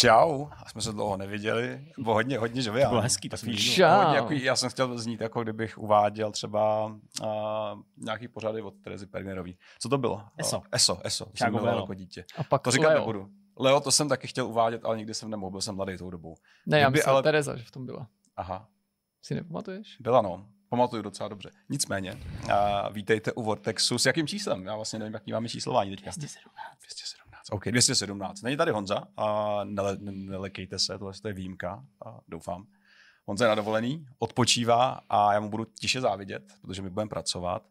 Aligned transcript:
Čau, 0.00 0.46
jsme 0.66 0.82
se 0.82 0.92
dlouho 0.92 1.16
neviděli, 1.16 1.92
bylo 1.98 2.14
hodně, 2.14 2.38
hodně 2.38 2.62
živě. 2.62 2.82
To 2.84 2.88
bylo 2.88 3.00
hezký, 3.00 3.28
to 3.28 3.36
jsem 3.36 3.48
Takový, 3.48 3.82
hodně, 3.82 4.16
jako, 4.16 4.32
já 4.32 4.56
jsem 4.56 4.70
chtěl 4.70 4.98
znít, 4.98 5.20
jako 5.20 5.42
kdybych 5.42 5.78
uváděl 5.78 6.32
třeba 6.32 6.86
uh, 6.86 7.28
nějaký 7.96 8.28
pořady 8.28 8.62
od 8.62 8.74
Terezy 8.84 9.06
Pernerový. 9.06 9.58
Co 9.78 9.88
to 9.88 9.98
bylo? 9.98 10.22
ESO. 10.38 10.58
Uh, 10.58 10.64
ESO, 10.72 10.98
ESO, 11.04 11.24
to 11.24 11.30
jsem 11.36 11.52
Velo. 11.52 11.80
jako 11.80 11.94
dítě. 11.94 12.24
A 12.36 12.44
pak 12.44 12.62
To 12.62 12.70
říkat 12.70 12.88
Leo. 12.88 12.98
nebudu. 12.98 13.28
Leo, 13.56 13.80
to 13.80 13.92
jsem 13.92 14.08
taky 14.08 14.26
chtěl 14.26 14.46
uvádět, 14.46 14.84
ale 14.84 14.96
nikdy 14.96 15.14
jsem 15.14 15.30
nemohl, 15.30 15.50
byl 15.50 15.60
jsem 15.60 15.74
mladý 15.76 15.96
tou 15.98 16.10
dobou. 16.10 16.34
Ne, 16.66 16.78
já 16.80 16.86
Kdyby 16.88 16.96
myslím, 16.98 17.08
ale- 17.10 17.16
ale... 17.16 17.22
Tereza, 17.22 17.56
že 17.56 17.64
v 17.64 17.70
tom 17.70 17.86
byla. 17.86 18.08
Aha, 18.36 18.68
Si 19.22 19.34
nepamatuješ? 19.34 19.96
byla 20.00 20.22
no. 20.22 20.46
Pamatuju 20.68 21.02
docela 21.02 21.28
dobře. 21.28 21.50
Nicméně, 21.68 22.12
uh, 22.44 22.50
vítejte 22.92 23.32
u 23.32 23.42
Vortexu. 23.42 23.98
S 23.98 24.06
jakým 24.06 24.26
číslem? 24.26 24.66
Já 24.66 24.76
vlastně 24.76 24.98
nevím, 24.98 25.14
jaký 25.14 25.32
máme 25.32 25.48
číslování 25.48 25.90
teďka. 25.90 26.10
217. 26.10 26.54
217. 26.80 27.17
OK, 27.50 27.64
217. 27.68 28.42
Není 28.42 28.56
tady 28.56 28.70
Honza, 28.72 29.04
a 29.16 29.58
nele, 29.64 29.96
ne- 30.00 30.12
nelekejte 30.12 30.78
se, 30.78 30.98
tohle 30.98 31.12
to 31.22 31.28
je 31.28 31.34
výjimka, 31.34 31.84
a 32.06 32.18
doufám. 32.28 32.66
Honza 33.26 33.44
je 33.44 33.48
na 33.48 33.54
dovolený, 33.54 34.06
odpočívá 34.18 35.00
a 35.08 35.32
já 35.32 35.40
mu 35.40 35.48
budu 35.50 35.64
tiše 35.64 36.00
závidět, 36.00 36.42
protože 36.62 36.82
my 36.82 36.90
budeme 36.90 37.08
pracovat. 37.08 37.62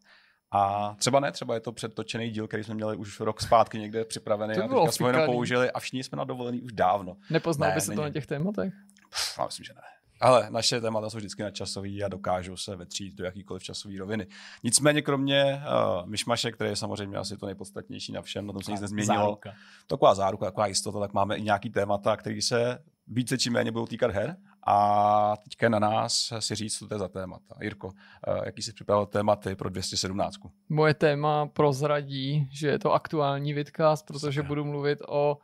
A 0.52 0.94
třeba 0.98 1.20
ne, 1.20 1.32
třeba 1.32 1.54
je 1.54 1.60
to 1.60 1.72
předtočený 1.72 2.30
díl, 2.30 2.48
který 2.48 2.64
jsme 2.64 2.74
měli 2.74 2.96
už 2.96 3.20
rok 3.20 3.40
zpátky 3.42 3.78
někde 3.78 4.04
připravený 4.04 4.54
To 4.54 4.60
a 4.60 4.68
teďka 4.68 4.92
jsme 4.92 5.06
ho 5.06 5.10
jenom 5.12 5.26
použili 5.26 5.70
a 5.70 5.80
všichni 5.80 6.04
jsme 6.04 6.16
na 6.16 6.24
dovolený 6.24 6.62
už 6.62 6.72
dávno. 6.72 7.16
Nepoznal 7.30 7.68
Ne, 7.68 7.74
by 7.74 7.80
se 7.80 7.86
to 7.86 7.90
není. 7.92 8.02
na 8.02 8.10
těch 8.10 8.26
tématech? 8.26 8.72
Pff, 9.10 9.38
já 9.38 9.46
myslím, 9.46 9.64
že 9.64 9.72
ne. 9.74 9.80
Ale 10.20 10.46
naše 10.50 10.80
témata 10.80 11.10
jsou 11.10 11.18
vždycky 11.18 11.42
nadčasový 11.42 12.04
a 12.04 12.08
dokážou 12.08 12.56
se 12.56 12.76
vetřít 12.76 13.14
do 13.14 13.24
jakýkoliv 13.24 13.62
časové 13.62 13.98
roviny. 13.98 14.26
Nicméně 14.64 15.02
kromě 15.02 15.62
uh, 16.00 16.06
myšmaše, 16.06 16.52
který 16.52 16.70
je 16.70 16.76
samozřejmě 16.76 17.18
asi 17.18 17.36
to 17.36 17.46
nejpodstatnější 17.46 18.12
na 18.12 18.22
všem, 18.22 18.46
na 18.46 18.52
tom 18.52 18.62
se 18.62 18.70
nic 18.70 18.80
nezměnilo, 18.80 19.16
Záruka. 19.16 19.52
taková 19.86 20.14
záruka, 20.14 20.46
taková 20.46 20.66
jistota, 20.66 21.00
tak 21.00 21.12
máme 21.12 21.36
i 21.36 21.42
nějaký 21.42 21.70
témata, 21.70 22.16
které 22.16 22.42
se 22.42 22.78
více 23.06 23.38
či 23.38 23.50
méně 23.50 23.72
budou 23.72 23.86
týkat 23.86 24.10
her. 24.10 24.36
A 24.66 25.36
teďka 25.36 25.66
je 25.66 25.70
na 25.70 25.78
nás 25.78 26.32
si 26.38 26.54
říct, 26.54 26.78
co 26.78 26.88
to 26.88 26.94
je 26.94 26.98
za 26.98 27.08
témata. 27.08 27.54
Jirko, 27.60 27.92
eh, 28.26 28.40
jaký 28.44 28.62
jsi 28.62 28.72
připravil 28.72 29.06
tématy 29.06 29.54
pro 29.54 29.70
217? 29.70 30.50
Moje 30.68 30.94
téma 30.94 31.46
prozradí, 31.46 32.48
že 32.52 32.68
je 32.68 32.78
to 32.78 32.92
aktuální 32.92 33.52
vidcast, 33.52 34.06
protože 34.06 34.40
Super. 34.40 34.48
budu 34.48 34.64
mluvit 34.64 34.98
o 35.08 35.38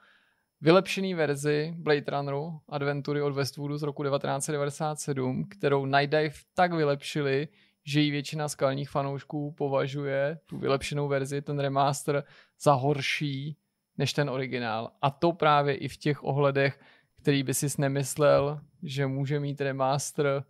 vylepšený 0.65 1.15
verzi 1.15 1.75
Blade 1.77 2.05
Runneru 2.09 2.61
Adventury 2.69 3.23
od 3.23 3.35
Westwoodu 3.35 3.79
z 3.79 3.83
roku 3.83 4.03
1997, 4.03 5.45
kterou 5.45 5.87
Night 5.87 6.11
Dive 6.11 6.35
tak 6.55 6.73
vylepšili, 6.73 7.49
že 7.87 8.01
ji 8.01 8.11
většina 8.11 8.49
skalních 8.49 8.91
fanoušků 8.91 9.53
považuje 9.53 10.39
tu 10.47 10.59
vylepšenou 10.59 11.09
verzi, 11.09 11.43
ten 11.43 11.59
remaster, 11.59 12.25
za 12.61 12.73
horší 12.73 13.57
než 13.99 14.13
ten 14.13 14.31
originál. 14.31 14.91
A 15.03 15.11
to 15.11 15.33
právě 15.33 15.75
i 15.75 15.89
v 15.89 15.97
těch 15.97 16.25
ohledech, 16.25 16.81
který 17.21 17.43
by 17.43 17.55
si 17.55 17.67
nemyslel, 17.79 18.61
že 18.83 19.07
může 19.07 19.41
mít 19.41 19.61
remaster 19.61 20.45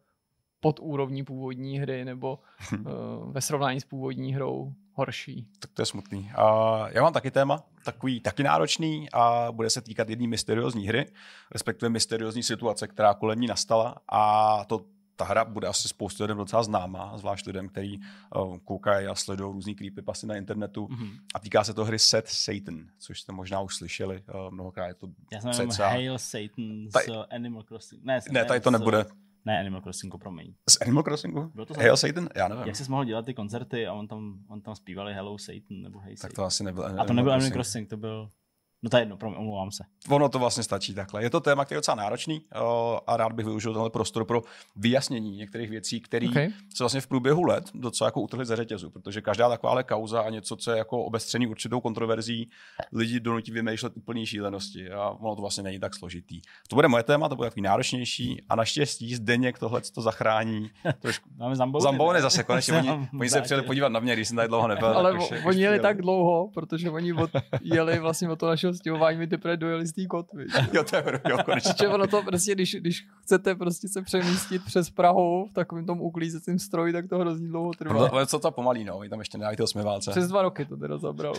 pod 0.65 0.81
úrovní 0.83 1.25
původní 1.25 1.79
hry 1.79 2.05
nebo 2.05 2.39
uh, 2.73 3.33
ve 3.33 3.41
srovnání 3.41 3.81
s 3.81 3.85
původní 3.85 4.35
hrou 4.35 4.73
horší. 4.93 5.47
Tak 5.59 5.71
to 5.73 5.83
je 5.83 5.87
smutný. 5.87 6.31
A 6.37 6.45
já 6.91 7.03
mám 7.03 7.13
taky 7.13 7.31
téma, 7.31 7.63
takový 7.85 8.21
taky 8.21 8.43
náročný 8.43 9.09
a 9.13 9.53
bude 9.53 9.71
se 9.71 9.81
týkat 9.81 10.09
jedné 10.09 10.27
mysteriózní 10.29 10.89
hry, 10.89 11.07
respektive 11.53 11.89
mysteriózní 11.91 12.43
situace, 12.43 12.89
která 12.89 13.15
kolem 13.15 13.41
ní 13.41 13.47
nastala 13.47 13.95
a 14.09 14.65
to 14.65 14.85
ta 15.17 15.25
hra 15.25 15.45
bude 15.45 15.69
asi 15.69 15.89
spoustu 15.89 16.23
lidem 16.25 16.37
docela 16.37 16.63
známá, 16.63 17.19
zvlášť 17.19 17.47
lidem, 17.47 17.69
kteří 17.69 18.01
uh, 18.37 18.59
koukají 18.59 19.07
a 19.07 19.15
sledují 19.15 19.53
různý 19.53 19.75
creepypasty 19.75 20.27
na 20.27 20.37
internetu. 20.37 20.89
Mhm. 20.91 21.11
A 21.35 21.39
týká 21.41 21.65
se 21.65 21.75
to 21.75 21.85
hry 21.85 21.99
Set 21.99 22.29
Satan, 22.29 22.87
což 22.99 23.21
jste 23.21 23.33
možná 23.33 23.61
už 23.61 23.77
slyšeli. 23.77 24.23
Uh, 24.35 24.51
mnohokrát 24.51 24.87
je 24.87 24.95
to 24.95 25.07
Já 25.33 25.41
jsem 25.41 25.69
cca- 25.69 25.91
Hail 25.91 26.19
Satan 26.19 26.89
z 26.89 26.93
Tady- 26.93 27.07
Animal 27.31 27.63
Crossing. 27.63 28.05
Ne, 28.05 28.21
Ne, 28.31 28.45
tady 28.45 28.61
to 28.61 28.71
nebude. 28.71 29.05
Ne, 29.45 29.61
Animal 29.61 29.81
Crossingu, 29.81 30.19
promiň. 30.19 30.55
Z 30.71 30.81
Animal 30.83 31.03
Crossingu? 31.03 31.51
Bylo 31.55 31.67
to 31.67 31.75
Hail 31.75 31.97
Satan? 31.97 32.29
Já 32.37 32.49
nevím. 32.49 32.65
Jak 32.67 32.77
jsi 32.77 32.91
mohl 32.91 33.05
dělat 33.05 33.25
ty 33.27 33.35
koncerty 33.35 33.87
a 33.87 33.93
on 33.93 34.09
tam, 34.09 34.39
on 34.49 34.61
tam 34.61 34.75
zpívali 34.75 35.15
Hello 35.15 35.39
Satan 35.39 35.83
nebo 35.83 35.99
Hey 35.99 36.11
Tak 36.15 36.19
Satan. 36.21 36.35
to 36.35 36.45
asi 36.45 36.65
nebyl 36.65 37.01
A 37.01 37.05
to 37.05 37.13
nebyl 37.13 37.33
Animal 37.33 37.51
Crossing, 37.51 37.91
to 37.91 37.97
byl... 37.97 38.31
No 38.85 38.91
to 38.91 38.97
je 38.97 39.01
jedno, 39.03 39.17
promiň, 39.17 39.39
omlouvám 39.39 39.71
se. 39.71 39.85
Ono 40.11 40.29
to 40.29 40.39
vlastně 40.39 40.63
stačí 40.63 40.95
takhle. 40.95 41.23
Je 41.23 41.31
to 41.31 41.41
téma, 41.41 41.65
který 41.65 41.77
je 41.77 41.79
docela 41.79 41.95
náročný 41.95 42.41
o, 42.61 43.01
a 43.07 43.17
rád 43.17 43.33
bych 43.33 43.47
využil 43.47 43.73
tenhle 43.73 43.91
prostor 43.91 44.25
pro 44.25 44.43
vyjasnění 44.77 45.37
některých 45.37 45.71
věcí, 45.71 46.01
které 46.01 46.29
Okay. 46.29 46.49
se 46.75 46.83
vlastně 46.85 47.01
v 47.01 47.07
průběhu 47.07 47.43
let 47.45 47.65
docela 47.75 48.09
jako 48.09 48.21
utrhly 48.21 48.45
ze 48.47 48.57
řetězu, 48.57 48.91
protože 48.91 49.21
každá 49.21 49.49
takováhle 49.49 49.85
kauza 49.85 50.21
a 50.21 50.31
něco, 50.31 50.57
co 50.57 50.71
je 50.71 50.79
jako 50.79 51.05
obestřený 51.05 51.47
určitou 51.47 51.81
kontroverzí, 51.81 52.51
lidi 52.93 53.21
donutí 53.21 53.53
vymýšlet 53.53 53.93
úplný 53.97 54.27
šílenosti 54.27 54.91
a 54.91 55.09
ono 55.11 55.37
to 55.37 55.41
vlastně 55.41 55.63
není 55.63 55.79
tak 55.81 55.95
složitý. 55.95 56.41
To 56.69 56.77
bude 56.77 56.89
moje 56.89 57.03
téma, 57.03 57.29
to 57.29 57.37
bude 57.37 57.49
takový 57.49 57.63
náročnější 57.63 58.43
a 58.49 58.57
naštěstí 58.57 59.15
Zdeněk 59.15 59.59
tohle 59.59 59.81
to 59.95 60.03
zachrání. 60.03 60.71
Trošku 61.01 61.29
Máme 61.37 61.57
Zambouny. 61.57 62.21
Zase 62.23 62.43
konečně, 62.43 62.75
oni, 62.79 63.09
oni 63.21 63.31
se 63.31 63.43
přijeli 63.43 63.63
podívat 63.63 63.89
na 63.89 64.01
mě, 64.01 64.13
když 64.13 64.29
jsem 64.29 64.37
tady 64.37 64.49
dlouho 64.49 64.69
nebyl. 64.69 64.87
Ale 64.87 65.13
tak 65.13 65.21
už- 65.23 65.45
oni 65.47 65.63
jeli 65.63 65.81
tak 65.81 66.03
dlouho, 66.03 66.51
protože 66.55 66.91
oni 66.91 67.13
od, 67.13 67.31
jeli 67.63 67.99
vlastně 67.99 68.31
od 68.31 68.39
toho 68.39 68.51
našeho 68.51 68.74
stěhování, 68.77 69.19
my 69.19 69.27
teprve 69.27 69.57
dojeli 69.57 69.87
z 69.87 69.93
té 69.93 70.07
kotvy. 70.07 70.47
Jo, 70.73 70.85
to 70.85 70.97
je 70.97 71.21
jo, 71.29 71.37
konečně. 71.45 71.89
Ono 71.89 72.07
to 72.07 72.23
prostě, 72.23 72.55
když, 72.55 72.75
když 72.75 73.07
chcete 73.23 73.55
prostě 73.55 73.89
se 73.89 74.03
přemístit 74.03 74.65
přes 74.65 74.91
Prahu 74.91 75.47
v 75.51 75.53
takovém 75.55 75.87
tom 75.87 76.01
uklízecím 76.01 76.59
stroji, 76.59 76.93
tak 76.93 77.09
to 77.09 77.19
hrozně 77.19 77.49
dlouho 77.49 77.73
trvá. 77.73 77.95
Ale- 77.95 78.11
Ale 78.11 78.27
co 78.27 78.39
to 78.39 78.51
pomalý, 78.51 78.85
no, 78.85 79.01
tam 79.11 79.19
ještě 79.19 79.39
nedají 79.39 79.57
ty 79.57 79.63
osmiválce. 79.63 80.11
Přes 80.11 80.29
dva 80.29 80.43
roky 80.43 80.65
to 80.65 80.77
teda 80.77 80.99
zabralo. 80.99 81.35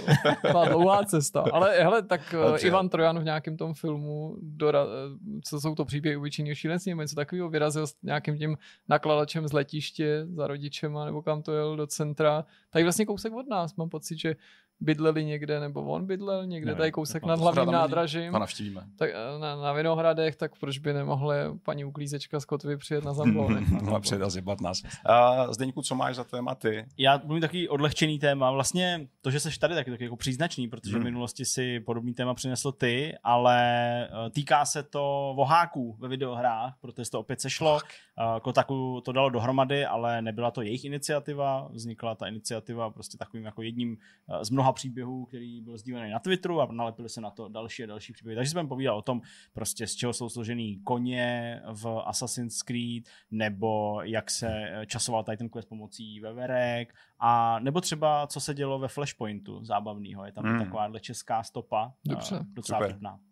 Byla 0.51 0.65
dlouhá 0.65 1.03
cesta. 1.05 1.45
Ale 1.53 1.77
hele, 1.83 2.01
tak 2.01 2.33
Ale 2.33 2.57
přijel. 2.57 2.73
Ivan 2.73 2.89
Trojan 2.89 3.19
v 3.19 3.23
nějakém 3.23 3.57
tom 3.57 3.73
filmu, 3.73 4.37
dora, 4.41 4.83
eh, 4.83 5.39
co 5.43 5.59
jsou 5.61 5.75
to 5.75 5.85
příběhy 5.85 6.17
obyčejného 6.17 6.55
šílenství, 6.55 6.89
nebo 6.91 7.01
něco 7.01 7.15
takového, 7.15 7.49
vyrazil 7.49 7.87
s 7.87 7.95
nějakým 8.03 8.37
tím 8.37 8.57
nakladačem 8.89 9.47
z 9.47 9.53
letiště 9.53 10.25
za 10.35 10.47
rodičema, 10.47 11.05
nebo 11.05 11.21
kam 11.21 11.41
to 11.41 11.51
jel 11.53 11.75
do 11.75 11.87
centra. 11.87 12.45
Tady 12.69 12.83
vlastně 12.83 13.05
kousek 13.05 13.33
od 13.33 13.47
nás, 13.49 13.75
mám 13.75 13.89
pocit, 13.89 14.19
že 14.19 14.35
bydleli 14.79 15.25
někde, 15.25 15.59
nebo 15.59 15.83
on 15.83 16.05
bydlel 16.05 16.45
někde, 16.45 16.65
Nevím, 16.65 16.77
tady 16.77 16.91
kousek 16.91 17.23
nepamatuji 17.23 17.45
nad 17.45 17.53
hlavním 17.55 17.73
nádražím. 17.73 18.31
To 18.33 18.39
navštívíme. 18.39 18.81
Tak 18.95 19.09
eh, 19.09 19.39
na, 19.39 19.55
na 19.55 19.73
Vinohradech, 19.73 20.35
tak 20.35 20.51
proč 20.59 20.77
by 20.77 20.93
nemohla 20.93 21.33
paní 21.63 21.85
uklízečka 21.85 22.39
z 22.39 22.45
Kotvy 22.45 22.77
přijet 22.77 23.03
na 23.03 23.13
Zambony? 23.13 23.61
Mohla 23.69 23.99
přijet 23.99 24.21
a 24.21 24.29
zjebat 24.29 24.61
nás. 24.61 24.81
A 25.05 25.53
Zdeňku, 25.53 25.81
co 25.81 25.95
máš 25.95 26.15
za 26.15 26.23
téma 26.23 26.55
ty? 26.55 26.85
Já 26.97 27.17
budu 27.17 27.33
mít 27.33 27.41
takový 27.41 27.69
odlehčený 27.69 28.19
téma. 28.19 28.51
Vlastně 28.51 29.07
to, 29.21 29.31
že 29.31 29.39
jsi 29.39 29.59
tady, 29.59 29.75
tak 29.75 29.87
je 29.87 29.93
taky 29.93 30.03
jako 30.03 30.15
příznačný, 30.15 30.67
protože 30.67 30.91
Hmm. 30.95 31.01
v 31.01 31.05
minulosti 31.05 31.45
si 31.45 31.79
podobný 31.79 32.13
téma 32.13 32.33
přinesl 32.33 32.71
ty, 32.71 33.15
ale 33.23 33.57
eh, 34.03 34.29
týká 34.29 34.65
se 34.65 34.83
to 34.83 35.33
voháků 35.35 35.95
ve 35.99 36.07
videohrách, 36.07 36.73
protože 36.81 37.11
to 37.11 37.19
opět 37.19 37.41
sešlo. 37.41 37.79
Eh, 37.83 38.39
Kotaku 38.39 39.01
to 39.05 39.11
dalo 39.11 39.29
dohromady, 39.29 39.85
ale 39.85 40.21
nebyla 40.21 40.51
to 40.51 40.61
jejich 40.61 40.85
iniciativa. 40.85 41.67
Vznikla 41.71 42.15
ta 42.15 42.27
iniciativa 42.27 42.89
prostě 42.89 43.17
takovým 43.17 43.45
jako 43.45 43.61
jedním 43.61 43.97
z 44.41 44.49
mnoha 44.49 44.64
příběhů, 44.73 45.25
který 45.25 45.61
byl 45.61 45.77
sdílený 45.77 46.11
na 46.11 46.19
Twitteru 46.19 46.61
a 46.61 46.67
nalepili 46.71 47.09
se 47.09 47.21
na 47.21 47.29
to 47.29 47.47
další 47.49 47.83
a 47.83 47.87
další 47.87 48.13
příběhy. 48.13 48.35
Takže 48.35 48.51
jsem 48.51 48.67
povídal 48.67 48.97
o 48.97 49.01
tom, 49.01 49.21
prostě 49.53 49.87
z 49.87 49.95
čeho 49.95 50.13
jsou 50.13 50.29
složený 50.29 50.79
koně 50.83 51.61
v 51.73 52.01
Assassin's 52.05 52.61
Creed, 52.61 53.03
nebo 53.31 54.01
jak 54.01 54.29
se 54.31 54.47
eh, 54.51 54.85
časoval 54.85 55.23
Titan 55.23 55.49
Quest 55.49 55.69
pomocí 55.69 56.19
veverek, 56.19 56.95
a 57.19 57.59
nebo 57.59 57.81
třeba 57.81 58.27
co 58.27 58.39
se 58.39 58.53
dělo 58.53 58.79
ve 58.79 58.87
Flashpointu 58.87 59.65
zábavného. 59.65 60.25
Je 60.25 60.31
tam 60.31 60.43
Hmm. 60.43 60.53
mm. 60.53 60.59
takováhle 60.63 60.99
česká 60.99 61.43
stopa. 61.43 61.93
Dobře. 62.05 62.35
eh, 62.41 62.45
Docela 62.53 62.79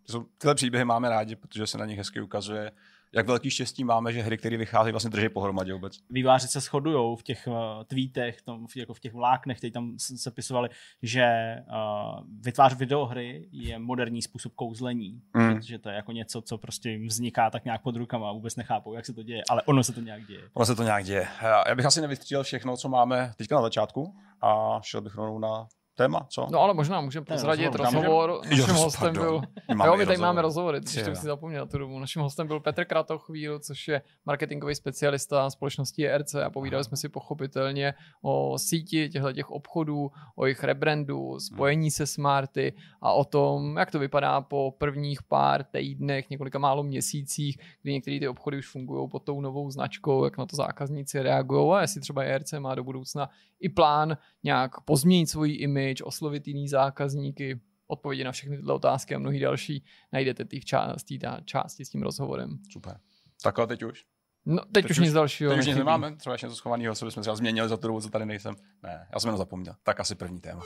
Super. 0.05 0.29
Tyhle 0.37 0.55
příběhy 0.55 0.85
máme 0.85 1.09
rádi, 1.09 1.35
protože 1.35 1.67
se 1.67 1.77
na 1.77 1.85
nich 1.85 1.97
hezky 1.97 2.21
ukazuje, 2.21 2.71
jak 3.15 3.27
velký 3.27 3.49
štěstí 3.49 3.83
máme, 3.83 4.13
že 4.13 4.21
hry, 4.21 4.37
které 4.37 4.57
vychází, 4.57 4.91
vlastně 4.91 5.09
drží 5.09 5.29
pohromadě 5.29 5.73
vůbec. 5.73 5.93
výváři 6.09 6.47
se 6.47 6.59
shodují 6.59 7.17
v 7.17 7.23
těch 7.23 7.47
uh, 7.47 7.53
tweetech, 7.87 8.41
tom, 8.41 8.67
v, 8.67 8.75
jako 8.77 8.93
v 8.93 8.99
těch 8.99 9.13
vláknech, 9.13 9.57
které 9.57 9.71
tam 9.71 9.93
s- 9.99 10.21
sepisovali, 10.23 10.69
že 11.01 11.25
uh, 11.67 12.19
vytvářet 12.41 12.79
videohry 12.79 13.47
je 13.51 13.79
moderní 13.79 14.21
způsob 14.21 14.53
kouzlení, 14.55 15.21
Mm. 15.33 15.55
protože 15.55 15.79
to 15.79 15.89
je 15.89 15.95
jako 15.95 16.11
něco, 16.11 16.41
co 16.41 16.57
prostě 16.57 16.89
jim 16.89 17.07
vzniká 17.07 17.49
tak 17.49 17.65
nějak 17.65 17.81
pod 17.81 17.95
rukama 17.95 18.29
a 18.29 18.31
vůbec 18.31 18.55
nechápou, 18.55 18.93
jak 18.93 19.05
se 19.05 19.13
to 19.13 19.23
děje, 19.23 19.41
ale 19.49 19.61
ono 19.61 19.83
se 19.83 19.93
to 19.93 20.01
nějak 20.01 20.25
děje. 20.27 20.41
Ono 20.53 20.65
se 20.65 20.75
to 20.75 20.83
nějak 20.83 21.03
děje. 21.05 21.27
Já- 21.41 21.63
Já 21.69 21.75
bych 21.75 21.85
asi 21.85 22.01
nevystřílel 22.01 22.43
všechno, 22.43 22.77
co 22.77 22.89
máme 22.89 23.31
teďka 23.37 23.55
na 23.55 23.61
začátku 23.61 24.15
a 24.41 24.79
šel 24.83 25.01
bych 25.01 25.15
rovnou 25.15 25.39
na 25.39 25.67
téma, 25.95 26.25
co? 26.29 26.47
No 26.51 26.59
ale 26.59 26.73
možná 26.73 27.01
můžeme 27.01 27.25
prozradit 27.25 27.75
rozhovor, 27.75 28.03
rozhovor. 28.05 28.29
Jo, 28.29 28.57
Naším 28.67 28.75
hostem 28.75 29.13
pardon. 29.13 29.23
byl 29.23 29.41
Máme 29.75 29.87
jo, 29.87 29.97
my 29.97 30.05
tady 30.05 30.15
rozhovor. 30.15 30.27
máme 30.27 30.41
rozhovory, 30.41 30.81
což 30.81 31.07
jo. 31.07 31.15
si 31.15 31.25
zapomněl 31.25 31.67
tu 31.67 31.77
dobu. 31.77 31.99
Naším 31.99 32.21
hostem 32.21 32.47
byl 32.47 32.59
Petr 32.59 32.85
Kratochvíl, 32.85 33.59
což 33.59 33.87
je 33.87 34.01
marketingový 34.25 34.75
specialista 34.75 35.49
společnosti 35.49 36.07
ERC 36.07 36.35
a 36.35 36.49
povídali 36.49 36.83
jsme 36.83 36.97
si 36.97 37.09
pochopitelně 37.09 37.93
o 38.21 38.57
síti 38.59 39.09
těchto 39.09 39.33
těch 39.33 39.51
obchodů, 39.51 40.11
o 40.35 40.45
jejich 40.45 40.63
rebrandu, 40.63 41.39
spojení 41.39 41.91
se 41.91 42.07
smarty 42.07 42.73
a 43.01 43.13
o 43.13 43.25
tom, 43.25 43.77
jak 43.77 43.91
to 43.91 43.99
vypadá 43.99 44.41
po 44.41 44.71
prvních 44.77 45.23
pár 45.23 45.63
týdnech, 45.63 46.29
několika 46.29 46.59
málo 46.59 46.83
měsících, 46.83 47.57
kdy 47.81 47.93
některé 47.93 48.19
ty 48.19 48.27
obchody 48.27 48.57
už 48.57 48.71
fungují 48.71 49.09
pod 49.09 49.23
tou 49.23 49.41
novou 49.41 49.71
značkou, 49.71 50.25
jak 50.25 50.37
na 50.37 50.45
to 50.45 50.55
zákazníci 50.55 51.21
reagují 51.21 51.73
a 51.73 51.81
jestli 51.81 52.01
třeba 52.01 52.23
ERC 52.23 52.53
má 52.59 52.75
do 52.75 52.83
budoucna 52.83 53.29
i 53.63 53.69
plán 53.69 54.17
nějak 54.43 54.81
pozměnit 54.81 55.27
svůj 55.27 55.57
image, 55.59 56.01
oslovit 56.03 56.47
jiný 56.47 56.67
zákazníky, 56.67 57.59
odpovědi 57.87 58.23
na 58.23 58.31
všechny 58.31 58.57
tyhle 58.57 58.73
otázky 58.73 59.15
a 59.15 59.19
mnohé 59.19 59.39
další 59.39 59.85
najdete 60.11 60.43
v 60.43 60.65
části, 60.65 61.19
části 61.45 61.85
s 61.85 61.89
tím 61.89 62.03
rozhovorem. 62.03 62.59
Super. 62.69 62.99
Takhle 63.43 63.67
teď 63.67 63.83
už? 63.83 64.05
No, 64.45 64.65
teď, 64.65 64.83
teď 64.83 64.91
už 64.91 64.99
nic 64.99 65.13
dalšího. 65.13 65.51
Teď 65.51 65.59
už 65.59 65.65
nic 65.65 65.77
nemáme, 65.77 66.15
třeba 66.15 66.33
ještě 66.33 66.45
něco 66.45 66.55
schovaného, 66.55 66.95
co 66.95 67.05
bychom 67.05 67.21
třeba 67.21 67.35
změnili 67.35 67.69
za 67.69 67.77
tu 67.77 67.87
dobu, 67.87 68.01
co 68.01 68.09
tady 68.09 68.25
nejsem. 68.25 68.55
Ne, 68.83 69.07
já 69.13 69.19
jsem 69.19 69.27
jenom 69.27 69.37
zapomněl. 69.37 69.75
Tak 69.83 69.99
asi 69.99 70.15
první 70.15 70.39
téma. 70.39 70.61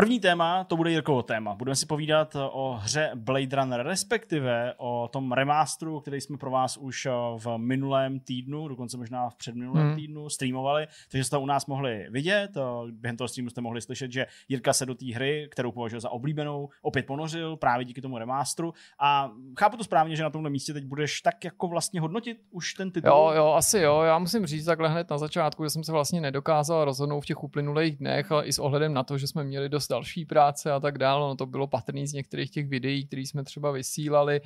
První 0.00 0.20
téma, 0.20 0.64
to 0.64 0.76
bude 0.76 0.90
Jirkovo 0.90 1.22
téma. 1.22 1.54
Budeme 1.54 1.76
si 1.76 1.86
povídat 1.86 2.36
o 2.52 2.78
hře 2.82 3.10
Blade 3.14 3.56
Runner, 3.56 3.86
respektive 3.86 4.74
o 4.76 5.08
tom 5.12 5.32
remasteru, 5.32 6.00
který 6.00 6.20
jsme 6.20 6.38
pro 6.38 6.50
vás 6.50 6.76
už 6.76 7.06
eh, 7.06 7.10
v 7.36 7.58
minulém 7.58 8.20
týdnu, 8.20 8.68
dokonce 8.68 8.96
možná 8.96 9.30
v 9.30 9.36
předminulém 9.36 9.86
hmm. 9.86 9.96
týdnu 9.96 10.28
streamovali, 10.28 10.86
takže 11.10 11.24
jste 11.24 11.36
to 11.36 11.40
u 11.40 11.46
nás 11.46 11.66
mohli 11.66 12.06
vidět. 12.10 12.50
Eh, 12.56 12.60
během 12.92 13.16
toho 13.16 13.28
streamu 13.28 13.50
jste 13.50 13.60
mohli 13.60 13.80
slyšet, 13.80 14.12
že 14.12 14.26
Jirka 14.48 14.72
se 14.72 14.86
do 14.86 14.94
té 14.94 15.14
hry, 15.14 15.48
kterou 15.50 15.72
považuje 15.72 16.00
za 16.00 16.10
oblíbenou, 16.10 16.68
opět 16.82 17.06
ponořil 17.06 17.56
právě 17.56 17.84
díky 17.84 18.00
tomu 18.00 18.18
remasteru. 18.18 18.74
A 19.00 19.30
chápu 19.58 19.76
to 19.76 19.84
správně, 19.84 20.16
že 20.16 20.22
na 20.22 20.30
tomhle 20.30 20.50
místě 20.50 20.72
teď 20.72 20.84
budeš 20.84 21.20
tak 21.20 21.44
jako 21.44 21.68
vlastně 21.68 22.00
hodnotit 22.00 22.38
už 22.50 22.74
ten 22.74 22.90
titul? 22.90 23.10
Jo, 23.10 23.32
jo, 23.34 23.52
asi 23.52 23.78
jo. 23.78 24.00
Já 24.00 24.18
musím 24.18 24.46
říct 24.46 24.64
takhle 24.64 24.88
hned 24.88 25.10
na 25.10 25.18
začátku, 25.18 25.64
že 25.64 25.70
jsem 25.70 25.84
se 25.84 25.92
vlastně 25.92 26.20
nedokázal 26.20 26.84
rozhodnout 26.84 27.20
v 27.20 27.26
těch 27.26 27.42
uplynulých 27.42 27.96
dnech, 27.96 28.32
ale 28.32 28.46
i 28.46 28.52
s 28.52 28.58
ohledem 28.58 28.94
na 28.94 29.02
to, 29.02 29.18
že 29.18 29.26
jsme 29.26 29.44
měli 29.44 29.68
dost 29.68 29.89
další 29.90 30.24
práce 30.24 30.72
a 30.72 30.80
tak 30.80 30.98
dále, 30.98 31.28
no 31.28 31.36
to 31.36 31.46
bylo 31.46 31.66
patrný 31.66 32.06
z 32.06 32.12
některých 32.12 32.50
těch 32.50 32.68
videí, 32.68 33.06
které 33.06 33.22
jsme 33.22 33.44
třeba 33.44 33.70
vysílali, 33.70 34.40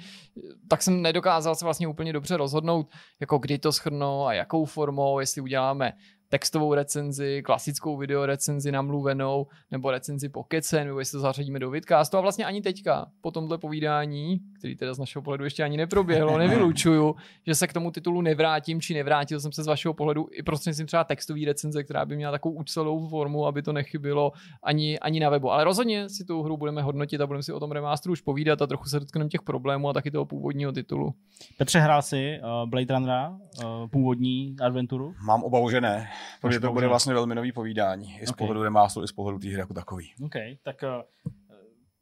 tak 0.68 0.82
jsem 0.82 1.02
nedokázal 1.02 1.54
se 1.54 1.64
vlastně 1.64 1.88
úplně 1.88 2.12
dobře 2.12 2.36
rozhodnout, 2.36 2.90
jako 3.20 3.38
kdy 3.38 3.58
to 3.58 3.72
schrnou 3.72 4.26
a 4.26 4.32
jakou 4.32 4.64
formou, 4.64 5.20
jestli 5.20 5.40
uděláme 5.40 5.92
textovou 6.34 6.74
recenzi, 6.74 7.42
klasickou 7.44 7.96
video 7.96 8.26
recenzi 8.26 8.72
namluvenou, 8.72 9.46
nebo 9.70 9.90
recenzi 9.90 10.28
pokecen, 10.28 10.86
nebo 10.86 10.98
jestli 10.98 11.16
to 11.16 11.20
zařadíme 11.20 11.58
do 11.58 11.70
vidcastu. 11.70 12.16
A 12.16 12.20
vlastně 12.20 12.44
ani 12.44 12.62
teďka, 12.62 13.06
po 13.20 13.30
tomhle 13.30 13.58
povídání, 13.58 14.40
který 14.58 14.76
teda 14.76 14.94
z 14.94 14.98
našeho 14.98 15.22
pohledu 15.22 15.44
ještě 15.44 15.64
ani 15.64 15.76
neproběhlo, 15.76 16.38
nevylučuju, 16.44 17.14
že 17.46 17.54
se 17.54 17.66
k 17.66 17.72
tomu 17.72 17.90
titulu 17.90 18.20
nevrátím, 18.20 18.80
či 18.80 18.94
nevrátil 18.94 19.40
jsem 19.40 19.52
se 19.52 19.62
z 19.62 19.66
vašeho 19.66 19.94
pohledu 19.94 20.28
i 20.32 20.42
prostřednictvím 20.42 20.86
třeba 20.86 21.04
textové 21.04 21.40
recenze, 21.46 21.84
která 21.84 22.06
by 22.06 22.16
měla 22.16 22.32
takovou 22.32 22.54
ucelou 22.54 23.08
formu, 23.08 23.46
aby 23.46 23.62
to 23.62 23.72
nechybilo 23.72 24.32
ani, 24.62 24.98
ani 24.98 25.20
na 25.20 25.30
webu. 25.30 25.52
Ale 25.52 25.64
rozhodně 25.64 26.08
si 26.08 26.24
tu 26.24 26.42
hru 26.42 26.56
budeme 26.56 26.82
hodnotit 26.82 27.20
a 27.20 27.26
budeme 27.26 27.42
si 27.42 27.52
o 27.52 27.60
tom 27.60 27.72
remasteru 27.72 28.12
už 28.12 28.20
povídat 28.20 28.62
a 28.62 28.66
trochu 28.66 28.84
se 28.84 29.00
dotkneme 29.00 29.28
těch 29.28 29.42
problémů 29.42 29.88
a 29.88 29.92
taky 29.92 30.10
toho 30.10 30.24
původního 30.24 30.72
titulu. 30.72 31.14
Petře, 31.58 31.78
hrál 31.78 32.02
si 32.02 32.40
uh, 32.42 32.70
Blade 32.70 32.94
Runnera, 32.94 33.28
uh, 33.30 33.88
původní 33.90 34.56
adventuru? 34.60 35.14
Mám 35.26 35.42
obavu, 35.42 35.70
že 35.70 35.80
ne. 35.80 36.08
Protože 36.40 36.60
to 36.60 36.72
bude 36.72 36.88
vlastně 36.88 37.14
velmi 37.14 37.34
nový 37.34 37.52
povídání. 37.52 38.18
I 38.20 38.26
z 38.26 38.30
okay. 38.30 38.38
pohledu 38.38 38.62
remasteru, 38.62 39.04
i 39.04 39.08
z 39.08 39.12
pohledu 39.12 39.38
té 39.38 39.48
hry 39.48 39.58
jako 39.58 39.74
takový. 39.74 40.12
OK, 40.24 40.34
tak 40.62 40.76
uh, 40.82 41.32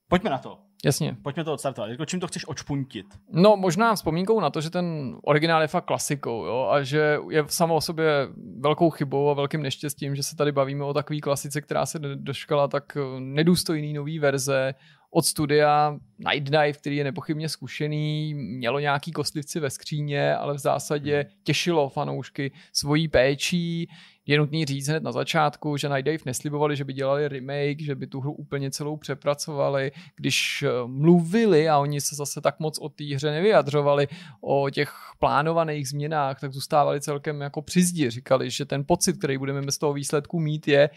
pojďme 0.08 0.30
na 0.30 0.38
to. 0.38 0.58
Jasně. 0.84 1.16
Pojďme 1.22 1.44
to 1.44 1.52
odstartovat. 1.52 1.90
Jako 1.90 2.04
čím 2.04 2.20
to 2.20 2.26
chceš 2.26 2.48
očpuntit? 2.48 3.06
No 3.30 3.56
možná 3.56 3.94
vzpomínkou 3.94 4.40
na 4.40 4.50
to, 4.50 4.60
že 4.60 4.70
ten 4.70 5.16
originál 5.24 5.62
je 5.62 5.68
fakt 5.68 5.84
klasikou 5.84 6.44
jo? 6.44 6.68
a 6.70 6.82
že 6.82 7.18
je 7.30 7.44
samo 7.46 7.74
o 7.74 7.80
sobě 7.80 8.28
velkou 8.58 8.90
chybou 8.90 9.30
a 9.30 9.34
velkým 9.34 9.62
neštěstím, 9.62 10.16
že 10.16 10.22
se 10.22 10.36
tady 10.36 10.52
bavíme 10.52 10.84
o 10.84 10.94
takové 10.94 11.20
klasice, 11.20 11.60
která 11.60 11.86
se 11.86 11.98
doškala 11.98 12.68
tak 12.68 12.96
nedůstojný 13.18 13.92
nový 13.92 14.18
verze 14.18 14.74
od 15.14 15.24
studia 15.24 15.98
Night 16.18 16.50
Dive, 16.50 16.72
který 16.72 16.96
je 16.96 17.04
nepochybně 17.04 17.48
zkušený, 17.48 18.34
mělo 18.34 18.78
nějaký 18.78 19.12
kostlivci 19.12 19.60
ve 19.60 19.70
skříně, 19.70 20.36
ale 20.36 20.54
v 20.54 20.58
zásadě 20.58 21.16
hmm. 21.16 21.40
těšilo 21.44 21.88
fanoušky 21.88 22.52
svojí 22.72 23.08
péčí. 23.08 23.88
Je 24.26 24.38
nutný 24.38 24.64
říct 24.64 24.88
hned 24.88 25.02
na 25.02 25.12
začátku, 25.12 25.76
že 25.76 25.88
Night 25.88 26.04
Dive 26.04 26.22
neslibovali, 26.26 26.76
že 26.76 26.84
by 26.84 26.92
dělali 26.92 27.28
remake, 27.28 27.80
že 27.80 27.94
by 27.94 28.06
tu 28.06 28.20
hru 28.20 28.32
úplně 28.32 28.70
celou 28.70 28.96
přepracovali. 28.96 29.92
Když 30.16 30.62
eh, 30.62 30.68
mluvili 30.86 31.68
a 31.68 31.78
oni 31.78 32.00
se 32.00 32.14
zase 32.14 32.40
tak 32.40 32.60
moc 32.60 32.78
o 32.78 32.88
té 32.88 33.04
hře 33.04 33.30
nevyjadřovali, 33.30 34.08
o 34.40 34.70
těch 34.70 34.94
plánovaných 35.18 35.88
změnách, 35.88 36.40
tak 36.40 36.52
zůstávali 36.52 37.00
celkem 37.00 37.40
jako 37.40 37.62
při 37.62 37.82
zdi. 37.82 38.10
Říkali, 38.10 38.50
že 38.50 38.64
ten 38.64 38.84
pocit, 38.86 39.18
který 39.18 39.38
budeme 39.38 39.72
z 39.72 39.78
toho 39.78 39.92
výsledku 39.92 40.40
mít, 40.40 40.68
je, 40.68 40.90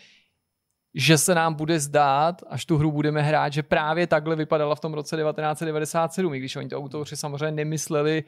že 0.94 1.18
se 1.18 1.36
nám 1.36 1.54
bude 1.54 1.80
zdát, 1.80 2.44
až 2.48 2.66
tu 2.66 2.78
hru 2.78 2.92
budeme 2.92 3.22
hrát, 3.22 3.54
že 3.54 3.64
právě 3.64 4.08
takhle 4.08 4.36
vypadala 4.36 4.76
v 4.76 4.80
tom 4.80 4.94
roce 4.94 5.18
1997, 5.18 6.34
i 6.34 6.40
když 6.40 6.56
oni 6.56 6.70
to 6.70 6.78
autoři 6.78 7.18
samozřejmě 7.18 7.52
nemysleli 7.52 8.24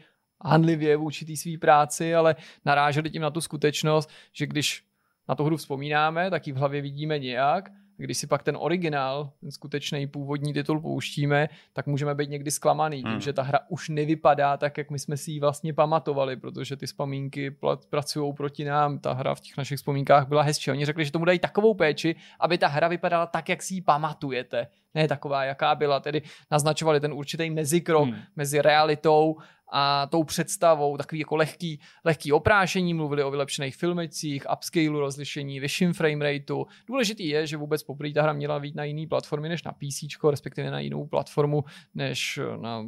handlivě 0.45 0.97
vůči 0.97 1.25
té 1.25 1.35
své 1.35 1.57
práci, 1.57 2.15
ale 2.15 2.35
naráželi 2.65 3.09
tím 3.09 3.21
na 3.21 3.29
tu 3.29 3.41
skutečnost, 3.41 4.09
že 4.33 4.47
když 4.47 4.86
na 5.29 5.35
tu 5.35 5.43
hru 5.43 5.57
vzpomínáme, 5.57 6.29
tak 6.29 6.47
ji 6.47 6.53
v 6.53 6.57
hlavě 6.57 6.81
vidíme 6.81 7.19
nějak 7.19 7.69
když 7.97 8.17
si 8.17 8.27
pak 8.27 8.43
ten 8.43 8.57
originál, 8.59 9.31
ten 9.41 9.51
skutečný 9.51 10.07
původní 10.07 10.53
titul 10.53 10.81
pouštíme, 10.81 11.49
tak 11.73 11.87
můžeme 11.87 12.15
být 12.15 12.29
někdy 12.29 12.51
zklamaný 12.51 12.97
tím, 12.97 13.11
hmm. 13.11 13.21
že 13.21 13.33
ta 13.33 13.41
hra 13.41 13.59
už 13.69 13.89
nevypadá 13.89 14.57
tak, 14.57 14.77
jak 14.77 14.91
my 14.91 14.99
jsme 14.99 15.17
si 15.17 15.31
ji 15.31 15.39
vlastně 15.39 15.73
pamatovali, 15.73 16.35
protože 16.35 16.75
ty 16.75 16.85
vzpomínky 16.85 17.55
pracují 17.89 18.33
proti 18.33 18.65
nám. 18.65 18.99
Ta 18.99 19.13
hra 19.13 19.35
v 19.35 19.39
těch 19.39 19.57
našich 19.57 19.77
vzpomínkách 19.77 20.27
byla 20.27 20.41
hezčí. 20.41 20.71
Oni 20.71 20.85
řekli, 20.85 21.05
že 21.05 21.11
tomu 21.11 21.25
dají 21.25 21.39
takovou 21.39 21.73
péči, 21.73 22.15
aby 22.39 22.57
ta 22.57 22.67
hra 22.67 22.87
vypadala 22.87 23.25
tak, 23.25 23.49
jak 23.49 23.63
si 23.63 23.73
ji 23.73 23.81
pamatujete. 23.81 24.67
Ne 24.93 25.07
taková, 25.07 25.43
jaká 25.43 25.75
byla. 25.75 25.99
Tedy 25.99 26.21
naznačovali 26.51 26.99
ten 26.99 27.13
určitý 27.13 27.49
mezikrok 27.49 28.09
hmm. 28.09 28.19
mezi 28.35 28.61
realitou 28.61 29.37
a 29.71 30.07
tou 30.07 30.23
představou, 30.23 30.97
takový 30.97 31.19
jako 31.19 31.35
lehký, 31.35 31.79
lehký 32.05 32.31
oprášení, 32.31 32.93
mluvili 32.93 33.23
o 33.23 33.31
vylepšených 33.31 33.75
filmicích, 33.75 34.45
upscaleu 34.53 34.99
rozlišení, 34.99 35.59
vyšším 35.59 35.93
framerateu. 35.93 36.65
Důležitý 36.87 37.27
je, 37.27 37.47
že 37.47 37.57
vůbec 37.57 37.83
poprvé 37.83 38.13
ta 38.13 38.21
hra 38.21 38.33
měla 38.33 38.59
být 38.59 38.75
na 38.75 38.83
jiný 38.83 39.07
platformy 39.07 39.49
než 39.49 39.63
na 39.63 39.71
PC, 39.71 40.29
respektive 40.29 40.71
na 40.71 40.79
jinou 40.79 41.07
platformu 41.07 41.63
než 41.95 42.39
na, 42.61 42.85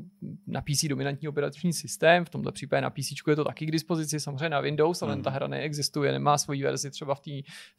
na 0.48 0.62
PC 0.62 0.86
dominantní 0.90 1.28
operační 1.28 1.74
systém. 1.74 2.26
V 2.26 2.30
tomto 2.30 2.52
případě 2.52 2.82
na 2.82 2.90
PC 2.90 3.12
je 3.30 3.36
to 3.36 3.44
taky 3.44 3.66
k 3.66 3.72
dispozici, 3.72 4.20
samozřejmě 4.20 4.50
na 4.50 4.60
Windows, 4.60 5.02
ale 5.02 5.16
mm. 5.16 5.22
ta 5.22 5.30
hra 5.30 5.48
neexistuje, 5.48 6.12
nemá 6.12 6.38
svoji 6.38 6.64
verzi 6.64 6.92
třeba 6.92 7.16
v 7.16 7.22
té 7.22 7.32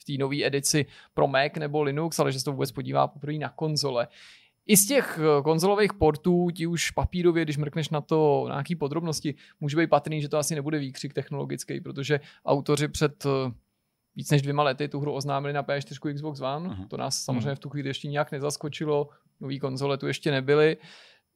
v 0.07 0.19
nové 0.19 0.45
edici 0.45 0.87
pro 1.15 1.27
Mac 1.27 1.53
nebo 1.59 1.83
Linux, 1.83 2.19
ale 2.19 2.33
že 2.33 2.39
se 2.39 2.45
to 2.45 2.53
vůbec 2.53 2.73
podívá 2.73 3.07
poprvé 3.07 3.39
na 3.39 3.49
konzole. 3.49 4.09
I 4.71 4.77
z 4.77 4.87
těch 4.87 5.19
eh, 5.19 5.43
konzolových 5.43 5.95
portů, 5.95 6.51
ti 6.51 6.67
už 6.67 6.91
papírově, 6.91 7.45
když 7.45 7.57
mrkneš 7.57 7.89
na 7.89 8.01
to 8.01 8.45
na 8.49 8.55
nějaký 8.55 8.77
podrobnosti, 8.77 9.35
může 9.61 9.77
být 9.77 9.91
patrný, 9.91 10.23
že 10.23 10.29
to 10.29 10.39
asi 10.39 10.55
nebude 10.55 10.79
výkřik 10.79 11.15
technologický, 11.15 11.81
protože 11.81 12.21
autoři 12.47 12.89
před 12.89 13.27
eh, 13.27 13.53
víc 14.17 14.31
než 14.31 14.43
dvěma 14.43 14.63
lety 14.63 14.89
tu 14.89 15.01
hru 15.01 15.13
oznámili 15.13 15.53
na 15.53 15.63
P4 15.63 16.15
Xbox 16.15 16.41
One. 16.41 16.69
Uh-huh. 16.69 16.89
To 16.89 16.97
nás 16.97 17.23
samozřejmě 17.23 17.55
v 17.55 17.59
tu 17.59 17.69
chvíli 17.69 17.89
ještě 17.89 18.09
nějak 18.09 18.33
nezaskočilo. 18.33 19.09
Nový 19.41 19.59
konzole 19.59 19.99
tu 19.99 20.07
ještě 20.07 20.31
nebyly. 20.31 20.77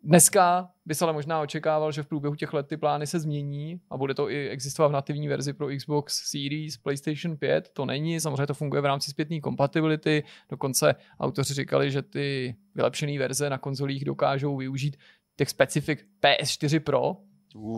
Dneska 0.07 0.71
by 0.87 0.95
se 0.95 1.05
ale 1.05 1.13
možná 1.13 1.41
očekával, 1.41 1.93
že 1.93 2.03
v 2.03 2.07
průběhu 2.07 2.35
těch 2.35 2.53
let 2.53 2.67
ty 2.67 2.77
plány 2.77 3.07
se 3.07 3.19
změní 3.21 3.81
a 3.91 3.97
bude 3.97 4.15
to 4.15 4.31
i 4.31 4.49
existovat 4.49 4.91
v 4.91 4.93
nativní 4.93 5.29
verzi 5.29 5.53
pro 5.53 5.69
Xbox 5.77 6.31
Series, 6.31 6.77
PlayStation 6.77 7.37
5. 7.37 7.71
To 7.73 7.85
není, 7.85 8.21
samozřejmě 8.21 8.47
to 8.47 8.55
funguje 8.55 8.83
v 8.83 8.85
rámci 8.85 9.11
zpětné 9.11 9.41
kompatibility. 9.41 10.23
Dokonce 10.49 10.95
autoři 11.21 11.55
říkali, 11.55 11.91
že 11.91 12.03
ty 12.03 12.57
vylepšené 12.75 13.19
verze 13.19 13.51
na 13.51 13.59
konzolích 13.59 14.05
dokážou 14.05 14.57
využít 14.57 14.97
těch 15.37 15.49
specifik 15.49 16.07
PS4 16.23 16.81
Pro 16.81 17.17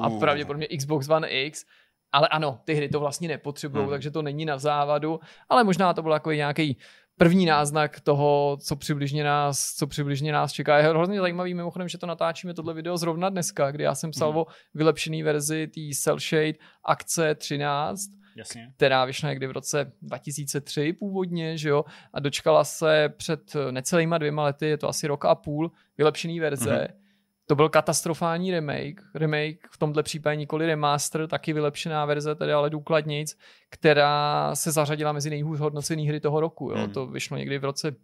a 0.00 0.10
pravděpodobně 0.10 0.66
Xbox 0.76 1.08
One 1.08 1.28
X. 1.28 1.64
Ale 2.12 2.28
ano, 2.28 2.60
ty 2.64 2.74
hry 2.74 2.88
to 2.88 3.00
vlastně 3.00 3.28
nepotřebují, 3.28 3.84
hmm. 3.84 3.90
takže 3.90 4.10
to 4.10 4.22
není 4.22 4.44
na 4.44 4.58
závadu, 4.58 5.20
ale 5.48 5.64
možná 5.64 5.94
to 5.94 6.02
byl 6.02 6.12
jako 6.12 6.32
nějaký 6.32 6.76
první 7.18 7.46
náznak 7.46 8.00
toho, 8.00 8.58
co 8.60 8.76
přibližně 8.76 9.24
nás, 9.24 9.74
co 9.74 9.86
přibližně 9.86 10.32
nás 10.32 10.52
čeká. 10.52 10.78
Je 10.78 10.88
hrozně 10.88 11.20
zajímavý 11.20 11.54
mimochodem, 11.54 11.88
že 11.88 11.98
to 11.98 12.06
natáčíme 12.06 12.54
tohle 12.54 12.74
video 12.74 12.96
zrovna 12.96 13.28
dneska, 13.28 13.70
kdy 13.70 13.84
já 13.84 13.94
jsem 13.94 14.10
psal 14.10 14.30
hmm. 14.30 14.38
o 14.38 14.46
vylepšený 14.74 15.22
verzi 15.22 15.66
té 15.66 15.80
Cell 15.94 16.18
Shade 16.18 16.58
akce 16.84 17.34
13, 17.34 18.00
Jasně. 18.36 18.72
která 18.76 19.04
vyšla 19.04 19.28
někdy 19.28 19.46
v 19.46 19.50
roce 19.50 19.92
2003 20.02 20.92
původně, 20.92 21.58
že 21.58 21.68
jo, 21.68 21.84
a 22.12 22.20
dočkala 22.20 22.64
se 22.64 23.08
před 23.16 23.56
necelýma 23.70 24.18
dvěma 24.18 24.44
lety, 24.44 24.66
je 24.66 24.78
to 24.78 24.88
asi 24.88 25.06
rok 25.06 25.24
a 25.24 25.34
půl, 25.34 25.72
vylepšený 25.98 26.40
verze. 26.40 26.74
Hmm 26.74 27.05
to 27.46 27.54
byl 27.54 27.68
katastrofální 27.68 28.50
remake, 28.50 29.02
remake 29.14 29.68
v 29.70 29.78
tomhle 29.78 30.02
případě 30.02 30.36
nikoli 30.36 30.66
remaster, 30.66 31.28
taky 31.28 31.52
vylepšená 31.52 32.04
verze, 32.04 32.34
tedy 32.34 32.52
ale 32.52 32.70
důkladnějc, 32.70 33.36
která 33.70 34.54
se 34.54 34.72
zařadila 34.72 35.12
mezi 35.12 35.30
nejhůř 35.30 35.60
hodnocený 35.60 36.08
hry 36.08 36.20
toho 36.20 36.40
roku. 36.40 36.70
Jo. 36.70 36.76
Hmm. 36.76 36.90
To 36.90 37.06
vyšlo 37.06 37.36
někdy 37.36 37.58
v 37.58 37.64
roce 37.64 37.96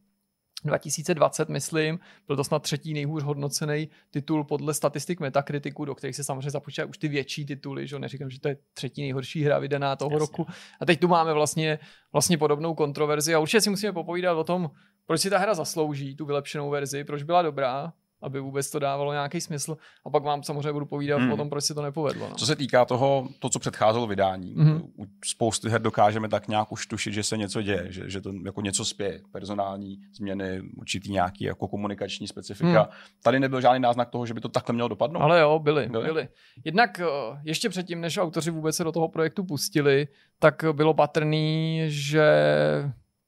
2020, 0.64 1.48
myslím, 1.48 1.98
byl 2.26 2.36
to 2.36 2.44
snad 2.44 2.62
třetí 2.62 2.94
nejhůř 2.94 3.22
hodnocený 3.22 3.88
titul 4.10 4.44
podle 4.44 4.74
statistik 4.74 5.20
Metakritiku, 5.20 5.84
do 5.84 5.94
kterých 5.94 6.16
se 6.16 6.24
samozřejmě 6.24 6.50
započítají 6.50 6.88
už 6.88 6.98
ty 6.98 7.08
větší 7.08 7.46
tituly, 7.46 7.86
že 7.86 7.98
neříkám, 7.98 8.30
že 8.30 8.40
to 8.40 8.48
je 8.48 8.56
třetí 8.74 9.02
nejhorší 9.02 9.44
hra 9.44 9.58
vydaná 9.58 9.96
toho 9.96 10.10
Jasně. 10.10 10.18
roku. 10.18 10.46
A 10.80 10.86
teď 10.86 11.00
tu 11.00 11.08
máme 11.08 11.32
vlastně, 11.32 11.78
vlastně 12.12 12.38
podobnou 12.38 12.74
kontroverzi 12.74 13.34
a 13.34 13.38
určitě 13.38 13.60
si 13.60 13.70
musíme 13.70 13.92
popovídat 13.92 14.34
o 14.34 14.44
tom, 14.44 14.70
proč 15.06 15.20
si 15.20 15.30
ta 15.30 15.38
hra 15.38 15.54
zaslouží, 15.54 16.16
tu 16.16 16.26
vylepšenou 16.26 16.70
verzi, 16.70 17.04
proč 17.04 17.22
byla 17.22 17.42
dobrá, 17.42 17.92
aby 18.22 18.40
vůbec 18.40 18.70
to 18.70 18.78
dávalo 18.78 19.12
nějaký 19.12 19.40
smysl. 19.40 19.76
A 20.04 20.10
pak 20.10 20.22
vám 20.22 20.42
samozřejmě 20.42 20.72
budu 20.72 20.86
povídat 20.86 21.20
Hmm. 21.20 21.32
o 21.32 21.36
tom, 21.36 21.50
proč 21.50 21.64
se 21.64 21.74
to 21.74 21.82
nepovedlo. 21.82 22.28
No. 22.28 22.34
Co 22.34 22.46
se 22.46 22.56
týká 22.56 22.84
toho, 22.84 23.28
to, 23.38 23.48
co 23.48 23.58
předcházelo 23.58 24.06
vydání, 24.06 24.56
mm-hmm. 24.56 24.80
u 24.98 25.06
spousty 25.24 25.68
her 25.68 25.82
dokážeme 25.82 26.28
tak 26.28 26.48
nějak 26.48 26.72
už 26.72 26.86
tušit, 26.86 27.12
že 27.14 27.22
se 27.22 27.36
něco 27.36 27.62
děje, 27.62 27.86
že, 27.88 28.10
že 28.10 28.20
to 28.20 28.32
jako 28.44 28.60
něco 28.60 28.84
spěje, 28.84 29.20
personální 29.32 29.98
změny, 30.14 30.62
určitý 30.76 31.12
nějaký 31.12 31.44
jako 31.44 31.68
komunikační 31.68 32.28
specifika. 32.28 32.82
Hmm. 32.82 32.90
Tady 33.22 33.40
nebyl 33.40 33.60
žádný 33.60 33.80
náznak 33.80 34.10
toho, 34.10 34.26
že 34.26 34.34
by 34.34 34.40
to 34.40 34.48
takhle 34.48 34.72
mělo 34.72 34.88
dopadnout. 34.88 35.20
Ale 35.22 35.40
jo, 35.40 35.58
byly, 35.58 35.88
Byly? 35.88 36.04
byly. 36.04 36.28
Jednak 36.64 37.00
eh, 37.00 37.04
ještě 37.44 37.68
předtím, 37.68 38.00
než 38.00 38.18
autoři 38.18 38.50
vůbec 38.50 38.76
se 38.76 38.84
do 38.84 38.92
toho 38.92 39.08
projektu 39.08 39.44
pustili, 39.44 40.08
tak 40.38 40.64
bylo 40.72 40.94
patrný, 40.94 41.82
že 41.86 42.24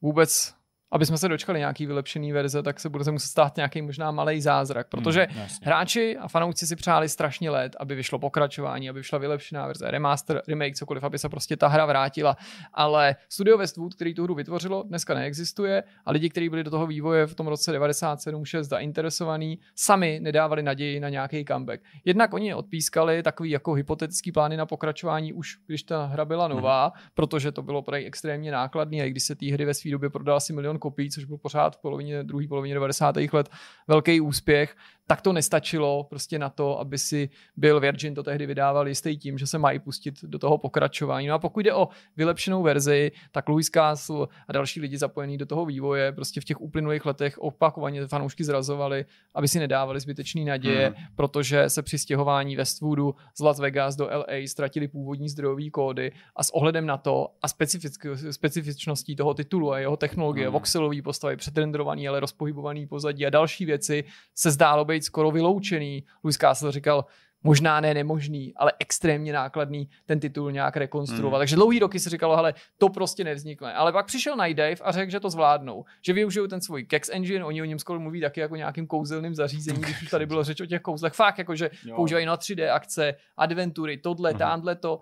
vůbec, 0.02 0.54
aby 0.94 1.06
jsme 1.06 1.18
se 1.18 1.28
dočkali 1.28 1.58
nějaký 1.58 1.86
vylepšený 1.86 2.32
verze, 2.32 2.62
tak 2.62 2.80
se 2.80 2.88
bude 2.88 3.04
se 3.04 3.10
muset 3.10 3.28
stát 3.28 3.56
nějaký 3.56 3.82
možná 3.82 4.10
malý 4.10 4.40
zázrak, 4.40 4.88
protože 4.88 5.26
Hmm, 5.30 5.42
jasně. 5.42 5.66
Hráči 5.66 6.16
a 6.16 6.28
fanoušci 6.28 6.66
si 6.66 6.76
přáli 6.76 7.08
strašně 7.08 7.50
let, 7.50 7.76
aby 7.80 7.94
vyšlo 7.94 8.18
pokračování, 8.18 8.90
aby 8.90 9.00
vyšla 9.00 9.18
vylepšená 9.18 9.66
verze, 9.66 9.90
remaster, 9.90 10.42
remake, 10.48 10.74
cokoliv, 10.74 11.04
aby 11.04 11.18
se 11.18 11.28
prostě 11.28 11.56
ta 11.56 11.68
hra 11.68 11.86
vrátila. 11.86 12.36
Ale 12.72 13.16
studio 13.28 13.58
Westwood, 13.58 13.94
který 13.94 14.14
tu 14.14 14.24
hru 14.24 14.34
vytvořilo, 14.34 14.82
dneska 14.82 15.14
neexistuje 15.14 15.82
a 16.04 16.12
lidi, 16.12 16.30
kteří 16.30 16.48
byli 16.48 16.64
do 16.64 16.70
toho 16.70 16.86
vývoje 16.86 17.26
v 17.26 17.34
tom 17.34 17.46
roce 17.46 17.78
97-6 17.78 18.62
zainteresovaní, 18.62 19.58
sami 19.74 20.20
nedávali 20.22 20.62
naději 20.62 21.00
na 21.00 21.08
nějaký 21.08 21.44
comeback. 21.44 21.82
Jednak 22.04 22.34
oni 22.34 22.54
odpískali 22.54 23.22
takový 23.22 23.50
jako 23.50 23.72
hypotetický 23.72 24.32
plány 24.32 24.56
na 24.56 24.66
pokračování 24.66 25.32
už, 25.32 25.56
když 25.66 25.82
ta 25.82 26.04
hra 26.04 26.24
byla 26.24 26.48
nová, 26.48 26.92
protože 27.14 27.52
to 27.52 27.62
bylo 27.62 27.82
prej 27.82 28.06
extrémně 28.06 28.52
nákladný 28.52 29.02
a 29.02 29.04
i 29.04 29.10
když 29.10 29.22
se 29.22 29.34
té 29.34 29.52
hry 29.52 29.64
ve 29.64 29.74
své 29.74 29.90
době 29.90 30.10
prodal 30.10 30.36
asi 30.36 30.52
milion 30.52 30.78
kopií, 30.84 31.10
což 31.10 31.24
byl 31.24 31.38
pořád 31.38 31.76
v 31.76 31.80
polovině, 31.80 32.22
druhé 32.22 32.48
polovině 32.48 32.74
90. 32.74 33.16
let 33.32 33.48
velký 33.88 34.20
úspěch, 34.20 34.76
tak 35.06 35.20
to 35.22 35.32
nestačilo 35.32 36.04
prostě 36.04 36.38
na 36.38 36.48
to, 36.50 36.80
aby 36.80 36.98
si 36.98 37.28
byl 37.56 37.80
Virgin 37.80 38.14
to 38.14 38.22
tehdy 38.22 38.46
vydával 38.46 38.88
jistý 38.88 39.16
tím, 39.18 39.38
že 39.38 39.46
se 39.46 39.58
mají 39.58 39.78
pustit 39.78 40.24
do 40.24 40.38
toho 40.38 40.58
pokračování. 40.58 41.26
No 41.26 41.34
a 41.34 41.38
pokud 41.38 41.60
jde 41.60 41.74
o 41.74 41.88
vylepšenou 42.16 42.62
verzi, 42.62 43.12
tak 43.32 43.48
Louis 43.48 43.70
Castle 43.70 44.26
a 44.48 44.52
další 44.52 44.80
lidi 44.80 44.98
zapojení 44.98 45.38
do 45.38 45.46
toho 45.46 45.66
vývoje 45.66 46.12
prostě 46.12 46.40
v 46.40 46.44
těch 46.44 46.60
uplynulých 46.60 47.06
letech 47.06 47.38
opakovaně 47.38 48.06
fanoušky 48.06 48.44
zrazovali, 48.44 49.04
aby 49.34 49.48
si 49.48 49.58
nedávali 49.58 50.00
zbytečný 50.00 50.44
naděje, 50.44 50.86
Hmm. 50.86 51.06
protože 51.16 51.70
se 51.70 51.82
při 51.82 51.98
stěhování 51.98 52.56
Westwoodu 52.56 53.14
z 53.34 53.40
Las 53.40 53.60
Vegas 53.60 53.96
do 53.96 54.04
LA 54.10 54.46
ztratili 54.46 54.88
původní 54.88 55.28
zdrojové 55.28 55.70
kódy 55.70 56.12
a 56.36 56.42
s 56.44 56.54
ohledem 56.54 56.86
na 56.86 56.96
to 56.96 57.28
a 57.42 57.46
specifick- 57.46 58.30
specifičností 58.32 59.16
toho 59.16 59.34
titulu 59.34 59.72
a 59.72 59.78
jeho 59.78 59.96
technologie, 59.96 60.46
Hmm. 60.46 60.52
voxelové 60.52 61.02
postavy, 61.02 61.36
předrendrovaný, 61.36 62.08
ale 62.08 62.20
rozpohybovaný 62.20 62.86
pozadí 62.86 63.26
a 63.26 63.30
další 63.30 63.64
věci 63.64 64.04
se 64.34 64.50
zdálo 64.50 64.84
být 64.94 65.04
skoro 65.04 65.30
vyloučený. 65.30 66.04
Louis 66.24 66.36
Castle 66.36 66.72
říkal, 66.72 67.04
možná 67.46 67.80
ne 67.80 67.94
nemožný, 67.94 68.54
ale 68.56 68.72
extrémně 68.78 69.32
nákladný 69.32 69.88
ten 70.06 70.20
titul 70.20 70.52
nějak 70.52 70.76
rekonstruovat. 70.76 71.36
Hmm. 71.36 71.40
Takže 71.40 71.56
dlouhý 71.56 71.78
roky 71.78 72.00
se 72.00 72.10
říkalo, 72.10 72.36
hele, 72.36 72.54
to 72.78 72.88
prostě 72.88 73.24
nevznikne. 73.24 73.74
Ale 73.74 73.92
pak 73.92 74.06
přišel 74.06 74.36
Night 74.36 74.56
Dive 74.56 74.76
a 74.82 74.92
řekl, 74.92 75.10
že 75.10 75.20
to 75.20 75.30
zvládnou. 75.30 75.84
Že 76.06 76.12
využijou 76.12 76.46
ten 76.46 76.60
svůj 76.60 76.84
Kex 76.84 77.08
Engine, 77.12 77.44
oni 77.44 77.62
o 77.62 77.64
něm 77.64 77.78
skoro 77.78 78.00
mluví 78.00 78.20
taky 78.20 78.40
jako 78.40 78.56
nějakým 78.56 78.86
kouzelným 78.86 79.34
zařízením, 79.34 79.82
když 79.82 80.02
už 80.02 80.10
tady 80.10 80.26
bylo 80.32 80.44
řeč 80.44 80.60
o 80.60 80.66
těch 80.66 80.80
kouzlech. 80.82 81.12
Fakt, 81.12 81.38
jako 81.38 81.56
že 81.56 81.70
Jo. 81.84 81.96
používají 81.96 82.26
na 82.26 82.36
3D 82.36 82.72
akce, 82.74 83.14
adventury, 83.36 83.96
tohle, 83.98 84.30
Mhm. 84.30 84.38
tamhle 84.38 84.74
to, 84.76 85.00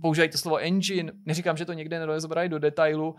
používají 0.00 0.30
to 0.30 0.38
slovo 0.38 0.56
engine, 0.58 1.12
neříkám, 1.26 1.56
že 1.56 1.64
to 1.64 1.72
někde 1.72 1.98
nerozebrají 1.98 2.48
do 2.48 2.58
detailu, 2.58 3.16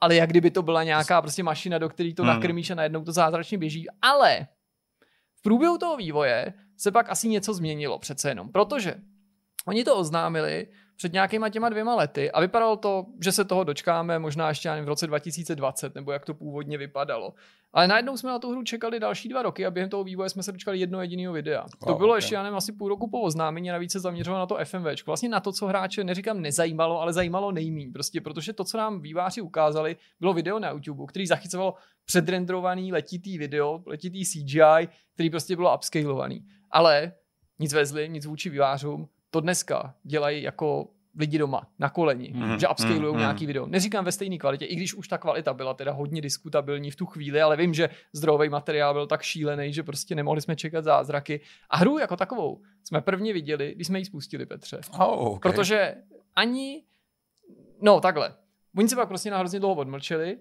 ale 0.00 0.14
jak 0.14 0.30
kdyby 0.30 0.50
to 0.50 0.62
byla 0.62 0.82
nějaká 0.84 1.22
prostě 1.22 1.42
mašina, 1.42 1.78
do 1.78 1.88
které 1.88 2.14
to 2.14 2.22
Mhm. 2.22 2.32
nakrmíš 2.34 2.70
a 2.70 2.74
najednou 2.74 3.04
to 3.04 3.12
zázračně 3.12 3.58
běží. 3.58 3.86
Ale 4.02 4.46
v 5.42 5.48
průběhu 5.50 5.78
toho 5.78 5.96
vývoje 5.96 6.54
se 6.76 6.90
pak 6.90 7.10
asi 7.10 7.28
něco 7.28 7.54
změnilo 7.54 7.98
přece 7.98 8.28
jenom, 8.28 8.52
protože 8.52 8.94
oni 9.66 9.84
to 9.84 9.96
oznámili 9.96 10.66
před 10.96 11.12
nějakýma 11.12 11.48
těma 11.48 11.68
dvěma 11.68 11.94
lety 11.94 12.30
a 12.30 12.40
vypadalo 12.40 12.76
to, 12.76 13.06
že 13.24 13.32
se 13.32 13.44
toho 13.44 13.64
dočkáme 13.64 14.18
možná 14.18 14.48
ještě 14.48 14.82
v 14.82 14.88
roce 14.88 15.06
2020, 15.06 15.94
nebo 15.94 16.12
jak 16.12 16.24
to 16.24 16.34
původně 16.34 16.78
vypadalo. 16.78 17.34
Ale 17.72 17.88
najednou 17.88 18.16
jsme 18.16 18.30
na 18.30 18.38
tu 18.38 18.50
hru 18.50 18.62
čekali 18.62 19.00
další 19.00 19.28
dva 19.28 19.42
roky 19.42 19.66
a 19.66 19.70
během 19.70 19.90
toho 19.90 20.04
vývoje 20.04 20.30
jsme 20.30 20.42
se 20.42 20.52
dočkali 20.52 20.78
jedno 20.78 21.00
jediného 21.00 21.34
videa. 21.34 21.66
to 21.84 21.90
Wow, 21.92 21.98
bylo 21.98 22.10
ok. 22.10 22.16
ještě, 22.16 22.34
já 22.34 22.42
nevím, 22.42 22.56
asi 22.56 22.72
půl 22.72 22.88
roku 22.88 23.10
po 23.10 23.20
oznámení 23.20 23.70
a 23.70 23.72
navíc 23.72 23.92
se 23.92 24.00
zaměřovalo 24.00 24.40
na 24.40 24.46
to 24.46 24.58
FMV. 24.64 25.06
Vlastně 25.06 25.28
na 25.28 25.40
to, 25.40 25.52
co 25.52 25.66
hráče, 25.66 26.04
neříkám 26.04 26.40
nezajímalo, 26.40 27.00
ale 27.00 27.12
zajímalo 27.12 27.52
nejmíň. 27.52 27.92
Prostě 27.92 28.20
protože 28.20 28.52
to, 28.52 28.64
co 28.64 28.78
nám 28.78 29.00
výváři 29.00 29.40
ukázali, 29.40 29.96
bylo 30.20 30.32
video 30.32 30.58
na 30.58 30.70
YouTube, 30.70 31.04
který 31.08 31.26
zachycovalo 31.26 31.74
předrendrovaný 32.04 32.92
letitý 32.92 33.38
video, 33.38 33.82
letitý 33.86 34.24
CGI, 34.24 34.88
který 35.14 35.30
prostě 35.30 35.56
bylo 35.56 35.74
upscalovaný. 35.74 36.46
Ale 36.70 37.12
nic 37.58 37.72
vezli, 37.72 38.08
nic 38.08 38.26
vůči 38.26 38.50
vývářům, 38.50 39.08
to 39.32 39.40
dneska 39.40 39.94
dělají 40.04 40.42
jako 40.42 40.88
lidi 41.18 41.38
doma, 41.38 41.66
na 41.78 41.88
koleni, 41.90 42.32
Mhm, 42.34 42.58
že 42.58 42.68
upscalují 42.68 43.12
mhm, 43.12 43.18
nějaký 43.18 43.46
video. 43.46 43.66
Neříkám 43.66 44.04
ve 44.04 44.12
stejné 44.12 44.38
kvalitě, 44.38 44.64
i 44.64 44.76
když 44.76 44.94
už 44.94 45.08
ta 45.08 45.18
kvalita 45.18 45.54
byla 45.54 45.74
teda 45.74 45.92
hodně 45.92 46.20
diskutabilní 46.20 46.90
v 46.90 46.96
tu 46.96 47.06
chvíli, 47.06 47.42
ale 47.42 47.56
vím, 47.56 47.74
že 47.74 47.90
zdrojový 48.12 48.48
materiál 48.48 48.94
byl 48.94 49.06
tak 49.06 49.22
šílený, 49.22 49.72
že 49.72 49.82
prostě 49.82 50.14
nemohli 50.14 50.40
jsme 50.40 50.56
čekat 50.56 50.84
zázraky. 50.84 51.40
A 51.70 51.76
hru 51.76 51.98
jako 51.98 52.16
takovou 52.16 52.60
jsme 52.84 53.00
prvně 53.00 53.32
viděli, 53.32 53.72
když 53.74 53.86
jsme 53.86 53.98
ji 53.98 54.04
spustili, 54.04 54.46
Petře. 54.46 54.80
Oh, 54.98 55.32
okay. 55.32 55.52
Protože 55.52 55.94
ani, 56.36 56.82
no 57.80 58.00
takhle, 58.00 58.34
oni 58.76 58.88
se 58.88 58.96
pak 58.96 59.08
prostě 59.08 59.30
na 59.30 59.38
hrozně 59.38 59.60
dlouho 59.60 59.80
odmlčeli 59.80 60.38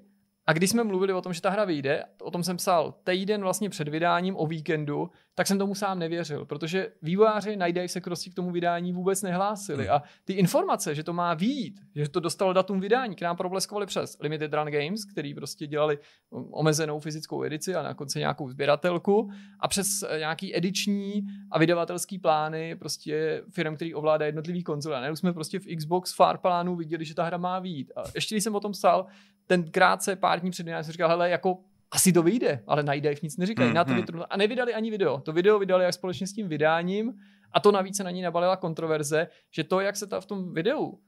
a 0.48 0.54
když 0.54 0.70
jsme 0.70 0.84
mluvili 0.84 1.14
o 1.14 1.22
tom, 1.22 1.34
že 1.34 1.42
ta 1.42 1.50
hra 1.50 1.66
vyjde, 1.66 2.04
o 2.22 2.32
tom 2.32 2.44
jsem 2.44 2.58
psal 2.58 2.94
týden 3.04 3.42
vlastně 3.42 3.70
před 3.70 3.88
vydáním 3.88 4.36
o 4.38 4.48
víkendu, 4.48 5.10
tak 5.36 5.48
jsem 5.48 5.60
tomu 5.60 5.76
sám 5.76 6.00
nevěřil, 6.00 6.46
protože 6.46 6.92
vývojáři 7.02 7.58
Night 7.58 7.92
se 7.92 8.02
prostě 8.02 8.30
k 8.30 8.34
tomu 8.34 8.52
vydání 8.52 8.94
vůbec 8.94 9.22
nehlásili 9.22 9.84
Hmm. 9.84 9.96
a 9.96 10.04
ty 10.26 10.34
informace, 10.34 10.96
že 10.96 11.04
to 11.04 11.14
má 11.14 11.34
výjít, 11.34 11.80
že 11.96 12.10
to 12.10 12.20
dostalo 12.20 12.54
datum 12.54 12.80
vydání, 12.80 13.16
k 13.16 13.22
nám 13.22 13.38
probleskovali 13.38 13.86
přes 13.86 14.18
Limited 14.20 14.54
Run 14.54 14.68
Games, 14.68 15.06
který 15.06 15.34
prostě 15.34 15.68
dělali 15.68 16.00
um, 16.30 16.50
omezenou 16.54 17.00
fyzickou 17.00 17.44
edici 17.44 17.76
a 17.76 17.84
na 17.84 17.94
konci 17.94 18.20
nějakou 18.20 18.50
sběratelku 18.50 19.32
a 19.60 19.68
přes 19.68 19.88
eh, 20.10 20.20
nějaký 20.20 20.56
ediční 20.56 21.24
a 21.52 21.60
vydavatelský 21.60 22.20
plány 22.20 22.76
prostě 22.76 23.44
firm, 23.50 23.76
který 23.76 23.96
ovládá 23.96 24.26
jednotlivý 24.26 24.64
konzole. 24.64 25.10
A 25.10 25.16
jsme 25.16 25.34
prostě 25.34 25.60
v 25.60 25.76
Xbox 25.78 26.16
Far 26.16 26.38
plánu 26.38 26.76
viděli, 26.76 27.06
že 27.06 27.16
ta 27.16 27.24
hra 27.24 27.38
má 27.38 27.60
výjít. 27.60 27.92
A 27.96 28.04
ještě 28.16 28.36
když 28.36 28.44
jsem 28.44 28.56
o 28.56 28.60
tom 28.60 28.72
psal, 28.72 29.08
ten 29.52 29.72
krátce 29.72 30.16
pár 30.16 30.40
dní 30.40 30.52
před 30.52 30.68
jsem 30.68 30.92
říkal, 30.92 31.10
hele, 31.10 31.30
jako 31.30 31.58
asi 31.92 32.14
to 32.14 32.24
vyjde, 32.24 32.64
ale 32.68 32.84
na 32.84 32.94
Dive 32.94 33.16
nic 33.24 33.38
neříkají. 33.38 33.68
Hmm, 33.68 33.76
na 33.76 33.82
hmm. 33.84 33.96
Twitteru, 33.96 34.34
a 34.34 34.38
nevydali 34.38 34.74
ani 34.74 34.92
video. 34.92 35.20
To 35.20 35.34
video 35.34 35.60
vydali 35.60 35.84
jak 35.84 35.94
společně 35.94 36.28
s 36.28 36.34
tím 36.34 36.48
vydáním 36.48 37.14
a 37.52 37.60
to 37.60 37.72
navíc 37.72 37.98
se 37.98 38.04
na 38.04 38.12
ní 38.12 38.22
nabalila 38.22 38.56
kontroverze, 38.56 39.28
že 39.52 39.64
to, 39.64 39.80
jak 39.80 39.96
se 39.96 40.08
ta 40.08 40.22
v 40.22 40.26
tom 40.26 40.54
videu, 40.54 41.00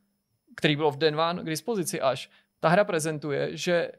který 0.55 0.75
bylo 0.75 0.91
v 0.91 0.97
Den 0.97 1.19
One 1.19 1.43
k 1.43 1.45
dispozici 1.45 2.01
až, 2.01 2.29
ta 2.59 2.69
hra 2.69 2.83
prezentuje, 2.83 3.57
že 3.57 3.91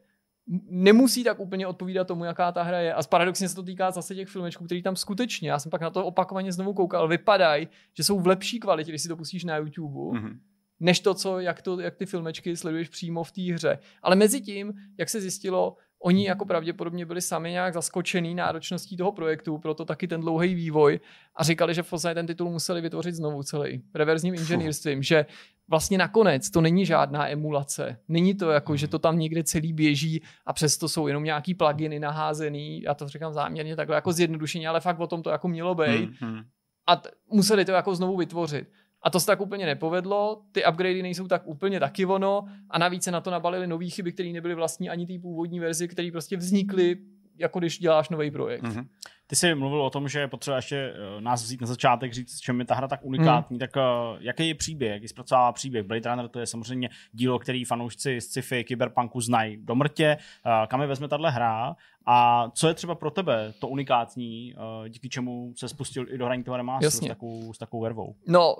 nemusí 0.68 1.24
tak 1.24 1.40
úplně 1.40 1.66
odpovídat 1.66 2.06
tomu, 2.06 2.24
jaká 2.24 2.52
ta 2.52 2.62
hra 2.62 2.80
je. 2.80 2.94
A 2.94 3.02
paradoxně 3.02 3.48
se 3.48 3.54
to 3.54 3.62
týká 3.62 3.90
zase 3.90 4.14
těch 4.14 4.28
filmečků, 4.28 4.64
který 4.64 4.82
tam 4.82 4.96
skutečně, 4.96 5.50
já 5.50 5.58
jsem 5.58 5.70
pak 5.70 5.80
na 5.80 5.90
to 5.90 6.04
opakovaně 6.04 6.52
znovu 6.52 6.74
koukal, 6.74 7.08
vypadají, 7.08 7.68
že 7.96 8.04
jsou 8.04 8.20
v 8.20 8.26
lepší 8.26 8.60
kvalitě, 8.60 8.90
když 8.90 9.02
si 9.02 9.08
to 9.08 9.16
pustíš 9.16 9.44
na 9.44 9.56
YouTube, 9.56 10.18
Mhm. 10.18 10.40
Než 10.84 11.00
to, 11.00 11.14
co, 11.14 11.40
jak, 11.40 11.62
to, 11.62 11.80
jak 11.80 11.96
ty 11.96 12.06
filmečky 12.06 12.56
sleduješ 12.56 12.88
přímo 12.88 13.24
v 13.24 13.32
té 13.32 13.42
hře. 13.52 13.78
Ale 14.02 14.16
mezi 14.16 14.40
tím, 14.40 14.72
jak 14.98 15.08
se 15.08 15.20
zjistilo, 15.20 15.76
oni 16.02 16.26
jako 16.26 16.44
pravděpodobně 16.44 17.06
byli 17.06 17.20
sami 17.20 17.50
nějak 17.50 17.74
zaskočený 17.74 18.34
náročností 18.34 18.96
toho 18.96 19.12
projektu, 19.12 19.58
proto 19.58 19.84
taky 19.84 20.08
ten 20.08 20.20
dlouhý 20.20 20.54
vývoj 20.54 21.00
a 21.36 21.44
říkali, 21.44 21.74
že 21.74 21.82
v 21.82 21.90
podstatě 21.90 22.14
ten 22.14 22.26
titul 22.26 22.50
museli 22.50 22.80
vytvořit 22.80 23.14
znovu 23.14 23.42
celý 23.42 23.82
reverzním 23.94 24.34
inženýrstvím, 24.34 25.02
že 25.02 25.26
vlastně 25.68 25.98
nakonec 25.98 26.50
to 26.50 26.60
není 26.60 26.86
žádná 26.86 27.28
emulace. 27.28 27.98
Není 28.08 28.34
to 28.34 28.50
jako, 28.50 28.76
že 28.76 28.88
to 28.88 28.98
tam 28.98 29.18
někde 29.18 29.44
celý 29.44 29.72
běží 29.72 30.22
a 30.46 30.52
přesto 30.52 30.88
jsou 30.88 31.06
jenom 31.06 31.24
nějaký 31.24 31.54
pluginy 31.54 31.98
naházený, 31.98 32.82
já 32.82 32.94
to 32.94 33.08
říkám 33.08 33.32
záměrně 33.32 33.76
takhle 33.76 33.96
jako 33.96 34.12
zjednodušeně, 34.12 34.68
ale 34.68 34.80
fakt 34.80 35.00
o 35.00 35.06
tom 35.06 35.22
to 35.22 35.30
jako 35.30 35.48
mělo 35.48 35.74
být 35.74 36.20
Mhm. 36.20 36.42
a 36.86 36.96
t- 36.96 37.10
museli 37.32 37.64
to 37.64 37.72
jako 37.72 37.94
znovu 37.94 38.16
vytvořit. 38.16 38.68
A 39.04 39.10
to 39.10 39.20
se 39.20 39.26
tak 39.26 39.40
úplně 39.40 39.66
nepovedlo, 39.66 40.42
ty 40.52 40.64
upgradey 40.64 41.02
nejsou 41.02 41.28
tak 41.28 41.42
úplně 41.46 41.80
taky 41.80 42.06
ono 42.06 42.44
a 42.70 42.78
navíc 42.78 43.02
se 43.02 43.10
na 43.10 43.20
to 43.20 43.30
nabalili 43.30 43.66
nové 43.66 43.88
chyby, 43.88 44.12
které 44.12 44.28
nebyly 44.28 44.54
vlastní 44.54 44.90
ani 44.90 45.06
té 45.06 45.12
původní 45.22 45.60
verzi, 45.60 45.88
které 45.88 46.10
prostě 46.12 46.36
vznikly, 46.36 46.96
jako 47.38 47.58
když 47.58 47.78
děláš 47.78 48.08
nový 48.08 48.30
projekt. 48.30 48.62
Mhm. 48.62 48.88
Ty 49.26 49.36
jsi 49.36 49.54
mluvil 49.54 49.82
o 49.82 49.90
tom, 49.90 50.08
že 50.08 50.20
je 50.20 50.28
potřeba 50.28 50.56
ještě 50.56 50.76
eh, 50.76 51.20
nás 51.20 51.42
vzít 51.42 51.60
na 51.60 51.66
začátek, 51.66 52.12
říct, 52.12 52.30
s 52.30 52.40
čem 52.40 52.60
je 52.60 52.66
ta 52.66 52.74
hra 52.74 52.88
tak 52.88 53.04
unikátní, 53.04 53.58
tak 53.58 53.76
eh, 53.76 53.80
jaký 54.18 54.48
je 54.48 54.54
příběh, 54.54 54.92
jaký 54.92 55.08
zpracovává 55.08 55.52
příběh? 55.52 55.86
Blade 55.86 56.10
Runner 56.10 56.28
to 56.28 56.40
je 56.40 56.46
samozřejmě 56.46 56.90
dílo, 57.12 57.38
který 57.38 57.64
fanoušci 57.64 58.20
z 58.20 58.24
sci-fi, 58.24 58.64
kyberpunku 58.64 59.20
znají 59.20 59.56
do 59.56 59.74
mrtě, 59.74 60.16
eh, 60.46 60.66
kam 60.66 60.80
je 60.80 60.86
vezme 60.86 61.08
tahle 61.08 61.30
hra 61.30 61.76
a 62.06 62.50
co 62.50 62.68
je 62.68 62.74
třeba 62.74 62.94
pro 62.94 63.10
tebe 63.10 63.52
to 63.58 63.68
unikátní, 63.68 64.54
díky 64.88 65.08
čemu 65.08 65.52
se 65.56 65.68
spustil 65.68 66.06
i 66.10 66.18
do 66.18 66.24
hraní 66.24 66.44
toho 66.44 66.56
remasteru 66.56 66.90
s 66.90 67.08
takovou, 67.08 67.52
s 67.52 67.58
takovou 67.58 67.82
vervou? 67.82 68.14
No, 68.28 68.56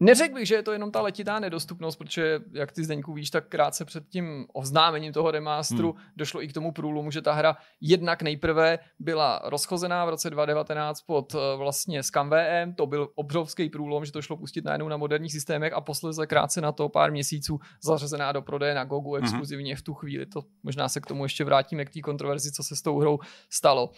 Neřekl 0.00 0.34
bych, 0.34 0.48
že 0.48 0.54
je 0.54 0.62
to 0.62 0.72
jenom 0.72 0.90
ta 0.90 1.00
letitá 1.00 1.40
nedostupnost, 1.40 1.96
protože, 1.96 2.40
jak 2.52 2.72
ty 2.72 2.84
Zdeňku 2.84 3.12
víš, 3.12 3.30
tak 3.30 3.48
krátce 3.48 3.84
před 3.84 4.08
tím 4.08 4.46
oznámením 4.52 5.12
toho 5.12 5.30
remasteru 5.30 5.92
hmm. 5.92 6.02
došlo 6.16 6.42
i 6.42 6.48
k 6.48 6.52
tomu 6.52 6.72
průlomu, 6.72 7.10
že 7.10 7.22
ta 7.22 7.32
hra 7.32 7.56
jednak 7.80 8.22
nejprve 8.22 8.78
byla 8.98 9.40
rozchozená 9.44 10.04
v 10.04 10.08
roce 10.08 10.30
2019 10.30 11.00
pod 11.00 11.34
eh, 11.34 11.56
vlastně 11.56 12.02
ScanVM, 12.02 12.74
to 12.76 12.86
byl 12.86 13.08
obrovský 13.14 13.70
průlom, 13.70 14.04
že 14.04 14.12
to 14.12 14.22
šlo 14.22 14.36
pustit 14.36 14.64
najednou 14.64 14.88
na 14.88 14.96
moderních 14.96 15.32
systémech 15.32 15.72
a 15.72 15.80
posledně 15.80 16.26
krátce 16.26 16.60
na 16.60 16.72
to 16.72 16.88
pár 16.88 17.10
měsíců 17.10 17.60
zařazená 17.82 18.32
do 18.32 18.42
prodeje 18.42 18.74
na 18.74 18.84
Gogu 18.84 19.14
mhm. 19.14 19.24
exkluzivně 19.24 19.72
hmm. 19.72 19.78
v 19.78 19.82
tu 19.82 19.94
chvíli. 19.94 20.26
To 20.26 20.42
možná 20.62 20.88
se 20.88 21.00
k 21.00 21.06
tomu 21.06 21.24
ještě 21.24 21.44
vrátíme 21.44 21.84
k 21.84 21.90
té 21.90 22.00
kontroverzi, 22.00 22.52
co 22.52 22.62
se 22.62 22.76
s 22.76 22.82
tou 22.82 22.98
hrou 22.98 23.18
stalo 23.50 23.90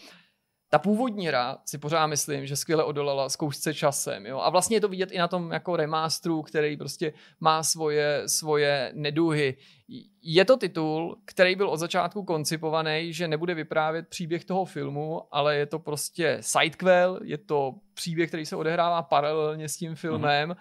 ta 0.69 0.79
původní 0.79 1.27
hra 1.27 1.59
si 1.65 1.79
pořád 1.79 2.07
myslím, 2.07 2.47
že 2.47 2.57
skvěle 2.57 2.85
odolala 2.85 3.29
zkoušce 3.29 3.75
časem. 3.75 4.27
Jo? 4.27 4.39
A 4.39 4.51
vlastně 4.51 4.77
je 4.77 4.81
to 4.81 4.89
vidět 4.89 5.11
i 5.13 5.19
na 5.19 5.29
tom 5.29 5.53
jako 5.53 5.77
remasteru, 5.77 6.43
který 6.43 6.77
prostě 6.77 7.13
má 7.41 7.63
svoje, 7.63 8.23
svoje 8.27 8.93
neduhy. 8.95 9.57
Je 10.23 10.45
to 10.45 10.57
titul, 10.57 11.19
který 11.25 11.57
byl 11.57 11.69
od 11.69 11.77
začátku 11.77 12.25
koncipovaný, 12.25 13.13
že 13.13 13.29
nebude 13.29 13.55
vyprávět 13.55 14.09
příběh 14.09 14.45
toho 14.45 14.65
filmu, 14.65 15.23
ale 15.31 15.57
je 15.57 15.67
to 15.67 15.79
prostě 15.79 16.39
sidequel, 16.41 17.21
je 17.25 17.39
to 17.39 17.75
příběh, 17.95 18.29
který 18.29 18.47
se 18.47 18.57
odehrává 18.57 19.03
paralelně 19.03 19.69
s 19.69 19.77
tím 19.77 19.95
filmem. 19.95 20.51
Mm-hmm. 20.51 20.57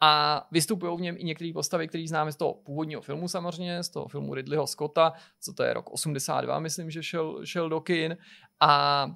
A 0.00 0.46
vystupují 0.50 0.98
v 0.98 1.00
něm 1.00 1.16
i 1.18 1.24
některé 1.24 1.50
postavy, 1.54 1.88
které 1.88 2.04
známe 2.08 2.32
z 2.32 2.36
toho 2.36 2.54
původního 2.54 3.00
filmu 3.00 3.28
samozřejmě, 3.28 3.82
z 3.82 3.88
toho 3.88 4.08
filmu 4.08 4.34
Ridleyho 4.34 4.66
Scotta, 4.66 5.12
co 5.40 5.52
to 5.52 5.62
je 5.62 5.74
rok 5.74 5.90
82, 5.90 6.60
myslím, 6.60 6.90
že 6.90 7.02
šel, 7.02 7.40
šel 7.44 7.68
do 7.68 7.80
kin. 7.80 8.16
A 8.60 9.06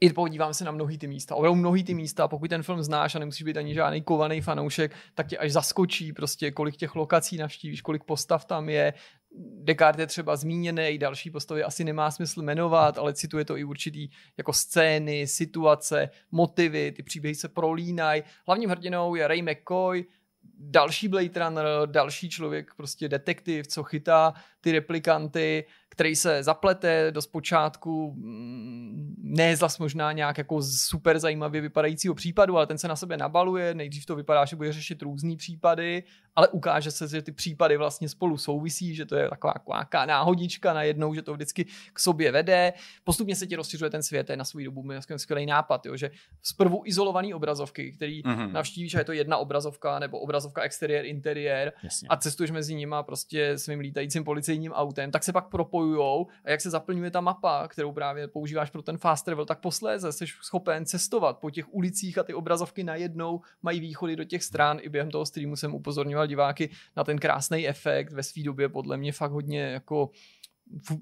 i 0.00 0.12
podívám 0.12 0.54
se 0.54 0.64
na 0.64 0.70
mnohý 0.70 0.98
ty 0.98 1.06
místa. 1.06 1.34
Opravdu 1.34 1.54
mnohý 1.54 1.84
ty 1.84 1.94
místa, 1.94 2.28
pokud 2.28 2.50
ten 2.50 2.62
film 2.62 2.82
znáš 2.82 3.14
a 3.14 3.18
nemusíš 3.18 3.42
být 3.42 3.56
ani 3.56 3.74
žádný 3.74 4.02
kovaný 4.02 4.40
fanoušek, 4.40 4.94
tak 5.14 5.26
tě 5.26 5.38
až 5.38 5.52
zaskočí 5.52 6.12
prostě, 6.12 6.50
kolik 6.50 6.76
těch 6.76 6.94
lokací 6.94 7.36
navštívíš, 7.36 7.82
kolik 7.82 8.04
postav 8.04 8.44
tam 8.44 8.68
je. 8.68 8.94
Descartes 9.62 10.00
je 10.00 10.06
třeba 10.06 10.36
zmíněný, 10.36 10.98
další 10.98 11.30
postavy 11.30 11.64
asi 11.64 11.84
nemá 11.84 12.10
smysl 12.10 12.42
jmenovat, 12.42 12.98
ale 12.98 13.14
cituje 13.14 13.44
to 13.44 13.56
i 13.56 13.64
určitý 13.64 14.08
jako 14.36 14.52
scény, 14.52 15.26
situace, 15.26 16.10
motivy, 16.30 16.92
ty 16.92 17.02
příběhy 17.02 17.34
se 17.34 17.48
prolínají. 17.48 18.22
Hlavním 18.46 18.70
hrdinou 18.70 19.14
je 19.14 19.28
Ray 19.28 19.42
McCoy, 19.42 20.04
další 20.58 21.08
Blade 21.08 21.44
Runner, 21.44 21.66
další 21.86 22.30
člověk, 22.30 22.70
prostě 22.76 23.08
detektiv, 23.08 23.66
co 23.66 23.82
chytá 23.82 24.34
ty 24.60 24.72
replikanty, 24.72 25.64
který 25.98 26.16
se 26.16 26.42
zaplete 26.42 27.10
do 27.10 27.22
zpočátku 27.22 28.14
mm, 28.16 29.14
ne 29.18 29.56
zas 29.56 29.78
možná 29.78 30.12
nějak 30.12 30.38
jako 30.38 30.62
super 30.62 31.18
zajímavě 31.18 31.60
vypadajícího 31.60 32.14
případu, 32.14 32.56
ale 32.56 32.66
ten 32.66 32.78
se 32.78 32.88
na 32.88 32.96
sebe 32.96 33.16
nabaluje, 33.16 33.74
nejdřív 33.74 34.06
to 34.06 34.16
vypadá, 34.16 34.44
že 34.44 34.56
bude 34.56 34.72
řešit 34.72 35.02
různý 35.02 35.36
případy, 35.36 36.02
ale 36.36 36.48
ukáže 36.48 36.90
se, 36.90 37.08
že 37.08 37.22
ty 37.22 37.32
případy 37.32 37.76
vlastně 37.76 38.08
spolu 38.08 38.38
souvisí, 38.38 38.94
že 38.94 39.06
to 39.06 39.16
je 39.16 39.28
taková 39.30 39.54
nějaká 39.68 40.06
náhodička 40.06 40.72
najednou, 40.72 41.14
že 41.14 41.22
to 41.22 41.34
vždycky 41.34 41.64
k 41.92 41.98
sobě 41.98 42.32
vede. 42.32 42.72
Postupně 43.04 43.36
se 43.36 43.46
ti 43.46 43.56
rozšiřuje 43.56 43.90
ten 43.90 44.02
svět, 44.02 44.24
to 44.24 44.32
je 44.32 44.36
na 44.36 44.44
svou 44.44 44.64
dobu 44.64 44.84
skvělý 45.16 45.46
nápad, 45.46 45.86
jo, 45.86 45.96
že 45.96 46.10
zprvu 46.42 46.82
izolovaný 46.86 47.34
obrazovky, 47.34 47.92
který 47.92 48.22
mm-hmm. 48.22 48.52
navštívíš, 48.52 48.94
a 48.94 48.98
je 48.98 49.04
to 49.04 49.12
jedna 49.12 49.36
obrazovka 49.36 49.98
nebo 49.98 50.18
obrazovka 50.18 50.62
exteriér, 50.62 51.06
interiér 51.06 51.72
Jasně. 51.82 52.08
a 52.08 52.16
cestuješ 52.16 52.50
mezi 52.50 52.74
nimi 52.74 52.96
prostě 53.02 53.58
svým 53.58 53.80
lítajícím 53.80 54.24
policejním 54.24 54.72
autem, 54.72 55.10
tak 55.10 55.24
se 55.24 55.32
pak 55.32 55.48
propojujou 55.88 56.26
a 56.44 56.50
jak 56.50 56.60
se 56.60 56.70
zaplňuje 56.70 57.10
ta 57.10 57.20
mapa, 57.20 57.68
kterou 57.68 57.92
právě 57.92 58.28
používáš 58.28 58.70
pro 58.70 58.82
ten 58.82 58.98
fast 58.98 59.24
travel, 59.24 59.46
tak 59.46 59.60
posléze 59.60 60.12
jsi 60.12 60.24
schopen 60.42 60.86
cestovat 60.86 61.38
po 61.38 61.50
těch 61.50 61.74
ulicích 61.74 62.18
a 62.18 62.22
ty 62.22 62.34
obrazovky 62.34 62.84
najednou 62.84 63.40
mají 63.62 63.80
východy 63.80 64.16
do 64.16 64.24
těch 64.24 64.44
stran. 64.44 64.78
I 64.82 64.88
během 64.88 65.10
toho 65.10 65.26
streamu 65.26 65.56
jsem 65.56 65.74
upozorňoval 65.74 66.26
diváky 66.26 66.70
na 66.96 67.04
ten 67.04 67.18
krásný 67.18 67.68
efekt 67.68 68.12
ve 68.12 68.22
své 68.22 68.42
době 68.42 68.68
podle 68.68 68.96
mě 68.96 69.12
fakt 69.12 69.32
hodně 69.32 69.60
jako 69.60 70.10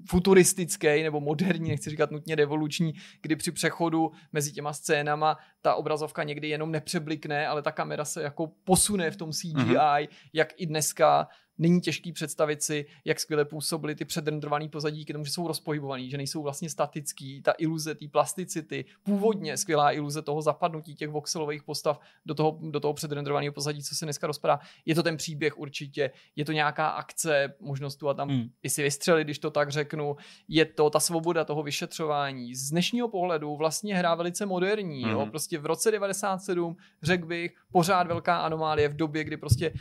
futuristický 0.09 1.03
nebo 1.03 1.19
moderní, 1.19 1.69
nechci 1.69 1.89
říkat 1.89 2.11
nutně 2.11 2.35
revoluční, 2.35 2.93
kdy 3.21 3.35
při 3.35 3.51
přechodu 3.51 4.11
mezi 4.31 4.51
těma 4.51 4.73
scénama 4.73 5.37
ta 5.61 5.75
obrazovka 5.75 6.23
někdy 6.23 6.49
jenom 6.49 6.71
nepřeblikne, 6.71 7.47
ale 7.47 7.61
ta 7.61 7.71
kamera 7.71 8.05
se 8.05 8.23
jako 8.23 8.47
posune 8.63 9.11
v 9.11 9.17
tom 9.17 9.31
CGI, 9.31 9.53
mm-hmm. 9.53 10.07
jak 10.33 10.53
i 10.57 10.65
dneska 10.65 11.27
není 11.57 11.81
těžký 11.81 12.11
představit 12.11 12.63
si, 12.63 12.85
jak 13.05 13.19
skvěle 13.19 13.45
působily 13.45 13.95
ty 13.95 14.05
předrendrované 14.05 14.69
pozadí 14.69 15.05
k 15.05 15.11
tomu, 15.11 15.25
že 15.25 15.31
jsou 15.31 15.47
rozpohybovaný, 15.47 16.09
že 16.09 16.17
nejsou 16.17 16.43
vlastně 16.43 16.69
statický, 16.69 17.41
ta 17.41 17.53
iluze 17.57 17.95
té 17.95 18.07
plasticity, 18.07 18.85
původně 19.03 19.57
skvělá 19.57 19.91
iluze 19.91 20.21
toho 20.21 20.41
zapadnutí 20.41 20.95
těch 20.95 21.09
voxelových 21.09 21.63
postav 21.63 21.99
do 22.25 22.33
toho, 22.33 22.59
do 22.61 22.79
toho 22.79 22.93
předrendrovaného 22.93 23.53
pozadí, 23.53 23.83
co 23.83 23.95
se 23.95 24.05
dneska 24.05 24.27
rozpadá. 24.27 24.59
Je 24.85 24.95
to 24.95 25.03
ten 25.03 25.17
příběh 25.17 25.57
určitě, 25.57 26.11
je 26.35 26.45
to 26.45 26.51
nějaká 26.51 26.87
akce, 26.87 27.53
možnost 27.59 27.95
tu 27.95 28.09
a 28.09 28.13
tam 28.13 28.29
hmm. 28.29 28.49
i 28.63 28.69
si 28.69 28.83
vystřelit, 28.83 29.27
když 29.27 29.39
to 29.39 29.51
tak 29.51 29.71
řeknu, 29.71 30.15
je 30.47 30.65
to 30.65 30.89
ta 30.89 30.99
svoboda 30.99 31.45
toho 31.45 31.63
vyšetřování. 31.63 32.55
Z 32.55 32.69
dnešního 32.69 33.07
pohledu 33.07 33.55
vlastně 33.55 33.95
hra 33.95 34.15
velice 34.15 34.45
moderní, 34.45 35.03
hmm. 35.03 35.11
jo? 35.11 35.25
prostě 35.25 35.57
v 35.57 35.65
roce 35.65 35.91
97 35.91 36.77
řekl 37.03 37.25
bych, 37.25 37.51
pořád 37.71 38.07
velká 38.07 38.37
anomálie 38.37 38.89
v 38.89 38.95
době, 38.95 39.23
kdy 39.23 39.37
prostě 39.37 39.73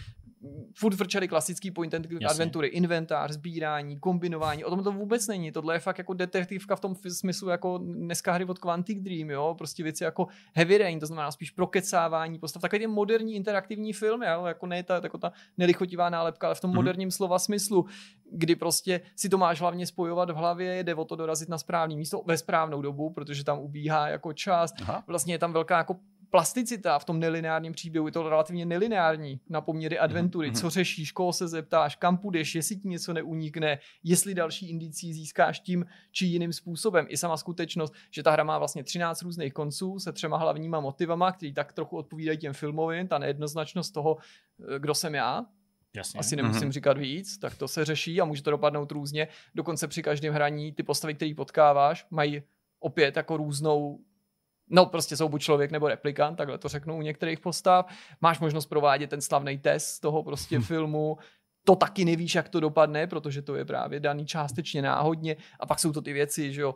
furt 0.75 0.95
vrčeli 0.95 1.29
klasický 1.29 1.71
point 1.71 1.95
and 1.95 2.07
click 2.07 2.25
adventury, 2.31 2.69
inventář, 2.69 3.31
sbírání, 3.31 3.99
kombinování, 4.01 4.65
o 4.65 4.71
tom 4.71 4.85
to 4.85 4.93
vůbec 4.93 5.27
není. 5.27 5.53
Tohle 5.53 5.75
je 5.75 5.79
fakt 5.79 5.99
jako 5.99 6.15
detektivka 6.15 6.77
v 6.77 6.81
tom 6.81 6.95
smyslu 7.09 7.49
jako 7.49 7.79
dneska 7.79 8.33
hry 8.33 8.45
od 8.45 8.59
Quantic 8.59 9.03
Dream, 9.03 9.31
jo, 9.31 9.55
prostě 9.59 9.83
věci 9.83 10.05
jako 10.05 10.27
Heavy 10.55 10.79
Rain, 10.79 11.01
to 11.01 11.07
znamená 11.07 11.31
spíš 11.31 11.51
prokecávání 11.51 12.39
postav, 12.39 12.63
takový 12.63 12.81
ten 12.81 12.91
moderní 12.91 13.35
interaktivní 13.35 13.93
film, 13.93 14.23
jo, 14.23 14.45
jako 14.45 14.67
ne 14.67 14.83
ta, 14.83 15.01
jako 15.03 15.19
ta 15.19 15.33
nelichotivá 15.59 16.11
nálepka, 16.11 16.47
ale 16.47 16.55
v 16.55 16.61
tom 16.61 16.71
mm-hmm. 16.71 16.75
moderním 16.75 17.11
slova 17.11 17.39
smyslu, 17.39 17.87
kdy 18.33 18.57
prostě 18.57 19.01
si 19.17 19.29
to 19.29 19.39
máš 19.39 19.61
hlavně 19.61 19.87
spojovat 19.87 20.31
v 20.31 20.35
hlavě, 20.35 20.85
jde 20.85 20.95
o 20.95 21.05
to 21.05 21.17
dorazit 21.17 21.49
na 21.49 21.59
správné 21.59 21.97
místo 21.97 22.23
ve 22.27 22.39
správnou 22.39 22.83
dobu, 22.83 23.11
protože 23.11 23.45
tam 23.45 23.59
ubíhá 23.59 24.09
jako 24.09 24.33
čas. 24.33 24.73
Aha. 24.83 25.05
Vlastně 25.07 25.35
je 25.35 25.39
tam 25.39 25.53
velká 25.53 25.79
jako 25.79 25.97
plasticita 26.31 26.99
v 26.99 27.05
tom 27.05 27.21
nelineárním 27.21 27.73
příběhu, 27.73 28.07
je 28.07 28.13
to 28.13 28.29
relativně 28.29 28.67
nelineární 28.67 29.41
na 29.49 29.61
poměry 29.61 29.99
adventury, 29.99 30.51
mm-hmm. 30.51 30.61
co 30.61 30.71
řešíš, 30.71 31.13
koho 31.13 31.33
se 31.33 31.49
zeptáš, 31.49 31.97
kam 31.97 32.19
půjdeš, 32.19 32.55
jestli 32.55 32.77
ti 32.77 32.89
něco 32.89 33.13
neunikne, 33.13 33.79
jestli 34.05 34.35
další 34.35 34.71
indicí 34.71 35.13
získáš 35.13 35.61
tím 35.61 35.87
či 36.13 36.27
jiným 36.27 36.53
způsobem. 36.53 37.07
I 37.09 37.17
sama 37.17 37.37
skutečnost, 37.37 37.95
že 38.11 38.23
ta 38.23 38.31
hra 38.31 38.45
má 38.45 38.59
vlastně 38.59 38.85
13 38.85 39.23
různých 39.23 39.53
konců 39.53 39.99
se 39.99 40.13
třema 40.13 40.37
hlavníma 40.37 40.81
motivama, 40.81 41.33
který 41.33 41.55
tak 41.55 41.73
trochu 41.73 41.97
odpovídají 41.97 42.39
těm 42.39 42.53
filmovým, 42.53 43.09
ta 43.09 43.19
nejednoznačnost 43.19 43.95
toho, 43.95 44.17
eh, 44.17 44.79
kdo 44.79 44.95
jsem 44.95 45.15
já, 45.15 45.47
Jasně. 45.97 46.21
Asi 46.21 46.37
nemusím 46.37 46.69
mm-hmm. 46.69 46.73
říkat 46.73 46.99
víc, 46.99 47.39
tak 47.39 47.55
to 47.55 47.69
se 47.69 47.85
řeší 47.85 48.21
a 48.21 48.25
může 48.25 48.43
to 48.43 48.51
dopadnout 48.51 48.93
různě. 48.93 49.29
Dokonce 49.55 49.89
při 49.89 50.03
každém 50.03 50.35
hraní 50.35 50.73
ty 50.73 50.83
postavy, 50.83 51.15
které 51.15 51.35
potkáváš, 51.37 52.07
mají 52.11 52.43
opět 52.81 53.17
jako 53.17 53.37
různou 53.37 54.01
No, 54.71 54.87
prostě 54.87 55.17
jsou 55.17 55.29
buď 55.29 55.43
člověk 55.43 55.71
nebo 55.71 55.89
replikant, 55.89 56.39
takhle 56.39 56.59
to 56.59 56.69
řeknu 56.69 56.97
u 56.97 57.03
některých 57.03 57.41
postav. 57.41 57.87
Máš 58.21 58.41
možnost 58.41 58.67
provádět 58.67 59.11
ten 59.11 59.21
slavný 59.21 59.59
test 59.59 60.01
toho 60.01 60.23
prostě 60.23 60.59
hm. 60.59 60.63
filmu, 60.63 61.19
to 61.67 61.77
taky 61.77 62.05
nevíš, 62.05 62.35
jak 62.35 62.49
to 62.49 62.61
dopadne, 62.61 63.07
protože 63.07 63.43
to 63.43 63.55
je 63.55 63.65
právě 63.65 64.01
daný 64.01 64.27
částečně 64.27 64.83
náhodně 64.83 65.37
a 65.61 65.67
pak 65.67 65.79
jsou 65.79 65.93
to 65.93 66.03
ty 66.03 66.13
věci, 66.13 66.53
že 66.53 66.61
jo, 66.61 66.75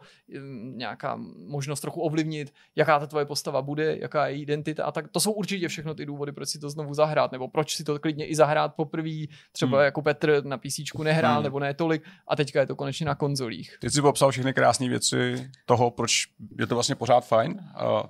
nějaká 0.75 1.19
možnost 1.47 1.81
trochu 1.81 2.01
ovlivnit, 2.01 2.55
jaká 2.77 2.99
ta 2.99 3.07
tvoje 3.07 3.25
postava 3.25 3.63
bude, 3.63 3.97
jaká 4.01 4.27
je 4.27 4.37
identita 4.37 4.85
a 4.85 4.93
tak 4.93 5.09
to 5.09 5.21
jsou 5.21 5.33
určitě 5.33 5.69
všechno 5.69 5.95
ty 5.95 6.07
důvody, 6.07 6.33
proč 6.33 6.49
si 6.49 6.59
to 6.59 6.71
znovu 6.71 6.95
zahrát, 6.95 7.33
nebo 7.33 7.49
proč 7.49 7.77
si 7.77 7.85
to 7.85 7.99
klidně 7.99 8.27
i 8.27 8.35
zahrát 8.35 8.75
poprvé, 8.75 9.27
třeba 9.53 9.79
hmm. 9.79 9.85
jako 9.85 10.03
Petr 10.03 10.45
na 10.45 10.59
PC 10.59 10.79
nehrál, 11.03 11.35
hmm. 11.35 11.45
nebo 11.45 11.61
ne 11.61 11.75
tolik 11.75 12.03
a 12.29 12.37
teďka 12.37 12.61
je 12.61 12.67
to 12.67 12.77
konečně 12.77 13.07
na 13.07 13.15
konzolích. 13.15 13.77
Ty 13.81 13.91
jsi 13.91 14.03
popsal 14.03 14.31
všechny 14.31 14.53
krásné 14.53 14.89
věci 14.89 15.51
toho, 15.65 15.91
proč 15.91 16.27
je 16.59 16.67
to 16.67 16.75
vlastně 16.75 16.95
pořád 16.95 17.21
fajn, 17.21 17.61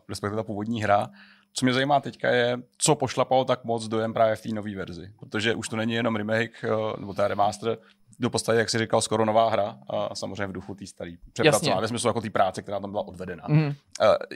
respektive 0.09 0.37
ta 0.37 0.43
původní 0.43 0.83
hra, 0.83 1.11
co 1.53 1.67
mě 1.67 1.73
zajímá 1.73 2.01
teďka 2.01 2.29
je, 2.29 2.59
co 2.79 2.95
pošlapalo 2.95 3.45
tak 3.45 3.65
moc 3.65 3.89
dojem 3.89 4.15
právě 4.15 4.37
v 4.37 4.43
té 4.43 4.49
nové 4.49 4.75
verzi. 4.75 5.13
Protože 5.19 5.55
už 5.55 5.69
to 5.69 5.77
není 5.77 5.93
jenom 5.93 6.17
remake, 6.17 6.65
eh, 6.65 7.01
nebo 7.01 7.15
ta 7.15 7.29
remaster, 7.29 7.79
do 8.21 8.31
podstatě, 8.31 8.59
jak 8.59 8.71
si 8.71 8.79
říkal, 8.79 9.01
skoro 9.01 9.25
nová 9.25 9.51
hra 9.51 9.79
a 9.89 10.15
samozřejmě 10.15 10.47
v 10.47 10.53
duchu 10.53 10.75
té 10.75 10.87
staré 10.87 11.13
přepracované, 11.33 11.81
ve 11.81 11.89
smyslu 11.89 12.09
jako 12.09 12.21
té 12.21 12.31
práce, 12.31 12.63
která 12.63 12.81
tam 12.81 12.91
byla 12.91 13.07
odvedena. 13.09 13.45
Mm. 13.49 13.73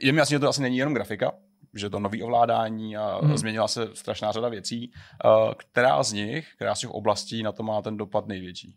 Je 0.03 0.13
mi 0.13 0.19
jasně, 0.19 0.35
že 0.35 0.39
to 0.39 0.49
asi 0.49 0.63
není 0.63 0.77
jenom 0.77 0.95
grafika, 0.95 1.33
že 1.75 1.91
to 1.91 1.99
nový 1.99 2.23
ovládání 2.23 2.97
a 2.97 3.19
mm. 3.23 3.37
změnila 3.37 3.69
se 3.69 3.89
strašná 3.95 4.33
řada 4.33 4.49
věcí. 4.49 4.93
Eh, 5.25 5.55
která 5.57 6.03
z 6.03 6.13
nich, 6.13 6.49
která 6.57 6.75
z 6.75 6.81
těch 6.81 6.91
oblastí 6.91 7.43
na 7.43 7.53
to 7.53 7.63
má 7.63 7.83
ten 7.83 7.97
dopad 7.97 8.27
největší? 8.27 8.77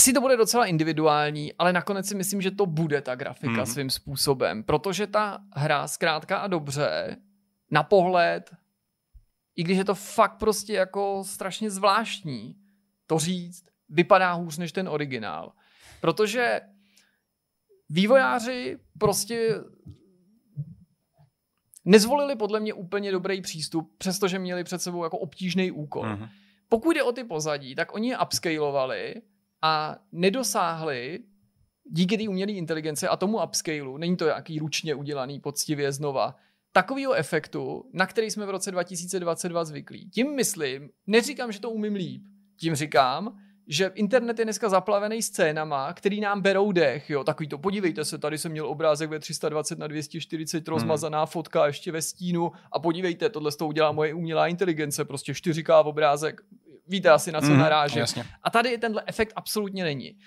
Asi 0.00 0.12
to 0.12 0.20
bude 0.20 0.36
docela 0.36 0.66
individuální, 0.66 1.52
ale 1.52 1.72
nakonec 1.72 2.08
si 2.08 2.14
myslím, 2.14 2.40
že 2.40 2.50
to 2.50 2.66
bude 2.66 3.02
ta 3.02 3.14
grafika 3.14 3.52
hmm. 3.52 3.66
svým 3.66 3.90
způsobem, 3.90 4.62
protože 4.62 5.06
ta 5.06 5.38
hra 5.54 5.88
zkrátka 5.88 6.38
a 6.38 6.46
dobře 6.46 7.16
na 7.70 7.82
pohled, 7.82 8.50
i 9.56 9.62
když 9.62 9.78
je 9.78 9.84
to 9.84 9.94
fakt 9.94 10.38
prostě 10.38 10.72
jako 10.72 11.24
strašně 11.24 11.70
zvláštní 11.70 12.56
to 13.06 13.18
říct, 13.18 13.64
vypadá 13.88 14.32
hůř 14.32 14.58
než 14.58 14.72
ten 14.72 14.88
originál. 14.88 15.52
Protože 16.00 16.60
vývojáři 17.88 18.78
prostě 18.98 19.54
nezvolili 21.84 22.36
podle 22.36 22.60
mě 22.60 22.74
úplně 22.74 23.12
dobrý 23.12 23.40
přístup, 23.40 23.94
přestože 23.98 24.38
měli 24.38 24.64
před 24.64 24.82
sebou 24.82 25.04
jako 25.04 25.18
obtížný 25.18 25.70
úkol. 25.70 26.06
Mhm. 26.06 26.28
Pokud 26.68 26.90
jde 26.90 27.02
o 27.02 27.12
ty 27.12 27.24
pozadí, 27.24 27.74
tak 27.74 27.94
oni 27.94 28.08
je 28.08 28.18
upscalovali 28.18 29.14
a 29.62 29.96
nedosáhli 30.12 31.18
díky 31.84 32.18
té 32.18 32.28
umělé 32.28 32.52
inteligenci 32.52 33.06
a 33.06 33.16
tomu 33.16 33.42
upscaleu, 33.44 33.96
není 33.96 34.16
to 34.16 34.26
jaký 34.26 34.58
ručně 34.58 34.94
udělaný 34.94 35.40
poctivě 35.40 35.92
znova, 35.92 36.36
takového 36.72 37.12
efektu, 37.12 37.90
na 37.92 38.06
který 38.06 38.30
jsme 38.30 38.46
v 38.46 38.50
roce 38.50 38.70
2022 38.70 39.64
zvyklí. 39.64 40.10
Tím 40.10 40.34
myslím, 40.36 40.90
neříkám, 41.06 41.52
že 41.52 41.60
to 41.60 41.70
umím 41.70 41.94
líp, 41.94 42.22
tím 42.60 42.74
říkám, 42.74 43.38
že 43.72 43.90
internet 43.94 44.38
je 44.38 44.44
dneska 44.44 44.68
zaplavený 44.68 45.22
scénama, 45.22 45.92
který 45.92 46.20
nám 46.20 46.40
berou 46.40 46.72
dech, 46.72 47.10
jo, 47.10 47.24
takový 47.24 47.48
to, 47.48 47.58
podívejte 47.58 48.04
se, 48.04 48.18
tady 48.18 48.38
jsem 48.38 48.52
měl 48.52 48.66
obrázek 48.66 49.10
ve 49.10 49.18
320 49.18 49.78
na 49.78 49.86
240 49.86 50.68
rozmazaná 50.68 51.26
fotka 51.26 51.66
ještě 51.66 51.92
ve 51.92 52.02
stínu 52.02 52.52
a 52.72 52.78
podívejte, 52.78 53.28
tohle 53.28 53.52
z 53.52 53.56
toho 53.56 53.68
udělá 53.68 53.92
moje 53.92 54.14
umělá 54.14 54.46
inteligence, 54.46 55.04
prostě 55.04 55.32
4K 55.32 55.86
obrázek, 55.86 56.40
víte 56.90 57.10
asi 57.10 57.32
na 57.32 57.40
co 57.40 57.46
Mhm, 57.46 57.58
narážím. 57.58 57.98
Jasně. 57.98 58.24
A 58.42 58.50
tady 58.50 58.78
tenhle 58.78 59.02
efekt 59.06 59.32
absolutně 59.36 59.84
není. 59.84 60.18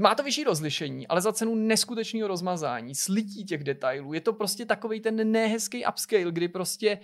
Má 0.00 0.14
to 0.14 0.22
vyšší 0.22 0.44
rozlišení, 0.44 1.06
ale 1.06 1.20
za 1.20 1.32
cenu 1.32 1.54
neskutečného 1.54 2.28
rozmazání, 2.28 2.94
slití 2.94 3.44
těch 3.44 3.64
detailů. 3.64 4.12
Je 4.12 4.20
to 4.20 4.32
prostě 4.32 4.66
takový 4.66 5.00
ten 5.00 5.32
nehezký 5.32 5.84
upscale, 5.86 6.32
kdy 6.32 6.48
prostě 6.48 6.98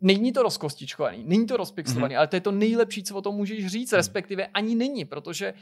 není 0.00 0.32
to 0.32 0.42
rozkostičkovaný, 0.42 1.24
není 1.24 1.46
to 1.46 1.56
rozpixelovaný, 1.56 2.14
mm-hmm. 2.14 2.18
ale 2.18 2.26
to 2.26 2.36
je 2.36 2.40
to 2.40 2.52
nejlepší, 2.52 3.02
co 3.02 3.16
o 3.16 3.22
tom 3.22 3.34
můžeš 3.34 3.66
říct, 3.66 3.92
respektive 3.92 4.46
ani 4.46 4.74
není, 4.74 5.04
protože 5.04 5.54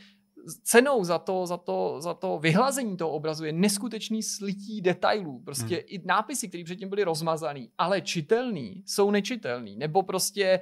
cenou 0.63 1.05
za 1.05 1.19
to, 1.19 1.47
za 1.47 1.57
to, 1.57 1.97
za 2.01 2.15
to 2.15 2.39
vyhlazení 2.39 2.97
toho 2.97 3.11
obrazu 3.11 3.45
je 3.45 3.53
neskutečný 3.53 4.23
slití 4.23 4.81
detailů. 4.81 5.43
Prostě 5.45 5.75
Hmm. 5.75 5.85
i 5.87 6.01
nápisy, 6.05 6.49
které 6.49 6.65
předtím 6.65 6.89
byly 6.89 7.05
rozmazaný, 7.05 7.71
ale 7.79 8.01
čitelný, 8.01 8.83
jsou 8.87 9.11
nečitelný. 9.11 9.77
Nebo 9.77 10.03
prostě 10.03 10.61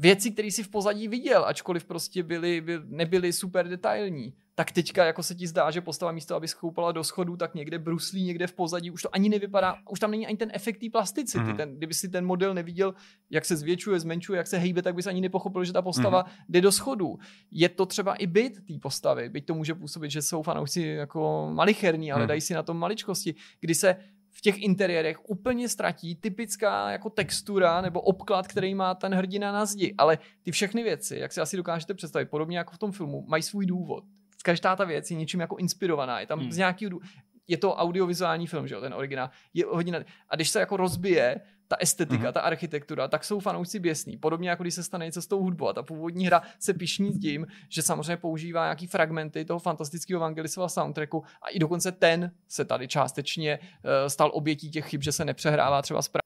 věci, 0.00 0.30
které 0.30 0.50
si 0.50 0.62
v 0.62 0.68
pozadí 0.68 1.08
viděl, 1.08 1.44
ačkoliv 1.44 1.84
prostě 1.84 2.22
byly, 2.22 2.60
by, 2.60 2.78
nebyly 2.84 3.32
super 3.32 3.68
detailní, 3.68 4.34
tak 4.54 4.72
teďka 4.72 5.04
jako 5.04 5.22
se 5.22 5.34
ti 5.34 5.46
zdá, 5.46 5.70
že 5.70 5.80
postava 5.80 6.12
místo, 6.12 6.34
aby 6.34 6.48
skoupala 6.48 6.92
do 6.92 7.04
schodů, 7.04 7.36
tak 7.36 7.54
někde 7.54 7.78
bruslí, 7.78 8.24
někde 8.24 8.46
v 8.46 8.52
pozadí, 8.52 8.90
už 8.90 9.02
to 9.02 9.14
ani 9.14 9.28
nevypadá, 9.28 9.76
už 9.90 10.00
tam 10.00 10.10
není 10.10 10.26
ani 10.26 10.36
ten 10.36 10.50
efekt 10.54 10.78
té 10.80 10.86
plasticity. 10.92 11.44
Mm-hmm. 11.44 11.56
Ten, 11.56 11.76
kdyby 11.76 11.94
si 11.94 12.08
ten 12.08 12.26
model 12.26 12.54
neviděl, 12.54 12.94
jak 13.30 13.44
se 13.44 13.56
zvětšuje, 13.56 14.00
zmenšuje, 14.00 14.36
jak 14.36 14.46
se 14.46 14.58
hejbe, 14.58 14.82
tak 14.82 14.94
bys 14.94 15.06
ani 15.06 15.20
nepochopil, 15.20 15.64
že 15.64 15.72
ta 15.72 15.82
postava 15.82 16.22
mm-hmm. 16.24 16.44
jde 16.48 16.60
do 16.60 16.72
schodů. 16.72 17.18
Je 17.50 17.68
to 17.68 17.86
třeba 17.86 18.14
i 18.14 18.26
byt 18.26 18.52
té 18.66 18.74
postavy, 18.82 19.28
byť 19.28 19.46
to 19.46 19.54
může 19.54 19.74
působit, 19.74 20.10
že 20.10 20.22
jsou 20.22 20.42
fanoušci 20.42 20.82
jako 20.82 21.50
malicherní, 21.52 22.12
ale 22.12 22.20
Mhm. 22.22 22.28
dají 22.28 22.40
si 22.40 22.54
na 22.54 22.62
tom 22.62 22.76
maličkosti, 22.76 23.34
kdy 23.60 23.74
se 23.74 23.96
v 24.32 24.40
těch 24.40 24.62
interiérech 24.62 25.30
úplně 25.30 25.68
ztratí 25.68 26.16
typická 26.16 26.90
jako 26.90 27.10
textura 27.10 27.80
nebo 27.80 28.00
obklad, 28.00 28.48
který 28.48 28.74
má 28.74 28.94
ten 28.94 29.14
hrdina 29.14 29.52
na 29.52 29.66
zdi. 29.66 29.94
Ale 29.98 30.18
ty 30.42 30.50
všechny 30.50 30.82
věci, 30.82 31.16
jak 31.18 31.32
si 31.32 31.40
asi 31.40 31.56
dokážete 31.56 31.94
představit, 31.94 32.26
podobně 32.30 32.58
jako 32.58 32.74
v 32.74 32.78
tom 32.78 32.92
filmu, 32.92 33.24
mají 33.28 33.42
svůj 33.42 33.66
důvod. 33.66 34.04
Každá 34.44 34.76
ta 34.76 34.84
věc 34.84 35.10
je 35.10 35.16
něčím 35.16 35.40
jako 35.40 35.56
inspirovaná. 35.56 36.20
Je 36.20 36.26
tam 36.26 36.40
Hmm. 36.40 36.52
z 36.52 36.56
nějakého 36.56 36.90
dů... 36.90 37.00
Je 37.48 37.56
to 37.56 37.74
audiovizuální 37.74 38.46
film, 38.46 38.68
že 38.68 38.74
jo, 38.74 38.80
ten 38.80 38.94
originál. 38.94 39.30
Je 39.54 39.64
hodně... 39.68 39.92
na- 39.92 40.04
A 40.28 40.36
když 40.36 40.48
se 40.50 40.60
jako 40.60 40.76
rozbije 40.76 41.40
ta 41.70 41.76
estetika, 41.80 42.22
Mhm. 42.24 42.32
ta 42.32 42.40
architektura, 42.40 43.08
tak 43.08 43.24
jsou 43.24 43.40
fanoušci 43.40 43.78
běsní. 43.78 44.16
Podobně 44.16 44.50
jako 44.50 44.62
když 44.62 44.74
se 44.74 44.82
stane 44.82 45.04
něco 45.04 45.22
s 45.22 45.26
tou 45.26 45.42
hudbou. 45.42 45.68
A 45.68 45.72
ta 45.72 45.82
původní 45.82 46.26
hra 46.26 46.42
se 46.58 46.74
pišní 46.74 47.12
tím, 47.12 47.46
že 47.68 47.82
samozřejmě 47.82 48.16
používá 48.16 48.64
nějaký 48.64 48.86
fragmenty 48.86 49.44
toho 49.44 49.58
fantastického 49.58 50.18
Evangelisova 50.20 50.68
soundtracku 50.68 51.24
a 51.42 51.48
i 51.48 51.58
dokonce 51.58 51.92
ten 51.92 52.30
se 52.48 52.64
tady 52.64 52.88
částečně 52.88 53.58
uh, 53.62 53.90
stal 54.08 54.30
obětí 54.34 54.70
těch 54.70 54.86
chyb, 54.86 55.02
že 55.02 55.12
se 55.12 55.24
nepřehrává 55.24 55.82
třeba 55.82 56.02
správně. 56.02 56.20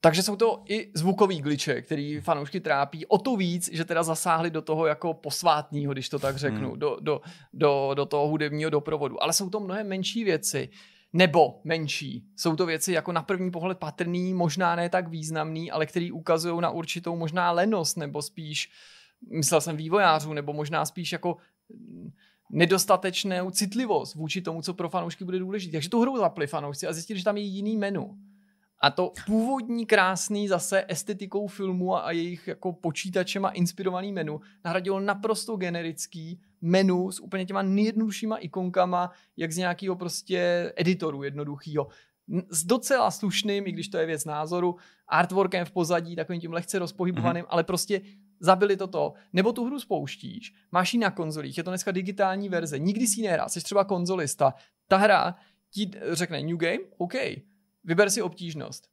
Takže 0.00 0.22
jsou 0.22 0.36
to 0.36 0.62
i 0.68 0.90
zvukový 0.94 1.40
glitche, 1.42 1.82
který 1.82 2.20
fanoušky 2.20 2.60
trápí. 2.60 3.06
O 3.06 3.18
to 3.18 3.36
víc, 3.36 3.70
že 3.72 3.84
teda 3.84 4.02
zasáhli 4.02 4.50
do 4.50 4.62
toho 4.62 4.86
jako 4.86 5.14
posvátního, 5.14 5.92
když 5.92 6.08
to 6.08 6.18
tak 6.18 6.36
řeknu, 6.36 6.70
Hmm. 6.70 6.78
do, 6.78 6.96
do, 7.00 7.20
do, 7.52 7.90
do 7.94 8.06
toho 8.06 8.28
hudebního 8.28 8.70
doprovodu. 8.70 9.22
Ale 9.22 9.32
jsou 9.32 9.50
to 9.50 9.60
mnohem 9.60 9.88
menší 9.88 10.24
věci, 10.24 10.68
nebo 11.12 11.60
menší. 11.64 12.26
Jsou 12.36 12.56
to 12.56 12.66
věci 12.66 12.92
jako 12.92 13.12
na 13.12 13.22
první 13.22 13.50
pohled 13.50 13.78
patrný, 13.78 14.34
možná 14.34 14.76
ne 14.76 14.88
tak 14.88 15.08
významný, 15.08 15.70
ale 15.70 15.86
který 15.86 16.12
ukazují 16.12 16.60
na 16.60 16.70
určitou 16.70 17.16
možná 17.16 17.50
lenost, 17.50 17.96
nebo 17.96 18.22
spíš, 18.22 18.70
myslel 19.30 19.60
jsem 19.60 19.76
vývojářů, 19.76 20.32
nebo 20.32 20.52
možná 20.52 20.84
spíš 20.84 21.12
jako 21.12 21.36
mm, 21.68 22.10
nedostatečnou 22.50 23.50
citlivost 23.50 24.14
vůči 24.14 24.42
tomu, 24.42 24.62
co 24.62 24.74
pro 24.74 24.88
fanoušky 24.88 25.24
bude 25.24 25.38
důležité. 25.38 25.72
Takže 25.72 25.88
tu 25.88 26.00
hru 26.00 26.18
zapli 26.18 26.46
fanoušci 26.46 26.86
a 26.86 26.92
zjistili, 26.92 27.18
že 27.18 27.24
tam 27.24 27.36
je 27.36 27.42
jiný 27.42 27.76
menu. 27.76 28.18
A 28.80 28.90
to 28.90 29.12
původní 29.26 29.86
krásný 29.86 30.48
zase 30.48 30.84
estetikou 30.88 31.46
filmu 31.46 31.96
a 31.96 32.12
jejich 32.12 32.48
jako 32.48 32.72
počítačem 32.72 33.44
a 33.44 33.50
inspirovaný 33.50 34.12
menu 34.12 34.40
nahradilo 34.64 35.00
naprosto 35.00 35.56
generický 35.56 36.40
menu 36.60 37.12
s 37.12 37.20
úplně 37.20 37.46
těma 37.46 37.62
nejjednoduššíma 37.62 38.36
ikonkama, 38.36 39.10
jak 39.36 39.52
z 39.52 39.56
nějakého 39.56 39.96
prostě 39.96 40.72
editoru 40.76 41.22
jednoduchýho. 41.22 41.88
S 42.50 42.64
docela 42.64 43.10
slušným, 43.10 43.66
i 43.66 43.72
když 43.72 43.88
to 43.88 43.98
je 43.98 44.06
věc 44.06 44.24
názoru, 44.24 44.76
artworkem 45.08 45.64
v 45.64 45.70
pozadí, 45.70 46.16
takovým 46.16 46.40
tím 46.40 46.52
lehce 46.52 46.78
rozpohybovaným, 46.78 47.44
mm-hmm. 47.44 47.50
ale 47.50 47.64
prostě 47.64 48.00
zabili 48.40 48.76
to 48.76 48.86
to. 48.86 49.12
Nebo 49.32 49.52
tu 49.52 49.64
hru 49.64 49.80
spouštíš, 49.80 50.54
máš 50.72 50.94
ji 50.94 51.00
na 51.00 51.10
konzolích, 51.10 51.58
je 51.58 51.64
to 51.64 51.70
dneska 51.70 51.90
digitální 51.90 52.48
verze, 52.48 52.78
nikdy 52.78 53.06
si 53.06 53.20
ji 53.20 53.26
nehrál, 53.26 53.48
jsi 53.48 53.60
třeba 53.60 53.84
konzolista. 53.84 54.54
Ta 54.88 54.96
hra 54.96 55.34
ti 55.70 55.90
řekne 56.12 56.42
New 56.42 56.56
Game, 56.56 56.78
OK, 56.98 57.14
vyber 57.88 58.10
si 58.10 58.22
obtížnost. 58.22 58.88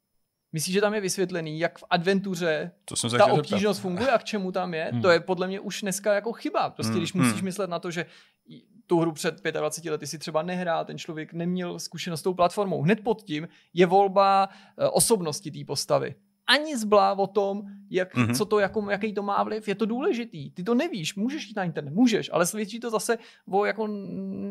Myslíš, 0.52 0.74
že 0.74 0.80
tam 0.80 0.94
je 0.94 1.00
vysvětlený, 1.00 1.58
jak 1.58 1.78
v 1.78 1.84
adventuře 1.90 2.70
To 2.84 2.96
jsem 2.96 3.10
se 3.10 3.18
ta 3.18 3.26
obtížnost 3.26 3.76
zeptat. 3.76 3.82
funguje 3.88 4.10
a 4.10 4.18
k 4.18 4.24
čemu 4.24 4.52
tam 4.52 4.74
je? 4.74 4.88
Hmm. 4.92 5.02
To 5.02 5.10
je 5.10 5.20
podle 5.20 5.46
mě 5.46 5.60
už 5.60 5.82
dneska 5.82 6.14
jako 6.14 6.32
chyba. 6.32 6.70
Prostě 6.70 6.90
Hmm, 6.90 7.00
když 7.00 7.12
musíš 7.12 7.32
hmm. 7.34 7.44
myslet 7.44 7.70
na 7.70 7.78
to, 7.78 7.90
že 7.90 8.06
tu 8.86 9.00
hru 9.00 9.12
před 9.12 9.42
25 9.52 9.90
lety 9.90 10.06
si 10.06 10.18
třeba 10.18 10.42
nehrál, 10.42 10.84
ten 10.84 10.98
člověk 10.98 11.32
neměl 11.32 11.78
zkušenost 11.78 12.20
s 12.20 12.22
tou 12.22 12.34
platformou. 12.34 12.82
Hned 12.82 13.00
pod 13.04 13.22
tím 13.22 13.48
je 13.74 13.86
volba 13.86 14.48
eh, 14.78 14.88
osobnosti 14.88 15.50
té 15.50 15.58
postavy. 15.66 16.14
Ani 16.46 16.76
zblá 16.76 17.12
o 17.18 17.26
tom, 17.26 17.62
jak, 17.90 18.16
Mhm. 18.16 18.26
mm-hmm. 18.26 18.36
co 18.36 18.44
to, 18.44 18.58
jako, 18.58 18.90
jaký 18.90 19.12
to 19.12 19.22
má 19.22 19.42
vliv, 19.42 19.68
je 19.68 19.74
to 19.74 19.86
důležitý. 19.86 20.50
Ty 20.50 20.62
to 20.62 20.74
nevíš, 20.74 21.14
můžeš 21.14 21.48
jít 21.48 21.56
na 21.56 21.64
internet, 21.64 21.94
můžeš, 21.94 22.30
ale 22.32 22.46
svědčí 22.46 22.80
to 22.80 22.90
zase 22.90 23.18
o 23.50 23.64
jako 23.64 23.86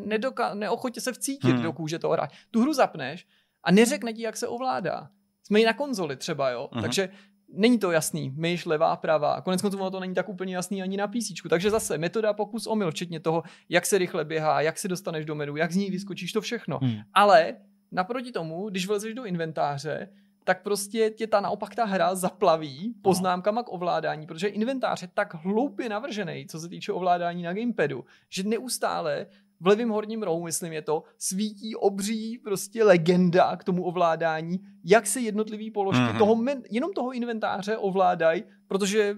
nedoka- 0.05 0.55
neochotě 0.55 1.01
se 1.01 1.13
vcítit 1.13 1.51
hmm. 1.51 1.63
do 1.63 1.73
kůže 1.73 1.99
toho 1.99 2.13
hráče. 2.13 2.35
Tu 2.51 2.61
hru 2.61 2.73
zapneš 2.73 3.27
a 3.65 3.71
neřekne 3.71 4.13
ti, 4.13 4.21
jak 4.21 4.37
se 4.37 4.47
ovládá. 4.47 5.09
Jsme 5.43 5.59
i 5.61 5.65
na 5.65 5.73
konzoli 5.73 6.15
třeba, 6.17 6.49
jo, 6.49 6.69
Mhm. 6.71 6.81
takže 6.81 7.09
není 7.53 7.79
to 7.79 7.91
jasný, 7.91 8.33
myš, 8.37 8.65
levá, 8.65 8.95
pravá. 8.95 9.41
Konec 9.41 9.61
konců 9.61 9.77
ono 9.79 9.91
to 9.91 9.99
není 9.99 10.13
tak 10.13 10.29
úplně 10.29 10.55
jasný 10.55 10.81
ani 10.81 10.97
na 10.97 11.07
PC. 11.07 11.49
Takže 11.49 11.69
zase 11.71 11.97
metoda 11.97 12.33
pokus 12.33 12.67
omyl, 12.67 12.91
včetně 12.91 13.19
toho, 13.19 13.43
jak 13.69 13.85
se 13.85 13.97
rychle 13.97 14.25
běhá, 14.25 14.61
jak 14.61 14.77
se 14.77 14.87
dostaneš 14.87 15.25
do 15.25 15.35
menu, 15.35 15.55
jak 15.55 15.71
z 15.71 15.75
ní 15.75 15.89
vyskočíš, 15.91 16.31
to 16.31 16.41
všechno. 16.41 16.79
Hmm. 16.81 16.95
Ale 17.13 17.55
naproti 17.91 18.31
tomu, 18.31 18.69
když 18.69 18.87
vlezeš 18.87 19.13
do 19.13 19.25
inventáře, 19.25 20.09
tak 20.43 20.63
prostě 20.63 21.09
tě 21.09 21.27
ta 21.27 21.39
naopak 21.41 21.75
ta 21.75 21.85
hra 21.85 22.15
zaplaví 22.15 22.93
poznámkama 23.01 23.63
k 23.63 23.71
ovládání, 23.71 24.27
protože 24.27 24.47
inventář 24.47 25.01
je 25.01 25.07
tak 25.13 25.33
hloupě 25.33 25.89
navržený, 25.89 26.47
co 26.47 26.59
se 26.59 26.69
týče 26.69 26.91
ovládání 26.91 27.43
na 27.43 27.53
gamepadu, 27.53 28.05
že 28.29 28.43
neustále 28.43 29.25
v 29.59 29.67
levém 29.67 29.89
horním 29.89 30.23
rohu, 30.23 30.43
myslím 30.43 30.73
je 30.73 30.81
to, 30.81 31.03
svítí 31.17 31.75
obří 31.75 32.37
prostě 32.43 32.83
legenda 32.83 33.55
k 33.55 33.63
tomu 33.63 33.83
ovládání, 33.83 34.59
jak 34.83 35.07
se 35.07 35.19
jednotlivý 35.19 35.71
položky 35.71 36.01
Mhm. 36.01 36.11
mm-hmm. 36.11 36.17
toho 36.17 36.35
men, 36.35 36.63
jenom 36.71 36.93
toho 36.93 37.11
inventáře 37.13 37.77
ovládají, 37.77 38.43
protože 38.67 39.15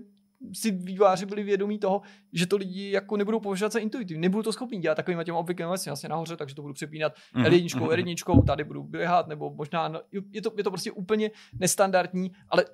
si 0.54 0.71
výváři 0.71 1.26
byli 1.26 1.43
vědomí 1.43 1.80
toho, 1.80 2.02
že 2.34 2.45
to 2.45 2.58
lidi 2.58 2.91
jako 2.91 3.17
nebudou 3.17 3.39
považovat 3.39 3.71
za 3.71 3.80
intuitivní, 3.80 4.21
nebudou 4.21 4.43
to 4.43 4.54
schopni 4.54 4.80
dělat 4.80 4.95
takovýma 4.95 5.23
těma 5.23 5.38
obvyklými 5.38 5.69
věcmi, 5.71 5.89
vlastně 5.89 6.10
nahoře, 6.10 6.38
takže 6.38 6.56
to 6.56 6.62
budu 6.62 6.73
přepínat 6.73 7.13
Mhm, 7.34 7.45
L1, 7.45 7.80
mhm. 7.80 7.89
R1, 7.89 8.43
tady 8.45 8.63
budu 8.63 8.84
běhat, 8.84 9.28
nebo 9.28 9.54
možná, 9.54 9.88
no, 9.88 10.02
je 10.32 10.41
to, 10.41 10.52
je 10.58 10.63
to 10.63 10.71
prostě 10.71 10.91
úplně 10.91 11.32
nestandardní, 11.60 12.32
ale 12.50 12.65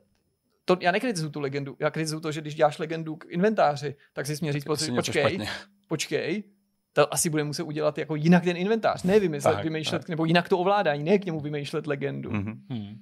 to, 0.65 0.77
já 0.81 0.91
nekritizuju 0.91 1.31
tu 1.31 1.39
legendu, 1.39 1.75
já 1.79 1.91
kritizuju 1.91 2.21
to, 2.21 2.31
že 2.31 2.41
když 2.41 2.55
děláš 2.55 2.79
legendu 2.79 3.15
k 3.15 3.25
inventáři, 3.29 3.95
tak 4.13 4.25
si 4.25 4.37
směří 4.37 4.57
něco 4.57 4.95
počkej, 4.95 5.37
počkej, 5.87 6.43
to 6.93 7.13
asi 7.13 7.29
bude 7.29 7.43
muset 7.43 7.63
udělat 7.63 7.97
jako 7.97 8.15
jinak 8.15 8.43
ten 8.43 8.57
inventář, 8.57 9.03
ne 9.03 9.19
vymyslet, 9.19 9.55
Tak, 9.55 9.63
vymýšlet, 9.63 9.99
tak. 9.99 10.09
nebo 10.09 10.25
jinak 10.25 10.49
to 10.49 10.57
ovládání, 10.59 11.03
ne 11.03 11.17
k 11.19 11.25
němu 11.25 11.39
vymýšlet 11.39 11.87
legendu. 11.87 12.31
Mhm. 12.31 12.61
Hmm. 12.69 12.87
Uh, 12.87 12.95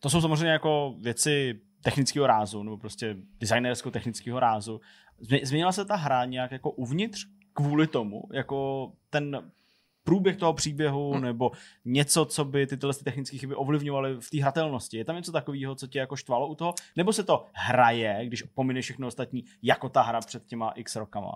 to 0.00 0.10
jsou 0.10 0.20
samozřejmě 0.20 0.48
jako 0.52 0.94
věci 1.00 1.60
technického 1.84 2.26
rázu, 2.26 2.62
nebo 2.62 2.76
prostě 2.78 3.16
designersko-technického 3.40 4.40
rázu. 4.40 4.80
Změ- 5.20 5.46
Změnila 5.46 5.72
se 5.72 5.84
ta 5.84 5.96
hra 5.96 6.24
nějak 6.24 6.50
jako 6.52 6.70
uvnitř 6.70 7.26
kvůli 7.52 7.86
tomu, 7.86 8.22
jako 8.32 8.92
ten 9.10 9.50
průběh 10.04 10.36
toho 10.36 10.52
příběhu, 10.52 11.12
Hmm. 11.12 11.22
nebo 11.22 11.50
něco, 11.84 12.24
co 12.24 12.44
by 12.44 12.66
ty 12.66 12.76
tyhle 12.76 12.94
technické 12.94 13.38
chyby 13.38 13.54
ovlivňovaly 13.54 14.16
v 14.20 14.30
té 14.30 14.40
hratelnosti. 14.42 14.96
Je 14.96 15.04
tam 15.04 15.16
něco 15.16 15.32
takového, 15.32 15.74
co 15.74 15.86
tě 15.86 15.98
jako 15.98 16.16
štvalo 16.16 16.48
u 16.48 16.54
toho? 16.54 16.74
Nebo 16.96 17.12
se 17.12 17.22
to 17.22 17.44
hraje, 17.52 18.20
když 18.26 18.42
pomineš 18.42 18.84
všechno 18.84 19.06
ostatní, 19.06 19.44
jako 19.62 19.88
ta 19.88 20.02
hra 20.02 20.20
před 20.20 20.46
těma 20.46 20.70
x 20.70 20.96
rokama? 20.96 21.32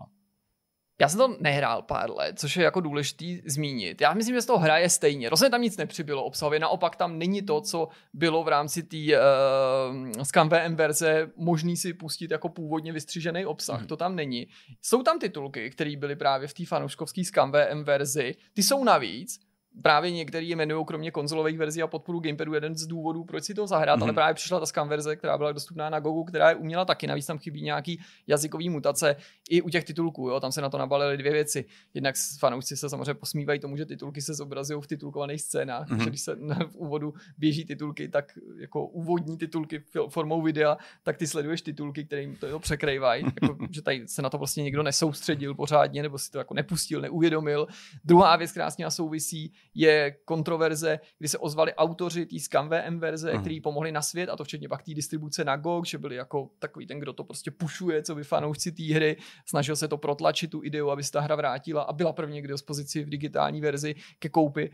Já 1.00 1.08
jsem 1.08 1.18
to 1.18 1.36
nehrál 1.40 1.82
pár 1.82 2.10
let, 2.10 2.38
což 2.38 2.56
je 2.56 2.64
jako 2.64 2.80
důležitý 2.80 3.42
zmínit. 3.46 4.00
Já 4.00 4.14
myslím, 4.14 4.34
že 4.34 4.42
z 4.42 4.46
toho 4.46 4.58
hraje 4.58 4.88
stejně. 4.88 5.28
Rozhodně 5.28 5.50
tam 5.50 5.62
nic 5.62 5.76
nepřibylo 5.76 6.24
obsahově, 6.24 6.60
naopak 6.60 6.96
tam 6.96 7.18
není 7.18 7.42
to, 7.42 7.60
co 7.60 7.88
bylo 8.12 8.44
v 8.44 8.48
rámci 8.48 8.82
té 8.82 8.96
uh, 8.96 10.22
Scam 10.22 10.48
VM 10.48 10.76
verze 10.76 11.30
možný 11.36 11.76
si 11.76 11.94
pustit 11.94 12.30
jako 12.30 12.48
původně 12.48 12.92
vystřižený 12.92 13.46
obsah. 13.46 13.78
Hmm. 13.78 13.88
To 13.88 13.96
tam 13.96 14.16
není. 14.16 14.46
Jsou 14.82 15.02
tam 15.02 15.18
titulky, 15.18 15.70
které 15.70 15.96
byly 15.96 16.16
právě 16.16 16.48
v 16.48 16.54
té 16.54 16.66
fanouškovské 16.66 17.24
Scam 17.24 17.52
VM 17.52 17.84
verzi. 17.84 18.34
Ty 18.54 18.62
jsou 18.62 18.84
navíc, 18.84 19.45
právě 19.82 20.10
některý 20.10 20.48
jmenují 20.48 20.84
kromě 20.86 21.10
konzolových 21.10 21.58
verzí 21.58 21.82
a 21.82 21.86
podporu 21.86 22.20
gamepadu 22.20 22.54
jeden 22.54 22.76
z 22.76 22.86
důvodů, 22.86 23.24
proč 23.24 23.44
si 23.44 23.54
to 23.54 23.66
zahrát, 23.66 23.98
mm-hmm. 23.98 24.02
ale 24.02 24.12
právě 24.12 24.34
přišla 24.34 24.60
ta 24.60 24.66
scan 24.66 24.88
verze, 24.88 25.16
která 25.16 25.38
byla 25.38 25.52
dostupná 25.52 25.90
na 25.90 26.00
Gogu, 26.00 26.24
která 26.24 26.50
je 26.50 26.56
uměla 26.56 26.84
taky, 26.84 27.06
navíc 27.06 27.26
tam 27.26 27.38
chybí 27.38 27.62
nějaký 27.62 28.00
jazykový 28.26 28.68
mutace 28.68 29.16
i 29.50 29.62
u 29.62 29.68
těch 29.68 29.84
titulků, 29.84 30.28
jo, 30.28 30.40
tam 30.40 30.52
se 30.52 30.60
na 30.60 30.70
to 30.70 30.78
nabalily 30.78 31.16
dvě 31.16 31.32
věci. 31.32 31.64
Jednak 31.94 32.14
fanoušci 32.38 32.76
se 32.76 32.90
samozřejmě 32.90 33.14
posmívají 33.14 33.60
tomu, 33.60 33.76
že 33.76 33.86
titulky 33.86 34.22
se 34.22 34.34
zobrazují 34.34 34.82
v 34.82 34.86
titulkovaných 34.86 35.42
scénách, 35.42 35.88
mm-hmm. 35.88 36.04
že 36.04 36.08
když 36.08 36.20
se 36.20 36.34
v 36.70 36.76
úvodu 36.76 37.14
běží 37.38 37.64
titulky, 37.64 38.08
tak 38.08 38.38
jako 38.58 38.86
úvodní 38.86 39.38
titulky 39.38 39.82
formou 40.08 40.42
videa, 40.42 40.76
tak 41.02 41.16
ty 41.16 41.26
sleduješ 41.26 41.62
titulky, 41.62 42.04
které 42.04 42.22
jim 42.22 42.36
to 42.36 42.58
překrývají, 42.58 43.24
jako, 43.42 43.56
že 43.70 43.82
tady 43.82 44.08
se 44.08 44.22
na 44.22 44.30
to 44.30 44.38
prostě 44.38 44.62
někdo 44.62 44.82
nesoustředil 44.82 45.54
pořádně, 45.54 46.02
nebo 46.02 46.18
si 46.18 46.30
to 46.30 46.38
jako 46.38 46.54
nepustil, 46.54 47.00
neuvědomil. 47.00 47.66
Druhá 48.04 48.36
věc, 48.36 48.50
která 48.50 48.70
s 48.70 48.76
souvisí, 48.88 49.52
je 49.74 50.16
kontroverze, 50.24 51.00
kdy 51.18 51.28
se 51.28 51.38
ozvali 51.38 51.74
autoři 51.74 52.26
té 52.26 52.38
Scam 52.38 52.68
VM 52.68 52.98
verze, 52.98 53.32
uh-huh. 53.32 53.40
který 53.40 53.60
pomohli 53.60 53.92
na 53.92 54.02
svět, 54.02 54.28
a 54.28 54.36
to 54.36 54.44
včetně 54.44 54.68
pak 54.68 54.82
té 54.82 54.94
distribuce 54.94 55.44
na 55.44 55.56
GOG, 55.56 55.86
že 55.86 55.98
byli 55.98 56.16
jako 56.16 56.50
takový 56.58 56.86
ten, 56.86 56.98
kdo 56.98 57.12
to 57.12 57.24
prostě 57.24 57.50
pušuje, 57.50 58.02
co 58.02 58.14
by 58.14 58.24
fanoušci 58.24 58.72
té 58.72 58.94
hry, 58.94 59.16
snažil 59.46 59.76
se 59.76 59.88
to 59.88 59.98
protlačit 59.98 60.50
tu 60.50 60.64
ideu, 60.64 60.90
aby 60.90 61.04
se 61.04 61.12
ta 61.12 61.20
hra 61.20 61.36
vrátila 61.36 61.82
a 61.82 61.92
byla 61.92 62.12
prvně 62.12 62.42
k 62.42 62.48
dispozici 62.48 63.04
v 63.04 63.08
digitální 63.08 63.60
verzi 63.60 63.94
ke 64.18 64.28
koupi. 64.28 64.70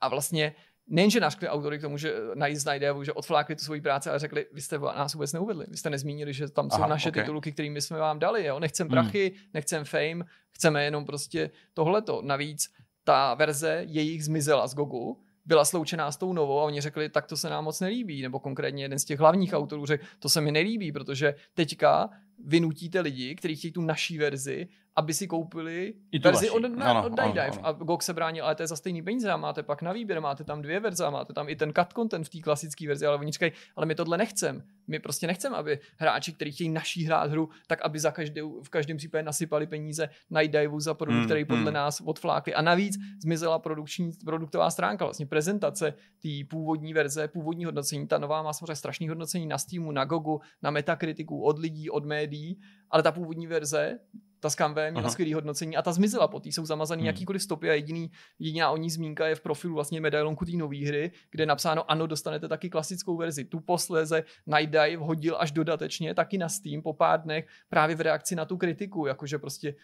A 0.00 0.08
vlastně 0.08 0.54
nejenže 0.86 1.20
našli 1.20 1.48
autory 1.48 1.78
k 1.78 1.82
tomu, 1.82 1.98
že 1.98 2.14
najít 2.34 2.58
ideu, 2.76 3.04
že 3.04 3.12
odflákli 3.12 3.56
tu 3.56 3.64
svoji 3.64 3.80
práci, 3.80 4.10
ale 4.10 4.18
řekli, 4.18 4.46
vy 4.52 4.60
jste 4.60 4.78
nás 4.78 5.14
vůbec 5.14 5.32
neuvedli. 5.32 5.66
Vy 5.68 5.76
jste 5.76 5.90
nezmínili, 5.90 6.34
že 6.34 6.48
tam 6.48 6.70
jsou 6.70 6.78
Aha, 6.78 6.86
naše 6.86 7.08
okay. 7.08 7.22
titulky, 7.22 7.52
kterými 7.52 7.80
jsme 7.80 7.98
vám 7.98 8.18
dali. 8.18 8.44
Jo? 8.44 8.60
Nechcem 8.60 8.86
hmm. 8.86 8.90
prachy, 8.90 9.28
hmm. 9.28 9.48
nechcem 9.54 9.84
fame, 9.84 10.24
chceme 10.50 10.84
jenom 10.84 11.04
prostě 11.04 11.50
tohleto. 11.74 12.22
Navíc 12.22 12.72
ta 13.04 13.34
verze 13.34 13.84
jejich 13.88 14.24
zmizela 14.24 14.66
z 14.66 14.74
Gogu, 14.74 15.20
byla 15.44 15.64
sloučená 15.64 16.12
s 16.12 16.16
tou 16.16 16.32
novou 16.32 16.60
a 16.60 16.64
oni 16.64 16.80
řekli, 16.80 17.08
tak 17.08 17.26
to 17.26 17.36
se 17.36 17.50
nám 17.50 17.64
moc 17.64 17.80
nelíbí, 17.80 18.22
nebo 18.22 18.40
konkrétně 18.40 18.84
jeden 18.84 18.98
z 18.98 19.04
těch 19.04 19.20
hlavních 19.20 19.52
autorů 19.52 19.86
řekl, 19.86 20.04
to 20.18 20.28
se 20.28 20.40
mi 20.40 20.52
nelíbí, 20.52 20.92
protože 20.92 21.34
teďka 21.54 22.10
vynutíte 22.44 23.00
lidi, 23.00 23.34
kteří 23.34 23.56
chtějí 23.56 23.72
tu 23.72 23.82
naší 23.82 24.18
verzi, 24.18 24.68
aby 24.96 25.14
si 25.14 25.26
koupili 25.26 25.94
I 26.12 26.18
verzi 26.18 26.50
od, 26.50 26.62
na, 26.76 26.90
ano, 26.90 27.06
od 27.06 27.12
Dive. 27.12 27.40
Ano, 27.40 27.52
ano. 27.52 27.66
A 27.66 27.72
GOG 27.72 28.02
se 28.02 28.12
bránil, 28.12 28.44
ale 28.44 28.54
to 28.54 28.62
je 28.62 28.66
za 28.66 28.76
stejný 28.76 29.02
peníze 29.02 29.30
a 29.30 29.36
máte 29.36 29.62
pak 29.62 29.82
na 29.82 29.92
výběr, 29.92 30.20
máte 30.20 30.44
tam 30.44 30.62
dvě 30.62 30.80
verze 30.80 31.06
a 31.06 31.10
máte 31.10 31.32
tam 31.32 31.48
i 31.48 31.56
ten 31.56 31.72
cut 31.72 31.92
content 31.92 32.26
v 32.26 32.30
té 32.30 32.38
klasické 32.38 32.88
verzi, 32.88 33.06
ale 33.06 33.16
oni 33.16 33.32
říkají, 33.32 33.52
ale 33.76 33.86
my 33.86 33.94
tohle 33.94 34.18
nechcem. 34.18 34.62
My 34.86 34.98
prostě 34.98 35.26
nechceme, 35.26 35.56
aby 35.56 35.78
hráči, 35.96 36.32
kteří 36.32 36.52
chtějí 36.52 36.70
naší 36.70 37.04
hrát 37.04 37.30
hru, 37.30 37.48
tak 37.66 37.82
aby 37.82 37.98
za 37.98 38.10
každou, 38.10 38.62
v 38.62 38.68
každém 38.68 38.96
případě 38.96 39.22
nasypali 39.22 39.66
peníze 39.66 40.08
na 40.30 40.42
Dive 40.42 40.80
za 40.80 40.94
produkt, 40.94 41.16
hmm, 41.16 41.24
který 41.24 41.44
podle 41.44 41.64
hmm. 41.64 41.74
nás 41.74 42.00
odflákli. 42.00 42.54
A 42.54 42.62
navíc 42.62 42.98
zmizela 43.22 43.58
produkční, 43.58 44.10
produktová 44.24 44.70
stránka, 44.70 45.04
vlastně 45.04 45.26
prezentace 45.26 45.94
té 46.22 46.28
původní 46.50 46.94
verze, 46.94 47.28
původní 47.28 47.64
hodnocení. 47.64 48.06
Ta 48.06 48.18
nová 48.18 48.42
má 48.42 48.52
samozřejmě 48.52 48.76
strašný 48.76 49.08
hodnocení 49.08 49.46
na 49.46 49.58
Steamu, 49.58 49.92
na 49.92 50.04
Gogu, 50.04 50.40
na 50.62 50.70
Metakritiku, 50.70 51.42
od 51.42 51.58
lidí, 51.58 51.90
od 51.90 52.04
médií, 52.04 52.60
ale 52.90 53.02
ta 53.02 53.12
původní 53.12 53.46
verze 53.46 53.98
ta 54.42 54.50
Scamware 54.50 54.92
měla 54.92 55.10
skvělé 55.10 55.34
hodnocení 55.34 55.76
a 55.76 55.82
ta 55.82 55.92
zmizela 55.92 56.28
po 56.28 56.40
jsou 56.44 56.66
zamazaný 56.66 57.00
hmm. 57.00 57.06
jakýkoliv 57.06 57.42
stopy 57.42 57.70
a 57.70 57.72
jediný, 57.72 58.10
jediná 58.38 58.70
o 58.70 58.76
ní 58.76 58.90
zmínka 58.90 59.26
je 59.26 59.34
v 59.34 59.40
profilu 59.40 59.74
vlastně 59.74 60.00
medailonku 60.00 60.44
té 60.44 60.52
nové 60.52 60.86
hry, 60.86 61.12
kde 61.30 61.42
je 61.42 61.46
napsáno 61.46 61.90
ano, 61.90 62.06
dostanete 62.06 62.48
taky 62.48 62.70
klasickou 62.70 63.16
verzi. 63.16 63.44
Tu 63.44 63.60
posléze 63.60 64.24
Night 64.46 64.70
Dive 64.70 64.96
hodil 64.96 65.36
až 65.38 65.52
dodatečně 65.52 66.14
taky 66.14 66.38
na 66.38 66.48
Steam 66.48 66.82
po 66.82 66.92
pár 66.92 67.22
dnech 67.22 67.46
právě 67.68 67.96
v 67.96 68.00
reakci 68.00 68.34
na 68.34 68.44
tu 68.44 68.56
kritiku, 68.56 69.06
jakože 69.06 69.38
prostě 69.38 69.74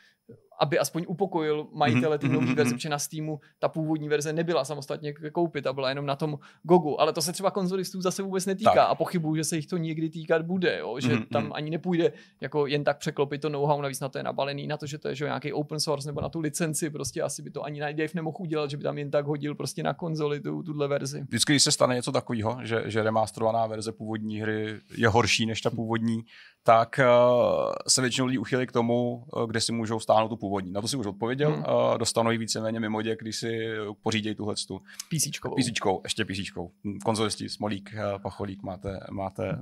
aby 0.60 0.78
aspoň 0.78 1.04
upokojil 1.08 1.66
majitele 1.72 2.18
ty 2.18 2.28
nové 2.28 2.54
verze, 2.54 2.74
protože 2.74 2.88
na 2.88 2.98
Steamu 2.98 3.40
ta 3.58 3.68
původní 3.68 4.08
verze 4.08 4.32
nebyla 4.32 4.64
samostatně 4.64 5.14
koupit 5.32 5.66
a 5.66 5.72
byla 5.72 5.88
jenom 5.88 6.06
na 6.06 6.16
tom 6.16 6.38
Gogu. 6.62 7.00
Ale 7.00 7.12
to 7.12 7.22
se 7.22 7.32
třeba 7.32 7.50
konzolistů 7.50 8.00
zase 8.00 8.22
vůbec 8.22 8.46
netýká 8.46 8.74
tak. 8.74 8.90
a 8.90 8.94
pochybuju, 8.94 9.36
že 9.36 9.44
se 9.44 9.56
jich 9.56 9.66
to 9.66 9.76
někdy 9.76 10.10
týkat 10.10 10.42
bude, 10.42 10.78
jo? 10.78 11.00
že 11.00 11.16
tam 11.32 11.52
ani 11.54 11.70
nepůjde 11.70 12.12
jako 12.40 12.66
jen 12.66 12.84
tak 12.84 12.98
překlopit 12.98 13.42
to 13.42 13.48
know-how, 13.48 13.82
navíc 13.82 14.00
na 14.00 14.08
to 14.08 14.18
je 14.18 14.24
nabalený, 14.24 14.66
na 14.66 14.76
to, 14.76 14.86
že 14.86 14.98
to 14.98 15.08
je 15.08 15.14
že 15.14 15.24
nějaký 15.24 15.52
open 15.52 15.80
source 15.80 16.08
nebo 16.08 16.20
na 16.20 16.28
tu 16.28 16.40
licenci, 16.40 16.90
prostě 16.90 17.22
asi 17.22 17.42
by 17.42 17.50
to 17.50 17.62
ani 17.62 17.80
Dave 17.80 18.08
nemohl 18.14 18.36
udělat, 18.40 18.70
že 18.70 18.76
by 18.76 18.82
tam 18.82 18.98
jen 18.98 19.10
tak 19.10 19.26
hodil 19.26 19.54
prostě 19.54 19.82
na 19.82 19.94
konzoli 19.94 20.40
tu, 20.40 20.62
tuhle 20.62 20.88
verzi. 20.88 21.22
Vždycky, 21.28 21.52
když 21.52 21.62
se 21.62 21.72
stane 21.72 21.94
něco 21.94 22.12
takového, 22.12 22.58
že, 22.62 22.82
že 22.86 23.02
remasterovaná 23.02 23.66
verze 23.66 23.92
původní 23.92 24.40
hry 24.40 24.80
je 24.96 25.08
horší 25.08 25.46
než 25.46 25.60
ta 25.60 25.70
původní, 25.70 26.22
tak 26.62 27.00
uh, 27.00 27.72
se 27.88 28.00
většinou 28.00 28.26
lidi 28.26 28.38
uchylí 28.38 28.66
k 28.66 28.72
tomu, 28.72 29.24
uh, 29.36 29.46
kde 29.46 29.60
si 29.60 29.72
můžou 29.72 30.00
stáhnout 30.00 30.17
tu 30.28 30.36
původní. 30.36 30.72
Na 30.72 30.80
to 30.80 30.88
si 30.88 30.96
už 30.96 31.06
odpověděl, 31.06 31.50
hmm. 31.50 31.58
uh, 31.58 31.98
dostanou 31.98 32.30
ji 32.30 32.38
víceméně 32.38 32.80
mimo 32.80 33.02
děk, 33.02 33.20
když 33.20 33.36
si 33.36 33.68
pořídějí 34.02 34.34
tuhle 34.34 34.54
tu. 34.68 34.80
PCčkou. 35.10 35.54
PCčkou, 35.54 36.00
ještě 36.04 36.24
PCčkou. 36.24 36.70
Konzolisti, 37.04 37.48
Smolík, 37.48 37.94
uh, 37.94 38.22
Pacholík, 38.22 38.62
máte, 38.62 39.00
máte 39.10 39.58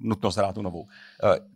nutnost 0.00 0.36
hrát 0.36 0.54
tu 0.54 0.62
novou. 0.62 0.82
Uh, 0.82 0.88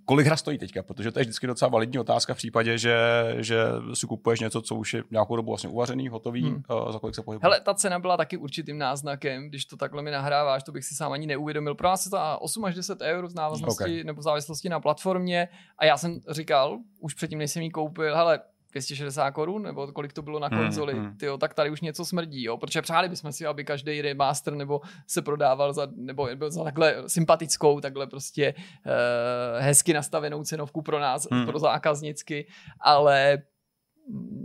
kolik 0.05 0.27
hra 0.27 0.37
stojí 0.37 0.59
teďka? 0.59 0.83
Protože 0.83 1.13
to 1.13 1.19
je 1.19 1.25
vždycky 1.25 1.47
docela 1.47 1.69
validní 1.69 1.99
otázka 1.99 2.35
v 2.35 2.37
případě, 2.37 2.79
že, 2.79 2.97
že 3.39 3.65
si 3.95 4.07
kupuješ 4.07 4.41
něco, 4.41 4.63
co 4.63 4.75
už 4.75 4.95
je 4.95 5.05
nějakou 5.11 5.37
dobu 5.37 5.51
vlastně 5.51 5.71
uvařený, 5.71 6.09
hotový, 6.09 6.43
hmm. 6.43 6.63
uh, 6.71 6.93
za 6.93 6.99
kolik 6.99 7.15
se 7.15 7.23
pohybuje. 7.23 7.43
Hele, 7.43 7.61
ta 7.61 7.75
cena 7.75 7.99
byla 7.99 8.17
taky 8.17 8.37
určitým 8.37 8.79
náznakem, 8.79 9.49
když 9.49 9.65
to 9.65 9.77
takhle 9.77 10.03
mi 10.03 10.11
nahráváš, 10.11 10.63
to 10.63 10.73
bych 10.73 10.85
si 10.85 10.95
sám 10.95 11.13
ani 11.13 11.27
neuvědomil. 11.27 11.75
Pro 11.75 11.89
nás 11.89 12.05
je 12.05 12.11
to 12.11 12.19
8 12.41 12.65
až 12.65 12.75
10 12.75 13.01
eur 13.01 13.29
v 13.29 13.35
návaznosti 13.35 13.85
okay. 13.85 14.05
nebo 14.05 14.21
v 14.21 14.25
závislosti 14.25 14.69
na 14.69 14.81
platformě 14.81 15.49
a 15.79 15.85
já 15.85 15.97
jsem 15.97 16.21
říkal, 16.31 16.79
už 17.01 17.15
předtím, 17.15 17.39
než 17.39 17.51
jsem 17.51 17.63
ji 17.63 17.71
koupil, 17.71 18.17
hele, 18.17 18.40
260 18.71 19.31
korun, 19.31 19.63
nebo 19.63 19.87
kolik 19.93 20.13
to 20.13 20.23
bylo 20.23 20.39
na 20.39 20.49
hmm, 20.49 20.59
konzoli, 20.59 20.93
hmm, 20.93 21.05
hmm. 21.05 21.17
Tyjo, 21.17 21.39
tak 21.39 21.55
tady 21.55 21.71
už 21.71 21.81
něco 21.81 22.05
smrdí, 22.05 22.45
jo, 22.45 22.57
protože 22.57 22.83
přáli 22.83 23.09
bychom 23.09 23.33
si, 23.33 23.47
aby 23.47 23.65
každý 23.65 24.03
remaster 24.03 24.55
nebo 24.55 24.81
se 25.07 25.23
prodával 25.23 25.73
za, 25.73 25.89
nebo 25.97 26.29
byl 26.35 26.51
za 26.51 26.65
takhle 26.65 26.95
sympatickou, 27.07 27.81
takhle 27.81 28.07
prostě 28.07 28.55
uh, 28.55 29.63
hezky 29.63 29.93
nastavenou 29.93 30.45
cenovku 30.45 30.83
pro 30.83 31.01
nás, 31.01 31.29
hmm. 31.31 31.47
pro 31.47 31.59
zákaznicky, 31.59 32.47
ale 32.81 33.43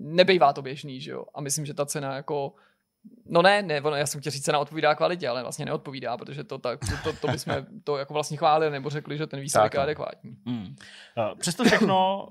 nebejvá 0.02 0.54
to 0.54 0.62
běžný, 0.62 1.02
že 1.02 1.12
jo, 1.12 1.26
a 1.34 1.42
myslím, 1.42 1.66
že 1.66 1.74
ta 1.74 1.86
cena 1.86 2.16
jako 2.16 2.54
No 3.28 3.42
ne, 3.42 3.62
ne, 3.62 3.82
ono, 3.82 3.96
já 3.96 4.06
jsem 4.06 4.22
chtěl 4.22 4.32
říct, 4.32 4.44
cena 4.44 4.60
odpovídá 4.60 4.96
kvalitě, 4.96 5.30
ale 5.30 5.42
vlastně 5.42 5.66
neodpovídá, 5.66 6.18
protože 6.18 6.44
to, 6.44 6.58
tak, 6.58 6.80
to, 6.80 7.12
to, 7.12 7.20
to 7.20 7.28
bychom 7.28 7.54
to 7.84 7.98
jako 7.98 8.14
vlastně 8.14 8.38
chválili 8.38 8.72
nebo 8.72 8.90
řekli, 8.90 9.18
že 9.18 9.28
ten 9.28 9.40
výsledek 9.40 9.74
je 9.74 9.78
no. 9.78 9.84
adekvátní. 9.84 10.38
Hmm. 10.46 10.76
Přesto 11.40 11.64
všechno, 11.64 12.28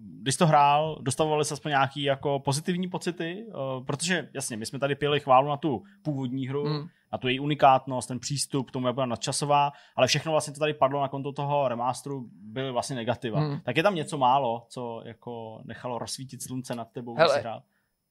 když 0.00 0.36
to 0.36 0.46
hrál, 0.46 0.98
dostavovali 1.00 1.44
se 1.44 1.54
aspoň 1.54 1.70
nějaký 1.70 2.02
jako 2.02 2.38
pozitivní 2.38 2.88
pocity, 2.88 3.46
protože 3.86 4.28
jasně, 4.34 4.56
my 4.56 4.66
jsme 4.66 4.78
tady 4.78 4.94
pili 4.94 5.20
chválu 5.20 5.48
na 5.48 5.56
tu 5.56 5.82
původní 6.02 6.48
hru, 6.48 6.64
hmm. 6.64 6.88
na 7.12 7.18
tu 7.18 7.28
její 7.28 7.40
unikátnost, 7.40 8.08
ten 8.08 8.18
přístup 8.18 8.68
k 8.68 8.72
tomu, 8.72 8.86
jak 8.86 8.94
byla 8.94 9.06
nadčasová, 9.06 9.72
ale 9.96 10.06
všechno 10.06 10.32
vlastně 10.32 10.54
to 10.54 10.60
tady 10.60 10.74
padlo 10.74 11.00
na 11.00 11.08
konto 11.08 11.32
toho 11.32 11.68
remasteru, 11.68 12.28
byly 12.32 12.72
vlastně 12.72 12.96
negativa. 12.96 13.40
Hmm. 13.40 13.60
Tak 13.60 13.76
je 13.76 13.82
tam 13.82 13.94
něco 13.94 14.18
málo, 14.18 14.66
co 14.68 15.02
jako 15.04 15.60
nechalo 15.64 15.98
rozsvítit 15.98 16.42
slunce 16.42 16.74
nad 16.74 16.92
tebou, 16.92 17.14
když 17.14 17.32
hrál? 17.40 17.62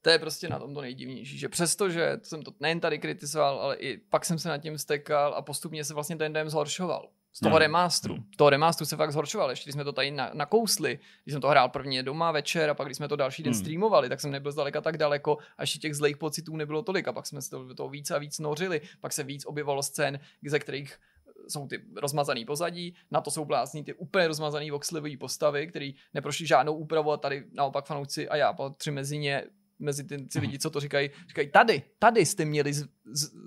To 0.02 0.10
je 0.10 0.20
prostě 0.20 0.50
na 0.50 0.60
tom 0.60 0.74
to 0.74 0.82
nejdivnější, 0.82 1.38
že 1.38 1.50
přesto, 1.50 1.90
že 1.90 2.20
jsem 2.24 2.42
to 2.42 2.52
nejen 2.60 2.80
tady 2.80 3.00
kritizoval, 3.00 3.60
ale 3.60 3.76
i 3.76 3.98
pak 3.98 4.26
jsem 4.26 4.40
se 4.40 4.50
nad 4.50 4.58
tím 4.58 4.78
stekal 4.78 5.34
a 5.34 5.42
postupně 5.42 5.84
se 5.84 5.94
vlastně 5.94 6.16
ten 6.16 6.34
dem 6.34 6.50
zhoršoval. 6.50 7.10
Z 7.34 7.40
toho 7.40 7.56
hmm. 7.56 7.60
remasteru. 7.60 8.14
Hmm. 8.14 8.24
Toho 8.36 8.50
remasteru 8.50 8.86
se 8.86 8.96
fakt 8.96 9.12
zhoršoval. 9.12 9.50
Ještě 9.50 9.68
když 9.68 9.74
jsme 9.74 9.84
to 9.84 9.92
tady 9.92 10.12
na, 10.12 10.32
nakousli, 10.34 11.00
když 11.24 11.34
jsem 11.34 11.42
to 11.42 11.48
hrál 11.48 11.70
první 11.70 12.04
doma 12.04 12.32
večer 12.32 12.70
a 12.70 12.74
pak 12.74 12.88
když 12.88 12.98
jsme 12.98 13.08
to 13.08 13.16
další 13.16 13.44
den 13.44 13.54
hmm. 13.54 13.60
streamovali, 13.60 14.10
tak 14.10 14.22
jsem 14.22 14.32
nebyl 14.32 14.52
zdaleka 14.52 14.82
tak 14.82 14.98
daleko 14.98 15.38
a 15.58 15.64
ještě 15.64 15.80
těch 15.80 15.96
zlých 15.96 16.18
pocitů 16.18 16.56
nebylo 16.56 16.82
tolik 16.82 17.08
a 17.08 17.14
pak 17.14 17.28
jsme 17.28 17.42
se 17.42 17.50
to, 17.50 17.74
to 17.76 17.90
víc 17.90 18.12
a 18.12 18.18
víc 18.18 18.40
nořili. 18.40 18.82
Pak 19.02 19.14
se 19.14 19.24
víc 19.24 19.46
objevalo 19.46 19.84
scén, 19.84 20.20
ze 20.48 20.60
kterých 20.60 21.00
jsou 21.48 21.68
ty 21.68 21.82
rozmazaný 21.96 22.46
pozadí, 22.46 22.96
na 23.12 23.22
to 23.22 23.32
jsou 23.32 23.46
blázní 23.46 23.84
ty 23.84 23.94
úplně 23.94 24.28
rozmazaný 24.28 24.72
voxlivý 24.72 25.18
postavy, 25.18 25.68
který 25.68 25.96
neprošli 26.14 26.48
žádnou 26.48 26.74
úpravu 26.74 27.12
a 27.12 27.18
tady 27.18 27.44
naopak 27.54 27.86
fanouci 27.86 28.30
a 28.30 28.36
já 28.36 28.54
patřím 28.54 28.94
mezi 28.94 29.18
ně 29.18 29.44
mezi 29.80 30.04
ty, 30.04 30.18
ty 30.18 30.40
lidi, 30.40 30.60
co 30.60 30.70
to 30.70 30.80
říkají, 30.80 31.10
říkají, 31.28 31.50
tady, 31.52 31.82
tady 32.00 32.26
jste 32.26 32.46
měli 32.46 32.74
z, 32.74 32.88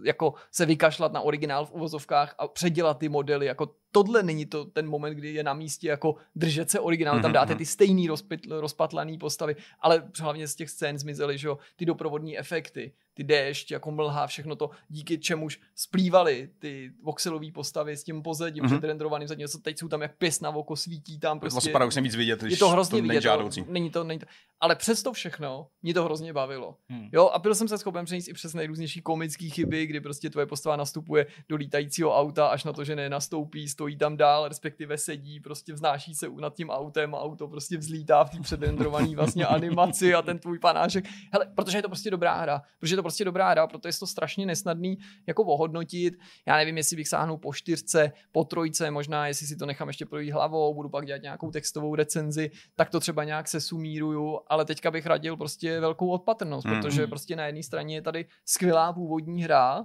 jako 0.05 0.35
se 0.51 0.67
vykašlat 0.67 1.13
na 1.13 1.21
originál 1.21 1.67
v 1.67 1.73
uvozovkách 1.73 2.35
a 2.39 2.49
předělat 2.49 2.99
ty 2.99 3.09
modely. 3.09 3.47
Jako 3.47 3.75
tohle 3.93 4.23
není 4.23 4.47
to 4.47 4.65
ten 4.65 4.89
moment, 4.89 5.15
kdy 5.15 5.35
je 5.35 5.43
na 5.43 5.55
místě 5.55 5.89
jako 5.89 6.15
držet 6.35 6.71
se 6.71 6.81
originál, 6.81 7.15
tam 7.15 7.23
Mhm, 7.25 7.33
dáte 7.33 7.53
mhm. 7.53 7.59
ty 7.59 7.67
stejný 7.67 8.09
rozpytl, 8.09 8.61
rozpatlaný 8.61 9.19
postavy, 9.19 9.57
ale 9.81 10.03
hlavně 10.21 10.49
z 10.49 10.55
těch 10.55 10.71
scén 10.71 10.99
zmizely, 10.99 11.39
že 11.39 11.49
jo, 11.49 11.59
ty 11.77 11.87
doprovodní 11.87 12.39
efekty, 12.39 12.93
ty 13.15 13.25
déšť, 13.25 13.71
jako 13.71 13.91
mlha, 13.91 14.27
všechno 14.27 14.57
to, 14.57 14.71
díky 14.89 15.19
čemuž 15.19 15.61
splývaly 15.75 16.49
ty 16.59 16.93
voxelové 17.03 17.53
postavy 17.53 17.97
s 17.97 18.05
tím 18.05 18.23
pozadím 18.23 18.63
Mhm. 18.63 18.73
mm-hmm. 18.73 18.79
předrendrovaným, 18.79 19.29
zatímco 19.29 19.59
teď 19.59 19.79
jsou 19.79 19.89
tam 19.89 20.03
jak 20.03 20.17
pěs 20.17 20.41
na 20.41 20.51
oko, 20.51 20.77
svítí 20.77 21.19
tam 21.19 21.41
Prostě... 21.41 21.73
Vlastně 21.73 21.91
jsem 21.91 22.05
víc 22.05 22.17
vidět, 22.17 22.43
je 22.43 22.57
to 22.57 22.69
hrozně 22.69 22.91
to 22.91 22.97
není 22.97 23.09
vidět, 23.09 23.23
žádoucí. 23.23 23.65
to, 23.65 23.73
není 23.73 23.91
to, 23.91 24.05
není 24.05 24.21
to, 24.21 24.27
ale 24.61 24.77
přesto 24.77 25.13
všechno 25.13 25.67
mě 25.83 25.95
to 25.95 26.05
hrozně 26.05 26.33
bavilo. 26.33 26.77
Hmm. 26.89 27.09
Jo, 27.13 27.29
a 27.29 27.39
byl 27.39 27.55
jsem 27.55 27.69
se 27.69 27.79
schopen 27.79 28.05
přenést 28.05 28.29
i 28.29 28.33
přes 28.33 28.55
nejrůznější 28.55 29.03
komické 29.03 29.49
chyby, 29.49 29.87
kdy 29.87 30.01
prostě 30.01 30.31
tvoje 30.31 30.47
postava 30.47 30.77
nastupuje 30.77 31.27
do 31.49 31.57
lítajícího 31.57 32.17
auta, 32.19 32.47
až 32.47 32.65
na 32.65 32.73
to, 32.73 32.85
že 32.85 32.97
nenastoupí, 32.97 33.69
stojí 33.83 33.97
tam 33.97 34.17
dál, 34.17 34.49
respektive 34.49 34.99
sedí, 34.99 35.41
prostě 35.41 35.73
vznáší 35.73 36.15
se 36.15 36.27
nad 36.41 36.55
tím 36.55 36.71
autem 36.71 37.15
a 37.15 37.19
auto 37.21 37.49
prostě 37.49 37.79
vzlítá 37.79 38.25
v 38.25 38.31
té 38.31 38.41
předrendrované 38.41 39.09
vlastně 39.17 39.47
animaci 39.47 40.15
a 40.15 40.23
ten 40.23 40.39
tvůj 40.39 40.59
panášek. 40.59 41.05
Hele, 41.33 41.47
protože 41.57 41.79
je 41.79 41.83
to 41.83 41.89
prostě 41.89 42.11
dobrá 42.11 42.35
hra, 42.35 42.63
protože 42.81 42.93
je 42.93 42.97
to 42.97 43.03
prostě 43.03 43.25
dobrá 43.25 43.51
hra, 43.51 43.67
proto 43.67 43.89
je 43.89 43.93
to 43.99 44.07
strašně 44.07 44.47
nesnadný 44.47 44.99
jako 45.27 45.45
ohodnotit. 45.45 46.15
Já 46.47 46.57
nevím, 46.57 46.77
jestli 46.77 46.97
bych 46.97 47.09
sáhnul 47.09 47.39
po 47.39 47.53
čtyřce, 47.53 48.13
po 48.33 48.45
trojce, 48.45 48.91
možná 48.91 49.27
jestli 49.27 49.47
si 49.47 49.57
to 49.57 49.67
nechám 49.67 49.89
ještě 49.89 50.07
projít 50.07 50.31
hlavou, 50.31 50.75
budu 50.75 50.89
pak 50.89 51.07
dělat 51.07 51.23
nějakou 51.23 51.51
textovou 51.51 51.95
recenzi, 51.95 52.51
tak 52.77 52.91
to 52.91 53.01
třeba 53.01 53.25
nějak 53.25 53.49
se 53.49 53.61
sumíruju, 53.61 54.39
ale 54.49 54.65
teďka 54.65 54.91
bych 54.91 55.07
radil 55.07 55.37
prostě 55.37 55.81
velkou 55.81 56.09
odpatrnost, 56.09 56.67
Mm. 56.67 56.75
protože 56.75 57.07
prostě 57.07 57.37
na 57.37 57.47
jedné 57.47 57.63
straně 57.63 57.95
je 57.95 58.03
tady 58.03 58.27
skvělá 58.45 58.93
původní 58.93 59.43
hra, 59.45 59.85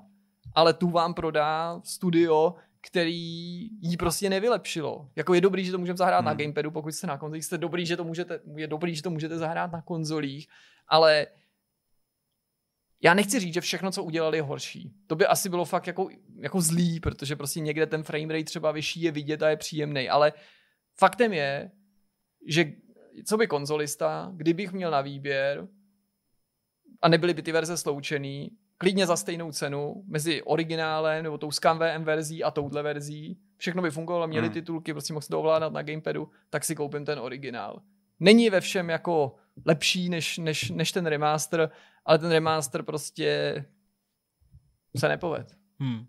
ale 0.55 0.73
tu 0.73 0.89
vám 0.89 1.13
prodá 1.13 1.81
studio, 1.83 2.53
který 2.87 3.15
jí 3.81 3.97
prostě 3.97 4.29
nevylepšilo. 4.29 5.09
Jako 5.15 5.33
je 5.33 5.41
dobrý, 5.41 5.65
že 5.65 5.71
to 5.71 5.77
můžeme 5.77 5.97
zahrát 5.97 6.19
Hmm. 6.19 6.25
na 6.25 6.33
gamepadu, 6.33 6.71
pokud 6.71 6.91
jste 6.91 7.07
na 7.07 7.17
konzolích, 7.17 7.45
jste 7.45 7.57
dobrý, 7.57 7.85
že 7.85 7.97
to 7.97 8.03
můžete, 8.03 8.39
je 8.55 8.67
dobrý, 8.67 8.95
že 8.95 9.03
to 9.03 9.09
můžete 9.09 9.37
zahrát 9.37 9.71
na 9.71 9.81
konzolích, 9.81 10.47
ale 10.87 11.27
já 13.03 13.13
nechci 13.13 13.39
říct, 13.39 13.53
že 13.53 13.61
všechno, 13.61 13.91
co 13.91 14.03
udělali, 14.03 14.37
je 14.37 14.41
horší. 14.41 14.93
To 15.07 15.15
by 15.15 15.25
asi 15.25 15.49
bylo 15.49 15.65
fakt 15.65 15.87
jako, 15.87 16.09
jako 16.39 16.61
zlý, 16.61 16.99
protože 16.99 17.35
prostě 17.35 17.59
někde 17.59 17.85
ten 17.85 18.03
frame 18.03 18.33
rate 18.33 18.43
třeba 18.43 18.71
vyšší 18.71 19.01
je 19.01 19.11
vidět 19.11 19.43
a 19.43 19.49
je 19.49 19.57
příjemný, 19.57 20.09
ale 20.09 20.33
faktem 20.99 21.33
je, 21.33 21.71
že 22.47 22.73
co 23.25 23.37
by 23.37 23.47
konzolista, 23.47 24.31
kdybych 24.35 24.71
měl 24.71 24.91
na 24.91 25.01
výběr 25.01 25.67
a 27.01 27.07
nebyly 27.07 27.33
by 27.33 27.41
ty 27.41 27.51
verze 27.51 27.77
sloučený, 27.77 28.57
klidně 28.77 29.05
za 29.05 29.15
stejnou 29.17 29.51
cenu 29.51 30.03
mezi 30.07 30.43
originálem 30.43 31.23
nebo 31.23 31.37
tou 31.37 31.51
ScanVM 31.51 32.03
verzí 32.03 32.43
a 32.43 32.51
touhle 32.51 32.83
verzí, 32.83 33.39
všechno 33.57 33.81
by 33.81 33.91
fungovalo, 33.91 34.27
měli 34.27 34.47
Hmm. 34.47 34.53
titulky, 34.53 34.93
prostě 34.93 35.13
mohl 35.13 35.21
si 35.21 35.29
to 35.29 35.39
ovládat 35.39 35.73
na 35.73 35.81
gamepadu, 35.81 36.29
tak 36.49 36.63
si 36.65 36.75
koupím 36.75 37.05
ten 37.05 37.19
originál. 37.19 37.81
Není 38.19 38.49
ve 38.49 38.61
všem 38.61 38.89
jako 38.89 39.35
lepší 39.65 40.09
než, 40.09 40.37
než, 40.37 40.69
než 40.69 40.91
ten 40.91 41.05
remaster, 41.05 41.69
ale 42.05 42.17
ten 42.19 42.31
remaster 42.31 42.83
prostě 42.83 43.65
se 44.97 45.07
nepoved. 45.07 45.57
Hmm. 45.79 46.07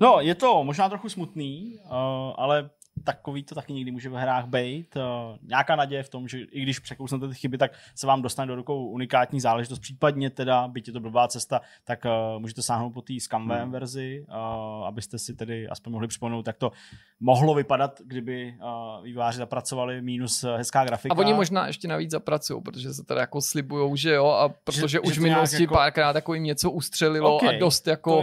No, 0.00 0.20
je 0.20 0.34
to 0.34 0.64
možná 0.64 0.88
trochu 0.88 1.08
smutný, 1.08 1.78
uh, 1.84 1.90
ale 2.36 2.70
takový 3.04 3.42
to 3.42 3.54
taky 3.54 3.72
někdy 3.72 3.90
může 3.90 4.08
v 4.08 4.12
hrách 4.14 4.46
být. 4.46 4.96
Uh, 4.96 5.02
nějaká 5.42 5.76
naděje 5.76 6.02
v 6.02 6.08
tom, 6.08 6.28
že 6.28 6.38
i 6.40 6.62
když 6.62 6.78
překousnete 6.78 7.28
ty 7.28 7.34
chyby, 7.34 7.58
tak 7.58 7.72
se 7.94 8.06
vám 8.06 8.22
dostane 8.22 8.46
do 8.46 8.54
rukou 8.56 8.86
unikátní 8.86 9.40
záležitost. 9.40 9.78
Případně 9.78 10.30
teda, 10.30 10.68
byť 10.68 10.86
je 10.86 10.92
to 10.92 11.00
blbá 11.00 11.28
cesta, 11.28 11.60
tak 11.84 12.04
uh, 12.04 12.40
můžete 12.40 12.62
sáhnout 12.62 12.90
po 12.90 13.02
té 13.02 13.12
ScamVM 13.20 13.50
Hmm. 13.60 13.72
verzi, 13.72 14.24
uh, 14.28 14.86
abyste 14.86 15.18
si 15.18 15.34
tedy 15.34 15.68
aspoň 15.68 15.92
mohli 15.92 16.08
připomenout, 16.08 16.46
jak 16.46 16.56
to 16.56 16.72
mohlo 17.20 17.54
vypadat, 17.54 18.00
kdyby 18.04 18.54
výváři 19.02 19.38
zapracovali 19.38 20.02
minus 20.02 20.44
hezká 20.56 20.84
grafika. 20.84 21.14
A 21.14 21.18
oni 21.18 21.34
možná 21.34 21.66
ještě 21.66 21.88
navíc 21.88 22.10
zapracují, 22.10 22.62
protože 22.62 22.94
se 22.94 23.04
teda 23.04 23.20
jako 23.20 23.40
slibujou, 23.40 23.96
že 23.96 24.12
jo, 24.14 24.26
a 24.26 24.48
protože 24.48 24.88
že 24.88 25.00
už 25.00 25.18
v 25.18 25.22
minulosti 25.22 25.62
jako- 25.62 25.74
párkrát 25.74 26.14
jako 26.14 26.34
jim 26.34 26.42
něco 26.44 26.70
ustřelilo 26.70 27.36
Okay, 27.36 27.56
a 27.56 27.58
dost 27.58 27.86
jako 27.86 28.22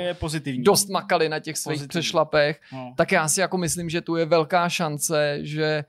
dost 0.64 0.90
makali 0.90 1.30
na 1.30 1.40
těch 1.40 1.58
svých 1.58 1.74
Pozitivní. 1.76 1.88
přešlapech, 1.90 2.62
No. 2.74 2.94
tak 2.98 3.12
já 3.12 3.28
si 3.28 3.40
jako 3.42 3.58
myslím, 3.58 3.90
že 3.90 4.02
tu 4.02 4.16
je 4.16 4.26
velká 4.26 4.67
šance, 4.70 5.40
že 5.42 5.84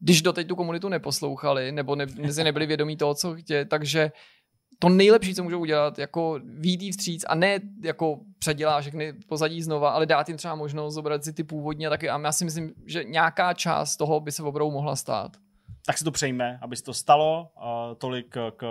když 0.00 0.22
doteď 0.22 0.48
tu 0.48 0.56
komunitu 0.56 0.88
neposlouchali, 0.88 1.72
nebo 1.72 1.96
ne, 1.96 2.32
si 2.32 2.44
nebyli 2.44 2.66
vědomí 2.66 2.96
toho, 2.96 3.14
co 3.14 3.34
chtějí, 3.34 3.64
takže 3.64 4.12
to 4.78 4.88
nejlepší, 4.88 5.34
co 5.34 5.42
můžou 5.42 5.60
udělat, 5.60 5.98
jako 5.98 6.40
výjít 6.44 6.82
jí 6.82 6.92
vstříc 6.92 7.24
a 7.28 7.34
ne 7.34 7.60
jako 7.82 8.20
předělá 8.38 8.80
všechny 8.80 9.12
pozadí 9.12 9.62
znova, 9.62 9.90
ale 9.90 10.06
dát 10.06 10.28
jim 10.28 10.38
třeba 10.38 10.54
možnost 10.54 10.94
zobrat 10.94 11.24
si 11.24 11.32
ty 11.32 11.44
původně 11.44 11.88
taky. 11.88 12.10
A 12.10 12.20
já 12.20 12.32
si 12.32 12.44
myslím, 12.44 12.72
že 12.86 13.04
nějaká 13.04 13.54
část 13.54 13.96
toho 13.96 14.20
by 14.20 14.32
se 14.32 14.42
opravdu 14.42 14.70
mohla 14.70 14.96
stát. 14.96 15.36
tak 15.86 15.98
si 15.98 16.04
to 16.04 16.10
přejme, 16.10 16.58
aby 16.62 16.76
se 16.76 16.82
to 16.82 16.94
stalo. 16.94 17.48
Uh, 17.56 17.94
tolik 17.98 18.36
k 18.56 18.64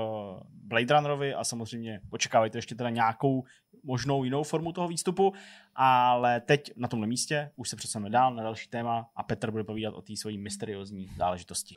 Blade 0.50 0.94
Runnerovi 0.94 1.34
a 1.34 1.44
samozřejmě 1.44 2.00
očekávajte 2.10 2.58
ještě 2.58 2.76
teda 2.76 2.90
nějakou 2.90 3.44
možnou 3.84 4.24
jinou 4.24 4.44
formu 4.44 4.72
toho 4.72 4.88
výstupu, 4.88 5.34
ale 5.76 6.42
teď 6.42 6.72
na 6.76 6.88
tomhle 6.88 7.08
místě 7.08 7.52
už 7.56 7.70
se 7.70 7.76
přesuneme 7.76 8.10
dál 8.10 8.34
na 8.36 8.44
další 8.44 8.70
téma 8.70 9.10
a 9.16 9.24
Petr 9.24 9.52
bude 9.52 9.64
povídat 9.64 9.94
o 9.94 10.02
té 10.02 10.16
svojí 10.16 10.38
mysteriózní 10.38 11.10
záležitosti. 11.18 11.76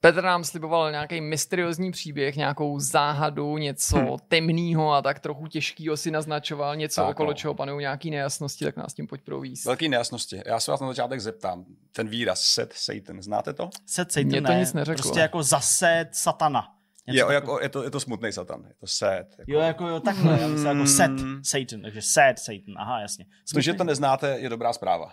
Petr 0.00 0.22
nám 0.22 0.44
sliboval 0.44 0.90
nějaký 0.90 1.20
mysteriózní 1.20 1.90
příběh, 1.90 2.36
nějakou 2.36 2.80
záhadu, 2.80 3.58
něco 3.58 3.96
Hm. 3.96 4.00
hmm. 4.06 4.16
temného 4.28 4.92
a 4.92 5.02
tak 5.02 5.20
trochu 5.20 5.46
těžkýho 5.46 5.96
si 5.96 6.10
naznačoval, 6.10 6.76
něco 6.76 7.00
Tak, 7.00 7.10
okolo 7.10 7.30
no. 7.30 7.34
čeho 7.34 7.54
panují 7.54 7.80
nějaký 7.80 8.10
nejasnosti, 8.10 8.64
tak 8.64 8.76
nás 8.76 8.94
tím 8.94 9.06
pojď 9.06 9.20
províst. 9.22 9.64
Velký 9.64 9.88
nejasnosti. 9.88 10.42
Já 10.46 10.60
se 10.60 10.70
vás 10.70 10.80
na 10.80 10.86
začátek 10.88 11.20
zeptám. 11.20 11.64
Ten 11.92 12.08
výraz 12.08 12.40
set 12.40 12.72
Satan, 12.72 13.22
znáte 13.22 13.52
to? 13.52 13.70
Set 13.86 14.12
Satan 14.12 14.26
Mně 14.28 14.42
to 14.42 14.52
ne, 14.52 14.60
nic 14.60 14.72
neřeklo. 14.72 15.02
Prostě 15.02 15.20
jako 15.20 15.42
zased 15.42 16.08
satana. 16.12 16.74
Takového. 17.06 17.30
jako, 17.32 17.60
je, 17.60 17.68
to, 17.68 17.84
je 17.84 17.90
to 17.90 18.00
smutný 18.00 18.32
satan. 18.32 18.64
Je 18.68 18.74
to 18.80 18.86
set. 18.86 19.26
Jako. 19.38 19.52
Jo, 19.52 19.60
jako 19.60 19.88
jo, 19.88 20.00
takhle, 20.00 20.40
já 20.40 20.46
myslím 20.48 20.66
jako 20.76 20.86
set 20.86 21.20
Hmm. 21.20 21.44
Satan, 21.44 21.82
takže 21.82 22.02
set 22.02 22.38
Satan, 22.38 22.74
aha, 22.78 23.00
jasně. 23.00 23.24
To, 23.24 23.60
že 23.60 23.70
Smutný. 23.70 23.78
to 23.78 23.84
neznáte, 23.84 24.38
je 24.38 24.48
dobrá 24.48 24.72
zpráva. 24.72 25.12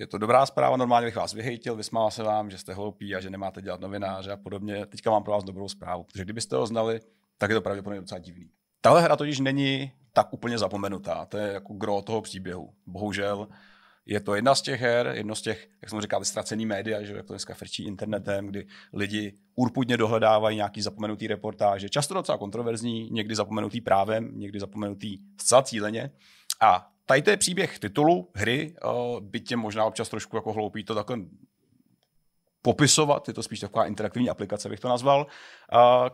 Je 0.00 0.06
to 0.06 0.18
dobrá 0.18 0.46
zpráva, 0.46 0.76
normálně 0.76 1.06
bych 1.06 1.16
vás 1.16 1.32
vyhejtil, 1.34 1.76
vysmál 1.76 2.10
se 2.10 2.22
vám, 2.22 2.50
že 2.50 2.58
jste 2.58 2.74
hloupí 2.74 3.14
a 3.14 3.20
že 3.20 3.30
nemáte 3.30 3.62
dělat 3.62 3.80
novináře 3.80 4.32
a 4.32 4.36
podobně. 4.36 4.86
Teďka 4.86 5.10
mám 5.10 5.22
pro 5.22 5.32
vás 5.32 5.44
dobrou 5.44 5.68
zprávu, 5.68 6.04
protože 6.04 6.24
kdybyste 6.24 6.56
ho 6.56 6.66
znali, 6.66 7.00
tak 7.38 7.50
je 7.50 7.54
to 7.56 7.60
pravděpodobně 7.62 8.00
docela 8.00 8.18
divný. 8.18 8.50
Tahle 8.80 9.02
hra 9.02 9.16
totiž 9.16 9.40
není 9.40 9.92
tak 10.12 10.32
úplně 10.32 10.58
zapomenutá, 10.58 11.24
to 11.26 11.36
je 11.38 11.52
jako 11.52 11.72
gro 11.74 12.02
toho 12.02 12.20
příběhu. 12.22 12.74
Bohužel 12.86 13.48
je 14.06 14.20
to 14.20 14.34
jedna 14.34 14.54
z 14.54 14.62
těch 14.62 14.80
her, 14.80 15.12
jedno 15.14 15.34
z 15.34 15.42
těch, 15.42 15.68
jak 15.82 15.90
jsme 15.90 16.02
říkali, 16.02 16.24
ztracený 16.24 16.66
média, 16.66 17.02
že 17.02 17.12
jak 17.12 17.26
to 17.26 17.32
dneska 17.32 17.54
frčí 17.54 17.84
internetem, 17.84 18.46
kdy 18.46 18.66
lidi 18.92 19.34
urputně 19.54 19.96
dohledávají 19.96 20.56
nějaký 20.56 20.82
zapomenutý 20.82 21.26
reportáže, 21.26 21.88
často 21.88 22.14
docela 22.14 22.38
kontroverzní, 22.38 23.10
někdy 23.10 23.34
zapomenutý 23.34 23.80
právem, 23.80 24.30
někdy 24.34 24.60
zapomenutý 24.60 25.18
zcela 25.40 25.62
cíleně. 25.62 26.10
A 26.60 26.90
tady 27.06 27.22
to 27.22 27.30
je 27.30 27.36
příběh 27.36 27.78
titulu 27.78 28.30
hry, 28.34 28.74
byť 29.20 29.50
je 29.50 29.56
možná 29.56 29.84
občas 29.84 30.08
trošku 30.08 30.36
jako 30.36 30.52
hloupý 30.52 30.84
to 30.84 30.94
takhle 30.94 31.18
popisovat, 32.62 33.28
je 33.28 33.34
to 33.34 33.42
spíš 33.42 33.60
taková 33.60 33.86
interaktivní 33.86 34.30
aplikace, 34.30 34.68
bych 34.68 34.80
to 34.80 34.88
nazval, 34.88 35.26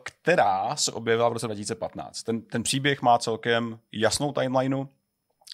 která 0.02 0.76
se 0.76 0.92
objevila 0.92 1.28
v 1.28 1.32
roce 1.32 1.46
2015. 1.46 2.22
Ten, 2.22 2.42
ten 2.42 2.62
příběh 2.62 3.02
má 3.02 3.18
celkem 3.18 3.78
jasnou 3.92 4.32
timelineu, 4.32 4.86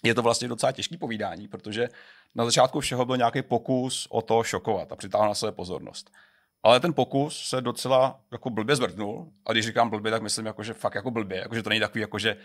je 0.03 0.13
to 0.13 0.21
vlastně 0.21 0.47
docela 0.47 0.71
těžký 0.71 0.97
povídání, 0.97 1.47
protože 1.47 1.89
na 2.37 2.45
začátku 2.45 2.79
všeho 2.79 3.05
byl 3.05 3.17
nějaký 3.17 3.41
pokus 3.41 4.07
o 4.09 4.21
to 4.21 4.43
šokovat 4.43 4.91
a 4.91 4.95
přitáhnout 4.95 5.29
na 5.29 5.35
sebe 5.35 5.51
pozornost. 5.51 6.11
Ale 6.63 6.79
ten 6.79 6.93
pokus 6.93 7.49
se 7.49 7.61
docela 7.61 8.19
jako 8.31 8.49
blbě 8.49 8.75
zvrtnul. 8.75 9.27
A 9.45 9.51
když 9.51 9.65
říkám 9.65 9.89
blbě, 9.89 10.11
tak 10.11 10.21
myslím 10.21 10.45
jako, 10.45 10.63
že 10.63 10.73
fakt 10.73 10.95
jako 10.95 11.11
blbě, 11.11 11.37
jako, 11.37 11.55
že 11.55 11.63
to 11.63 11.69
není 11.69 11.79
takový, 11.79 12.01
jako, 12.01 12.19
že 12.19 12.37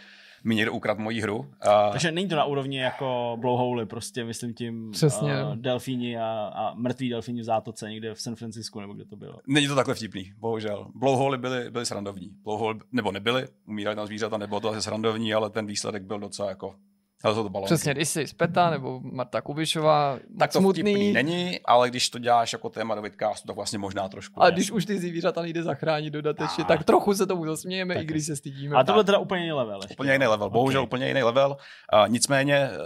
mi 0.44 0.54
někdo 0.54 0.72
ukradl 0.72 1.02
moji 1.02 1.20
hru. 1.20 1.50
A 1.60 1.90
Takže 1.90 2.12
není 2.12 2.28
to 2.28 2.36
na 2.36 2.44
úrovni 2.44 2.78
jako 2.78 3.36
Blowhole, 3.40 3.86
prostě 3.86 4.24
myslím 4.24 4.54
tím 4.54 4.90
Přesně, 4.90 5.44
uh, 5.44 5.56
delfíni 5.56 6.18
a, 6.18 6.52
a 6.54 6.74
mrtví 6.74 7.08
delfíni 7.08 7.40
v 7.40 7.44
zátoce 7.44 7.90
někde 7.90 8.14
v 8.14 8.20
San 8.20 8.36
Francisku, 8.36 8.80
nebo 8.80 8.92
kde 8.92 9.04
to 9.04 9.16
bylo. 9.16 9.38
Není 9.46 9.68
to 9.68 9.74
takhle 9.74 9.94
vtipný, 9.94 10.32
bohužel. 10.38 10.86
Blowholy 10.94 11.38
byly, 11.38 11.70
byly 11.70 11.86
srandovní. 11.86 12.30
Blowhole, 12.42 12.74
nebo 12.92 13.12
nebyly, 13.12 13.46
umírali 13.66 13.96
tam 13.96 14.06
zvířata, 14.06 14.36
nebylo 14.36 14.60
to 14.60 14.70
asi 14.70 14.82
srandovní, 14.82 15.34
ale 15.34 15.50
ten 15.50 15.66
výsledek 15.66 16.02
byl 16.02 16.18
docela 16.18 16.48
jako, 16.48 16.74
ale 17.22 17.34
jsou 17.34 17.42
to 17.42 17.48
balónky. 17.48 17.74
Přesně, 17.74 17.94
když 17.94 18.08
jsi 18.08 18.26
Speta 18.26 18.70
nebo 18.70 19.00
Marta 19.00 19.40
Kubišová, 19.40 20.18
Tak 20.38 20.52
to 20.52 20.58
smutný. 20.58 20.82
vtipný 20.82 21.12
není, 21.12 21.60
ale 21.64 21.90
když 21.90 22.10
to 22.10 22.18
děláš 22.18 22.52
jako 22.52 22.68
téma 22.68 22.94
do 22.94 23.02
vidcastu, 23.02 23.46
tak 23.46 23.56
vlastně 23.56 23.78
možná 23.78 24.08
trošku. 24.08 24.42
A 24.42 24.46
ne. 24.46 24.52
když 24.52 24.70
už 24.70 24.84
ty 24.86 24.98
zvířata 24.98 25.42
nejde 25.42 25.62
zachránit 25.62 26.10
dodatečně, 26.10 26.64
Ah. 26.64 26.68
tak 26.68 26.84
trochu 26.84 27.14
se 27.14 27.26
tomu 27.26 27.46
zasmějeme, 27.46 27.94
Tak 27.94 28.02
i 28.02 28.06
když 28.06 28.26
se 28.26 28.36
stydíme. 28.36 28.74
Ale 28.74 28.84
tohle 28.84 29.04
teda 29.04 29.18
úplně 29.18 29.40
jiný 29.40 29.52
level. 29.52 29.78
Ještě. 29.82 29.94
Úplně 29.94 30.12
jiný 30.12 30.26
level, 30.26 30.50
bohužel 30.50 30.80
Ok. 30.82 30.86
úplně 30.88 31.08
jiný 31.08 31.22
level. 31.22 31.56
Uh, 31.94 32.08
nicméně 32.08 32.56
eh, 32.56 32.78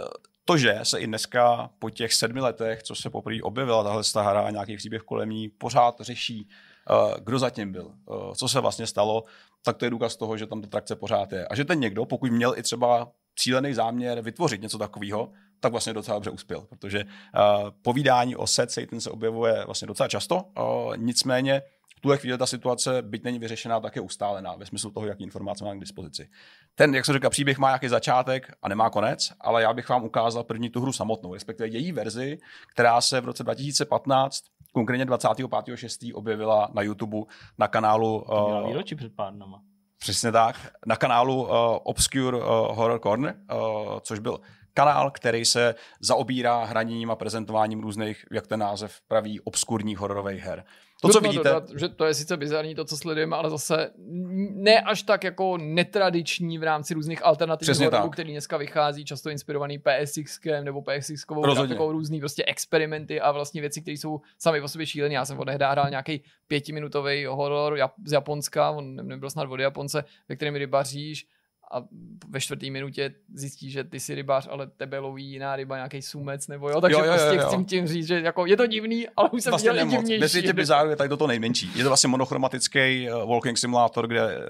to, 0.45 0.57
že 0.57 0.79
se 0.83 0.99
i 0.99 1.07
dneska 1.07 1.69
po 1.79 1.89
těch 1.89 2.13
sedmi 2.13 2.41
letech, 2.41 2.83
co 2.83 2.95
se 2.95 3.09
poprvé 3.09 3.41
objevila 3.41 3.83
tahle 3.83 4.03
ta 4.13 4.21
hra 4.21 4.41
a 4.41 4.49
nějaký 4.49 4.77
příběh 4.77 5.01
kolem 5.01 5.29
ní, 5.29 5.49
pořád 5.49 5.95
řeší 6.01 6.49
kdo 7.19 7.39
zatím 7.39 7.71
byl, 7.71 7.91
uh, 8.05 8.33
co 8.33 8.47
se 8.47 8.59
vlastně 8.59 8.87
stalo, 8.87 9.23
tak 9.65 9.77
to 9.77 9.85
je 9.85 9.91
důkaz 9.91 10.15
toho, 10.15 10.37
že 10.37 10.45
tam 10.47 10.61
ta 10.61 10.67
trakce 10.67 10.95
pořád 10.95 11.31
je. 11.33 11.47
A 11.47 11.55
že 11.55 11.65
ten 11.65 11.79
někdo, 11.79 12.05
pokud 12.05 12.31
měl 12.31 12.53
i 12.57 12.63
třeba 12.63 13.07
cílený 13.37 13.73
záměr 13.73 14.21
vytvořit 14.21 14.61
něco 14.61 14.77
takového, 14.77 15.31
tak 15.59 15.71
vlastně 15.71 15.93
docela 15.93 16.15
dobře 16.15 16.29
uspěl, 16.29 16.61
protože 16.61 17.03
uh, 17.03 17.69
povídání 17.81 18.35
o 18.35 18.47
set 18.47 18.71
Satan 18.71 19.01
se 19.01 19.09
objevuje 19.09 19.65
vlastně 19.65 19.87
docela 19.87 20.09
často, 20.09 20.35
uh, 20.35 20.97
nicméně 20.97 21.61
v 21.97 22.01
tuhle 22.01 22.17
chvíli 22.17 22.37
ta 22.37 22.45
situace, 22.45 23.01
byť 23.01 23.23
není 23.23 23.39
vyřešená, 23.39 23.79
tak 23.79 23.95
je 23.95 24.01
ustálená 24.01 24.55
ve 24.55 24.65
smyslu 24.65 24.91
toho, 24.91 25.07
jaký 25.07 25.23
informace 25.23 25.65
má 25.65 25.75
k 25.75 25.79
dispozici. 25.79 26.29
Ten, 26.75 26.95
jak 26.95 27.05
se 27.05 27.13
říká, 27.13 27.29
příběh 27.29 27.57
má 27.57 27.67
nějaký 27.67 27.87
začátek 27.87 28.51
a 28.61 28.69
nemá 28.69 28.89
konec, 28.89 29.31
ale 29.41 29.61
já 29.61 29.73
bych 29.73 29.89
vám 29.89 30.03
ukázal 30.03 30.43
první 30.43 30.69
tu 30.69 30.81
hru 30.81 30.93
samotnou, 30.93 31.33
respektive 31.33 31.67
její 31.67 31.91
verzi, 31.91 32.37
která 32.73 33.01
se 33.01 33.21
v 33.21 33.25
roce 33.25 33.43
2015 33.43 34.43
konkrétně 34.73 35.05
25.6. 35.05 36.11
objevila 36.15 36.69
na 36.73 36.81
YouTube 36.81 37.17
na 37.57 37.67
kanálu... 37.67 38.25
To 38.29 38.45
uh, 38.45 38.67
výročí 38.67 38.95
před 38.95 39.15
pár 39.15 39.33
dnama. 39.33 39.61
Přesně 39.97 40.31
tak. 40.31 40.55
Na 40.85 40.95
kanálu 40.95 41.43
uh, 41.43 41.49
Obscure 41.83 42.37
uh, 42.37 42.43
Horror 42.47 42.99
Corner, 42.99 43.35
uh, 43.53 43.99
což 43.99 44.19
byl 44.19 44.39
kanál, 44.73 45.11
který 45.11 45.45
se 45.45 45.75
zaobírá 45.99 46.63
hraním 46.63 47.11
a 47.11 47.15
prezentováním 47.15 47.81
různých, 47.81 48.25
jak 48.31 48.47
ten 48.47 48.59
název 48.59 49.01
praví, 49.07 49.39
obskurních 49.39 49.97
hororových 49.97 50.43
her. 50.43 50.65
To, 51.01 51.09
co 51.09 51.19
vidíte... 51.19 51.43
Dodat, 51.43 51.69
že 51.79 51.89
to 51.89 52.05
je 52.05 52.13
sice 52.13 52.37
bizarní 52.37 52.75
to, 52.75 52.85
co 52.85 52.97
sledujeme, 52.97 53.35
ale 53.35 53.49
zase 53.49 53.91
ne 54.53 54.81
až 54.81 55.03
tak 55.03 55.23
jako 55.23 55.57
netradiční 55.57 56.57
v 56.57 56.63
rámci 56.63 56.93
různých 56.93 57.25
alternativních 57.25 57.79
hororů, 57.79 58.09
který 58.09 58.31
dneska 58.31 58.57
vychází, 58.57 59.05
často 59.05 59.29
inspirovaný 59.29 59.79
PSX 59.79 60.39
nebo 60.63 60.81
PSX 60.81 61.25
grafikou, 61.43 61.91
různý 61.91 62.19
prostě 62.19 62.43
experimenty 62.45 63.21
a 63.21 63.31
vlastně 63.31 63.61
věci, 63.61 63.81
které 63.81 63.97
jsou 63.97 64.21
sami 64.37 64.61
o 64.61 64.67
sobě 64.67 64.87
šílené. 64.87 65.15
Já 65.15 65.25
jsem 65.25 65.39
odehrál 65.39 65.89
nějaký 65.89 66.23
pětiminutový 66.47 67.25
horor 67.25 67.79
z 68.05 68.11
Japonska, 68.11 68.71
on 68.71 68.95
nebyl 68.95 69.29
snad 69.29 69.49
od 69.49 69.59
Japonce, 69.59 70.03
ve 70.29 70.35
kterém 70.35 70.55
rybaříš 70.55 71.27
a 71.71 71.83
ve 72.29 72.41
čtvrté 72.41 72.69
minutě 72.69 73.13
zjistí, 73.33 73.71
že 73.71 73.83
ty 73.83 73.99
jsi 73.99 74.15
rybář, 74.15 74.47
ale 74.51 74.67
tebe 74.67 74.99
loví 74.99 75.25
jiná 75.25 75.55
ryba, 75.55 75.75
nějaký 75.75 76.01
sumec 76.01 76.47
nebo 76.47 76.69
jo, 76.69 76.81
takže 76.81 76.97
jo, 76.97 77.05
jo, 77.05 77.11
prostě 77.11 77.35
jo, 77.35 77.41
jo. 77.41 77.47
chci 77.47 77.65
tím 77.65 77.87
říct, 77.87 78.07
že 78.07 78.21
jako 78.21 78.45
je 78.45 78.57
to 78.57 78.67
divný, 78.67 79.07
ale 79.17 79.29
už 79.29 79.43
jsem 79.43 79.51
vlastně 79.51 79.71
viděl 79.71 79.87
divnější. 79.87 80.29
Světě 80.29 80.53
bizáru 80.53 80.89
je 80.89 80.95
tady 80.95 81.09
toto 81.09 81.27
nejmenší. 81.27 81.71
Je 81.75 81.83
to 81.83 81.89
vlastně 81.89 82.07
monochromatický 82.07 83.09
uh, 83.09 83.29
walking 83.29 83.57
simulátor, 83.57 84.07
kde 84.07 84.37
eh, 84.37 84.49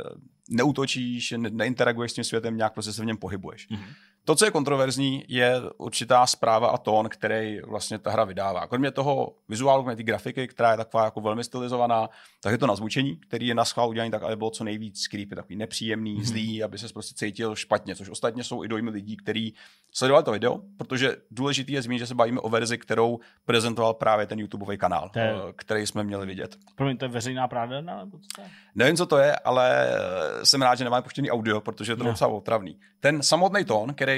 neutočíš, 0.49 1.33
ne- 1.37 1.49
neinteraguješ 1.49 2.11
s 2.11 2.15
tím 2.15 2.23
světem, 2.23 2.57
nějak 2.57 2.73
prostě 2.73 2.93
se 2.93 3.01
v 3.01 3.05
něm 3.05 3.17
pohybuješ. 3.17 3.69
Mm-hmm. 3.69 3.93
To, 4.27 4.35
co 4.35 4.45
je 4.45 4.51
kontroverzní, 4.51 5.23
je 5.27 5.61
určitá 5.77 6.27
zpráva 6.27 6.67
a 6.67 6.77
tón, 6.77 7.09
který 7.09 7.59
vlastně 7.61 7.99
ta 7.99 8.11
hra 8.11 8.23
vydává. 8.23 8.67
Kromě 8.67 8.91
toho 8.91 9.33
vizuálu, 9.49 9.83
kromě 9.83 9.95
té 9.95 10.03
grafiky, 10.03 10.47
která 10.47 10.71
je 10.71 10.77
taková 10.77 11.05
jako 11.05 11.21
velmi 11.21 11.43
stylizovaná, 11.43 12.09
tak 12.41 12.51
je 12.51 12.57
to 12.57 12.67
nazvučení, 12.67 13.15
který 13.15 13.47
je 13.47 13.55
na 13.55 13.65
schvál 13.65 13.89
udělaný 13.89 14.11
tak, 14.11 14.23
aby 14.23 14.35
bylo 14.35 14.49
co 14.49 14.63
nejvíc 14.63 15.07
creepy, 15.07 15.35
takový 15.35 15.55
nepříjemný, 15.55 16.17
mm-hmm. 16.17 16.23
zlý, 16.23 16.63
aby 16.63 16.77
se 16.77 16.87
prostě 16.93 17.15
cítil 17.15 17.55
špatně, 17.55 17.95
což 17.95 18.09
ostatně 18.09 18.43
jsou 18.43 18.63
i 18.63 18.67
dojmy 18.67 18.89
lidí, 18.89 19.17
kteří 19.17 19.53
sledovali 19.91 20.23
to 20.23 20.31
video, 20.31 20.59
protože 20.77 21.15
důležité 21.31 21.71
je 21.71 21.81
zmínit, 21.81 21.99
že 21.99 22.07
se 22.07 22.15
bavíme 22.15 22.39
o 22.39 22.49
verzi, 22.49 22.77
kterou 22.77 23.19
prezentoval 23.45 23.93
právě 23.93 24.27
ten 24.27 24.39
YouTubeový 24.39 24.77
kanál, 24.77 25.11
je... 25.15 25.21
Eh, 25.21 25.53
který 25.55 25.87
jsme 25.87 26.03
měli 26.03 26.25
vidět. 26.25 26.55
Pro 26.75 26.85
mě 26.85 26.97
to 26.97 27.05
je 27.05 27.09
veřejná 27.09 27.47
pravda, 27.47 27.81
nebo 27.81 28.17
co 28.17 28.27
to 28.35 28.41
je? 28.41 28.47
Nevím, 28.75 28.97
co 28.97 29.05
to 29.05 29.17
je, 29.17 29.35
ale 29.35 29.89
eh, 29.89 30.45
jsem 30.45 30.61
rád, 30.61 30.75
že 30.75 30.83
nemáme 30.83 31.01
puštěný 31.01 31.31
audio, 31.31 31.61
protože 31.61 31.91
je 31.91 31.95
to 31.95 32.03
no. 32.03 32.09
docela 32.09 32.31
otravný. 32.31 32.79
Ten 32.99 33.21
samotný 33.21 33.65
tón, 33.65 33.93
který 33.93 34.16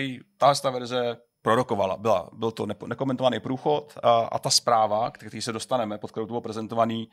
ta 0.61 0.69
verze 0.69 1.17
prorokovala. 1.41 1.97
Byla, 1.97 2.29
byl 2.33 2.51
to 2.51 2.65
nekomentovaný 2.65 3.39
průchod 3.39 3.93
a, 4.03 4.19
a 4.19 4.39
ta 4.39 4.49
zpráva, 4.49 5.11
který 5.11 5.41
se 5.41 5.51
dostaneme, 5.51 5.97
pod 5.97 6.11
kterou 6.11 6.25
to 6.25 6.31
bylo 6.31 6.41
prezentovaný, 6.41 7.09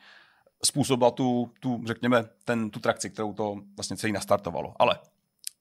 způsobila 0.65 1.11
tu, 1.11 1.51
tu, 1.59 1.81
řekněme, 1.85 2.23
ten, 2.45 2.69
tu 2.69 2.79
trakci, 2.79 3.09
kterou 3.09 3.33
to 3.33 3.55
vlastně 3.75 3.97
celý 3.97 4.13
nastartovalo. 4.13 4.73
Ale 4.79 4.99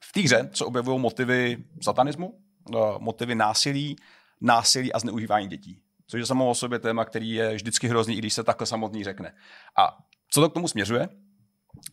v 0.01 0.12
té 0.12 0.20
hře 0.20 0.51
se 0.53 0.64
objevují 0.64 1.01
motivy 1.01 1.64
satanismu, 1.83 2.39
eh, 2.74 2.79
motivy 2.99 3.35
násilí, 3.35 3.97
násilí 4.41 4.93
a 4.93 4.99
zneužívání 4.99 5.49
dětí. 5.49 5.83
Což 6.07 6.20
je 6.20 6.27
samo 6.27 6.51
o 6.51 6.55
sobě 6.55 6.79
téma, 6.79 7.05
který 7.05 7.31
je 7.31 7.55
vždycky 7.55 7.89
hrozný, 7.89 8.14
i 8.14 8.18
když 8.18 8.35
se 8.35 8.45
takhle 8.45 8.66
samotný 8.66 9.05
řekne. 9.05 9.35
A 9.79 9.99
co 10.31 10.41
to 10.41 10.51
k 10.51 10.55
tomu 10.55 10.68
směřuje? 10.68 11.09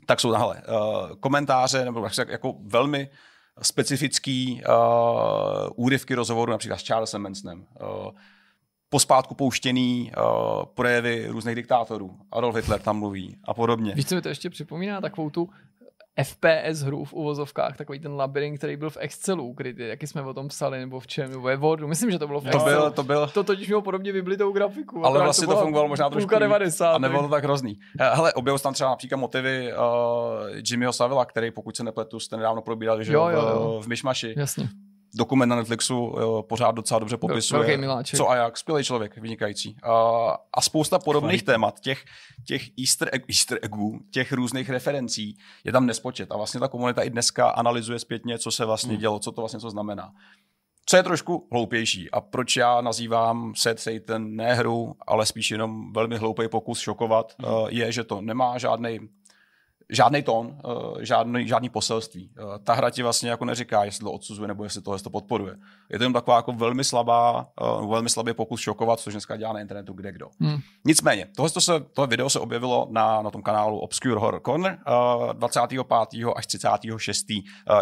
Tak 0.05 0.19
jsou 0.19 0.31
tahle 0.31 0.55
uh, 0.55 1.15
komentáře, 1.19 1.85
nebo 1.85 2.07
jako 2.27 2.55
velmi 2.61 3.09
specifický 3.61 4.61
uh, 4.69 5.69
úryvky 5.75 6.15
rozhovoru 6.15 6.51
například 6.51 6.77
s 6.77 6.87
Charlesem 6.87 7.21
Mansonem. 7.21 7.59
Uh, 7.59 8.11
pospátku 8.89 9.35
pouštěný 9.35 10.11
uh, 10.17 10.65
projevy 10.65 11.27
různých 11.27 11.55
diktátorů. 11.55 12.17
Adolf 12.31 12.55
Hitler 12.55 12.79
tam 12.79 12.99
mluví 12.99 13.37
a 13.43 13.53
podobně. 13.53 13.93
Víš, 13.95 14.05
co 14.05 14.15
mi 14.15 14.21
to 14.21 14.29
ještě 14.29 14.49
připomíná? 14.49 15.01
Takovou 15.01 15.29
tu 15.29 15.49
FPS 16.23 16.81
hru 16.81 17.03
v 17.03 17.13
uvozovkách, 17.13 17.77
takový 17.77 17.99
ten 17.99 18.15
labirint, 18.15 18.57
který 18.57 18.77
byl 18.77 18.89
v 18.89 18.97
Excelu 18.99 19.47
ukrytý, 19.47 19.87
jaký 19.87 20.07
jsme 20.07 20.21
o 20.21 20.33
tom 20.33 20.47
psali, 20.47 20.79
nebo 20.79 20.99
v 20.99 21.07
čem, 21.07 21.29
nebo 21.29 21.41
ve 21.41 21.55
Wordu, 21.55 21.87
myslím, 21.87 22.11
že 22.11 22.19
to 22.19 22.27
bylo 22.27 22.41
v 22.41 22.49
to 22.49 22.59
Byl, 22.59 22.91
to, 22.91 23.03
byl... 23.03 23.27
to 23.27 23.43
totiž 23.43 23.67
mělo 23.67 23.81
podobně 23.81 24.11
vyblitou 24.11 24.51
grafiku. 24.51 25.05
Ale 25.05 25.19
vlastně 25.19 25.47
to, 25.47 25.53
to 25.53 25.61
fungovalo 25.61 25.87
možná 25.89 26.09
trošku 26.09 26.39
90. 26.39 26.91
a 26.91 26.97
nebylo 26.97 27.23
to 27.23 27.29
tak 27.29 27.43
hrozný. 27.43 27.79
Hele, 27.99 28.33
objevil 28.33 28.59
tam 28.59 28.73
třeba 28.73 28.89
například 28.89 29.17
motivy 29.17 29.73
uh, 29.73 29.79
Jimmyho 30.69 30.93
Savila, 30.93 31.25
který, 31.25 31.51
pokud 31.51 31.75
se 31.75 31.83
nepletu, 31.83 32.19
jste 32.19 32.37
nedávno 32.37 32.61
probírali, 32.61 33.05
že 33.05 33.13
jo, 33.13 33.27
jo, 33.27 33.41
jo. 33.41 33.79
v, 33.81 33.85
v 33.85 33.87
Myšmaši. 33.87 34.33
Jasně 34.37 34.69
dokument 35.15 35.49
na 35.49 35.55
Netflixu 35.55 36.15
jo, 36.19 36.45
pořád 36.49 36.71
docela 36.71 36.99
dobře 36.99 37.17
popisuje, 37.17 37.63
co 38.03 38.29
a 38.29 38.35
jak. 38.35 38.57
Skvělý 38.57 38.83
člověk, 38.83 39.17
vynikající. 39.17 39.77
A, 39.83 39.93
a 40.53 40.61
spousta 40.61 40.99
podobných 40.99 41.43
Kvalitě. 41.43 41.45
témat, 41.45 41.79
těch, 41.79 42.03
těch 42.47 42.61
easter, 42.79 43.09
egg, 43.11 43.23
easter 43.29 43.59
eggů, 43.61 43.99
těch 44.11 44.31
různých 44.31 44.69
referencí 44.69 45.37
je 45.63 45.71
tam 45.71 45.85
nespočet. 45.85 46.31
A 46.31 46.37
vlastně 46.37 46.59
ta 46.59 46.67
komunita 46.67 47.01
i 47.01 47.09
dneska 47.09 47.49
analyzuje 47.49 47.99
zpětně, 47.99 48.39
co 48.39 48.51
se 48.51 48.65
vlastně 48.65 48.91
hmm. 48.91 48.99
dělo, 48.99 49.19
co 49.19 49.31
to 49.31 49.41
vlastně 49.41 49.59
co 49.59 49.69
znamená. 49.69 50.11
Co 50.85 50.97
je 50.97 51.03
trošku 51.03 51.47
hloupější 51.51 52.11
a 52.11 52.21
proč 52.21 52.55
já 52.55 52.81
nazývám 52.81 53.53
set 53.55 53.79
Satan 53.79 54.35
ne 54.35 54.53
hru, 54.53 54.95
ale 55.07 55.25
spíš 55.25 55.51
jenom 55.51 55.93
velmi 55.93 56.17
hloupý 56.17 56.47
pokus 56.47 56.79
šokovat, 56.79 57.33
hmm. 57.39 57.49
je, 57.69 57.91
že 57.91 58.03
to 58.03 58.21
nemá 58.21 58.57
žádný 58.57 58.99
žádný 59.89 60.23
tón, 60.23 60.57
eh, 60.59 61.05
žádný, 61.05 61.47
žádný 61.47 61.69
poselství. 61.69 62.31
Eh, 62.37 62.59
ta 62.63 62.73
hra 62.73 62.89
ti 62.89 63.03
vlastně 63.03 63.29
jako 63.29 63.45
neříká, 63.45 63.83
jestli 63.83 64.03
to 64.03 64.11
odsuzuje 64.11 64.47
nebo 64.47 64.63
jestli 64.63 64.81
tohle 64.81 64.99
to 64.99 65.09
podporuje. 65.09 65.55
Je 65.89 65.97
to 65.97 66.03
jen 66.03 66.13
taková 66.13 66.37
jako 66.37 66.51
velmi 66.51 66.83
slabá, 66.83 67.47
eh, 67.61 67.87
velmi 67.87 68.09
slabý 68.09 68.33
pokus 68.33 68.61
šokovat, 68.61 68.99
což 68.99 69.13
dneska 69.13 69.37
dělá 69.37 69.53
na 69.53 69.59
internetu 69.59 69.93
kde 69.93 70.11
kdo. 70.11 70.29
Hmm. 70.39 70.59
Nicméně, 70.85 71.27
tohle, 71.35 71.49
se, 71.49 71.79
tohle 71.79 72.07
video 72.07 72.29
se 72.29 72.39
objevilo 72.39 72.87
na, 72.91 73.21
na 73.21 73.31
tom 73.31 73.41
kanálu 73.41 73.79
Obscure 73.79 74.19
Horror 74.19 74.41
Corner 74.41 74.79
25. 75.33 75.85
až 76.35 76.47
36. 76.47 77.27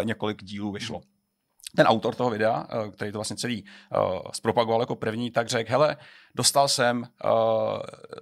několik 0.04 0.44
dílů 0.44 0.72
vyšlo. 0.72 1.00
Ten 1.76 1.86
autor 1.86 2.14
toho 2.14 2.30
videa, 2.30 2.66
který 2.92 3.12
to 3.12 3.18
vlastně 3.18 3.36
celý 3.36 3.64
uh, 3.64 4.20
zpropagoval 4.32 4.80
jako 4.80 4.96
první, 4.96 5.30
tak 5.30 5.48
řekl, 5.48 5.70
hele, 5.70 5.96
dostal 6.34 6.68
jsem 6.68 6.98
uh, 7.00 7.30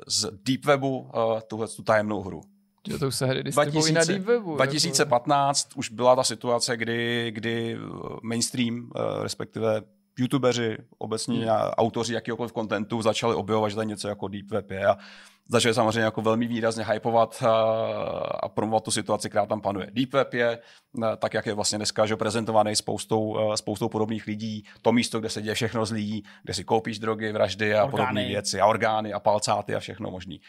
z 0.06 0.30
Deep 0.44 0.64
Webu 0.64 0.98
uh, 0.98 1.40
tuhle 1.40 1.68
tu 1.68 1.82
tajemnou 1.82 2.22
hru. 2.22 2.42
Že 2.88 2.98
to 2.98 3.08
už 3.08 3.14
se 3.14 3.26
hry 3.26 3.42
2000, 3.42 3.92
na 3.92 4.04
Deep 4.04 4.22
Webu. 4.22 4.54
2015 4.54 5.68
jako. 5.68 5.78
už 5.78 5.88
byla 5.90 6.16
ta 6.16 6.24
situace, 6.24 6.76
kdy, 6.76 7.30
kdy 7.34 7.78
mainstream, 8.22 8.90
eh, 8.96 9.22
respektive 9.22 9.82
youtubeři, 10.18 10.78
obecně 10.98 11.38
hmm. 11.38 11.48
autoři 11.78 12.14
jakýkoliv 12.14 12.52
kontentu 12.52 13.02
začali 13.02 13.34
objevovat, 13.34 13.68
že 13.68 13.76
to 13.76 13.82
něco 13.82 14.08
jako 14.08 14.28
Deep 14.28 14.50
Web 14.50 14.70
je 14.70 14.86
a 14.86 14.96
začali 15.52 15.74
samozřejmě 15.74 16.00
jako 16.00 16.22
velmi 16.22 16.46
výrazně 16.46 16.84
hypovat 16.84 17.42
a, 17.42 17.52
a 18.42 18.48
promovat 18.48 18.84
tu 18.84 18.90
situaci, 18.90 19.30
která 19.30 19.46
tam 19.46 19.60
panuje. 19.60 19.86
Deep 19.90 20.12
Web 20.12 20.34
je, 20.34 20.58
tak 21.18 21.34
jak 21.34 21.46
je 21.46 21.54
vlastně 21.54 21.78
dneska 21.78 22.06
že 22.06 22.16
prezentovaný 22.16 22.76
spoustou, 22.76 23.38
spoustou 23.54 23.88
podobných 23.88 24.26
lidí, 24.26 24.64
to 24.82 24.92
místo, 24.92 25.20
kde 25.20 25.28
se 25.28 25.42
děje 25.42 25.54
všechno 25.54 25.86
zlý, 25.86 26.24
kde 26.42 26.54
si 26.54 26.64
koupíš 26.64 26.98
drogy, 26.98 27.32
vraždy 27.32 27.74
a 27.74 27.84
orgány. 27.84 27.90
podobné 27.90 28.26
věci, 28.28 28.60
a 28.60 28.66
orgány 28.66 29.12
a 29.12 29.20
palcáty 29.20 29.74
a 29.74 29.80
všechno 29.80 30.10
možný. 30.10 30.40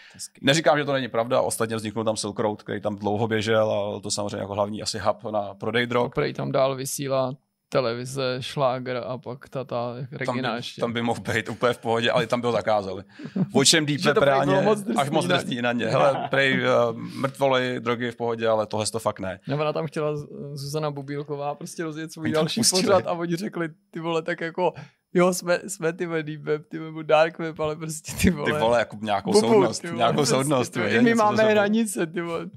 Neříkám, 0.42 0.78
že 0.78 0.86
to 0.86 0.94
není 0.94 1.08
pravda, 1.08 1.42
ostatně 1.42 1.76
vzniknul 1.76 2.06
tam 2.06 2.18
Silk 2.18 2.40
Road, 2.40 2.64
který 2.64 2.82
tam 2.82 2.96
dlouho 2.96 3.28
běžel 3.28 3.72
a 3.72 4.00
to 4.00 4.12
samozřejmě 4.12 4.38
jako 4.38 4.54
hlavní 4.54 4.82
asi 4.82 5.00
hub 5.00 5.24
na 5.32 5.54
prodej 5.54 5.88
drog. 5.88 6.12
Prej 6.16 6.34
tam 6.34 6.52
dál 6.52 6.76
vysílá 6.76 7.34
televize, 7.72 8.38
šláger 8.40 9.04
a 9.08 9.18
pak 9.18 9.50
ta, 9.50 9.64
ta 9.64 9.96
Regina 10.12 10.26
tam 10.26 10.52
by, 10.52 10.58
ještě. 10.58 10.82
Tam 10.82 10.94
by 10.94 11.02
mohl 11.02 11.20
být 11.22 11.50
úplně 11.50 11.74
v 11.74 11.78
pohodě, 11.78 12.12
ale 12.12 12.28
tam 12.28 12.42
byl 12.42 12.52
zakázali. 12.52 13.04
O 13.54 13.66
čem 13.66 13.86
reálně, 14.20 14.62
moc 14.62 14.84
až 14.98 15.10
moc 15.10 15.28
drsný 15.28 15.62
na 15.62 15.72
ně. 15.72 15.86
Hele, 15.86 16.28
prej 16.30 16.60
uh, 16.60 16.98
mrtvoly, 16.98 17.80
drogy 17.80 18.12
v 18.12 18.16
pohodě, 18.16 18.48
ale 18.48 18.68
tohle 18.68 18.86
to 18.86 19.00
fakt 19.00 19.20
ne. 19.20 19.40
Nebo 19.48 19.62
ona 19.62 19.74
tam 19.74 19.88
chtěla 19.88 20.16
Zuzana 20.54 20.92
Bubílková 20.92 21.56
prostě 21.56 21.84
rozjet 21.84 22.14
svůj 22.14 22.32
další 22.32 22.62
pořad 22.70 23.08
a 23.08 23.12
oni 23.12 23.36
řekli, 23.36 23.70
ty 23.92 24.00
vole, 24.00 24.22
tak 24.22 24.42
jako 24.42 24.74
Jo, 25.14 25.34
jsme, 25.34 25.60
jsme 25.68 25.94
ty 25.94 26.06
vole, 26.06 26.24
deep 26.24 26.42
web, 26.42 26.68
ty 26.68 26.80
nebo 26.80 27.02
dark 27.02 27.40
web, 27.40 27.60
ale 27.60 27.76
prostě 27.76 28.12
ty 28.22 28.30
vole. 28.30 28.52
Ty 28.52 28.60
vole, 28.60 28.80
jako 28.80 28.98
nějakou 29.02 29.32
Bubu, 29.32 29.48
soudnost, 29.48 29.84
vole, 29.84 29.96
nějakou 29.96 30.16
prostě, 30.16 30.36
soudnost. 30.36 30.74
ty 30.74 30.80
ty 30.90 31.02
my 31.02 31.16
máme 31.16 31.44
hranice, 31.44 32.08
ty 32.08 32.22
vole. 32.22 32.50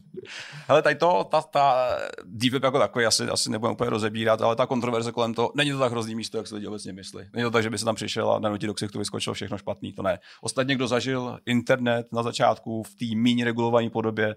Hele, 0.69 0.83
tady 0.83 0.95
to, 0.95 1.25
ta, 1.31 1.41
ta 1.43 1.89
deep 2.25 2.53
web 2.53 2.63
jako 2.63 2.79
takový 2.79 3.07
asi, 3.07 3.25
asi 3.25 3.51
nebudeme 3.51 3.73
úplně 3.73 3.91
rozebírat, 3.91 4.43
ale 4.43 4.57
ta 4.57 4.67
kontroverze 4.67 5.13
kolem 5.13 5.35
toho, 5.35 5.53
není 5.55 5.71
to 5.71 5.79
tak 5.79 5.93
hrozný 5.93 6.15
místo, 6.15 6.37
jak 6.37 6.47
si 6.47 6.55
lidi 6.55 6.67
obecně 6.67 6.93
myslí. 6.93 7.21
Není 7.33 7.45
to 7.45 7.51
tak, 7.51 7.63
že 7.63 7.71
by 7.71 7.79
se 7.79 7.85
tam 7.85 7.95
přišel 7.95 8.31
a 8.31 8.39
nanutí 8.39 8.67
do 8.67 8.75
ksichtu 8.75 8.99
vyskočilo 8.99 9.35
všechno 9.35 9.59
špatný, 9.59 9.93
to 9.93 10.03
ne. 10.03 10.19
Ostatně, 10.43 10.75
kdo 10.75 10.89
zažil 10.89 11.39
internet 11.47 12.07
na 12.13 12.23
začátku 12.23 12.83
v 12.83 12.95
té 12.95 13.17
méně 13.17 13.45
regulované 13.45 13.91
podobě, 13.91 14.37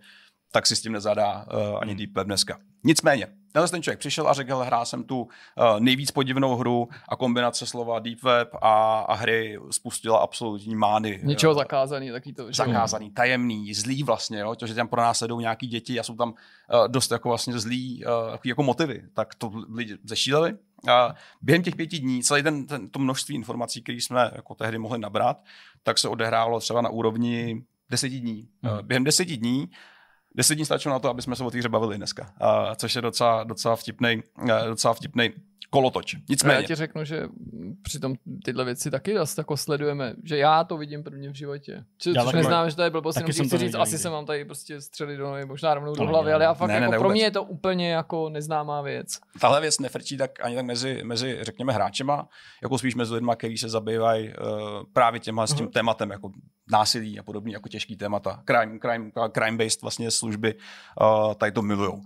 tak 0.52 0.68
si 0.68 0.76
s 0.76 0.82
tím 0.82 0.92
nezadá 0.92 1.46
uh, 1.54 1.78
ani 1.82 1.96
Deep 1.96 2.16
Web 2.16 2.28
dneska. 2.28 2.58
Nicméně, 2.84 3.28
tenhle 3.52 3.70
ten 3.70 3.84
člověk 3.84 4.00
přišel 4.00 4.28
a 4.28 4.34
řekl, 4.34 4.50
hele, 4.50 4.66
hrál 4.66 4.86
jsem 4.86 5.04
tu 5.04 5.22
uh, 5.22 5.28
nejvíc 5.80 6.12
podivnou 6.12 6.56
hru 6.56 6.90
a 7.10 7.16
kombinace 7.16 7.66
slova 7.66 8.00
Deep 8.00 8.24
Web 8.24 8.50
a, 8.62 9.00
a 9.00 9.14
hry 9.14 9.60
spustila 9.72 10.20
absolutní 10.20 10.76
mány. 10.76 11.20
Něčeho 11.24 11.52
eh, 11.52 11.56
zakázaný, 11.56 12.12
taky 12.12 12.34
to. 12.34 12.48
že 12.48 12.54
zakázaný, 12.54 13.12
tajemný, 13.12 13.74
zlý 13.74 14.04
vlastně, 14.04 14.40
jo? 14.40 14.56
to, 14.56 14.68
že 14.68 14.74
tam 14.74 14.88
pro 14.88 15.02
nás 15.02 15.18
sedou 15.18 15.40
nějaký 15.40 15.68
děti 15.68 16.00
a 16.00 16.04
jsou 16.04 16.16
tam 16.16 16.30
uh, 16.30 16.88
dost 16.88 17.12
jako 17.12 17.30
vlastně 17.30 17.60
zlý 17.60 18.06
uh, 18.06 18.32
takový 18.32 18.50
jako 18.50 18.64
motivy, 18.64 19.04
tak 19.14 19.36
to 19.36 19.52
lidi 19.76 19.98
zešíleli. 20.04 20.58
A 20.90 21.16
během 21.42 21.64
těch 21.64 21.76
pěti 21.76 22.00
dní, 22.00 22.24
celý 22.24 22.44
ten, 22.44 22.68
ten, 22.68 22.90
to 22.90 23.00
množství 23.00 23.36
informací, 23.36 23.82
které 23.82 23.98
jsme 23.98 24.32
jako 24.36 24.56
tehdy 24.56 24.78
mohli 24.78 25.00
nabrat, 25.00 25.38
tak 25.84 25.98
se 25.98 26.08
odehrálo 26.08 26.60
třeba 26.60 26.82
na 26.82 26.90
úrovni 26.90 27.64
deseti 27.90 28.20
dní. 28.20 28.50
Uh, 28.64 28.82
během 28.82 29.04
deseti 29.04 29.38
dní 29.38 29.70
Deset 30.38 30.56
dní 30.56 30.66
stačilo 30.66 30.94
na 30.94 31.00
to, 31.00 31.10
aby 31.10 31.22
jsme 31.22 31.36
se 31.36 31.44
o 31.44 31.52
té 31.52 31.58
hře 31.58 31.70
bavili 31.70 31.98
dneska, 31.98 32.34
uh, 32.42 32.74
což 32.76 32.96
je 32.96 33.02
docela, 33.02 33.44
docela 33.44 33.76
vtipnej, 33.76 34.24
uh, 34.42 34.50
docela 34.68 34.94
vtipnej 34.94 35.34
kolotoč. 35.70 36.16
Nicméně, 36.30 36.56
já 36.56 36.62
ti 36.68 36.76
řeknu, 36.76 37.04
že 37.04 37.24
přitom 37.82 38.16
tyhle 38.46 38.66
věci 38.66 38.92
taky 38.92 39.14
dost 39.14 39.38
jako 39.38 39.58
sledujeme, 39.58 40.14
že 40.24 40.38
já 40.38 40.64
to 40.64 40.78
vidím 40.78 41.04
prvně 41.04 41.30
v 41.30 41.34
životě. 41.34 41.84
Či, 41.98 42.14
Já 42.16 42.24
což 42.24 42.34
neznám, 42.34 42.70
že 42.70 42.76
to 42.76 42.82
je 42.82 42.90
blbost, 42.90 43.16
jenom 43.16 43.34
jsem 43.34 43.46
ti 43.46 43.50
to 43.50 43.56
chci 43.58 43.66
říct, 43.66 43.76
asi 43.76 43.98
se 43.98 44.10
mám 44.10 44.26
tady 44.26 44.46
prostě 44.46 44.82
střelit 44.82 45.18
do 45.18 45.28
nohy, 45.28 45.46
možná 45.46 45.74
rovnou 45.74 45.96
do 45.96 46.06
hlavy, 46.06 46.28
ne, 46.28 46.34
ale 46.34 46.44
já 46.44 46.54
fakt 46.54 46.68
ne, 46.68 46.74
ne, 46.80 46.82
jako 46.82 46.92
ne, 46.92 47.00
pro 47.00 47.10
mě 47.10 47.24
je 47.24 47.32
to 47.32 47.44
úplně 47.44 47.92
jako 47.92 48.30
neznámá 48.30 48.82
věc. 48.82 49.08
tahle 49.42 49.62
věc 49.62 49.80
nefrčí 49.80 50.18
tak 50.18 50.32
ani 50.46 50.56
tak 50.56 50.66
mezi, 50.66 51.02
mezi 51.04 51.38
řekněme, 51.42 51.74
hráčema, 51.74 52.28
jako 52.64 52.78
spíš 52.78 52.96
mezi 52.96 53.14
lidmi, 53.14 53.32
kteří 53.38 53.58
se 53.58 53.70
zabývají 53.70 54.28
uh, 54.28 54.34
právě 54.94 55.20
těmhle 55.20 55.48
s 55.48 55.54
tím 55.54 55.66
Mhm. 55.66 55.72
tématem, 55.74 56.12
jako 56.12 56.32
násilí 56.72 57.20
a 57.20 57.24
podobný, 57.24 57.52
jako 57.52 57.70
těžký 57.70 57.98
témata. 57.98 58.44
Crime, 58.46 58.80
crime, 58.80 59.12
crime-based 59.12 59.82
vlastně 59.82 60.12
služby 60.12 60.56
uh, 61.02 61.34
tady 61.34 61.52
to 61.52 61.62
milujou. 61.62 61.94
Uh, 61.94 62.02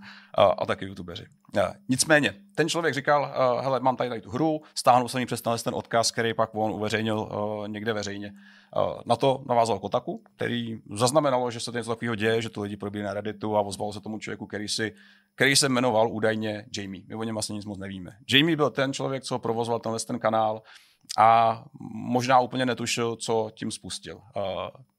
a 0.58 0.66
taky 0.66 0.84
youtubeři. 0.84 1.26
Uh, 1.56 1.62
nicméně, 1.88 2.34
ten 2.54 2.68
člověk 2.68 2.94
říkal, 2.94 3.22
uh, 3.22 3.62
hele, 3.62 3.80
mám 3.80 3.96
tady, 3.96 4.08
tady 4.08 4.20
tu 4.20 4.30
hru, 4.30 4.62
stáhnul 4.74 5.08
jsem 5.08 5.20
ji 5.20 5.26
přes 5.26 5.42
ten 5.42 5.74
odkaz, 5.74 6.10
který 6.10 6.34
pak 6.34 6.50
on 6.52 6.72
uveřejnil 6.72 7.18
uh, 7.18 7.68
někde 7.68 7.92
veřejně. 7.92 8.32
Uh, 8.76 9.00
na 9.06 9.16
to 9.16 9.42
navázal 9.48 9.78
Kotaku, 9.78 10.22
který 10.36 10.80
zaznamenalo, 10.94 11.50
že 11.50 11.60
se 11.60 11.72
to 11.72 11.78
něco 11.78 11.90
takového 11.90 12.14
děje, 12.14 12.42
že 12.42 12.48
to 12.48 12.62
lidi 12.62 12.76
probírají 12.76 13.06
na 13.06 13.14
Redditu 13.14 13.56
a 13.56 13.60
ozval 13.60 13.92
se 13.92 14.00
tomu 14.00 14.18
člověku, 14.18 14.46
který 14.46 14.68
si 14.68 14.94
který 15.34 15.56
se 15.56 15.68
jmenoval 15.68 16.12
údajně 16.12 16.66
Jamie. 16.76 17.04
My 17.08 17.14
o 17.14 17.22
něm 17.22 17.34
vlastně 17.34 17.54
nic 17.54 17.64
moc 17.64 17.78
nevíme. 17.78 18.16
Jamie 18.30 18.56
byl 18.56 18.70
ten 18.70 18.92
člověk, 18.92 19.22
co 19.22 19.38
provozoval 19.38 19.80
tenhle 19.80 20.00
ten 20.00 20.18
kanál 20.18 20.62
a 21.18 21.62
možná 21.94 22.40
úplně 22.40 22.66
netušil, 22.66 23.16
co 23.16 23.50
tím 23.54 23.70
spustil. 23.70 24.16
Uh, 24.16 24.42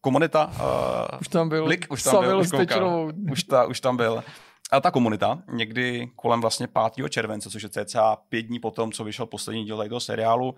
komunita, 0.01 0.45
uh, 0.45 1.20
Už 1.22 1.28
tam 1.28 1.49
byl 1.49 1.66
Blik, 1.66 1.88
už 1.89 2.03
tam 2.03 2.11
byl, 2.11 2.22
Savil 2.22 2.39
už 2.39 2.47
s 2.47 2.51
koukal. 2.51 2.66
Pečerovou. 2.66 3.11
už, 3.32 3.43
ta, 3.43 3.66
už 3.66 3.80
tam 3.80 3.97
byl. 3.97 4.24
A 4.72 4.80
ta 4.80 4.91
komunita 4.91 5.43
někdy 5.49 6.11
kolem 6.16 6.41
vlastně 6.41 6.68
5. 6.95 7.09
července, 7.09 7.49
což 7.49 7.64
je 7.64 7.70
cca 7.70 8.16
pět 8.30 8.41
dní 8.41 8.59
potom, 8.59 8.91
co 8.91 9.03
vyšel 9.03 9.26
poslední 9.26 9.64
díl 9.64 9.78
tady 9.78 9.89
toho 9.89 9.99
seriálu, 9.99 10.55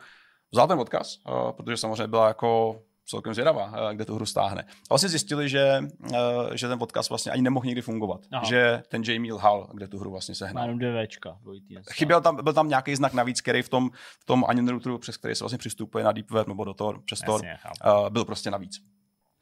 vzal 0.51 0.67
ten 0.67 0.79
odkaz, 0.79 1.17
uh, 1.29 1.51
protože 1.51 1.77
samozřejmě 1.77 2.07
byla 2.07 2.27
jako 2.27 2.81
celkem 3.05 3.33
zvědavá, 3.33 3.65
uh, 3.65 3.93
kde 3.93 4.05
tu 4.05 4.15
hru 4.15 4.25
stáhne. 4.25 4.61
A 4.61 4.65
vlastně 4.89 5.09
zjistili, 5.09 5.49
že, 5.49 5.79
uh, 5.99 6.17
že 6.53 6.67
ten 6.67 6.77
odkaz 6.81 7.09
vlastně 7.09 7.31
ani 7.31 7.41
nemohl 7.41 7.65
nikdy 7.65 7.81
fungovat. 7.81 8.21
Aha. 8.31 8.45
Že 8.45 8.83
ten 8.87 9.03
Jamie 9.05 9.33
lhal, 9.33 9.69
kde 9.73 9.87
tu 9.87 9.99
hru 9.99 10.11
vlastně 10.11 10.35
sehnal. 10.35 10.63
jenom 10.63 10.79
dvě 10.79 11.07
Včka, 11.07 11.37
dvojitý. 11.41 11.73
dneska. 11.73 11.93
Chyběl 11.93 12.21
tam, 12.21 12.43
byl 12.43 12.53
tam 12.53 12.69
nějaký 12.69 12.95
znak 12.95 13.13
navíc, 13.13 13.41
který 13.41 13.61
v 13.61 13.69
tom, 13.69 13.89
v 14.19 14.25
tom 14.25 14.43
routeru, 14.67 14.97
přes 14.97 15.17
který 15.17 15.35
se 15.35 15.43
vlastně 15.43 15.57
přistupuje 15.57 16.03
na 16.03 16.11
Deep 16.11 16.31
Web 16.31 16.47
nebo 16.47 16.63
do 16.63 16.73
toho, 16.73 16.93
přes 17.05 17.19
Tor, 17.19 17.41
uh, 17.41 18.09
byl 18.09 18.25
prostě 18.25 18.51
navíc. 18.51 18.79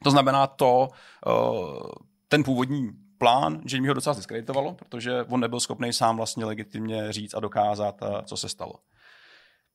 To 0.04 0.10
znamená 0.10 0.46
to, 0.46 0.88
uh, 1.26 1.90
ten 2.28 2.44
původní 2.44 2.90
plán, 3.18 3.60
že 3.64 3.80
mi 3.80 3.88
ho 3.88 3.94
docela 3.94 4.14
diskreditovalo, 4.14 4.74
protože 4.74 5.22
on 5.22 5.40
nebyl 5.40 5.60
schopný 5.60 5.92
sám 5.92 6.16
vlastně 6.16 6.44
legitimně 6.44 7.12
říct 7.12 7.34
a 7.34 7.40
dokázat, 7.40 8.00
co 8.24 8.36
se 8.36 8.48
stalo. 8.48 8.74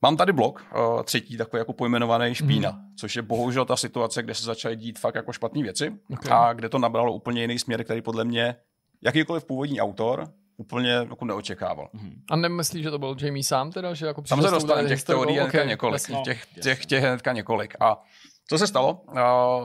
Mám 0.02 0.18
tady 0.18 0.34
blok, 0.34 0.66
uh, 0.76 1.04
třetí 1.04 1.38
takový 1.38 1.60
jako 1.60 1.74
pojmenovaný 1.74 2.36
špína, 2.36 2.72
mm. 2.72 2.96
což 2.96 3.16
je 3.16 3.22
bohužel 3.22 3.66
ta 3.66 3.76
situace, 3.76 4.24
kde 4.24 4.34
se 4.36 4.44
začaly 4.44 4.76
dít 4.76 5.00
fakt 5.00 5.16
jako 5.16 5.34
špatné 5.34 5.64
věci 5.64 5.94
Okay. 6.14 6.32
a 6.38 6.54
kde 6.54 6.70
to 6.70 6.80
nabralo 6.80 7.14
úplně 7.14 7.42
jiný 7.42 7.60
směr, 7.60 7.84
který 7.84 8.02
podle 8.02 8.26
mě 8.26 8.56
jakýkoliv 9.02 9.46
původní 9.46 9.82
autor 9.82 10.28
úplně 10.58 10.92
jako 10.92 11.26
neočekával. 11.26 11.90
Mhm. 11.94 12.22
A 12.32 12.36
nemyslíš, 12.36 12.84
že 12.84 12.92
to 12.92 13.00
byl 13.00 13.16
Jamie 13.20 13.44
sám 13.44 13.72
teda, 13.72 13.94
že 13.94 14.06
jako 14.06 14.22
Tam 14.22 14.42
se 14.42 14.88
těch 14.88 15.04
teorií 15.04 15.38
hnedka 15.38 15.62
Ok, 15.62 15.68
několik. 15.68 15.94
jasně. 15.94 16.16
No, 16.16 16.22
těch, 16.24 16.46
těch, 16.62 16.86
těch 16.86 17.04
hnedka 17.04 17.34
několik. 17.34 17.74
A 17.80 18.04
co 18.50 18.58
se 18.58 18.68
stalo? 18.68 18.94
Uh, 18.94 19.16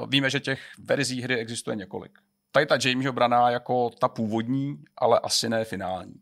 víme, 0.09 0.31
že 0.31 0.41
těch 0.41 0.61
verzí 0.79 1.23
hry 1.23 1.37
existuje 1.39 1.77
několik. 1.77 2.19
Tady 2.53 2.67
ta 2.67 2.79
Jamieho 2.85 3.13
braná 3.13 3.51
jako 3.51 3.91
ta 3.91 4.09
původní, 4.09 4.79
ale 4.97 5.21
asi 5.21 5.49
ne 5.49 5.65
finální. 5.65 6.15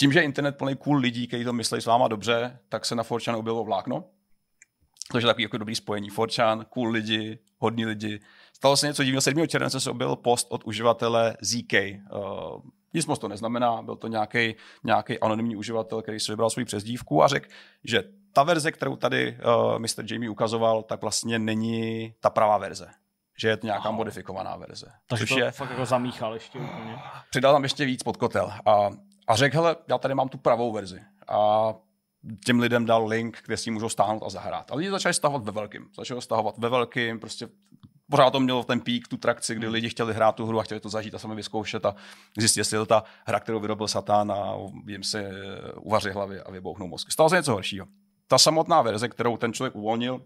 Tím, 0.00 0.12
že 0.12 0.18
je 0.18 0.22
internet 0.22 0.56
plný 0.56 0.76
cool 0.76 0.96
lidí, 0.96 1.26
kteří 1.26 1.44
to 1.44 1.52
myslí 1.52 1.80
s 1.80 1.86
váma 1.86 2.08
dobře, 2.08 2.58
tak 2.68 2.84
se 2.84 2.94
na 2.94 3.02
4chan 3.02 3.38
objevilo 3.38 3.64
vlákno. 3.64 4.04
To 5.12 5.18
je 5.18 5.24
takový 5.24 5.42
jako 5.42 5.58
dobrý 5.58 5.74
spojení. 5.74 6.10
4chan, 6.10 6.64
cool 6.64 6.88
lidi, 6.88 7.38
hodní 7.58 7.86
lidi. 7.86 8.20
Stalo 8.52 8.76
se 8.76 8.86
něco 8.86 9.04
divného. 9.04 9.20
7. 9.20 9.48
července 9.48 9.80
se 9.80 9.90
objevil 9.90 10.16
post 10.16 10.46
od 10.50 10.64
uživatele 10.64 11.36
ZK. 11.40 11.72
Uh, 11.72 12.62
nic 12.94 13.06
moc 13.06 13.18
to 13.18 13.28
neznamená, 13.28 13.82
byl 13.82 13.96
to 13.96 14.08
nějaký 14.08 14.54
nějaký 14.84 15.20
anonymní 15.20 15.56
uživatel, 15.56 16.02
který 16.02 16.20
si 16.20 16.32
vybral 16.32 16.50
svou 16.50 16.64
přezdívku 16.64 17.22
a 17.22 17.28
řekl, 17.28 17.48
že 17.84 18.02
ta 18.32 18.42
verze, 18.42 18.72
kterou 18.72 18.96
tady 18.96 19.38
uh, 19.44 19.78
Mr. 19.78 20.12
Jamie 20.12 20.30
ukazoval, 20.30 20.82
tak 20.82 21.00
vlastně 21.00 21.38
není 21.38 22.14
ta 22.20 22.30
pravá 22.30 22.58
verze. 22.58 22.90
Že 23.40 23.48
je 23.48 23.56
to 23.56 23.66
nějaká 23.66 23.88
Aha. 23.88 23.96
modifikovaná 23.96 24.56
verze. 24.56 24.86
Takže 25.08 25.34
to 25.34 25.40
je, 25.40 25.50
fakt 25.50 25.70
jako 25.70 25.84
zamíchal 25.84 26.34
ještě 26.34 26.58
úplně. 26.58 26.98
přidal 27.30 27.52
tam 27.52 27.62
ještě 27.62 27.84
víc 27.84 28.02
pod 28.02 28.16
kotel. 28.16 28.52
A, 28.66 28.90
a 29.28 29.36
řekl, 29.36 29.56
hele, 29.56 29.76
já 29.88 29.98
tady 29.98 30.14
mám 30.14 30.28
tu 30.28 30.38
pravou 30.38 30.72
verzi. 30.72 31.00
A 31.28 31.74
těm 32.44 32.60
lidem 32.60 32.86
dal 32.86 33.06
link, 33.06 33.42
kde 33.46 33.56
si 33.56 33.70
můžou 33.70 33.88
stáhnout 33.88 34.22
a 34.26 34.30
zahrát. 34.30 34.70
A 34.70 34.74
lidi 34.74 34.90
začali 34.90 35.14
stahovat 35.14 35.44
ve 35.44 35.52
velkým. 35.52 35.88
Začali 35.96 36.22
stahovat 36.22 36.58
ve 36.58 36.68
velkým, 36.68 37.20
prostě 37.20 37.48
pořád 38.10 38.30
to 38.30 38.40
mělo 38.40 38.64
ten 38.64 38.80
pík, 38.80 39.08
tu 39.08 39.16
trakci, 39.16 39.54
kdy 39.54 39.68
lidi 39.68 39.88
chtěli 39.88 40.14
hrát 40.14 40.34
tu 40.34 40.46
hru 40.46 40.60
a 40.60 40.62
chtěli 40.62 40.80
to 40.80 40.88
zažít 40.88 41.14
a 41.14 41.18
sami 41.18 41.34
vyzkoušet 41.34 41.86
a 41.86 41.94
zjistit, 42.38 42.60
jestli 42.60 42.86
ta 42.86 43.04
hra, 43.26 43.40
kterou 43.40 43.60
vyrobil 43.60 43.88
Satan 43.88 44.32
a 44.32 44.54
jim 44.86 45.02
si 45.02 45.18
eh, 45.18 45.32
uvaří 45.72 46.10
hlavy 46.10 46.40
a 46.40 46.50
vybouchnou 46.50 46.86
mozky. 46.86 47.12
Stalo 47.12 47.28
se 47.28 47.36
něco 47.36 47.52
horšího. 47.52 47.86
Ta 48.26 48.38
samotná 48.38 48.82
verze, 48.82 49.08
kterou 49.08 49.36
ten 49.36 49.52
člověk 49.52 49.74
uvolnil, 49.76 50.22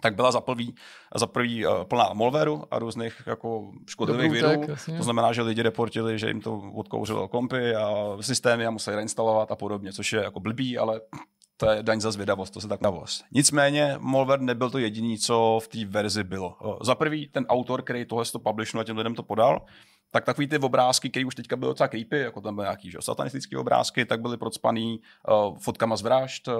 tak 0.00 0.14
byla 0.14 0.32
za 0.32 0.40
prvý, 0.40 0.74
za 1.14 1.26
prvý 1.26 1.66
uh, 1.66 1.84
plná 1.84 2.10
malwareu 2.12 2.64
a 2.70 2.78
různých 2.78 3.22
jako 3.26 3.72
škodlivých 3.86 4.32
virů. 4.32 4.62
To 4.96 5.02
znamená, 5.02 5.32
že 5.32 5.42
lidi 5.42 5.62
reportili, 5.62 6.18
že 6.18 6.28
jim 6.28 6.40
to 6.40 6.58
odkouřilo 6.74 7.28
kompy 7.28 7.74
a 7.74 8.16
systémy 8.20 8.66
a 8.66 8.70
museli 8.70 8.96
reinstalovat 8.96 9.52
a 9.52 9.56
podobně, 9.56 9.92
což 9.92 10.12
je 10.12 10.22
jako 10.22 10.40
blbý, 10.40 10.78
ale 10.78 11.00
to 11.56 11.70
je 11.70 11.82
daň 11.82 12.00
za 12.00 12.10
zvědavost, 12.10 12.52
to 12.52 12.60
se 12.60 12.68
tak 12.68 12.80
navoz. 12.80 13.24
Nicméně 13.32 13.96
malware 13.98 14.40
nebyl 14.40 14.70
to 14.70 14.78
jediný, 14.78 15.18
co 15.18 15.58
v 15.62 15.68
té 15.68 15.84
verzi 15.84 16.24
bylo. 16.24 16.56
O, 16.60 16.84
Za 16.84 16.94
prvý 16.94 17.28
ten 17.28 17.46
autor, 17.48 17.82
který 17.82 18.04
tohle 18.04 18.24
to 18.24 18.38
publishnul 18.38 18.80
a 18.80 18.84
těm 18.84 18.96
lidem 18.98 19.14
to 19.14 19.22
podal, 19.22 19.60
tak 20.10 20.24
takový 20.24 20.46
ty 20.46 20.58
obrázky, 20.58 21.10
které 21.10 21.26
už 21.26 21.34
teďka 21.34 21.56
byly 21.56 21.70
docela 21.70 21.88
creepy, 21.88 22.18
jako 22.18 22.40
tam 22.40 22.54
byly 22.54 22.64
nějaký 22.64 22.90
že, 22.90 22.98
satanistické 23.00 23.58
obrázky, 23.58 24.04
tak 24.04 24.20
byly 24.20 24.36
procpaný 24.36 25.00
uh, 25.28 25.58
fotkama 25.58 25.96
z 25.96 26.02
vražd, 26.02 26.48
uh, 26.48 26.54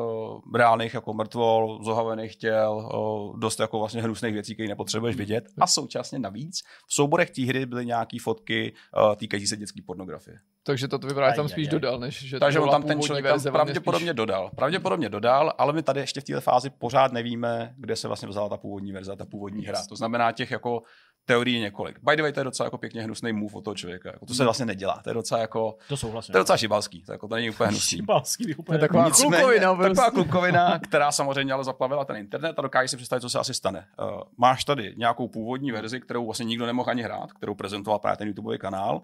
reálných 0.54 0.94
jako 0.94 1.14
mrtvol, 1.14 1.80
zohavených 1.84 2.36
těl, 2.36 2.90
uh, 2.94 3.38
dost 3.38 3.60
jako 3.60 3.78
vlastně 3.78 4.02
hnusných 4.02 4.32
věcí, 4.32 4.54
které 4.54 4.68
nepotřebuješ 4.68 5.16
vidět. 5.16 5.48
A 5.58 5.66
současně 5.66 6.18
navíc 6.18 6.62
v 6.86 6.94
souborech 6.94 7.30
té 7.30 7.42
hry 7.42 7.66
byly 7.66 7.86
nějaké 7.86 8.16
fotky 8.20 8.72
uh, 8.96 9.14
týkající 9.14 9.46
se 9.46 9.56
dětské 9.56 9.80
pornografie. 9.86 10.38
Takže 10.66 10.88
to 10.88 10.98
vypadá, 10.98 11.30
že 11.30 11.36
tam 11.36 11.48
spíš 11.48 11.66
aj, 11.66 11.68
aj. 11.68 11.72
dodal, 11.72 11.98
než 11.98 12.22
že 12.22 12.38
Takže 12.40 12.60
on 12.60 12.70
tam 12.70 12.82
ten 12.82 13.00
člověk 13.00 13.24
tam 13.24 13.40
pravděpodobně 13.52 14.14
dodal. 14.14 14.50
Pravděpodobně 14.56 15.08
dodal, 15.08 15.52
ale 15.58 15.72
my 15.72 15.82
tady 15.82 16.00
ještě 16.00 16.20
v 16.20 16.24
této 16.24 16.40
fázi 16.40 16.70
pořád 16.70 17.12
nevíme, 17.12 17.74
kde 17.76 17.96
se 17.96 18.08
vlastně 18.08 18.28
vzala 18.28 18.48
ta 18.48 18.56
původní 18.56 18.92
verze, 18.92 19.16
ta 19.16 19.24
původní 19.24 19.66
hra. 19.66 19.86
To 19.88 19.96
znamená 19.96 20.32
těch 20.32 20.50
jako 20.50 20.82
teorií 21.26 21.60
několik. 21.60 21.98
By 22.02 22.16
the 22.16 22.22
way, 22.22 22.32
to 22.32 22.40
je 22.40 22.44
docela 22.44 22.66
jako 22.66 22.78
pěkně 22.78 23.02
hnusný 23.02 23.32
move 23.32 23.54
od 23.54 23.64
toho 23.64 23.74
člověka. 23.74 24.10
Jako, 24.12 24.26
to 24.26 24.34
se 24.34 24.44
vlastně 24.44 24.66
nedělá. 24.66 25.00
To 25.04 25.10
je 25.10 25.14
docela 25.14 25.40
jako, 25.40 25.76
To 25.88 25.96
souhlasím. 25.96 26.32
to 26.32 26.38
je 26.38 26.40
docela 26.40 26.56
šibalský. 26.56 27.02
To, 27.02 27.12
jako, 27.12 27.28
to 27.28 27.34
není 27.34 27.50
úplně 27.50 27.68
hnusný. 27.68 27.96
Šibalský, 27.98 28.54
úplně 28.54 28.78
To 28.78 28.84
je 28.84 28.88
taková 28.88 29.04
jako- 29.04 29.16
klukovina 29.16 29.60
Taková 29.74 29.88
prostě. 29.88 30.10
klukovina, 30.10 30.78
která 30.88 31.12
samozřejmě 31.12 31.52
ale 31.54 31.64
zaplavila 31.64 32.04
ten 32.04 32.16
internet 32.16 32.58
a 32.58 32.62
dokáže 32.62 32.88
si 32.88 32.96
představit, 32.96 33.20
co 33.20 33.30
se 33.30 33.38
asi 33.38 33.54
stane. 33.54 33.86
Uh, 34.14 34.20
máš 34.38 34.64
tady 34.64 34.94
nějakou 34.96 35.28
původní 35.28 35.72
verzi, 35.72 36.00
kterou 36.00 36.24
vlastně 36.24 36.44
nikdo 36.46 36.66
nemohl 36.66 36.90
ani 36.90 37.02
hrát, 37.02 37.32
kterou 37.32 37.54
prezentoval 37.54 37.98
právě 37.98 38.16
ten 38.16 38.28
YouTubeový 38.28 38.58
kanál 38.58 39.02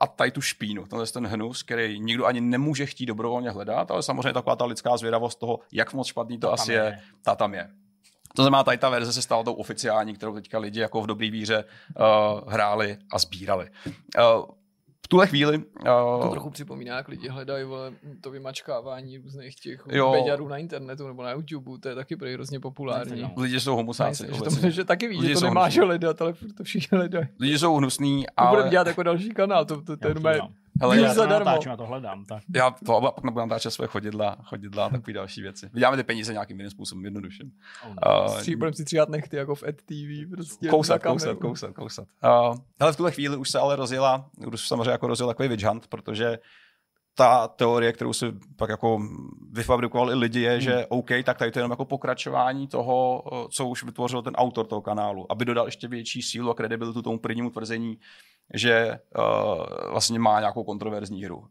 a 0.00 0.06
tady 0.06 0.30
tu 0.30 0.40
špínu, 0.40 0.86
tenhle 0.86 1.06
ten 1.06 1.26
hnus, 1.26 1.62
který 1.62 2.00
nikdo 2.00 2.26
ani 2.26 2.40
nemůže 2.40 2.86
chtít 2.86 3.06
dobrovolně 3.06 3.50
hledat, 3.50 3.90
ale 3.90 4.02
samozřejmě 4.02 4.32
taková 4.32 4.56
ta 4.56 4.64
lidská 4.64 4.96
zvědavost 4.96 5.38
toho, 5.40 5.58
jak 5.72 5.94
moc 5.94 6.06
špatný 6.06 6.38
to, 6.38 6.46
to 6.46 6.52
asi 6.52 6.72
je. 6.72 6.78
je, 6.78 7.00
ta 7.24 7.34
tam 7.36 7.54
je. 7.54 7.70
To 8.36 8.42
znamená, 8.42 8.64
tady 8.64 8.78
ta 8.78 8.88
verze 8.88 9.12
se 9.12 9.22
stala 9.22 9.42
tou 9.42 9.52
oficiální, 9.52 10.14
kterou 10.14 10.34
teďka 10.34 10.58
lidi 10.58 10.80
jako 10.80 11.00
v 11.00 11.06
dobrý 11.06 11.30
víře 11.30 11.64
uh, 11.64 12.52
hráli 12.52 12.96
a 13.12 13.18
sbírali. 13.18 13.70
Uh, 13.86 14.44
tuhle 15.08 15.26
chvíli... 15.26 15.58
Uh, 15.58 16.22
to 16.22 16.28
trochu 16.30 16.50
připomíná, 16.50 16.96
jak 16.96 17.08
lidi 17.08 17.28
hledají 17.28 17.64
vole, 17.64 17.92
to 18.20 18.30
vymačkávání 18.30 19.18
různých 19.18 19.54
těch 19.54 19.86
beďarů 20.12 20.48
na 20.48 20.56
internetu 20.56 21.06
nebo 21.06 21.22
na 21.22 21.30
YouTube, 21.30 21.78
to 21.78 21.88
je 21.88 21.94
taky 21.94 22.16
prý 22.16 22.34
hrozně 22.34 22.60
populární. 22.60 23.22
No. 23.22 23.32
Lidi 23.36 23.60
jsou 23.60 23.76
homosáci. 23.76 24.26
Že, 24.32 24.60
to, 24.60 24.70
že 24.70 24.84
taky 24.84 25.08
víš, 25.08 25.20
že 25.20 25.34
to 25.34 25.44
nemáš 25.44 25.78
hledat, 25.78 26.22
ale 26.22 26.32
to 26.56 26.64
všichni 26.64 26.98
hledají. 26.98 27.26
Lidi 27.40 27.58
jsou 27.58 27.76
hnusný, 27.76 28.26
ale... 28.36 28.48
To 28.48 28.50
budeme 28.50 28.70
dělat 28.70 28.86
jako 28.86 29.02
další 29.02 29.28
kanál, 29.28 29.64
to, 29.64 29.82
to, 29.82 29.96
to, 29.96 30.14
to 30.20 30.28
je 30.28 30.40
Hele, 30.80 31.00
já 31.00 31.14
to 31.14 31.26
natáčím, 31.26 31.70
já 31.70 31.76
to 31.76 31.86
hledám. 31.86 32.24
Tak. 32.24 32.42
Já 32.54 32.70
to 32.70 32.96
a 32.96 33.12
pak 33.12 33.24
nebudu 33.24 33.40
natáčet 33.46 33.72
svoje 33.72 33.88
chodidla, 33.88 34.36
chodidla 34.44 34.86
a 34.86 34.88
takové 34.88 35.12
další 35.12 35.42
věci. 35.42 35.70
Vyděláme 35.72 35.96
ty 35.96 36.02
peníze 36.02 36.32
nějakým 36.32 36.56
jiným 36.56 36.70
způsobem, 36.70 37.04
jednodušším. 37.04 37.52
Oh, 37.86 38.28
uh, 38.28 38.56
budeme 38.56 38.76
si 38.76 38.84
tříhat 38.84 39.08
nechty 39.08 39.36
jako 39.36 39.54
v 39.54 39.62
EdTV. 39.62 40.30
Prostě 40.30 40.68
kousat, 40.68 41.02
kousat, 41.02 41.38
kousat, 41.38 41.74
kousat. 41.74 42.08
Uh, 42.24 42.56
hele, 42.80 42.92
v 42.92 42.96
tuhle 42.96 43.12
chvíli 43.12 43.36
už 43.36 43.50
se 43.50 43.58
ale 43.58 43.76
rozjela, 43.76 44.30
už 44.46 44.68
samozřejmě 44.68 44.90
jako 44.90 45.06
rozjel 45.06 45.28
takový 45.28 45.48
witch 45.48 45.64
hunt, 45.64 45.86
protože 45.86 46.38
ta 47.20 47.48
teorie, 47.48 47.92
kterou 47.92 48.12
si 48.12 48.26
pak 48.56 48.70
jako 48.70 49.02
vyfabrikovali 49.52 50.14
lidi, 50.14 50.40
je, 50.40 50.50
hmm. 50.50 50.60
že 50.60 50.86
OK, 50.86 51.08
tak 51.24 51.38
tady 51.38 51.50
to 51.50 51.58
je 51.58 51.60
jenom 51.60 51.70
jako 51.70 51.84
pokračování 51.84 52.68
toho, 52.68 53.24
co 53.50 53.68
už 53.68 53.84
vytvořil 53.84 54.22
ten 54.22 54.34
autor 54.34 54.66
toho 54.66 54.80
kanálu, 54.80 55.32
aby 55.32 55.44
dodal 55.44 55.66
ještě 55.66 55.88
větší 55.88 56.22
sílu 56.22 56.50
a 56.50 56.54
kredibilitu 56.54 57.02
tomu 57.02 57.18
prvnímu 57.18 57.50
tvrzení, 57.50 57.98
že 58.54 58.98
uh, 59.18 59.90
vlastně 59.90 60.18
má 60.18 60.40
nějakou 60.40 60.64
kontroverzní 60.64 61.24
hru. 61.24 61.44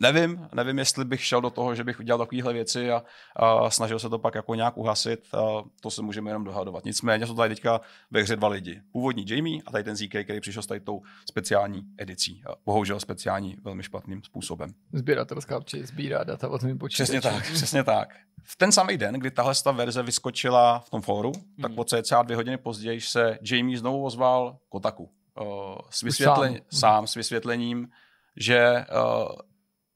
Nevím, 0.00 0.48
nevím, 0.54 0.78
jestli 0.78 1.04
bych 1.04 1.24
šel 1.24 1.40
do 1.40 1.50
toho, 1.50 1.74
že 1.74 1.84
bych 1.84 2.00
udělal 2.00 2.18
takovéhle 2.18 2.52
věci 2.52 2.90
a, 2.90 3.02
a 3.36 3.70
snažil 3.70 3.98
se 3.98 4.08
to 4.08 4.18
pak 4.18 4.34
jako 4.34 4.54
nějak 4.54 4.76
uhasit, 4.76 5.34
a 5.34 5.62
to 5.80 5.90
se 5.90 6.02
můžeme 6.02 6.30
jenom 6.30 6.44
dohadovat. 6.44 6.84
Nicméně 6.84 7.26
jsou 7.26 7.34
tady 7.34 7.54
teďka 7.54 7.80
ve 8.10 8.22
hře 8.22 8.36
dva 8.36 8.48
lidi. 8.48 8.82
Původní 8.92 9.24
Jamie 9.28 9.62
a 9.66 9.70
tady 9.70 9.84
ten 9.84 9.96
ZK, 9.96 10.16
který 10.24 10.40
přišel 10.40 10.62
s 10.62 10.66
tady 10.66 10.80
tou 10.80 11.02
speciální 11.28 11.82
edicí. 11.98 12.42
A 12.50 12.54
bohužel 12.66 13.00
speciální 13.00 13.56
velmi 13.62 13.82
špatným 13.82 14.22
způsobem. 14.22 14.74
Sběratelská 14.92 15.60
či 15.64 15.86
sbírá 15.86 16.24
data 16.24 16.48
od 16.48 16.62
mým 16.62 16.78
počítače. 16.78 17.04
Přesně 17.04 17.20
tak, 17.20 17.52
přesně 17.52 17.84
tak. 17.84 18.14
V 18.42 18.56
ten 18.56 18.72
samý 18.72 18.96
den, 18.96 19.14
kdy 19.14 19.30
tahle 19.30 19.54
ta 19.64 19.70
verze 19.70 20.02
vyskočila 20.02 20.78
v 20.78 20.90
tom 20.90 21.02
fóru, 21.02 21.32
hmm. 21.36 21.62
tak 21.62 21.74
po 21.74 21.84
cca 21.84 22.22
dvě 22.22 22.36
hodiny 22.36 22.56
později 22.56 23.00
se 23.00 23.38
Jamie 23.42 23.78
znovu 23.78 24.04
ozval 24.04 24.58
Kotaku. 24.68 25.10
Uh, 25.40 25.46
s, 25.90 26.02
vysvětlen- 26.02 26.54
sám. 26.54 26.78
sám 26.80 27.06
s 27.06 27.14
vysvětlením, 27.14 27.88
že 28.36 28.84
uh, 29.22 29.32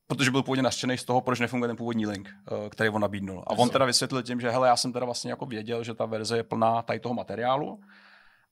protože 0.09 0.31
byl 0.31 0.43
původně 0.43 0.63
naštěný 0.63 0.99
z 0.99 1.05
toho, 1.05 1.21
proč 1.21 1.41
nefunguje 1.41 1.69
ten 1.69 1.77
původní 1.77 2.07
link, 2.07 2.29
uh, 2.51 2.69
který 2.69 2.91
on 2.91 3.03
nabídnul. 3.03 3.45
A 3.47 3.51
on 3.51 3.71
teda 3.71 3.85
vysvětlil 3.85 4.23
tím, 4.23 4.41
že 4.41 4.51
hele, 4.51 4.69
já 4.69 4.77
jsem 4.77 4.93
teda 4.93 5.05
vlastně 5.05 5.31
jako 5.31 5.47
věděl, 5.47 5.85
že 5.85 5.95
ta 5.95 6.07
verze 6.07 6.37
je 6.37 6.43
plná 6.43 6.83
tady 6.83 7.01
toho 7.01 7.15
materiálu, 7.15 7.81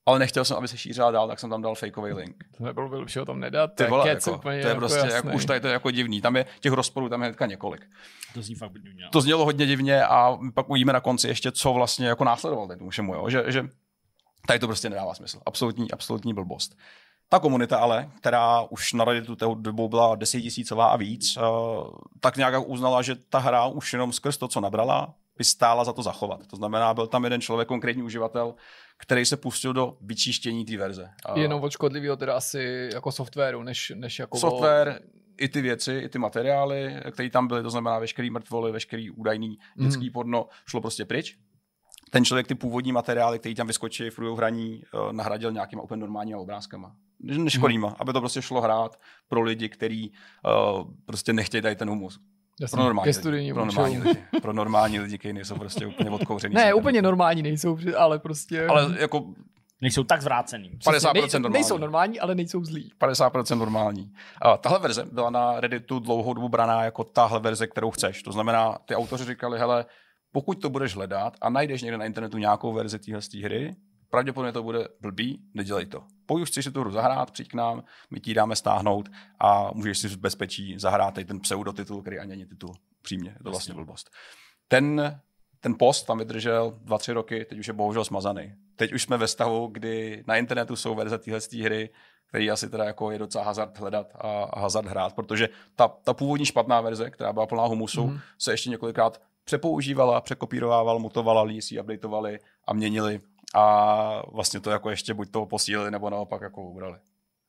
ale 0.07 0.19
nechtěl 0.19 0.45
jsem, 0.45 0.57
aby 0.57 0.69
se 0.69 0.77
šířila 0.79 1.11
dál, 1.11 1.29
tak 1.29 1.41
jsem 1.41 1.51
tam 1.51 1.63
dal 1.63 1.75
fakeový 1.75 2.13
link. 2.13 2.45
To 2.59 2.65
nebylo 2.65 2.89
by 2.89 2.97
lepší 2.97 3.21
o 3.21 3.25
tom 3.25 3.41
nedat, 3.41 3.71
to, 3.75 3.87
vole, 3.87 4.09
jako, 4.09 4.39
to 4.39 4.51
je 4.51 4.61
jako 4.61 4.77
prostě, 4.77 5.09
jako, 5.13 5.29
už 5.29 5.45
tady 5.45 5.61
to 5.61 5.67
je 5.67 5.73
jako 5.73 5.91
divný, 5.91 6.21
tam 6.21 6.37
je 6.37 6.47
těch 6.61 6.73
rozporů, 6.73 7.09
tam 7.09 7.23
je 7.23 7.27
hnedka 7.27 7.47
několik. 7.47 7.91
To 8.35 8.43
zní 8.43 8.55
fakt 8.55 8.73
divně. 8.73 9.05
To 9.13 9.21
znělo 9.21 9.45
hodně 9.45 9.67
divně 9.67 10.05
a 10.05 10.39
pak 10.55 10.71
uvidíme 10.71 10.93
na 10.93 11.01
konci 11.01 11.29
ještě, 11.29 11.53
co 11.53 11.73
vlastně 11.73 12.09
jako 12.09 12.25
následoval 12.25 12.69
tomu 12.69 12.91
všemu, 12.91 13.15
jo? 13.15 13.31
Že, 13.31 13.45
že 13.47 13.69
tady 14.47 14.59
to 14.59 14.67
prostě 14.67 14.91
nedává 14.91 15.15
smysl. 15.15 15.41
Absolutní, 15.47 15.91
absolutní 15.91 16.35
blbost. 16.35 16.77
Ta 17.29 17.39
komunita 17.39 17.79
ale, 17.79 18.11
která 18.16 18.61
už 18.61 18.93
na 18.93 19.05
Redditu 19.05 19.37
té 19.37 19.47
dobou 19.55 19.89
byla 19.89 20.14
desetitisícová 20.14 20.87
a 20.87 20.97
víc, 20.97 21.37
eh, 21.37 21.41
tak 22.20 22.37
nějak 22.37 22.68
uznala, 22.68 23.03
že 23.03 23.14
ta 23.14 23.39
hra 23.39 23.66
už 23.66 23.93
jenom 23.93 24.12
skrz 24.12 24.37
to, 24.37 24.49
co 24.49 24.61
nabrala, 24.61 25.14
by 25.39 25.45
stála 25.45 25.85
za 25.85 25.93
to 25.93 26.03
zachovat. 26.03 26.47
To 26.47 26.57
znamená, 26.57 26.95
byl 26.95 27.07
tam 27.07 27.24
jeden 27.24 27.41
člověk, 27.41 27.68
konkrétní 27.68 28.03
uživatel, 28.03 28.55
který 28.99 29.27
se 29.27 29.37
pustil 29.37 29.72
do 29.72 29.97
vyčištění 30.01 30.64
té 30.64 30.77
verze. 30.77 31.11
Jenom 31.35 31.62
od 31.62 31.70
škodlivého 31.70 32.16
teda 32.16 32.37
asi 32.37 32.91
jako 32.95 33.12
softwaru, 33.12 33.62
než, 33.62 33.93
než 33.95 34.18
jako... 34.18 34.39
Software, 34.39 35.01
i 35.39 35.49
ty 35.49 35.62
věci, 35.62 35.93
i 36.05 36.09
ty 36.09 36.18
materiály, 36.18 37.01
které 37.11 37.31
tam 37.31 37.49
byly, 37.49 37.62
to 37.62 37.70
znamená 37.70 37.99
veškerý 37.99 38.31
mrtvoly, 38.31 38.72
veškerý 38.72 39.11
údajný 39.11 39.59
dětský 39.79 40.07
mm. 40.07 40.12
porno, 40.12 40.49
šlo 40.66 40.81
prostě 40.81 41.05
pryč 41.05 41.37
ten 42.11 42.24
člověk 42.24 42.47
ty 42.47 42.55
původní 42.55 42.93
materiály, 42.93 43.39
který 43.39 43.55
tam 43.55 43.66
vyskočí 43.66 44.11
v 44.11 44.14
průběhu 44.14 44.37
hraní, 44.37 44.83
uh, 44.95 45.12
nahradil 45.12 45.53
nějakýma 45.53 45.83
úplně 45.83 46.01
normálníma 46.01 46.39
obrázkama. 46.39 46.97
Neškodýma, 47.21 47.89
hmm. 47.89 47.97
aby 48.01 48.12
to 48.12 48.21
prostě 48.21 48.43
šlo 48.43 48.61
hrát 48.61 49.01
pro 49.29 49.43
lidi, 49.43 49.69
kteří 49.69 50.12
uh, 50.73 50.91
prostě 51.07 51.33
nechtějí 51.33 51.62
tady 51.62 51.77
ten 51.77 51.89
humus. 51.89 52.21
Jasný, 52.61 52.77
pro 52.77 52.85
normální, 52.85 53.12
lidi, 53.31 53.53
pro 53.53 53.64
normální 53.64 53.99
lidi. 53.99 54.23
Pro 54.43 54.53
normální 54.53 55.01
lidi, 55.01 55.19
kteří 55.19 55.33
nejsou 55.33 55.55
prostě 55.55 55.87
úplně 55.87 56.11
odkouřený. 56.11 56.55
ne, 56.55 56.75
úplně 56.75 57.03
normální 57.03 57.43
nejsou, 57.43 57.79
ale 57.97 58.19
prostě... 58.19 58.67
Ale 58.67 58.97
jako 58.99 59.25
Nejsou 59.81 60.05
tak 60.05 60.23
zvrácený. 60.23 60.71
50% 60.71 61.12
Nej, 61.12 61.23
normální. 61.33 61.53
Nejsou 61.53 61.79
normální, 61.79 62.21
ale 62.21 62.35
nejsou 62.35 62.64
zlí. 62.64 62.93
50% 63.01 63.59
normální. 63.59 64.12
A 64.43 64.57
tahle 64.57 64.79
verze 64.79 65.05
byla 65.12 65.31
na 65.31 65.61
Redditu 65.61 65.99
dlouhou 65.99 66.35
dobu 66.35 66.49
braná 66.49 66.85
jako 66.85 67.05
tahle 67.05 67.41
verze, 67.41 67.67
kterou 67.67 67.91
chceš. 67.91 68.23
To 68.23 68.33
znamená, 68.33 68.79
ty 68.85 68.95
autoři 68.95 69.25
říkali, 69.25 69.59
hele, 69.59 69.85
pokud 70.33 70.61
to 70.61 70.71
budeš 70.71 70.95
hledat 70.95 71.37
a 71.41 71.51
najdeš 71.51 71.83
někde 71.83 71.99
na 71.99 72.05
internetu 72.05 72.39
nějakou 72.39 72.73
verzi 72.73 72.99
téhle 72.99 73.21
hry, 73.43 73.77
pravděpodobně 74.11 74.53
to 74.53 74.62
bude 74.62 74.89
blbý, 75.01 75.41
nedělej 75.55 75.87
to. 75.87 76.03
Pokud 76.27 76.45
chceš 76.45 76.64
si 76.64 76.70
tu 76.70 76.81
hru 76.81 76.91
zahrát, 76.91 77.31
přijď 77.31 77.49
k 77.49 77.55
nám, 77.55 77.85
my 78.11 78.20
ti 78.20 78.35
dáme 78.35 78.57
stáhnout 78.57 79.09
a 79.41 79.70
můžeš 79.74 79.99
si 79.99 80.09
v 80.09 80.16
bezpečí 80.16 80.79
zahrát 80.79 81.14
tady 81.14 81.24
ten 81.24 81.41
pseudotitul, 81.41 82.03
který 82.03 82.18
ani 82.18 82.29
není 82.29 82.47
titul. 82.47 82.74
Přímě, 83.03 83.31
je 83.31 83.45
to 83.45 83.51
vlastně 83.51 83.74
blbost. 83.74 84.11
Ten, 84.68 85.20
ten 85.61 85.74
post 85.79 86.03
tam 86.03 86.18
vydržel 86.18 86.79
dva, 86.83 86.99
tři 86.99 87.12
roky, 87.12 87.45
teď 87.45 87.59
už 87.59 87.66
je 87.66 87.72
bohužel 87.72 88.05
smazaný. 88.05 88.55
Teď 88.77 88.93
už 88.93 89.03
jsme 89.03 89.16
ve 89.16 89.29
stavu, 89.29 89.66
kdy 89.66 90.24
na 90.27 90.37
internetu 90.37 90.77
jsou 90.77 90.95
verze 90.95 91.18
téhle 91.18 91.41
hry, 91.62 91.91
který 92.29 92.51
asi 92.51 92.70
teda 92.70 92.85
jako 92.85 93.11
je 93.11 93.18
docela 93.18 93.45
hazard 93.45 93.79
hledat 93.79 94.12
a, 94.14 94.43
a 94.43 94.61
hazard 94.61 94.89
hrát, 94.89 95.14
protože 95.14 95.49
ta, 95.77 95.89
ta 95.89 96.14
původní 96.14 96.47
špatná 96.47 96.81
verze, 96.81 97.11
která 97.11 97.33
byla 97.33 97.47
plná 97.47 97.66
humusu, 97.66 98.07
mm-hmm. 98.07 98.20
se 98.39 98.53
ještě 98.53 98.70
několikrát 98.70 99.22
přepoužívala, 99.45 100.20
překopírovávala, 100.20 100.99
mutovala, 100.99 101.43
lidi 101.43 101.62
si 101.62 101.81
updateovali 101.81 102.39
a 102.66 102.72
měnili 102.74 103.20
a 103.55 104.23
vlastně 104.33 104.61
to 104.61 104.71
jako 104.71 104.91
ještě 104.91 105.15
buď 105.15 105.31
to 105.31 105.47
posílili, 105.47 105.91
nebo 105.91 106.11
naopak 106.11 106.43
jako 106.43 106.63
ubrali. 106.63 106.99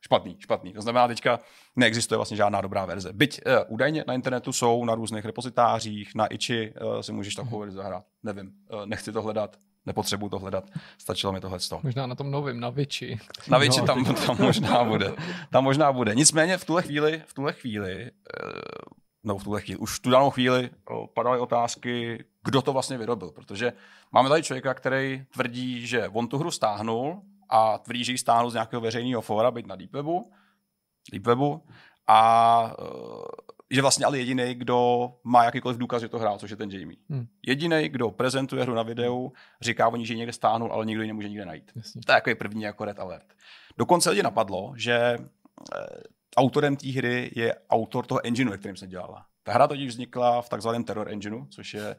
Špatný, 0.02 0.38
špatný. 0.40 0.74
To 0.74 0.82
znamená, 0.82 1.08
teďka 1.08 1.40
neexistuje 1.76 2.18
vlastně 2.18 2.38
žádná 2.38 2.62
dobrá 2.62 2.86
verze. 2.86 3.14
Byť 3.14 3.42
uh, 3.46 3.54
údajně 3.68 4.04
na 4.08 4.14
internetu 4.14 4.54
jsou 4.54 4.86
na 4.86 4.96
různých 4.96 5.26
repozitářích, 5.26 6.16
na 6.16 6.34
iči 6.34 6.74
uh, 6.82 7.00
si 7.00 7.14
můžeš 7.14 7.36
takovou 7.36 7.60
verzi 7.60 7.78
zahrát. 7.78 8.04
Nevím, 8.24 8.52
uh, 8.74 8.86
nechci 8.86 9.12
to 9.12 9.22
hledat, 9.22 9.58
nepotřebuji 9.86 10.30
to 10.30 10.40
hledat, 10.40 10.64
stačilo 10.98 11.34
mi 11.34 11.40
tohle. 11.40 11.60
Možná 11.84 12.08
na 12.08 12.16
tom 12.16 12.32
novém, 12.32 12.60
na 12.60 12.70
Viči. 12.70 13.20
Na 13.48 13.58
Viči 13.58 13.82
tam, 13.82 14.06
tam 14.06 14.38
možná 14.40 14.84
bude. 14.84 15.14
Tam 15.52 15.64
možná 15.64 15.92
bude. 15.92 16.16
Nicméně 16.16 16.58
v 16.58 16.66
tuhle 16.66 16.82
chvíli, 16.82 17.22
v 17.28 17.34
tuhle 17.34 17.54
chvíli 17.54 18.12
nebo 19.28 19.40
v 19.40 19.44
tuhle 19.44 19.62
chvíli, 19.62 19.78
už 19.78 20.00
tu 20.00 20.10
danou 20.10 20.30
chvíli 20.30 20.70
padaly 21.14 21.40
otázky, 21.40 22.26
kdo 22.44 22.62
to 22.62 22.74
vlastně 22.74 22.98
vyrobil, 22.98 23.32
protože 23.32 23.74
máme 24.12 24.30
tady 24.30 24.44
člověka, 24.44 24.74
který 24.74 25.26
tvrdí, 25.34 25.88
že 25.88 26.10
on 26.10 26.28
tu 26.28 26.38
hru 26.38 26.52
stáhnul 26.52 27.22
a 27.50 27.78
tvrdí, 27.78 28.04
že 28.04 28.12
ji 28.12 28.18
stáhnul 28.18 28.52
z 28.52 28.54
nějakého 28.54 28.82
veřejného 28.82 29.22
fóra, 29.22 29.52
být 29.52 29.68
na 29.68 29.76
Deepwebu, 29.76 30.32
Deepwebu 31.12 31.64
a 32.08 32.76
že 33.70 33.82
vlastně 33.82 34.06
ale 34.06 34.18
jediný, 34.18 34.56
kdo 34.56 35.12
má 35.24 35.44
jakýkoliv 35.44 35.78
důkaz, 35.78 36.02
že 36.02 36.10
to 36.10 36.20
hrál, 36.20 36.38
což 36.38 36.52
je 36.52 36.58
ten 36.58 36.72
Jamie. 36.72 36.98
Hmm. 37.10 37.28
Jediný, 37.48 37.90
kdo 37.90 38.12
prezentuje 38.12 38.64
hru 38.64 38.74
na 38.74 38.84
videu, 38.84 39.34
říká 39.62 39.88
o 39.88 39.96
ní, 39.96 40.06
že 40.06 40.14
ji 40.14 40.18
někde 40.18 40.34
stáhnul, 40.34 40.74
ale 40.74 40.86
nikdo 40.86 41.02
ji 41.02 41.08
nemůže 41.08 41.30
nikde 41.30 41.46
najít. 41.46 41.72
Jasně. 41.76 42.02
To 42.06 42.12
je 42.12 42.16
jako 42.16 42.30
první 42.40 42.64
jako 42.64 42.86
red 42.86 43.00
alert. 43.00 43.26
Dokonce 43.78 44.10
lidi 44.10 44.24
napadlo, 44.24 44.74
že 44.76 44.96
eh, 44.96 45.18
autorem 46.38 46.76
té 46.76 46.92
hry 46.92 47.32
je 47.36 47.56
autor 47.70 48.06
toho 48.06 48.26
engineu, 48.26 48.52
ve 48.52 48.58
kterém 48.58 48.76
se 48.76 48.88
dělala. 48.88 49.26
Ta 49.44 49.54
hra 49.54 49.68
totiž 49.68 49.88
vznikla 49.88 50.42
v 50.42 50.50
takzvaném 50.50 50.84
Terror 50.84 51.10
Engineu, 51.10 51.46
což 51.50 51.74
je 51.74 51.96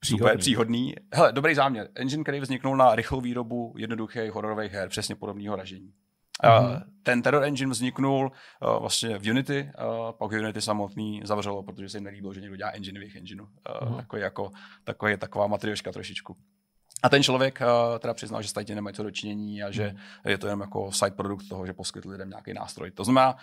příhodný. 0.00 0.18
super 0.18 0.38
příhodný. 0.38 0.94
Hele, 1.12 1.32
dobrý 1.32 1.54
záměr. 1.54 1.88
Engine, 1.94 2.22
který 2.22 2.40
vzniknul 2.40 2.76
na 2.76 2.94
rychlou 2.94 3.20
výrobu 3.20 3.74
jednoduchých 3.76 4.32
hororových 4.32 4.72
her, 4.72 4.88
přesně 4.88 5.14
podobného 5.14 5.56
ražení. 5.56 5.92
Mm-hmm. 6.44 6.82
Ten 7.02 7.22
Terror 7.22 7.44
Engine 7.44 7.70
vzniknul 7.70 8.32
uh, 8.62 8.80
vlastně 8.80 9.18
v 9.18 9.30
Unity, 9.30 9.70
uh, 9.78 10.12
pak 10.12 10.30
Unity 10.30 10.60
samotný 10.60 11.20
zavřelo, 11.24 11.62
protože 11.62 11.88
se 11.88 11.96
jim 11.96 12.04
nelíbilo, 12.04 12.34
že 12.34 12.40
někdo 12.40 12.56
dělá 12.56 12.70
engine 12.70 12.98
v 12.98 13.02
jejich 13.02 13.16
engineu. 13.16 13.44
Uh, 13.44 13.88
mm-hmm. 13.88 13.96
takový, 13.96 14.22
jako, 14.22 14.50
takový 14.84 15.12
je 15.12 15.16
taková 15.16 15.46
matrioška 15.46 15.92
trošičku. 15.92 16.36
A 17.02 17.08
ten 17.08 17.22
člověk 17.22 17.60
uh, 17.60 17.98
teda 17.98 18.14
přiznal, 18.14 18.42
že 18.42 18.48
s 18.48 18.54
nemají 18.74 18.94
co 18.94 19.02
dočinění 19.02 19.62
a 19.62 19.70
že 19.70 19.90
mm. 19.90 20.30
je 20.30 20.38
to 20.38 20.46
jenom 20.46 20.60
jako 20.60 20.92
side 20.92 21.10
produkt 21.10 21.48
toho, 21.48 21.66
že 21.66 21.72
poskytl 21.72 22.10
lidem 22.10 22.28
nějaký 22.28 22.52
nástroj. 22.52 22.90
To 22.90 23.04
znamená, 23.04 23.36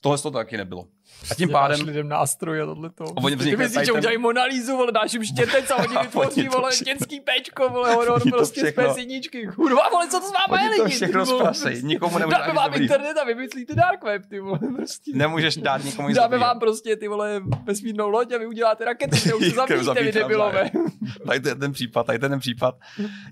Tohle 0.00 0.18
to 0.18 0.30
taky 0.30 0.56
nebylo. 0.56 0.86
A 1.30 1.34
tím 1.34 1.48
Děláš 1.48 1.62
pádem... 1.62 1.86
lidem 1.86 2.08
nástroje 2.08 2.64
tohleto. 2.66 3.04
oni 3.04 3.36
Ty 3.36 3.56
myslíš, 3.56 3.86
že 3.86 3.92
udělají 3.92 4.18
Monalízu, 4.18 4.76
vole, 4.76 4.92
dáš 4.92 5.12
jim 5.12 5.24
štětec 5.24 5.70
a 5.70 5.76
oni 5.76 5.96
vytvoří, 6.02 6.44
to 6.44 6.50
vole, 6.50 6.70
dětský 6.84 7.20
péčko, 7.20 7.68
vole, 7.68 7.94
horor, 7.94 8.22
to 8.30 8.30
prostě 8.30 8.60
z 8.60 8.64
všechno- 8.64 8.84
pesiničky. 8.84 9.46
Kurva, 9.46 9.88
vole, 9.88 10.08
co 10.08 10.20
to 10.20 10.26
s 10.26 10.32
váma 10.32 10.62
je 10.62 10.68
Oni 10.68 10.78
to 10.78 10.84
lidi? 10.84 10.96
všechno 10.96 11.26
zprasej, 11.26 11.70
prostě. 11.72 11.86
nikomu 11.86 12.18
nemůže 12.18 12.36
Dáme 12.38 12.52
vám 12.52 12.70
dobrý. 12.70 12.82
internet 12.84 13.16
a 13.18 13.24
vymyslíte 13.24 13.74
dark 13.74 14.04
web, 14.04 14.22
ty 14.26 14.40
vole, 14.40 14.58
prostě. 14.76 15.10
Nemůžeš 15.14 15.56
dát 15.56 15.84
nikomu 15.84 16.08
nic 16.08 16.16
Dáme 16.16 16.38
vám 16.38 16.58
prostě 16.58 16.96
ty 16.96 17.08
vole 17.08 17.40
vesmírnou 17.64 18.08
loď 18.08 18.32
a 18.32 18.38
vy 18.38 18.46
uděláte 18.46 18.84
rakety, 18.84 19.20
kterou 19.20 19.40
se 19.40 19.50
Kterou 19.64 19.84
zabíjíte, 19.84 20.12
vy 20.18 20.22
debilové. 20.22 20.70
Tady 21.26 21.40
to 21.40 21.48
je 21.48 21.54
ten 21.54 21.72
případ, 21.72 22.06
tady 22.06 22.18
to 22.18 22.28
ten 22.28 22.40
případ. 22.40 22.74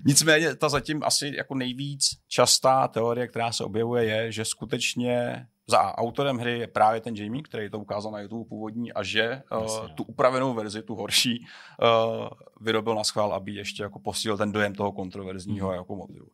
Nicméně 0.05 0.55
ta 0.55 0.69
zatím 0.69 1.01
asi 1.03 1.33
jako 1.37 1.55
nejvíc 1.55 2.03
častá 2.27 2.87
teorie, 2.87 3.27
která 3.27 3.51
se 3.51 3.63
objevuje, 3.63 4.03
je, 4.05 4.31
že 4.31 4.45
skutečně 4.45 5.45
za 5.69 5.79
A, 5.79 5.97
autorem 5.97 6.37
hry 6.37 6.59
je 6.59 6.67
právě 6.67 7.01
ten 7.01 7.15
Jamie, 7.15 7.43
který 7.43 7.69
to 7.69 7.79
ukázal 7.79 8.11
na 8.11 8.19
YouTube 8.19 8.49
původní 8.49 8.93
a 8.93 9.03
že 9.03 9.41
uh, 9.51 9.61
Jasně, 9.61 9.93
tu 9.95 10.03
upravenou 10.03 10.53
verzi, 10.53 10.83
tu 10.83 10.95
horší, 10.95 11.45
uh, 11.81 12.27
vyrobil 12.61 12.95
na 12.95 13.03
schvál, 13.03 13.33
aby 13.33 13.51
ještě 13.51 13.83
jako 13.83 13.99
posílil 13.99 14.37
ten 14.37 14.51
dojem 14.51 14.75
toho 14.75 14.91
kontroverzního 14.91 15.73
jako 15.73 15.95
motivu. 15.95 16.27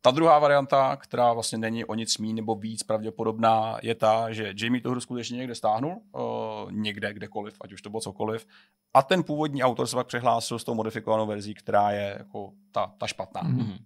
Ta 0.00 0.10
druhá 0.10 0.38
varianta, 0.38 0.96
která 0.96 1.32
vlastně 1.32 1.58
není 1.58 1.84
o 1.84 1.94
nic 1.94 2.18
míň 2.18 2.36
nebo 2.36 2.54
víc 2.54 2.82
pravděpodobná, 2.82 3.78
je 3.82 3.94
ta, 3.94 4.32
že 4.32 4.54
Jamie 4.56 4.82
tu 4.82 4.90
hru 4.90 5.00
skutečně 5.00 5.38
někde 5.38 5.54
stáhnul, 5.54 6.00
uh, 6.12 6.72
někde, 6.72 7.12
kdekoliv, 7.12 7.56
ať 7.60 7.72
už 7.72 7.82
to 7.82 7.90
bylo 7.90 8.00
cokoliv, 8.00 8.46
a 8.94 9.02
ten 9.02 9.22
původní 9.22 9.62
autor 9.62 9.86
se 9.86 9.96
pak 9.96 10.06
přihlásil 10.06 10.58
s 10.58 10.64
tou 10.64 10.74
modifikovanou 10.74 11.26
verzí, 11.26 11.54
která 11.54 11.90
je 11.90 12.16
jako 12.18 12.52
ta, 12.72 12.92
ta 12.98 13.06
špatná. 13.06 13.40
Mhm. 13.44 13.76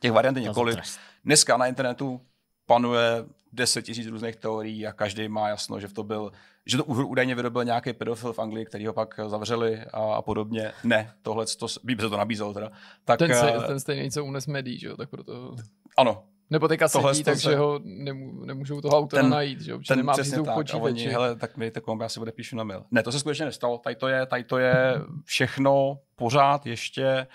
Těch 0.00 0.12
variant 0.12 0.36
je 0.36 0.42
několik. 0.42 0.78
Dneska 1.24 1.56
na 1.56 1.66
internetu 1.66 2.20
panuje 2.66 3.24
10 3.52 3.82
tisíc 3.82 4.06
různých 4.06 4.36
teorií 4.36 4.86
a 4.86 4.92
každý 4.92 5.28
má 5.28 5.48
jasno, 5.48 5.80
že 5.80 5.88
v 5.88 5.92
to 5.92 6.02
byl, 6.02 6.32
že 6.66 6.76
to 6.76 6.84
údajně 6.84 7.34
vyrobil 7.34 7.64
nějaký 7.64 7.92
pedofil 7.92 8.32
v 8.32 8.38
Anglii, 8.38 8.66
který 8.66 8.86
ho 8.86 8.92
pak 8.92 9.20
zavřeli 9.26 9.80
a, 9.92 10.14
a 10.14 10.22
podobně. 10.22 10.72
Ne, 10.84 11.12
tohle 11.22 11.46
to, 11.58 11.66
by 11.84 11.96
se 12.00 12.08
to 12.08 12.16
nabízelo 12.16 12.54
teda. 12.54 12.70
Tak, 13.04 13.18
Ten, 13.18 13.34
se, 13.34 13.52
eh, 13.52 13.66
ten 13.66 13.80
stejný, 13.80 14.10
co 14.10 14.24
unes 14.24 14.46
médií, 14.46 14.78
že 14.78 14.86
jo, 14.86 14.96
tak 14.96 15.10
proto... 15.10 15.56
ano, 15.98 16.24
Nebo 16.52 16.68
teďka 16.68 16.88
Tohle 16.88 17.14
sedí, 17.14 17.24
takže 17.24 17.40
se- 17.50 17.56
ho 17.56 17.80
nemů, 17.84 18.44
nemůžou 18.44 18.80
toho 18.80 18.98
autora 18.98 19.22
Ten- 19.22 19.30
najít, 19.30 19.60
že 19.60 19.74
ten 19.88 19.96
nemá 19.98 20.12
přesně 20.12 20.38
tak. 20.38 20.48
A 20.48 20.54
oni, 20.54 20.62
počítači. 20.64 21.08
hele, 21.08 21.36
tak 21.36 21.56
mi 21.56 21.70
komp, 21.82 22.02
já 22.02 22.08
si 22.08 22.20
odepíšu 22.20 22.56
na 22.56 22.64
mail. 22.64 22.84
Ne, 22.90 23.02
to 23.02 23.12
se 23.12 23.20
skutečně 23.20 23.44
nestalo. 23.44 23.78
Tady 23.78 23.96
to 23.96 24.08
je, 24.08 24.26
tady 24.26 24.44
to 24.44 24.58
je 24.58 24.94
všechno 25.24 25.98
pořád 26.16 26.66
ještě 26.66 27.26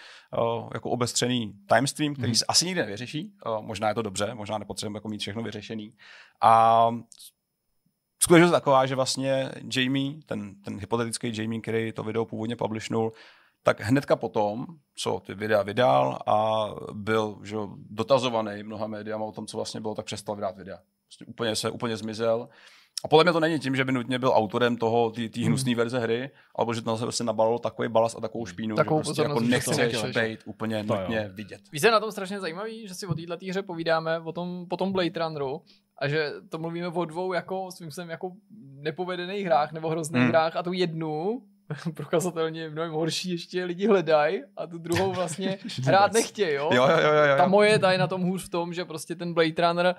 uh, 0.57 0.69
jako 0.73 0.89
obestřený 0.89 1.53
timestream, 1.75 2.13
který 2.13 2.27
Mhm. 2.27 2.35
se 2.35 2.45
asi 2.47 2.65
nikdy 2.65 2.81
nevyřeší. 2.81 3.33
Uh, 3.45 3.61
možná 3.65 3.89
je 3.89 3.95
to 3.95 4.01
dobře, 4.01 4.33
možná 4.33 4.57
nepotřebujeme 4.57 4.97
jako 4.97 5.09
mít 5.09 5.21
všechno 5.21 5.43
vyřešený. 5.43 5.93
A 6.41 6.89
skutečnost 8.23 8.49
je 8.51 8.57
taková, 8.57 8.85
že 8.85 8.95
vlastně 8.95 9.51
Jamie, 9.75 10.13
ten, 10.25 10.55
ten 10.55 10.79
hypotetický 10.79 11.41
Jamie, 11.41 11.61
který 11.61 11.91
to 11.91 12.03
video 12.03 12.25
původně 12.25 12.55
publishnul, 12.55 13.11
tak 13.67 13.81
hnedka 13.81 14.15
potom, 14.15 14.65
co 14.95 15.21
ty 15.25 15.33
videa 15.35 15.63
vydal 15.63 16.19
a 16.27 16.65
byl 16.93 17.37
že, 17.43 17.55
jo, 17.55 17.69
dotazovaný 17.89 18.63
mnoha 18.63 18.87
médiama 18.87 19.25
o 19.25 19.31
tom, 19.31 19.47
co 19.47 19.57
vlastně 19.57 19.81
bylo, 19.81 19.95
tak 19.95 20.05
přestal 20.05 20.35
vydat 20.35 20.57
videa. 20.57 20.77
Prostě 21.07 21.25
úplně 21.25 21.55
se 21.55 21.69
úplně 21.69 21.97
zmizel. 21.97 22.49
A 23.03 23.07
podle 23.07 23.23
mě 23.23 23.33
to 23.33 23.39
není 23.39 23.59
tím, 23.59 23.75
že 23.75 23.85
by 23.85 23.91
nutně 23.91 24.19
byl 24.19 24.31
autorem 24.35 24.77
toho, 24.77 25.11
té 25.11 25.45
hnusné 25.45 25.75
verze 25.75 25.99
hry, 25.99 26.29
ale 26.55 26.75
že 26.75 26.81
tam 26.81 26.97
se 26.97 27.03
prostě 27.03 27.23
nabalil 27.23 27.59
takový 27.59 27.87
balast 27.89 28.17
a 28.17 28.21
takovou 28.21 28.45
špínu, 28.45 28.75
Takovou 28.75 28.99
že 28.99 29.03
prostě 29.03 29.21
jako 29.21 29.33
to 29.33 29.39
nechceš 29.41 29.77
nechceš. 29.77 30.15
být 30.17 30.39
úplně 30.45 30.83
To 30.83 30.93
jo. 30.95 31.01
nutně 31.01 31.29
vidět. 31.33 31.61
Víš, 31.71 31.83
je 31.83 31.91
na 31.91 31.99
tom 31.99 32.11
strašně 32.11 32.39
zajímavý, 32.39 32.87
že 32.87 32.93
si 32.93 33.07
o 33.07 33.13
této 33.13 33.45
hře 33.49 33.61
povídáme 33.61 34.19
o 34.19 34.31
tom, 34.31 34.65
po 34.69 34.77
tom 34.77 34.91
Blade 34.91 35.19
Runneru 35.19 35.61
a 35.97 36.07
že 36.07 36.31
to 36.49 36.57
mluvíme 36.57 36.87
o 36.87 37.05
dvou 37.05 37.33
jako 37.33 37.71
svým 37.71 37.91
způsobem 37.91 38.09
jako 38.09 38.31
nepovedených 38.81 39.45
hrách 39.45 39.71
nebo 39.71 39.89
hrozných 39.89 40.21
Hmm. 40.21 40.29
hrách 40.31 40.55
a 40.55 40.63
tu 40.63 40.73
jednu 40.73 41.41
prokazatelně 41.93 42.69
mnohem 42.69 42.91
horší 42.91 43.31
ještě 43.31 43.63
lidi 43.63 43.87
hledají 43.87 44.43
a 44.57 44.67
tu 44.67 44.77
druhou 44.77 45.13
vlastně 45.13 45.57
hrát 45.83 46.13
nechtějí, 46.13 46.53
jo? 46.53 46.69
Jo, 46.73 46.83
jo, 46.83 46.97
jo, 47.01 47.13
jo, 47.13 47.23
jo. 47.23 47.37
Ta 47.37 47.47
moje 47.47 47.79
ta 47.79 47.91
je 47.91 47.97
na 47.97 48.07
tom 48.07 48.21
hůř 48.21 48.45
v 48.45 48.49
tom, 48.49 48.73
že 48.73 48.85
prostě 48.85 49.15
ten 49.15 49.33
Blade 49.33 49.67
Runner 49.67 49.95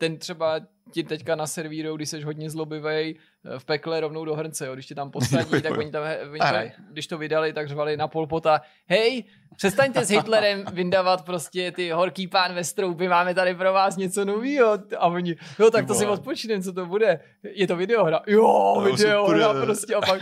ten 0.00 0.18
třeba 0.18 0.60
ti 0.92 1.02
teďka 1.04 1.34
na 1.36 1.46
servíru, 1.46 1.96
když 1.96 2.08
jsi 2.08 2.22
hodně 2.22 2.50
zlobivej, 2.50 3.14
eh, 3.44 3.58
v 3.58 3.64
pekle 3.64 4.00
rovnou 4.00 4.24
do 4.24 4.34
hrnce, 4.34 4.66
jo. 4.66 4.74
když 4.74 4.86
ti 4.86 4.94
tam 4.94 5.10
posadí, 5.10 5.62
tak 5.62 5.78
oni 5.78 5.90
tam, 5.90 6.02
oni 6.30 6.38
tam, 6.38 6.54
když 6.90 7.06
to 7.06 7.18
vydali, 7.18 7.52
tak 7.52 7.68
řvali 7.68 7.96
na 7.96 8.08
polpota, 8.08 8.60
hej, 8.86 9.24
přestaňte 9.56 10.04
s 10.04 10.10
Hitlerem 10.10 10.64
vyndávat 10.72 11.24
prostě 11.24 11.72
ty 11.72 11.90
horký 11.90 12.26
pán 12.26 12.54
ve 12.54 12.64
stroupě, 12.64 13.08
máme 13.08 13.34
tady 13.34 13.54
pro 13.54 13.72
vás 13.72 13.96
něco 13.96 14.24
novýho. 14.24 14.78
A 14.98 15.06
oni, 15.06 15.36
jo, 15.58 15.70
tak 15.70 15.86
to 15.86 15.94
si 15.94 16.06
odpočinem, 16.06 16.62
co 16.62 16.72
to 16.72 16.86
bude. 16.86 17.20
Je 17.42 17.66
to 17.66 17.76
videohra. 17.76 18.20
Jo, 18.26 18.82
videohra 18.84 19.52
prostě 19.52 19.94
a 19.94 20.00
pak, 20.00 20.20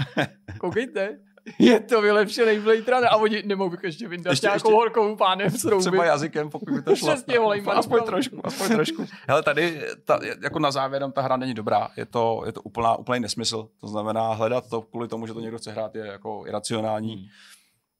koukejte, 0.59 1.18
je 1.59 1.80
to 1.80 2.03
vylepšený 2.03 2.59
Blade 2.59 2.91
Runner 2.91 3.09
a 3.11 3.16
oni 3.16 3.43
nemohou 3.47 3.70
bych 3.70 3.80
ještě 3.82 4.09
vyndat 4.09 4.30
Ještě- 4.30 4.47
nějakou 4.47 4.68
ještě- 4.68 4.74
horkou 4.74 5.16
pánem 5.16 5.51
stroupě. 5.51 5.91
Třeba 5.91 6.05
jazykem, 6.05 6.51
pokud 6.51 6.70
by 6.74 6.82
to 6.82 6.97
šlo. 6.97 7.09
Přesně, 7.14 7.39
vole, 7.39 7.57
jim 7.57 7.68
aspoň 7.68 8.03
trošku, 8.03 8.47
aspoň 8.47 8.68
trošku. 8.68 9.07
Hele, 9.28 9.43
tady 9.43 9.82
ta, 10.05 10.20
jako 10.43 10.59
na 10.59 10.70
závěr 10.70 11.12
ta 11.12 11.22
hra 11.22 11.36
není 11.36 11.55
dobrá, 11.55 11.89
je 11.97 12.07
to, 12.07 12.43
je 12.47 12.53
to 12.53 12.62
úplná, 12.62 12.97
úplný 12.97 13.20
nesmysl. 13.20 13.68
To 13.80 13.89
znamená, 13.89 14.32
hledat 14.32 14.68
to 14.70 14.80
kvůli 14.82 15.09
tomu, 15.09 15.26
že 15.26 15.34
to 15.34 15.41
někdo 15.41 15.59
chce 15.59 15.72
hrát, 15.72 15.95
je 15.95 16.07
jako 16.07 16.45
iracionální. 16.47 17.14
Hmm. 17.16 17.26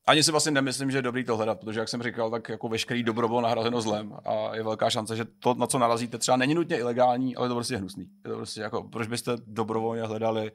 Ani 0.07 0.23
si 0.23 0.31
vlastně 0.31 0.53
nemyslím, 0.53 0.91
že 0.91 0.99
je 0.99 1.03
dobrý 1.03 1.25
to 1.25 1.37
hledat, 1.37 1.61
protože, 1.61 1.81
jak 1.81 1.89
jsem 1.89 2.03
říkal, 2.03 2.31
tak 2.31 2.49
jako 2.49 2.69
veškerý 2.69 3.03
dobro 3.03 3.29
bylo 3.29 3.41
nahrazeno 3.41 3.81
zlem 3.81 4.13
a 4.25 4.57
je 4.57 4.63
velká 4.63 4.91
šance, 4.91 5.17
že 5.17 5.25
to, 5.39 5.55
na 5.55 5.67
co 5.67 5.79
narazíte, 5.79 6.19
třeba 6.19 6.37
není 6.37 6.55
nutně 6.55 6.77
ilegální, 6.77 7.37
ale 7.37 7.45
je 7.45 7.49
to 7.49 7.55
prostě 7.55 7.77
hnusný. 7.77 8.07
Je 8.25 8.31
to 8.31 8.37
prostě 8.37 8.61
jako, 8.61 8.83
proč 8.83 9.09
byste 9.09 9.33
dobrovolně 9.47 10.03
hledali 10.03 10.53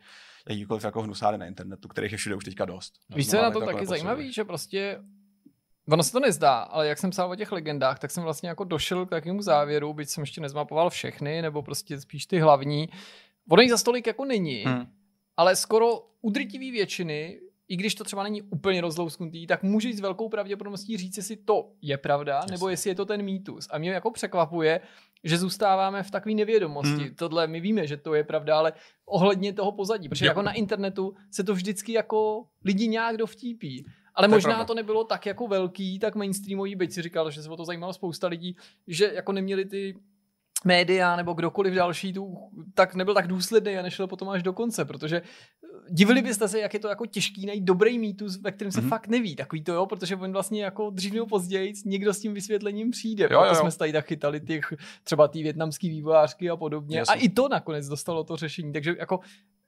jakýkoliv 0.49 0.83
jako 0.83 1.01
hnusáry 1.01 1.37
na 1.37 1.45
internetu, 1.45 1.87
kterých 1.87 2.11
je 2.11 2.17
všude 2.17 2.35
už 2.35 2.43
teďka 2.43 2.65
dost. 2.65 2.93
Víš, 3.15 3.29
co 3.29 3.35
je 3.35 3.41
na 3.41 3.51
to 3.51 3.59
to 3.59 3.65
jako 3.65 3.73
taky 3.73 3.85
zajímavý, 3.85 4.33
že 4.33 4.43
prostě 4.43 4.99
Ono 5.87 6.03
se 6.03 6.11
to 6.11 6.19
nezdá, 6.19 6.59
ale 6.59 6.87
jak 6.87 6.97
jsem 6.97 7.09
psal 7.09 7.31
o 7.31 7.35
těch 7.35 7.51
legendách, 7.51 7.99
tak 7.99 8.11
jsem 8.11 8.23
vlastně 8.23 8.49
jako 8.49 8.63
došel 8.63 9.05
k 9.05 9.09
takovému 9.09 9.41
závěru, 9.41 9.93
byť 9.93 10.09
jsem 10.09 10.21
ještě 10.21 10.41
nezmapoval 10.41 10.89
všechny, 10.89 11.41
nebo 11.41 11.61
prostě 11.61 12.01
spíš 12.01 12.25
ty 12.25 12.39
hlavní. 12.39 12.89
Ono 13.49 13.61
jich 13.61 13.71
za 13.71 13.77
stolik 13.77 14.07
jako 14.07 14.25
není, 14.25 14.63
Hmm. 14.63 14.85
ale 15.37 15.55
skoro 15.55 15.87
u 16.21 16.29
drtivý 16.29 16.71
většiny, 16.71 17.39
i 17.73 17.75
když 17.75 17.95
to 17.95 18.03
třeba 18.03 18.23
není 18.23 18.41
úplně 18.41 18.81
rozlousknutý, 18.81 19.47
tak 19.47 19.63
můžeš 19.63 19.95
s 19.95 19.99
velkou 19.99 20.29
pravděpodobností 20.29 20.97
říct, 20.97 21.17
jestli 21.17 21.35
to 21.35 21.69
je 21.81 21.97
pravda, 21.97 22.35
Jasně. 22.35 22.51
nebo 22.51 22.69
jestli 22.69 22.89
je 22.89 22.95
to 22.95 23.05
ten 23.05 23.21
mýtus. 23.21 23.67
A 23.71 23.77
mě 23.77 23.91
jako 23.91 24.11
překvapuje, 24.11 24.81
že 25.23 25.37
zůstáváme 25.37 26.03
v 26.03 26.11
takové 26.11 26.35
nevědomosti. 26.35 27.03
Hmm. 27.03 27.15
Tohle 27.15 27.47
my 27.47 27.59
víme, 27.61 27.87
že 27.87 27.97
to 27.97 28.13
je 28.13 28.23
pravda, 28.23 28.57
ale 28.57 28.73
ohledně 29.05 29.53
toho 29.53 29.71
pozadí, 29.71 30.09
protože 30.09 30.25
Jo. 30.25 30.29
jako 30.29 30.41
na 30.41 30.51
internetu 30.53 31.13
se 31.31 31.43
to 31.43 31.53
vždycky 31.53 31.93
jako 31.93 32.45
lidi 32.65 32.87
nějak 32.87 33.17
dovtípí. 33.17 33.85
Ale 34.15 34.27
To 34.27 34.33
možná 34.35 34.49
pravda. 34.49 34.65
to 34.65 34.73
nebylo 34.75 35.03
tak 35.03 35.25
jako 35.25 35.47
velký, 35.47 35.99
tak 35.99 36.15
mainstreamový, 36.15 36.75
byť 36.75 36.91
si 36.93 37.01
říkal, 37.01 37.31
že 37.31 37.43
se 37.43 37.49
o 37.49 37.57
to 37.57 37.65
zajímalo 37.65 37.93
spousta 37.93 38.27
lidí, 38.27 38.55
že 38.87 39.11
jako 39.13 39.31
neměli 39.31 39.65
ty 39.65 39.95
média 40.65 41.15
nebo 41.15 41.33
kdokoliv 41.33 41.73
další 41.73 42.13
tu, 42.13 42.37
tak 42.73 42.95
nebyl 42.95 43.13
tak 43.13 43.27
důsledný 43.27 43.77
a 43.77 43.81
nešel 43.81 44.07
potom 44.07 44.29
až 44.29 44.43
do 44.43 44.53
konce, 44.53 44.85
protože 44.85 45.17
eh, 45.17 45.67
divili 45.89 46.21
byste 46.21 46.47
se, 46.47 46.59
jak 46.59 46.73
je 46.73 46.79
to 46.79 46.87
jako 46.87 47.05
těžký 47.05 47.45
najít 47.45 47.63
dobrý 47.63 47.99
mýtus, 47.99 48.41
ve 48.41 48.51
kterém 48.51 48.71
se 48.71 48.77
Mhm. 48.79 48.87
mm-hmm. 48.87 48.89
fakt 48.89 49.07
neví. 49.07 49.35
Takový 49.35 49.63
to 49.63 49.73
jo, 49.73 49.85
protože 49.85 50.15
on 50.15 50.31
vlastně 50.31 50.63
jako 50.63 50.89
dřív 50.89 51.13
nebo 51.13 51.25
později 51.25 51.73
někdo 51.85 52.13
s 52.13 52.19
tím 52.19 52.33
vysvětlením 52.33 52.91
přijde. 52.91 53.23
Jo, 53.23 53.27
Proto 53.29 53.43
jo, 53.45 53.49
jo. 53.49 53.55
jsme 53.55 53.71
se 53.71 53.77
tady 53.77 53.91
tak 53.93 54.05
chytali 54.05 54.41
těch 54.41 54.73
třeba 55.03 55.27
ty 55.27 55.43
větnamský 55.43 55.89
vývojářky 55.89 56.49
a 56.49 56.57
podobně. 56.57 56.97
Jasně. 56.97 57.15
A 57.15 57.17
i 57.17 57.29
to 57.29 57.49
nakonec 57.49 57.87
dostalo 57.87 58.23
to 58.23 58.35
řešení. 58.35 58.73
Takže 58.73 58.95
jako, 58.99 59.19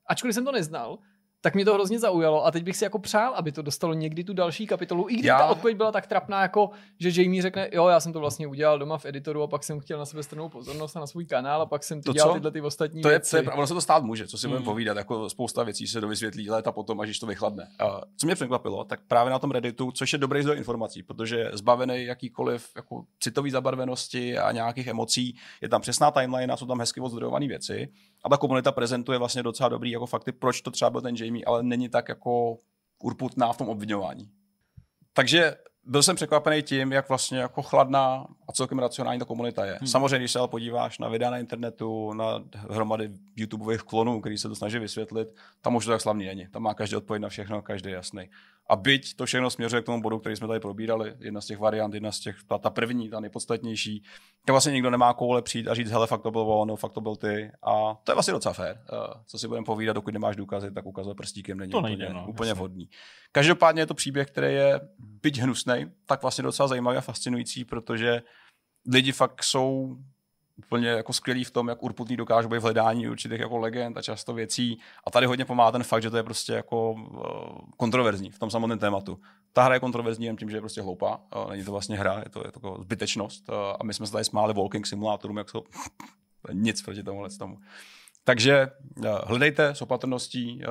ačkoliv 0.07 0.33
jsem 0.33 0.45
to 0.45 0.51
neznal, 0.51 0.97
tak 1.45 1.55
mě 1.55 1.65
to 1.65 1.73
hrozně 1.73 1.99
zaujalo 1.99 2.45
a 2.45 2.51
teď 2.51 2.63
bych 2.63 2.77
si 2.77 2.83
jako 2.83 2.99
přál, 2.99 3.33
aby 3.35 3.51
to 3.51 3.61
dostalo 3.61 3.93
někdy 3.93 4.23
tu 4.23 4.33
další 4.33 4.67
kapitolu, 4.67 5.09
i 5.09 5.13
když 5.13 5.25
Já- 5.25 5.37
ta 5.37 5.45
odpověď 5.45 5.77
byla 5.77 5.91
tak 5.91 6.07
trapná, 6.07 6.41
jako 6.41 6.69
že 6.99 7.21
Jamie 7.21 7.41
řekne, 7.41 7.69
jo, 7.73 7.87
já 7.87 7.99
jsem 7.99 8.13
to 8.13 8.19
vlastně 8.19 8.47
udělal 8.47 8.79
doma 8.79 8.97
v 8.97 9.05
editoru 9.05 9.43
a 9.43 9.47
pak 9.47 9.63
jsem 9.63 9.79
chtěl 9.79 9.99
na 9.99 10.05
sebe 10.05 10.23
strnou 10.23 10.49
pozornost 10.49 10.97
a 10.97 10.99
na 10.99 11.07
svůj 11.07 11.25
kanál 11.25 11.61
a 11.61 11.65
pak 11.65 11.83
jsem 11.83 12.01
To 12.01 12.13
dělal 12.13 12.29
co? 12.29 12.33
tyhle 12.33 12.51
ty 12.51 12.61
ostatní 12.61 13.01
To 13.01 13.07
je, 13.09 13.13
věci. 13.13 13.29
to 13.31 13.37
je, 13.37 13.43
ono 13.43 13.67
se 13.67 13.73
to 13.73 13.81
stát 13.81 14.03
může, 14.03 14.27
co 14.27 14.37
si 14.37 14.47
budeme 14.47 14.59
Mm. 14.59 14.65
povídat, 14.65 14.97
jako 14.97 15.29
spousta 15.29 15.63
věcí 15.63 15.87
se 15.87 16.01
dovysvětlí 16.01 16.49
léta 16.49 16.71
potom, 16.71 16.99
až 16.99 17.19
to 17.19 17.25
vychladne. 17.25 17.67
A 17.79 18.01
co 18.17 18.25
mě 18.25 18.35
překvapilo, 18.35 18.83
tak 18.83 18.99
právě 19.07 19.31
na 19.31 19.39
tom 19.39 19.51
Redditu, 19.51 19.91
což 19.91 20.13
je 20.13 20.19
dobrý 20.19 20.41
zdroj 20.41 20.57
informací, 20.57 21.03
protože 21.03 21.49
zbavený 21.53 22.05
jakýkoliv 22.05 22.69
jako 22.75 23.03
citový 23.19 23.51
zabarvenosti 23.51 24.37
a 24.37 24.51
nějakých 24.51 24.87
emocí, 24.87 25.35
je 25.61 25.69
tam 25.69 25.81
přesná 25.81 26.11
timeline, 26.11 26.53
a 26.53 26.57
jsou 26.57 26.65
tam 26.65 26.79
hezky 26.79 27.01
odzdrojované 27.01 27.47
věci 27.47 27.87
a 28.25 28.29
ta 28.29 28.37
komunita 28.37 28.71
prezentuje 28.71 29.17
vlastně 29.17 29.43
docela 29.43 29.69
dobrý 29.69 29.91
jako 29.91 30.05
fakty, 30.05 30.31
proč 30.31 30.61
to 30.61 30.71
třeba 30.71 30.89
byl 30.89 31.01
ten 31.01 31.15
Jamie, 31.15 31.45
ale 31.45 31.63
není 31.63 31.89
tak 31.89 32.09
jako 32.09 32.57
urputná 33.03 33.53
v 33.53 33.57
tom 33.57 33.69
obvinování. 33.69 34.29
Takže 35.13 35.55
byl 35.83 36.03
jsem 36.03 36.15
překvapený 36.15 36.63
tím, 36.63 36.91
jak 36.91 37.09
vlastně 37.09 37.39
jako 37.39 37.61
chladná 37.61 38.27
a 38.47 38.51
celkem 38.51 38.79
racionální 38.79 39.19
ta 39.19 39.25
komunita 39.25 39.65
je. 39.65 39.77
Hmm. 39.79 39.87
Samozřejmě, 39.87 40.19
když 40.19 40.31
se 40.31 40.39
ale 40.39 40.47
podíváš 40.47 40.99
na 40.99 41.09
videa 41.09 41.29
na 41.29 41.37
internetu, 41.37 42.13
na 42.13 42.43
hromady 42.55 43.11
YouTubeových 43.35 43.81
klonů, 43.81 44.21
který 44.21 44.37
se 44.37 44.49
to 44.49 44.55
snaží 44.55 44.79
vysvětlit, 44.79 45.27
tam 45.61 45.75
už 45.75 45.85
to 45.85 45.91
tak 45.91 46.01
slavný 46.01 46.25
není. 46.25 46.47
Tam 46.47 46.61
má 46.61 46.73
každý 46.73 46.95
odpověď 46.95 47.21
na 47.21 47.29
všechno, 47.29 47.61
každý 47.61 47.91
jasný. 47.91 48.29
A 48.69 48.75
byť 48.75 49.15
to 49.15 49.25
všechno 49.25 49.49
směřuje 49.49 49.81
k 49.81 49.85
tomu 49.85 50.01
bodu, 50.01 50.19
který 50.19 50.35
jsme 50.35 50.47
tady 50.47 50.59
probírali, 50.59 51.13
jedna 51.19 51.41
z 51.41 51.45
těch 51.45 51.59
variant, 51.59 51.93
jedna 51.93 52.11
z 52.11 52.19
těch, 52.19 52.35
ta, 52.47 52.57
ta 52.57 52.69
první, 52.69 53.09
ta 53.09 53.19
nejpodstatnější, 53.19 54.03
tak 54.45 54.53
vlastně 54.53 54.71
nikdo 54.71 54.89
nemá 54.89 55.13
koule 55.13 55.41
přijít 55.41 55.67
a 55.67 55.73
říct, 55.73 55.91
hele, 55.91 56.07
fakt 56.07 56.21
to 56.21 56.31
byl 56.31 56.41
on, 56.41 56.67
no, 56.67 56.75
fakt 56.75 56.93
to 56.93 57.01
byl 57.01 57.15
ty. 57.15 57.51
A 57.63 57.97
to 58.03 58.11
je 58.11 58.13
vlastně 58.13 58.31
docela 58.31 58.53
fér. 58.53 58.81
Uh, 58.93 59.21
co 59.25 59.39
si 59.39 59.47
budeme 59.47 59.65
povídat, 59.65 59.95
dokud 59.95 60.13
nemáš 60.13 60.35
důkazy, 60.35 60.71
tak 60.71 60.85
ukazovat 60.85 61.17
prstíkem 61.17 61.57
není 61.57 61.71
To 61.71 61.79
úplně, 61.79 61.97
nejde, 61.97 62.13
no, 62.13 62.25
úplně 62.27 62.53
vhodný. 62.53 62.89
Každopádně 63.31 63.81
je 63.81 63.85
to 63.85 63.93
příběh, 63.93 64.27
který 64.27 64.53
je 64.53 64.79
byť 64.99 65.39
hnusný, 65.39 65.91
tak 66.05 66.21
vlastně 66.21 66.43
docela 66.43 66.67
zajímavý 66.67 66.97
a 66.97 67.01
fascinující, 67.01 67.65
protože 67.65 68.21
lidi 68.87 69.11
fakt 69.11 69.43
jsou 69.43 69.97
úplně 70.57 70.87
jako 70.87 71.13
skvělí 71.13 71.43
v 71.43 71.51
tom, 71.51 71.67
jak 71.67 71.83
urputný 71.83 72.17
dokážou 72.17 72.49
být 72.49 72.57
v 72.57 72.61
hledání 72.61 73.09
určitých 73.09 73.39
jako 73.39 73.57
legend 73.57 73.97
a 73.97 74.01
často 74.01 74.33
věcí. 74.33 74.79
A 75.03 75.11
tady 75.11 75.25
hodně 75.25 75.45
pomáhá 75.45 75.71
ten 75.71 75.83
fakt, 75.83 76.01
že 76.01 76.09
to 76.09 76.17
je 76.17 76.23
prostě 76.23 76.53
jako 76.53 76.91
uh, 76.91 77.69
kontroverzní 77.77 78.31
v 78.31 78.39
tom 78.39 78.49
samotném 78.49 78.79
tématu. 78.79 79.19
Ta 79.53 79.63
hra 79.63 79.73
je 79.73 79.79
kontroverzní 79.79 80.25
jen 80.25 80.35
tím, 80.35 80.49
že 80.49 80.57
je 80.57 80.61
prostě 80.61 80.81
hloupá. 80.81 81.21
Uh, 81.35 81.49
není 81.49 81.63
to 81.63 81.71
vlastně 81.71 81.97
hra, 81.97 82.21
je 82.23 82.29
to, 82.29 82.39
je 82.45 82.51
to 82.51 82.57
jako 82.57 82.81
zbytečnost. 82.81 83.49
Uh, 83.49 83.55
a 83.79 83.83
my 83.83 83.93
jsme 83.93 84.05
se 84.05 84.11
tady 84.11 84.25
smáli 84.25 84.53
walking 84.53 84.87
simulátorům, 84.87 85.37
jak 85.37 85.49
jsou 85.49 85.61
to 86.41 86.51
nic 86.53 86.81
proti 86.81 87.03
tomuhle 87.03 87.29
tomu. 87.29 87.57
Takže 88.27 88.67
hledejte 89.25 89.67
s 89.67 89.81
opatrností, 89.81 90.61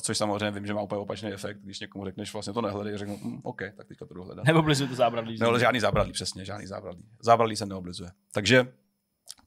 což 0.00 0.18
samozřejmě 0.18 0.50
vím, 0.50 0.66
že 0.66 0.74
má 0.74 0.82
úplně 0.82 0.98
opačný 0.98 1.32
efekt, 1.32 1.58
když 1.62 1.80
někomu 1.80 2.04
řekneš 2.04 2.32
vlastně 2.32 2.52
to 2.52 2.60
nehledej, 2.60 2.96
řeknu, 2.96 3.18
hm, 3.24 3.40
OK, 3.42 3.62
tak 3.76 3.86
teďka 3.86 4.06
to 4.06 4.14
jdu 4.14 4.24
hledat. 4.24 4.44
Nebo 4.44 4.62
blizujte 4.62 4.94
zábradlí. 4.94 5.40
Ale 5.40 5.60
žádný 5.60 5.80
zábradlí, 5.80 6.12
přesně, 6.12 6.44
žádný 6.44 6.66
zábradlí. 6.66 7.04
Zábradlí 7.20 7.56
se 7.56 7.66
neoblizuje. 7.66 8.10
Takže 8.32 8.66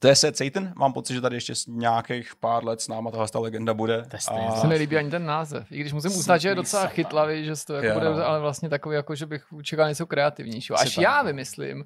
to 0.00 0.08
je 0.08 0.16
Seth 0.16 0.36
Satan. 0.36 0.72
Mám 0.76 0.92
pocit, 0.92 1.14
že 1.14 1.20
tady 1.20 1.36
ještě 1.36 1.54
s 1.54 1.66
nějakých 1.66 2.36
pár 2.36 2.64
let 2.64 2.80
s 2.80 2.88
náma 2.88 3.10
tahle 3.10 3.28
ta 3.28 3.38
legenda 3.38 3.74
bude. 3.74 4.02
To 4.02 4.16
je 4.16 4.20
stejně. 4.20 4.50
Se 4.60 4.66
mi 4.66 4.74
líbí 4.74 4.96
ani 4.96 5.10
ten 5.10 5.26
název. 5.26 5.72
I 5.72 5.80
když 5.80 5.92
musím 5.92 6.10
uznat, 6.10 6.38
že 6.38 6.48
je 6.48 6.54
docela 6.54 6.86
chytlavý, 6.86 7.44
že 7.44 7.52
to 7.66 7.74
jako 7.74 8.00
bude, 8.00 8.24
ale 8.24 8.40
vlastně 8.40 8.68
takový, 8.68 8.96
jako, 8.96 9.14
že 9.14 9.26
bych 9.26 9.44
čekal 9.62 9.88
něco 9.88 10.06
kreativnějšího. 10.06 10.80
Až 10.80 10.98
já 10.98 11.22
vymyslím 11.22 11.84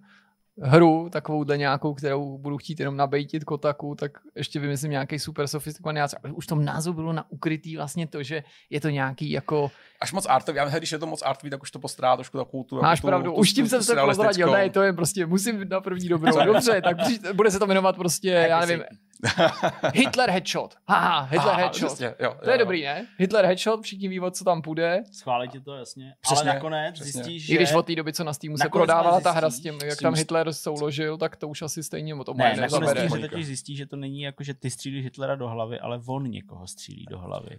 hru 0.63 1.09
takovouhle 1.13 1.59
nějakou, 1.59 1.95
kterou 1.95 2.39
budu 2.39 2.59
chtít 2.59 2.81
jenom 2.81 2.97
nabejtit 2.97 3.45
kotaku, 3.45 3.95
tak 3.95 4.13
ještě 4.37 4.61
vymyslím 4.61 4.91
nějaký 4.91 5.19
super 5.19 5.47
sofistikovaný. 5.49 5.99
Název. 5.99 6.19
Ale 6.25 6.33
už 6.33 6.45
v 6.45 6.49
tom 6.49 6.65
názvu 6.65 6.93
bylo 6.93 7.13
na 7.13 7.31
ukrytý 7.31 7.77
vlastně 7.77 8.07
to, 8.07 8.23
že 8.23 8.43
je 8.71 8.81
to 8.81 8.89
nějaký 8.89 9.31
jako... 9.31 9.71
Až 10.01 10.13
moc 10.13 10.27
artový, 10.27 10.57
já 10.57 10.65
myslím, 10.65 10.79
když 10.79 10.93
je 10.93 10.99
to 10.99 11.07
moc 11.07 11.23
artový, 11.23 11.51
tak 11.51 11.63
už 11.63 11.71
to 11.71 11.79
postrádá 11.79 12.17
trošku 12.17 12.39
takovou 12.39 12.65
tu... 12.65 12.77
Máš 12.77 12.99
jako 12.99 13.07
tu, 13.07 13.11
pravdu, 13.11 13.31
tu, 13.31 13.37
už 13.37 13.53
tím 13.53 13.65
tu, 13.65 13.69
jsem 13.69 13.79
tu 13.79 13.85
se 13.85 13.95
prozradil, 13.95 14.53
ne, 14.53 14.71
to 14.71 14.83
je 14.83 14.93
prostě, 14.93 15.27
musím 15.27 15.69
na 15.69 15.81
první 15.81 16.09
dobrou, 16.09 16.45
dobře, 16.47 16.83
tak 16.83 16.97
bude 17.35 17.51
se 17.51 17.59
to 17.59 17.67
jmenovat 17.67 17.97
prostě, 17.97 18.29
já 18.29 18.61
nevím, 18.61 18.85
Hitler 19.95 20.31
Headshot, 20.31 20.75
haha, 20.89 21.21
Hitler 21.23 21.49
Aha, 21.49 21.57
Headshot, 21.63 21.87
přesně, 21.89 22.15
jo, 22.21 22.37
to 22.45 22.51
je 22.51 22.55
jo. 22.55 22.59
dobrý, 22.59 22.83
ne? 22.83 23.07
Hitler 23.19 23.45
Headshot, 23.45 23.83
všichni 23.83 24.09
ví, 24.09 24.21
co 24.31 24.45
tam 24.45 24.63
půjde, 24.63 25.03
Schválí 25.13 25.49
ti 25.49 25.61
to, 25.61 25.75
jasně. 25.77 26.15
Přesně, 26.21 26.51
ale 26.51 26.55
nakonec 26.55 26.95
přesně. 26.95 27.13
zjistíš, 27.13 27.47
že... 27.47 27.53
I 27.53 27.57
když 27.57 27.73
od 27.73 27.87
té 27.87 27.95
doby, 27.95 28.13
co 28.13 28.25
na 28.25 28.33
Steamu 28.33 28.57
se 28.57 28.65
Nakonec 28.65 28.81
prodávala 28.81 29.11
ale 29.11 29.23
ta 29.23 29.31
hra 29.31 29.51
s 29.51 29.61
tím, 29.61 29.79
jak 29.85 30.01
tam 30.01 30.15
Hitler 30.15 30.53
souložil, 30.53 31.19
tak 31.19 31.37
to 31.37 31.49
už 31.49 31.63
asi 31.63 31.83
stejně 31.83 32.15
o 32.15 32.25
tom 32.25 32.37
Ne, 32.37 32.45
ne, 32.45 32.51
nakonec 32.51 32.73
nezabere. 32.73 33.01
zjistíš, 33.01 33.11
Monika. 33.11 33.29
totiž 33.29 33.47
zjistíš, 33.47 33.79
že 33.79 33.87
to 33.87 33.97
není 33.97 34.21
jako, 34.23 34.43
že 34.45 34.55
ty 34.55 34.71
střílíš 34.71 35.05
Hitlera 35.05 35.35
do 35.37 35.49
hlavy, 35.49 35.81
ale 35.81 36.01
on 36.07 36.31
někoho 36.31 36.67
střílí 36.67 37.07
do 37.11 37.19
hlavy. 37.19 37.59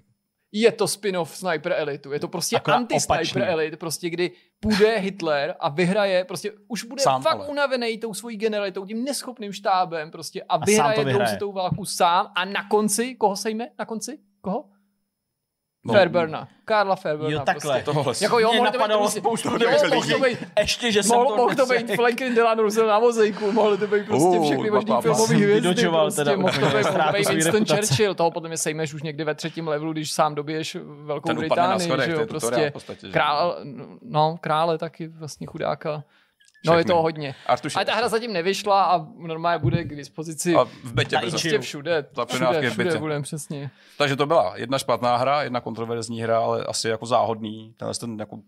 Je 0.51 0.71
to 0.71 0.87
spin-off 0.87 1.37
Sniper 1.37 1.73
Elitu, 1.77 2.11
je 2.11 2.19
to 2.19 2.27
prostě 2.27 2.55
Akorát 2.57 2.77
anti-Sniper. 2.77 3.43
Elite, 3.43 3.77
prostě 3.77 4.09
kdy 4.09 4.31
půjde 4.59 4.97
Hitler 4.97 5.55
a 5.59 5.69
vyhraje, 5.69 6.25
prostě 6.25 6.51
už 6.67 6.83
bude 6.83 7.01
Sám, 7.01 7.21
fakt 7.21 7.39
ale. 7.39 7.47
unavený 7.47 7.97
tou 7.97 8.13
svojí 8.13 8.37
generalitou, 8.37 8.85
tím 8.85 9.03
neschopným 9.03 9.53
štábem 9.53 10.11
prostě 10.11 10.43
a, 10.43 10.53
sám 10.57 10.63
vyhraje, 10.65 10.95
tou 10.95 11.05
vyhraje. 11.05 11.33
si 11.33 11.37
tou 11.37 11.51
válku 11.51 11.85
sám 11.85 12.31
a 12.35 12.45
na 12.45 12.69
konci, 12.69 13.15
koho 13.15 13.35
sejme? 13.35 13.69
Na 13.79 13.85
konci? 13.85 14.19
Koho? 14.41 14.65
No, 15.85 15.93
Fairburna. 15.93 16.47
Karla 16.65 16.95
Fairburna. 16.95 17.33
Jo, 17.33 17.41
takhle. 17.45 17.73
Prostě. 17.73 17.91
Tohle 17.91 18.13
Jako 18.21 18.39
jo, 18.39 18.49
Mě 18.49 18.57
mohl 18.57 18.67
to 18.67 18.71
být, 18.71 18.77
napadalo 18.79 19.01
prostě- 19.01 19.19
spoustu 19.19 19.49
jo, 19.49 19.71
mohl 19.71 19.89
to 19.89 19.95
lidí. 20.17 20.23
být, 20.23 20.47
Ještě, 20.59 20.91
že 20.91 21.03
jsem 21.03 21.15
mohl, 21.17 21.29
to 21.29 21.35
mohl 21.37 21.55
to 21.55 21.65
být. 21.65 21.95
Franklin 21.95 22.35
Delano 22.35 22.61
Roosevelt 22.61 22.89
na 22.89 22.99
mozaiku, 22.99 23.51
mohly 23.51 23.77
to 23.77 23.87
být 23.87 24.05
prostě 24.05 24.37
Uh, 24.39 24.45
všechny 24.45 24.71
možný 24.71 24.95
filmové 25.01 25.27
jsem 25.27 25.35
hvězdy. 25.35 25.53
vydočoval 25.69 26.05
Prostě, 26.05 26.23
teda 26.23 26.37
mohl 26.37 26.53
to 26.53 26.59
být, 26.59 26.85
mohl 26.95 27.33
Winston. 27.33 27.65
Churchill, 27.65 28.15
toho 28.15 28.31
potom 28.31 28.51
je 28.51 28.57
sejmeš 28.57 28.93
už 28.93 29.03
někdy 29.03 29.23
ve 29.23 29.35
třetím 29.35 29.67
levelu, 29.67 29.91
když 29.91 30.11
sám 30.11 30.35
dobiješ 30.35 30.77
Velkou 31.03 31.27
Ten 31.27 31.37
upadne 31.45 31.63
na 31.63 31.67
Británii, 31.67 31.87
schodech, 31.87 32.05
že 32.05 32.13
to 32.13 32.19
je 32.19 32.23
jo, 32.23 32.27
tutoriál 32.27 32.51
prostě 32.51 32.69
v 32.69 32.73
podstatě. 32.73 33.07
že? 33.07 33.13
král, 33.13 33.57
no, 34.01 34.37
krále 34.41 34.77
taky 34.77 35.07
vlastně 35.07 35.47
chudáka. 35.47 36.03
No 36.65 36.77
je 36.77 36.85
to 36.85 37.01
hodně. 37.01 37.35
Artuši. 37.45 37.75
Ale 37.75 37.85
ta 37.85 37.95
hra 37.95 38.09
zatím 38.09 38.33
nevyšla 38.33 38.83
a 38.83 39.07
normálně 39.17 39.59
bude 39.59 39.83
k 39.83 39.95
dispozici 39.95 40.55
A 40.55 40.63
v 40.63 40.93
betě 40.93 41.17
prostě 41.17 41.59
všude. 41.59 41.59
Všude, 41.59 42.05
všude 42.25 42.83
bytě. 42.83 42.97
budeme 42.97 43.23
přesně. 43.23 43.71
Takže 43.97 44.15
to 44.15 44.25
byla 44.25 44.53
jedna 44.57 44.79
špatná 44.79 45.17
hra, 45.17 45.43
jedna 45.43 45.61
kontroverzní 45.61 46.21
hra, 46.21 46.39
ale 46.39 46.63
asi 46.63 46.89
jako 46.89 47.05
záhodný. 47.05 47.73
Tenhle 47.77 47.93
ten 47.93 48.19
jako 48.19 48.39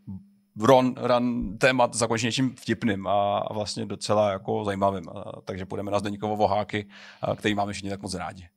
run, 0.59 0.95
run 0.97 1.57
témat 1.57 1.93
zakončí 1.93 2.25
něčím 2.25 2.55
vtipným 2.55 3.07
a, 3.07 3.37
a 3.37 3.53
vlastně 3.53 3.85
docela 3.85 4.31
jako 4.31 4.63
zajímavým. 4.63 5.09
A, 5.09 5.31
takže 5.45 5.65
půjdeme 5.65 5.91
na 5.91 5.99
Zdeníkovo 5.99 6.35
voháky, 6.35 6.87
a, 7.21 7.35
který 7.35 7.55
máme 7.55 7.73
všichni 7.73 7.89
tak 7.89 8.01
moc 8.01 8.13
rádi. 8.13 8.47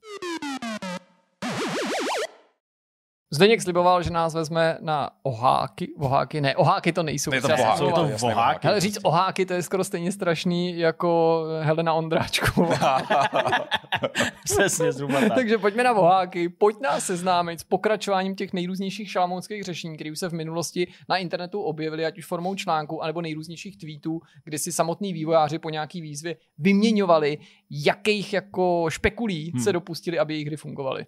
Zdeněk 3.32 3.62
sliboval, 3.62 4.02
že 4.02 4.10
nás 4.10 4.34
vezme 4.34 4.78
na 4.80 5.10
oháky. 5.22 5.88
Oháky, 5.98 6.40
ne, 6.40 6.56
oháky 6.56 6.92
to 6.92 7.02
nejsou. 7.02 7.34
Je 7.34 7.40
to 7.40 7.48
se 7.48 7.56
Jsou 7.76 7.90
to 7.90 8.08
voháky. 8.18 8.68
Ale 8.68 8.80
říct 8.80 8.98
oháky, 9.02 9.46
to 9.46 9.52
je 9.52 9.62
skoro 9.62 9.84
stejně 9.84 10.12
strašný 10.12 10.78
jako 10.78 11.42
Helena 11.60 11.94
Ondráčková. 11.94 13.02
Přesně, 14.44 14.92
zhruba 14.92 15.20
tak. 15.20 15.34
Takže 15.34 15.58
pojďme 15.58 15.84
na 15.84 15.92
voháky, 15.92 16.48
pojď 16.48 16.76
nás 16.80 17.04
seznámit 17.06 17.60
s 17.60 17.64
pokračováním 17.64 18.34
těch 18.36 18.52
nejrůznějších 18.52 19.10
šalamounských 19.10 19.62
řešení, 19.62 19.94
které 19.94 20.12
už 20.12 20.18
se 20.18 20.28
v 20.28 20.32
minulosti 20.32 20.92
na 21.08 21.16
internetu 21.16 21.60
objevily, 21.60 22.04
ať 22.06 22.18
už 22.18 22.26
formou 22.26 22.54
článků, 22.54 23.02
anebo 23.02 23.20
nejrůznějších 23.20 23.78
tweetů, 23.78 24.20
kdy 24.44 24.58
si 24.58 24.72
samotní 24.72 25.12
vývojáři 25.12 25.58
po 25.58 25.70
nějaký 25.70 26.00
výzvě 26.00 26.36
vyměňovali, 26.58 27.38
jakých 27.70 28.32
jako 28.32 28.86
špekulí 28.88 29.50
Hmm. 29.50 29.62
se 29.62 29.72
dopustili, 29.72 30.18
aby 30.18 30.34
jejich 30.34 30.46
hry 30.46 30.56
fungovaly. 30.56 31.04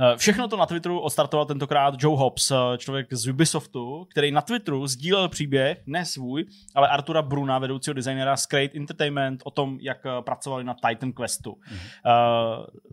Eh, 0.00 0.16
Všechno 0.16 0.48
to 0.48 0.56
na 0.56 0.66
Twitteru 0.66 1.00
odstartoval 1.00 1.46
tentokrát 1.46 1.94
Joe 1.98 2.18
Hobbs, 2.18 2.50
eh, 2.50 2.56
člověk 2.78 3.12
z 3.12 3.26
Ubisoftu, 3.28 4.06
který 4.10 4.30
na 4.32 4.40
Twitteru 4.40 4.86
sdílel 4.86 5.28
příběh, 5.28 5.82
ne 5.86 6.04
svůj, 6.04 6.44
ale 6.74 6.88
Artura 6.88 7.22
Bruna, 7.22 7.58
vedoucího 7.58 7.94
designera 7.94 8.36
z 8.36 8.46
Crate 8.46 8.76
Entertainment, 8.76 9.42
o 9.44 9.50
tom, 9.50 9.78
jak 9.80 10.06
eh, 10.06 10.22
pracovali 10.22 10.64
na 10.64 10.74
Titan 10.88 11.12
Questu. 11.12 11.56
Mhm. 11.70 11.78
Eh, 12.06 12.10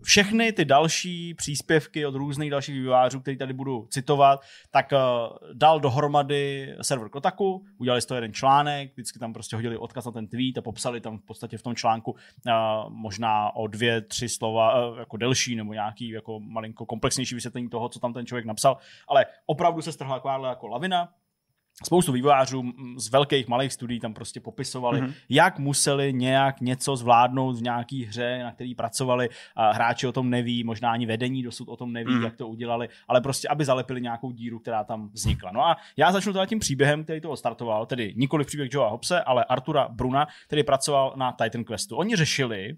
Všechny 0.02 0.52
ty 0.52 0.64
další 0.64 1.34
příspěvky 1.34 2.06
od 2.06 2.14
různých 2.14 2.50
dalších 2.50 2.74
vývojářů, 2.74 3.20
který 3.20 3.36
tady 3.38 3.52
budu 3.52 3.86
citovat, 3.90 4.40
tak 4.70 4.92
dal 5.52 5.80
dohromady 5.80 6.74
server 6.82 7.08
Kotaku, 7.08 7.64
udělali 7.78 8.00
z 8.02 8.06
toho 8.06 8.16
jeden 8.16 8.32
článek, 8.32 8.92
vždycky 8.92 9.18
tam 9.18 9.32
prostě 9.32 9.56
hodili 9.56 9.76
odkaz 9.76 10.04
na 10.04 10.12
ten 10.12 10.28
tweet 10.28 10.58
a 10.58 10.62
popsali 10.62 11.00
tam 11.00 11.18
v 11.18 11.22
podstatě 11.22 11.58
v 11.58 11.62
tom 11.62 11.74
článku 11.74 12.16
možná 12.88 13.56
o 13.56 13.66
dvě, 13.66 14.00
tři 14.00 14.28
slova 14.28 14.94
jako 14.98 15.16
delší 15.16 15.56
nebo 15.56 15.72
nějaký 15.72 16.08
jako 16.08 16.40
malinko 16.40 16.86
komplexnější 16.94 17.34
vysvětlení 17.34 17.68
toho, 17.68 17.88
co 17.88 17.98
tam 18.00 18.12
ten 18.12 18.26
člověk 18.26 18.46
napsal, 18.46 18.76
ale 19.08 19.26
opravdu 19.46 19.82
se 19.82 19.92
strhla 19.92 20.16
takováhle 20.16 20.48
jako 20.48 20.66
lavina. 20.68 21.08
Spoustu 21.84 22.12
vývojářů 22.12 22.62
z 22.96 23.08
velkých, 23.10 23.48
malých 23.48 23.72
studií 23.72 24.00
tam 24.00 24.14
prostě 24.14 24.40
popisovali, 24.40 25.00
Mhm. 25.00 25.10
mm-hmm. 25.10 25.14
jak 25.28 25.58
museli 25.58 26.12
nějak 26.12 26.60
něco 26.60 26.96
zvládnout 26.96 27.56
v 27.58 27.62
nějaký 27.62 28.04
hře, 28.04 28.38
na 28.42 28.52
který 28.52 28.74
pracovali. 28.74 29.28
A 29.56 29.72
hráči 29.72 30.06
o 30.06 30.12
tom 30.12 30.30
neví, 30.30 30.64
možná 30.64 30.90
ani 30.92 31.06
vedení 31.06 31.42
dosud 31.42 31.68
o 31.68 31.76
tom 31.76 31.92
neví, 31.92 32.10
Mhm. 32.12 32.20
mm-hmm. 32.20 32.24
jak 32.24 32.36
to 32.36 32.48
udělali, 32.48 32.88
ale 33.08 33.20
prostě, 33.20 33.48
aby 33.48 33.64
zalepili 33.64 34.00
nějakou 34.00 34.30
díru, 34.32 34.58
která 34.58 34.84
tam 34.84 35.08
vznikla. 35.12 35.50
No 35.52 35.66
a 35.66 35.76
já 35.96 36.12
začnu 36.12 36.32
teda 36.32 36.46
tím 36.46 36.58
příběhem, 36.58 37.04
který 37.04 37.20
to 37.20 37.36
startoval, 37.36 37.86
tedy 37.86 38.14
nikoli 38.16 38.44
příběh 38.44 38.68
Joea 38.72 38.88
Hobse, 38.88 39.22
ale 39.22 39.44
Artura 39.44 39.88
Bruna, 39.88 40.26
který 40.46 40.62
pracoval 40.62 41.12
na 41.16 41.32
Titan 41.32 41.64
Questu. 41.64 41.96
Oni 41.96 42.16
řešili, 42.16 42.76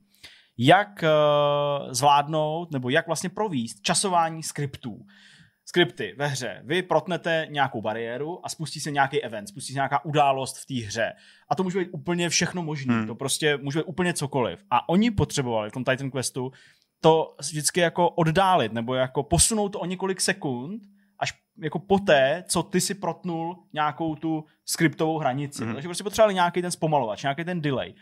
jak 0.59 1.03
uh, 1.03 1.93
zvládnout 1.93 2.71
nebo 2.71 2.91
jak 2.91 3.07
vlastně 3.07 3.29
províst 3.29 3.83
časování 3.83 4.43
skriptů. 4.43 5.07
Skripty 5.69 6.15
ve 6.19 6.27
hře. 6.27 6.63
Vy 6.65 6.83
protnete 6.83 7.47
nějakou 7.51 7.83
bariéru 7.83 8.47
a 8.47 8.49
spustí 8.49 8.81
se 8.81 8.91
nějaký 8.91 9.23
event, 9.23 9.49
spustí 9.49 9.73
se 9.73 9.77
nějaká 9.77 10.05
událost 10.05 10.59
v 10.59 10.67
té 10.67 10.87
hře. 10.87 11.13
A 11.49 11.55
to 11.55 11.63
může 11.63 11.79
být 11.79 11.89
úplně 11.93 12.29
všechno 12.29 12.63
možné. 12.63 12.93
Hmm. 12.93 13.01
Hmm. 13.01 13.07
To 13.07 13.15
prostě 13.15 13.57
může 13.57 13.79
být 13.79 13.85
úplně 13.85 14.15
cokoliv. 14.15 14.65
A 14.71 14.89
oni 14.89 15.11
potřebovali 15.11 15.71
v 15.71 15.73
tom 15.73 15.85
Titan 15.85 16.11
Questu 16.11 16.53
to 17.01 17.37
vždycky 17.41 17.81
jako 17.81 18.11
oddálit, 18.11 18.73
nebo 18.73 18.95
jako 18.95 19.23
posunout 19.23 19.69
to 19.69 19.81
o 19.81 19.87
několik 19.87 20.21
sekund, 20.21 20.83
až 21.19 21.35
jako 21.59 21.79
poté, 21.79 22.45
co 22.49 22.63
ty 22.63 22.81
si 22.81 22.95
protnul 22.95 23.57
nějakou 23.73 24.15
tu 24.15 24.45
skriptovou 24.65 25.19
hranici. 25.19 25.63
Mhm. 25.63 25.71
Mm. 25.71 25.75
Takže 25.75 25.89
prostě 25.89 26.05
potřebovali 26.05 26.35
nějaký 26.35 26.63
ten 26.63 26.71
zpomalovač, 26.71 27.23
nějaký 27.23 27.45
ten 27.45 27.61
delay. 27.61 27.95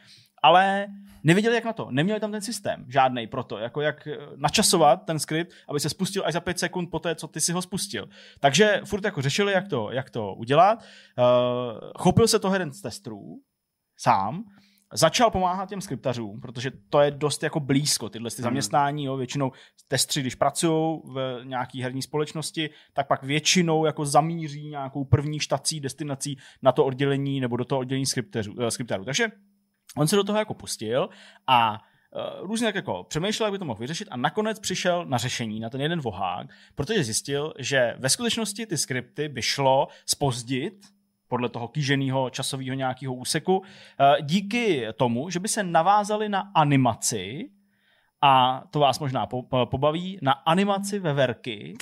Ale 0.44 0.86
nevěděli, 1.24 1.54
jak 1.54 1.64
na 1.64 1.72
to. 1.72 1.88
Neměli 1.90 2.20
tam 2.20 2.32
ten 2.32 2.40
systém 2.42 2.84
žádný 2.88 3.26
pro 3.26 3.42
to, 3.44 3.58
jako 3.58 3.80
jak 3.80 4.06
eh, 4.06 4.16
načasovat 4.36 5.04
ten 5.06 5.18
skript, 5.18 5.52
aby 5.68 5.80
se 5.80 5.88
spustil 5.88 6.22
až 6.26 6.32
za 6.34 6.40
pět 6.40 6.58
sekund 6.58 6.90
po 6.90 6.98
té, 6.98 7.14
co 7.14 7.28
ty 7.28 7.40
si 7.40 7.52
ho 7.52 7.62
spustil. 7.62 8.08
Takže 8.40 8.80
furt 8.84 9.04
jako 9.04 9.22
řešili, 9.22 9.52
jak 9.52 9.68
to, 9.68 9.92
jak 9.92 10.10
to 10.10 10.34
udělat. 10.34 10.78
Uh, 11.18 11.90
chopil 11.98 12.28
se 12.28 12.38
toho 12.38 12.54
jeden 12.54 12.72
z 12.72 12.80
testrů, 12.82 13.40
sám, 13.98 14.44
začal 14.92 15.30
pomáhat 15.30 15.68
těm 15.68 15.80
skriptařům, 15.80 16.40
protože 16.40 16.70
to 16.90 17.00
je 17.00 17.10
dost 17.10 17.42
jako 17.42 17.60
blízko, 17.60 18.08
tyhle 18.08 18.30
ty 18.30 18.36
Hmm. 18.36 18.42
zaměstnání, 18.42 19.04
jo, 19.04 19.16
většinou 19.16 19.52
testři, 19.88 20.20
když 20.20 20.34
pracují 20.34 21.00
v 21.04 21.40
nějaký 21.44 21.82
herní 21.82 22.02
společnosti, 22.02 22.70
tak 22.92 23.06
pak 23.08 23.22
většinou 23.22 23.84
jako 23.84 24.04
zamíří 24.06 24.68
nějakou 24.68 25.04
první 25.04 25.40
štací, 25.40 25.80
destinací 25.80 26.36
na 26.62 26.72
to 26.72 26.84
oddělení 26.84 27.40
nebo 27.40 27.56
do 27.56 27.64
toho 27.64 27.78
oddělení 27.78 28.06
skriptařů. 28.06 28.54
eh, 28.60 28.70
skriptařů. 28.70 29.04
Takže 29.04 29.28
on 29.96 30.08
se 30.08 30.16
do 30.16 30.24
toho 30.24 30.38
jako 30.38 30.54
pustil 30.54 31.08
a 31.46 31.72
uh, 31.72 32.46
různě 32.46 32.66
tak 32.66 32.74
jako 32.74 33.04
přemýšlel, 33.04 33.46
jak 33.46 33.52
by 33.52 33.58
to 33.58 33.64
mohl 33.64 33.80
vyřešit 33.80 34.08
a 34.10 34.16
nakonec 34.16 34.58
přišel 34.60 35.04
na 35.06 35.18
řešení, 35.18 35.60
na 35.60 35.70
ten 35.70 35.80
jeden 35.80 36.00
vohák, 36.00 36.46
protože 36.74 37.04
zjistil, 37.04 37.54
že 37.58 37.94
ve 37.98 38.08
skutečnosti 38.08 38.66
ty 38.66 38.78
skripty 38.78 39.28
by 39.28 39.42
šlo 39.42 39.88
spozdit 40.06 40.86
podle 41.28 41.48
toho 41.48 41.68
kýženého 41.68 42.30
časového 42.30 42.74
nějakého 42.74 43.14
úseku, 43.14 43.62
eh, 44.00 44.22
díky 44.22 44.86
tomu, 44.96 45.30
že 45.30 45.40
by 45.40 45.48
se 45.48 45.62
navázali 45.62 46.28
na 46.28 46.40
animaci, 46.54 47.50
a 48.20 48.62
to 48.70 48.78
vás 48.78 48.98
možná 48.98 49.26
po- 49.26 49.42
po- 49.42 49.66
pobaví, 49.66 50.18
na 50.22 50.32
animaci 50.32 50.98
veverky, 50.98 51.74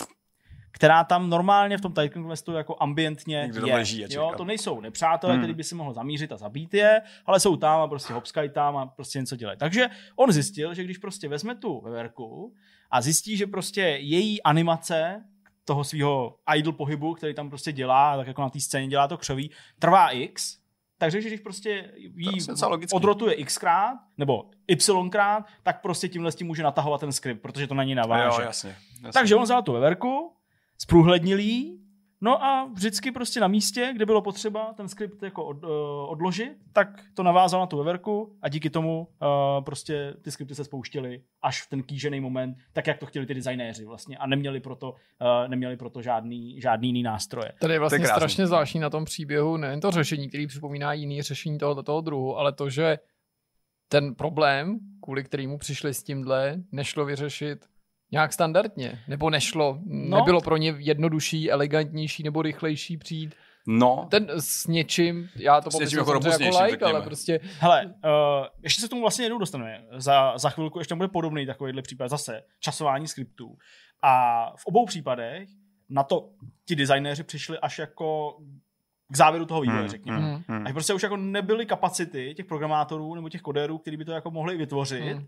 která 0.72 1.04
tam 1.04 1.30
normálně 1.30 1.78
v 1.78 1.80
tom 1.80 1.92
Titan 1.92 2.24
Questu 2.28 2.52
jako 2.52 2.76
ambientně 2.80 3.42
Někde 3.42 3.68
je. 3.68 3.74
leží 3.74 4.04
a 4.04 4.08
jo, 4.10 4.32
to 4.36 4.44
nejsou 4.44 4.80
nepřátelé, 4.80 5.32
Hmm. 5.32 5.42
který 5.42 5.54
by 5.54 5.64
si 5.64 5.74
mohl 5.74 5.92
zamířit 5.92 6.32
a 6.32 6.36
zabít 6.36 6.74
je, 6.74 7.02
ale 7.26 7.40
jsou 7.40 7.56
tam 7.56 7.80
a 7.80 7.88
prostě 7.88 8.12
hopskají 8.12 8.50
tam 8.50 8.76
a 8.76 8.86
prostě 8.86 9.18
něco 9.18 9.36
dělají. 9.36 9.58
Takže 9.58 9.86
on 10.16 10.32
zjistil, 10.32 10.74
že 10.74 10.84
když 10.84 10.98
prostě 10.98 11.28
vezme 11.28 11.54
tu 11.54 11.80
veverku 11.80 12.54
a 12.90 13.00
zjistí, 13.00 13.36
že 13.36 13.46
prostě 13.46 13.80
její 13.82 14.42
animace 14.42 15.24
toho 15.64 15.84
svého 15.84 16.36
idle 16.56 16.72
pohybu, 16.72 17.14
který 17.14 17.34
tam 17.34 17.48
prostě 17.48 17.72
dělá, 17.72 18.16
tak 18.16 18.26
jako 18.26 18.42
na 18.42 18.50
té 18.50 18.60
scéně 18.60 18.88
dělá 18.88 19.08
to 19.08 19.16
křoví, 19.18 19.50
trvá 19.78 20.10
x, 20.10 20.58
takže 20.98 21.20
když 21.20 21.40
prostě 21.40 21.90
jí 21.96 22.38
odrotuje 22.92 23.44
xkrát, 23.44 23.96
nebo 24.18 24.44
ykrát, 25.06 25.44
tak 25.62 25.82
prostě 25.82 26.08
tímhle 26.08 26.32
s 26.32 26.34
tím 26.34 26.46
může 26.46 26.62
natahovat 26.62 27.00
ten 27.00 27.12
skript, 27.12 27.42
protože 27.42 27.66
to 27.66 27.74
na 27.74 27.84
ní 27.84 27.94
naváže. 27.94 28.24
Jo, 28.24 28.46
jasně. 28.46 28.76
jasně. 29.02 29.12
Takže 29.20 29.36
on 29.36 29.42
vzal 29.42 29.62
tu 29.62 29.72
veverku, 29.72 30.32
zprůhlednil 30.78 31.38
jí, 31.38 31.78
no 32.24 32.44
a 32.44 32.70
vždycky 32.74 33.10
prostě 33.10 33.40
na 33.40 33.48
místě, 33.48 33.92
kde 33.94 34.06
bylo 34.06 34.22
potřeba 34.22 34.72
ten 34.76 34.88
skript 34.88 35.22
jako 35.22 35.44
od, 35.44 35.64
uh, 35.64 35.70
odložit, 36.08 36.52
tak 36.72 36.88
to 37.14 37.22
navázal 37.22 37.60
na 37.60 37.66
tu 37.66 37.76
veverku 37.76 38.36
a 38.42 38.48
díky 38.48 38.70
tomu 38.70 39.00
uh, 39.00 39.64
prostě 39.64 40.14
ty 40.22 40.30
skripty 40.30 40.54
se 40.54 40.64
spouštěly 40.64 41.22
až 41.42 41.62
v 41.62 41.68
ten 41.68 41.82
kýžený 41.82 42.20
moment, 42.20 42.56
tak 42.72 42.86
jak 42.86 42.98
to 42.98 43.06
chtěli 43.06 43.26
ty 43.26 43.34
designéři 43.34 43.84
vlastně 43.84 44.16
a 44.16 44.26
neměli 44.26 44.60
proto, 44.60 44.90
uh, 44.90 45.48
neměli 45.48 45.76
proto 45.76 46.02
žádný, 46.02 46.60
žádný 46.60 46.88
jiný 46.88 47.02
nástroje. 47.02 47.52
Tady 47.60 47.74
je 47.74 47.78
vlastně 47.78 47.98
krásný. 47.98 48.14
strašně 48.16 48.46
zvláštní 48.46 48.80
na 48.80 48.90
tom 48.90 49.04
příběhu 49.04 49.56
nejen 49.56 49.80
to 49.80 49.90
řešení, 49.90 50.28
který 50.28 50.46
připomíná 50.46 50.92
jiný 50.92 51.22
řešení 51.22 51.58
toho, 51.58 51.82
toho 51.82 52.00
druhu, 52.00 52.38
ale 52.38 52.52
to, 52.52 52.70
že 52.70 52.98
ten 53.88 54.14
problém, 54.14 54.78
kvůli 55.02 55.24
kterému 55.24 55.58
přišli 55.58 55.94
s 55.94 56.02
tímhle, 56.02 56.56
nešlo 56.72 57.04
vyřešit 57.04 57.71
nějak 58.12 58.32
standardně, 58.32 58.98
nebo 59.08 59.30
nešlo, 59.30 59.78
No. 59.84 60.16
nebylo 60.16 60.40
pro 60.40 60.56
ně 60.56 60.74
jednodušší, 60.78 61.50
elegantnější 61.50 62.22
nebo 62.22 62.42
rychlejší 62.42 62.96
přijít 62.96 63.34
No, 63.66 64.06
ten 64.10 64.26
s 64.38 64.66
něčím, 64.66 65.28
já 65.36 65.60
to 65.60 65.70
popisuju 65.70 66.00
jako 66.00 66.28
jako 66.28 66.62
like, 66.64 66.84
ale 66.84 67.02
prostě 67.02 67.40
Hele, 67.58 67.84
uh, 67.86 68.46
ještě 68.62 68.80
se 68.80 68.86
k 68.86 68.90
tomu 68.90 69.02
vlastně 69.02 69.24
jednou 69.24 69.38
dostaneme. 69.38 69.84
Za, 69.96 70.38
za 70.38 70.50
chvilku 70.50 70.78
ještě 70.78 70.94
bude 70.94 71.08
podobný 71.08 71.46
takovýhle 71.46 71.82
případ 71.82 72.08
zase, 72.08 72.42
časování 72.60 73.08
skriptů. 73.08 73.56
A 74.02 74.44
v 74.56 74.66
obou 74.66 74.86
případech 74.86 75.48
na 75.88 76.02
to 76.02 76.28
ti 76.68 76.76
designéři 76.76 77.22
přišli 77.22 77.58
až 77.58 77.78
jako 77.78 78.36
k 79.08 79.16
závěru 79.16 79.46
toho 79.46 79.60
vývoje, 79.60 79.80
Hmm, 79.80 79.88
řekněme. 79.88 80.18
hmm, 80.18 80.42
hmm. 80.48 80.66
Až 80.66 80.72
prostě 80.72 80.94
už 80.94 81.02
jako 81.02 81.16
nebyly 81.16 81.66
kapacity 81.66 82.34
těch 82.36 82.46
programátorů 82.46 83.14
nebo 83.14 83.28
těch 83.28 83.42
kodérů, 83.42 83.78
kteří 83.78 83.96
by 83.96 84.04
to 84.04 84.12
jako 84.12 84.30
mohli 84.30 84.56
vytvořit. 84.56 85.02
Hmm. 85.02 85.26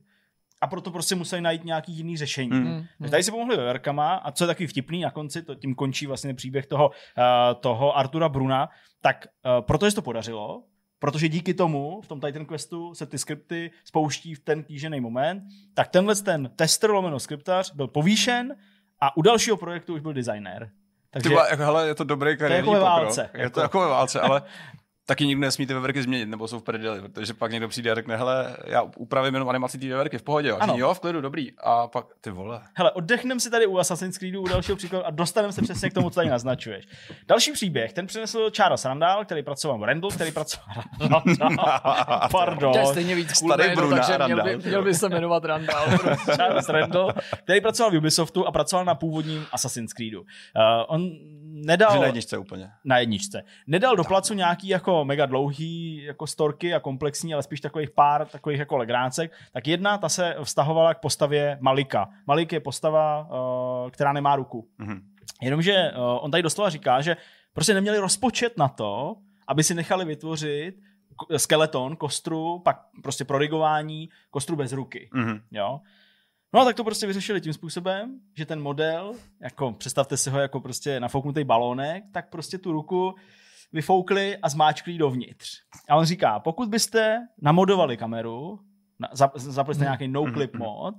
A 0.61 0.67
proto 0.67 0.91
prostě 0.91 1.15
museli 1.15 1.43
najít 1.43 1.65
nějaký 1.65 1.93
jiný 1.93 2.17
řešení. 2.17 2.51
Mm, 2.51 2.85
Takže 2.99 3.11
tady 3.11 3.23
si 3.23 3.31
pomohli 3.31 3.57
veverkama 3.57 4.15
a 4.15 4.33
co 4.33 4.45
je 4.45 4.49
takový 4.49 4.67
vtipný 4.67 5.01
na 5.01 5.11
konci, 5.11 5.43
to 5.43 5.55
tím 5.55 5.75
končí 5.75 6.07
vlastně 6.07 6.35
příběh 6.35 6.67
toho, 6.67 6.89
uh, 6.89 7.61
toho 7.61 7.97
Artura 7.99 8.29
Bruna, 8.29 8.69
tak 9.03 9.27
uh, 9.27 9.67
protože 9.67 9.91
se 9.91 9.95
to 9.95 10.03
podařilo, 10.03 10.63
protože 10.99 11.29
díky 11.29 11.55
tomu 11.55 12.01
v 12.01 12.09
tom 12.09 12.21
Titan 12.21 12.47
Questu 12.47 12.95
se 12.95 13.07
ty 13.07 13.19
skripty 13.19 13.71
spouští 13.85 14.35
v 14.35 14.41
ten 14.41 14.63
kýžený 14.65 15.01
moment, 15.01 15.43
tak 15.75 15.89
tenhle 15.89 16.15
ten 16.15 16.51
tester 16.57 16.91
lomeno 16.91 17.21
skriptař 17.21 17.73
byl 17.75 17.89
povýšen 17.89 18.55
a 19.01 19.17
u 19.17 19.23
dalšího 19.23 19.57
projektu 19.57 19.95
už 19.95 20.01
byl 20.01 20.13
designér. 20.13 20.67
Ty 20.67 20.73
Takže 21.11 21.29
vole, 21.29 21.47
jako, 21.51 21.63
hele, 21.63 21.87
je 21.87 21.95
to 21.95 22.05
dobrý 22.05 22.37
kariérní 22.37 22.57
jako 22.59 22.73
ve 22.73 22.79
pokrok. 22.91 22.99
válce, 23.05 23.31
Je 23.35 23.41
jako. 23.43 23.55
to 23.55 23.61
jako 23.61 23.81
ve 23.81 23.87
válce, 23.89 24.21
ale 24.21 24.43
taky 25.07 25.27
nikdo 25.27 25.41
nesmí 25.41 25.67
ty 25.67 25.75
veverky 25.75 26.03
změnit, 26.03 26.27
nebo 26.27 26.49
jsou 26.49 26.59
v 26.59 26.63
prdeli, 26.63 27.01
protože 27.01 27.35
pak 27.35 27.53
někdo 27.53 27.69
přijde 27.69 27.91
a 27.91 27.95
řekne, 27.95 28.17
hele, 28.17 28.57
já 28.67 28.83
upravím 28.97 29.35
jenom 29.35 29.49
animaci 29.49 29.79
té 29.79 29.89
veverky 29.89 30.19
v 30.19 30.23
pohodě, 30.23 30.49
jo. 30.49 30.57
Ano. 30.61 30.75
Jo, 30.77 30.95
v 30.95 31.01
klidu, 31.01 31.21
dobrý. 31.21 31.53
A 31.59 31.87
pak, 31.87 32.07
ty 32.21 32.31
vole. 32.31 32.61
Hele, 32.75 32.91
oddechneme 32.91 33.41
si 33.41 33.51
tady 33.51 33.67
u 33.67 33.79
Assassin's 33.79 34.19
Creedu, 34.19 34.43
u 34.43 34.49
dalšího 34.49 34.77
příkladu 34.77 35.07
a 35.07 35.11
dostaneme 35.11 35.53
se 35.53 35.63
přesně 35.63 35.91
k 35.91 35.95
tomu, 35.95 36.11
co 36.11 36.15
tady 36.15 36.29
naznačuješ. 36.29 36.87
Další 37.27 37.53
příběh, 37.53 37.93
ten 37.93 38.07
přinesl 38.07 38.51
Charles 38.51 38.85
Randall, 38.85 39.25
který 39.25 39.43
pracoval, 39.43 39.85
Randall, 39.85 40.11
který 40.11 40.33
pracoval, 40.33 40.75
pardon, 42.31 42.73
to 42.73 42.79
je 42.79 42.87
stejně 42.87 43.15
víc 43.15 43.33
cool 43.33 43.53
Starý 43.53 43.77
Bruna, 43.77 43.97
takže 43.97 44.25
měl 44.25 44.43
by, 44.43 44.51
Randall, 44.51 44.69
měl 44.69 44.83
by 44.83 44.95
se 44.95 45.09
jmenovat 45.09 45.45
Randall. 45.45 45.87
Charles 46.37 46.69
Randall, 46.69 47.13
který 47.45 47.61
pracoval 47.61 47.93
v 47.93 47.97
Ubisoftu 47.97 48.47
a 48.47 48.53
pracoval 48.53 48.85
na 48.85 48.95
původním 48.95 49.47
Assassin's 49.53 49.93
Creedu. 49.93 50.21
Uh, 50.21 50.27
on 50.87 51.11
nedal... 51.65 51.93
Že 51.93 51.99
na 51.99 52.07
jedničce 52.07 52.39
úplně. 52.39 52.71
na 52.85 52.99
jedničce. 52.99 53.45
Nedal 53.67 53.97
do 53.97 54.05
placu 54.05 54.35
nějaký 54.35 54.69
jako 54.69 55.05
mega 55.05 55.27
dlouhý 55.27 56.03
jako 56.03 56.27
storky 56.27 56.75
a 56.75 56.81
komplexní, 56.81 57.35
ale 57.35 57.43
spíš 57.43 57.61
takových 57.61 57.91
pár 57.91 58.27
takových 58.27 58.59
jako 58.59 58.77
legrácek. 58.77 59.33
Tak 59.53 59.67
jedna, 59.67 59.99
ta 59.99 60.09
se 60.09 60.37
vztahovala 60.43 60.95
k 60.95 61.01
postavě 61.01 61.59
Malika. 61.61 62.09
Malik 62.27 62.53
je 62.53 62.61
postava, 62.61 63.29
uh, 63.85 63.91
která 63.91 64.12
nemá 64.12 64.37
ruku. 64.37 64.69
Mhm. 64.79 65.03
Jenomže 65.43 65.93
uh, 65.97 66.03
on 66.21 66.31
tady 66.31 66.43
doslova 66.43 66.71
říká, 66.71 67.01
že 67.01 67.17
prostě 67.53 67.75
neměli 67.75 67.99
rozpočet 67.99 68.59
na 68.59 68.69
to, 68.69 69.17
aby 69.49 69.62
si 69.62 69.75
nechali 69.75 70.05
vytvořit 70.05 70.75
skeleton, 71.37 71.97
kostru, 71.97 72.59
pak 72.59 72.81
prostě 73.03 73.25
prorigování, 73.25 74.09
kostru 74.31 74.57
bez 74.57 74.73
ruky. 74.73 75.11
Mhm. 75.12 75.41
Jo? 75.51 75.81
No 76.55 76.61
a 76.61 76.65
tak 76.65 76.77
to 76.77 76.85
prostě 76.85 77.07
vyřešili 77.07 77.41
tím 77.41 77.53
způsobem, 77.53 78.21
že 78.35 78.47
ten 78.47 78.63
model, 78.63 79.15
jako 79.41 79.73
představte 79.73 80.17
si 80.17 80.31
ho 80.31 80.39
jako 80.39 80.61
prostě 80.61 81.01
nafouknutý 81.01 81.45
balónek, 81.45 82.05
tak 82.13 82.31
prostě 82.31 82.59
tu 82.59 82.73
ruku 82.73 83.15
vyfoukli 83.73 84.37
a 84.37 84.49
zmáčkli 84.49 84.99
dovnitř. 84.99 85.61
A 85.89 85.97
on 85.97 86.05
říká, 86.05 86.41
pokud 86.41 86.69
byste 86.69 87.29
namodovali 87.43 87.97
kameru, 87.97 88.61
na, 88.99 89.09
zap, 89.13 89.37
zapli 89.37 89.75
jste 89.75 89.85
nějaký 89.85 90.09
no-clip 90.09 90.57
mod 90.57 90.95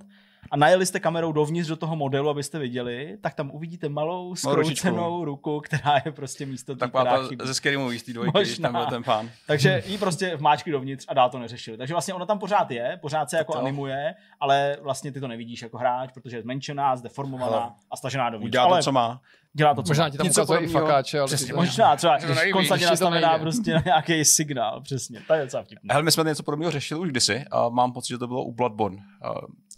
a 0.50 0.56
najeli 0.56 0.86
jste 0.86 1.00
kamerou 1.00 1.32
dovnitř 1.32 1.68
do 1.68 1.76
toho 1.76 1.96
modelu, 1.96 2.28
abyste 2.28 2.58
viděli, 2.58 3.18
tak 3.20 3.34
tam 3.34 3.50
uvidíte 3.50 3.88
malou 3.88 4.34
skroucenou 4.34 5.24
ruku, 5.24 5.60
která 5.60 5.94
je 6.04 6.12
prostě 6.12 6.46
místo 6.46 6.76
té, 6.76 6.88
která 6.88 7.04
ta 7.16 7.28
chybí. 7.28 7.46
ze 7.46 7.54
Scary 7.54 7.76
Movie 7.76 7.98
z 8.00 8.02
té 8.02 8.12
dvojky, 8.12 8.38
když 8.42 8.58
tam 8.58 8.72
byl 8.72 8.86
ten 8.86 9.02
pán. 9.02 9.30
Takže 9.46 9.82
jí 9.86 9.98
prostě 9.98 10.36
vmáčkli 10.36 10.72
dovnitř 10.72 11.04
a 11.08 11.14
dál 11.14 11.30
to 11.30 11.38
neřešili. 11.38 11.76
Takže 11.76 11.94
vlastně 11.94 12.14
ona 12.14 12.26
tam 12.26 12.38
pořád 12.38 12.70
je, 12.70 12.98
pořád 13.02 13.30
se 13.30 13.36
jako 13.36 13.52
To. 13.52 13.58
animuje, 13.58 14.14
ale 14.40 14.76
vlastně 14.82 15.12
ty 15.12 15.20
to 15.20 15.28
nevidíš 15.28 15.62
jako 15.62 15.78
hráč, 15.78 16.10
protože 16.14 16.36
je 16.36 16.42
zmenšená, 16.42 16.96
zdeformovaná 16.96 17.58
Hele, 17.58 17.70
a 17.90 17.96
stažená 17.96 18.30
dovnitř. 18.30 18.48
Udělá 18.50 18.64
ale 18.64 18.78
to, 18.78 18.82
co 18.84 18.92
má. 18.92 19.20
dělá 19.52 19.74
to, 19.74 19.82
co 19.82 19.90
Možná 19.90 20.04
má. 20.04 20.10
ti 20.10 20.16
tam 20.18 20.26
Něco 20.26 20.40
ukazuje 20.40 20.58
i 20.60 20.62
podobného. 20.66 20.86
fakáče, 20.86 21.18
ale 21.18 21.26
Přesně, 21.26 21.54
možná 21.54 21.96
třeba, 21.96 22.16
když 22.18 22.36
nevíš, 22.36 22.52
konstantně 22.52 22.86
nastavená 22.86 23.38
prostě 23.38 23.74
na 23.74 23.82
nějaký 23.84 24.24
signál, 24.24 24.80
přesně. 24.80 25.20
To 25.26 25.34
je 25.34 25.42
docela 25.42 25.62
vtipné. 25.62 25.92
Hele, 25.94 26.02
my 26.04 26.12
jsme 26.12 26.24
něco 26.24 26.42
podobného 26.42 26.70
řešili 26.72 27.00
už 27.00 27.08
kdysi 27.10 27.44
a 27.50 27.68
mám 27.68 27.92
pocit, 27.92 28.08
že 28.08 28.18
to 28.18 28.26
bylo 28.26 28.44
u 28.44 28.52
Bloodborne. 28.52 28.98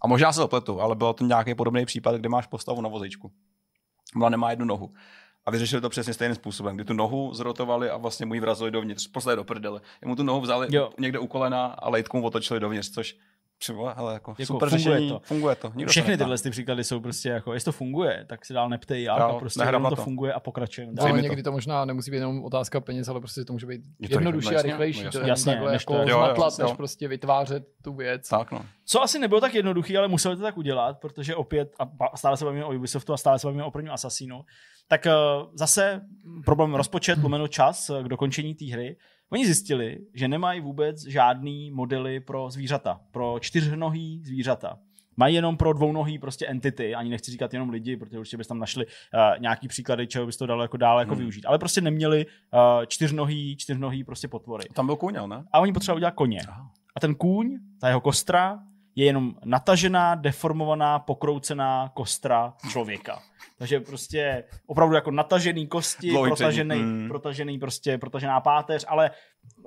A, 0.01 0.07
možná 0.07 0.33
se 0.33 0.43
opletu, 0.43 0.81
ale 0.81 0.95
byl 0.95 1.13
to 1.13 1.25
nějaký 1.25 1.55
podobný 1.55 1.87
případ, 1.87 2.17
kde 2.17 2.29
máš 2.29 2.47
postavu 2.47 2.81
na 2.81 2.89
vozíčku. 2.89 3.33
Ona 4.17 4.29
nemá 4.29 4.51
jednu 4.51 4.65
nohu. 4.65 4.93
A 5.47 5.51
vyřešili 5.51 5.83
to 5.83 5.89
přesně 5.89 6.15
stejným 6.15 6.35
způsobem, 6.35 6.77
kdy 6.77 6.85
tu 6.85 6.93
nohu 6.93 7.35
zrotovali 7.35 7.91
a 7.91 7.97
vlastně 7.97 8.27
mu 8.27 8.35
ji 8.35 8.41
vrazili 8.41 8.71
dovnitř, 8.71 9.07
poslali 9.07 9.37
do 9.37 9.45
prdele. 9.45 9.81
Jemu 10.03 10.17
tu 10.17 10.23
nohu 10.23 10.41
vzali 10.41 10.69
jo. 10.71 10.91
někde 10.99 11.19
u 11.19 11.27
kolena 11.27 11.67
a 11.67 11.89
lejtku 11.89 12.17
mu 12.17 12.27
otočili 12.27 12.61
dovnitř, 12.61 12.91
což 12.91 13.17
Třeba, 13.61 13.93
hele, 13.93 14.13
jako, 14.15 14.31
Jako 14.31 14.43
jako 14.43 14.53
super 14.55 14.69
funguje 14.69 14.95
řešení, 14.97 15.09
to. 15.11 15.21
funguje 15.25 15.55
to. 15.57 15.73
Nikdo 15.75 15.89
se 15.89 15.93
Všechny 15.93 16.11
neptá. 16.11 16.25
tyhle 16.25 16.39
ty 16.39 16.51
příklady 16.51 16.85
jsou 16.85 17.01
prostě 17.01 17.29
jako, 17.29 17.55
jestli 17.55 17.65
to 17.65 17.73
funguje, 17.73 18.25
tak 18.29 18.45
si 18.45 18.53
dál 18.55 18.69
neptej 18.69 19.03
jak 19.03 19.19
Jo, 19.19 19.25
a 19.25 19.39
prostě 19.39 19.61
nehrám 19.61 19.81
jenom 19.81 19.91
to 19.91 19.97
to. 19.97 20.03
funguje 20.03 20.33
a 20.33 20.41
pokračujeme. 20.41 20.93
No, 20.97 21.03
ale 21.03 21.13
mi 21.13 21.19
to. 21.19 21.23
někdy 21.23 21.43
to 21.43 21.53
možná 21.53 21.85
nemusí 21.85 22.11
být 22.11 22.17
jenom 22.17 22.45
otázka 22.45 22.81
peněz, 22.81 23.09
ale 23.09 23.21
prostě 23.21 23.45
to 23.45 23.53
může 23.53 23.67
být 23.67 23.81
Je 23.99 24.09
to 24.09 24.15
jednodušší 24.15 24.49
a 24.49 24.51
rychle, 24.51 24.71
rychlejší. 24.71 25.01
jasně, 25.05 25.11
To 25.13 25.19
no, 25.19 25.25
je 25.25 25.29
jasně. 25.29 25.53
takhle 25.53 25.73
než 25.73 25.83
jako 25.83 25.93
to- 25.93 25.99
jo, 26.01 26.09
jo, 26.09 26.17
zmatlat, 26.25 26.59
než 26.59 26.69
jo. 26.71 26.77
prostě 26.77 27.09
vytvářet 27.09 27.65
tu 27.85 27.95
věc. 27.95 28.29
Tak 28.29 28.53
no. 28.53 28.65
Co 28.85 29.03
asi 29.03 29.19
nebylo 29.19 29.41
tak 29.41 29.55
jednoduchý, 29.55 29.97
ale 29.97 30.09
museli 30.09 30.37
to 30.37 30.43
tak 30.43 30.57
udělat, 30.59 31.01
protože 31.01 31.35
opět, 31.37 31.73
a 32.11 32.17
stále 32.17 32.37
se 32.37 32.45
bavíme 32.45 32.65
o 32.65 32.75
Ubisoftu 32.75 33.13
a 33.13 33.17
stále 33.17 33.39
se 33.39 33.47
bavíme 33.47 33.65
o 33.65 33.71
prvním 33.71 33.93
Assassinu, 33.93 34.41
tak 34.89 35.07
uh, 35.07 35.47
zase 35.55 36.01
problém 36.45 36.75
rozpočet, 36.75 37.19
lomeno 37.23 37.49
čas 37.49 37.91
eh, 37.91 38.03
k 38.03 38.09
dokončení 38.09 38.55
té 38.55 38.65
hry. 38.65 38.97
Oni 39.33 39.47
zjistili, 39.47 39.99
že 40.15 40.29
nemají 40.29 40.61
vůbec 40.61 41.07
žádný 41.07 41.71
modely 41.71 42.21
pro 42.21 42.51
zvířata, 42.51 43.01
pro 43.11 43.37
čtyřnohý 43.41 44.23
zvířata. 44.25 44.79
Mají 45.17 45.35
jenom 45.35 45.57
pro 45.57 45.73
dvounohý 45.73 46.19
prostě 46.19 46.47
entity, 46.47 46.95
ani 46.95 47.11
nechci 47.11 47.31
říkat 47.31 47.53
jenom 47.53 47.71
lidi, 47.71 47.97
protože 47.97 48.19
určitě 48.19 48.37
bys 48.37 48.47
tam 48.47 48.59
našli 48.59 48.87
uh, 48.87 48.91
nějaký 49.41 49.69
příklady, 49.69 50.07
čeho 50.07 50.27
bys 50.27 50.37
to 50.37 50.47
dalo 50.47 50.63
jako 50.63 50.77
dál 50.77 50.99
jako 50.99 51.11
Hmm. 51.11 51.19
využít. 51.19 51.47
Ale 51.47 51.59
prostě 51.59 51.81
neměli 51.81 52.27
uh, 52.27 52.61
čtyřnohý, 52.87 53.57
čtyřnohý 53.57 54.05
prostě 54.05 54.29
potvory. 54.29 54.65
Tam 54.75 54.87
byl 54.87 54.97
kůň, 54.97 55.15
ne? 55.27 55.45
A 55.53 55.61
oni 55.61 55.73
potřebovali 55.73 55.99
udělat 55.99 56.15
koně. 56.15 56.41
Aha. 56.49 56.71
a 56.97 57.01
ten 57.01 57.15
kůň, 57.15 57.59
ta 57.81 57.89
jeho 57.89 58.01
kostra, 58.01 58.59
je 58.99 59.05
jenom 59.07 59.35
natažená, 59.45 60.15
deformovaná, 60.15 60.99
pokroucená 60.99 61.91
kostra 61.95 62.55
člověka. 62.71 63.23
Takže 63.59 63.81
prostě 63.81 64.45
opravdu 64.67 64.95
jako 64.95 65.11
natažený 65.11 65.67
kosti, 65.67 66.11
Dlouhý 66.11 66.29
protažený, 66.29 66.77
mm. 66.77 67.09
protažený 67.09 67.59
prostě, 67.59 67.99
protažená 67.99 68.41
páteř, 68.41 68.85
ale 68.89 69.11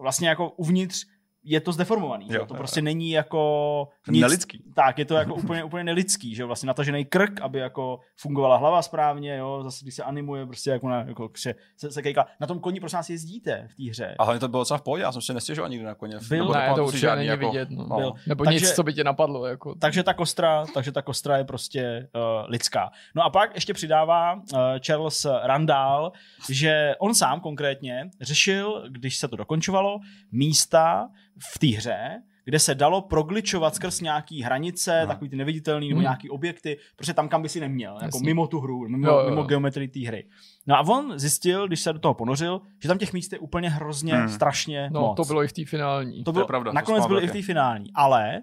vlastně 0.01 0.29
jako 0.29 0.49
uvnitř 0.49 1.05
je 1.43 1.59
to 1.61 1.71
zdeformovaný. 1.71 2.25
Jo, 2.29 2.33
Jo, 2.39 2.45
to 2.45 2.53
jo, 2.53 2.57
prostě 2.57 2.81
není 2.81 3.11
jako 3.11 3.87
nic. 4.09 4.21
Nelidský. 4.21 4.63
Tak, 4.75 4.99
je 4.99 5.05
to 5.05 5.15
jako 5.15 5.35
úplně, 5.43 5.63
úplně 5.63 5.83
nelidský, 5.83 6.35
že 6.35 6.41
jo, 6.41 6.47
vlastně 6.47 6.67
natažený 6.67 7.05
krk, 7.05 7.41
aby 7.41 7.59
jako 7.59 7.99
fungovala 8.21 8.57
hlava 8.57 8.81
správně, 8.81 9.37
jo, 9.37 9.63
zase 9.63 9.85
když 9.85 9.95
se 9.95 10.03
animuje, 10.03 10.45
prostě 10.45 10.69
jako, 10.69 10.89
na, 10.89 11.03
jako 11.03 11.29
kře, 11.29 11.55
se, 11.77 11.91
se 11.91 12.01
kejka. 12.01 12.25
Na 12.39 12.47
tom 12.47 12.59
koni 12.59 12.79
prosím 12.79 12.97
vás 12.97 13.09
jezdíte 13.09 13.67
v 13.71 13.75
té 13.75 13.89
hře. 13.89 14.15
A 14.19 14.23
hlavně 14.23 14.39
to 14.39 14.47
bylo 14.47 14.61
docela 14.61 14.77
v 14.77 14.81
pohodě, 14.81 15.03
já 15.03 15.11
jsem 15.11 15.21
si 15.21 15.33
nestěžoval 15.33 15.69
nikdy 15.69 15.85
na 15.85 15.95
koně. 15.95 16.15
Byl, 16.29 16.37
Nebo 16.45 16.53
Ne, 16.53 16.71
to 16.75 16.85
určitě 16.85 17.01
žádný 17.01 17.17
není 17.19 17.27
jako- 17.27 17.51
vidět. 17.51 17.69
No. 17.69 17.85
no. 17.89 17.95
Byl. 17.97 18.13
Nebo 18.27 18.43
Takže- 18.45 18.59
nic, 18.65 18.71
co 18.75 18.83
by 18.83 18.93
tě 18.93 19.03
napadlo. 19.03 19.45
Jako. 19.45 19.75
Takže 19.75 20.03
ta 20.03 20.13
kostra, 20.13 20.65
takže 20.73 20.91
ta 20.91 21.01
kostra 21.01 21.37
je 21.37 21.43
prostě 21.43 22.07
uh, 22.15 22.21
lidská. 22.49 22.89
No 23.15 23.23
a 23.23 23.29
pak 23.29 23.55
ještě 23.55 23.73
přidává 23.73 24.33
uh, 24.33 24.39
Charles 24.79 25.25
Randall, 25.43 26.11
že 26.49 26.95
on 26.99 27.15
sám 27.15 27.39
konkrétně 27.39 28.09
řešil, 28.21 28.83
když 28.89 29.17
se 29.17 29.27
to 29.27 29.35
dokončovalo, 29.35 29.99
místa 30.31 31.09
v 31.55 31.59
té 31.59 31.67
hře, 31.67 32.21
kde 32.45 32.59
se 32.59 32.75
dalo 32.75 33.01
progličovat 33.01 33.75
skrz 33.75 34.01
nějaký 34.01 34.41
hranice, 34.41 34.97
Aha. 34.97 35.05
takový 35.05 35.29
ty 35.29 35.35
neviditelný 35.35 35.87
nebo 35.89 35.97
Hmm. 35.97 36.03
nějaký 36.03 36.29
objekty, 36.29 36.77
prostě 36.95 37.13
tam, 37.13 37.29
kam 37.29 37.41
by 37.41 37.49
si 37.49 37.59
neměl, 37.59 37.93
jako 37.93 38.05
Jasně. 38.05 38.25
mimo 38.25 38.47
tu 38.47 38.59
hru, 38.59 38.87
mimo, 38.89 39.07
Jo, 39.07 39.19
jo, 39.19 39.29
mimo 39.29 39.43
geometrii 39.43 39.87
té 39.87 39.99
hry. 40.07 40.25
No 40.67 40.75
a 40.75 40.79
on 40.87 41.19
zjistil, 41.19 41.67
když 41.67 41.79
se 41.81 41.93
do 41.93 41.99
toho 41.99 42.13
ponořil, 42.13 42.61
že 42.81 42.87
tam 42.87 42.97
těch 42.97 43.13
míst 43.13 43.33
je 43.33 43.39
úplně 43.39 43.69
hrozně, 43.69 44.13
Hmm. 44.15 44.29
strašně 44.29 44.89
No, 44.93 45.01
moc. 45.01 45.17
to 45.17 45.23
bylo 45.23 45.43
i 45.43 45.47
v 45.47 45.53
té 45.53 45.65
finální. 45.65 46.23
To 46.23 46.31
bylo, 46.31 46.47
pravda, 46.47 46.71
to 46.71 46.75
nakonec 46.75 47.03
jsem 47.03 47.09
byly 47.09 47.23
i 47.23 47.27
v 47.27 47.31
té 47.31 47.41
finální, 47.41 47.91
ale 47.95 48.41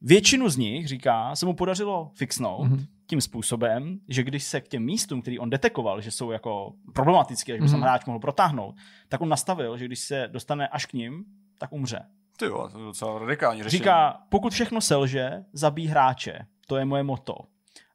většinu 0.00 0.48
z 0.48 0.56
nich, 0.56 0.88
říká, 0.88 1.36
se 1.36 1.46
mu 1.46 1.54
podařilo 1.54 2.10
fixnout 2.14 2.64
Mhm. 2.68 2.84
tím 3.06 3.20
způsobem, 3.20 3.98
že 4.08 4.22
když 4.22 4.44
se 4.44 4.60
k 4.60 4.68
těm 4.68 4.82
místům, 4.84 5.22
který 5.22 5.38
on 5.38 5.50
detekoval, 5.50 6.00
že 6.00 6.10
jsou 6.10 6.30
jako 6.30 6.72
problematické, 6.94 7.56
že 7.56 7.62
by 7.62 7.68
se 7.68 7.74
Mhm. 7.76 7.82
hráč 7.82 8.04
mohl 8.04 8.18
protáhnout, 8.18 8.74
tak 9.08 9.20
on 9.20 9.28
nastavil, 9.28 9.78
že 9.78 9.84
když 9.84 9.98
se 9.98 10.28
dostane 10.32 10.68
až 10.68 10.86
k 10.86 10.92
ním, 10.92 11.24
tak 11.58 11.72
umře. 11.72 12.00
Ty 12.38 12.44
jo, 12.44 12.68
to 12.72 12.78
je 12.78 12.84
docela 12.84 13.18
radikální 13.18 13.62
řešení. 13.62 13.78
Říká, 13.78 14.20
pokud 14.28 14.52
všechno 14.52 14.80
selže, 14.80 15.30
zabij 15.52 15.86
hráče. 15.86 16.38
To 16.66 16.76
je 16.76 16.84
moje 16.84 17.02
moto. 17.02 17.34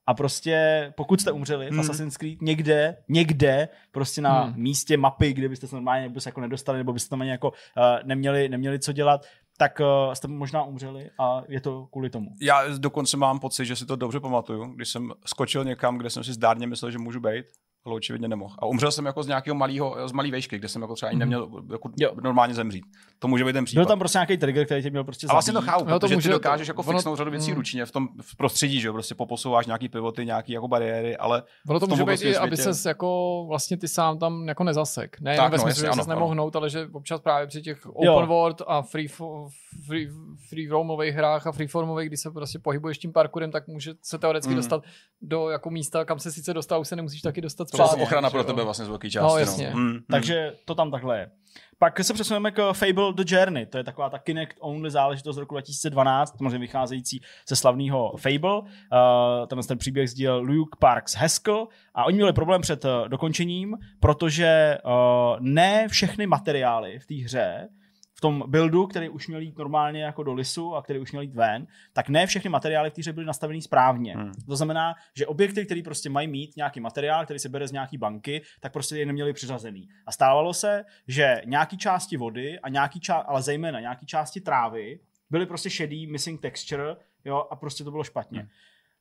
A 0.07 0.13
prostě, 0.13 0.93
pokud 0.97 1.21
jste 1.21 1.31
umřeli 1.31 1.65
v 1.65 1.69
Hmm. 1.69 1.79
Assassin's 1.79 2.17
Creed 2.17 2.41
někde, 2.41 2.97
někde, 3.09 3.69
prostě 3.91 4.21
na 4.21 4.41
Hmm. 4.43 4.53
místě 4.55 4.97
mapy, 4.97 5.33
kde 5.33 5.49
byste 5.49 5.67
se 5.67 5.75
normálně 5.75 6.01
nebo 6.07 6.19
se 6.19 6.29
jako 6.29 6.41
nedostali, 6.41 6.77
nebo 6.77 6.93
byste 6.93 7.09
tam 7.09 7.21
ani 7.21 7.29
jako 7.29 7.49
uh, 7.49 7.53
neměli, 8.03 8.49
neměli 8.49 8.79
co 8.79 8.91
dělat, 8.91 9.25
tak 9.57 9.79
uh, 9.79 10.13
jste 10.13 10.27
možná 10.27 10.63
umřeli 10.63 11.09
a 11.19 11.43
je 11.47 11.61
to 11.61 11.85
kvůli 11.85 12.09
tomu. 12.09 12.29
Já 12.41 12.77
dokonce 12.77 13.17
mám 13.17 13.39
pocit, 13.39 13.65
že 13.65 13.75
si 13.75 13.85
to 13.85 13.95
dobře 13.95 14.19
pamatuju, 14.19 14.65
když 14.65 14.89
jsem 14.89 15.11
skočil 15.25 15.65
někam, 15.65 15.97
kde 15.97 16.09
jsem 16.09 16.23
si 16.23 16.33
zdárně 16.33 16.67
myslel, 16.67 16.91
že 16.91 16.97
můžu 16.97 17.19
být, 17.19 17.45
ale 17.85 17.95
očividně 17.95 18.27
nemohl. 18.27 18.55
A 18.59 18.65
umřel 18.65 18.91
jsem 18.91 19.05
jako 19.05 19.23
z 19.23 19.27
nějakého 19.27 19.55
malého, 19.55 20.07
z 20.07 20.11
malé 20.11 20.31
vejšky, 20.31 20.57
kde 20.57 20.67
jsem 20.67 20.81
jako 20.81 20.95
třeba 20.95 21.09
ani 21.09 21.19
neměl 21.19 21.49
jako 21.71 21.89
Jo. 21.99 22.11
normálně 22.23 22.53
zemřít. 22.53 22.85
To 23.19 23.27
může 23.27 23.45
být 23.45 23.53
ten 23.53 23.65
případ. 23.65 23.79
Byl 23.79 23.85
tam 23.85 23.99
prostě 23.99 24.17
nějaký 24.17 24.37
trigger, 24.37 24.65
který 24.65 24.83
tě 24.83 24.89
měl 24.89 25.03
prostě 25.03 25.27
a 25.27 25.31
vlastně 25.33 25.53
to 25.53 25.59
zabít. 25.59 25.69
chápu, 25.71 25.85
No, 25.85 25.93
to 25.95 25.99
protože 25.99 26.15
může- 26.15 26.29
ty 26.29 26.33
dokážeš 26.33 26.67
jako 26.67 26.81
ono- 26.83 26.91
fixnout 26.97 27.17
řadu 27.17 27.31
věcí 27.31 27.51
mm. 27.51 27.57
ručně 27.57 27.85
v 27.85 27.91
tom 27.91 28.07
v 28.21 28.35
prostředí, 28.35 28.79
že 28.81 28.87
jo, 28.87 28.93
prostě 28.93 29.15
poposouváš 29.15 29.65
nějaký 29.65 29.89
pivoty, 29.89 30.25
nějaký 30.25 30.51
jako 30.53 30.67
bariéry, 30.67 31.17
ale 31.17 31.43
Ono 31.69 31.79
to 31.79 31.87
může 31.87 32.03
být 32.03 32.21
i, 32.21 32.37
aby 32.37 32.57
ses 32.57 32.85
jako 32.85 33.45
vlastně 33.47 33.77
ty 33.77 33.87
sám 33.87 34.19
tam 34.19 34.47
jako 34.47 34.63
nezasek. 34.63 35.17
Ne 35.21 35.35
Tak, 35.35 35.43
tak, 35.45 35.51
ve 35.51 35.57
no, 35.57 35.63
smyslu, 35.63 35.69
jasně, 35.69 35.81
že 35.81 35.87
ano, 35.87 36.03
ses 36.03 36.07
nemohl 36.07 36.31
hnout, 36.33 36.55
ale 36.55 36.69
že 36.69 36.87
občas 36.93 37.21
právě 37.21 37.47
při 37.47 37.61
těch 37.61 37.81
Jo. 37.85 38.13
open 38.15 38.29
world 38.29 38.61
a 38.67 38.81
free, 38.81 39.07
free, 39.87 40.09
free 40.49 40.67
roamových 40.67 41.15
hrách 41.15 41.47
a 41.47 41.51
freeformových, 41.51 42.07
kdy 42.09 42.17
se 42.17 42.31
prostě 42.31 42.59
pohybuješ 42.59 42.97
tím 42.97 43.13
parkourem, 43.13 43.51
tak 43.51 43.67
může 43.67 43.93
se 44.01 44.17
teoreticky 44.17 44.49
Mm. 44.49 44.55
dostat 44.55 44.83
do 45.21 45.49
jako 45.49 45.69
místa, 45.69 46.05
kam 46.05 46.19
se 46.19 46.31
sice 46.31 46.53
dostal, 46.53 46.81
už 46.81 46.87
se 46.87 46.95
nemusíš 46.95 47.21
taky 47.21 47.41
dostat 47.41 47.68
to 47.71 47.83
je 47.97 48.03
ochrana 48.03 48.29
pro 48.29 48.43
tebe 48.43 48.63
vlastně 48.63 48.85
z 48.85 48.87
velké 48.87 49.07
No, 49.07 49.11
části. 49.11 49.39
jasně. 49.39 49.71
Mm, 49.73 49.81
mm. 49.81 49.99
Takže 50.11 50.53
to 50.65 50.75
tam 50.75 50.91
takhle 50.91 51.19
je. 51.19 51.31
Pak 51.79 52.03
se 52.03 52.13
přesuneme 52.13 52.51
k 52.51 52.73
Fable 52.73 53.13
The 53.13 53.23
Journey, 53.35 53.65
to 53.65 53.77
je 53.77 53.83
taková 53.83 54.09
ta 54.09 54.17
Kinect-only 54.17 54.89
záležitost 54.89 55.35
z 55.35 55.39
roku 55.39 55.53
2012, 55.55 56.37
samozřejmě 56.37 56.57
vycházející 56.57 57.21
ze 57.47 57.55
slavného 57.55 58.13
Fable. 58.17 58.59
Uh, 58.59 58.67
tenhle 59.47 59.67
ten 59.67 59.77
příběh 59.77 60.09
sdílel 60.09 60.39
Luke 60.39 60.77
Parks 60.79 61.15
Haskell 61.15 61.67
a 61.95 62.03
oni 62.05 62.15
měli 62.15 62.33
problém 62.33 62.61
před 62.61 62.85
uh, 62.85 62.91
dokončením, 63.07 63.77
protože 63.99 64.77
uh, 64.85 64.91
ne 65.39 65.87
všechny 65.87 66.27
materiály 66.27 66.99
v 66.99 67.05
té 67.05 67.15
hře 67.15 67.69
v 68.19 68.21
tom 68.21 68.43
buildu, 68.47 68.87
který 68.87 69.09
už 69.09 69.27
měl 69.27 69.41
jít 69.41 69.57
normálně 69.57 70.03
jako 70.03 70.23
do 70.23 70.33
lisu 70.33 70.75
a 70.75 70.81
který 70.81 70.99
už 70.99 71.11
měl 71.11 71.21
jít 71.21 71.35
ven, 71.35 71.67
tak 71.93 72.09
ne 72.09 72.27
všechny 72.27 72.49
materiály 72.49 72.89
v 72.89 72.93
té 72.93 73.01
hře 73.01 73.13
byly 73.13 73.25
nastavený 73.25 73.61
správně. 73.61 74.15
Hmm. 74.15 74.31
To 74.47 74.55
znamená, 74.55 74.95
že 75.15 75.27
objekty, 75.27 75.65
které 75.65 75.81
prostě 75.83 76.09
mají 76.09 76.27
mít 76.27 76.57
nějaký 76.57 76.79
materiál, 76.79 77.25
který 77.25 77.39
se 77.39 77.49
bere 77.49 77.67
z 77.67 77.71
nějaký 77.71 77.97
banky, 77.97 78.41
tak 78.59 78.73
prostě 78.73 78.97
je 78.97 79.05
neměli 79.05 79.33
přiřazený. 79.33 79.89
A 80.05 80.11
stávalo 80.11 80.53
se, 80.53 80.85
že 81.07 81.41
nějaký 81.45 81.77
části 81.77 82.17
vody 82.17 82.59
a 82.59 82.69
nějaký 82.69 82.99
ča- 82.99 83.23
ale 83.27 83.41
zejména 83.41 83.79
nějaký 83.79 84.05
části 84.05 84.41
trávy 84.41 84.99
byly 85.29 85.45
prostě 85.45 85.69
šedý, 85.69 86.07
missing 86.07 86.41
texture, 86.41 86.95
jo, 87.25 87.47
a 87.51 87.55
prostě 87.55 87.83
to 87.83 87.91
bylo 87.91 88.03
špatně. 88.03 88.39
Hmm. 88.39 88.49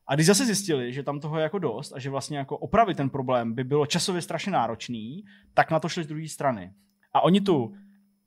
A 0.06 0.14
když 0.14 0.26
zase 0.26 0.44
zjistili, 0.44 0.92
že 0.92 1.02
tam 1.02 1.20
toho 1.20 1.36
je 1.36 1.42
jako 1.42 1.58
dost 1.58 1.92
a 1.92 1.98
že 1.98 2.10
vlastně 2.10 2.38
jako 2.38 2.58
opravit 2.58 2.96
ten 2.96 3.10
problém 3.10 3.54
by 3.54 3.64
bylo 3.64 3.86
časově 3.86 4.22
strašně 4.22 4.52
náročný, 4.52 5.24
tak 5.54 5.70
na 5.70 5.80
to 5.80 5.88
šli 5.88 6.04
z 6.04 6.06
druhé 6.06 6.28
strany. 6.28 6.72
A 7.12 7.20
oni 7.20 7.40
tu 7.40 7.74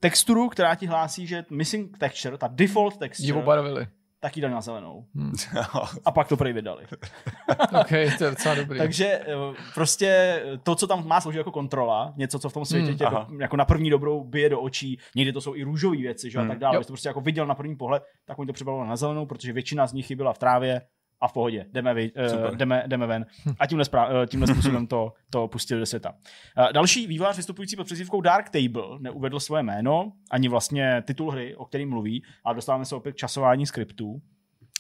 texturu, 0.02 0.50
která 0.50 0.76
ti 0.76 0.86
hlásí, 0.88 1.28
že 1.28 1.46
missing 1.50 1.98
texture, 1.98 2.38
ta 2.38 2.48
default 2.52 2.94
Ji 2.94 3.00
texture, 3.00 3.40
obarvili. 3.40 3.88
tak 4.20 4.36
ji 4.38 4.42
dali 4.42 4.54
na 4.54 4.62
zelenou. 4.62 5.06
Hm. 5.16 5.32
A 6.06 6.12
pak 6.12 6.28
to 6.28 6.38
prej 6.38 6.54
vydali. 6.54 6.86
OK, 7.82 7.90
to 8.18 8.24
je 8.24 8.30
docela 8.30 8.56
dobrý. 8.56 8.78
Takže 8.80 9.06
eh, 9.08 9.26
prostě 9.74 10.42
to, 10.64 10.76
co 10.76 10.88
tam 10.88 11.08
má 11.08 11.22
sloužit 11.22 11.38
jako 11.38 11.52
kontrola, 11.52 12.14
něco, 12.18 12.40
co 12.40 12.50
v 12.50 12.54
tom 12.54 12.66
světě 12.66 12.88
Hmm, 12.88 12.98
tě 12.98 13.06
do, 13.06 13.28
jako 13.42 13.58
na 13.58 13.66
první 13.66 13.90
dobrou 13.90 14.24
bije 14.24 14.50
do 14.50 14.62
očí, 14.62 15.00
někdy 15.16 15.34
to 15.34 15.42
jsou 15.42 15.56
i 15.56 15.64
růžové 15.64 15.98
věci, 15.98 16.32
že 16.32 16.38
jo, 16.38 16.40
a 16.40 16.44
Hmm. 16.44 16.50
tak 16.52 16.60
dále, 16.60 16.76
Jo. 16.76 16.80
když 16.80 16.88
to 16.88 16.94
prostě 16.94 17.10
jako 17.10 17.22
viděl 17.22 17.46
na 17.48 17.56
první 17.56 17.76
pohled, 17.76 18.04
tak 18.26 18.40
oni 18.40 18.48
to 18.48 18.54
připravili 18.54 18.88
na 18.88 18.96
zelenou, 18.96 19.26
protože 19.26 19.54
většina 19.54 19.88
z 19.88 19.94
nich 19.94 20.06
chyběla 20.06 20.34
v 20.34 20.38
trávě 20.38 20.82
a 21.22 21.28
v 21.28 21.34
pohodě, 21.34 21.66
jdeme, 21.74 21.94
vy, 21.94 22.12
uh, 22.12 22.56
jdeme, 22.56 22.84
jdeme 22.88 23.08
ven. 23.08 23.26
A 23.60 23.68
tímhle, 23.68 23.86
sprá- 23.86 24.24
eh, 24.24 24.28
tímhle 24.28 24.48
způsobem 24.48 24.88
to, 24.88 25.14
to 25.30 25.48
pustili 25.48 25.80
do 25.80 25.86
světa. 25.86 26.12
Uh, 26.58 26.72
další 26.72 27.08
vývojář 27.08 27.38
vystupující 27.38 27.76
pod 27.76 27.84
přezdívkou 27.84 28.22
Dark 28.22 28.50
Table 28.50 29.00
neuvedl 29.00 29.40
svoje 29.40 29.64
jméno, 29.64 30.12
ani 30.32 30.48
vlastně 30.48 31.04
titul 31.08 31.32
hry, 31.32 31.56
o 31.56 31.66
kterým 31.66 31.90
mluví, 31.90 32.24
a 32.46 32.54
dostáváme 32.54 32.86
se 32.86 32.96
opět 32.96 33.14
k 33.14 33.16
časování 33.16 33.66
skriptů. 33.66 34.22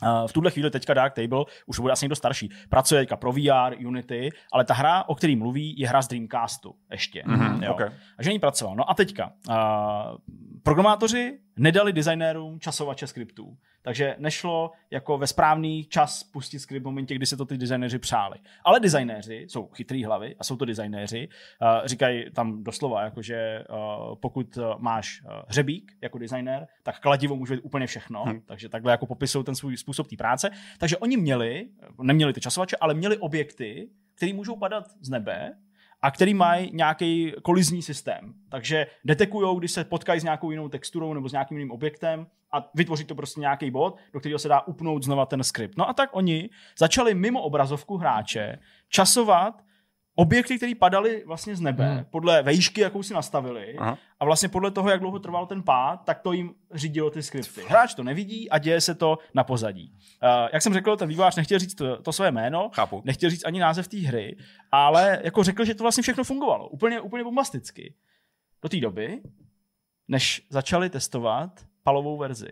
Uh, 0.03 0.27
v 0.27 0.33
tuhle 0.33 0.51
chvíli 0.51 0.71
teďka 0.71 0.93
Dark 0.93 1.13
Table 1.13 1.45
už 1.65 1.79
bude 1.79 1.93
asi 1.93 2.05
někdo 2.05 2.15
starší. 2.15 2.49
Pracuje 2.69 3.01
teďka 3.01 3.17
pro 3.17 3.31
VR, 3.31 3.87
Unity, 3.87 4.29
ale 4.53 4.65
ta 4.65 4.73
hra, 4.73 5.03
o 5.09 5.15
který 5.15 5.35
mluví, 5.35 5.79
je 5.79 5.87
hra 5.87 6.01
z 6.01 6.07
Dreamcastu 6.07 6.75
ještě. 6.91 7.23
Mhm, 7.25 7.63
jo. 7.63 7.73
okay. 7.73 7.89
A 8.17 8.23
že 8.23 8.33
ní 8.33 8.39
pracoval. 8.39 8.75
No 8.75 8.89
a 8.89 8.93
teďka. 8.93 9.31
Uh, 9.49 9.55
programátoři 10.63 11.39
nedali 11.57 11.93
designérům 11.93 12.59
časovače 12.59 13.07
skriptů. 13.07 13.57
Takže 13.81 14.15
nešlo 14.17 14.71
jako 14.91 15.17
ve 15.17 15.27
správný 15.27 15.83
čas 15.85 16.23
pustit 16.23 16.59
skript 16.59 16.83
v 16.83 16.85
momentě, 16.85 17.15
kdy 17.15 17.25
se 17.25 17.37
to 17.37 17.45
ty 17.45 17.57
designéři 17.57 17.99
přáli. 17.99 18.37
Ale 18.63 18.79
designéři 18.79 19.45
jsou 19.49 19.67
chytrý 19.67 20.03
hlavy 20.03 20.35
a 20.39 20.43
jsou 20.43 20.55
to 20.55 20.65
designéři. 20.65 21.27
Uh, 21.61 21.87
říkají 21.87 22.25
tam 22.31 22.63
doslova, 22.63 23.03
jakože 23.03 23.63
uh, 23.69 24.15
pokud 24.15 24.57
uh, 24.57 24.63
máš 24.77 25.21
uh, 25.21 25.31
hřebík 25.47 25.91
jako 26.01 26.17
designér, 26.17 26.67
tak 26.83 26.99
kladivo 26.99 27.35
může 27.35 27.53
být 27.53 27.61
úplně 27.61 27.87
všechno. 27.87 28.23
Hm. 28.25 28.29
Hmm. 28.29 28.41
Takže 28.41 28.69
takhle 28.69 28.91
jako 28.91 29.05
popisují 29.05 29.45
ten 29.45 29.55
svůj 29.55 29.77
způsob 29.77 30.07
té 30.07 30.15
práce. 30.15 30.49
Takže 30.79 30.97
oni 30.97 31.17
měli, 31.17 31.67
neměli 32.01 32.33
ty 32.33 32.41
časovače, 32.41 32.75
ale 32.81 32.93
měli 32.93 33.17
objekty, 33.17 33.89
které 34.15 34.33
můžou 34.33 34.55
padat 34.55 34.85
z 35.01 35.09
nebe 35.09 35.53
a 36.01 36.11
který 36.11 36.33
mají 36.33 36.71
nějaký 36.73 37.33
kolizní 37.41 37.81
systém. 37.81 38.33
Takže 38.49 38.87
detekují, 39.05 39.57
když 39.59 39.71
se 39.71 39.83
potkají 39.83 40.19
s 40.19 40.23
nějakou 40.23 40.51
jinou 40.51 40.69
texturou 40.69 41.13
nebo 41.13 41.29
s 41.29 41.31
nějakým 41.31 41.57
jiným 41.57 41.71
objektem 41.71 42.27
a 42.51 42.69
vytvoří 42.73 43.03
to 43.03 43.15
prostě 43.15 43.39
nějaký 43.39 43.71
bod, 43.71 43.97
do 44.13 44.19
kterého 44.19 44.39
se 44.39 44.47
dá 44.47 44.61
upnout 44.61 45.03
znova 45.03 45.25
ten 45.25 45.43
skript. 45.43 45.77
No 45.77 45.89
a 45.89 45.93
tak 45.93 46.09
oni 46.13 46.49
začali 46.77 47.13
mimo 47.13 47.41
obrazovku 47.41 47.97
hráče 47.97 48.59
časovat 48.89 49.63
objekty, 50.21 50.57
které 50.57 50.75
padaly 50.75 51.23
vlastně 51.27 51.55
z 51.55 51.61
nebe, 51.61 51.93
Hmm. 51.93 52.05
podle 52.09 52.43
vejšky, 52.43 52.81
jakou 52.81 53.03
si 53.03 53.13
nastavili, 53.13 53.75
Aha. 53.77 53.97
a 54.19 54.25
vlastně 54.25 54.49
podle 54.49 54.71
toho, 54.71 54.89
jak 54.89 54.99
dlouho 54.99 55.19
trval 55.19 55.45
ten 55.45 55.63
pád, 55.63 55.97
tak 56.05 56.19
to 56.19 56.33
jim 56.33 56.53
řídilo 56.73 57.09
ty 57.09 57.23
skripty. 57.23 57.61
Hráč 57.67 57.93
to 57.93 58.03
nevidí 58.03 58.49
a 58.49 58.57
děje 58.57 58.81
se 58.81 58.95
to 58.95 59.17
na 59.33 59.43
pozadí. 59.43 59.93
Uh, 60.23 60.49
jak 60.53 60.61
jsem 60.61 60.73
řekl, 60.73 60.97
ten 60.97 61.09
vývojář 61.09 61.35
nechtěl 61.35 61.59
říct 61.59 61.75
to, 61.75 62.01
to 62.01 62.13
své 62.13 62.31
jméno, 62.31 62.69
Chápu. 62.73 63.01
nechtěl 63.05 63.29
říct 63.29 63.45
ani 63.45 63.59
název 63.59 63.87
té 63.87 63.97
hry, 63.97 64.37
ale 64.71 65.19
jako 65.23 65.43
řekl, 65.43 65.65
že 65.65 65.75
to 65.75 65.83
vlastně 65.83 66.03
všechno 66.03 66.23
fungovalo. 66.23 66.67
Úplně, 66.69 67.01
úplně 67.01 67.23
bombasticky. 67.23 67.93
Do 68.63 68.69
té 68.69 68.79
doby, 68.79 69.21
než 70.07 70.45
začali 70.49 70.89
testovat 70.89 71.65
palovou 71.83 72.17
verzi, 72.17 72.51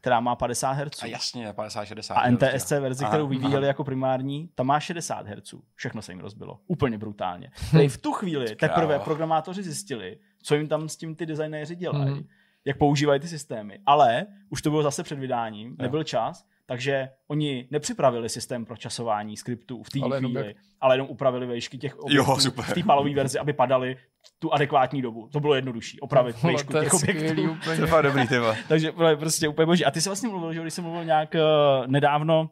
která 0.00 0.20
má 0.20 0.36
50 0.36 0.72
Hz. 0.72 1.02
A 1.02 1.06
jasně, 1.06 1.52
50-60. 1.52 2.14
A 2.16 2.30
NTSC 2.30 2.70
verzi, 2.70 3.04
Aha, 3.04 3.10
kterou 3.12 3.26
vyvíjeli 3.28 3.56
aha. 3.56 3.66
jako 3.66 3.84
primární, 3.84 4.50
ta 4.54 4.62
má 4.62 4.80
60 4.80 5.26
Hz. 5.26 5.54
Všechno 5.74 6.02
se 6.02 6.12
jim 6.12 6.20
rozbilo. 6.20 6.60
Úplně 6.66 6.98
brutálně. 6.98 7.50
Tady 7.72 7.88
v 7.88 7.98
tu 7.98 8.12
chvíli 8.12 8.56
teprve 8.60 8.98
programátoři 8.98 9.62
zjistili, 9.62 10.18
co 10.42 10.54
jim 10.54 10.68
tam 10.68 10.88
s 10.88 10.96
tím 10.96 11.16
ty 11.16 11.26
designéři 11.26 11.76
dělají. 11.76 12.10
Mhm. 12.10 12.24
jak 12.64 12.78
používají 12.78 13.20
ty 13.20 13.28
systémy. 13.28 13.78
Ale 13.86 14.26
už 14.50 14.62
to 14.62 14.70
bylo 14.70 14.82
zase 14.82 15.02
před 15.02 15.18
vydáním, 15.18 15.68
Jo. 15.68 15.76
nebyl 15.78 16.04
čas, 16.04 16.44
takže 16.70 17.08
oni 17.30 17.68
nepřipravili 17.70 18.28
systém 18.28 18.64
pro 18.64 18.76
časování 18.76 19.36
skriptů 19.36 19.82
v 19.82 19.90
té 19.90 19.98
Ale 20.02 20.16
jenom 20.16 20.32
chvíli, 20.32 20.46
jak- 20.46 20.56
ale 20.80 20.94
jenom 20.94 21.06
upravili 21.10 21.46
vejšky 21.46 21.78
těch 21.78 21.98
objektů 21.98 22.36
super. 22.40 22.64
v 22.64 22.72
té 22.74 22.82
palové 22.82 23.14
verzi, 23.14 23.38
aby 23.38 23.52
padaly 23.52 23.96
tu 24.38 24.52
adekvátní 24.54 25.02
dobu. 25.02 25.28
To 25.32 25.40
bylo 25.40 25.54
jednodušší, 25.54 26.00
opravit 26.00 26.42
vejšku 26.42 26.72
to 26.72 26.78
je 26.78 26.84
těch 26.84 26.94
objektů. 26.94 27.42
úplně. 27.52 27.76
To 27.86 27.96
je 27.96 28.02
dobrý. 28.02 28.26
Takže 28.68 28.92
bylo 28.92 29.16
prostě 29.16 29.48
úplně 29.48 29.66
boží. 29.66 29.84
A 29.84 29.90
ty 29.90 30.00
jsi 30.00 30.08
vlastně 30.08 30.28
mluvil, 30.28 30.52
že 30.52 30.60
když 30.62 30.74
jsi 30.74 30.82
mluvil 30.82 31.04
nějak 31.04 31.34
uh, 31.34 31.86
nedávno, 31.86 32.50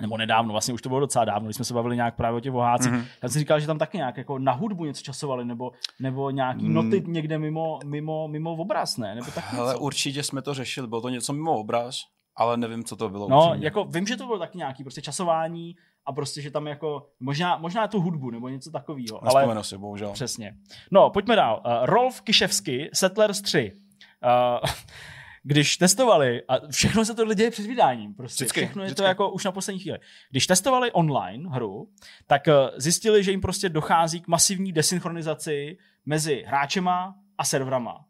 nebo 0.00 0.16
nedávno, 0.16 0.52
vlastně 0.52 0.74
už 0.74 0.82
to 0.82 0.88
bylo 0.88 1.00
docela 1.00 1.24
dávno, 1.24 1.46
když 1.46 1.56
jsme 1.56 1.64
se 1.64 1.74
bavili 1.74 1.96
nějak 1.96 2.16
právě 2.16 2.36
o 2.36 2.40
těch 2.40 2.52
vohácích, 2.52 2.92
Mhm. 2.92 3.00
mm-hmm. 3.00 3.06
já 3.22 3.28
jsem 3.28 3.38
říkal, 3.40 3.60
že 3.60 3.66
tam 3.66 3.78
taky 3.78 3.96
nějak 3.96 4.16
jako 4.16 4.38
na 4.38 4.52
hudbu 4.52 4.84
něco 4.84 5.02
časovali, 5.02 5.44
nebo, 5.44 5.70
nebo 6.00 6.30
nějaký 6.30 6.64
Mm. 6.68 6.74
noty 6.74 7.02
někde 7.06 7.38
mimo, 7.38 7.78
mimo, 7.84 8.28
mimo 8.28 8.52
obraz, 8.52 8.96
ne? 8.96 9.14
Nebo 9.14 9.30
tak 9.34 9.54
Ale 9.54 9.76
určitě 9.76 10.22
jsme 10.22 10.42
to 10.42 10.54
řešili, 10.54 10.86
bylo 10.88 11.00
to 11.00 11.08
něco 11.08 11.32
mimo 11.32 11.58
obraz, 11.58 11.94
ale 12.36 12.56
nevím, 12.56 12.84
co 12.84 12.96
to 12.96 13.08
bylo. 13.08 13.28
No, 13.28 13.46
upřímně. 13.46 13.66
jako 13.66 13.84
vím, 13.84 14.06
že 14.06 14.16
to 14.16 14.26
bylo 14.26 14.38
taky 14.38 14.58
nějaký 14.58 14.84
prostě 14.84 15.02
časování 15.02 15.76
a 16.06 16.12
prostě, 16.12 16.42
že 16.42 16.50
tam 16.50 16.66
jako, 16.66 17.06
možná, 17.20 17.56
možná 17.56 17.88
tu 17.88 18.00
hudbu 18.00 18.30
nebo 18.30 18.48
něco 18.48 18.70
takového. 18.70 19.28
Ale 19.28 19.64
si, 19.64 19.78
bohužel. 19.78 20.12
Přesně. 20.12 20.56
No, 20.90 21.10
pojďme 21.10 21.36
dál. 21.36 21.62
Uh, 21.66 21.86
Rolf 21.86 22.20
Kiševsky, 22.20 22.90
Settlers 22.94 23.40
3. 23.40 23.72
Uh, 24.24 24.70
když 25.42 25.76
testovali, 25.76 26.42
a 26.48 26.68
všechno 26.70 27.04
se 27.04 27.14
tohle 27.14 27.34
děje 27.34 27.50
před 27.50 27.66
vydáním, 27.66 28.14
prostě 28.14 28.44
Vždycky, 28.44 28.60
všechno 28.60 28.82
je 28.82 28.88
to 28.88 28.92
vždycky. 28.94 29.08
jako 29.08 29.30
už 29.30 29.44
na 29.44 29.52
poslední 29.52 29.80
chvíli. 29.80 29.98
Když 30.30 30.46
testovali 30.46 30.92
online 30.92 31.50
hru, 31.50 31.88
tak 32.26 32.42
uh, 32.46 32.52
zjistili, 32.76 33.24
že 33.24 33.30
jim 33.30 33.40
prostě 33.40 33.68
dochází 33.68 34.20
k 34.20 34.28
masivní 34.28 34.72
desynchronizaci 34.72 35.78
mezi 36.06 36.44
hráčema 36.46 37.14
a 37.38 37.44
serverama. 37.44 38.04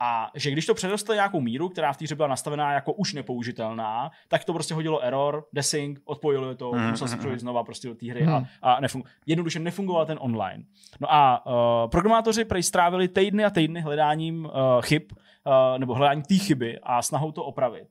A 0.00 0.30
že 0.34 0.50
když 0.50 0.66
to 0.66 0.74
přerostlo 0.74 1.14
nějakou 1.14 1.40
míru, 1.40 1.68
která 1.68 1.92
v 1.92 1.96
té 1.96 2.04
hře 2.04 2.14
byla 2.14 2.28
nastavená 2.28 2.72
jako 2.72 2.92
už 2.92 3.12
nepoužitelná, 3.12 4.10
tak 4.28 4.44
to 4.44 4.52
prostě 4.52 4.74
hodilo 4.74 5.00
error, 5.00 5.44
desync, 5.52 5.98
odpojilo 6.04 6.54
to, 6.54 6.72
Mhm, 6.72 6.90
musel 6.90 7.08
se 7.08 7.14
mhm, 7.16 7.24
přijít 7.24 7.40
znova 7.40 7.64
prostě 7.64 7.88
do 7.88 7.94
té 7.94 8.10
hry 8.10 8.22
Mhm. 8.22 8.46
a, 8.62 8.72
a 8.72 8.80
nefung- 8.80 9.04
jednoduše 9.26 9.58
nefungoval 9.58 10.06
ten 10.06 10.18
online. 10.20 10.64
No 11.00 11.12
a 11.14 11.46
uh, 11.46 11.90
programátoři 11.90 12.44
prej 12.44 12.62
strávili 12.62 13.08
týdny 13.08 13.44
a 13.44 13.50
týdny 13.50 13.80
hledáním 13.80 14.44
uh, 14.44 14.50
chyb, 14.82 15.02
uh, 15.12 15.78
nebo 15.78 15.94
hledáním 15.94 16.22
té 16.24 16.34
chyby 16.34 16.78
a 16.82 17.02
snahou 17.02 17.32
to 17.32 17.44
opravit. 17.44 17.88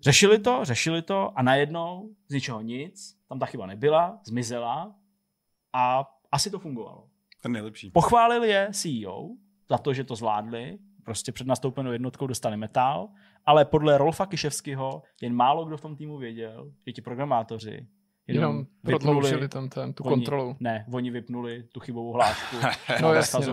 Řešili 0.00 0.38
to, 0.38 0.60
řešili 0.62 1.02
to 1.02 1.32
a 1.38 1.42
najednou 1.42 2.08
z 2.28 2.34
ničeho 2.34 2.60
nic, 2.60 3.16
tam 3.28 3.38
ta 3.38 3.46
chyba 3.46 3.66
nebyla, 3.66 4.18
zmizela 4.24 4.94
a 5.72 6.04
asi 6.32 6.50
to 6.50 6.58
fungovalo. 6.58 7.04
Ten 7.42 7.52
nejlepší. 7.52 7.90
Pochválil 7.90 8.44
je 8.44 8.68
CEO 8.72 9.28
za 9.70 9.78
to, 9.78 9.94
že 9.94 10.04
to 10.04 10.16
zvládli, 10.16 10.78
prostě 11.06 11.32
před 11.32 11.46
nastoupenou 11.46 11.92
jednotkou 11.92 12.26
dostali 12.26 12.56
metál, 12.56 13.08
ale 13.46 13.64
podle 13.64 13.98
Rolfa 13.98 14.26
Kiševského 14.26 15.02
jen 15.22 15.34
málo 15.34 15.64
kdo 15.64 15.76
v 15.76 15.80
tom 15.80 15.96
týmu 15.96 16.18
věděl, 16.18 16.70
že 16.86 16.92
ti 16.92 17.02
programátoři 17.02 17.86
Jenom 18.28 18.62
vypnuli- 18.62 18.98
prodloužili 18.98 19.48
tam 19.48 19.68
ten, 19.68 19.92
tu 19.92 20.04
oni- 20.04 20.14
kontrolu. 20.16 20.56
Ne, 20.60 20.86
oni 20.92 21.10
vypnuli 21.10 21.62
tu 21.72 21.80
chybovou 21.80 22.12
hlášku, 22.12 22.56
No, 23.02 23.14
jasně, 23.14 23.46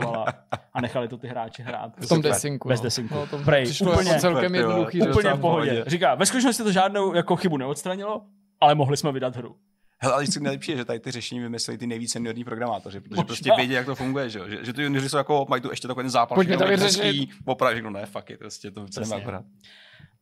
a 0.74 0.82
nechali 0.82 1.08
to 1.08 1.18
ty 1.18 1.28
hráči 1.28 1.64
hrát. 1.64 1.92
V 1.96 2.08
tom 2.08 2.18
Super. 2.18 2.32
desinku. 2.32 2.68
Bez 2.70 2.80
no. 2.80 2.84
desinku. 2.84 3.16
No, 3.16 3.28
to 3.28 3.38
Prej, 3.38 3.64
přišlo 3.64 3.92
úplně- 3.94 4.10
jako 4.10 4.22
celkem 4.22 4.56
jednoduchý. 4.56 5.02
Úplně 5.02 5.14
v 5.34 5.40
pohodě. 5.40 5.72
pohodě. 5.72 5.84
Říká, 5.88 6.16
ve 6.16 6.26
skutečnosti 6.26 6.64
to 6.64 6.72
žádnou 6.72 7.14
jako 7.14 7.36
chybu 7.36 7.58
neodstranilo, 7.58 8.22
ale 8.62 8.76
mohli 8.76 8.98
jsme 8.98 9.12
vydat 9.12 9.36
hru. 9.36 9.56
Hele, 10.04 10.14
ale 10.14 10.24
vždycky 10.24 10.44
nejlepší 10.44 10.72
je, 10.72 10.78
že 10.78 10.86
tady 10.86 11.00
ty 11.00 11.12
řešení 11.12 11.42
vymysleli 11.42 11.78
ty 11.78 11.88
nejvíc 11.88 12.12
seniorní 12.12 12.44
programátoři, 12.44 13.00
protože 13.00 13.16
Možná. 13.16 13.24
prostě 13.24 13.52
vědí, 13.56 13.74
jak 13.74 13.86
to 13.86 13.96
funguje, 13.96 14.30
že, 14.30 14.40
že, 14.50 14.66
že 14.66 14.74
ty 14.74 14.84
junioři 14.84 15.10
jsou 15.10 15.18
jako, 15.18 15.46
mají 15.50 15.62
tu 15.62 15.70
ještě 15.70 15.88
takový 15.88 16.04
ten 16.04 16.10
zápal. 16.10 16.36
Pojďme 16.36 16.58
to 16.58 16.68
vyřešit. 16.68 17.30
Opravdu 17.46 17.76
řeknu, 17.76 17.90
ne, 17.90 18.06
fuck 18.06 18.30
it, 18.30 18.40
prostě 18.40 18.72
to 18.72 18.86
chceme 18.88 19.16
akorát. 19.16 19.46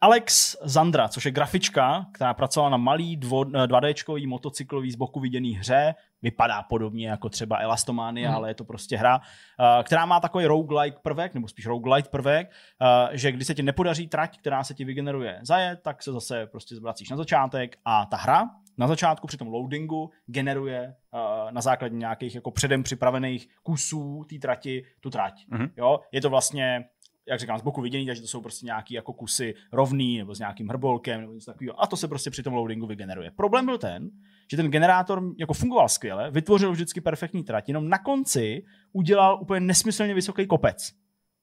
Alex 0.04 0.58
Zandra, 0.64 1.08
což 1.08 1.26
je 1.26 1.32
grafička, 1.32 2.06
která 2.14 2.34
pracovala 2.34 2.70
na 2.70 2.78
malý 2.78 3.18
dvo, 3.18 3.42
2Dčkový 3.44 4.28
motocyklový 4.28 4.92
z 4.92 4.96
boku 4.96 5.20
viděný 5.20 5.56
hře, 5.56 5.96
vypadá 6.22 6.64
podobně 6.64 7.10
jako 7.10 7.30
třeba 7.30 7.58
Elastomania, 7.58 8.30
Hmm. 8.30 8.38
ale 8.38 8.50
je 8.50 8.54
to 8.54 8.64
prostě 8.64 8.98
hra, 8.98 9.18
uh, 9.18 9.84
která 9.84 10.06
má 10.06 10.20
takový 10.20 10.46
roguelike 10.46 10.98
prvek, 11.04 11.34
nebo 11.34 11.48
spíš 11.48 11.66
roguelite 11.66 12.10
prvek, 12.10 12.52
uh, 12.82 13.10
že 13.12 13.32
když 13.32 13.48
se 13.48 13.56
ti 13.56 13.64
nepodaří 13.64 14.08
trať, 14.08 14.38
která 14.40 14.64
se 14.64 14.74
ti 14.74 14.86
vygeneruje 14.86 15.40
zajet, 15.42 15.80
tak 15.84 16.04
se 16.04 16.12
zase 16.12 16.46
prostě 16.46 16.76
zvracíš 16.76 17.10
na 17.10 17.18
začátek 17.18 17.78
a 17.86 18.06
ta 18.06 18.18
hra 18.18 18.50
na 18.78 18.88
začátku 18.88 19.28
při 19.28 19.38
tom 19.38 19.48
loadingu 19.48 20.10
generuje 20.26 20.96
uh, 21.14 21.52
na 21.52 21.62
základě 21.62 21.96
nějakých 21.96 22.36
jako 22.36 22.52
předem 22.52 22.84
připravených 22.84 23.48
kusů 23.64 24.26
té 24.30 24.36
trati 24.36 24.86
tu 25.00 25.10
trať. 25.10 25.46
Mhm. 25.48 25.70
Jo? 25.78 26.00
Je 26.12 26.22
to 26.22 26.30
vlastně 26.30 26.86
jak 27.28 27.40
říkám, 27.40 27.60
z 27.60 27.62
boku 27.62 27.82
vidění, 27.82 28.06
takže 28.06 28.22
to 28.22 28.28
jsou 28.28 28.42
prostě 28.42 28.66
nějaký 28.66 28.94
jako 28.94 29.14
kusy 29.14 29.54
rovný 29.74 30.18
nebo 30.18 30.36
s 30.36 30.40
nějakým 30.40 30.70
hrbolkem 30.70 31.22
nebo 31.22 31.34
něco 31.34 31.52
takového. 31.52 31.84
A 31.84 31.88
to 31.88 31.98
se 31.98 32.08
prostě 32.08 32.30
při 32.30 32.44
tom 32.44 32.54
loadingu 32.54 32.88
vygeneruje. 32.88 33.32
Problém 33.32 33.66
byl 33.66 33.78
ten, 33.78 34.10
že 34.52 34.58
ten 34.58 34.72
generátor 34.72 35.24
jako 35.38 35.54
fungoval 35.54 35.90
skvěle, 35.90 36.32
vytvořil 36.32 36.72
vždycky 36.72 37.02
perfektní 37.02 37.44
trať, 37.44 37.68
jenom 37.68 37.90
na 37.90 37.98
konci 37.98 38.66
udělal 38.94 39.40
úplně 39.42 39.60
nesmyslně 39.60 40.14
vysoký 40.14 40.48
kopec. 40.48 40.92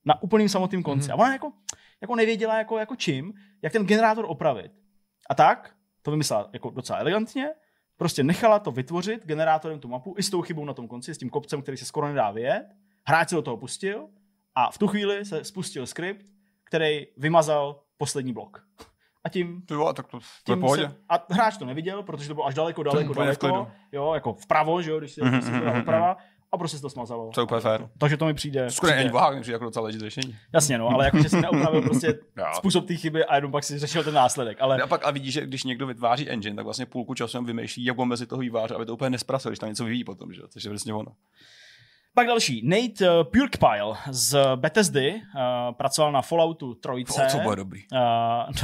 Na 0.04 0.22
úplným 0.22 0.48
samotném 0.48 0.82
konci. 0.82 1.08
Mhm. 1.08 1.12
A 1.12 1.22
ona 1.22 1.32
jako, 1.32 1.52
jako 2.00 2.16
nevěděla 2.16 2.58
jako, 2.58 2.78
jako 2.78 2.96
čím, 2.96 3.32
jak 3.62 3.72
ten 3.72 3.86
generátor 3.86 4.24
opravit. 4.28 4.72
A 5.30 5.34
tak 5.34 5.74
to 6.02 6.10
vymyslela 6.10 6.50
jako 6.52 6.70
docela 6.70 6.98
elegantně, 6.98 7.48
prostě 7.96 8.22
nechala 8.24 8.58
to 8.58 8.70
vytvořit 8.70 9.26
generátorem 9.26 9.80
tu 9.80 9.88
mapu 9.88 10.14
i 10.18 10.22
s 10.22 10.30
tou 10.30 10.42
chybou 10.42 10.64
na 10.64 10.74
tom 10.74 10.88
konci, 10.88 11.14
s 11.14 11.18
tím 11.18 11.30
kopcem, 11.30 11.62
který 11.62 11.76
se 11.76 11.84
skoro 11.84 12.08
nedá 12.08 12.30
vyjet. 12.30 12.66
Hráč 13.06 13.28
se 13.28 13.34
do 13.34 13.42
toho 13.42 13.56
pustil 13.56 14.08
a 14.54 14.70
v 14.70 14.78
tu 14.78 14.86
chvíli 14.86 15.24
se 15.24 15.44
spustil 15.44 15.86
skript, 15.86 16.26
který 16.64 17.06
vymazal 17.16 17.80
poslední 17.96 18.32
blok. 18.32 18.64
A 19.24 19.28
tím, 19.28 19.62
Ty 19.62 19.74
vole, 19.74 19.94
tak 19.94 20.06
to, 20.06 20.18
to 20.18 20.52
tím 20.52 20.60
pohodě. 20.60 20.82
se, 20.82 20.96
a 21.08 21.26
hráč 21.30 21.56
to 21.56 21.64
neviděl, 21.64 22.02
protože 22.02 22.28
to 22.28 22.34
bylo 22.34 22.46
až 22.46 22.54
daleko, 22.54 22.82
daleko, 22.82 23.14
daleko, 23.14 23.70
jo, 23.92 24.14
jako 24.14 24.32
vpravo, 24.32 24.82
že 24.82 24.90
jo, 24.90 24.98
když 24.98 25.12
se 25.12 25.24
Mhm, 25.24 25.38
mm-hmm, 25.40 25.64
mhm, 25.64 25.78
doprava, 25.78 26.16
a 26.52 26.58
prostě 26.58 26.76
se 26.76 26.82
to 26.82 26.90
smazalo. 26.90 27.30
To 27.34 27.40
je 27.40 27.44
úplně 27.44 27.60
fér. 27.60 27.88
Takže 27.98 28.16
to 28.16 28.26
mi 28.26 28.34
přijde. 28.34 28.70
Skoro 28.70 28.92
ani 28.92 29.10
bohák, 29.10 29.34
mi 29.34 29.40
přijde 29.40 29.54
jako 29.54 29.64
docela 29.64 29.84
legit 29.84 30.00
řešení. 30.00 30.36
jasně, 30.52 30.78
no, 30.78 30.88
ale 30.88 31.04
jakože 31.04 31.28
si 31.28 31.40
neopravil 31.40 31.82
prostě 31.82 32.18
způsob 32.56 32.86
té 32.86 32.96
chyby 32.96 33.24
a 33.24 33.34
jenom 33.34 33.52
pak 33.52 33.64
si 33.64 33.78
řešil 33.78 34.04
ten 34.04 34.14
následek. 34.14 34.56
Ale 34.60 34.82
A 34.82 34.86
pak 34.86 35.06
a 35.06 35.10
vidíš, 35.10 35.34
že 35.34 35.46
když 35.46 35.64
někdo 35.64 35.86
vytváří 35.86 36.30
engine, 36.30 36.56
tak 36.56 36.64
vlastně 36.64 36.86
půlku 36.86 37.14
času 37.14 37.36
jenom 37.36 37.46
vymýšlí, 37.46 37.84
jak 37.84 37.98
mezi 37.98 38.26
toho 38.26 38.40
výváře, 38.40 38.74
aby 38.74 38.86
to 38.86 38.94
úplně 38.94 39.10
nesprasil, 39.10 39.50
když 39.50 39.58
tam 39.58 39.68
něco 39.68 39.84
vyvíjí 39.84 40.04
potom, 40.04 40.32
že? 40.32 40.42
což 40.48 40.64
je 40.64 40.70
vlastně 40.70 40.94
ono. 40.94 41.12
Pak 42.18 42.26
další. 42.26 42.62
Nate 42.64 43.10
uh, 43.10 43.24
Purkpile 43.24 43.96
z 44.10 44.38
Bethesdy 44.56 45.14
uh, 45.14 45.74
pracoval 45.74 46.12
na 46.12 46.22
Falloutu 46.22 46.74
3. 46.74 46.88
O, 46.90 47.04
co 47.28 47.38
bude 47.38 47.56
dobrý. 47.56 47.84
Uh, 47.92 47.98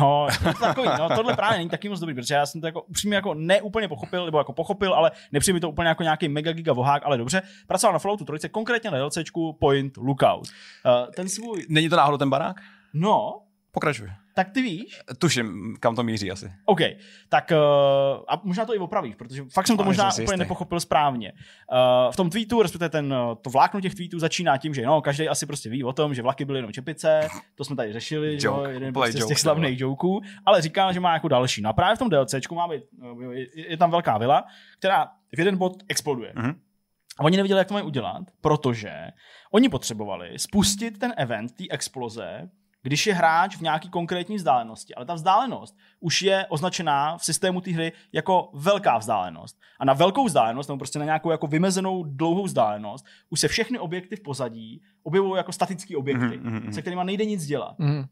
no, 0.00 0.26
to 0.42 0.60
takový, 0.60 0.88
no, 0.98 1.08
tohle 1.16 1.36
právě 1.36 1.58
není 1.58 1.70
taky 1.70 1.88
moc 1.88 2.00
dobrý, 2.00 2.14
protože 2.14 2.34
já 2.34 2.46
jsem 2.46 2.60
to 2.60 2.66
jako 2.66 2.82
upřímně 2.82 3.16
jako 3.16 3.34
neúplně 3.34 3.88
pochopil, 3.88 4.24
nebo 4.24 4.38
jako 4.38 4.52
pochopil, 4.52 4.94
ale 4.94 5.10
nepřijde 5.32 5.54
mi 5.54 5.60
to 5.60 5.70
úplně 5.70 5.88
jako 5.88 6.02
nějaký 6.02 6.28
mega 6.28 6.52
giga 6.52 6.72
vohák, 6.72 7.02
ale 7.06 7.18
dobře. 7.18 7.42
Pracoval 7.66 7.92
na 7.92 7.98
Falloutu 7.98 8.24
3, 8.38 8.48
konkrétně 8.48 8.90
na 8.90 8.98
DLCčku 8.98 9.52
Point 9.52 9.96
Lookout. 9.96 10.48
Uh, 10.86 11.10
ten 11.16 11.28
svůj, 11.28 11.66
Není 11.68 11.88
to 11.88 11.96
náhodou 11.96 12.16
ten 12.18 12.30
barák? 12.30 12.60
no, 12.94 13.40
Pokračuj. 13.72 14.08
Tak 14.34 14.50
ty 14.50 14.62
víš, 14.62 15.00
Tuším, 15.18 15.76
kam 15.80 15.96
to 15.96 16.02
míří 16.02 16.30
asi. 16.30 16.52
OK, 16.64 16.80
tak 17.28 17.52
uh, 17.52 18.24
a 18.28 18.40
možná 18.44 18.64
to 18.64 18.74
i 18.74 18.78
opravíš, 18.78 19.14
protože 19.14 19.44
fakt 19.52 19.66
jsem 19.66 19.76
to 19.76 19.84
možná 19.84 20.10
si 20.10 20.22
úplně 20.22 20.34
jistý. 20.34 20.38
nepochopil 20.38 20.80
správně. 20.80 21.32
Uh, 21.32 22.12
v 22.12 22.16
tom 22.16 22.30
tweetu, 22.30 22.62
respektive 22.62 22.88
ten, 22.88 23.12
uh, 23.12 23.34
to 23.34 23.50
vlákno 23.50 23.80
těch 23.80 23.94
tweetů 23.94 24.18
začíná 24.18 24.56
tím, 24.56 24.74
že 24.74 24.82
no, 24.82 25.00
každý 25.00 25.28
asi 25.28 25.46
prostě 25.46 25.70
ví 25.70 25.84
o 25.84 25.92
tom, 25.92 26.14
že 26.14 26.22
vlaky 26.22 26.44
byly 26.44 26.58
jenom 26.58 26.72
čepice, 26.72 27.28
to 27.54 27.64
jsme 27.64 27.76
tady 27.76 27.92
řešili, 27.92 28.40
že 28.40 28.46
jo, 28.46 28.64
jeden 28.68 28.92
prostě 28.92 29.12
z 29.12 29.20
joke, 29.20 29.28
těch 29.28 29.38
to 29.38 29.42
slavných 29.42 29.80
joků, 29.80 30.20
ale 30.46 30.62
říká, 30.62 30.92
že 30.92 31.00
má 31.00 31.12
jako 31.12 31.28
další. 31.28 31.62
No 31.62 31.70
a 31.70 31.72
právě 31.72 31.96
v 31.96 31.98
tom 31.98 32.10
DLCčku 32.10 32.54
má 32.54 32.68
být, 32.68 32.82
uh, 33.02 33.32
je, 33.54 33.76
tam 33.76 33.90
velká 33.90 34.18
vila, 34.18 34.44
která 34.78 35.06
v 35.36 35.38
jeden 35.38 35.56
bod 35.56 35.72
exploduje. 35.88 36.32
Mhm. 36.36 36.54
A 37.18 37.24
oni 37.24 37.36
nevěděli, 37.36 37.58
jak 37.58 37.68
to 37.68 37.74
mají 37.74 37.86
udělat, 37.86 38.22
protože 38.40 38.92
oni 39.52 39.68
potřebovali 39.68 40.38
spustit 40.38 40.98
ten 40.98 41.14
event 41.16 41.52
té 41.52 41.64
exploze, 41.70 42.50
když 42.84 43.06
je 43.06 43.14
hráč 43.14 43.56
v 43.56 43.60
nějaký 43.60 43.88
konkrétní 43.88 44.36
vzdálenosti. 44.36 44.94
Ale 44.94 45.06
ta 45.06 45.14
vzdálenost 45.14 45.76
už 46.00 46.22
je 46.22 46.46
označená 46.48 47.18
v 47.18 47.24
systému 47.24 47.60
té 47.60 47.70
hry 47.70 47.92
jako 48.12 48.50
velká 48.54 48.98
vzdálenost. 48.98 49.58
A 49.80 49.84
na 49.84 49.92
velkou 49.92 50.24
vzdálenost, 50.24 50.68
nebo 50.68 50.78
prostě 50.78 50.98
na 50.98 51.04
nějakou 51.04 51.30
jako 51.30 51.46
vymezenou 51.46 52.04
dlouhou 52.04 52.44
vzdálenost, 52.44 53.06
už 53.30 53.40
se 53.40 53.48
všechny 53.48 53.78
objekty 53.78 54.16
v 54.16 54.20
pozadí 54.22 54.82
objevují 55.02 55.36
jako 55.36 55.52
statické 55.52 55.96
objekty, 55.96 56.24
Mhm, 56.24 56.46
mhm, 56.50 56.62
mhm. 56.62 56.72
se 56.72 56.80
kterými 56.80 57.02
nejde 57.04 57.24
nic 57.24 57.46
dělat. 57.46 57.78
Mhm. 57.78 58.04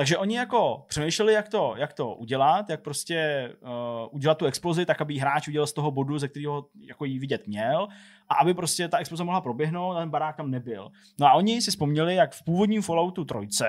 Takže 0.00 0.18
oni 0.18 0.36
jako 0.36 0.84
přemýšleli, 0.88 1.32
jak 1.32 1.48
to, 1.48 1.74
jak 1.76 1.92
to 1.92 2.14
udělat, 2.14 2.70
jak 2.70 2.82
prostě 2.82 3.50
uh, 3.62 3.68
udělat 4.10 4.38
tu 4.38 4.46
explozi, 4.46 4.86
tak 4.86 5.00
aby 5.00 5.18
hráč 5.18 5.48
udělal 5.48 5.66
z 5.66 5.72
toho 5.72 5.90
bodu, 5.90 6.18
ze 6.18 6.28
kterého 6.28 6.66
jako 6.80 7.04
ji 7.04 7.18
vidět 7.18 7.46
měl, 7.46 7.88
a 8.28 8.34
aby 8.34 8.54
prostě 8.54 8.88
ta 8.88 8.98
exploze 8.98 9.24
mohla 9.24 9.40
proběhnout 9.40 9.96
a 9.96 10.00
ten 10.00 10.10
barák 10.10 10.36
tam 10.36 10.50
nebyl. 10.50 10.90
No 11.18 11.26
a 11.26 11.32
oni 11.32 11.62
si 11.62 11.70
vzpomněli, 11.70 12.14
jak 12.14 12.32
v 12.32 12.44
původním 12.44 12.82
Falloutu 12.82 13.24
3 13.24 13.64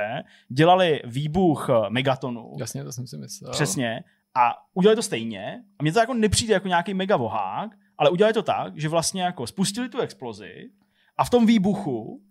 dělali 0.50 1.02
výbuch 1.06 1.70
megatonu. 1.90 2.56
Jasně, 2.60 2.84
to 2.84 2.92
jsem 2.92 3.08
si 3.08 3.18
myslel. 3.18 3.52
Přesně. 3.52 4.04
A 4.36 4.54
udělali 4.74 4.96
to 4.96 5.04
stejně. 5.04 5.64
A 5.80 5.84
mně 5.84 5.94
to 5.94 6.00
jako 6.00 6.14
nepřijde 6.14 6.54
jako 6.54 6.68
nějaký 6.68 6.94
mega 6.94 7.18
vohák, 7.18 7.72
ale 7.98 8.10
udělali 8.10 8.34
to 8.34 8.44
tak, 8.44 8.78
že 8.78 8.90
vlastně 8.90 9.22
jako 9.22 9.48
spustili 9.48 9.90
tu 9.90 10.00
explozi 10.00 10.70
a 11.18 11.24
v 11.24 11.30
tom 11.30 11.46
výbuchu 11.46 12.22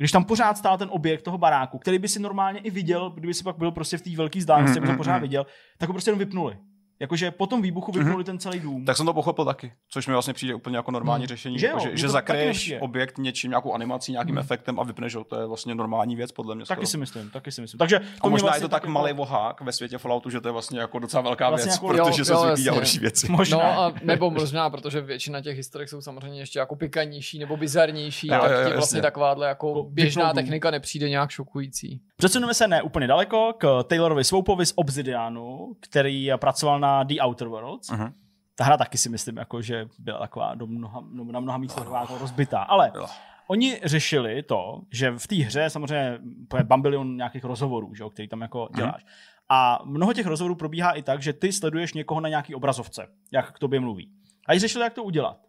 když 0.00 0.12
tam 0.12 0.24
pořád 0.24 0.58
stál 0.58 0.78
ten 0.78 0.88
objekt 0.92 1.22
toho 1.22 1.38
baráku, 1.38 1.78
který 1.78 1.98
by 1.98 2.08
si 2.08 2.20
normálně 2.20 2.60
i 2.60 2.70
viděl, 2.70 3.10
kdyby 3.10 3.34
si 3.34 3.44
pak 3.44 3.58
byl 3.58 3.70
prostě 3.70 3.98
v 3.98 4.02
té 4.02 4.10
velké 4.16 4.38
vzdálenosti, 4.38 4.80
Mm, 4.80 4.88
mm, 4.88 4.96
pořád 4.96 5.16
mm. 5.16 5.22
viděl, 5.22 5.46
tak 5.78 5.88
ho 5.88 5.92
prostě 5.92 6.08
jenom 6.08 6.18
vypnuli. 6.18 6.58
Jakože 7.00 7.30
po 7.30 7.46
tom 7.46 7.62
výbuchu 7.62 7.92
vypnuli 7.92 8.24
ten 8.24 8.38
celý 8.38 8.60
dům. 8.60 8.84
Tak 8.84 8.96
jsem 8.96 9.06
to 9.06 9.14
pochopil 9.14 9.44
taky, 9.44 9.72
což 9.90 10.06
mi 10.06 10.12
vlastně 10.12 10.34
přijde 10.34 10.54
úplně 10.54 10.76
jako 10.76 10.90
normální 10.90 11.22
Hmm. 11.22 11.28
řešení, 11.28 11.58
Že 11.58 11.66
jako, 11.66 11.78
jo, 11.78 11.82
že, 11.82 11.88
mně 11.88 11.96
že 11.96 12.02
taky 12.06 12.12
zakryješ 12.12 12.74
objekt 12.80 13.18
něčím, 13.18 13.50
nějakou 13.50 13.72
animací, 13.74 14.12
nějakým 14.12 14.38
efektem 14.38 14.80
a 14.80 14.84
vypneš 14.84 15.14
ho, 15.14 15.24
to 15.24 15.40
je 15.40 15.46
vlastně 15.46 15.74
normální 15.74 16.16
věc 16.16 16.32
podle 16.32 16.54
mě. 16.54 16.64
Taky 16.64 16.78
skoro. 16.78 16.86
si 16.86 16.98
myslím, 16.98 17.30
taky 17.30 17.52
si 17.52 17.60
myslím. 17.60 17.78
Takže 17.78 17.98
to 17.98 18.26
a 18.26 18.28
možná 18.28 18.46
vlastně 18.46 18.64
je 18.64 18.68
to 18.68 18.68
tak 18.68 18.82
jako- 18.82 18.92
malý 18.92 19.12
vohák 19.12 19.60
ve 19.60 19.72
světě 19.72 19.98
Falloutu, 19.98 20.30
že 20.30 20.40
to 20.40 20.48
je 20.48 20.52
vlastně 20.52 20.80
jako 20.80 20.98
docela 20.98 21.20
velká 21.22 21.48
Vlastně 21.48 21.64
věc, 21.70 21.74
jako- 21.74 21.86
protože 21.88 22.20
jo, 22.20 22.24
se 22.24 22.34
zvyklí 22.36 22.62
dělat 22.62 22.74
horší 22.76 22.98
věci. 22.98 23.26
Možná. 23.32 23.58
No 23.58 23.64
a 23.80 23.92
nebo 24.02 24.30
možná, 24.30 24.70
protože 24.70 25.00
většina 25.00 25.40
těch 25.40 25.56
historek 25.56 25.88
jsou 25.88 26.00
samozřejmě 26.00 26.40
ještě 26.40 26.58
jako 26.58 26.76
pikanější 26.76 27.38
nebo 27.38 27.56
bizarnější, 27.56 28.26
Jo, 28.28 28.38
tak 28.40 28.66
ti 28.66 28.72
vlastně 28.74 29.02
takováhle 29.02 29.48
jako 29.48 29.68
Jako 29.68 29.82
běžná 29.90 30.32
technika 30.32 30.70
nepřijde 30.70 31.08
nějak 31.08 31.30
šokující. 31.30 32.00
Přesuneme 32.16 32.54
se 32.54 32.68
ne 32.68 32.82
úplně 32.82 33.06
daleko 33.06 33.52
k 33.58 33.82
Taylorovi 33.82 34.24
Swoupovi 34.24 34.66
z 34.66 34.72
Obsidianu, 34.76 35.72
který 35.80 36.30
pracoval 36.36 36.80
na 36.80 36.89
The 37.02 37.14
Outer 37.20 37.48
Worlds. 37.48 37.90
Mhm. 37.90 38.12
Ta 38.54 38.64
hra 38.64 38.76
taky 38.76 38.98
si 38.98 39.08
myslím, 39.08 39.36
jako, 39.36 39.62
že 39.62 39.88
byla 39.98 40.18
taková 40.18 40.54
do 40.54 40.66
mnoha, 40.66 41.04
no, 41.12 41.24
na 41.24 41.40
mnoha 41.40 41.58
místech 41.58 41.78
taková 41.78 42.00
jako 42.00 42.18
rozbitá. 42.18 42.62
Ale 42.62 42.90
Byla. 42.92 43.10
oni 43.48 43.80
řešili 43.84 44.42
to, 44.42 44.80
že 44.92 45.10
v 45.10 45.26
té 45.26 45.36
hře 45.36 45.70
samozřejmě 45.70 46.18
je 46.56 46.64
bambilion 46.64 47.16
nějakých 47.16 47.44
rozhovorů, 47.44 47.94
že, 47.94 48.04
který 48.10 48.28
tam 48.28 48.40
jako 48.40 48.68
děláš. 48.76 49.04
A 49.48 49.80
mnoho 49.84 50.12
těch 50.12 50.26
rozhovorů 50.26 50.54
probíhá 50.54 50.92
i 50.92 51.02
tak, 51.02 51.22
že 51.22 51.32
ty 51.32 51.52
sleduješ 51.52 51.94
někoho 51.94 52.20
na 52.20 52.28
nějaký 52.28 52.54
obrazovce, 52.54 53.08
jak 53.32 53.52
k 53.52 53.58
tobě 53.58 53.80
mluví. 53.80 54.10
A 54.46 54.52
když 54.52 54.60
řešili, 54.60 54.84
jak 54.84 54.94
to 54.94 55.04
udělat. 55.04 55.40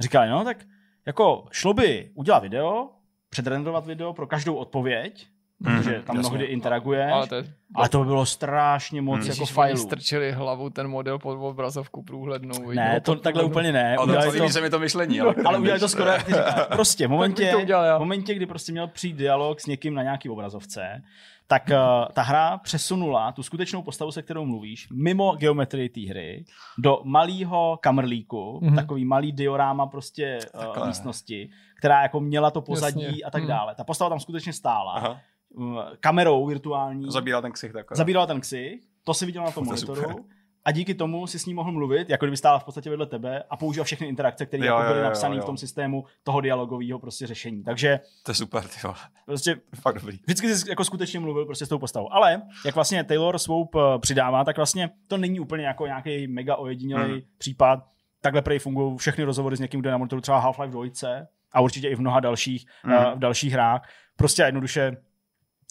Říkali, 0.00 0.28
no 0.28 0.44
tak 0.44 0.64
jako 1.06 1.46
šlo 1.50 1.74
by 1.74 2.10
udělat 2.14 2.42
video, 2.42 2.90
předrenderovat 3.28 3.86
video 3.86 4.12
pro 4.12 4.26
každou 4.26 4.54
odpověď, 4.54 5.26
protože 5.64 5.90
Mhm, 5.90 6.02
tam 6.02 6.16
jasně. 6.16 6.28
mnohdy 6.30 6.44
interaguješ. 6.44 7.12
Ale 7.12 7.26
to 7.26 7.34
je 7.34 7.44
Ale 7.74 7.88
to 7.88 7.98
by 7.98 8.04
bylo 8.04 8.26
strašně 8.26 9.02
moc 9.02 9.20
Hmm. 9.20 9.28
jako 9.30 9.46
fajlů. 9.46 9.78
strčili 9.78 10.32
hlavu 10.32 10.70
ten 10.70 10.88
model 10.88 11.18
pod 11.18 11.36
obrazovku 11.48 12.02
průhlednou. 12.02 12.70
Ne, 12.70 13.00
to 13.00 13.14
takhle 13.16 13.44
úplně 13.44 13.72
ne. 13.72 13.96
Ale 13.96 14.06
Udělali 14.06 14.38
to 14.38 14.48
se 14.48 14.60
mi 14.60 14.70
to 14.70 14.78
myšlení. 14.78 15.20
Ale, 15.20 15.34
ale 15.44 15.58
udělali 15.58 15.80
to 15.80 15.88
skoro, 15.88 16.10
jak 16.10 16.22
ty 16.24 16.32
říkáš. 16.32 16.66
Prostě 16.72 17.06
v 17.06 17.10
momentě, 17.10 17.56
udělal 17.56 17.96
v 17.96 18.00
momentě, 18.00 18.34
kdy 18.34 18.46
prostě 18.46 18.72
měl 18.72 18.86
přijít 18.88 19.16
dialog 19.16 19.60
s 19.60 19.66
někým 19.66 19.94
na 19.94 20.02
nějaký 20.02 20.28
obrazovce, 20.28 21.02
tak 21.48 21.62
uh, 21.70 21.76
ta 22.12 22.22
hra 22.22 22.58
přesunula 22.58 23.32
tu 23.32 23.42
skutečnou 23.42 23.82
postavu, 23.82 24.12
se 24.12 24.22
kterou 24.22 24.44
mluvíš, 24.46 24.88
mimo 24.92 25.32
geometrii 25.36 25.88
té 25.88 26.00
hry, 26.00 26.44
do 26.78 27.00
malého 27.04 27.78
kamrlíku, 27.82 28.58
Mhm. 28.62 28.72
mm-hmm. 28.72 28.76
takový 28.76 29.04
malý 29.04 29.32
dioráma 29.32 29.86
prostě 29.86 30.38
uh, 30.54 30.60
Takhle. 30.64 30.86
místnosti, 30.86 31.48
která 31.78 32.02
jako 32.02 32.20
měla 32.20 32.50
to 32.50 32.60
pozadí 32.60 33.02
Jasně. 33.02 33.22
a 33.24 33.30
tak 33.30 33.42
Mhm. 33.42 33.48
dále. 33.48 33.74
Ta 33.74 33.84
postava 33.84 34.08
tam 34.08 34.20
skutečně 34.20 34.52
stála. 34.52 34.92
Aha. 34.92 35.20
Uh, 35.54 35.82
kamerou 36.00 36.46
virtuální. 36.46 37.10
Zabíral 37.10 37.42
ten 37.42 37.52
ksich 37.52 37.72
takhle. 37.72 37.96
zabíral 37.96 38.26
ten 38.26 38.40
ksich, 38.40 38.80
to 39.04 39.14
si 39.14 39.26
viděl 39.26 39.44
na 39.44 39.50
tom 39.50 39.64
To 39.64 39.70
monitoru 39.70 40.00
super. 40.02 40.16
a 40.64 40.72
díky 40.72 40.94
tomu 40.94 41.26
si 41.26 41.38
s 41.38 41.46
ním 41.46 41.56
mohl 41.56 41.72
mluvit, 41.72 42.10
jako 42.10 42.26
kdyby 42.26 42.36
stála 42.36 42.58
v 42.58 42.64
podstatě 42.64 42.90
vedle 42.90 43.06
tebe 43.06 43.42
a 43.50 43.56
používal 43.56 43.84
všechny 43.84 44.06
interakce, 44.06 44.46
které 44.46 44.66
jako 44.66 44.82
byly 44.92 45.02
napsané 45.02 45.40
v 45.40 45.44
tom 45.44 45.56
systému 45.56 46.04
toho 46.22 46.40
dialogového 46.40 46.98
prostě 46.98 47.26
řešení. 47.26 47.64
Takže 47.64 48.00
To 48.22 48.30
je 48.30 48.34
super, 48.34 48.62
ty 48.62 48.76
vole. 48.82 48.94
prostě 49.26 49.56
Fakt 49.80 49.98
dobrý. 50.00 50.18
vždycky 50.24 50.54
jsi 50.54 50.70
jako 50.70 50.84
skutečně 50.84 51.20
mluvil 51.20 51.44
prostě 51.46 51.66
s 51.66 51.68
tou 51.68 51.78
postavou. 51.78 52.12
Ale 52.12 52.42
jak 52.64 52.74
vlastně 52.74 53.04
Taylor 53.04 53.38
Swope 53.38 53.78
eh, 53.94 53.98
přidává, 53.98 54.44
tak 54.44 54.56
vlastně 54.56 54.90
to 55.08 55.16
není 55.16 55.40
úplně 55.40 55.66
jako 55.66 55.86
nějaký 55.86 56.26
mega 56.26 56.56
ojedinělý 56.56 57.10
Hmm. 57.12 57.20
případ. 57.38 57.84
Takhle 58.20 58.42
prej 58.42 58.58
fungují 58.58 58.96
všechny 58.98 59.24
rozhovory 59.24 59.56
s 59.56 59.60
někým, 59.60 59.80
kdo 59.80 59.88
je 59.88 59.92
na 59.92 59.98
monitoru 59.98 60.20
třeba 60.20 60.44
Half-Life 60.44 60.70
2 60.70 61.26
a 61.52 61.60
určitě 61.60 61.88
i 61.88 61.94
v 61.94 62.00
mnoha 62.00 62.20
dalších, 62.20 62.66
Hmm. 62.82 62.96
uh, 62.96 63.02
v 63.14 63.18
dalších 63.18 63.52
hrách. 63.52 63.88
Prostě 64.16 64.42
a 64.42 64.46
jednoduše 64.46 64.96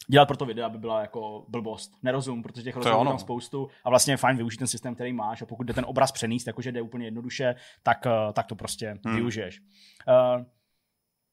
dělat 0.08 0.26
pro 0.26 0.38
to 0.38 0.46
video, 0.46 0.66
aby 0.66 0.78
byla 0.78 1.02
jako 1.02 1.46
blbost, 1.48 1.92
nerozum, 2.04 2.44
protože 2.44 2.64
těch 2.64 2.76
je 2.76 2.80
rozhovorů 2.80 3.10
tam 3.10 3.20
spoustu 3.20 3.68
a 3.84 3.90
vlastně 3.90 4.14
je 4.14 4.18
fajn 4.18 4.38
využít 4.38 4.58
ten 4.58 4.68
systém, 4.68 4.96
který 4.96 5.14
máš 5.14 5.42
a 5.42 5.46
pokud 5.46 5.64
jde 5.64 5.74
ten 5.74 5.86
obraz 5.88 6.12
přenést, 6.12 6.48
jakože 6.48 6.72
jde 6.72 6.82
úplně 6.82 7.08
jednoduše, 7.08 7.56
tak, 7.84 8.06
eh, 8.06 8.34
tak 8.34 8.46
to 8.48 8.56
prostě 8.56 8.98
Hmm. 9.06 9.16
využiješ. 9.16 9.62
Uh, 10.08 10.44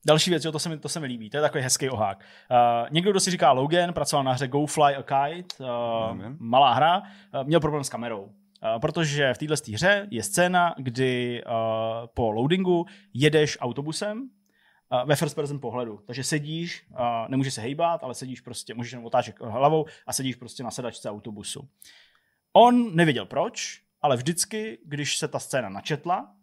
Další 0.07 0.31
věc, 0.31 0.45
jo, 0.45 0.53
to 0.53 0.59
se 0.59 0.69
mi, 0.69 0.79
to 0.79 0.89
se 0.89 1.01
mi 1.01 1.07
líbí, 1.07 1.31
to 1.31 1.37
je 1.37 1.41
takový 1.41 1.65
hezký 1.65 1.91
ohák. 1.91 2.19
Uh, 2.51 2.89
někdo, 2.91 3.11
kdo 3.11 3.21
si 3.21 3.31
říká 3.31 3.53
Logan, 3.53 3.93
pracoval 3.93 4.25
na 4.25 4.33
hře 4.33 4.49
Go 4.49 4.67
Fly 4.67 4.95
a 4.97 5.03
Kite, 5.03 5.65
uh, 5.65 6.17
Nevím. 6.17 6.37
malá 6.41 6.73
hra, 6.73 6.99
uh, 6.99 7.05
měl 7.45 7.61
problém 7.61 7.85
s 7.85 7.89
kamerou. 7.89 8.23
Uh, 8.23 8.31
protože 8.81 9.35
v 9.35 9.39
této 9.39 9.55
hře 9.73 10.07
je 10.11 10.23
scéna, 10.23 10.75
kdy 10.79 11.43
uh, 11.47 11.53
po 12.15 12.31
loadingu 12.31 12.87
jedeš 13.15 13.59
autobusem 13.61 14.29
ve 15.05 15.17
first 15.17 15.35
person 15.35 15.61
pohledu. 15.61 16.01
Takže 16.07 16.25
sedíš, 16.25 16.87
nemůžeš 17.29 17.55
se 17.55 17.61
hejbat, 17.61 18.05
ale 18.05 18.15
sedíš 18.15 18.41
prostě, 18.41 18.75
můžeš 18.75 18.93
jenom 18.93 19.07
otáčet 19.07 19.41
hlavou 19.41 19.87
a 20.07 20.13
sedíš 20.13 20.37
prostě 20.37 20.63
na 20.63 20.71
sedačce 20.71 21.11
autobusu. 21.11 21.69
On 22.53 22.97
nevěděl 22.97 23.27
proč, 23.27 23.83
ale 24.03 24.17
vždycky, 24.17 24.79
když 24.85 25.19
se 25.19 25.29
ta 25.29 25.39
scéna 25.39 25.69
načetla, 25.69 26.35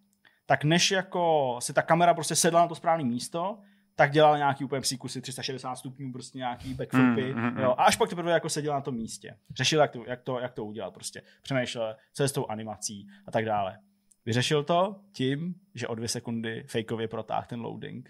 tak 0.45 0.63
než 0.63 0.91
jako 0.91 1.55
se 1.61 1.73
ta 1.73 1.81
kamera 1.81 2.13
prostě 2.13 2.35
sedla 2.35 2.61
na 2.61 2.67
to 2.67 2.75
správné 2.75 3.03
místo, 3.03 3.59
tak 3.95 4.11
dělal 4.11 4.37
nějaký 4.37 4.63
úplně 4.63 4.81
příkusy 4.81 5.21
360 5.21 5.75
stupňů, 5.75 6.11
prostě 6.11 6.37
nějaký 6.37 6.73
backflipy. 6.73 7.33
Mm, 7.33 7.41
mm, 7.41 7.49
mm. 7.49 7.59
jo, 7.59 7.75
a 7.77 7.83
až 7.83 7.95
pak 7.95 8.09
teprve 8.09 8.31
jako 8.31 8.49
seděl 8.49 8.73
na 8.73 8.81
tom 8.81 8.95
místě. 8.95 9.37
Řešil, 9.55 9.79
jak 9.79 9.91
to, 9.91 10.03
jak 10.07 10.21
to, 10.21 10.39
jak 10.39 10.53
to 10.53 10.65
udělat 10.65 10.93
prostě. 10.93 11.21
Přemýšlel, 11.41 11.95
co 12.13 12.23
je 12.23 12.29
s 12.29 12.31
tou 12.31 12.45
animací 12.47 13.07
a 13.27 13.31
tak 13.31 13.45
dále. 13.45 13.79
Vyřešil 14.25 14.63
to 14.63 14.95
tím, 15.11 15.55
že 15.75 15.87
o 15.87 15.95
dvě 15.95 16.07
sekundy 16.07 16.63
fejkově 16.67 17.07
protáhl 17.07 17.45
ten 17.49 17.61
loading. 17.61 18.09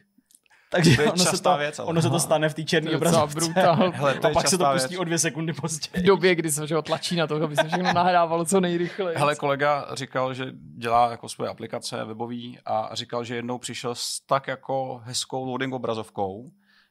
Takže 0.72 0.96
To 0.96 1.02
je 1.02 1.12
ono 1.12 1.24
se 1.26 1.44
to, 1.44 1.58
věc, 1.58 1.80
ale. 1.80 1.88
ono 1.88 2.02
se 2.02 2.10
to 2.10 2.20
stane 2.20 2.50
v 2.50 2.54
té 2.54 2.62
To 2.62 2.68
černé 2.68 2.92
obrazovce. 2.96 3.36
brutál. 3.36 3.92
Hele, 3.94 4.14
to 4.20 4.28
A 4.28 4.32
pak 4.32 4.48
se 4.48 4.58
to 4.58 4.66
pustí 4.74 4.90
věc. 4.90 5.00
o 5.00 5.04
dvě 5.04 5.20
sekundy 5.20 5.54
V 5.54 5.62
později. 5.62 6.06
době, 6.06 6.36
kdy 6.36 6.52
se 6.52 6.76
ho 6.76 6.82
tlačí 6.82 7.16
na 7.16 7.28
to, 7.28 7.36
aby 7.44 7.56
se 7.56 7.68
všechno 7.68 7.94
nahrávalo 7.94 8.46
co 8.46 8.60
nejrychleji. 8.60 9.18
Hele, 9.18 9.36
kolega 9.36 9.88
říkal, 9.94 10.34
že 10.34 10.46
dělá 10.78 11.12
jako 11.12 11.30
svoje 11.30 11.50
aplikace 11.50 12.04
webový 12.06 12.60
a 12.66 12.90
říkal, 12.94 13.24
že 13.24 13.36
jednou 13.36 13.58
přišel 13.58 13.96
s 13.96 14.20
tak 14.20 14.48
jako 14.48 15.02
hezkou 15.04 15.46
loading 15.46 15.74
obrazovkou, 15.74 16.46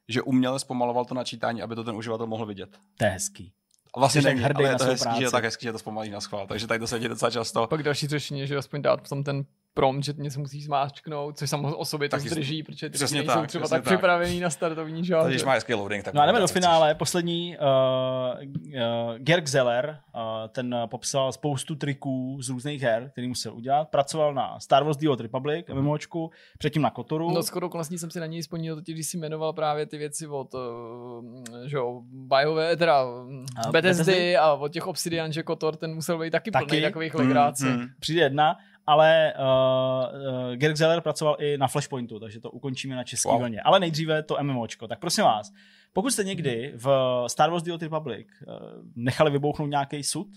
že 0.09 0.22
uměle 0.22 0.59
zpomaloval 0.59 1.05
to 1.05 1.14
načítání, 1.14 1.62
aby 1.62 1.74
to 1.74 1.84
ten 1.84 1.96
uživatel 1.96 2.26
mohl 2.26 2.46
vidět. 2.46 2.70
To 2.98 3.05
je 3.05 3.10
hezký. 3.10 3.52
A 3.94 4.00
vlastně 4.00 4.22
není, 4.22 4.40
hrdý 4.40 4.56
ale 4.56 4.68
je 4.68 4.72
na 4.72 4.78
to 4.78 4.84
svou 4.84 4.90
hezký, 4.92 5.02
práci. 5.05 5.18
že 5.18 5.24
je 5.26 5.30
tak 5.30 5.44
hezký, 5.44 5.64
že 5.66 5.72
to 5.72 5.78
zpomalí 5.78 6.10
na 6.10 6.20
schvál. 6.20 6.46
Takže 6.46 6.66
tady 6.66 6.80
to 6.80 6.86
se 6.86 6.98
děje 6.98 7.09
docela 7.09 7.30
často. 7.30 7.66
Pak 7.66 7.82
další 7.82 8.06
řešení 8.06 8.40
je, 8.40 8.46
že 8.46 8.56
aspoň 8.56 8.82
dát 8.82 9.00
potom 9.00 9.24
ten 9.24 9.44
prompt, 9.74 10.05
že 10.05 10.12
něco 10.16 10.40
musíš 10.40 10.65
zmáčknout, 10.65 11.39
což 11.39 11.51
samo 11.51 11.77
o 11.77 11.85
sobě 11.85 12.09
to 12.09 12.16
Taky- 12.16 12.28
zdrží, 12.28 12.62
protože 12.62 12.90
ty 12.90 12.95
přesně 12.95 13.19
nejsou 13.19 13.35
tak, 13.40 13.49
třeba 13.49 13.62
přesně 13.62 13.77
tak, 13.77 13.85
tak. 13.85 13.95
připravený 13.95 14.40
na 14.40 14.51
startovní 14.51 15.05
žád. 15.05 15.27
Když 15.28 15.45
má 15.45 15.53
hezký 15.53 15.74
loading, 15.74 16.05
tak 16.05 16.15
No 16.15 16.20
a 16.23 16.27
jdeme 16.27 16.40
do 16.40 16.47
finále. 16.49 16.95
Poslední, 16.95 17.57
uh, 17.59 18.43
uh, 18.74 19.15
Gerg 19.19 19.47
Zeller, 19.47 19.99
uh, 20.15 20.20
ten 20.49 20.74
uh, 20.74 20.86
popsal 20.86 21.32
spoustu 21.32 21.74
triků 21.74 22.39
z 22.43 22.49
různých 22.49 22.82
her, 22.82 23.09
který 23.12 23.28
musel 23.28 23.55
udělat. 23.55 23.89
Pracoval 23.89 24.35
na 24.35 24.61
Star 24.61 24.85
Wars 24.85 24.97
The 24.97 25.09
Old 25.09 25.20
Republic, 25.20 25.66
Mhm. 25.69 25.78
MMOčku, 25.82 26.31
předtím 26.59 26.82
na 26.82 26.90
Kotoru. 26.90 27.31
No 27.31 27.43
skoro 27.43 27.66
okolností 27.66 27.99
jsem 27.99 28.11
si 28.11 28.20
na 28.20 28.27
něj 28.27 28.40
vzpomněl, 28.43 28.74
totiž 28.77 28.95
když 28.95 29.07
si 29.07 29.16
jmenoval 29.19 29.53
právě 29.53 29.86
ty 29.86 29.99
věci 29.99 30.27
od 30.27 30.55
uh, 30.55 30.61
že 31.66 31.77
jo, 31.77 32.03
Bajové, 32.12 32.77
teda 32.77 32.99
A 33.01 33.05
uh, 33.05 33.73
Bethesdy 33.73 34.05
Bethesdy? 34.05 34.36
a 34.36 34.53
od 34.53 34.69
těch 34.73 34.86
Obsidian, 34.86 35.32
že 35.32 35.43
Kotor, 35.43 35.77
ten 35.77 35.95
musel 35.95 36.19
být 36.19 36.31
taky, 36.31 36.51
Taky. 36.51 36.66
plný 36.66 36.82
takových 36.82 37.15
Hmm, 37.15 37.27
legrácí. 37.27 37.65
hmm. 37.65 37.86
Přijde 38.01 38.20
jedna, 38.20 38.57
ale 38.89 39.35
uh, 39.39 39.44
uh, 40.48 40.55
Gerg 40.56 40.77
Zeller 40.77 41.01
pracoval 41.01 41.36
i 41.40 41.59
na 41.59 41.69
Flashpointu, 41.69 42.20
takže 42.20 42.40
to 42.40 42.51
ukončíme 42.51 42.97
na 42.97 43.05
české 43.05 43.28
Wow. 43.28 43.39
vlně. 43.39 43.60
Ale 43.60 43.81
nejdříve 43.81 44.23
to 44.23 44.36
MMOčko. 44.43 44.89
Tak 44.89 44.98
prosím 44.98 45.24
vás, 45.24 45.52
pokud 45.93 46.10
jste 46.10 46.24
někdy 46.24 46.73
v 46.77 46.89
Star 47.27 47.51
Wars 47.51 47.62
The 47.62 47.73
Old 47.73 47.82
Republic 47.82 48.27
uh, 48.47 48.55
nechali 48.97 49.31
vybouchnout 49.31 49.70
nějaký 49.70 50.02
sud, 50.02 50.28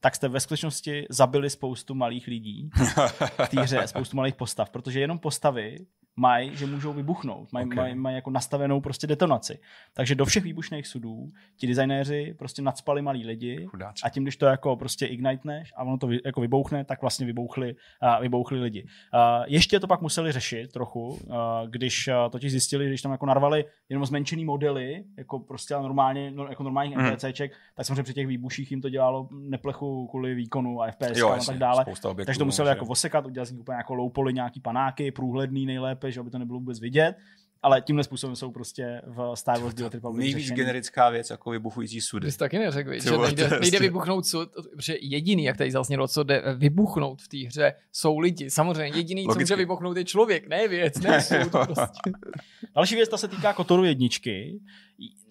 tak 0.00 0.14
jste 0.14 0.28
ve 0.28 0.40
skutečnosti 0.40 1.06
zabili 1.10 1.50
spoustu 1.50 1.94
malých 1.94 2.26
lidí 2.26 2.70
v 3.44 3.48
té 3.48 3.60
hře, 3.60 3.82
spoustu 3.86 4.16
malých 4.16 4.34
postav, 4.34 4.70
protože 4.70 5.00
jenom 5.00 5.18
postavy 5.18 5.76
mají, 6.16 6.56
že 6.56 6.66
můžou 6.66 6.92
vybuchnout, 6.92 7.52
mají, 7.52 7.66
Ok. 7.66 7.74
mají, 7.74 7.94
mají 7.94 8.16
jako 8.16 8.30
nastavenou 8.30 8.80
prostě 8.80 9.06
detonaci. 9.06 9.58
Takže 9.94 10.14
do 10.14 10.24
všech 10.24 10.42
výbušných 10.44 10.86
sudů 10.86 11.32
ti 11.56 11.66
designéři 11.66 12.34
prostě 12.38 12.62
nadspali 12.62 13.02
malí 13.02 13.26
lidi 13.26 13.66
Chudáci. 13.70 14.02
a 14.04 14.08
tím, 14.08 14.22
když 14.22 14.36
to 14.36 14.46
jako 14.46 14.76
prostě 14.76 15.06
igniteneš 15.06 15.72
a 15.76 15.84
ono 15.84 15.98
to 15.98 16.06
vy, 16.06 16.20
jako 16.24 16.40
vybouchne, 16.40 16.84
tak 16.84 17.00
vlastně 17.00 17.26
vybouchli, 17.26 17.74
uh, 18.02 18.22
vybouchli 18.22 18.60
lidi. 18.60 18.82
Uh, 18.82 19.44
ještě 19.46 19.80
to 19.80 19.86
pak 19.86 20.00
museli 20.00 20.32
řešit 20.32 20.72
trochu, 20.72 21.08
uh, 21.08 21.16
když 21.66 22.08
uh, 22.08 22.30
totiž 22.30 22.50
zjistili, 22.50 22.84
že 22.84 22.88
když 22.88 23.02
tam 23.02 23.12
jako 23.12 23.26
narvali 23.26 23.64
jenom 23.88 24.06
zmenšený 24.06 24.44
modely, 24.44 25.04
jako 25.18 25.38
prostě 25.38 25.74
normálně, 25.74 26.30
no, 26.30 26.46
jako 26.46 26.62
normálních 26.62 26.96
Mhm. 26.96 27.06
NPCček, 27.06 27.52
tak 27.74 27.86
samozřejmě 27.86 28.02
při 28.02 28.14
těch 28.14 28.26
výbuších 28.26 28.70
jim 28.70 28.80
to 28.80 28.88
dělalo 28.88 29.28
neplechu 29.32 30.06
kvůli 30.06 30.34
výkonu 30.34 30.82
a 30.82 30.86
FPS 30.90 31.18
Jo, 31.18 31.28
a 31.30 31.34
jasně, 31.34 31.52
tak 31.52 31.58
dále. 31.58 31.84
Takže 32.26 32.38
to 32.38 32.44
museli 32.44 32.66
že- 32.66 32.70
jako 32.70 32.86
osekat, 32.86 33.26
udělat 33.26 33.44
z 33.44 33.50
nich 33.50 33.60
úplně 33.60 33.76
jako 33.76 33.94
low 33.94 34.12
poly, 34.12 34.32
nějaký 34.32 34.60
panáky, 34.60 35.10
průhledný 35.10 35.66
nejlépe, 35.66 36.03
že 36.12 36.20
aby 36.20 36.30
to 36.30 36.38
nebylo 36.38 36.58
vůbec 36.58 36.80
vidět. 36.80 37.14
ale 37.62 37.80
tímhle 37.80 38.04
způsobem 38.04 38.36
jsou 38.36 38.50
prostě 38.50 39.02
v 39.06 39.32
Star 39.34 39.60
Wars 39.60 39.74
The 39.74 39.88
Republic 39.88 40.18
Nejvíc 40.18 40.36
řešený. 40.36 40.56
generická 40.56 41.10
věc 41.10 41.30
jako 41.30 41.50
vybuchující 41.50 42.00
sudy. 42.00 42.32
Jsi 42.32 42.38
taky 42.38 42.58
neřekl, 42.58 42.90
Ty 42.90 43.00
že 43.00 43.10
nejde, 43.10 43.18
to 43.18 43.40
je 43.42 43.48
nejde 43.50 43.56
prostě- 43.58 43.78
vybuchnout 43.80 44.26
sud, 44.26 44.48
protože 44.76 44.96
jediný, 45.00 45.44
jak 45.44 45.56
tady 45.56 45.70
zaznělo, 45.70 46.08
co 46.08 46.22
jde 46.22 46.42
vybuchnout 46.56 47.22
v 47.22 47.28
té 47.28 47.36
hře, 47.46 47.74
jsou 47.92 48.18
lidi. 48.18 48.50
Samozřejmě 48.50 48.98
jediný, 48.98 49.22
co 49.24 49.28
Logicky. 49.28 49.42
může 49.42 49.56
vybuchnout, 49.56 49.96
je 49.96 50.04
člověk, 50.04 50.48
ne 50.48 50.68
věc, 50.68 51.00
ne 51.00 51.20
sud. 51.22 51.50
Prostě. 51.64 52.10
Další 52.74 52.94
věc, 52.94 53.08
ta 53.08 53.16
se 53.16 53.28
týká 53.28 53.52
Kotoru 53.52 53.84
jedničky. 53.84 54.60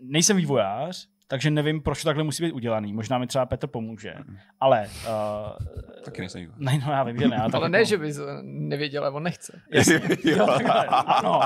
Nejsem 0.02 0.38
vývojář, 0.38 1.08
takže 1.28 1.50
nevím, 1.52 1.82
proč 1.82 2.02
to 2.02 2.10
takhle 2.10 2.24
musí 2.24 2.44
být 2.44 2.52
udělaný. 2.52 2.94
Možná 2.94 3.18
mi 3.18 3.28
třeba 3.28 3.46
Petr 3.46 3.68
pomůže. 3.68 4.14
Ale... 4.60 4.88
Uh, 5.08 5.68
Taky 6.06 6.22
nejsem 6.22 6.54
ne, 6.58 6.80
no 6.86 6.92
já 6.92 7.04
vím, 7.04 7.18
že 7.18 7.28
ne. 7.28 7.38
Ale, 7.38 7.52
tak 7.52 7.56
Ale 7.56 7.66
jako- 7.66 7.72
ne, 7.72 7.86
že 7.86 7.98
bys 7.98 8.20
nevěděl, 8.44 9.04
ale 9.04 9.12
on 9.14 9.24
nechce. 9.24 9.62
Jasně. 9.72 10.02
Jo, 10.24 10.46
takhle, 10.48 10.86
ano. 10.88 11.40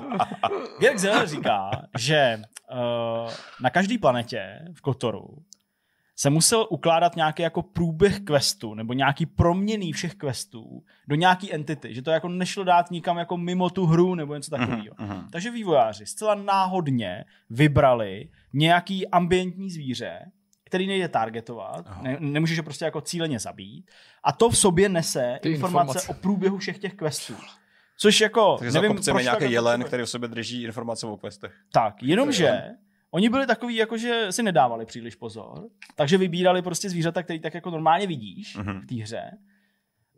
Gerg 0.79 0.97
Zeller 0.97 1.27
říká, 1.27 1.69
že 1.97 2.41
uh, 2.71 3.31
na 3.61 3.69
každé 3.69 3.97
planetě 3.97 4.59
v 4.73 4.81
Kotoru 4.81 5.27
se 6.19 6.29
musel 6.29 6.67
ukládat 6.69 7.15
nějaký 7.15 7.43
jako 7.43 7.61
průběh 7.61 8.19
questu 8.19 8.73
nebo 8.73 8.93
nějaký 8.93 9.25
proměný 9.25 9.93
všech 9.93 10.15
questů 10.15 10.83
do 11.07 11.15
nějaký 11.15 11.53
entity, 11.53 11.93
že 11.93 12.01
to 12.01 12.11
jako 12.11 12.29
nešlo 12.29 12.63
dát 12.63 12.91
nikam 12.91 13.17
jako 13.17 13.37
mimo 13.37 13.69
tu 13.69 13.85
hru 13.85 14.15
nebo 14.15 14.35
něco 14.35 14.51
takového. 14.51 14.95
Mhm. 14.99 15.27
Takže 15.31 15.51
vývojáři 15.51 16.05
zcela 16.05 16.35
náhodně 16.35 17.25
vybrali 17.49 18.29
nějaký 18.53 19.07
ambientní 19.07 19.69
zvíře, 19.69 20.31
který 20.63 20.87
nejde 20.87 21.07
targetovat, 21.07 21.85
Aha. 21.87 22.01
ne, 22.01 22.17
nemůžeš 22.19 22.57
ho 22.57 22.63
prostě 22.63 22.85
jako 22.85 23.01
cíleně 23.01 23.39
zabít 23.39 23.91
a 24.23 24.31
to 24.31 24.49
v 24.49 24.57
sobě 24.57 24.89
nese 24.89 25.39
Ty 25.41 25.49
informace, 25.49 25.81
informace. 25.81 26.07
o 26.07 26.13
průběhu 26.13 26.57
všech 26.57 26.77
těch 26.77 26.93
questů. 26.93 27.33
Což 27.97 28.21
jako, 28.21 28.55
Takže 28.57 28.71
za 28.71 28.81
nevím, 28.81 28.97
proč 29.05 29.23
nějaký 29.23 29.51
jelen, 29.51 29.83
který 29.83 30.03
v 30.03 30.09
sobě 30.09 30.29
drží 30.29 30.63
informace 30.63 31.07
o 31.07 31.17
questech. 31.17 31.53
Tak, 31.71 32.03
jenomže 32.03 32.61
oni 33.11 33.29
byli 33.29 33.47
takový, 33.47 33.75
jako 33.75 33.97
že 33.97 34.27
si 34.29 34.43
nedávali 34.43 34.85
příliš 34.85 35.15
pozor, 35.15 35.69
takže 35.95 36.17
vybírali 36.17 36.61
prostě 36.61 36.89
zvířata, 36.89 37.23
který 37.23 37.39
tak 37.39 37.53
jako 37.53 37.69
normálně 37.71 38.07
vidíš 38.07 38.55
Mhm. 38.55 38.81
v 38.81 38.85
té 38.85 38.95
hře 38.95 39.21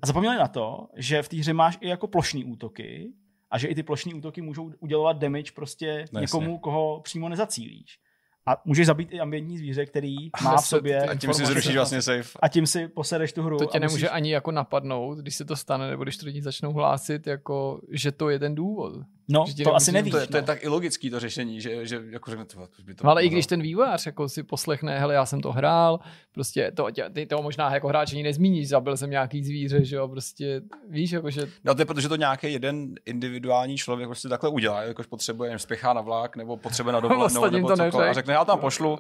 a 0.02 0.08
zapomněli 0.08 0.36
na 0.38 0.48
to, 0.48 0.88
že 0.98 1.22
v 1.22 1.30
té 1.30 1.38
hře 1.38 1.54
máš 1.54 1.78
i 1.82 1.88
jako 1.90 2.08
plošní 2.08 2.46
útoky 2.46 3.14
a 3.52 3.58
že 3.58 3.68
i 3.68 3.76
ty 3.76 3.84
plošní 3.84 4.14
útoky 4.14 4.42
můžou 4.42 4.72
udělovat 4.80 5.18
damage 5.18 5.52
prostě 5.56 6.06
No, 6.12 6.22
někomu, 6.22 6.58
koho 6.58 7.02
přímo 7.02 7.30
nezacílíš. 7.30 8.00
A 8.46 8.62
můžeš 8.66 8.86
zabít 8.88 9.12
i 9.14 9.20
ambientní 9.20 9.58
zvíře, 9.58 9.86
který 9.86 10.16
má 10.44 10.58
v 10.58 10.66
sobě 10.68 11.02
A 11.08 11.16
tím 11.16 11.34
si 11.34 11.46
zrušíš 11.46 11.76
vlastně 11.76 12.02
safe. 12.02 12.40
a 12.42 12.48
tím 12.48 12.68
si 12.68 12.88
posereš 12.88 13.34
tu 13.34 13.44
hru. 13.44 13.58
To 13.58 13.66
tě 13.66 13.80
nemůže 13.80 14.06
musíš... 14.06 14.10
ani 14.16 14.32
jako 14.32 14.52
napadnout, 14.52 15.18
když 15.18 15.36
se 15.36 15.46
to 15.46 15.56
stane, 15.56 15.90
nebo 15.90 16.04
když 16.04 16.18
to 16.18 16.26
lidi 16.26 16.42
začnou 16.42 16.74
hlásit, 16.74 17.28
jako, 17.28 17.82
že 17.92 18.12
to 18.12 18.30
je 18.30 18.40
ten 18.40 18.56
důvod. 18.56 18.94
No, 19.30 19.46
že 19.58 19.64
to 19.64 19.76
asi 19.76 19.92
nevíš. 19.92 20.12
To 20.12 20.18
je, 20.18 20.28
to 20.28 20.38
je 20.38 20.42
no. 20.42 20.48
tak 20.48 20.64
i 20.64 20.68
logický 20.68 21.10
to 21.10 21.20
řešení, 21.20 21.62
že, 21.62 21.86
že 21.86 22.02
jako 22.10 22.32
řekne, 22.32 22.46
to, 22.46 22.68
by 22.84 22.96
to 22.96 23.04
No, 23.04 23.12
ale 23.12 23.24
i 23.24 23.30
když 23.30 23.48
ten 23.48 23.62
vývojář 23.62 24.06
jako 24.06 24.30
si 24.30 24.44
poslechne, 24.44 25.00
hele, 25.00 25.14
já 25.14 25.26
jsem 25.26 25.42
to 25.42 25.52
hrál, 25.52 26.00
prostě 26.32 26.72
to, 26.76 26.88
ty 27.14 27.26
to 27.26 27.42
možná 27.42 27.74
jako 27.74 27.88
hráč 27.88 28.14
ani 28.14 28.24
nezmíníš, 28.24 28.70
zabil 28.70 28.98
jsem 28.98 29.10
nějaký 29.10 29.44
zvíře, 29.44 29.86
že 29.86 29.96
jo, 29.96 30.08
prostě 30.08 30.62
víš, 30.90 31.12
jako 31.12 31.30
že 31.30 31.42
No 31.64 31.76
to 31.76 31.82
je 31.82 31.86
protože 31.86 32.10
to 32.10 32.16
nějaký 32.16 32.54
jeden 32.54 32.96
individuální 33.06 33.78
člověk 33.78 34.10
prostě 34.10 34.30
takhle 34.30 34.50
udělá, 34.50 34.82
jakož 34.82 35.06
potřebuje, 35.06 35.50
nevím, 35.50 35.60
spěchá 35.60 35.94
na 35.94 36.02
vlak, 36.02 36.36
nebo 36.36 36.58
potřebuje 36.58 36.94
na 36.94 37.00
dovolenou, 37.00 37.26
Ostatním 37.26 37.62
nebo 37.62 37.68
to 37.68 37.76
cokoliv, 37.76 38.10
a 38.10 38.14
řekne, 38.14 38.34
já 38.34 38.46
tam 38.46 38.60
pošlu. 38.60 39.00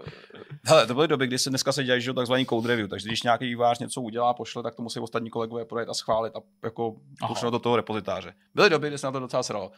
Hele, 0.65 0.87
to 0.87 0.93
byly 0.93 1.07
doby, 1.07 1.27
kdy 1.27 1.37
se 1.37 1.49
dneska 1.49 1.71
se 1.71 1.83
dělají 1.83 2.01
že 2.01 2.13
takzvaný 2.13 2.45
code 2.45 2.67
review, 2.67 2.89
takže 2.89 3.07
když 3.07 3.23
nějaký 3.23 3.45
vývář 3.45 3.79
něco 3.79 4.01
udělá, 4.01 4.33
pošle, 4.33 4.63
tak 4.63 4.75
to 4.75 4.81
musí 4.81 4.99
ostatní 4.99 5.29
kolegové 5.29 5.65
projet 5.65 5.89
a 5.89 5.93
schválit 5.93 6.35
a 6.35 6.39
jako 6.63 6.95
do 7.51 7.59
toho 7.59 7.75
repozitáře. 7.75 8.33
Byly 8.55 8.69
doby, 8.69 8.87
kdy 8.87 8.97
se 8.97 9.07
na 9.07 9.11
to 9.11 9.19
docela 9.19 9.43
sralo. 9.43 9.71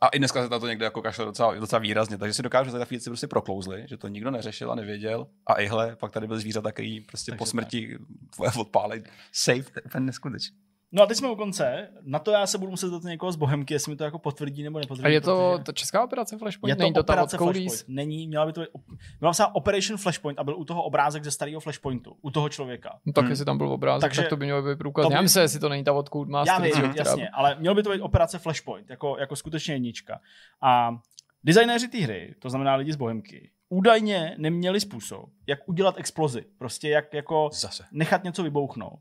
A 0.00 0.08
i 0.08 0.18
dneska 0.18 0.42
se 0.42 0.48
na 0.48 0.58
to 0.58 0.66
někde 0.66 0.84
jako 0.84 1.02
kašle 1.02 1.24
docela, 1.24 1.54
docela 1.54 1.78
výrazně, 1.78 2.18
takže 2.18 2.34
si 2.34 2.42
dokážu, 2.42 2.68
že 2.68 2.72
takové 2.72 2.86
věci 2.90 3.10
prostě 3.10 3.26
proklouzly, 3.26 3.84
že 3.88 3.96
to 3.96 4.08
nikdo 4.08 4.30
neřešil 4.30 4.72
a 4.72 4.74
nevěděl. 4.74 5.26
A 5.46 5.60
ihle, 5.60 5.96
pak 5.96 6.12
tady 6.12 6.26
byly 6.26 6.40
zvířata, 6.40 6.72
který 6.72 7.00
prostě 7.00 7.32
Takže 7.32 7.38
po 7.38 7.46
smrti 7.46 7.98
tvoje 8.34 8.50
odpálej. 8.58 9.02
Safe, 9.32 9.62
to 9.62 9.78
je 9.78 9.82
úplně 9.82 10.04
neskutečný. 10.04 10.56
No 10.96 11.02
a 11.02 11.06
teď 11.06 11.16
jsme 11.16 11.30
u 11.30 11.36
konce. 11.36 11.88
Na 12.02 12.18
to 12.18 12.30
já 12.30 12.46
se 12.46 12.58
budu 12.58 12.70
muset 12.70 12.88
zeptat 12.88 13.08
někoho 13.08 13.32
z 13.32 13.36
Bohemky, 13.36 13.74
jestli 13.74 13.90
mi 13.92 13.96
to 13.96 14.04
jako 14.04 14.18
potvrdí 14.18 14.62
nebo 14.62 14.78
nepotvrdí. 14.78 15.04
a 15.06 15.08
je 15.08 15.20
to, 15.20 15.52
protože- 15.54 15.64
to 15.64 15.72
česká 15.72 16.04
operace 16.04 16.38
Flashpoint, 16.38 16.68
Je 16.70 16.76
to 16.76 16.82
není 16.82 16.92
to 16.94 17.02
ta 17.02 17.12
od 17.12 17.14
operace? 17.14 17.36
Flashpoint. 17.36 17.84
Není, 17.88 18.28
měla 18.28 18.46
by 18.46 18.52
to 18.52 18.60
být, 18.60 18.68
op- 18.72 18.96
byla 19.20 19.32
psát 19.32 19.46
Operation 19.52 19.98
Flashpoint 19.98 20.38
a 20.38 20.44
byl 20.44 20.56
u 20.56 20.64
toho 20.64 20.82
obrázek 20.82 21.24
ze 21.24 21.30
starého 21.30 21.60
Flashpointu, 21.60 22.16
u 22.22 22.30
toho 22.30 22.48
člověka. 22.48 22.98
No, 23.06 23.12
tak 23.12 23.22
Hmm. 23.24 23.30
jestli 23.30 23.44
tam 23.44 23.58
byl 23.58 23.68
obrázek, 23.68 24.00
Takže- 24.00 24.20
tak 24.20 24.30
to 24.30 24.36
by 24.36 24.44
mělo 24.44 24.62
být 24.62 24.78
průkaz. 24.78 25.06
by- 25.08 25.14
Já 25.14 25.22
myslím, 25.22 25.42
jestli 25.42 25.60
to 25.60 25.68
není 25.68 25.84
ta 25.84 25.92
od 25.92 26.08
Codemaster. 26.08 26.54
Já 26.54 26.58
vím, 26.62 26.72
která- 26.72 26.92
jasně, 27.10 27.28
ale 27.28 27.56
měl 27.58 27.74
by 27.74 27.82
to 27.82 27.90
být 27.90 28.00
operace 28.00 28.38
Flashpoint, 28.38 28.90
jako, 28.90 29.16
jako 29.20 29.36
skutečně 29.36 29.74
jednička. 29.74 30.20
A 30.62 30.98
designéři 31.44 31.88
té 31.88 31.98
hry, 31.98 32.34
to 32.38 32.50
znamená 32.50 32.74
lidi 32.74 32.92
z 32.92 32.96
Bohemky, 32.96 33.50
údajně 33.68 34.34
neměli 34.38 34.80
způsob, 34.80 35.24
jak 35.46 35.58
udělat 35.68 35.94
explozi. 35.98 36.44
Prostě 36.58 36.88
jak 36.88 37.14
jako 37.14 37.50
Zase. 37.52 37.84
nechat 37.92 38.24
něco 38.24 38.42
vybouchnout. 38.42 38.98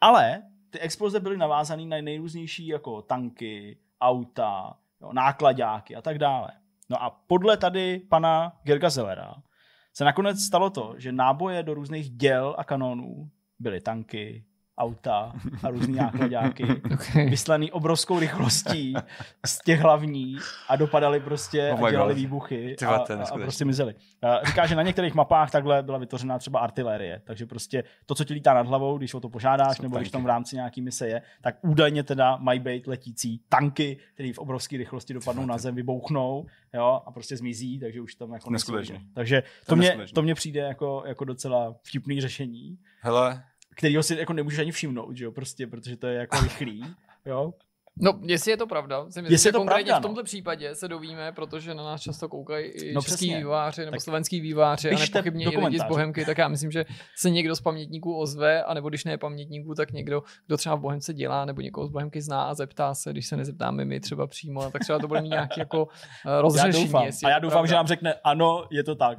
Ale 0.00 0.42
ty 0.70 0.78
exploze 0.78 1.20
byly 1.20 1.36
navázané 1.36 1.84
na 1.84 1.96
nejrůznější 2.00 2.66
jako 2.66 3.02
tanky, 3.02 3.78
auta, 4.00 4.76
jo, 5.00 5.12
nákladáky 5.12 5.96
a 5.96 6.02
tak 6.02 6.18
dále. 6.18 6.50
No 6.90 7.02
a 7.02 7.10
podle 7.10 7.56
tady 7.56 7.98
pana 8.08 8.52
Gerga 8.62 8.90
Zellera 8.90 9.34
se 9.92 10.04
nakonec 10.04 10.40
stalo 10.40 10.70
to, 10.70 10.94
že 10.96 11.12
náboje 11.12 11.62
do 11.62 11.74
různých 11.74 12.10
děl 12.10 12.54
a 12.58 12.64
kanonů 12.64 13.30
byly 13.58 13.80
tanky, 13.80 14.44
auta 14.78 15.32
a 15.62 15.70
různý 15.70 15.94
nákladáky, 15.96 16.64
Okay. 16.94 17.30
vyslaný 17.30 17.72
obrovskou 17.72 18.18
rychlostí 18.18 18.94
z 19.46 19.58
těch 19.64 19.80
hlavní 19.80 20.36
a 20.68 20.76
dopadaly 20.76 21.20
prostě 21.20 21.70
Oh 21.74 21.84
a 21.86 21.90
dělali 21.90 22.14
God. 22.14 22.18
výbuchy 22.20 22.76
a, 22.86 22.94
a, 22.96 23.24
a 23.32 23.38
prostě 23.38 23.64
mizely. 23.64 23.94
A 24.22 24.44
Říká, 24.44 24.66
že 24.66 24.76
na 24.76 24.82
některých 24.82 25.14
mapách 25.14 25.50
takhle 25.50 25.82
byla 25.82 25.98
vytvořena 25.98 26.38
třeba 26.38 26.60
artilérie, 26.60 27.22
takže 27.24 27.46
prostě 27.46 27.84
to, 28.06 28.14
co 28.14 28.24
ti 28.24 28.34
lítá 28.34 28.54
nad 28.54 28.66
hlavou, 28.66 28.98
když 28.98 29.14
o 29.14 29.20
to 29.20 29.28
požádáš, 29.28 29.76
Jsou 29.76 29.82
nebo 29.82 29.96
když 29.96 30.06
tanky. 30.08 30.12
tam 30.12 30.22
v 30.22 30.26
rámci 30.26 30.56
nějaký 30.56 30.82
mise 30.82 31.08
je, 31.08 31.22
tak 31.40 31.56
údajně 31.62 32.02
teda 32.02 32.36
mají 32.36 32.60
být 32.60 32.86
letící 32.86 33.40
tanky, 33.48 33.98
které 34.14 34.32
v 34.32 34.38
obrovské 34.38 34.76
rychlosti 34.76 35.14
dopadnou 35.14 35.46
na 35.46 35.58
zem, 35.58 35.74
vybouchnou 35.74 36.46
jo, 36.74 37.02
a 37.06 37.10
prostě 37.12 37.36
zmizí, 37.36 37.80
takže 37.80 38.00
už 38.00 38.14
tam 38.14 38.32
jako. 38.32 38.44
Takže 39.14 39.42
To 39.42 39.66
to 39.66 39.76
mě, 39.76 39.98
to 40.14 40.22
mě 40.22 40.34
přijde 40.34 40.60
jako, 40.60 41.02
jako 41.06 41.24
docela 41.24 41.74
vtipný 41.82 42.20
řešení 42.20 42.78
Hele, 43.00 43.42
kterýho 43.78 44.02
si 44.02 44.18
jako 44.18 44.32
nemůžeš 44.32 44.58
ani 44.58 44.72
všimnout, 44.72 45.16
že 45.16 45.24
jo, 45.24 45.32
prostě, 45.32 45.66
protože 45.66 45.96
to 45.96 46.06
je 46.06 46.14
jako 46.14 46.40
rychlý, 46.40 46.84
jo. 47.26 47.54
No, 48.00 48.18
jestli 48.22 48.50
je 48.50 48.56
to 48.56 48.66
pravda, 48.66 49.00
si 49.02 49.06
myslím, 49.06 49.24
Jestli 49.24 49.48
je 49.48 49.48
že 49.48 49.52
to 49.52 49.58
konkrétně 49.58 49.84
pravda, 49.84 49.98
v 49.98 50.02
no. 50.02 50.08
tomto 50.08 50.24
případě 50.24 50.74
se 50.74 50.88
dovíme, 50.88 51.32
protože 51.32 51.74
na 51.74 51.84
nás 51.84 52.00
často 52.00 52.28
koukají 52.28 52.64
i 52.66 52.88
No 52.88 52.94
no, 52.94 53.02
český 53.02 53.16
přesně. 53.16 53.38
výváři 53.38 53.80
nebo 53.80 53.90
Tak 53.90 54.00
slovenský 54.00 54.40
výváři 54.40 54.90
a 54.90 54.98
nepochybně 54.98 55.44
i 55.44 55.58
lidi 55.58 55.78
z. 55.78 55.84
Bohemky, 55.84 56.24
tak 56.24 56.38
já 56.38 56.48
myslím, 56.48 56.70
že 56.70 56.84
se 57.16 57.30
někdo 57.30 57.56
z 57.56 57.60
pamětníků 57.60 58.18
ozve, 58.18 58.62
anebo 58.64 58.88
když 58.88 59.04
ne 59.04 59.18
pamětníků, 59.18 59.74
tak 59.74 59.92
někdo, 59.92 60.22
kdo 60.46 60.56
třeba 60.56 60.74
v 60.74 60.80
Bohemce 60.80 61.14
dělá, 61.14 61.44
nebo 61.44 61.60
někoho 61.60 61.86
z 61.86 61.90
Bohemky 61.90 62.22
zná 62.22 62.42
a 62.42 62.54
zeptá 62.54 62.94
se, 62.94 63.10
když 63.10 63.26
se 63.26 63.36
nezeptáme 63.36 63.84
my 63.84 64.00
třeba 64.00 64.26
přímo, 64.26 64.70
tak 64.70 64.82
třeba 64.82 64.98
to 64.98 65.08
bude 65.08 65.20
mít 65.20 65.28
nějaký 65.28 65.60
jako 65.60 65.88
eh, 66.26 66.30
Já 66.30 66.40
rozřešení. 66.40 66.84
doufám. 66.84 67.04
jestli 67.06 67.26
A 67.26 67.30
já 67.30 67.38
doufám, 67.38 67.66
že 67.66 67.70
pravda. 67.70 67.76
nám 67.78 67.86
řekne, 67.86 68.14
ano, 68.24 68.64
je 68.70 68.84
to 68.84 68.94
tak. 68.94 69.18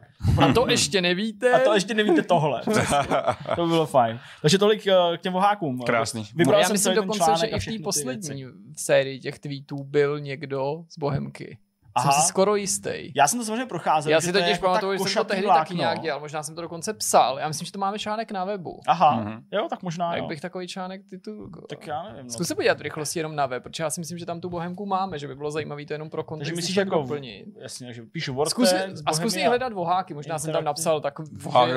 A 0.50 0.54
to 0.54 0.68
ještě 0.70 1.02
nevíte. 1.02 1.52
A 1.52 1.60
to 1.60 1.74
ještě 1.74 1.94
nevíte 1.94 2.22
tohle. 2.24 2.62
to 3.56 3.62
by 3.66 3.68
bylo 3.68 3.86
fajn. 3.86 4.20
Takže 4.42 4.58
tolik 4.58 4.88
eh, 4.88 5.18
k 5.18 5.22
těm 5.22 5.34
vohákům. 5.34 5.82
Krásný. 5.82 6.26
Vybral 6.36 6.54
No, 6.58 6.60
já 6.62 6.68
jsem 6.68 6.74
myslím 6.74 6.96
dokonce, 6.96 7.32
že 7.40 7.48
i 7.48 7.60
v 7.60 7.66
té 7.66 7.84
poslední. 7.84 8.46
Sérii 8.80 9.20
těch 9.20 9.40
tweetů 9.40 9.84
byl 9.84 10.20
někdo 10.20 10.84
z 10.90 10.98
Bohemky. 10.98 11.58
Aha. 11.96 12.12
Jsem 12.12 12.22
si 12.22 12.28
skoro 12.28 12.56
jistý. 12.56 13.12
Já 13.16 13.28
jsem 13.28 13.40
to 13.40 13.46
samozřejmě 13.46 13.66
procházel. 13.66 14.12
Já 14.12 14.20
že 14.20 14.26
si 14.28 14.34
to 14.34 14.40
totiž 14.40 14.52
jako 14.52 14.66
tak 14.66 14.70
pamatuju, 14.82 15.08
že 15.08 15.14
jsem 15.14 15.20
to 15.24 15.28
tehdy 15.28 15.46
vlákno. 15.46 15.62
taky 15.66 15.76
nějak 15.76 16.00
dělal. 16.00 16.20
Možná 16.20 16.44
jsem 16.44 16.56
to 16.56 16.62
dokonce 16.62 16.94
psal. 16.94 17.40
Já 17.40 17.48
myslím, 17.48 17.66
že 17.66 17.72
to 17.72 17.80
máme 17.80 18.00
článek 18.00 18.32
na 18.32 18.46
webu. 18.46 18.80
Aha, 18.88 19.16
Mhm. 19.22 19.44
jo, 19.54 19.68
tak 19.70 19.84
možná 19.84 20.14
Jak 20.14 20.22
jo. 20.24 20.28
bych 20.28 20.42
takový 20.42 20.68
článek 20.68 21.02
titul. 21.10 21.52
Tak 21.70 21.88
já 21.88 22.04
nevím. 22.04 22.24
No. 22.24 22.30
Zkus 22.30 22.48
se 22.48 22.56
podívat 22.56 22.78
v 22.78 22.82
rychlosti 22.82 23.20
jenom 23.20 23.36
na 23.36 23.46
web, 23.46 23.64
protože 23.64 23.84
já 23.84 23.90
si 23.90 24.02
myslím, 24.02 24.18
že 24.18 24.26
tam 24.26 24.40
tu 24.42 24.50
bohemku 24.50 24.86
máme, 24.86 25.20
že 25.20 25.28
by 25.28 25.36
bylo 25.36 25.52
zajímavé 25.52 25.86
to 25.86 25.94
jenom 25.94 26.10
pro 26.10 26.24
kontext 26.24 26.50
Takže 26.50 26.56
myslíš 26.56 26.76
jako, 26.78 26.96
doplnit. 27.02 27.46
jasně, 27.62 27.94
že 27.94 28.02
píšu 28.02 28.34
Warfare, 28.34 28.50
Zkus, 28.70 29.04
a 29.06 29.14
zkus 29.14 29.34
hledat 29.36 29.74
voháky, 29.74 30.14
možná 30.14 30.40
jsem 30.40 30.54
tam 30.54 30.64
napsal 30.64 31.02
tak, 31.02 31.14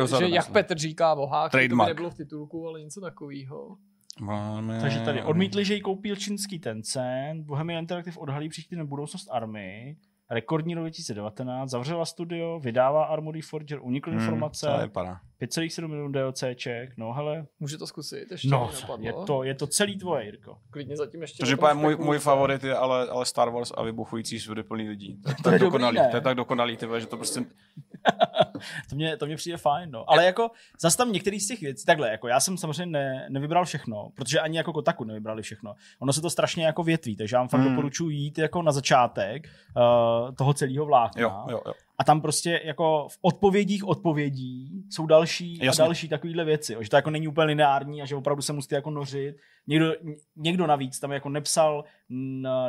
že, 0.09 0.17
že 0.19 0.29
jak. 0.29 0.51
Petr 0.51 0.79
říká 0.79 1.15
voháky, 1.15 1.69
to 1.69 1.77
nebylo 1.77 2.11
v 2.11 2.15
titulku, 2.15 2.69
ale 2.69 2.81
něco 2.81 3.01
takového. 3.01 3.77
Máme... 4.21 4.81
Takže 4.81 5.01
tady 5.01 5.23
odmítli, 5.23 5.65
že 5.65 5.75
jí 5.75 5.81
koupil 5.81 6.17
čínský 6.17 6.59
Tencent, 6.59 7.47
Bohemia 7.47 7.79
Interactive 7.79 8.17
odhalí 8.17 8.49
příští 8.49 8.77
na 8.77 8.85
budoucnost 8.85 9.29
army, 9.31 9.97
rekordní 10.31 10.75
rok 10.75 10.83
2019, 10.83 11.71
zavřela 11.71 12.05
studio, 12.05 12.61
vydává 12.61 13.05
Armory 13.05 13.41
Forger, 13.41 13.79
unikly 13.83 14.13
Hmm, 14.13 14.21
informace, 14.21 14.67
to 14.67 14.83
vypadá. 14.83 15.21
5,7 15.43 15.89
milionů 15.89 16.13
DLCček, 16.13 16.97
no 16.97 17.13
hele, 17.13 17.47
Můžu 17.61 17.79
to 17.79 17.87
zkusit, 17.87 18.31
ještě 18.31 18.49
no, 18.49 18.71
je 19.01 19.13
to, 19.27 19.43
je 19.43 19.55
to 19.55 19.67
celý 19.67 19.99
tvoje, 19.99 20.25
Jirko. 20.25 20.59
Klidně 20.71 20.97
zatím 20.97 21.23
ještě. 21.23 21.43
Protože 21.43 21.57
právě 21.57 21.83
můj, 21.83 21.97
můj 21.97 22.19
favorit 22.19 22.65
je 22.65 22.77
ale, 22.77 23.09
ale 23.09 23.27
Star 23.27 23.51
Wars 23.51 23.73
a 23.77 23.83
vybuchující 23.83 24.41
sudy 24.41 24.63
plný 24.63 24.89
lidí. 24.89 25.21
To 25.23 25.31
je 25.31 25.35
To 25.35 25.43
tak 25.43 25.53
je 25.53 25.59
dobrý, 25.59 25.67
dokonalý, 25.67 25.97
ne? 25.97 26.09
to 26.11 26.17
je 26.17 26.21
tak 26.21 26.37
dokonalý, 26.37 26.79
že 26.99 27.07
to 27.07 27.17
prostě... 27.17 27.41
to, 28.91 28.97
mě, 28.97 29.17
to 29.17 29.27
mě 29.27 29.37
přijde 29.37 29.57
fajn, 29.57 29.91
no. 29.91 30.11
Ale 30.11 30.25
jako 30.25 30.51
zase 30.81 30.97
tam 30.97 31.13
některý 31.13 31.41
z 31.41 31.49
těch 31.49 31.61
věcí, 31.61 31.85
takhle, 31.87 32.11
jako 32.11 32.29
já 32.29 32.41
jsem 32.41 32.57
samozřejmě 32.59 32.87
ne, 32.87 33.27
nevybral 33.29 33.65
všechno, 33.65 34.09
protože 34.15 34.41
ani 34.41 34.57
jako 34.57 34.73
Kotaku 34.73 35.05
nevybrali 35.05 35.43
všechno. 35.43 35.75
Ono 35.99 36.13
se 36.13 36.21
to 36.21 36.31
strašně 36.31 36.67
jako 36.67 36.83
větví, 36.83 37.17
takže 37.17 37.37
já 37.37 37.41
vám 37.41 37.49
fakt 37.49 37.61
Hmm. 37.61 37.71
doporučuji 37.71 38.17
jít 38.17 38.39
jako 38.39 38.63
na 38.63 38.73
začátek 38.73 39.49
uh, 39.77 40.35
toho 40.35 40.55
celého 40.55 40.87
vlákna. 40.87 41.23
Jo, 41.23 41.33
jo, 41.51 41.61
jo. 41.67 41.73
A 42.03 42.05
tam 42.05 42.21
prostě 42.21 42.61
jako 42.65 43.07
v 43.11 43.19
odpovědích 43.23 43.89
odpovědí 43.89 44.85
jsou 44.91 45.07
další 45.07 45.59
Jasně. 45.63 45.83
a 45.83 45.87
další 45.87 46.09
takovéhle 46.09 46.45
věci. 46.45 46.73
jo, 46.73 46.83
Že 46.83 46.91
to 46.91 46.97
jako 46.97 47.11
není 47.11 47.29
úplně 47.29 47.45
lineární 47.47 48.03
a 48.03 48.07
že 48.07 48.17
opravdu 48.17 48.43
se 48.43 48.53
musíte 48.53 48.75
jako 48.75 48.91
nořit. 48.91 49.37
Někdo, 49.67 49.93
někdo 50.37 50.67
navíc 50.67 50.99
tam 51.01 51.13
jako 51.13 51.29
nepsal, 51.29 51.85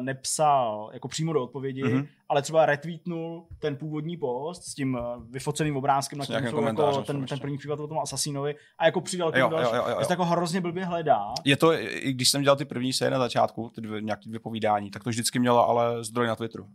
nepsal 0.02 0.90
jako 0.94 1.08
přímo 1.08 1.34
do 1.34 1.44
odpovědi, 1.44 1.84
Mhm. 1.84 1.94
mm-hmm. 2.02 2.08
ale 2.30 2.42
třeba 2.42 2.66
retweetnul 2.66 3.48
ten 3.60 3.76
původní 3.76 4.18
post 4.18 4.64
s 4.64 4.74
tím 4.76 4.98
eh, 4.98 5.02
vyfoceným 5.30 5.78
obrázkem, 5.78 6.20
na 6.20 6.26
kterém 6.26 6.50
jsou 6.50 6.64
jako 6.64 7.02
ten, 7.02 7.26
ten 7.26 7.40
první 7.40 7.58
příklad 7.58 7.80
o 7.80 7.88
tom 7.88 8.00
asasínovi 8.00 8.56
a 8.78 8.86
jako 8.86 9.02
přidal 9.02 9.32
k 9.32 9.36
Jo, 9.36 9.46
tomu 9.50 9.56
jo, 9.56 9.62
další. 9.62 9.76
jo, 9.76 9.82
jo, 9.82 9.90
jo. 9.90 9.96
Takže 9.96 10.08
to 10.08 10.14
jako 10.14 10.26
hrozně 10.26 10.62
blbě 10.62 10.86
hledá. 10.86 11.34
Je 11.46 11.58
to, 11.58 11.74
i 11.82 12.14
když 12.14 12.30
jsem 12.30 12.42
dělal 12.44 12.56
ty 12.56 12.66
první 12.66 12.94
série 12.94 13.12
na 13.12 13.20
začátku, 13.20 13.72
ty 13.76 13.82
dvě, 13.82 14.02
nějaký 14.02 14.30
vypovídání, 14.32 14.92
tak 14.92 15.04
to 15.04 15.10
vždycky 15.10 15.40
mělo 15.40 15.70
ale 15.70 16.04
zdroj 16.04 16.28
na 16.28 16.36
Twitteru. 16.36 16.66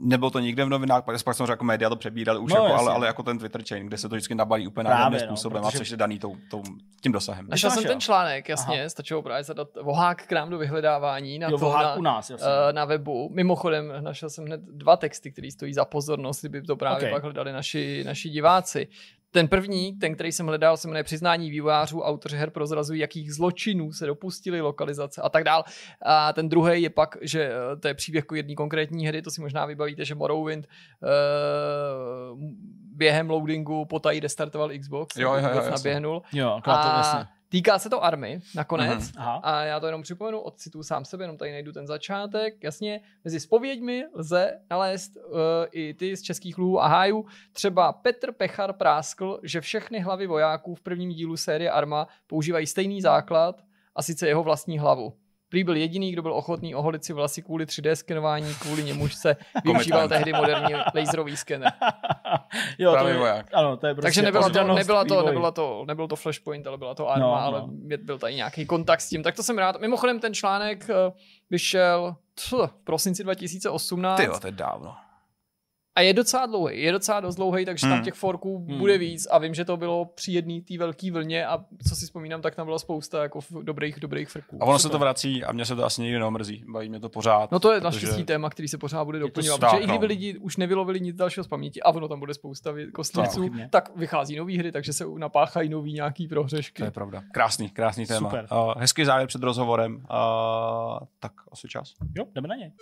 Nebylo 0.00 0.30
to 0.30 0.38
nikde 0.38 0.64
v 0.64 0.68
novinách, 0.68 1.04
pak, 1.04 1.16
jsem 1.32 1.46
jako 1.50 1.64
média 1.64 1.88
to 1.88 1.96
přebírali 1.96 2.38
už, 2.38 2.52
No, 2.52 2.62
jako, 2.64 2.74
ale, 2.78 2.92
ale, 2.92 3.06
jako 3.06 3.22
ten 3.22 3.38
Twitter 3.38 3.62
chain, 3.68 3.86
kde 3.86 3.98
se 3.98 4.08
to 4.08 4.14
vždycky 4.14 4.34
nabalí 4.34 4.66
úplně 4.66 4.84
Právě, 4.84 5.04
nádherným 5.04 5.30
no, 5.30 5.36
způsobem, 5.36 5.62
protože- 5.62 5.76
a 5.76 5.78
což 5.78 5.90
je 5.90 5.96
daný 5.96 6.18
tou, 6.18 6.36
tou, 6.50 6.62
tím 7.00 7.12
dosahem. 7.12 7.46
Našel 7.48 7.70
jsem 7.70 7.84
ten 7.84 8.00
článek, 8.00 8.48
jasně, 8.48 8.80
Aha. 8.80 8.88
stačilo 8.88 9.22
právě 9.22 9.44
zadat 9.44 9.68
vohák 9.82 10.26
k 10.26 10.32
nám 10.32 10.50
do 10.50 10.58
vyhledávání 10.58 11.38
na, 11.38 11.48
Jo, 11.48 11.58
to, 11.58 11.72
na, 11.72 11.94
u 11.94 12.02
nás, 12.02 12.30
jasně. 12.30 12.46
eh, 12.68 12.72
na 12.72 12.84
webu. 12.84 13.30
Mimochodem 13.32 13.92
našel 14.00 14.30
jsem 14.30 14.44
hned 14.44 14.60
dva 14.60 14.96
texty, 14.96 15.32
které 15.32 15.50
stojí 15.50 15.74
za 15.74 15.84
pozornost, 15.84 16.40
kdyby 16.40 16.62
to 16.62 16.76
právě 16.76 16.96
Ok. 16.96 17.02
okay. 17.02 17.10
pak 17.12 17.22
hledali 17.22 17.52
naši, 17.52 18.02
naši 18.06 18.28
diváci. 18.28 18.88
Ten 19.34 19.48
první, 19.48 19.92
ten, 19.92 20.14
který 20.14 20.32
jsem 20.32 20.46
hledal, 20.46 20.76
se 20.76 20.88
jmenuje 20.88 21.04
Přiznání 21.04 21.50
vývojářů, 21.50 22.00
autoři 22.00 22.36
her 22.36 22.50
prozrazují, 22.50 23.00
jakých 23.00 23.34
zločinů 23.34 23.92
se 23.92 24.06
dopustili, 24.06 24.60
lokalizace 24.60 25.22
a 25.22 25.28
tak 25.28 25.44
dál. 25.44 25.64
A 26.06 26.32
ten 26.32 26.48
druhý 26.48 26.82
je 26.82 26.90
pak, 26.90 27.16
že 27.22 27.42
eh, 27.42 27.76
to 27.76 27.88
je 27.88 27.94
příběh 27.94 28.24
jedné 28.34 28.54
konkrétní 28.54 29.06
hry, 29.06 29.22
to 29.22 29.30
si 29.30 29.40
možná 29.40 29.66
vybavíte, 29.66 30.04
že 30.04 30.14
Morrowind 30.14 30.66
uh, 31.02 32.38
během 32.96 33.30
loadingu 33.30 33.84
potají 33.84 34.20
restartoval 34.20 34.70
Xbox, 34.78 35.16
Jo, 35.16 35.28
jo, 35.32 35.34
jo, 35.34 35.40
vůbec 35.48 35.56
jasně. 35.56 35.70
naběhnul. 35.70 36.22
Jo, 36.32 36.50
akorát 36.50 36.82
to 36.82 36.88
A. 36.88 37.28
týká 37.48 37.78
se 37.78 37.90
to 37.90 38.04
army 38.04 38.40
nakonec. 38.54 39.12
Mhm. 39.12 39.22
Aha. 39.22 39.40
A 39.42 39.62
já 39.62 39.80
to 39.80 39.86
jenom 39.86 40.02
připomenu, 40.02 40.40
odcituju 40.40 40.82
sám 40.82 41.04
sebe, 41.04 41.24
jenom 41.24 41.36
tady 41.36 41.52
najdu 41.52 41.72
ten 41.72 41.86
začátek. 41.86 42.64
Jasně, 42.64 43.00
mezi 43.24 43.40
spověďmi 43.40 44.04
lze 44.14 44.60
nalézt 44.70 45.16
uh, 45.16 45.32
i 45.72 45.94
ty 45.94 46.16
z 46.16 46.22
českých 46.22 46.58
lůů 46.58 46.80
a 46.80 46.86
hájů. 46.86 47.26
Třeba 47.52 47.92
Petr 47.92 48.32
Pechar 48.32 48.72
práskl, 48.72 49.40
že 49.42 49.60
všechny 49.60 50.00
hlavy 50.00 50.26
vojáků 50.26 50.74
v 50.74 50.80
prvním 50.80 51.10
dílu 51.10 51.36
série 51.36 51.70
Arma 51.70 52.08
používají 52.26 52.66
stejný 52.66 53.02
základ, 53.02 53.64
a 53.94 54.02
sice 54.02 54.28
jeho 54.28 54.42
vlastní 54.42 54.78
hlavu. 54.78 55.12
Prý 55.54 55.64
byl 55.64 55.76
jediný, 55.76 56.12
kdo 56.12 56.22
byl 56.22 56.34
ochotný 56.34 56.74
oholit 56.74 57.04
si 57.04 57.12
vlasy 57.12 57.42
kvůli 57.42 57.64
3D 57.64 57.92
skenování, 57.92 58.54
kvůli 58.54 58.84
němuž 58.84 59.14
se 59.14 59.36
využíval 59.64 60.08
tehdy 60.08 60.32
moderní 60.32 60.74
laserový 60.94 61.36
skener. 61.36 61.72
jo, 62.78 62.96
to 62.98 63.08
je, 63.08 63.18
voják. 63.18 63.46
ano, 63.52 63.76
to 63.76 63.86
je 63.86 63.94
prostě 63.94 64.06
Takže 64.06 64.22
nebyla 64.22 64.50
to, 64.50 64.74
nebyla 64.74 65.04
to, 65.04 65.22
nebyla 65.26 65.50
to, 65.50 65.84
nebyl 65.86 66.08
to 66.08 66.16
Flashpoint, 66.16 66.66
ale 66.66 66.78
byla 66.78 66.94
to 66.94 67.08
Arma, 67.08 67.26
No, 67.26 67.32
no, 67.32 67.40
ale 67.40 67.60
no. 67.60 67.66
no. 67.66 67.96
byl 67.98 68.18
tady 68.18 68.34
nějaký 68.34 68.66
kontakt 68.66 69.00
s 69.00 69.08
tím, 69.08 69.22
tak 69.22 69.36
to 69.36 69.42
jsem 69.42 69.58
rád. 69.58 69.80
Mimochodem 69.80 70.20
ten 70.20 70.34
článek 70.34 70.86
eh, 70.90 71.12
vyšel 71.50 72.16
tch, 72.34 72.52
v 72.52 72.84
prosinci 72.84 73.24
2018 73.24 74.20
Ty 74.20 74.24
jo, 74.24 74.38
to 74.40 74.46
je 74.46 74.52
dávno. 74.52 74.94
A 75.96 76.00
je 76.00 76.12
docela 76.12 76.46
dlouhý, 76.46 76.82
je 76.82 76.92
docela 76.92 77.20
dost 77.20 77.34
dlouhý, 77.34 77.64
takže 77.64 77.86
Hmm. 77.86 77.96
tam 77.96 78.04
těch 78.04 78.14
forků 78.14 78.64
Hmm. 78.68 78.78
bude 78.78 78.98
víc 78.98 79.26
a 79.30 79.38
vím, 79.38 79.54
že 79.54 79.64
to 79.64 79.76
bylo 79.76 80.04
při 80.04 80.32
jedné 80.32 80.60
té 80.60 80.78
velké 80.78 81.10
vlně 81.12 81.46
a 81.46 81.58
co 81.88 81.96
si 81.96 82.04
vzpomínám, 82.06 82.42
tak 82.42 82.54
tam 82.54 82.66
byla 82.66 82.78
spousta 82.78 83.22
jako 83.22 83.38
dobrých, 83.62 84.00
dobrých 84.00 84.28
frků. 84.28 84.58
A 84.62 84.66
ono 84.66 84.78
se 84.78 84.82
Super. 84.82 84.92
to 84.94 84.98
vrací 84.98 85.44
a 85.44 85.52
mě 85.52 85.64
se 85.64 85.76
to 85.76 85.84
asi 85.84 86.02
nikdy 86.02 86.18
neomrzí. 86.18 86.64
Baví 86.72 86.88
mě 86.88 87.00
to 87.00 87.08
pořád. 87.08 87.52
No 87.52 87.60
to 87.60 87.72
je 87.72 87.80
protože- 87.80 87.84
naštěstí 87.84 88.24
téma, 88.24 88.50
který 88.50 88.68
se 88.68 88.78
pořád 88.78 89.04
bude 89.04 89.18
doplňovat, 89.18 89.60
protože 89.60 89.76
i 89.82 89.86
kdyby 89.86 90.06
no. 90.06 90.08
lidi 90.08 90.38
už 90.38 90.56
nevylovili 90.56 91.00
nic 91.00 91.16
dalšího 91.16 91.44
z 91.44 91.48
paměti 91.48 91.82
a 91.82 91.90
ono 91.90 92.08
tam 92.08 92.18
bude 92.20 92.34
spousta 92.34 92.70
kostlivců, 92.94 93.40
Nepochybně. 93.40 93.68
tak 93.72 93.96
vychází 93.96 94.36
nové 94.36 94.58
hry, 94.58 94.72
takže 94.72 94.92
se 94.92 95.04
napáchají 95.18 95.68
nový 95.68 95.92
nějaký 95.92 96.28
prohřešky. 96.28 96.78
To 96.82 96.84
je 96.84 96.90
pravda. 96.90 97.22
Krásný, 97.32 97.70
krásný 97.70 98.06
téma. 98.06 98.30
Super. 98.30 98.46
Uh, 98.52 98.74
hezký 98.76 99.04
závěr 99.04 99.28
před 99.28 99.42
rozhovorem. 99.42 99.94
Uh, 99.96 100.02
tak 101.20 101.32
asi 101.52 101.68
čas. 101.68 101.92
Jo, 102.16 102.24
jdeme 102.34 102.48
na 102.48 102.54
ně. 102.54 102.72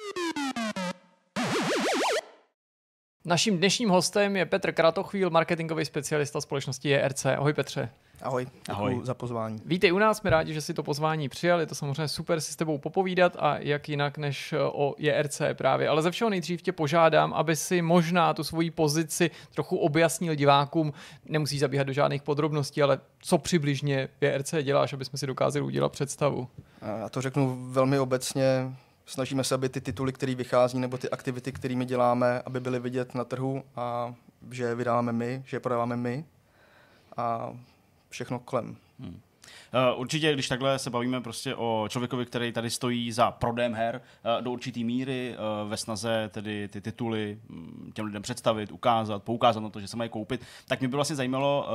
Naším 3.25 3.59
dnešním 3.59 3.89
hostem 3.89 4.37
je 4.37 4.47
Petr 4.47 4.73
Kratochvíl, 4.73 5.31
marketingový 5.31 5.85
specialista 5.85 6.41
společnosti 6.41 6.89
JRC. 6.89 7.27
Ahoj 7.27 7.53
Petře. 7.53 7.89
Ahoj, 8.23 8.47
Ahoj. 8.69 8.93
děkuji 8.93 9.07
za 9.07 9.15
pozvání. 9.15 9.61
Vítej 9.65 9.93
u 9.93 9.99
nás, 9.99 10.19
jsme 10.19 10.31
rádi, 10.31 10.55
že 10.55 10.61
si 10.61 10.75
to 10.75 10.83
pozvání 10.83 11.29
přijal, 11.29 11.61
je 11.61 11.67
to 11.67 11.75
samozřejmě 11.75 12.09
super 12.09 12.41
si 12.41 12.53
s 12.53 12.57
tebou 12.57 12.79
popovídat 12.79 13.37
a 13.39 13.59
jak 13.59 13.89
jinak 13.89 14.19
než 14.19 14.53
eh, 14.53 14.59
o 14.63 14.95
JRC 14.99 15.43
právě. 15.55 15.89
Ale 15.89 16.03
ze 16.03 16.11
všeho 16.11 16.31
nejdřív 16.31 16.63
tě 16.63 16.73
požádám, 16.73 17.35
aby 17.35 17.57
si 17.57 17.83
možná 17.83 18.35
tu 18.35 18.45
svoji 18.45 18.71
pozici 18.71 19.31
trochu 19.55 19.77
objasnil 19.77 20.35
divákům. 20.35 20.93
Nemusíš 21.27 21.61
zabíhat 21.61 21.87
do 21.87 21.93
žádných 21.93 22.23
podrobností, 22.23 22.83
ale 22.83 23.01
co 23.21 23.39
přibližně 23.39 24.09
JRC 24.21 24.55
děláš, 24.63 24.93
aby 24.93 25.05
jsme 25.05 25.19
si 25.19 25.27
dokázali 25.27 25.65
udělat 25.65 25.93
představu. 25.93 26.49
Já 27.01 27.09
to 27.09 27.23
řeknu 27.23 27.67
velmi 27.71 27.99
obecně. 27.99 28.73
Snažíme 29.07 29.45
se, 29.45 29.55
aby 29.55 29.69
ty 29.69 29.81
tituly, 29.81 30.13
které 30.13 30.35
vychází, 30.35 30.79
nebo 30.79 30.99
ty 30.99 31.11
aktivity, 31.11 31.53
kterými 31.53 31.85
děláme, 31.85 32.43
aby 32.47 32.61
byly 32.61 32.79
vidět 32.79 33.15
na 33.15 33.25
trhu 33.25 33.63
a 33.77 34.15
že 34.51 34.65
je 34.65 34.75
vydáváme 34.75 35.13
my, 35.13 35.43
že 35.47 35.57
je 35.57 35.61
prodáváme 35.61 35.97
my 35.97 36.25
a 37.17 37.53
všechno 38.09 38.39
kolem. 38.39 38.77
Uh, 38.99 40.01
určitě, 40.01 40.33
když 40.33 40.49
takhle 40.49 40.79
se 40.79 40.91
bavíme 40.91 41.21
prostě 41.21 41.55
o 41.55 41.87
člověkovi, 41.89 42.27
který 42.27 42.53
tady 42.53 42.71
stojí 42.71 43.13
za 43.13 43.31
prodejem 43.31 43.75
her 43.75 44.01
uh, 44.37 44.45
do 44.45 44.51
určitý 44.51 44.85
míry 44.85 45.37
uh, 45.63 45.71
ve 45.71 45.77
snaze 45.77 46.31
tedy 46.33 46.69
ty 46.69 46.81
tituly 46.81 47.39
mm, 47.49 47.93
těm 47.95 48.07
lidem 48.07 48.23
představit, 48.23 48.73
ukázat, 48.73 49.23
poukázat 49.23 49.63
na 49.63 49.71
to, 49.71 49.81
že 49.81 49.89
se 49.89 49.97
mají 49.97 50.11
koupit, 50.11 50.41
tak 50.67 50.81
mě 50.81 50.89
by 50.89 50.97
vlastně 50.97 51.17
zajímalo, 51.17 51.69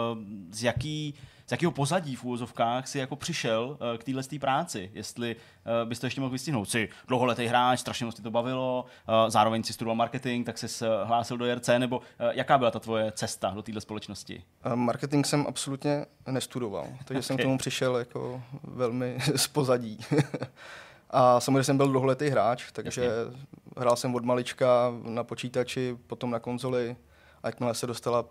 z 0.52 0.64
jaký 0.64 1.16
z 1.48 1.52
jakého 1.52 1.72
pozadí 1.72 2.16
v 2.16 2.24
úvozovkách 2.24 2.88
si 2.88 3.00
jako 3.00 3.16
přišel 3.16 3.70
uh, 3.70 3.98
k 3.98 4.04
téhle 4.04 4.24
práci, 4.40 4.92
jestli 4.94 5.36
uh, 5.36 5.90
bys 5.90 6.00
to 6.00 6.06
ještě 6.06 6.22
mohl 6.22 6.32
vystihnout. 6.32 6.70
Jsi 6.70 6.90
dlouholetý 7.08 7.46
hráč, 7.46 7.80
strašně 7.80 8.06
moc 8.06 8.20
to 8.20 8.32
bavilo, 8.32 8.86
uh, 9.10 9.30
zároveň 9.30 9.64
si 9.64 9.74
studoval 9.74 9.96
marketing, 9.96 10.46
tak 10.46 10.58
jsi 10.58 10.68
se 10.68 10.88
hlásil 11.04 11.38
do 11.38 11.46
JRC, 11.46 11.70
nebo 11.78 12.02
jaká 12.32 12.58
byla 12.58 12.72
ta 12.72 12.80
tvoje 12.80 13.12
cesta 13.12 13.50
do 13.50 13.62
téhle 13.62 13.82
společnosti? 13.82 14.44
Marketing 14.76 15.26
jsem 15.26 15.46
absolutně 15.48 16.06
nestudoval, 16.28 16.88
takže 17.06 17.24
jsem 17.24 17.34
Ok. 17.34 17.40
k 17.40 17.44
tomu 17.44 17.58
přišel 17.58 17.98
jako 17.98 18.42
velmi 18.64 19.18
z 19.36 19.48
pozadí. 19.48 20.00
A 21.10 21.40
samozřejmě 21.40 21.64
jsem 21.64 21.78
byl 21.78 21.88
dlouholetý 21.88 22.30
hráč, 22.30 22.72
takže 22.72 23.04
Jasně. 23.04 23.40
hrál 23.78 23.96
jsem 23.96 24.16
od 24.16 24.26
malička 24.26 24.94
na 25.04 25.24
počítači, 25.24 25.98
potom 26.08 26.32
na 26.32 26.40
konzoli 26.40 26.96
a 27.44 27.48
jakmile 27.48 27.74
se 27.76 27.88
dostala 27.88 28.26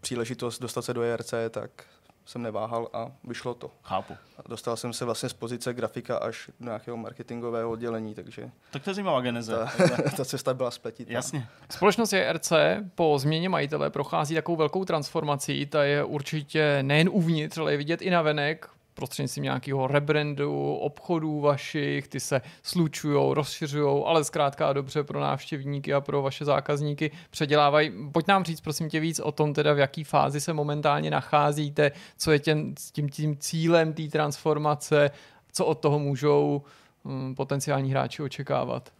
příležitost 0.00 0.58
dostat 0.58 0.82
se 0.82 0.94
do 0.94 1.02
ERC, 1.02 1.34
tak 1.50 1.70
jsem 2.24 2.42
neváhal 2.42 2.88
a 2.92 3.12
vyšlo 3.24 3.54
to. 3.54 3.70
Chápu. 3.82 4.14
A 4.38 4.42
dostal 4.48 4.76
jsem 4.76 4.92
se 4.92 5.04
vlastně 5.04 5.28
z 5.28 5.32
pozice 5.32 5.74
grafika 5.74 6.16
až 6.16 6.50
do 6.60 6.64
nějakého 6.66 6.96
marketingového 6.96 7.70
oddělení, 7.70 8.14
takže 8.14 8.50
Tak 8.70 8.82
to 8.84 8.90
je 8.90 8.94
zajímavá 8.94 9.20
geneze. 9.20 9.56
ta, 9.56 10.10
ta 10.16 10.24
cesta 10.24 10.54
byla 10.54 10.70
spletitá. 10.70 11.12
Jasně. 11.12 11.46
Společnost 11.70 12.12
JRC 12.12 12.52
po 12.94 13.18
změně 13.18 13.48
majitele 13.48 13.90
prochází 13.90 14.34
takovou 14.34 14.56
velkou 14.56 14.84
transformací. 14.84 15.66
Ta 15.66 15.84
je 15.84 16.04
určitě 16.04 16.78
nejen 16.82 17.08
uvnitř, 17.12 17.58
ale 17.58 17.72
je 17.72 17.78
vidět 17.78 18.02
i 18.02 18.10
na 18.10 18.22
venek 18.22 18.68
prostřednictvím 19.00 19.44
nějakého 19.44 19.86
rebrandu, 19.86 20.74
obchodů 20.74 21.40
vašich, 21.40 22.08
ty 22.08 22.20
se 22.20 22.40
slučují, 22.62 23.34
rozšiřují, 23.34 24.04
ale 24.06 24.24
zkrátka 24.24 24.68
a 24.68 24.72
dobře 24.72 25.04
pro 25.04 25.20
návštěvníky 25.20 25.94
a 25.94 26.00
pro 26.00 26.22
vaše 26.22 26.44
zákazníky 26.44 27.10
předělávají. 27.30 27.92
Pojď 28.12 28.26
nám 28.26 28.44
říct 28.44 28.60
prosím 28.60 28.88
tě 28.88 29.00
víc 29.00 29.20
o 29.20 29.32
tom, 29.32 29.54
teda 29.54 29.72
v 29.72 29.78
jaký 29.78 30.04
fázi 30.04 30.40
se 30.40 30.52
momentálně 30.52 31.10
nacházíte, 31.10 31.92
co 32.16 32.32
je 32.32 32.38
těm, 32.38 32.74
tím, 32.92 33.08
tím 33.08 33.36
cílem 33.36 33.92
té 33.92 34.08
transformace, 34.08 35.10
co 35.52 35.66
od 35.66 35.78
toho 35.78 35.98
můžou 35.98 36.62
hm, 37.04 37.34
potenciální 37.34 37.90
hráči 37.90 38.22
očekávat. 38.22 38.92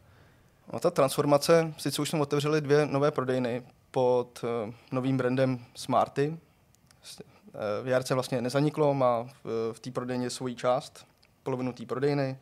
No, 0.73 0.81
ta 0.81 0.91
transformace, 0.91 1.75
sice 1.79 2.03
už 2.03 2.11
jsme 2.11 2.21
otevřeli 2.21 2.61
dvě 2.61 2.87
nové 2.87 3.11
prodejny 3.11 3.63
pod 3.91 4.41
uh, 4.45 4.75
novým 4.93 5.17
brandem 5.17 5.59
Smarty. 5.75 6.37
Eh, 7.55 7.83
V 7.83 7.89
Jarce 7.89 8.15
vlastně 8.15 8.43
nezaniklo, 8.43 8.95
má 8.95 9.23
v, 9.45 9.73
v 9.73 9.81
té 9.81 9.91
prodejně 9.91 10.31
svoji 10.31 10.55
část, 10.55 11.07
polovinu 11.43 11.73
té 11.73 11.87
prodejny. 11.87 12.39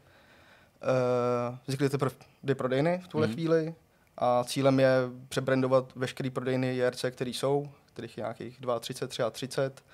Uh, 1.50 1.56
vznikly 1.66 1.88
teprve 1.88 2.14
dvě 2.42 2.54
prodejny 2.54 3.00
v 3.04 3.08
tuhle 3.08 3.26
mm. 3.26 3.32
chvíli 3.32 3.74
a 4.18 4.44
cílem 4.44 4.80
je 4.80 4.90
přebrandovat 5.28 5.92
veškeré 5.96 6.30
prodejny 6.30 6.76
JRC, 6.76 7.04
které 7.10 7.30
jsou, 7.30 7.68
kterých 7.92 8.18
je 8.18 8.22
nějakých 8.22 8.60
32, 8.80 9.30
33, 9.30 9.84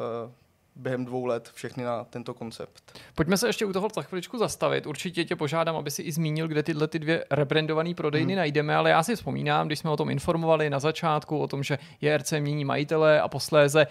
uh, 0.00 0.30
během 0.76 1.04
dvou 1.04 1.24
let 1.24 1.50
všechny 1.54 1.84
na 1.84 2.04
tento 2.04 2.34
koncept. 2.34 2.98
Pojďme 3.14 3.36
se 3.36 3.48
ještě 3.48 3.66
u 3.66 3.72
toho 3.72 3.88
za 3.94 4.02
chviličku 4.02 4.38
zastavit. 4.38 4.86
Určitě 4.86 5.24
tě 5.24 5.36
požádám, 5.36 5.76
aby 5.76 5.90
si 5.90 6.02
i 6.02 6.12
zmínil, 6.12 6.48
kde 6.48 6.62
tyhle 6.62 6.88
ty 6.88 6.98
dvě 6.98 7.24
rebrandované 7.30 7.94
prodejny 7.94 8.32
hmm. 8.32 8.38
najdeme, 8.38 8.76
ale 8.76 8.90
já 8.90 9.02
si 9.02 9.16
vzpomínám, 9.16 9.66
když 9.66 9.78
jsme 9.78 9.90
o 9.90 9.96
tom 9.96 10.10
informovali 10.10 10.70
na 10.70 10.78
začátku, 10.78 11.38
o 11.38 11.46
tom, 11.46 11.62
že 11.62 11.78
JRC 12.00 12.32
mění 12.32 12.64
majitele 12.64 13.20
a 13.20 13.28
posléze 13.28 13.86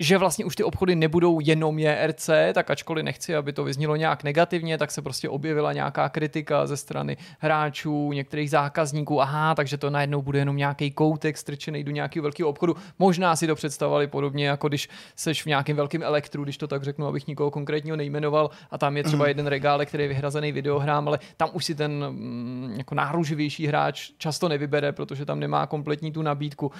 že 0.00 0.18
vlastně 0.18 0.44
už 0.44 0.56
ty 0.56 0.64
obchody 0.64 0.96
nebudou 0.96 1.40
jenom 1.40 1.78
JRC, 1.78 2.30
tak 2.54 2.70
ačkoliv 2.70 3.04
nechci, 3.04 3.36
aby 3.36 3.52
to 3.52 3.64
vyznělo 3.64 3.96
nějak 3.96 4.24
negativně, 4.24 4.78
tak 4.78 4.90
se 4.90 5.02
prostě 5.02 5.28
objevila 5.28 5.72
nějaká 5.72 6.08
kritika 6.08 6.66
ze 6.66 6.76
strany 6.76 7.16
hráčů, 7.38 8.12
některých 8.12 8.50
zákazníků, 8.50 9.22
aha, 9.22 9.54
takže 9.54 9.76
to 9.76 9.90
najednou 9.90 10.22
bude 10.22 10.38
jenom 10.38 10.56
nějaký 10.56 10.90
koutek 10.90 11.38
strčený 11.38 11.84
do 11.84 11.90
nějakého 11.90 12.22
velkého 12.22 12.48
obchodu. 12.48 12.76
Možná 12.98 13.36
si 13.36 13.46
to 13.46 13.54
představovali 13.54 14.06
podobně, 14.06 14.48
jako 14.48 14.68
když 14.68 14.88
seš 15.16 15.42
v 15.42 15.46
nějakém 15.46 15.76
velkém 15.76 16.02
elektru, 16.02 16.44
když 16.44 16.58
to 16.58 16.66
tak 16.66 16.84
řeknu, 16.84 17.06
abych 17.06 17.26
nikoho 17.26 17.50
konkrétního 17.50 17.96
nejmenoval, 17.96 18.50
a 18.70 18.78
tam 18.78 18.96
je 18.96 19.04
třeba 19.04 19.22
mhm. 19.22 19.28
jeden 19.28 19.46
regál, 19.46 19.86
který 19.86 20.04
je 20.04 20.08
vyhrazený 20.08 20.52
videohrám, 20.52 21.08
ale 21.08 21.18
tam 21.36 21.50
už 21.52 21.64
si 21.64 21.74
ten 21.74 22.06
mm, 22.10 22.74
jako 22.78 22.94
náruživější 22.94 23.66
hráč 23.66 24.10
často 24.18 24.48
nevybere, 24.48 24.92
protože 24.92 25.24
tam 25.24 25.40
nemá 25.40 25.66
kompletní 25.66 26.12
tu 26.12 26.22
nabídku 26.22 26.72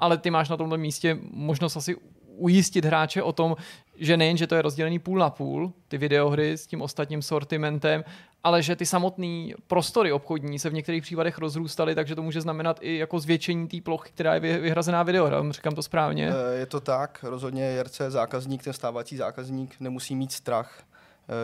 ale 0.00 0.18
ty 0.18 0.30
máš 0.30 0.48
na 0.48 0.56
tomto 0.56 0.76
místě 0.76 1.18
možnost 1.30 1.76
asi 1.76 1.96
ujistit 2.36 2.84
hráče 2.84 3.22
o 3.22 3.32
tom, 3.32 3.56
že 3.98 4.16
nejen, 4.16 4.36
že 4.36 4.46
to 4.46 4.54
je 4.54 4.62
rozdělený 4.62 4.98
půl 4.98 5.18
na 5.18 5.30
půl, 5.30 5.72
ty 5.88 5.98
videohry 5.98 6.52
s 6.52 6.66
tím 6.66 6.82
ostatním 6.82 7.22
sortimentem, 7.22 8.04
ale 8.44 8.62
že 8.62 8.76
ty 8.76 8.86
samotné 8.86 9.48
prostory 9.66 10.12
obchodní 10.12 10.58
se 10.58 10.70
v 10.70 10.74
některých 10.74 11.02
případech 11.02 11.38
rozrůstaly, 11.38 11.94
takže 11.94 12.14
to 12.14 12.22
může 12.22 12.40
znamenat 12.40 12.78
i 12.80 12.96
jako 12.96 13.18
zvětšení 13.18 13.68
té 13.68 13.80
plochy, 13.80 14.10
která 14.14 14.34
je 14.34 14.40
vyhrazená 14.40 15.02
videohra. 15.02 15.42
Říkám 15.50 15.74
to 15.74 15.82
správně? 15.82 16.30
Eh, 16.30 16.58
je 16.58 16.66
to 16.66 16.80
tak, 16.80 17.24
rozhodně 17.28 17.64
JRC 17.64 18.00
zákazník, 18.08 18.62
ten 18.62 18.72
stávající 18.72 19.16
zákazník 19.16 19.76
nemusí 19.80 20.14
mít 20.14 20.32
strach, 20.32 20.82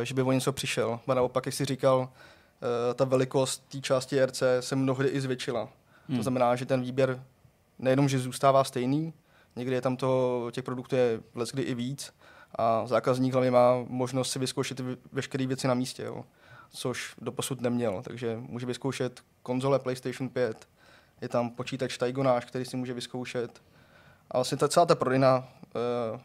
eh, 0.02 0.04
že 0.04 0.14
by 0.14 0.22
o 0.22 0.32
něco 0.32 0.52
přišel. 0.52 1.00
A 1.08 1.14
naopak, 1.14 1.46
jak 1.46 1.54
jsi 1.54 1.64
říkal, 1.64 2.08
eh, 2.10 2.94
ta 2.94 3.04
velikost 3.04 3.64
té 3.68 3.80
části 3.80 4.16
JRC 4.16 4.42
se 4.60 4.76
mnohdy 4.76 5.08
i 5.08 5.20
zvětšila. 5.20 5.68
Hmm. 6.08 6.16
To 6.16 6.22
znamená, 6.22 6.56
že 6.56 6.66
ten 6.66 6.82
výběr 6.82 7.22
nejenom, 7.78 8.08
že 8.08 8.18
zůstává 8.18 8.64
stejný, 8.64 9.12
Někdy 9.56 9.74
je 9.74 9.80
tam 9.80 9.96
toho, 9.96 10.50
těch 10.50 10.64
produktů 10.64 10.96
je 10.96 11.20
kdy 11.52 11.62
i 11.62 11.74
víc 11.74 12.12
a 12.54 12.86
zákazník 12.86 13.32
hlavně 13.32 13.50
má 13.50 13.84
možnost 13.88 14.30
si 14.30 14.38
vyzkoušet 14.38 14.80
veškeré 15.12 15.46
věci 15.46 15.68
na 15.68 15.74
místě, 15.74 16.02
jo, 16.02 16.24
což 16.70 17.14
doposud 17.20 17.60
neměl. 17.60 18.02
Takže 18.02 18.36
může 18.40 18.66
vyzkoušet 18.66 19.20
konzole 19.42 19.78
PlayStation 19.78 20.28
5, 20.28 20.68
je 21.20 21.28
tam 21.28 21.50
počítač 21.50 21.98
Taigonáš, 21.98 22.44
který 22.44 22.64
si 22.64 22.76
může 22.76 22.94
vyzkoušet. 22.94 23.62
A 24.30 24.38
vlastně 24.38 24.58
ta, 24.58 24.68
celá 24.68 24.86
ta 24.86 24.94
prodejna 24.94 25.38
uh, 25.38 26.20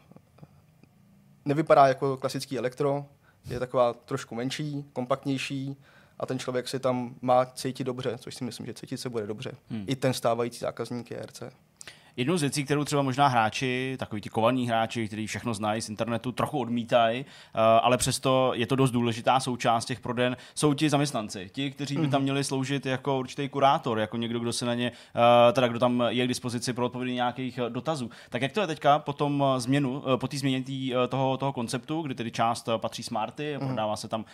nevypadá 1.44 1.86
jako 1.86 2.16
klasický 2.16 2.58
elektro, 2.58 3.06
je 3.50 3.58
taková 3.58 3.92
trošku 3.92 4.34
menší, 4.34 4.84
kompaktnější 4.92 5.76
a 6.18 6.26
ten 6.26 6.38
člověk 6.38 6.68
si 6.68 6.78
tam 6.78 7.14
má 7.20 7.46
cítit 7.46 7.84
dobře, 7.84 8.18
což 8.18 8.34
si 8.34 8.44
myslím, 8.44 8.66
že 8.66 8.74
cítit 8.74 8.98
se 8.98 9.08
bude 9.08 9.26
dobře. 9.26 9.52
Hmm. 9.70 9.84
I 9.88 9.96
ten 9.96 10.12
stávající 10.12 10.58
zákazník 10.58 11.10
je 11.10 11.26
RC. 11.26 11.42
Jednou 12.18 12.36
z 12.36 12.40
věcí, 12.40 12.64
kterou 12.64 12.84
třeba 12.84 13.02
možná 13.02 13.28
hráči, 13.28 13.96
takový 13.98 14.20
ti 14.20 14.28
kovaní 14.28 14.68
hráči, 14.68 15.06
kteří 15.06 15.26
všechno 15.26 15.54
znají 15.54 15.82
z 15.82 15.88
internetu, 15.88 16.32
trochu 16.32 16.58
odmítají, 16.58 17.20
uh, 17.20 17.60
ale 17.60 17.96
přesto 17.96 18.52
je 18.54 18.66
to 18.66 18.76
dost 18.76 18.90
důležitá 18.90 19.40
součást 19.40 19.84
těch 19.84 20.00
proden, 20.00 20.36
jsou 20.54 20.74
ti 20.74 20.90
zaměstnanci, 20.90 21.50
ti, 21.52 21.70
kteří 21.70 21.96
by 21.96 22.08
tam 22.08 22.20
mhm. 22.20 22.22
měli 22.22 22.44
sloužit 22.44 22.86
jako 22.86 23.18
určitý 23.18 23.48
kurátor, 23.48 23.98
jako 23.98 24.16
někdo, 24.16 24.38
kdo 24.38 24.52
se 24.52 24.66
na 24.66 24.74
ně, 24.74 24.90
uh, 24.90 25.52
teda 25.52 25.68
kdo 25.68 25.78
tam 25.78 26.04
je 26.08 26.24
k 26.24 26.28
dispozici 26.28 26.72
pro 26.72 26.86
odpovědi 26.86 27.14
nějakých 27.14 27.58
uh, 27.58 27.70
dotazů. 27.70 28.10
Tak 28.30 28.42
jak 28.42 28.52
to 28.52 28.60
je 28.60 28.66
teďka 28.66 28.98
po 28.98 29.12
tom 29.12 29.44
změnu, 29.58 30.02
po 30.16 30.28
té 30.28 30.38
změně 30.38 30.62
tý, 30.62 30.92
toho, 31.08 31.36
toho 31.36 31.52
konceptu, 31.52 32.02
kdy 32.02 32.14
tedy 32.14 32.30
část 32.30 32.68
patří 32.76 33.02
Smarty, 33.02 33.54
mm. 33.60 33.66
prodává 33.66 33.96
se 33.96 34.08
tam 34.08 34.24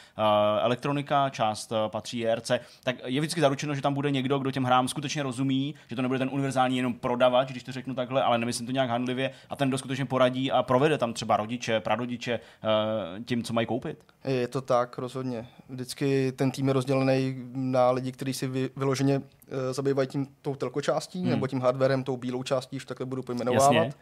elektronika, 0.61 1.31
část 1.31 1.73
patří 1.89 2.27
ERC, 2.27 2.51
tak 2.85 2.97
je 3.05 3.21
vždycky 3.21 3.41
zaručeno, 3.41 3.75
že 3.75 3.83
tam 3.83 3.95
bude 3.95 4.11
někdo, 4.11 4.39
kdo 4.39 4.51
těm 4.51 4.65
hrám 4.65 4.89
skutečně 4.89 5.23
rozumí, 5.23 5.75
že 5.89 5.97
to 5.97 6.03
nebude 6.03 6.19
ten 6.19 6.29
univerzální 6.33 6.77
jenom 6.77 6.95
prodavač, 6.95 7.51
když 7.51 7.63
to 7.63 7.74
řeknu 7.75 7.95
takhle, 7.95 8.23
ale 8.23 8.39
nemyslím 8.39 8.67
to 8.67 8.73
nějak 8.73 8.91
handlivě, 8.91 9.31
a 9.51 9.57
ten, 9.57 9.69
kdo 9.69 9.79
skutečně 9.79 10.05
poradí 10.05 10.53
a 10.53 10.63
provede 10.63 10.99
tam 10.99 11.13
třeba 11.13 11.37
rodiče, 11.37 11.81
prarodiče 11.81 12.33
eh, 12.35 13.21
tím, 13.25 13.43
co 13.43 13.53
mají 13.53 13.67
koupit. 13.67 13.99
Je 14.25 14.49
to 14.49 14.61
tak, 14.61 14.99
rozhodně. 14.99 15.47
Vždycky 15.69 16.33
ten 16.33 16.51
tým 16.51 16.69
je 16.69 16.73
rozdělený 16.73 17.37
na 17.53 17.91
lidi, 17.91 18.13
kteří 18.13 18.35
si 18.35 18.71
vyloženě 18.77 19.23
eh, 19.49 19.73
zabývají 19.73 20.09
tím 20.09 20.27
tou 20.43 20.55
telkočástí 20.55 21.21
hmm. 21.21 21.31
nebo 21.31 21.47
tím 21.47 21.61
hardwarem, 21.61 22.05
tou 22.05 22.17
bílou 22.17 22.43
částí, 22.43 22.77
už 22.77 22.85
takhle 22.85 23.07
budu 23.07 23.23
pojmenovávat. 23.23 23.75
Jasně. 23.75 23.93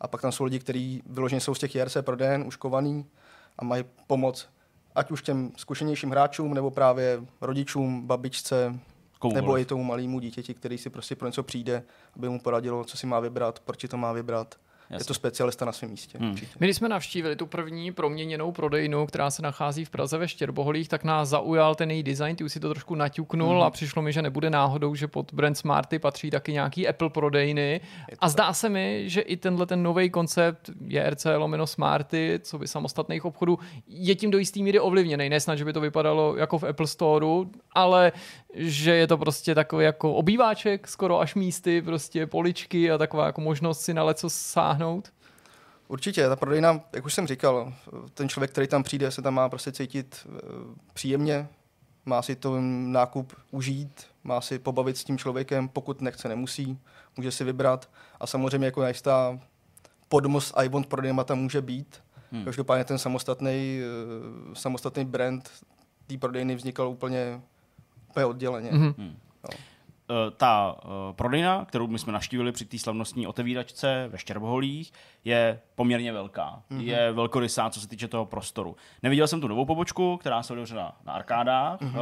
A 0.00 0.08
pak 0.08 0.20
tam 0.20 0.32
jsou 0.32 0.44
lidi, 0.44 0.58
kteří 0.58 1.02
vyloženě 1.06 1.40
jsou 1.40 1.54
z 1.54 1.58
těch 1.58 1.74
JRC 1.74 1.96
prodejen, 2.00 2.44
už 2.46 2.56
kovaný 2.56 3.06
a 3.58 3.64
mají 3.64 3.84
pomoc 4.06 4.48
ať 4.94 5.10
už 5.10 5.22
těm 5.22 5.52
zkušenějším 5.56 6.10
hráčům, 6.10 6.54
nebo 6.54 6.70
právě 6.70 7.20
rodičům, 7.40 8.06
babičce, 8.06 8.80
Komukoliv. 9.20 9.42
Nebo 9.42 9.58
i 9.58 9.64
tomu 9.64 9.84
malému 9.84 10.20
dítěti, 10.20 10.54
který 10.54 10.78
si 10.78 10.90
prostě 10.90 11.16
pro 11.16 11.28
něco 11.28 11.42
přijde, 11.42 11.82
aby 12.16 12.28
mu 12.28 12.40
poradilo, 12.40 12.84
co 12.84 12.96
si 12.96 13.06
má 13.06 13.20
vybrat, 13.20 13.60
proč 13.60 13.86
to 13.90 13.96
má 13.96 14.12
vybrat. 14.12 14.54
Jasně. 14.90 15.02
Je 15.02 15.06
to 15.06 15.14
specialista 15.14 15.64
na 15.64 15.72
svém 15.72 15.90
místě. 15.90 16.18
Hmm. 16.18 16.34
My, 16.60 16.66
když 16.66 16.76
jsme 16.76 16.88
navštívili 16.88 17.36
tu 17.36 17.46
první 17.46 17.92
proměněnou 17.92 18.52
prodejnu, 18.52 19.06
která 19.06 19.30
se 19.30 19.42
nachází 19.42 19.84
v 19.84 19.90
Praze 19.90 20.18
ve 20.18 20.28
Štěrboholích, 20.28 20.88
tak 20.88 21.04
nás 21.04 21.28
zaujal 21.28 21.74
ten 21.74 21.90
její 21.90 22.02
design, 22.02 22.36
ty 22.36 22.44
už 22.44 22.52
si 22.52 22.60
to 22.60 22.68
trošku 22.68 22.94
naťuknul 22.94 23.54
hmm. 23.54 23.62
a 23.62 23.70
přišlo 23.70 24.02
mi, 24.02 24.12
že 24.12 24.22
nebude 24.22 24.50
náhodou, 24.50 24.94
že 24.94 25.08
pod 25.08 25.34
brand 25.34 25.58
Smarty 25.58 25.98
patří 25.98 26.30
taky 26.30 26.52
nějaký 26.52 26.88
Apple 26.88 27.10
prodejny. 27.10 27.80
A 28.18 28.28
zdá 28.28 28.46
tak. 28.46 28.56
se 28.56 28.68
mi, 28.68 29.04
že 29.06 29.20
i 29.20 29.36
tenhle 29.36 29.66
ten 29.66 29.82
nový 29.82 30.10
koncept 30.10 30.70
JRC 30.86 31.26
lomeno 31.36 31.66
Smarty, 31.66 32.40
co 32.42 32.58
by 32.58 32.68
samostatných 32.68 33.24
obchodů, 33.24 33.58
je 33.88 34.14
tím 34.14 34.30
do 34.30 34.38
jistý 34.38 34.62
míry 34.62 34.80
ovlivněný. 34.80 35.28
Nesnad, 35.28 35.58
že 35.58 35.64
by 35.64 35.72
to 35.72 35.80
vypadalo 35.80 36.36
jako 36.36 36.58
v 36.58 36.64
Apple 36.64 36.86
Storeu, 36.86 37.50
ale 37.72 38.12
že 38.54 38.94
je 38.94 39.06
to 39.06 39.18
prostě 39.18 39.54
takový 39.54 39.84
jako 39.84 40.14
obýváček, 40.14 40.88
skoro 40.88 41.20
až 41.20 41.34
místy, 41.34 41.82
prostě 41.82 42.26
poličky 42.26 42.90
a 42.90 42.98
taková 42.98 43.26
jako 43.26 43.40
možnost 43.40 43.80
si 43.80 43.94
na 43.94 44.02
leco 44.02 44.30
sáhnout? 44.30 44.79
Určitě, 45.88 46.28
ta 46.28 46.36
prodejna, 46.36 46.80
jak 46.92 47.04
už 47.04 47.14
jsem 47.14 47.26
říkal, 47.26 47.72
ten 48.14 48.28
člověk, 48.28 48.50
který 48.50 48.66
tam 48.66 48.82
přijde, 48.82 49.10
se 49.10 49.22
tam 49.22 49.34
má 49.34 49.48
prostě 49.48 49.72
cítit 49.72 50.26
eh, 50.26 50.40
příjemně, 50.92 51.48
má 52.06 52.22
si 52.22 52.36
to 52.36 52.56
nákup 52.60 53.32
užít, 53.50 54.06
má 54.24 54.40
si 54.40 54.58
pobavit 54.58 54.96
s 54.96 55.04
tím 55.04 55.18
člověkem, 55.18 55.68
pokud 55.68 56.00
nechce, 56.00 56.28
nemusí, 56.28 56.78
může 57.16 57.30
si 57.30 57.44
vybrat 57.44 57.90
a 58.20 58.26
samozřejmě 58.26 58.66
jako 58.66 58.82
nejistá 58.82 59.40
podmost 60.08 60.54
iBond 60.64 60.86
prodejma 60.86 61.24
tam 61.24 61.38
může 61.38 61.60
být. 61.60 62.02
Hmm. 62.32 62.44
Každopádně 62.44 62.84
ten 62.84 62.98
samostatný, 62.98 63.80
eh, 63.80 64.54
samostatný 64.54 65.04
brand 65.04 65.50
té 66.06 66.18
prodejny 66.18 66.54
vznikal 66.54 66.88
úplně 66.88 67.40
úplně 68.10 68.26
odděleně. 68.26 68.70
Mm-hmm. 68.70 68.94
Hmm. 68.98 69.16
No. 69.44 69.50
Eh, 70.10 70.30
ta 70.36 70.76
uh, 70.84 70.90
prodejna, 71.12 71.64
kterou 71.64 71.86
my 71.86 71.98
jsme 71.98 72.12
naštívili 72.12 72.52
při 72.52 72.64
té 72.64 72.78
slavnostní 72.78 73.26
otevíračce 73.26 74.08
ve 74.08 74.18
Štěrboholích, 74.18 74.92
je 75.24 75.60
poměrně 75.74 76.12
velká. 76.12 76.62
Mm-hmm. 76.70 76.80
Je 76.80 77.12
velkorysá, 77.12 77.70
co 77.70 77.80
se 77.80 77.88
týče 77.88 78.08
toho 78.08 78.26
prostoru. 78.26 78.76
Neviděl 79.02 79.26
jsem 79.26 79.40
tu 79.40 79.48
novou 79.48 79.64
pobočku, 79.64 80.16
která 80.16 80.42
se 80.42 80.52
otevřela 80.52 80.96
na 81.04 81.12
arkádách. 81.12 81.80
Mm-hmm. 81.80 82.00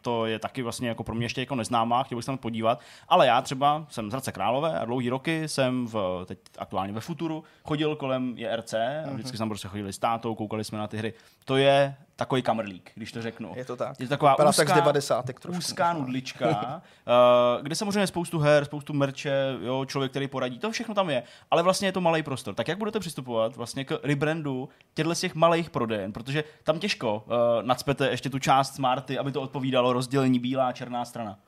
To 0.00 0.26
je 0.26 0.38
taky 0.38 0.62
vlastně 0.62 0.88
jako 0.88 1.04
pro 1.04 1.14
mě 1.14 1.24
ještě 1.24 1.40
jako 1.40 1.54
neznámá, 1.54 2.02
chtěl 2.02 2.16
bych 2.16 2.24
se 2.24 2.26
tam 2.26 2.38
podívat. 2.38 2.80
Ale 3.08 3.26
já 3.26 3.42
třeba 3.42 3.86
jsem 3.88 4.10
z 4.10 4.12
Hradce 4.12 4.32
Králové 4.32 4.78
a 4.78 4.84
dlouhý 4.84 5.10
roky 5.10 5.48
jsem 5.48 5.86
v, 5.86 6.24
teď 6.26 6.38
aktuálně 6.58 6.92
ve 6.92 7.00
Futuru 7.00 7.44
chodil 7.64 7.96
kolem 7.96 8.34
JRC 8.36 8.72
mm-hmm. 8.72 9.02
a 9.04 9.06
mhm. 9.06 9.14
vždycky 9.14 9.36
jsme 9.36 9.46
prostě 9.46 9.68
chodili 9.68 9.92
s 9.92 9.98
tátou, 9.98 10.34
koukali 10.34 10.64
jsme 10.64 10.78
na 10.78 10.86
ty 10.86 10.96
hry. 10.96 11.14
To 11.44 11.56
je 11.56 11.96
takový 12.20 12.42
kamrlík, 12.42 12.90
když 12.94 13.12
to 13.12 13.22
řeknu. 13.22 13.52
Je 13.56 13.64
to 13.64 13.76
tak. 13.76 14.00
Je 14.00 14.06
to 14.06 14.10
taková 14.10 14.34
úzká, 14.48 14.64
tak 14.64 14.68
z 14.68 14.72
90. 14.72 15.26
trošku. 15.26 15.58
úzká 15.58 15.92
nudlička, 15.92 16.48
uh, 16.48 17.62
kde 17.62 17.74
samozřejmě 17.74 18.06
spoustu 18.06 18.38
her, 18.38 18.64
spoustu 18.64 18.92
merče, 18.92 19.56
jo, 19.62 19.84
člověk, 19.84 20.12
který 20.12 20.28
poradí, 20.28 20.58
to 20.58 20.70
všechno 20.70 20.94
tam 20.94 21.10
je, 21.10 21.22
ale 21.50 21.62
vlastně 21.62 21.88
je 21.88 21.92
to 21.92 22.00
malý 22.00 22.22
prostor. 22.22 22.54
Tak 22.54 22.68
jak 22.68 22.78
budete 22.78 23.00
přistupovat 23.00 23.56
vlastně 23.56 23.84
k 23.84 24.00
rebrandu 24.02 24.68
těchto 24.94 25.14
těch 25.14 25.34
malých 25.34 25.70
prodejen, 25.70 26.12
protože 26.12 26.44
tam 26.64 26.78
těžko 26.78 27.24
uh, 27.26 27.32
nadspete 27.62 28.10
ještě 28.10 28.30
tu 28.30 28.38
část 28.38 28.74
Smarty, 28.74 29.18
aby 29.18 29.32
to 29.32 29.42
odpovídalo 29.42 29.92
rozdělení 29.92 30.38
bílá, 30.38 30.72
černá 30.72 31.04
strana. 31.04 31.38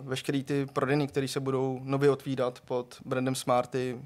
Uh, 0.00 0.06
veškeré 0.08 0.42
ty 0.42 0.66
prodejny, 0.66 1.06
které 1.06 1.28
se 1.28 1.40
budou 1.40 1.80
nově 1.82 2.10
otvírat 2.10 2.60
pod 2.60 2.96
brandem 3.04 3.34
Smarty, 3.34 4.00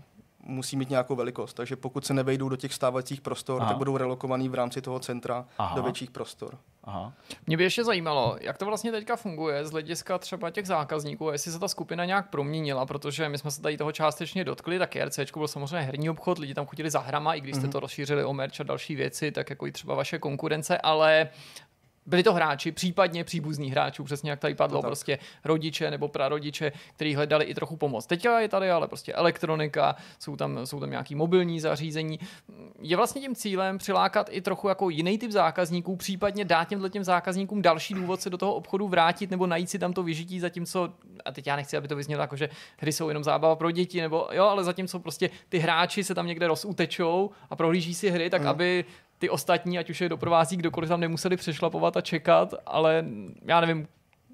musí 0.46 0.76
mít 0.76 0.90
nějakou 0.90 1.16
velikost. 1.16 1.54
Takže 1.54 1.76
pokud 1.76 2.06
se 2.06 2.14
nevejdou 2.14 2.48
do 2.48 2.56
těch 2.56 2.74
stávajících 2.74 3.20
prostor, 3.20 3.62
Aha. 3.62 3.70
tak 3.70 3.78
budou 3.78 3.96
relokovaný 3.96 4.48
v 4.48 4.54
rámci 4.54 4.82
toho 4.82 4.98
centra 4.98 5.46
Aha. 5.58 5.76
do 5.76 5.82
větších 5.82 6.10
prostor. 6.10 6.58
Aha. 6.84 7.12
Mě 7.46 7.56
by 7.56 7.62
ještě 7.62 7.84
zajímalo, 7.84 8.36
jak 8.40 8.58
to 8.58 8.66
vlastně 8.66 8.92
teďka 8.92 9.16
funguje 9.16 9.66
z 9.66 9.70
hlediska 9.70 10.18
třeba 10.18 10.50
těch 10.50 10.66
zákazníků, 10.66 11.30
jestli 11.30 11.52
se 11.52 11.58
ta 11.58 11.68
skupina 11.68 12.04
nějak 12.04 12.30
proměnila, 12.30 12.86
protože 12.86 13.28
my 13.28 13.38
jsme 13.38 13.50
se 13.50 13.62
tady 13.62 13.76
toho 13.76 13.92
částečně 13.92 14.44
dotkli, 14.44 14.78
tak 14.78 14.96
RC 14.96 15.18
byl 15.36 15.48
samozřejmě 15.48 15.80
herní 15.80 16.10
obchod, 16.10 16.38
lidi 16.38 16.54
tam 16.54 16.66
chodili 16.66 16.90
za 16.90 17.00
hrama, 17.00 17.34
i 17.34 17.40
když 17.40 17.56
jste 17.56 17.66
mm-hmm. 17.66 17.72
to 17.72 17.80
rozšířili 17.80 18.24
o 18.24 18.32
merch 18.32 18.60
a 18.60 18.62
další 18.62 18.94
věci, 18.96 19.32
tak 19.32 19.50
jako 19.50 19.66
i 19.66 19.72
třeba 19.72 19.94
vaše 19.94 20.18
konkurence, 20.18 20.78
ale 20.78 21.28
byli 22.06 22.22
to 22.22 22.32
hráči, 22.34 22.72
případně 22.72 23.24
příbuzní 23.24 23.70
hráčů, 23.70 24.04
přesně 24.04 24.30
jak 24.30 24.40
tady 24.40 24.54
padlo, 24.54 24.82
tak. 24.82 24.88
prostě 24.88 25.18
rodiče 25.44 25.90
nebo 25.90 26.08
prarodiče, 26.08 26.72
kteří 26.94 27.14
hledali 27.14 27.44
i 27.44 27.54
trochu 27.54 27.76
pomoc. 27.76 28.06
Teď 28.06 28.24
je 28.38 28.48
tady 28.48 28.70
ale 28.70 28.88
prostě 28.88 29.12
elektronika, 29.12 29.96
jsou 30.18 30.36
tam, 30.36 30.66
jsou 30.66 30.80
tam 30.80 30.90
nějaký 30.90 31.14
mobilní 31.14 31.60
zařízení. 31.60 32.18
Je 32.82 32.96
vlastně 32.96 33.20
tím 33.20 33.34
cílem 33.34 33.78
přilákat 33.78 34.28
i 34.32 34.40
trochu 34.40 34.68
jako 34.68 34.90
jiný 34.90 35.18
typ 35.18 35.30
zákazníků, 35.30 35.96
případně 35.96 36.44
dát 36.44 36.68
těmhle 36.68 36.90
těm 36.90 37.04
zákazníkům 37.04 37.62
další 37.62 37.94
důvod 37.94 38.20
se 38.20 38.30
do 38.30 38.38
toho 38.38 38.54
obchodu 38.54 38.88
vrátit 38.88 39.30
nebo 39.30 39.46
najít 39.46 39.70
si 39.70 39.78
tam 39.78 39.92
to 39.92 40.02
vyžití, 40.02 40.40
zatímco, 40.40 40.92
a 41.24 41.32
teď 41.32 41.46
já 41.46 41.56
nechci, 41.56 41.76
aby 41.76 41.88
to 41.88 41.96
vyznělo 41.96 42.20
jako, 42.22 42.36
že 42.36 42.48
hry 42.76 42.92
jsou 42.92 43.08
jenom 43.08 43.24
zábava 43.24 43.56
pro 43.56 43.70
děti, 43.70 44.00
nebo 44.00 44.28
jo, 44.32 44.44
ale 44.44 44.64
zatímco 44.64 44.98
prostě 45.00 45.30
ty 45.48 45.58
hráči 45.58 46.04
se 46.04 46.14
tam 46.14 46.26
někde 46.26 46.46
rozutečou 46.46 47.30
a 47.50 47.56
prohlíží 47.56 47.94
si 47.94 48.10
hry, 48.10 48.30
tak 48.30 48.40
Mhm. 48.40 48.50
aby 48.50 48.84
ty 49.18 49.30
ostatní, 49.30 49.78
ať 49.78 49.90
už 49.90 50.00
je 50.00 50.08
doprovází 50.08 50.56
kdokoliv 50.56 50.88
tam 50.88 51.00
nemuseli 51.00 51.36
přešlapovat 51.36 51.96
a 51.96 52.00
čekat, 52.00 52.54
ale 52.66 53.04
já 53.44 53.60
nevím, 53.60 53.88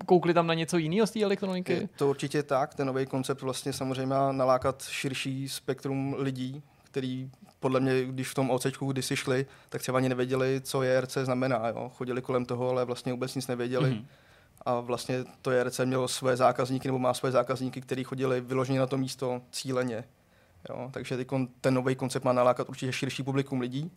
koukli 0.06 0.34
tam 0.34 0.46
na 0.46 0.54
něco 0.54 0.78
jiného 0.78 1.06
z 1.06 1.10
té 1.10 1.22
elektroniky. 1.22 1.72
Je 1.72 1.88
to 1.96 2.10
určitě 2.10 2.42
tak. 2.42 2.74
Ten 2.74 2.86
nový 2.86 3.06
koncept 3.06 3.42
vlastně 3.42 3.72
samozřejmě 3.72 4.06
má 4.06 4.32
nalákat 4.32 4.82
širší 4.82 5.48
spektrum 5.48 6.16
lidí, 6.18 6.62
který 6.84 7.30
podle 7.60 7.80
mě, 7.80 8.04
když 8.04 8.28
v 8.28 8.34
tom 8.34 8.50
OCčku 8.50 8.92
kdysi 8.92 9.16
šli, 9.16 9.46
tak 9.68 9.80
třeba 9.80 9.98
ani 9.98 10.08
nevěděli, 10.08 10.60
co 10.64 10.82
JRC 10.82 11.16
znamená. 11.16 11.68
Jo? 11.68 11.90
Chodili 11.94 12.22
kolem 12.22 12.44
toho, 12.44 12.70
ale 12.70 12.84
vlastně 12.84 13.12
vůbec 13.12 13.34
nic 13.34 13.46
nevěděli. 13.46 13.90
Mhm. 13.90 13.98
Mm-hmm. 13.98 14.06
A 14.66 14.80
vlastně 14.80 15.24
to 15.42 15.50
JRC 15.50 15.80
mělo 15.84 16.08
své 16.08 16.36
zákazníky, 16.36 16.88
nebo 16.88 16.98
má 16.98 17.14
své 17.14 17.30
zákazníky, 17.30 17.80
kteří 17.80 18.04
chodili 18.04 18.40
vyloženě 18.40 18.78
na 18.78 18.86
to 18.86 18.98
místo 18.98 19.42
cíleně. 19.50 20.04
Jo? 20.68 20.90
Takže 20.92 21.18
ten 21.60 21.74
nový 21.74 21.94
koncept 21.94 22.24
má 22.24 22.32
nalákat 22.32 22.68
určitě 22.68 22.92
širší 22.92 23.22
publikum 23.22 23.60
lidí. 23.60 23.90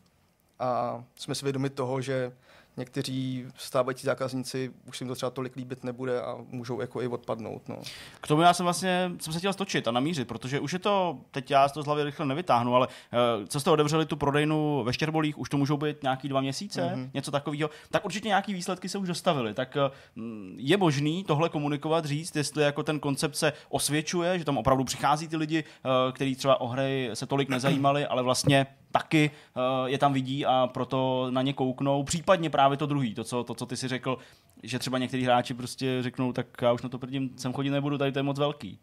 A 0.60 1.04
jsme 1.16 1.36
si 1.36 1.46
vědomi 1.46 1.70
toho, 1.70 2.02
že 2.02 2.32
někteří 2.78 3.46
stávající 3.58 4.06
zákazníci 4.06 4.72
už 4.88 5.02
jim 5.02 5.08
to 5.08 5.16
třeba 5.16 5.30
tolik 5.30 5.56
líbit 5.56 5.84
nebude 5.84 6.22
a 6.22 6.38
můžou 6.52 6.82
jako 6.82 7.02
i 7.02 7.08
odpadnout. 7.08 7.70
No. 7.70 7.78
K 8.22 8.28
tomu 8.28 8.42
já 8.42 8.54
jsem 8.54 8.64
vlastně 8.64 9.12
jsem 9.22 9.34
se 9.34 9.40
chtěl 9.40 9.54
stočit 9.54 9.88
a 9.88 9.92
namířit, 9.92 10.28
protože 10.28 10.60
už 10.60 10.74
je 10.74 10.80
to, 10.80 11.18
teď 11.32 11.52
já 11.52 11.70
to 11.70 11.84
z 11.84 11.86
hlavy 11.86 12.04
rychle 12.04 12.26
nevytáhnu, 12.26 12.76
ale 12.76 12.88
uh, 12.88 13.46
co 13.48 13.60
jste 13.60 13.72
otevřeli 13.72 14.06
tu 14.06 14.16
prodejnu 14.18 14.84
ve 14.84 14.94
Štěrbolích, 14.94 15.38
už 15.40 15.50
to 15.50 15.58
můžou 15.58 15.78
být 15.78 16.04
nějaký 16.04 16.30
dva 16.30 16.42
měsíce, 16.42 16.82
Mhm. 16.86 17.04
mm-hmm. 17.04 17.10
něco 17.14 17.32
takového, 17.32 17.70
tak 17.92 18.06
určitě 18.06 18.28
nějaký 18.28 18.54
výsledky 18.54 18.90
se 18.90 18.98
už 18.98 19.08
dostavily. 19.08 19.54
Tak 19.54 19.78
uh, 20.16 20.24
je 20.58 20.78
možný 20.78 21.24
tohle 21.24 21.50
komunikovat, 21.50 22.06
říct, 22.06 22.36
jestli 22.36 22.64
jako 22.64 22.84
ten 22.84 23.00
koncept 23.00 23.36
se 23.36 23.54
osvědčuje, 23.70 24.40
že 24.40 24.46
tam 24.46 24.58
opravdu 24.58 24.84
přichází 24.84 25.28
ty 25.28 25.38
lidi, 25.38 25.64
uh, 25.86 25.92
kteří 26.14 26.36
třeba 26.36 26.62
o 26.62 26.68
hry 26.68 27.10
se 27.14 27.26
tolik 27.26 27.50
nezajímali, 27.50 28.06
ale 28.06 28.24
vlastně 28.24 28.68
taky 28.94 29.32
uh, 29.56 29.62
je 29.90 29.98
tam 29.98 30.14
vidí 30.14 30.46
a 30.46 30.70
proto 30.74 31.28
na 31.30 31.42
ně 31.42 31.54
kouknou. 31.54 32.04
Případně 32.04 32.50
právě 32.50 32.78
to 32.78 32.86
druhý, 32.86 33.16
to 33.16 33.24
co, 33.24 33.44
to, 33.44 33.54
co 33.54 33.66
ty 33.66 33.78
si 33.78 33.88
řekl, 33.88 34.18
že 34.64 34.80
třeba 34.80 34.98
některý 34.98 35.24
hráči 35.24 35.54
prostě 35.54 35.98
řeknou, 36.02 36.34
tak 36.34 36.48
já 36.62 36.72
už 36.74 36.82
na 36.82 36.90
to 36.90 37.00
prvním 37.00 37.30
sem 37.38 37.54
chodit 37.54 37.70
nebudu, 37.70 37.98
tady 37.98 38.12
to 38.12 38.20
je 38.20 38.24
moc 38.24 38.40
velký. 38.40 38.80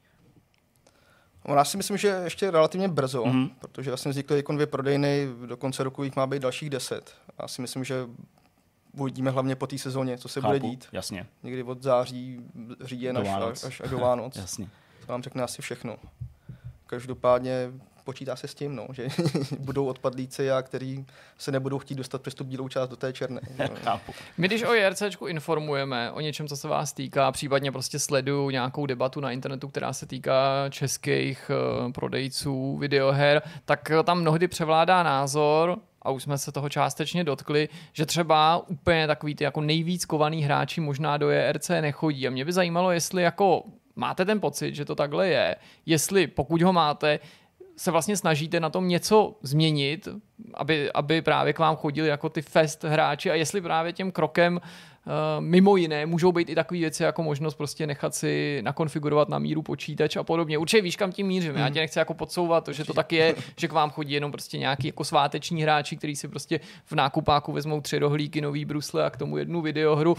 No, 1.48 1.54
já 1.54 1.64
si 1.64 1.76
myslím, 1.76 1.96
že 1.96 2.08
ještě 2.24 2.50
relativně 2.50 2.88
brzo, 2.88 3.24
Mhm. 3.24 3.44
mm-hmm. 3.44 3.50
protože 3.60 3.90
vlastně 3.90 4.10
vznikly 4.10 4.36
jako 4.36 4.52
dvě 4.52 4.66
prodejny, 4.66 5.28
do 5.46 5.56
konce 5.56 5.84
roku 5.84 6.04
jich 6.04 6.16
má 6.16 6.26
být 6.26 6.42
dalších 6.42 6.70
deset. 6.70 7.14
Já 7.42 7.48
si 7.48 7.62
myslím, 7.62 7.84
že 7.84 8.06
uvidíme 8.92 9.30
hlavně 9.30 9.56
po 9.56 9.66
té 9.66 9.78
sezóně, 9.78 10.18
co 10.18 10.28
se 10.28 10.40
Chápu, 10.40 10.48
bude 10.48 10.58
dít. 10.70 10.86
Jasně, 10.92 11.26
Někdy 11.42 11.62
od 11.62 11.82
září, 11.82 12.40
říjen 12.80 13.18
až, 13.18 13.28
až, 13.64 13.80
až 13.80 13.90
do 13.90 13.98
Vánoc. 13.98 14.36
jasně. 14.40 14.68
To 15.06 15.12
vám 15.12 15.22
řekne 15.22 15.42
asi 15.42 15.62
všechno. 15.62 15.96
Každopádně 16.86 17.70
počítá 18.10 18.36
se 18.36 18.48
s 18.48 18.54
tím, 18.54 18.76
no, 18.76 18.86
že 18.92 19.08
budou 19.58 19.86
odpadlíci 19.86 20.50
a 20.50 20.62
kteří 20.62 21.06
se 21.38 21.52
nebudou 21.52 21.78
chtít 21.78 21.94
dostat 21.94 22.22
přes 22.22 22.34
tu 22.34 22.44
bílou 22.44 22.68
část 22.68 22.88
do 22.88 22.96
té 22.96 23.12
černé. 23.12 23.40
Chápu. 23.84 24.12
My 24.38 24.48
když 24.48 24.62
o 24.62 24.74
JRCčku 24.74 25.26
informujeme 25.26 26.10
o 26.10 26.20
něčem, 26.20 26.48
co 26.48 26.56
se 26.56 26.68
vás 26.68 26.92
týká, 26.92 27.32
případně 27.32 27.72
prostě 27.72 27.98
sleduju 27.98 28.50
nějakou 28.50 28.86
debatu 28.86 29.20
na 29.20 29.30
internetu, 29.30 29.68
která 29.68 29.92
se 29.92 30.06
týká 30.06 30.68
českých 30.70 31.50
uh, 31.50 31.92
prodejců 31.92 32.76
videoher, 32.76 33.42
tak 33.64 33.90
eh, 33.90 34.02
tam 34.02 34.20
mnohdy 34.20 34.48
převládá 34.48 35.02
názor, 35.02 35.78
a 36.02 36.10
už 36.10 36.22
jsme 36.22 36.38
se 36.38 36.52
toho 36.52 36.68
částečně 36.68 37.24
dotkli, 37.24 37.68
že 37.92 38.06
třeba 38.06 38.68
úplně 38.68 39.06
takový 39.06 39.34
ty 39.34 39.44
jako 39.44 39.60
nejvíc 39.60 40.04
kovaný 40.04 40.42
hráči 40.42 40.80
možná 40.80 41.16
do 41.16 41.30
JRC 41.30 41.68
nechodí. 41.68 42.26
A 42.26 42.30
mě 42.30 42.44
by 42.44 42.52
zajímalo, 42.52 42.90
jestli 42.90 43.22
jako 43.22 43.64
máte 44.00 44.24
ten 44.24 44.40
pocit, 44.40 44.74
že 44.74 44.84
to 44.84 44.94
takhle 44.94 45.28
je, 45.28 45.56
jestli 45.86 46.26
pokud 46.26 46.62
ho 46.62 46.72
máte, 46.72 47.18
se 47.80 47.90
vlastně 47.90 48.16
snažíte 48.16 48.60
na 48.60 48.70
tom 48.70 48.88
něco 48.88 49.38
změnit, 49.42 50.08
aby, 50.54 50.92
aby 50.92 51.22
právě 51.22 51.52
k 51.52 51.58
vám 51.58 51.76
chodili 51.76 52.08
jako 52.08 52.28
ty 52.28 52.42
fest 52.42 52.84
hráči 52.84 53.30
a 53.30 53.34
jestli 53.34 53.60
právě 53.60 53.92
tím 53.92 54.12
krokem 54.12 54.60
mimo 55.40 55.76
jiné 55.76 56.06
můžou 56.06 56.32
být 56.32 56.48
i 56.48 56.54
takové 56.54 56.80
věci 56.80 57.02
jako 57.02 57.22
možnost 57.22 57.54
prostě 57.54 57.86
nechat 57.86 58.14
si 58.14 58.60
nakonfigurovat 58.62 59.28
na 59.28 59.38
míru 59.38 59.62
počítač 59.62 60.16
a 60.16 60.22
podobně. 60.22 60.58
Určitě 60.58 60.82
víš, 60.82 60.96
kam 60.96 61.12
tím 61.12 61.26
mířím. 61.26 61.56
Já 61.56 61.70
tě 61.70 61.80
nechci 61.80 61.98
jako 61.98 62.14
podsouvat, 62.14 62.68
že 62.68 62.84
to 62.84 62.94
tak 62.94 63.12
je, 63.12 63.34
že 63.56 63.68
k 63.68 63.72
vám 63.72 63.90
chodí 63.90 64.12
jenom 64.12 64.32
prostě 64.32 64.58
nějaký 64.58 64.86
jako 64.86 65.04
sváteční 65.04 65.62
hráči, 65.62 65.96
kteří 65.96 66.16
si 66.16 66.28
prostě 66.28 66.60
v 66.84 66.92
nákupáku 66.92 67.52
vezmou 67.52 67.80
tři 67.80 67.98
rohlíky, 67.98 68.40
nový 68.40 68.64
brusle 68.64 69.04
a 69.04 69.10
k 69.10 69.16
tomu 69.16 69.36
jednu 69.36 69.60
videohru 69.60 70.16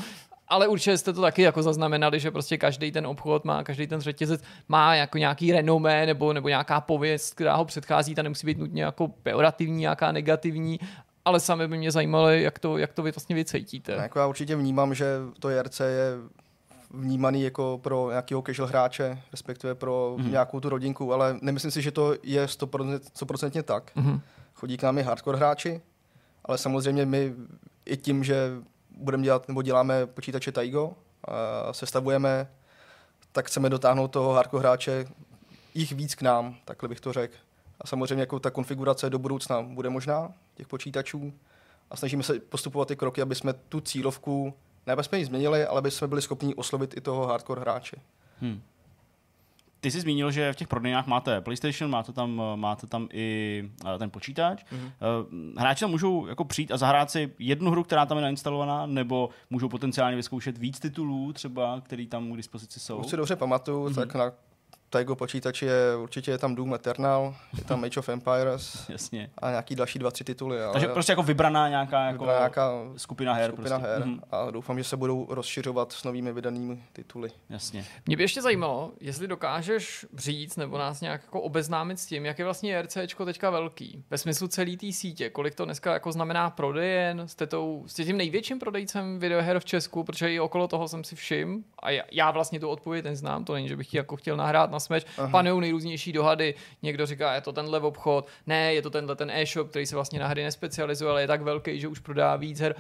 ale 0.52 0.68
určitě 0.68 0.98
jste 0.98 1.14
to 1.14 1.22
taky 1.22 1.42
jako 1.42 1.64
zaznamenali, 1.64 2.20
že 2.20 2.32
prostě 2.32 2.58
každý 2.58 2.92
ten 2.92 3.08
obchod 3.08 3.46
má, 3.46 3.64
každý 3.64 3.88
ten 3.88 4.02
řetězec 4.02 4.44
má 4.68 4.96
jako 4.96 5.18
nějaký 5.18 5.52
renomé 5.52 6.06
nebo, 6.06 6.34
nebo 6.34 6.50
nějaká 6.50 6.82
pověst, 6.82 7.34
která 7.34 7.56
ho 7.56 7.66
předchází, 7.66 8.16
ta 8.16 8.22
nemusí 8.22 8.48
být 8.48 8.58
nutně 8.58 8.84
jako 8.84 9.08
pejorativní, 9.08 9.80
nějaká 9.80 10.12
negativní, 10.12 10.80
ale 11.32 11.40
sami 11.40 11.68
by 11.68 11.78
mě 11.78 11.92
zajímalo, 11.92 12.30
jak 12.30 12.60
to, 12.60 12.78
jak 12.78 12.94
to 12.94 13.04
vy 13.04 13.12
vlastně 13.12 13.36
vy 13.36 13.46
cítíte. 13.46 13.92
Jako 13.92 14.20
já 14.20 14.28
určitě 14.28 14.56
vnímám, 14.56 14.94
že 14.94 15.18
to 15.40 15.50
JRC 15.50 15.80
je 15.80 16.18
vnímaný 16.90 17.44
jako 17.44 17.80
pro 17.84 18.10
nějakého 18.10 18.42
casual 18.42 18.68
hráče, 18.68 19.22
respektive 19.32 19.76
pro 19.76 20.16
mm. 20.18 20.32
nějakou 20.32 20.60
tu 20.60 20.70
rodinku, 20.70 21.14
ale 21.14 21.38
nemyslím 21.42 21.72
si, 21.72 21.82
že 21.82 21.92
to 21.92 22.16
je 22.24 22.46
100%, 22.46 23.00
100% 23.00 23.64
tak. 23.64 23.92
Mhm. 23.96 24.22
Chodí 24.54 24.78
k 24.78 24.84
nám 24.84 24.98
i 24.98 25.02
hardcore 25.02 25.38
hráči, 25.38 25.82
ale 26.46 26.58
samozřejmě 26.58 27.06
my 27.06 27.34
i 27.86 27.98
tím, 27.98 28.24
že 28.24 28.52
budeme 28.98 29.24
dělat 29.24 29.48
nebo 29.48 29.62
děláme 29.62 30.06
počítače 30.06 30.52
Taigo, 30.52 30.94
a 31.68 31.74
sestavujeme, 31.74 32.48
tak 33.32 33.48
chceme 33.48 33.70
dotáhnout 33.70 34.08
toho 34.08 34.34
hardcore 34.34 34.62
hráče 34.62 35.06
jich 35.74 35.92
víc 35.92 36.16
k 36.16 36.22
nám, 36.22 36.56
takhle 36.66 36.90
bych 36.90 37.00
to 37.00 37.14
řekl. 37.14 37.36
A 37.82 37.88
samozřejmě 37.88 38.22
jako 38.22 38.40
ta 38.40 38.52
konfigurace 38.52 39.10
do 39.10 39.20
budoucna 39.20 39.62
bude 39.62 39.90
možná 39.90 40.34
těch 40.62 40.68
počítačů 40.68 41.34
a 41.92 41.96
snažíme 41.96 42.24
se 42.24 42.40
postupovat 42.40 42.88
ty 42.88 42.96
kroky, 42.96 43.22
aby 43.22 43.36
jsme 43.36 43.54
tu 43.54 43.82
cílovku, 43.82 44.54
ne 44.88 44.94
aby 44.94 45.04
jsme 45.04 45.18
ji 45.18 45.26
změnili, 45.26 45.66
ale 45.66 45.80
aby 45.80 45.92
jsme 45.92 46.08
byli 46.08 46.22
schopni 46.22 46.56
oslovit 46.56 46.98
i 46.98 47.02
toho 47.02 47.28
hardcore 47.28 47.62
hráče. 47.62 47.98
Hmm. 48.42 48.62
Ty 49.80 49.92
jsi 49.92 50.02
zmínil, 50.02 50.32
že 50.32 50.54
v 50.54 50.56
těch 50.56 50.68
prodejnách 50.68 51.08
máte 51.08 51.42
PlayStation, 51.42 51.92
máte 51.92 52.14
tam, 52.14 52.42
máte 52.56 52.88
tam 52.88 53.08
i 53.14 53.70
eh, 53.96 53.98
ten 53.98 54.10
počítač. 54.10 54.64
Mm-hmm. 54.64 55.54
Hráči 55.58 55.80
tam 55.80 55.90
můžou 55.90 56.28
jako 56.28 56.46
přijít 56.46 56.72
a 56.72 56.78
zahrát 56.78 57.12
si 57.12 57.34
jednu 57.40 57.72
hru, 57.72 57.84
která 57.84 58.06
tam 58.06 58.18
je 58.18 58.22
nainstalovaná, 58.22 58.86
nebo 58.86 59.30
můžou 59.50 59.70
potenciálně 59.70 60.16
vyzkoušet 60.16 60.58
víc 60.58 60.80
titulů, 60.80 61.34
třeba, 61.34 61.82
který 61.82 62.08
tam 62.08 62.34
k 62.34 62.38
dispozici 62.38 62.80
jsou. 62.80 62.96
Pokud 62.96 63.10
si 63.10 63.18
dobře 63.18 63.36
pamatuju, 63.36 63.88
mm-hmm. 63.88 63.96
tak 63.96 64.16
na 64.16 64.32
Taigo 64.92 65.16
počítači 65.16 65.66
je 65.66 65.96
určitě 66.02 66.32
je 66.32 66.38
tam 66.38 66.56
Doom 66.56 66.74
Eternal, 66.74 67.36
je 67.58 67.64
tam 67.64 67.84
Age 67.84 68.00
of 68.00 68.10
Empires 68.10 68.86
Jasně. 68.90 69.30
a 69.38 69.50
nějaký 69.50 69.76
další 69.76 70.00
dva, 70.00 70.12
tři 70.12 70.24
tituly. 70.24 70.64
Ale 70.64 70.74
Takže 70.74 70.88
prostě 70.88 71.12
jako 71.12 71.24
vybraná 71.24 71.70
nějaká, 71.70 72.06
jako 72.06 72.18
vybraná 72.24 72.40
nějaká 72.40 72.72
skupina 72.98 73.34
her. 73.34 73.52
skupina 73.52 73.80
prostě. 73.80 73.94
her 73.94 74.06
Mhm. 74.06 74.22
a 74.32 74.52
doufám, 74.52 74.78
že 74.78 74.84
se 74.84 74.98
budou 74.98 75.28
rozšiřovat 75.30 75.92
s 75.92 76.04
novými 76.04 76.34
vydanými 76.34 76.80
tituly. 76.94 77.30
Jasně. 77.50 77.86
Mě 78.06 78.18
by 78.18 78.24
ještě 78.24 78.42
zajímalo, 78.42 78.92
jestli 79.00 79.28
dokážeš 79.28 80.06
říct 80.18 80.56
nebo 80.58 80.78
nás 80.78 81.02
nějak 81.02 81.22
jako 81.24 81.42
obeznámit 81.42 82.00
s 82.00 82.06
tím, 82.06 82.26
jak 82.26 82.40
je 82.40 82.46
vlastně 82.46 82.72
JRCčko 82.74 83.26
teďka 83.26 83.50
velký. 83.50 84.04
Ve 84.10 84.18
smyslu 84.18 84.48
celé 84.48 84.78
té 84.78 84.92
sítě, 84.92 85.30
kolik 85.30 85.56
to 85.56 85.66
dneska 85.66 85.94
jako 85.94 86.12
znamená 86.12 86.50
prodejen, 86.50 87.28
jste, 87.28 87.48
tou, 87.48 87.84
jste 87.88 88.06
tím 88.06 88.18
největším 88.18 88.60
prodejcem 88.60 89.20
videoher 89.20 89.60
v 89.60 89.66
Česku, 89.66 90.04
protože 90.04 90.34
i 90.34 90.40
okolo 90.40 90.68
toho 90.68 90.88
jsem 90.88 91.04
si 91.04 91.16
všim 91.16 91.64
a 91.80 91.90
já, 91.90 92.04
já 92.12 92.32
vlastně 92.32 92.60
tu 92.60 92.70
odpověď 92.70 93.06
neznám, 93.06 93.46
to 93.46 93.54
není, 93.54 93.68
že 93.68 93.76
bych 93.78 93.94
ji 93.94 93.98
jako 93.98 94.16
chtěl 94.16 94.38
nahrát 94.38 94.72
na 94.72 94.80
smeč. 94.82 95.06
Panují 95.32 95.62
nejrůznější 95.62 96.12
dohady, 96.12 96.56
někdo 96.82 97.06
říká, 97.06 97.34
je 97.34 97.42
to 97.42 97.52
tenhle 97.52 97.80
obchod, 97.80 98.28
ne, 98.48 98.74
je 98.74 98.82
to 98.82 98.90
tenhle 98.90 99.16
ten 99.16 99.32
e-shop, 99.32 99.70
který 99.70 99.86
se 99.86 99.96
vlastně 99.96 100.20
na 100.20 100.28
hry 100.28 100.44
nespecializuje, 100.44 101.12
ale 101.12 101.22
je 101.22 101.28
tak 101.28 101.42
velký, 101.42 101.80
že 101.80 101.88
už 101.88 102.00
prodá 102.00 102.36
víc 102.36 102.60
her. 102.60 102.76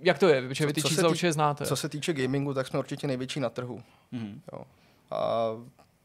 Jak 0.00 0.18
to 0.18 0.28
je? 0.28 0.48
Protože 0.48 0.66
vy 0.66 0.72
ty 0.72 0.82
Co 0.82 0.88
se 0.88 0.94
čísla 0.94 1.08
určitě 1.08 1.32
znáte. 1.32 1.66
Co 1.66 1.76
se 1.76 1.88
týče 1.88 2.12
gamingu, 2.12 2.54
tak 2.54 2.66
jsme 2.66 2.78
určitě 2.78 3.06
největší 3.06 3.40
na 3.40 3.50
trhu. 3.50 3.82
Mhm. 4.12 4.40
Jo. 4.52 4.62
A 5.10 5.50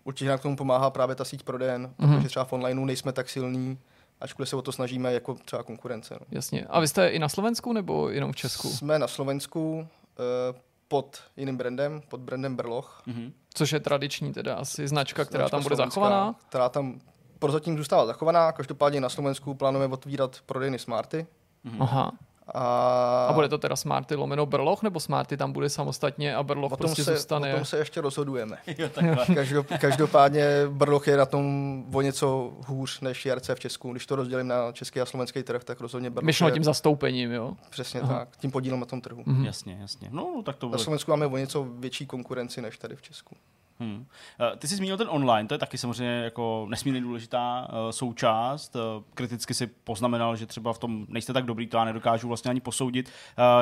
určitě 0.03 0.29
nám 0.29 0.39
k 0.39 0.41
tomu 0.41 0.55
pomáhá 0.55 0.89
právě 0.89 1.15
ta 1.15 1.25
síť 1.25 1.43
prodejen, 1.43 1.93
mm-hmm. 1.99 2.15
protože 2.15 2.27
třeba 2.27 2.45
v 2.45 2.53
onlineu 2.53 2.85
nejsme 2.85 3.13
tak 3.13 3.29
silní, 3.29 3.79
ačkoliv 4.21 4.49
se 4.49 4.55
o 4.55 4.61
to 4.61 4.71
snažíme 4.71 5.13
jako 5.13 5.33
třeba 5.33 5.63
konkurence. 5.63 6.13
No. 6.19 6.25
Jasně. 6.31 6.65
A 6.69 6.79
vy 6.79 6.87
jste 6.87 7.07
i 7.07 7.19
na 7.19 7.29
Slovensku 7.29 7.73
nebo 7.73 8.09
jenom 8.09 8.31
v 8.31 8.35
Česku? 8.35 8.69
Jsme 8.69 8.99
na 8.99 9.07
Slovensku 9.07 9.87
eh, 10.19 10.59
pod 10.93 11.19
jiným 11.37 11.57
brandem, 11.57 12.01
pod 12.09 12.21
brandem 12.21 12.55
Berloch. 12.55 13.03
Mhm. 13.05 13.33
Což 13.53 13.71
je 13.71 13.79
tradiční 13.79 14.33
teda 14.33 14.55
asi 14.55 14.87
značka, 14.87 15.25
která 15.25 15.43
Značka 15.43 15.57
tam 15.57 15.63
bude 15.63 15.75
slovenská, 15.75 16.01
zachovaná. 16.01 16.35
Která 16.49 16.69
tam 16.69 16.99
prozatím 17.39 17.77
zůstává 17.77 18.05
zachovaná, 18.05 18.51
každopádně 18.51 19.01
na 19.01 19.09
Slovensku 19.09 19.53
plánujeme 19.53 19.93
otvírat 19.93 20.37
prodejny 20.45 20.79
Smarty 20.79 21.27
Aha. 21.79 22.11
A, 22.47 23.25
A 23.29 23.33
bude 23.33 23.49
to 23.49 23.57
teda 23.57 23.75
Smarty 23.75 24.15
lomeno 24.15 24.45
Brloch, 24.45 24.83
nebo 24.83 24.99
Smarty 24.99 25.37
tam 25.37 25.51
bude 25.51 25.69
samostatně 25.69 26.35
a 26.35 26.43
Brloch 26.43 26.71
o 26.71 26.77
tom, 26.77 26.85
prostě 26.87 27.03
se, 27.03 27.15
zůstane? 27.15 27.53
o 27.53 27.55
tom 27.55 27.65
se 27.65 27.77
ještě 27.77 28.01
rozhodujeme. 28.01 28.57
Jo. 28.77 28.89
Každop, 29.35 29.67
každopádně 29.81 30.45
Brloch 30.69 31.07
je 31.07 31.17
na 31.17 31.25
tom 31.25 31.83
o 31.93 32.01
něco 32.01 32.53
hůř 32.67 33.01
než 33.01 33.25
JRC 33.25 33.49
v 33.55 33.59
Česku. 33.59 33.91
Když 33.91 34.05
to 34.05 34.15
rozdělím 34.15 34.47
na 34.47 34.71
český 34.71 35.01
a 35.01 35.05
slovenský 35.05 35.43
trh, 35.43 35.63
tak 35.63 35.81
rozhodně 35.81 36.09
Brloch 36.09 36.25
Myšlo 36.25 36.47
je 36.47 36.51
tím 36.53 36.63
zastoupením, 36.63 37.31
jo? 37.31 37.53
přesně 37.69 38.01
Aha. 38.01 38.19
tak, 38.19 38.37
tím 38.37 38.51
podílem 38.51 38.79
na 38.79 38.85
tom 38.85 39.01
trhu. 39.01 39.23
Mhm. 39.25 39.45
Jasně, 39.45 39.77
jasně. 39.81 40.09
No, 40.11 40.41
tak 40.45 40.55
to 40.55 40.65
Na 40.65 40.69
bude. 40.69 40.83
Slovensku 40.83 41.11
máme 41.11 41.25
o 41.27 41.37
něco 41.37 41.63
větší 41.63 42.05
konkurenci 42.05 42.61
než 42.61 42.77
tady 42.77 42.95
v 42.95 43.01
Česku. 43.01 43.35
Hmm. 43.79 44.05
Eh, 44.53 44.57
Ty 44.57 44.67
jsi 44.67 44.75
zmínil 44.75 44.97
ten 44.97 45.07
online, 45.09 45.47
to 45.47 45.53
je 45.53 45.57
taky 45.57 45.77
samozřejmě 45.77 46.13
jako 46.13 46.65
nesmírně 46.69 47.01
důležitá 47.01 47.67
uh, 47.69 47.89
součást. 47.89 48.75
Uh, 48.75 48.81
kriticky 49.13 49.53
si 49.53 49.67
poznamenal, 49.67 50.35
že 50.35 50.45
třeba 50.45 50.73
v 50.73 50.77
tom 50.77 51.05
nejste 51.09 51.33
tak 51.33 51.45
dobrý, 51.45 51.67
to 51.67 51.77
já 51.77 51.83
nedokážu 51.83 52.27
vlastně 52.27 52.49
ani 52.49 52.59
posoudit 52.59 53.09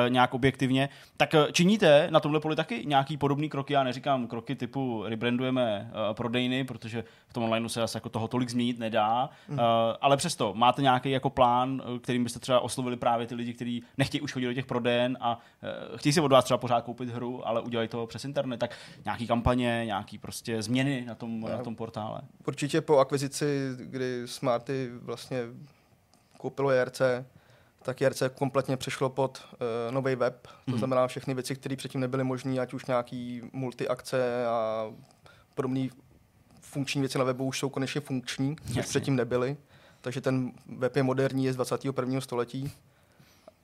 nějak 0.08 0.34
objektivně. 0.34 0.88
Tak 1.16 1.34
činíte 1.52 2.08
na 2.10 2.20
tomhle 2.20 2.40
poli 2.40 2.56
taky 2.56 2.82
nějaký 2.86 3.16
podobný 3.16 3.48
kroky? 3.48 3.72
Já 3.72 3.82
neříkám 3.84 4.26
kroky 4.26 4.54
typu 4.54 5.04
rebrandujeme 5.06 5.90
prodejny, 6.12 6.64
protože 6.64 7.04
v 7.28 7.32
tom 7.32 7.44
onlineu 7.44 7.68
se 7.68 7.82
asi 7.82 7.96
jako 7.96 8.08
toho 8.08 8.28
tolik 8.28 8.50
změnit 8.50 8.78
nedá, 8.78 9.30
uh, 9.48 9.58
ale 10.00 10.16
přesto 10.16 10.54
máte 10.54 10.82
nějaký 10.82 11.10
jako 11.10 11.30
plán, 11.30 11.82
kterým 12.02 12.24
byste 12.24 12.38
třeba 12.38 12.60
oslovili 12.60 12.96
právě 12.96 13.26
ty 13.26 13.34
lidi, 13.34 13.52
kteří 13.52 13.82
nechtějí 13.98 14.20
už 14.20 14.32
chodit 14.32 14.46
do 14.46 14.54
těch 14.54 14.66
prodejen 14.66 15.18
a 15.20 15.38
chtějí 15.96 16.12
si 16.12 16.20
od 16.20 16.32
vás 16.32 16.44
třeba 16.44 16.58
pořád 16.58 16.84
koupit 16.84 17.08
hru, 17.08 17.48
ale 17.48 17.60
udělají 17.60 17.88
to 17.88 18.06
přes 18.06 18.24
internet, 18.24 18.56
tak 18.56 18.76
nějaký 19.04 19.26
kampaně, 19.26 19.82
nějaký 19.86 20.01
prostě 20.20 20.62
změny 20.62 21.04
na 21.06 21.14
tom, 21.14 21.40
na 21.40 21.58
tom 21.58 21.76
portále. 21.76 22.20
Určitě 22.46 22.80
po 22.80 22.98
akvizici, 22.98 23.70
kdy 23.76 24.22
Smarty 24.26 24.90
vlastně 25.02 25.38
koupilo 26.38 26.70
JRC, 26.70 27.00
tak 27.82 28.00
JRC 28.00 28.22
kompletně 28.34 28.76
přešlo 28.76 29.08
pod 29.10 29.42
uh, 29.52 29.94
nový 29.94 30.14
web. 30.14 30.46
To 30.46 30.50
Mhm. 30.70 30.78
znamená 30.78 31.06
všechny 31.06 31.34
věci, 31.34 31.54
které 31.56 31.76
předtím 31.76 32.00
nebyly 32.00 32.24
možné, 32.24 32.58
ať 32.60 32.74
už 32.74 32.86
nějaký 32.86 33.42
multi-akce 33.52 34.46
a 34.46 34.86
podobné 35.54 35.88
funkční 36.60 37.00
věci 37.00 37.18
na 37.18 37.24
webu 37.24 37.44
už 37.44 37.58
jsou 37.58 37.68
konečně 37.68 38.00
funkční, 38.00 38.56
což 38.66 38.76
Jasně. 38.76 38.90
předtím 38.90 39.16
nebyly. 39.16 39.56
Takže 40.00 40.20
ten 40.20 40.52
web 40.78 40.96
je 40.96 41.02
moderní, 41.02 41.44
je 41.44 41.52
z 41.52 41.56
21. 41.56 42.20
století. 42.20 42.72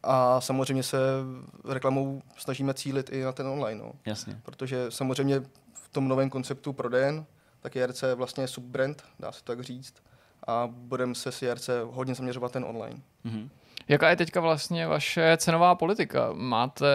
A 0.02 0.40
samozřejmě 0.40 0.82
se 0.82 0.98
reklamou 1.68 2.22
snažíme 2.36 2.74
cílit 2.74 3.10
i 3.12 3.22
na 3.22 3.32
ten 3.32 3.46
online. 3.46 3.80
No. 3.80 3.92
Jasně. 4.06 4.40
Protože 4.42 4.86
samozřejmě 4.88 5.42
tom 5.92 6.08
novém 6.08 6.30
konceptu 6.30 6.72
prodejen, 6.72 7.24
tak 7.60 7.76
JRC 7.76 8.02
je 8.02 8.14
vlastně 8.14 8.48
subbrand, 8.48 9.04
dá 9.20 9.32
se 9.32 9.44
tak 9.44 9.60
říct. 9.60 9.94
A 10.46 10.68
budeme 10.70 11.14
se 11.14 11.32
s 11.32 11.42
JRC 11.42 11.70
hodně 11.84 12.14
zaměřovat 12.14 12.52
ten 12.52 12.64
online. 12.64 13.00
Mhm. 13.24 13.50
Jaká 13.90 14.10
je 14.10 14.16
teďka 14.16 14.40
vlastně 14.40 14.86
vaše 14.86 15.36
cenová 15.36 15.74
politika? 15.74 16.30
Máte 16.32 16.86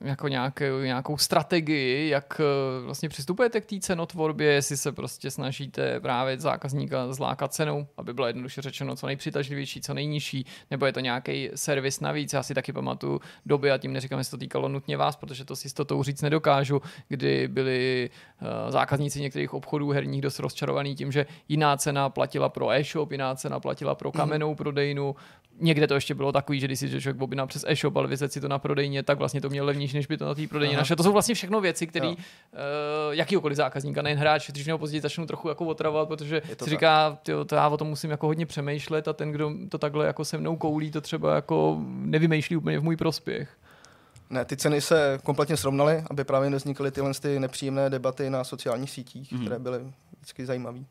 jako 0.00 0.28
nějakou, 0.28 0.80
nějakou 0.82 1.16
strategii, 1.16 2.08
jak 2.08 2.40
eh, 2.40 2.84
vlastně 2.84 3.08
přistupujete 3.08 3.60
k 3.60 3.66
té 3.66 3.80
cenotvorbě, 3.80 4.52
jestli 4.52 4.76
se 4.76 4.92
prostě 4.92 5.30
snažíte 5.30 6.00
právě 6.00 6.38
zákazníka 6.38 7.12
zlákat 7.12 7.52
cenou, 7.52 7.86
aby 7.96 8.14
byla 8.14 8.26
jednoduše 8.26 8.62
řečeno 8.62 8.96
co 8.96 9.06
nejpřitažlivější, 9.06 9.80
co 9.80 9.94
nejnižší, 9.94 10.46
nebo 10.70 10.86
je 10.86 10.92
to 10.92 11.00
nějaký 11.00 11.50
servis 11.54 12.00
navíc. 12.00 12.32
Já 12.32 12.42
si 12.42 12.54
taky 12.54 12.72
pamatuju 12.72 13.20
doby, 13.46 13.70
a 13.70 13.78
tím 13.78 13.92
neříkám, 13.92 14.18
jestli 14.18 14.30
to 14.30 14.40
týkalo 14.40 14.68
nutně 14.68 14.96
vás, 14.96 15.16
protože 15.16 15.44
to 15.44 15.56
si 15.56 15.68
s 15.68 15.72
tou 15.72 16.02
říct 16.02 16.22
nedokážu, 16.22 16.82
kdy 17.08 17.48
byli 17.48 18.10
eh, 18.40 18.72
zákazníci 18.72 19.20
některých 19.20 19.54
obchodů 19.54 19.90
herních 19.90 20.22
dost 20.22 20.38
rozčarovaní 20.38 20.94
tím, 20.94 21.12
že 21.12 21.26
jiná 21.48 21.76
cena 21.76 22.08
platila 22.08 22.48
pro 22.48 22.70
e-shop, 22.72 23.12
jiná 23.12 23.34
cena 23.34 23.60
platila 23.60 23.94
pro 23.94 24.12
kamennou 24.12 24.54
prodejnu, 24.54 25.16
Někde 25.58 25.86
to 25.86 25.94
ještě 25.94 26.14
bylo 26.14 26.32
takový, 26.32 26.60
že 26.60 26.66
když 26.66 26.78
si 26.78 27.00
člověk 27.00 27.22
objedná 27.22 27.46
přes 27.46 27.64
e-shop, 27.68 27.96
ale 27.96 28.08
vyzet 28.08 28.32
si 28.32 28.40
to 28.40 28.48
na 28.48 28.58
prodejně, 28.58 29.02
tak 29.02 29.18
vlastně 29.18 29.40
to 29.40 29.48
měl 29.48 29.64
levnější, 29.64 29.96
než 29.96 30.06
by 30.06 30.16
to 30.16 30.24
na 30.24 30.34
té 30.34 30.46
prodejně 30.46 30.76
našel. 30.76 30.96
To 30.96 31.02
jsou 31.02 31.12
vlastně 31.12 31.34
všechno 31.34 31.60
věci, 31.60 31.86
které 31.86 32.08
uh, 32.08 32.16
jakýkoliv 33.10 33.56
zákazníka, 33.56 34.02
nejen 34.02 34.18
hráč, 34.18 34.50
když 34.50 34.66
nebo 34.66 34.78
později 34.78 35.00
začnou 35.00 35.26
trochu 35.26 35.48
jako 35.48 35.66
otravovat, 35.66 36.08
protože 36.08 36.42
si 36.48 36.56
tak. 36.56 36.68
říká, 36.68 37.18
tyjo, 37.22 37.44
to 37.44 37.54
já 37.54 37.68
o 37.68 37.76
tom 37.76 37.88
musím 37.88 38.10
jako 38.10 38.26
hodně 38.26 38.46
přemýšlet 38.46 39.08
a 39.08 39.12
ten, 39.12 39.32
kdo 39.32 39.52
to 39.68 39.78
takhle 39.78 40.06
jako 40.06 40.24
se 40.24 40.38
mnou 40.38 40.56
koulí, 40.56 40.90
to 40.90 41.00
třeba 41.00 41.34
jako 41.34 41.78
nevymýšlí 41.86 42.56
úplně 42.56 42.78
v 42.78 42.82
můj 42.82 42.96
prospěch. 42.96 43.56
Ne, 44.30 44.44
ty 44.44 44.56
ceny 44.56 44.80
se 44.80 45.18
kompletně 45.22 45.56
srovnaly, 45.56 46.04
aby 46.10 46.24
právě 46.24 46.50
nevznikaly 46.50 46.90
tyhle 46.90 47.14
ty 47.14 47.40
nepříjemné 47.40 47.90
debaty 47.90 48.30
na 48.30 48.44
sociálních 48.44 48.90
sítích, 48.90 49.32
mm-hmm. 49.32 49.40
které 49.40 49.58
byly 49.58 49.80
vždycky 50.16 50.46
zajímavé. 50.46 50.78
Uh, 50.78 50.86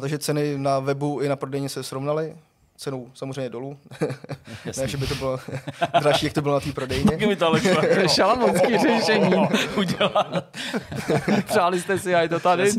takže 0.00 0.18
ceny 0.18 0.58
na 0.58 0.78
webu 0.78 1.20
i 1.20 1.28
na 1.28 1.36
prodejně 1.36 1.68
se 1.68 1.82
srovnaly, 1.82 2.36
cenou 2.76 3.10
samozřejmě 3.14 3.50
dolů. 3.50 3.78
ne, 4.76 4.88
že 4.88 4.96
by 4.96 5.06
to 5.06 5.14
bylo 5.14 5.38
dražší, 6.00 6.26
jak 6.26 6.32
to 6.34 6.42
bylo 6.42 6.54
na 6.54 6.60
té 6.60 6.72
prodejně. 6.72 7.10
Taky 7.10 7.26
mi 7.26 7.36
to 7.36 7.46
ale 7.46 7.60
šlo, 7.60 7.82
Šalamounský 8.14 8.78
řešení. 8.78 9.32
udělat. 9.76 10.56
Přáli 11.44 11.80
jste 11.80 11.98
si, 11.98 12.14
a 12.14 12.20
je 12.20 12.28
to 12.28 12.40
tady. 12.40 12.70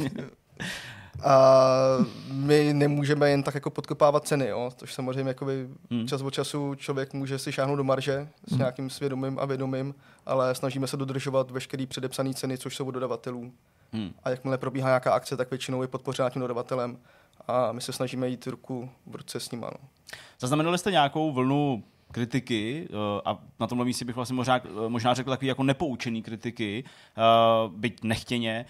A 1.24 1.58
my 2.32 2.74
nemůžeme 2.74 3.30
jen 3.30 3.44
tak 3.44 3.56
jako 3.56 3.70
podkopávat 3.70 4.28
ceny, 4.28 4.48
jo? 4.48 4.72
což 4.78 4.94
samozřejmě 4.94 5.28
jakoby 5.30 5.68
Hmm. 5.92 6.08
čas 6.08 6.22
od 6.22 6.34
času 6.34 6.76
člověk 6.76 7.14
může 7.14 7.40
si 7.40 7.52
šáhnout 7.52 7.78
do 7.78 7.84
marže 7.84 8.28
s 8.48 8.52
Hmm. 8.52 8.60
nějakým 8.60 8.90
svědomím 8.90 9.40
a 9.40 9.46
vědomím, 9.46 9.96
ale 10.26 10.56
snažíme 10.56 10.88
se 10.88 10.98
dodržovat 10.98 11.52
veškeré 11.52 11.86
předepsané 11.88 12.34
ceny, 12.34 12.58
což 12.58 12.76
jsou 12.76 12.86
od 12.88 12.92
dodavatelů. 12.92 13.52
Hmm. 13.94 14.12
A 14.24 14.30
jakmile 14.30 14.58
probíhá 14.58 14.90
nějaká 14.90 15.14
akce, 15.14 15.38
tak 15.38 15.50
většinou 15.52 15.82
je 15.82 15.88
podpořena 15.88 16.30
tím 16.30 16.42
dodavatelem 16.42 16.98
a 17.48 17.72
my 17.72 17.82
se 17.82 17.94
snažíme 17.94 18.28
jít 18.30 18.48
ruku 18.48 18.90
v 19.06 19.16
ruce 19.16 19.40
s 19.40 19.52
nima. 19.52 19.70
No. 19.82 19.90
Zaznamenali 20.40 20.78
jste 20.78 20.92
nějakou 20.92 21.32
vlnu 21.32 21.84
kritiky 22.12 22.88
eh, 22.90 23.22
a 23.26 23.40
na 23.60 23.68
tomhle 23.68 23.86
místě 23.86 24.06
bych 24.06 24.16
vlastně 24.16 24.36
možná, 24.36 24.62
možná 24.88 25.14
řekl 25.14 25.30
takový 25.30 25.48
jako 25.48 25.64
nepoučený 25.64 26.24
kritiky, 26.24 26.84
eh, 27.18 27.22
byť 27.68 28.04
nechtěně, 28.04 28.66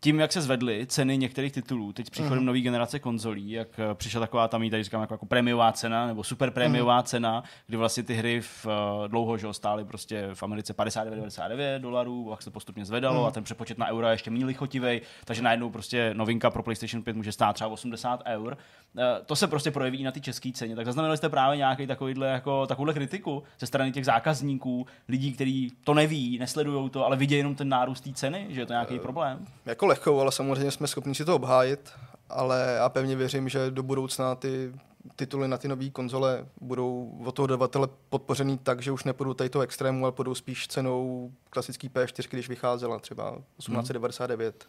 tím, 0.00 0.20
jak 0.20 0.32
se 0.32 0.40
zvedly 0.40 0.86
ceny 0.86 1.18
některých 1.18 1.52
titulů, 1.52 1.92
teď 1.92 2.06
s 2.06 2.10
příchodem 2.10 2.38
mm. 2.38 2.46
nové 2.46 2.60
generace 2.60 2.98
konzolí, 2.98 3.50
jak 3.50 3.68
eh, 3.78 3.94
přišla 3.94 4.20
taková 4.20 4.48
tam, 4.48 4.70
tady 4.70 4.84
říkám, 4.84 5.00
jako, 5.00 5.14
jako 5.14 5.26
prémiová 5.26 5.72
cena 5.72 6.06
nebo 6.06 6.24
super 6.24 6.50
prémiová 6.50 6.96
mm. 6.96 7.02
cena, 7.02 7.44
kdy 7.66 7.76
vlastně 7.76 8.02
ty 8.02 8.14
hry 8.14 8.40
v, 8.40 8.66
eh, 8.66 9.08
dlouho 9.08 9.36
že, 9.38 9.52
stály 9.52 9.84
prostě 9.84 10.28
v 10.34 10.42
Americe 10.42 10.76
59-99 10.76 11.78
dolarů, 11.78 12.26
pak 12.30 12.42
se 12.42 12.50
postupně 12.50 12.84
zvedalo 12.84 13.20
mm. 13.20 13.26
a 13.26 13.30
ten 13.30 13.44
přepočet 13.44 13.78
na 13.78 13.88
euro 13.88 14.06
je 14.06 14.14
ještě 14.14 14.30
méně 14.30 14.44
lichotivej, 14.44 15.00
takže 15.24 15.42
najednou 15.42 15.70
prostě 15.70 16.14
novinka 16.14 16.50
pro 16.50 16.62
PlayStation 16.62 17.02
5 17.02 17.16
může 17.16 17.32
stát 17.32 17.52
třeba 17.52 17.70
80 17.70 18.22
eur. 18.26 18.56
Eh, 18.98 19.02
To 19.26 19.36
se 19.36 19.46
prostě 19.46 19.70
projeví 19.70 19.98
i 19.98 20.04
na 20.04 20.12
ty 20.12 20.20
české 20.20 20.52
ceně. 20.52 20.76
Tak 20.76 20.86
zaznamenali 20.86 21.16
jste 21.16 21.28
právě 21.28 21.56
nějaký 21.56 21.86
takovýhle, 21.86 22.28
jako, 22.28 22.66
takovouhle 22.66 22.94
kritiku 22.94 23.42
ze 23.58 23.66
strany 23.66 23.92
těch 23.92 24.04
zákazníků, 24.04 24.86
lidí, 25.08 25.32
kteří 25.32 25.72
to 25.84 25.94
neví, 25.94 26.38
nesledují 26.38 26.90
to, 26.90 27.06
ale 27.06 27.16
vidí 27.16 27.34
jenom 27.34 27.54
ten 27.54 27.68
nárůst 27.68 28.00
té 28.00 28.12
ceny, 28.12 28.46
že 28.48 28.60
je 28.60 28.66
to 28.66 28.72
nějaký 28.72 28.98
problém? 28.98 29.46
Jako 29.66 29.89
lehkou, 29.90 30.20
ale 30.20 30.32
samozřejmě 30.32 30.70
jsme 30.70 30.86
schopni 30.86 31.14
si 31.14 31.24
to 31.24 31.36
obhájit, 31.36 31.90
ale 32.28 32.74
já 32.76 32.88
pevně 32.88 33.16
věřím, 33.16 33.48
že 33.48 33.70
do 33.70 33.82
budoucna 33.82 34.34
ty 34.34 34.72
tituly 35.16 35.48
na 35.48 35.58
ty 35.58 35.68
nové 35.68 35.90
konzole 35.90 36.46
budou 36.60 37.18
od 37.24 37.32
toho 37.32 37.46
dodavatele 37.46 37.88
podpořený 38.08 38.58
tak, 38.58 38.82
že 38.82 38.92
už 38.92 39.04
nepůjdou 39.04 39.34
tady 39.34 39.50
toho 39.50 39.62
extrému, 39.62 40.04
ale 40.04 40.12
půjdou 40.12 40.34
spíš 40.34 40.68
cenou 40.68 41.30
klasický 41.50 41.88
P4, 41.88 42.28
když 42.30 42.48
vycházela 42.48 42.98
třeba 42.98 43.30
1899. 43.30 44.68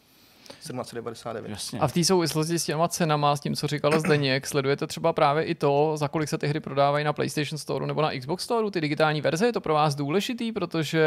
1799. 0.60 1.50
Jasně. 1.50 1.80
A 1.80 1.88
v 1.88 1.94
té 1.94 2.04
souvislosti 2.04 2.60
s 2.60 2.66
těma 2.66 2.88
cenama, 2.88 3.36
s 3.36 3.40
tím, 3.40 3.56
co 3.56 3.68
říkala 3.68 4.00
Zdeněk, 4.00 4.48
sledujete 4.48 4.88
třeba 4.88 5.14
právě 5.14 5.44
i 5.44 5.56
to, 5.56 5.92
za 5.96 6.08
kolik 6.08 6.30
se 6.30 6.38
ty 6.38 6.48
hry 6.48 6.60
prodávají 6.60 7.06
na 7.06 7.14
PlayStation 7.14 7.58
Store 7.58 7.88
nebo 7.88 8.02
na 8.02 8.12
Xbox 8.20 8.44
Store, 8.44 8.72
ty 8.72 8.82
digitální 8.82 9.22
verze, 9.22 9.46
je 9.46 9.54
to 9.54 9.62
pro 9.62 9.74
vás 9.74 9.96
důležitý, 9.96 10.52
protože 10.52 11.02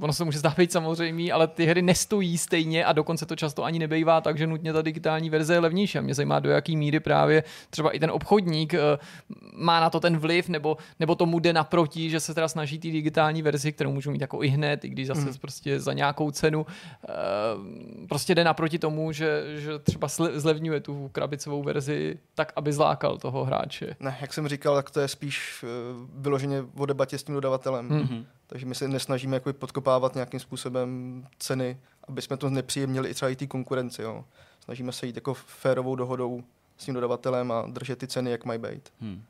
ono 0.00 0.12
se 0.12 0.24
může 0.24 0.38
zdát 0.38 0.56
být 0.56 0.72
samozřejmý, 0.72 1.32
ale 1.32 1.46
ty 1.46 1.64
hry 1.64 1.82
nestojí 1.82 2.38
stejně 2.38 2.84
a 2.84 2.92
dokonce 2.92 3.26
to 3.26 3.36
často 3.36 3.64
ani 3.64 3.78
nebejvá, 3.78 4.20
takže 4.20 4.46
nutně 4.46 4.72
ta 4.72 4.82
digitální 4.82 5.30
verze 5.30 5.54
je 5.54 5.58
levnější. 5.58 5.98
A 5.98 6.00
mě 6.00 6.14
zajímá, 6.14 6.40
do 6.40 6.50
jaký 6.50 6.76
míry 6.76 7.00
právě 7.00 7.44
třeba 7.70 7.90
i 7.90 7.98
ten 7.98 8.10
obchodník 8.10 8.74
eh, 8.74 8.80
má 9.54 9.80
na 9.80 9.90
to 9.90 10.00
ten 10.00 10.18
vliv, 10.18 10.48
nebo, 10.48 10.76
nebo 11.00 11.14
tomu 11.14 11.38
jde 11.38 11.52
naproti, 11.52 12.10
že 12.10 12.20
se 12.20 12.34
teda 12.34 12.48
snaží 12.48 12.78
ty 12.78 12.90
digitální 12.90 13.42
verzi, 13.42 13.72
kterou 13.72 13.92
můžou 13.92 14.10
mít 14.10 14.20
jako 14.20 14.42
i 14.42 14.48
hned, 14.48 14.84
i 14.84 14.88
když 14.88 15.06
zase 15.06 15.20
mm. 15.20 15.34
prostě 15.40 15.80
za 15.80 15.92
nějakou 15.92 16.30
cenu, 16.30 16.66
eh, 17.08 17.12
prostě 18.32 18.40
jde 18.40 18.44
naproti 18.44 18.78
tomu, 18.78 19.12
že, 19.12 19.44
že 19.60 19.78
třeba 19.78 20.08
zlevňuje 20.08 20.80
tu 20.80 21.08
krabicovou 21.12 21.62
verzi 21.62 22.18
tak, 22.34 22.52
aby 22.56 22.72
zlákal 22.72 23.18
toho 23.18 23.44
hráče. 23.44 23.96
Ne, 24.00 24.18
jak 24.20 24.32
jsem 24.32 24.48
říkal, 24.48 24.74
tak 24.74 24.90
to 24.90 25.00
je 25.00 25.08
spíš 25.08 25.62
uh, 25.62 25.68
vyloženě 26.22 26.64
o 26.76 26.86
debatě 26.86 27.18
s 27.18 27.22
tím 27.22 27.34
dodavatelem. 27.34 27.88
Hmm. 27.88 28.00
Mhm. 28.00 28.26
Takže 28.46 28.66
my 28.66 28.74
se 28.74 28.88
nesnažíme 28.88 29.36
jako 29.36 29.52
podkopávat 29.52 30.14
nějakým 30.14 30.40
způsobem 30.40 31.24
ceny, 31.38 31.78
aby 32.08 32.22
jsme 32.22 32.36
to 32.36 32.50
nepříjemnili 32.50 33.08
i 33.08 33.14
třeba 33.14 33.28
i 33.28 33.36
té 33.36 33.46
konkurenci. 33.46 34.02
Jo. 34.02 34.24
Snažíme 34.64 34.92
se 34.92 35.06
jít 35.06 35.16
jako 35.16 35.34
férovou 35.34 35.96
dohodou 35.96 36.42
s 36.78 36.84
tím 36.84 36.94
dodavatelem 36.94 37.52
a 37.52 37.66
držet 37.68 37.98
ty 37.98 38.06
ceny, 38.06 38.30
jak 38.30 38.44
mají 38.44 38.58
být. 38.58 38.92
Hmm. 39.00 39.22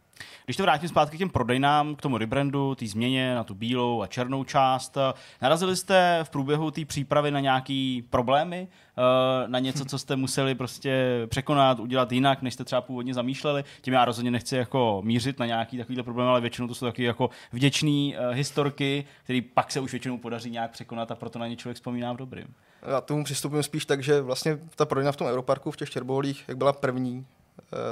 Když 0.44 0.56
to 0.56 0.62
vrátím 0.62 0.88
zpátky 0.88 1.16
k 1.16 1.18
těm 1.18 1.30
prodejnám, 1.30 1.94
k 1.94 2.02
tomu 2.02 2.18
rebrandu, 2.18 2.74
té 2.74 2.86
změně 2.86 3.34
na 3.34 3.44
tu 3.44 3.54
bílou 3.54 4.02
a 4.02 4.06
černou 4.06 4.44
část, 4.44 4.98
narazili 5.42 5.76
jste 5.76 6.20
v 6.22 6.30
průběhu 6.30 6.70
té 6.70 6.84
přípravy 6.84 7.30
na 7.30 7.40
nějaký 7.40 8.04
problémy, 8.10 8.68
eh, 8.68 9.48
na 9.48 9.58
něco, 9.58 9.84
co 9.84 9.98
jste 9.98 10.16
museli 10.16 10.54
prostě 10.54 11.22
překonat, 11.26 11.80
udělat 11.80 12.12
jinak, 12.12 12.42
než 12.42 12.54
jste 12.54 12.64
třeba 12.64 12.80
původně 12.80 13.14
zamýšleli. 13.14 13.64
Tím 13.80 13.94
já 13.94 14.04
rozhodně 14.04 14.30
nechci 14.30 14.56
jako 14.56 15.02
mířit 15.04 15.38
na 15.38 15.46
nějaký 15.46 15.78
takovýhle 15.78 16.02
problém, 16.02 16.28
ale 16.28 16.40
většinou 16.40 16.68
to 16.68 16.74
jsou 16.74 16.86
taky 16.86 17.04
jako 17.04 17.30
vděčný 17.52 18.16
uh, 18.16 18.34
historky, 18.34 19.04
který 19.24 19.40
pak 19.40 19.72
se 19.72 19.80
už 19.80 19.92
většinou 19.92 20.18
podaří 20.18 20.50
nějak 20.50 20.70
překonat 20.70 21.10
a 21.10 21.14
proto 21.14 21.38
na 21.38 21.46
ně 21.46 21.56
člověk 21.56 21.76
vzpomíná 21.76 22.12
v 22.12 22.16
dobrým. 22.16 22.54
Já 22.88 23.00
tomu 23.00 23.24
přistupím 23.24 23.62
spíš 23.62 23.84
tak, 23.84 24.02
že 24.02 24.20
vlastně 24.20 24.58
ta 24.76 24.86
prodejna 24.86 25.12
v 25.12 25.16
tom 25.16 25.26
Europarku 25.26 25.70
v 25.70 25.76
těch 25.76 25.90
Čerboholích, 25.90 26.44
jak 26.48 26.56
byla 26.56 26.72
první, 26.72 27.26
Eh, 27.26 27.41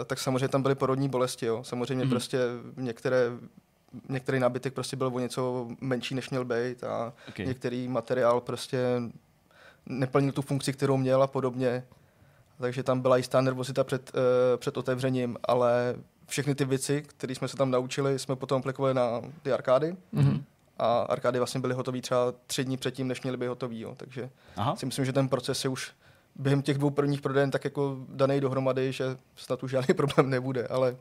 tak 0.06 0.18
samozřejmě 0.18 0.48
tam 0.48 0.62
byly 0.62 0.74
porodní 0.74 1.08
bolesti. 1.08 1.46
Jo. 1.46 1.64
Samozřejmě 1.64 2.04
mm-hmm. 2.04 2.10
prostě 2.10 2.38
některé 2.76 3.30
některý 4.08 4.38
nábytek 4.38 4.74
prostě 4.74 4.96
byl 4.96 5.06
o 5.06 5.18
něco 5.18 5.68
menší, 5.80 6.14
než 6.14 6.30
měl 6.30 6.44
být 6.44 6.84
a 6.84 7.12
okay. 7.28 7.46
některý 7.46 7.88
materiál 7.88 8.40
prostě 8.40 9.02
neplnil 9.86 10.32
tu 10.32 10.42
funkci, 10.42 10.72
kterou 10.72 10.96
měl 10.96 11.22
a 11.22 11.26
podobně. 11.26 11.84
Takže 12.58 12.82
tam 12.82 13.00
byla 13.00 13.16
jistá 13.16 13.40
nervozita 13.40 13.84
před, 13.84 14.12
uh, 14.14 14.20
před 14.56 14.76
otevřením, 14.76 15.36
ale 15.44 15.94
všechny 16.26 16.54
ty 16.54 16.64
věci, 16.64 17.02
které 17.06 17.34
jsme 17.34 17.48
se 17.48 17.56
tam 17.56 17.70
naučili, 17.70 18.18
jsme 18.18 18.36
potom 18.36 18.58
aplikovali 18.58 18.94
na 18.94 19.20
ty 19.42 19.52
arkády. 19.52 19.96
Mm-hmm. 20.14 20.42
A 20.78 21.00
arkády 21.00 21.38
vlastně 21.38 21.60
byly 21.60 21.74
hotové 21.74 22.00
třeba 22.00 22.34
tři 22.46 22.64
dny 22.64 22.76
předtím, 22.76 23.08
než 23.08 23.22
měly 23.22 23.36
být 23.36 23.46
hotový. 23.46 23.80
Jo. 23.80 23.94
Takže 23.96 24.30
Aha. 24.56 24.76
si 24.76 24.86
myslím, 24.86 25.04
že 25.04 25.12
ten 25.12 25.28
proces 25.28 25.64
je 25.64 25.70
už 25.70 25.92
během 26.34 26.62
těch 26.62 26.78
dvou 26.78 26.90
prvních 26.90 27.20
prodejen 27.20 27.50
tak 27.50 27.64
jako 27.64 27.96
daný 28.08 28.40
dohromady, 28.40 28.92
že 28.92 29.04
snad 29.36 29.62
už 29.62 29.70
žádný 29.70 29.94
problém 29.96 30.30
nebude, 30.30 30.66
ale 30.66 30.96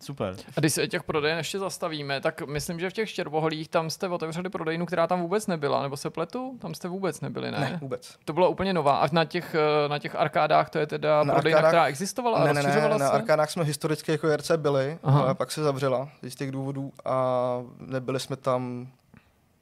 Super. 0.00 0.36
A 0.56 0.60
když 0.60 0.72
se 0.72 0.88
těch 0.88 1.02
prodejen 1.02 1.38
ještě 1.38 1.58
zastavíme, 1.58 2.20
tak 2.20 2.42
myslím, 2.46 2.80
že 2.80 2.90
v 2.90 2.92
těch 2.92 3.10
Štěrboholích 3.10 3.68
tam 3.68 3.90
jste 3.90 4.08
otevřeli 4.08 4.50
prodejnu, 4.50 4.86
která 4.86 5.06
tam 5.06 5.20
vůbec 5.20 5.46
nebyla, 5.46 5.82
nebo 5.82 5.96
se 5.96 6.10
pletu? 6.10 6.58
Tam 6.60 6.74
jste 6.74 6.88
vůbec 6.88 7.20
nebyli, 7.20 7.50
ne? 7.50 7.58
Ne, 7.58 7.78
vůbec. 7.82 8.16
To 8.24 8.32
byla 8.32 8.48
úplně 8.48 8.72
nová. 8.72 8.96
A 8.96 9.08
na 9.12 9.24
těch, 9.24 9.54
eh, 9.54 9.88
na 9.88 9.98
těch 9.98 10.14
arkádách 10.14 10.70
to 10.70 10.78
je 10.78 10.86
teda 10.86 11.24
na 11.24 11.34
prodejna, 11.34 11.58
arkádách, 11.58 11.70
která 11.70 11.86
existovala 11.86 12.44
ne, 12.44 12.50
a 12.50 12.52
ne, 12.52 12.62
ne, 12.62 12.72
se? 12.72 12.98
na 12.98 13.08
arkádách 13.08 13.50
jsme 13.50 13.64
historicky 13.64 14.12
jako 14.12 14.28
JRC 14.28 14.50
byli, 14.56 14.98
Aha. 15.02 15.22
ale 15.22 15.34
pak 15.34 15.50
se 15.50 15.62
zavřela 15.62 16.08
z 16.22 16.34
těch 16.34 16.50
důvodů 16.50 16.92
a 17.04 17.62
nebyli 17.78 18.20
jsme 18.20 18.36
tam 18.36 18.88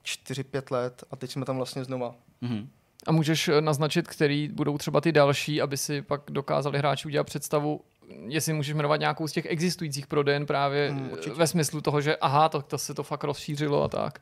4-5 0.04 0.70
let 0.70 1.04
a 1.10 1.16
teď 1.16 1.30
jsme 1.30 1.44
tam 1.44 1.56
vlastně 1.56 1.84
znova. 1.84 2.14
Mm-hmm. 2.42 2.66
A 3.06 3.12
můžeš 3.12 3.48
eh, 3.48 3.60
naznačit, 3.60 4.08
který 4.08 4.48
budou 4.48 4.78
třeba 4.78 5.00
ty 5.00 5.12
další, 5.12 5.62
aby 5.62 5.76
si 5.76 6.02
pak 6.02 6.20
dokázali 6.30 6.78
hráči 6.78 7.08
udělat 7.08 7.24
představu, 7.24 7.80
jestli 8.26 8.52
můžeš 8.52 8.74
jmenovat 8.74 8.96
nějakou 8.96 9.28
z 9.28 9.32
těch 9.32 9.46
existujících 9.46 10.06
prodejen 10.06 10.46
právě 10.46 10.90
hmm, 10.90 11.10
ve 11.34 11.46
smyslu 11.46 11.80
toho, 11.80 12.00
že 12.00 12.16
aha, 12.16 12.48
to, 12.48 12.62
to 12.62 12.78
se 12.78 12.94
to 12.94 13.02
fakt 13.02 13.24
rozšířilo 13.24 13.82
a 13.82 13.88
tak. 13.88 14.20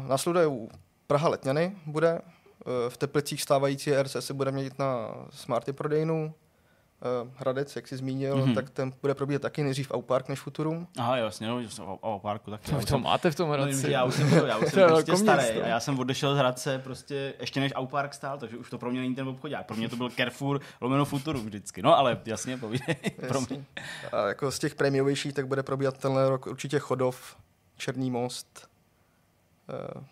Uh, 0.00 0.06
následuje 0.08 0.46
Praha 1.06 1.28
Letňany 1.28 1.76
bude, 1.86 2.12
uh, 2.20 2.72
v 2.88 2.96
Teplicích 2.96 3.42
stávající 3.42 3.92
RC 4.02 4.16
se 4.20 4.34
bude 4.34 4.52
měnit 4.52 4.78
na 4.78 5.14
Smarty 5.30 5.72
prodejnu, 5.72 6.34
Hradec, 7.36 7.76
jak 7.76 7.88
jsi 7.88 7.96
zmínil, 7.96 8.36
mm-hmm. 8.36 8.54
tak 8.54 8.70
ten 8.70 8.92
bude 9.02 9.14
probíhat 9.14 9.42
taky 9.42 9.62
nejdřív 9.62 9.90
Aupark 9.90 10.28
než 10.28 10.40
Futurum. 10.40 10.86
Aha, 10.98 11.16
jasně, 11.16 11.46
no, 11.48 11.60
o 11.78 12.14
Auparku 12.14 12.50
taky. 12.50 12.70
To, 12.70 12.86
to 12.86 12.98
máte 12.98 13.30
v 13.30 13.34
tom 13.34 13.50
Hradci. 13.50 13.82
No, 13.82 13.88
já 13.88 14.04
už 14.04 14.14
jsem, 14.14 14.46
já 14.46 14.58
už 14.58 14.68
jsem 14.72 14.88
prostě 14.88 15.16
starý 15.16 15.62
a 15.62 15.66
já 15.66 15.80
jsem 15.80 15.98
odešel 15.98 16.34
z 16.34 16.38
Hradce 16.38 16.78
prostě 16.78 17.34
ještě 17.40 17.60
než 17.60 17.72
Aupark 17.74 18.14
stál, 18.14 18.38
takže 18.38 18.56
už 18.56 18.70
to 18.70 18.78
pro 18.78 18.90
mě 18.90 19.00
není 19.00 19.14
ten 19.14 19.28
obchodák. 19.28 19.66
Pro 19.66 19.76
mě 19.76 19.88
to 19.88 19.96
byl 19.96 20.10
Carrefour 20.10 20.60
lomeno 20.80 21.04
Futurum 21.04 21.44
vždycky. 21.44 21.82
No 21.82 21.98
ale 21.98 22.20
jasně, 22.24 22.56
povídej. 22.56 22.96
pro 23.28 23.40
mě. 23.40 23.64
A 24.12 24.28
jako 24.28 24.50
z 24.50 24.58
těch 24.58 24.74
prémiovějších 24.74 25.34
tak 25.34 25.46
bude 25.46 25.62
probíhat 25.62 25.98
tenhle 25.98 26.28
rok 26.28 26.46
určitě 26.46 26.78
Chodov, 26.78 27.36
Černý 27.76 28.10
most, 28.10 28.68
uh, 29.96 30.02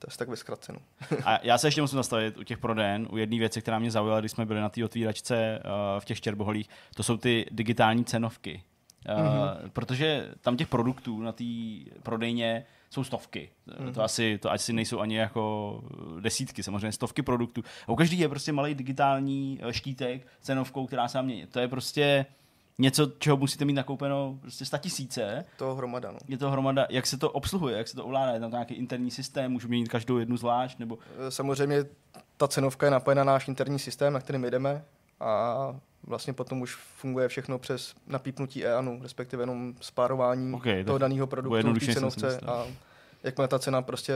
to 0.00 0.06
je 0.10 0.16
tak 0.16 0.28
ve 0.28 0.36
zkracenu. 0.36 0.78
a 1.24 1.38
já 1.42 1.58
se 1.58 1.66
ještě 1.66 1.80
musím 1.80 1.96
zastavit 1.96 2.38
u 2.38 2.42
těch 2.42 2.58
prodejen, 2.58 3.08
u 3.10 3.16
jedné 3.16 3.38
věci, 3.38 3.62
která 3.62 3.78
mě 3.78 3.90
zaujala, 3.90 4.20
když 4.20 4.32
jsme 4.32 4.46
byli 4.46 4.60
na 4.60 4.68
té 4.68 4.84
otvíračce 4.84 5.62
uh, 5.64 6.00
v 6.00 6.04
těch 6.04 6.20
Čerboholích, 6.20 6.68
to 6.94 7.02
jsou 7.02 7.16
ty 7.16 7.46
digitální 7.50 8.04
cenovky. 8.04 8.62
Uh, 9.08 9.14
mm-hmm. 9.14 9.70
Protože 9.72 10.28
tam 10.40 10.56
těch 10.56 10.68
produktů 10.68 11.22
na 11.22 11.32
té 11.32 11.44
prodejně 12.02 12.66
jsou 12.90 13.04
stovky. 13.04 13.50
Mm-hmm. 13.68 13.92
To, 13.92 14.02
asi, 14.02 14.38
to 14.38 14.50
asi 14.52 14.72
nejsou 14.72 15.00
ani 15.00 15.16
jako 15.16 15.84
desítky, 16.20 16.62
samozřejmě 16.62 16.92
stovky 16.92 17.22
produktů. 17.22 17.62
A 17.86 17.92
u 17.92 17.96
každý 17.96 18.18
je 18.18 18.28
prostě 18.28 18.52
malý 18.52 18.74
digitální 18.74 19.58
eh, 19.62 19.72
štítek 19.72 20.26
cenovkou, 20.40 20.86
která 20.86 21.08
se 21.08 21.22
mění. 21.22 21.46
To 21.46 21.60
je 21.60 21.68
prostě 21.68 22.26
něco, 22.78 23.06
čeho 23.18 23.36
musíte 23.36 23.64
mít 23.64 23.72
nakoupeno 23.72 24.38
prostě 24.40 24.64
sta 24.64 24.78
tisíce. 24.78 25.44
To 25.56 25.74
hromada, 25.74 26.12
no. 26.12 26.18
Je 26.28 26.38
to 26.38 26.50
hromada. 26.50 26.86
Jak 26.90 27.06
se 27.06 27.16
to 27.16 27.30
obsluhuje, 27.30 27.78
jak 27.78 27.88
se 27.88 27.96
to 27.96 28.04
ovládá? 28.04 28.32
Je 28.32 28.40
tam 28.40 28.50
nějaký 28.50 28.74
interní 28.74 29.10
systém, 29.10 29.52
můžu 29.52 29.68
měnit 29.68 29.88
každou 29.88 30.18
jednu 30.18 30.36
zvlášť? 30.36 30.78
Nebo... 30.78 30.98
E, 31.26 31.30
samozřejmě 31.30 31.84
ta 32.36 32.48
cenovka 32.48 32.86
je 32.86 32.90
napojena 32.90 33.24
na 33.24 33.32
náš 33.32 33.48
interní 33.48 33.78
systém, 33.78 34.12
na 34.12 34.20
kterým 34.20 34.44
jdeme 34.44 34.84
a 35.20 35.56
vlastně 36.06 36.32
potom 36.32 36.60
už 36.60 36.74
funguje 36.74 37.28
všechno 37.28 37.58
přes 37.58 37.94
napípnutí 38.06 38.64
EANu, 38.64 38.98
respektive 39.02 39.42
jenom 39.42 39.74
spárování 39.80 40.54
okay, 40.54 40.84
toho 40.84 40.98
daného 40.98 41.26
produktu 41.26 41.92
cenovce 41.94 42.40
a 42.40 42.66
jakmile 43.22 43.48
ta 43.48 43.58
cena 43.58 43.82
prostě 43.82 44.14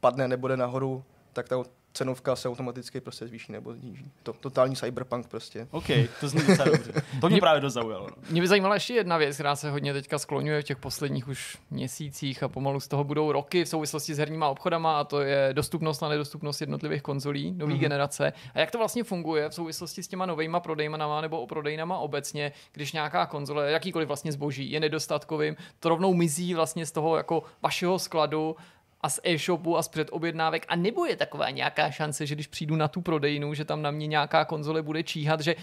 padne, 0.00 0.28
nebude 0.28 0.56
nahoru, 0.56 1.04
tak 1.32 1.48
ta 1.48 1.56
cenovka 1.92 2.36
se 2.36 2.48
automaticky 2.48 3.00
prostě 3.00 3.26
zvýší 3.26 3.52
nebo 3.52 3.74
zníží. 3.74 4.10
To, 4.22 4.32
totální 4.32 4.76
cyberpunk 4.76 5.28
prostě. 5.28 5.68
OK, 5.70 5.86
to 6.20 6.28
zní 6.28 6.40
docela 6.46 6.64
dobře. 6.76 6.92
To 6.92 7.26
mě, 7.26 7.34
mě 7.34 7.40
právě 7.40 7.60
dost 7.60 7.74
zaujalo. 7.74 8.06
No. 8.10 8.16
Mě 8.30 8.40
by 8.40 8.48
zajímala 8.48 8.74
ještě 8.74 8.94
jedna 8.94 9.16
věc, 9.16 9.34
která 9.34 9.56
se 9.56 9.70
hodně 9.70 9.92
teďka 9.92 10.18
skloňuje 10.18 10.62
v 10.62 10.64
těch 10.64 10.78
posledních 10.78 11.28
už 11.28 11.58
měsících 11.70 12.42
a 12.42 12.48
pomalu 12.48 12.80
z 12.80 12.88
toho 12.88 13.04
budou 13.04 13.32
roky 13.32 13.64
v 13.64 13.68
souvislosti 13.68 14.14
s 14.14 14.18
herníma 14.18 14.48
obchodama 14.48 15.00
a 15.00 15.04
to 15.04 15.20
je 15.20 15.48
dostupnost 15.52 16.02
a 16.02 16.08
nedostupnost 16.08 16.60
jednotlivých 16.60 17.02
konzolí 17.02 17.52
nové 17.52 17.72
mm-hmm. 17.72 17.78
generace. 17.78 18.32
A 18.54 18.60
jak 18.60 18.70
to 18.70 18.78
vlastně 18.78 19.04
funguje 19.04 19.48
v 19.48 19.54
souvislosti 19.54 20.02
s 20.02 20.08
těma 20.08 20.26
novejma 20.26 20.60
prodejmanama 20.60 21.20
nebo 21.20 21.40
o 21.40 21.46
prodejnama 21.46 21.98
obecně, 21.98 22.52
když 22.72 22.92
nějaká 22.92 23.26
konzole, 23.26 23.70
jakýkoliv 23.70 24.08
vlastně 24.08 24.32
zboží 24.32 24.70
je 24.70 24.80
nedostatkovým, 24.80 25.56
to 25.80 25.88
rovnou 25.88 26.14
mizí 26.14 26.54
vlastně 26.54 26.86
z 26.86 26.92
toho 26.92 27.16
jako 27.16 27.42
vašeho 27.62 27.98
skladu 27.98 28.56
a 29.00 29.08
z 29.08 29.20
e-shopu 29.24 29.76
a 29.76 29.82
z 29.82 29.88
předobjednávek. 29.88 30.66
A 30.68 30.76
nebo 30.76 31.04
je 31.04 31.16
taková 31.16 31.50
nějaká 31.50 31.90
šance, 31.90 32.26
že 32.26 32.34
když 32.34 32.46
přijdu 32.46 32.76
na 32.76 32.88
tu 32.88 33.00
prodejnu, 33.00 33.54
že 33.54 33.64
tam 33.64 33.82
na 33.82 33.90
mě 33.90 34.06
nějaká 34.06 34.44
konzole 34.44 34.82
bude 34.82 35.02
číhat, 35.02 35.40
že 35.40 35.56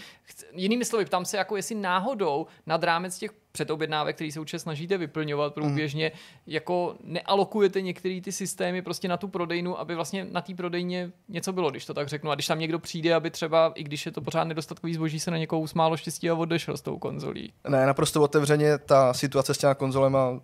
jinými 0.52 0.84
slovy, 0.84 1.04
ptám 1.04 1.24
se 1.24 1.36
jako 1.36 1.56
jestli 1.56 1.74
náhodou 1.74 2.46
nad 2.66 2.84
rámec 2.84 3.18
těch 3.18 3.30
předobjednávek, 3.58 4.14
který 4.14 4.32
se 4.32 4.40
určitě 4.40 4.58
snažíte 4.58 4.98
vyplňovat 4.98 5.54
průběžně, 5.54 6.12
mm. 6.14 6.20
jako 6.46 6.94
nealokujete 7.04 7.80
některé 7.80 8.20
ty 8.20 8.32
systémy 8.32 8.82
prostě 8.82 9.08
na 9.08 9.16
tu 9.16 9.28
prodejnu, 9.28 9.80
aby 9.80 9.94
vlastně 9.94 10.26
na 10.30 10.40
té 10.40 10.54
prodejně 10.54 11.10
něco 11.28 11.52
bylo, 11.52 11.70
když 11.70 11.86
to 11.86 11.94
tak 11.94 12.08
řeknu. 12.08 12.30
A 12.30 12.34
když 12.34 12.46
tam 12.46 12.58
někdo 12.58 12.78
přijde, 12.78 13.14
aby 13.14 13.30
třeba, 13.30 13.72
i 13.74 13.82
když 13.82 14.06
je 14.06 14.12
to 14.12 14.20
pořád 14.20 14.44
nedostatkový 14.44 14.94
zboží, 14.94 15.20
se 15.20 15.30
na 15.30 15.38
někoho 15.38 15.60
usmálo 15.60 15.96
štěstí 15.96 16.30
a 16.30 16.34
odešel 16.34 16.76
s 16.76 16.80
tou 16.80 16.98
konzolí. 16.98 17.52
Ne, 17.68 17.86
naprosto 17.86 18.22
otevřeně 18.22 18.78
ta 18.78 19.14
situace 19.14 19.54
s 19.54 19.58
těma 19.58 19.74
konzolema 19.74 20.40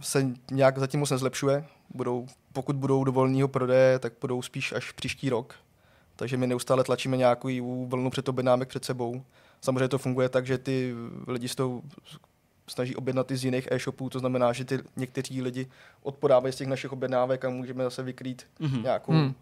se 0.00 0.26
nějak 0.50 0.78
zatím 0.78 1.00
moc 1.00 1.10
nezlepšuje. 1.10 1.64
Budou, 1.94 2.26
pokud 2.52 2.76
budou 2.76 3.04
do 3.04 3.12
volného 3.12 3.48
prodeje, 3.48 3.98
tak 3.98 4.12
budou 4.20 4.42
spíš 4.42 4.72
až 4.72 4.92
příští 4.92 5.30
rok. 5.30 5.54
Takže 6.16 6.36
my 6.36 6.46
neustále 6.46 6.84
tlačíme 6.84 7.16
nějakou 7.16 7.86
vlnu 7.86 8.10
předobjednámek 8.10 8.68
před 8.68 8.84
sebou. 8.84 9.22
Samozřejmě 9.60 9.88
to 9.88 9.98
funguje 9.98 10.28
tak, 10.28 10.46
že 10.46 10.58
ty 10.58 10.94
lidi 11.28 11.48
s 11.48 11.54
tou 11.54 11.82
snaží 12.66 12.96
objednat 12.96 13.30
i 13.30 13.36
z 13.36 13.44
jiných 13.44 13.68
e-shopů, 13.70 14.08
to 14.08 14.18
znamená, 14.18 14.52
že 14.52 14.64
ty 14.64 14.78
někteří 14.96 15.42
lidi 15.42 15.66
odpodávají 16.02 16.52
z 16.52 16.56
těch 16.56 16.68
našich 16.68 16.92
objednávek 16.92 17.44
a 17.44 17.50
můžeme 17.50 17.84
zase 17.84 18.02
vykrýt 18.02 18.46
mm-hmm. 18.60 18.82
nějakou 18.82 19.12
mm. 19.12 19.34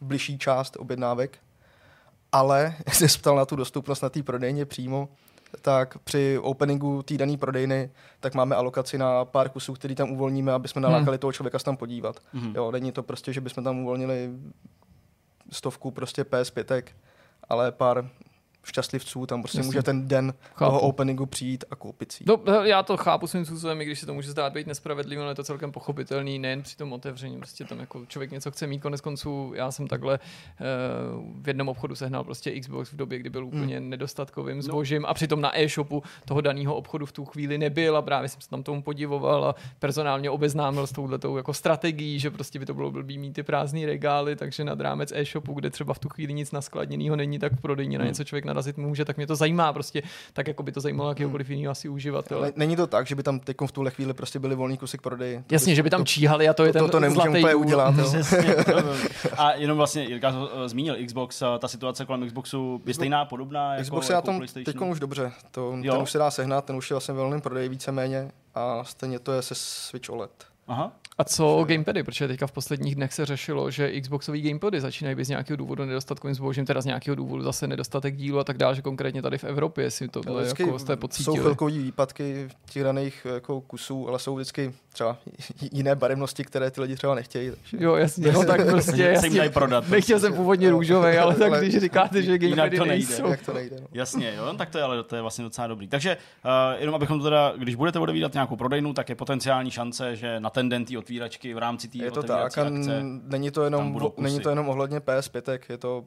bližší 0.00 0.38
část 0.38 0.76
objednávek. 0.76 1.38
Ale, 2.32 2.74
jak 2.86 2.94
jsi 2.94 3.18
ptal 3.18 3.36
na 3.36 3.44
tu 3.44 3.56
dostupnost 3.56 4.00
na 4.00 4.08
té 4.08 4.22
prodejně 4.22 4.64
přímo, 4.64 5.08
tak 5.60 5.98
při 5.98 6.38
openingu 6.38 7.02
té 7.02 7.16
dané 7.16 7.36
prodejny, 7.36 7.90
tak 8.20 8.34
máme 8.34 8.56
alokaci 8.56 8.98
na 8.98 9.24
pár 9.24 9.48
kusů, 9.48 9.72
který 9.72 9.94
tam 9.94 10.10
uvolníme, 10.10 10.52
aby 10.52 10.68
jsme 10.68 10.78
hmm. 10.78 10.92
nalákali 10.92 11.14
hmm. 11.14 11.20
toho 11.20 11.32
člověka 11.32 11.58
se 11.58 11.64
tam 11.64 11.76
podívat. 11.76 12.20
Hmm. 12.32 12.54
Jo, 12.56 12.70
není 12.70 12.92
to 12.92 13.02
prostě, 13.02 13.32
že 13.32 13.40
bychom 13.40 13.64
tam 13.64 13.78
uvolnili 13.78 14.30
stovku 15.50 15.90
prostě 15.90 16.22
PS5, 16.22 16.82
ale 17.48 17.72
pár 17.72 18.10
šťastlivců, 18.64 19.26
tam 19.26 19.42
prostě 19.42 19.58
Jasně. 19.58 19.68
může 19.68 19.82
ten 19.82 20.08
den 20.08 20.34
chápu. 20.54 20.70
toho 20.70 20.80
openingu 20.80 21.26
přijít 21.26 21.64
a 21.70 21.76
koupit 21.76 22.12
si. 22.12 22.24
No, 22.26 22.40
já 22.64 22.82
to 22.82 22.96
chápu 22.96 23.26
svým 23.26 23.44
způsobem, 23.44 23.80
i 23.80 23.84
když 23.84 24.00
se 24.00 24.06
to 24.06 24.14
může 24.14 24.30
zdát 24.30 24.52
být 24.52 24.66
nespravedlivý, 24.66 25.22
ale 25.22 25.30
je 25.30 25.34
to 25.34 25.44
celkem 25.44 25.72
pochopitelný, 25.72 26.38
nejen 26.38 26.62
při 26.62 26.76
tom 26.76 26.92
otevření, 26.92 27.38
prostě 27.38 27.64
tam 27.64 27.80
jako 27.80 28.06
člověk 28.06 28.30
něco 28.30 28.50
chce 28.50 28.66
mít, 28.66 28.78
konec 28.78 29.00
konců 29.00 29.52
já 29.54 29.70
jsem 29.70 29.86
takhle 29.86 30.18
uh, 30.18 31.42
v 31.42 31.48
jednom 31.48 31.68
obchodu 31.68 31.94
sehnal 31.94 32.24
prostě 32.24 32.60
Xbox 32.60 32.92
v 32.92 32.96
době, 32.96 33.18
kdy 33.18 33.30
byl 33.30 33.46
úplně 33.46 33.78
hmm. 33.78 33.90
nedostatkovým 33.90 34.56
no. 34.56 34.62
zbožím 34.62 35.02
no. 35.02 35.08
a 35.08 35.14
přitom 35.14 35.40
na 35.40 35.60
e-shopu 35.60 36.02
toho 36.24 36.40
daného 36.40 36.74
obchodu 36.74 37.06
v 37.06 37.12
tu 37.12 37.24
chvíli 37.24 37.58
nebyl 37.58 37.96
a 37.96 38.02
právě 38.02 38.28
jsem 38.28 38.40
se 38.40 38.48
tam 38.48 38.62
tomu 38.62 38.82
podivoval 38.82 39.44
a 39.44 39.54
personálně 39.78 40.30
obeznámil 40.30 40.86
s 40.86 40.92
touhletou 40.92 41.36
jako 41.36 41.54
strategií, 41.54 42.18
že 42.18 42.30
prostě 42.30 42.58
by 42.58 42.66
to 42.66 42.74
bylo 42.74 42.90
blbý 42.90 43.18
mít 43.18 43.32
ty 43.32 43.42
prázdné 43.42 43.86
regály, 43.86 44.36
takže 44.36 44.64
nad 44.64 44.80
rámec 44.80 45.12
e-shopu, 45.14 45.54
kde 45.54 45.70
třeba 45.70 45.94
v 45.94 45.98
tu 45.98 46.08
chvíli 46.08 46.32
nic 46.32 46.52
naskladněného 46.52 47.16
není, 47.16 47.38
tak 47.38 47.52
v 47.52 47.60
prodejně 47.60 47.98
na 47.98 48.02
hmm. 48.02 48.10
něco 48.10 48.24
člověk 48.24 48.44
narazit 48.52 48.76
může, 48.76 49.04
tak 49.04 49.16
mě 49.16 49.26
to 49.26 49.36
zajímá 49.36 49.72
prostě, 49.72 50.02
tak 50.32 50.48
jako 50.48 50.62
by 50.62 50.72
to 50.72 50.80
zajímalo 50.80 51.10
jakéhokoliv 51.10 51.50
jiného 51.50 51.70
asi 51.70 51.88
uživatele. 51.88 52.40
Ale 52.40 52.52
není 52.56 52.76
to 52.76 52.86
tak, 52.86 53.06
že 53.06 53.14
by 53.14 53.22
tam 53.22 53.40
teď 53.40 53.56
v 53.66 53.72
tuhle 53.72 53.90
chvíli 53.90 54.14
prostě 54.14 54.38
byli 54.38 54.54
volný 54.54 54.78
kusy 54.78 54.98
k 54.98 55.02
prodeji. 55.02 55.44
To 55.46 55.54
Jasně, 55.54 55.72
by, 55.72 55.76
že 55.76 55.82
by 55.82 55.90
tam 55.90 56.00
to, 56.00 56.04
číhali 56.04 56.48
a 56.48 56.54
to, 56.54 56.64
je 56.64 56.72
to, 56.72 56.78
ten 56.78 56.86
to, 56.86 56.92
to 56.92 57.00
nemůžeme 57.00 57.24
zlatý 57.24 57.38
úplně 57.38 57.54
udělat. 57.54 57.94
Jo. 57.98 58.04
Přesně. 58.04 58.54
A 59.36 59.52
jenom 59.52 59.78
vlastně, 59.78 60.04
Jirka 60.04 60.34
eh, 60.64 60.68
zmínil 60.68 60.96
Xbox, 61.06 61.42
eh, 61.42 61.46
ta 61.58 61.68
situace 61.68 62.06
kolem 62.06 62.26
Xboxu 62.26 62.82
je 62.86 62.94
stejná, 62.94 63.24
podobná 63.24 63.74
jako, 63.74 63.82
Xbox 63.82 64.08
je 64.08 64.12
na 64.12 64.16
jako 64.16 64.26
tom 64.26 64.36
PlayStation? 64.36 64.64
teď 64.64 64.88
už 64.88 65.00
dobře. 65.00 65.32
To, 65.50 65.74
Jo. 65.80 65.92
ten 65.92 66.02
už 66.02 66.10
se 66.10 66.18
dá 66.18 66.30
sehnat, 66.30 66.64
ten 66.64 66.76
už 66.76 66.90
je 66.90 66.94
vlastně 66.94 67.14
ve 67.14 67.20
volném 67.20 67.40
prodeji 67.40 67.68
víceméně 67.68 68.30
a 68.54 68.84
stejně 68.84 69.18
to 69.18 69.32
je 69.32 69.42
se 69.42 69.54
Switch 69.54 70.10
OLED. 70.10 70.30
Aha. 70.68 70.92
A 71.18 71.24
co 71.24 71.64
gamepady, 71.68 72.02
protože 72.02 72.28
teďka 72.28 72.46
v 72.46 72.52
posledních 72.52 72.94
dnech 72.94 73.12
se 73.12 73.26
řešilo, 73.26 73.70
že 73.70 74.00
Xboxové 74.00 74.40
gamepady 74.40 74.80
začínají 74.80 75.16
být 75.16 75.24
z 75.24 75.28
nějakého 75.28 75.56
důvodu 75.56 75.84
nedostatkovým 75.84 76.34
zbožím, 76.34 76.66
teda 76.66 76.80
z 76.80 76.84
nějakého 76.84 77.14
důvodu 77.14 77.42
zase 77.42 77.66
nedostatek 77.66 78.16
dílu 78.16 78.38
a 78.38 78.44
tak 78.44 78.58
dále, 78.58 78.74
že 78.74 78.82
konkrétně 78.82 79.22
tady 79.22 79.38
v 79.38 79.44
Evropě 79.44 79.90
si 79.90 80.08
to 80.08 80.20
bylo 80.20 80.38
Vždycky 80.40 80.62
jako 80.62 80.78
jste 80.78 80.92
jsou 80.92 80.96
pocítili. 80.96 81.38
chvilkový 81.38 81.78
výpadky 81.78 82.48
těch 82.72 82.84
daných 82.84 83.26
jako 83.34 83.60
kusů, 83.60 84.08
ale 84.08 84.18
jsou 84.18 84.34
vždycky 84.34 84.72
třeba 84.92 85.16
jiné 85.72 85.94
barevnosti, 85.94 86.44
které 86.44 86.70
ty 86.70 86.80
lidi 86.80 86.96
třeba 86.96 87.14
nechtějí. 87.14 87.50
Takže... 87.50 87.76
Jo, 87.84 87.94
jasně, 87.94 88.32
no 88.32 88.44
tak 88.44 88.66
prostě, 88.70 89.02
jasně. 89.02 89.50
prodat. 89.50 89.88
Nechtěl 89.88 90.20
jsem 90.20 90.34
původně 90.34 90.70
růžový, 90.70 91.16
ale 91.18 91.34
tak 91.34 91.48
Ale- 91.52 91.60
když 91.60 91.78
říkáte, 91.78 92.22
že 92.22 92.32
Jinak 92.32 92.40
gamepady 92.50 92.76
to 92.78 92.84
nejde. 92.84 93.06
nejsou. 93.08 93.28
Jak 93.30 93.42
to 93.46 93.52
nejde. 93.52 93.76
No. 93.80 93.86
Jasně, 93.92 94.34
jo, 94.36 94.54
tak 94.58 94.70
to 94.70 94.78
je, 94.78 94.84
ale 94.84 95.02
to 95.02 95.16
je 95.16 95.22
vlastně 95.22 95.44
docela 95.44 95.66
dobrý. 95.66 95.88
Takže 95.88 96.16
uh, 96.44 96.80
jenom 96.80 96.94
abychom 96.94 97.18
to 97.18 97.24
teda, 97.24 97.52
když 97.56 97.74
budete 97.74 97.98
odevídat 97.98 98.32
nějakou 98.32 98.56
prodejnu, 98.56 98.94
tak 98.94 99.08
je 99.08 99.14
potenciální 99.14 99.70
šance, 99.70 100.16
že 100.16 100.40
na 100.40 100.50
ten 100.50 100.68
den 100.68 100.84
otvíračky 101.02 101.54
v 101.54 101.58
rámci 101.58 101.88
té 101.88 101.98
Je 101.98 102.10
to 102.10 102.22
tak 102.22 102.58
a 102.58 102.62
akce. 102.64 103.02
není 103.02 103.50
to, 103.50 103.64
jenom, 103.64 103.98
není 104.16 104.40
to 104.40 104.48
jenom 104.48 104.68
ohledně 104.68 104.98
PS5, 104.98 105.58
je 105.68 105.78
to 105.78 106.04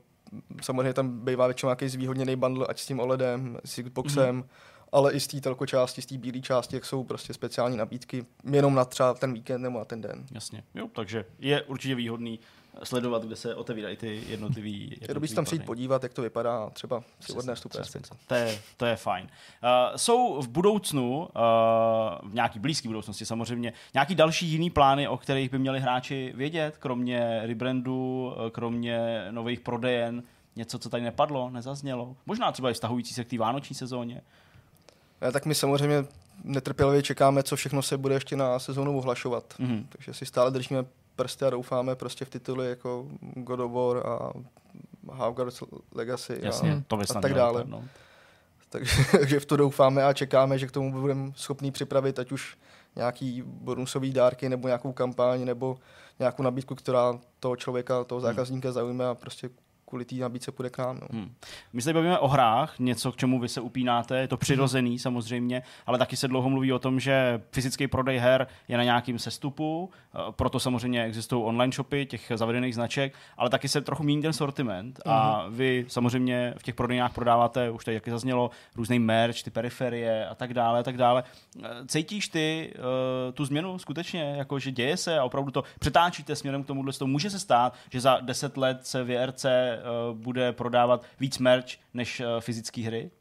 samozřejmě 0.62 0.94
tam 0.94 1.26
bývá 1.26 1.48
většinou 1.48 1.68
nějaký 1.70 1.88
zvýhodněný 1.90 2.36
bundle, 2.36 2.68
ať 2.70 2.80
s 2.80 2.86
tím 2.86 3.00
OLEDem, 3.00 3.58
s 3.66 3.82
Xboxem, 3.84 4.36
Mhm. 4.36 4.46
ale 4.92 5.14
i 5.14 5.20
z 5.20 5.28
té 5.28 5.42
telko 5.42 5.66
části, 5.66 6.02
z 6.02 6.06
té 6.06 6.18
bílé 6.18 6.40
části, 6.40 6.76
jak 6.76 6.86
jsou 6.86 7.04
prostě 7.04 7.34
speciální 7.34 7.78
nabídky, 7.78 8.26
jenom 8.52 8.76
na 8.76 8.86
třeba 8.86 9.14
ten 9.14 9.34
víkend 9.34 9.62
nebo 9.62 9.80
na 9.80 9.86
ten 9.86 10.02
den. 10.02 10.26
Jasně, 10.32 10.64
jo, 10.76 10.88
takže 10.96 11.26
je 11.40 11.62
určitě 11.62 11.96
výhodný 11.96 12.40
sledovat, 12.84 13.24
kde 13.24 13.36
se 13.36 13.56
otevírají 13.56 13.98
ty 13.98 14.24
jednotlivý, 14.28 14.98
Je 15.02 15.14
dobrý 15.14 15.34
tam 15.34 15.46
přijít 15.46 15.66
podívat, 15.66 16.04
jak 16.04 16.14
to 16.14 16.22
vypadá 16.22 16.70
třeba 16.70 17.04
si 17.20 17.34
odnést 17.34 17.62
tu 17.62 17.70
přesně. 17.70 18.02
PS5. 18.02 18.16
To 18.28 18.36
je, 18.36 18.60
to 18.78 18.86
je 18.86 18.96
fajn. 18.96 19.26
Uh, 19.26 19.96
jsou 19.96 20.42
v 20.42 20.48
budoucnu, 20.48 21.20
uh, 21.20 22.30
v 22.30 22.34
nějaký 22.34 22.60
blízké 22.60 22.88
budoucnosti 22.88 23.26
samozřejmě, 23.26 23.74
nějaký 23.94 24.16
další 24.16 24.48
jiný 24.48 24.70
plány, 24.70 25.08
o 25.08 25.18
kterých 25.18 25.52
by 25.52 25.60
měli 25.60 25.80
hráči 25.80 26.34
vědět, 26.36 26.78
kromě 26.78 27.42
rebrandu, 27.46 28.34
eh, 28.48 28.50
kromě 28.50 29.28
nových 29.32 29.60
prodejen, 29.60 30.24
něco, 30.56 30.80
co 30.80 30.90
tady 30.90 31.04
nepadlo, 31.04 31.50
nezaznělo? 31.50 32.16
Možná 32.26 32.52
třeba 32.52 32.70
i 32.70 32.74
vztahující 32.74 33.14
se 33.14 33.24
k 33.24 33.28
té 33.28 33.38
vánoční 33.38 33.76
sezóně. 33.76 34.22
A 35.22 35.32
tak 35.32 35.46
my 35.46 35.56
samozřejmě 35.56 36.06
netrpělivě 36.44 37.04
čekáme, 37.04 37.44
co 37.44 37.56
všechno 37.56 37.82
se 37.82 37.98
bude 37.98 38.16
ještě 38.16 38.36
na 38.36 38.60
sezónu 38.60 38.98
ohlašovat. 38.98 39.54
Mhm. 39.60 39.88
Takže 39.90 40.14
si 40.14 40.26
stále 40.26 40.52
držíme 40.52 40.86
prsty 41.16 41.46
a 41.46 41.50
doufáme 41.50 41.96
prostě 41.96 42.26
v 42.26 42.30
tituly 42.30 42.70
jako 42.70 43.08
God 43.20 43.60
of 43.60 43.72
War 43.72 44.08
a 44.08 44.34
Hogwarts 45.08 45.64
Legacy 45.92 46.40
Jasně, 46.42 46.74
a, 46.74 46.84
to 46.88 47.00
a 47.16 47.22
tak 47.22 47.34
dále. 47.34 47.64
vypadnout. 47.64 47.84
Takže, 48.70 48.92
takže 49.20 49.40
v 49.40 49.46
to 49.46 49.58
doufáme 49.58 50.04
a 50.04 50.14
čekáme, 50.14 50.58
že 50.58 50.68
k 50.68 50.72
tomu 50.72 50.92
budeme 50.92 51.32
schopní 51.36 51.72
připravit 51.72 52.20
ať 52.20 52.32
už 52.32 52.58
nějaký 52.96 53.42
bonusový 53.46 54.14
dárky 54.14 54.50
nebo 54.50 54.68
nějakou 54.68 54.94
kampaň 54.94 55.46
nebo 55.46 55.78
nějakou 56.20 56.44
nabídku, 56.44 56.76
která 56.76 57.20
toho 57.40 57.56
člověka, 57.56 58.04
toho 58.04 58.22
zákazníka 58.22 58.72
zaujme 58.72 59.06
a 59.08 59.16
prostě 59.16 59.50
kvůli 59.96 60.06
té 60.06 60.16
nabídce 60.16 60.52
půjde 60.52 60.70
k 60.70 60.78
nám. 60.78 61.00
No. 61.00 61.08
Hmm. 61.12 61.34
My 61.74 61.82
se 61.82 61.94
bavíme 61.94 62.20
o 62.20 62.28
hrách, 62.28 62.80
něco, 62.80 63.12
k 63.12 63.16
čemu 63.16 63.40
vy 63.40 63.50
se 63.50 63.62
upínáte, 63.62 64.20
je 64.20 64.28
to 64.28 64.38
přirozený 64.38 65.00
samozřejmě, 65.00 65.64
ale 65.86 65.98
taky 65.98 66.18
se 66.18 66.28
dlouho 66.28 66.50
mluví 66.50 66.74
o 66.74 66.80
tom, 66.80 67.00
že 67.00 67.42
fyzický 67.52 67.88
prodej 67.88 68.18
her 68.18 68.48
je 68.68 68.78
na 68.78 68.84
nějakým 68.84 69.20
sestupu, 69.20 69.90
eh, 69.90 70.18
proto 70.32 70.60
samozřejmě 70.60 71.04
existují 71.04 71.44
online 71.44 71.74
shopy 71.74 72.06
těch 72.06 72.32
zavedených 72.36 72.76
značek, 72.76 73.14
ale 73.38 73.50
taky 73.50 73.68
se 73.68 73.82
trochu 73.82 74.04
mění 74.04 74.22
ten 74.22 74.34
sortiment 74.34 75.00
a 75.06 75.46
vy 75.50 75.86
samozřejmě 75.88 76.54
v 76.58 76.64
těch 76.64 76.76
prodejnách 76.76 77.14
prodáváte, 77.14 77.72
už 77.72 77.86
tady 77.86 78.00
taky 78.00 78.12
zaznělo, 78.12 78.52
různý 78.76 79.00
merch, 79.00 79.44
ty 79.44 79.50
periferie 79.50 80.28
a 80.28 80.36
tak 80.36 80.54
dále, 80.54 80.80
a 80.80 80.84
tak 80.84 80.98
dále. 80.98 81.24
Eh, 81.64 81.70
Cítíš 81.88 82.28
ty 82.28 82.74
uh, 82.76 83.34
tu 83.34 83.46
změnu 83.46 83.80
skutečně, 83.80 84.36
jako 84.38 84.60
že 84.60 84.72
děje 84.72 84.98
se 84.98 85.20
a 85.20 85.24
opravdu 85.24 85.52
to 85.52 85.64
přetáčíte 85.80 86.36
směrem 86.36 86.64
k 86.64 86.68
tomuhle, 86.68 86.94
to 86.94 87.08
může 87.08 87.30
se 87.30 87.40
stát, 87.40 87.74
že 87.92 88.02
za 88.02 88.20
deset 88.22 88.58
let 88.58 88.88
se 88.88 89.04
VRC 89.04 89.46
bude 90.14 90.54
prodávat 90.54 91.04
víc 91.20 91.38
merch 91.38 91.66
než 91.94 92.20
uh, 92.20 92.26
fyzické 92.40 92.82
hry? 92.82 93.12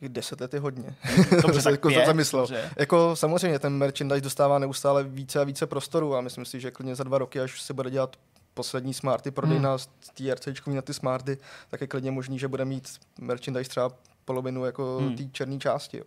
Těch 0.00 0.08
deset 0.08 0.40
let 0.40 0.54
je 0.54 0.60
hodně. 0.60 0.94
Dobře, 1.42 1.62
tak 1.62 1.72
jako 1.72 1.88
pět, 1.88 2.06
zamyslel. 2.06 2.42
dobře. 2.42 2.70
Jako 2.76 3.16
samozřejmě 3.16 3.58
ten 3.58 3.72
merchandise 3.72 4.20
dostává 4.20 4.58
neustále 4.58 5.04
více 5.04 5.40
a 5.40 5.44
více 5.44 5.66
prostoru 5.66 6.16
a 6.16 6.20
myslím 6.20 6.44
si, 6.44 6.60
že 6.60 6.70
klidně 6.70 6.94
za 6.94 7.04
dva 7.04 7.18
roky, 7.18 7.40
až 7.40 7.62
se 7.62 7.74
bude 7.74 7.90
dělat 7.90 8.16
poslední 8.54 8.94
smarty, 8.94 9.30
prodejna 9.30 9.70
hmm. 9.70 9.78
z 9.78 9.88
TRC 10.14 10.66
na 10.66 10.82
ty 10.82 10.94
smarty, 10.94 11.38
tak 11.68 11.80
je 11.80 11.86
klidně 11.86 12.10
možný, 12.10 12.38
že 12.38 12.48
bude 12.48 12.64
mít 12.64 12.88
merchandise 13.20 13.70
třeba 13.70 13.90
polovinu 14.24 14.64
jako 14.64 14.96
Hmm. 14.98 15.08
hmm. 15.08 15.16
té 15.16 15.24
černé 15.32 15.58
části. 15.58 15.98
Jo. 15.98 16.04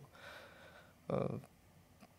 Eh, 1.14 1.40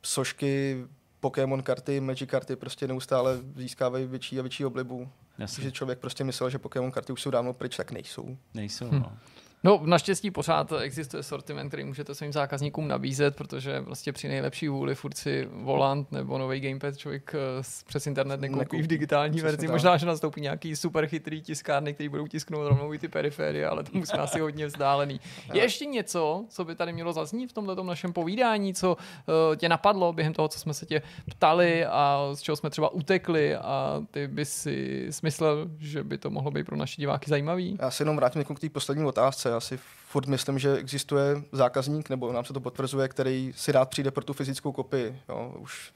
Sošky, 0.03 0.85
Pokémon 1.21 1.63
karty, 1.63 2.01
Magic 2.01 2.31
karty 2.31 2.57
prostě 2.57 2.89
neustále 2.89 3.39
získávají 3.57 4.07
větší 4.07 4.39
a 4.39 4.43
větší 4.43 4.65
oblibu. 4.65 5.09
Jasně, 5.41 5.63
Když 5.65 5.75
člověk 5.75 5.99
prostě 5.99 6.25
myslel, 6.25 6.51
že 6.51 6.59
Pokémon 6.59 6.91
karty 6.91 7.13
už 7.13 7.23
jsou 7.23 7.31
dávno 7.31 7.53
pryč, 7.53 7.77
tak 7.77 7.93
nejsou. 7.93 8.39
nejsou. 8.55 8.89
Hm. 8.91 8.99
No. 9.01 9.17
No, 9.65 9.81
naštěstí 9.85 10.31
pořád 10.31 10.73
existuje 10.83 11.23
sortiment, 11.23 11.69
který 11.69 11.85
můžete 11.85 12.15
svým 12.15 12.33
zákazníkům 12.33 12.89
nabízet, 12.89 13.37
protože 13.37 13.83
prostě 13.83 14.13
při 14.13 14.29
nejlepší 14.29 14.69
vůli 14.69 14.95
furt 14.95 15.17
si 15.17 15.49
volant 15.53 16.13
nebo 16.13 16.39
nový 16.39 16.61
gamepad 16.61 16.97
člověk 16.97 17.35
eh, 17.35 17.63
přes 17.87 18.07
internet 18.07 18.41
nekoupí, 18.41 18.83
v 18.83 18.87
digitální 18.87 19.33
Přesně 19.33 19.51
verzi. 19.51 19.67
tak. 19.67 19.73
Možná, 19.73 19.97
že 19.97 20.07
nastoupí 20.07 20.41
nějaký 20.41 20.77
super 20.77 21.07
chytrý 21.07 21.43
tiskárny, 21.43 21.95
který 21.95 22.09
budou 22.09 22.27
tisknout 22.27 22.69
rovnou 22.69 22.95
i 22.95 22.99
ty 22.99 23.09
periférie, 23.09 23.69
ale 23.69 23.85
tomu 23.85 24.07
jsme 24.07 24.19
asi 24.19 24.41
hodně 24.41 24.67
vzdálený. 24.67 25.21
Je 25.55 25.63
ještě 25.63 25.85
něco, 25.85 26.45
co 26.49 26.65
by 26.65 26.75
tady 26.75 26.93
mělo 26.93 27.13
zaznít 27.13 27.51
v 27.51 27.53
tomto 27.53 27.83
našem 27.83 28.13
povídání, 28.13 28.75
co 28.75 28.97
uh, 28.97 29.57
tě 29.57 29.69
napadlo 29.69 30.13
během 30.13 30.33
toho, 30.33 30.49
co 30.49 30.59
jsme 30.59 30.75
se 30.75 30.87
tě 30.87 31.03
ptali 31.31 31.87
a 31.87 32.31
z 32.35 32.41
čeho 32.41 32.57
jsme 32.57 32.71
třeba 32.71 32.89
utekli 32.89 33.57
a 33.57 34.03
ty 34.11 34.29
by 34.29 34.45
si 34.45 35.07
smyslel, 35.11 35.71
že 35.79 36.05
by 36.05 36.19
to 36.19 36.31
mohlo 36.31 36.51
být 36.51 36.67
pro 36.67 36.77
naše 36.77 37.01
diváky 37.01 37.31
zajímavý? 37.31 37.79
Já 37.81 37.91
se 37.91 38.03
jenom 38.03 38.17
vrátím 38.17 38.39
jako 38.39 38.55
k 38.55 38.61
té 38.61 38.69
poslední 38.69 39.05
otázce. 39.05 39.50
Já 39.51 39.61
si 39.61 39.79
furt 40.07 40.27
myslím, 40.27 40.59
že 40.59 40.77
existuje 40.77 41.43
zákazník, 41.53 42.11
nebo 42.11 42.33
nám 42.33 42.45
se 42.45 42.53
to 42.53 42.61
potvrzuje, 42.61 43.09
který 43.09 43.53
si 43.57 43.73
rád 43.73 43.91
přijde 43.91 44.11
pro 44.11 44.25
tu 44.25 44.33
fyzickou 44.33 44.73
kopii. 44.73 45.23
Jo. 45.29 45.55
Už 45.59 45.93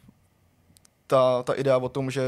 ta, 1.06 1.42
ta 1.42 1.54
idea 1.54 1.76
o 1.76 1.88
tom, 1.88 2.10
že 2.10 2.22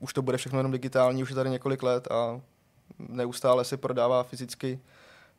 už 0.00 0.12
to 0.12 0.22
bude 0.22 0.36
všechno 0.36 0.58
jenom 0.58 0.72
digitální, 0.72 1.22
už 1.22 1.28
je 1.30 1.34
tady 1.34 1.50
několik 1.50 1.82
let 1.82 2.08
a 2.10 2.40
neustále 2.98 3.64
se 3.64 3.76
prodává 3.76 4.22
fyzicky 4.22 4.80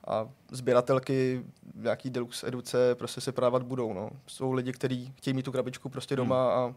a 0.08 0.30
sběratelky, 0.52 1.44
nějaký 1.76 2.10
deluxe 2.10 2.48
educe 2.48 2.96
prostě 2.96 3.22
se 3.22 3.32
prodávat 3.32 3.64
budou. 3.64 3.94
No. 3.94 4.10
Jsou 4.28 4.52
lidi, 4.52 4.72
kteří 4.72 5.14
chtějí 5.18 5.34
mít 5.34 5.44
tu 5.44 5.52
krabičku 5.52 5.90
prostě 5.90 6.16
doma 6.16 6.54
a 6.54 6.74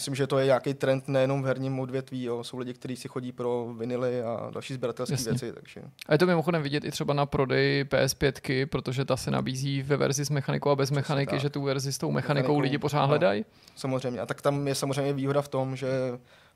myslím, 0.00 0.14
že 0.14 0.26
to 0.26 0.38
je 0.38 0.46
nějaký 0.46 0.74
trend 0.74 1.08
nejenom 1.08 1.42
v 1.42 1.46
herním 1.46 1.80
odvětví. 1.80 2.24
Jo. 2.24 2.44
Jsou 2.44 2.58
lidi, 2.58 2.74
kteří 2.74 2.96
si 2.96 3.08
chodí 3.08 3.32
pro 3.32 3.74
vinily 3.78 4.22
a 4.22 4.50
další 4.54 4.74
sběratelské 4.74 5.16
věci. 5.16 5.52
Takže 5.52 5.82
A 6.06 6.12
je 6.12 6.18
to 6.18 6.26
mimochodem 6.26 6.62
vidět 6.62 6.84
i 6.84 6.90
třeba 6.90 7.14
na 7.14 7.26
prodeji 7.26 7.84
PS5, 7.84 8.66
protože 8.66 9.04
ta 9.04 9.16
se 9.16 9.30
nabízí 9.30 9.82
ve 9.82 9.96
verzi 9.96 10.24
s 10.24 10.30
mechanikou 10.30 10.70
a 10.70 10.76
bez 10.76 10.90
mechaniky, 10.90 11.30
tak. 11.30 11.40
že 11.40 11.50
tu 11.50 11.62
verzi 11.62 11.92
s 11.92 11.98
tou 11.98 12.10
mechanikou 12.10 12.30
Mechanikou, 12.42 12.60
lidi 12.60 12.78
pořád 12.78 13.00
no. 13.00 13.06
hledají. 13.06 13.44
Samozřejmě. 13.76 14.20
A 14.20 14.26
tak 14.26 14.42
tam 14.42 14.68
je 14.68 14.74
samozřejmě 14.74 15.12
výhoda 15.12 15.42
v 15.42 15.48
tom, 15.48 15.76
že 15.76 15.88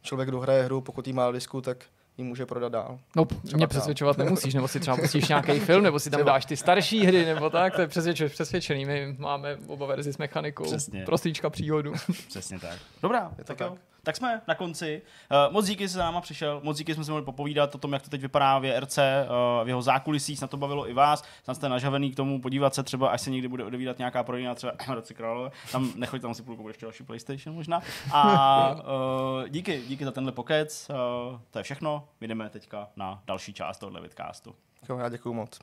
člověk 0.03 0.31
dohraje 0.31 0.63
hru, 0.63 0.81
pokud 0.81 1.07
jí 1.07 1.13
má 1.13 1.33
disku, 1.33 1.61
tak 1.61 1.85
ji 2.19 2.25
může 2.25 2.47
prodat 2.47 2.73
dál. 2.73 2.99
No, 3.17 3.25
Třeba 3.25 3.41
mě 3.57 3.67
dál. 3.67 3.69
přesvědčovat 3.69 4.19
nemusíš, 4.25 4.55
nebo 4.55 4.69
si 4.69 4.81
třeba 4.81 4.97
pustíš 4.97 5.29
nějaký 5.29 5.59
film, 5.61 5.83
nebo 5.85 5.99
si 6.01 6.11
tam 6.11 6.19
Třeba. 6.19 6.33
dáš 6.33 6.47
ty 6.47 6.57
starší 6.57 7.07
hry, 7.07 7.25
nebo 7.25 7.51
tak, 7.51 7.75
to 7.75 7.81
je 7.81 7.87
přesvědčený, 7.87 8.31
přesvědčený. 8.31 8.85
My 8.85 9.17
máme 9.19 9.57
oba 9.67 9.87
verzi 9.87 10.13
s 10.13 10.19
mechanikou, 10.19 10.65
Přesně. 10.65 11.05
prostříčka 11.05 11.51
příhodu. 11.51 11.93
Přesně 12.29 12.59
tak. 12.59 12.79
Dobrá, 13.03 13.31
Je 13.39 13.45
to 13.45 13.55
tak, 13.55 13.57
tak. 13.59 13.69
Jo. 13.71 13.77
Tak 14.05 14.17
jsme 14.17 14.41
na 14.49 14.55
konci. 14.55 15.03
Uh, 15.47 15.53
moc 15.53 15.67
díky, 15.67 15.85
že 15.85 15.89
jsi 15.89 15.99
náma 15.99 16.21
přišel, 16.21 16.61
moc 16.65 16.79
díky, 16.79 16.95
jsme 16.95 17.05
si 17.05 17.11
mohli 17.11 17.25
popovídat 17.25 17.75
o 17.75 17.79
tom, 17.79 17.93
jak 17.93 18.03
to 18.03 18.11
teď 18.11 18.21
vypadá 18.21 18.59
v 18.59 18.81
RC, 18.81 18.99
uh, 18.99 19.65
v 19.65 19.69
jeho 19.69 19.83
zákulisí, 19.83 20.37
snad 20.37 20.51
to 20.51 20.57
bavilo 20.57 20.91
i 20.91 20.93
vás, 20.93 21.25
snad 21.45 21.55
jste 21.55 21.69
nažavený 21.69 22.11
k 22.11 22.17
tomu 22.17 22.41
podívat 22.41 22.75
se 22.75 22.83
třeba, 22.83 23.09
až 23.09 23.21
se 23.21 23.31
někdy 23.31 23.49
bude 23.49 23.65
odevídat 23.65 23.99
nějaká 23.99 24.23
prodejna, 24.23 24.55
třeba 24.55 24.73
Hradci 24.87 25.15
Králové, 25.15 25.51
tam 25.73 25.93
nechoď 25.95 26.23
tam 26.23 26.35
si 26.35 26.43
půlku, 26.43 26.69
ještě 26.69 26.87
další 26.87 27.05
PlayStation 27.05 27.57
možná. 27.57 27.81
A 28.13 28.71
uh, 28.75 29.49
díky, 29.49 29.83
díky 29.89 30.05
za 30.05 30.11
tenhle 30.11 30.33
pokec, 30.33 30.91
uh, 30.91 31.41
to 31.51 31.59
je 31.59 31.63
všechno, 31.63 32.09
my 32.21 32.29
jdeme 32.29 32.51
teďka 32.51 32.89
na 32.97 33.23
další 33.27 33.53
část 33.53 33.79
tohohle 33.79 34.01
vidcastu. 34.01 34.55
Jo, 34.89 34.99
já 34.99 35.09
děkuju 35.09 35.35
moc. 35.35 35.59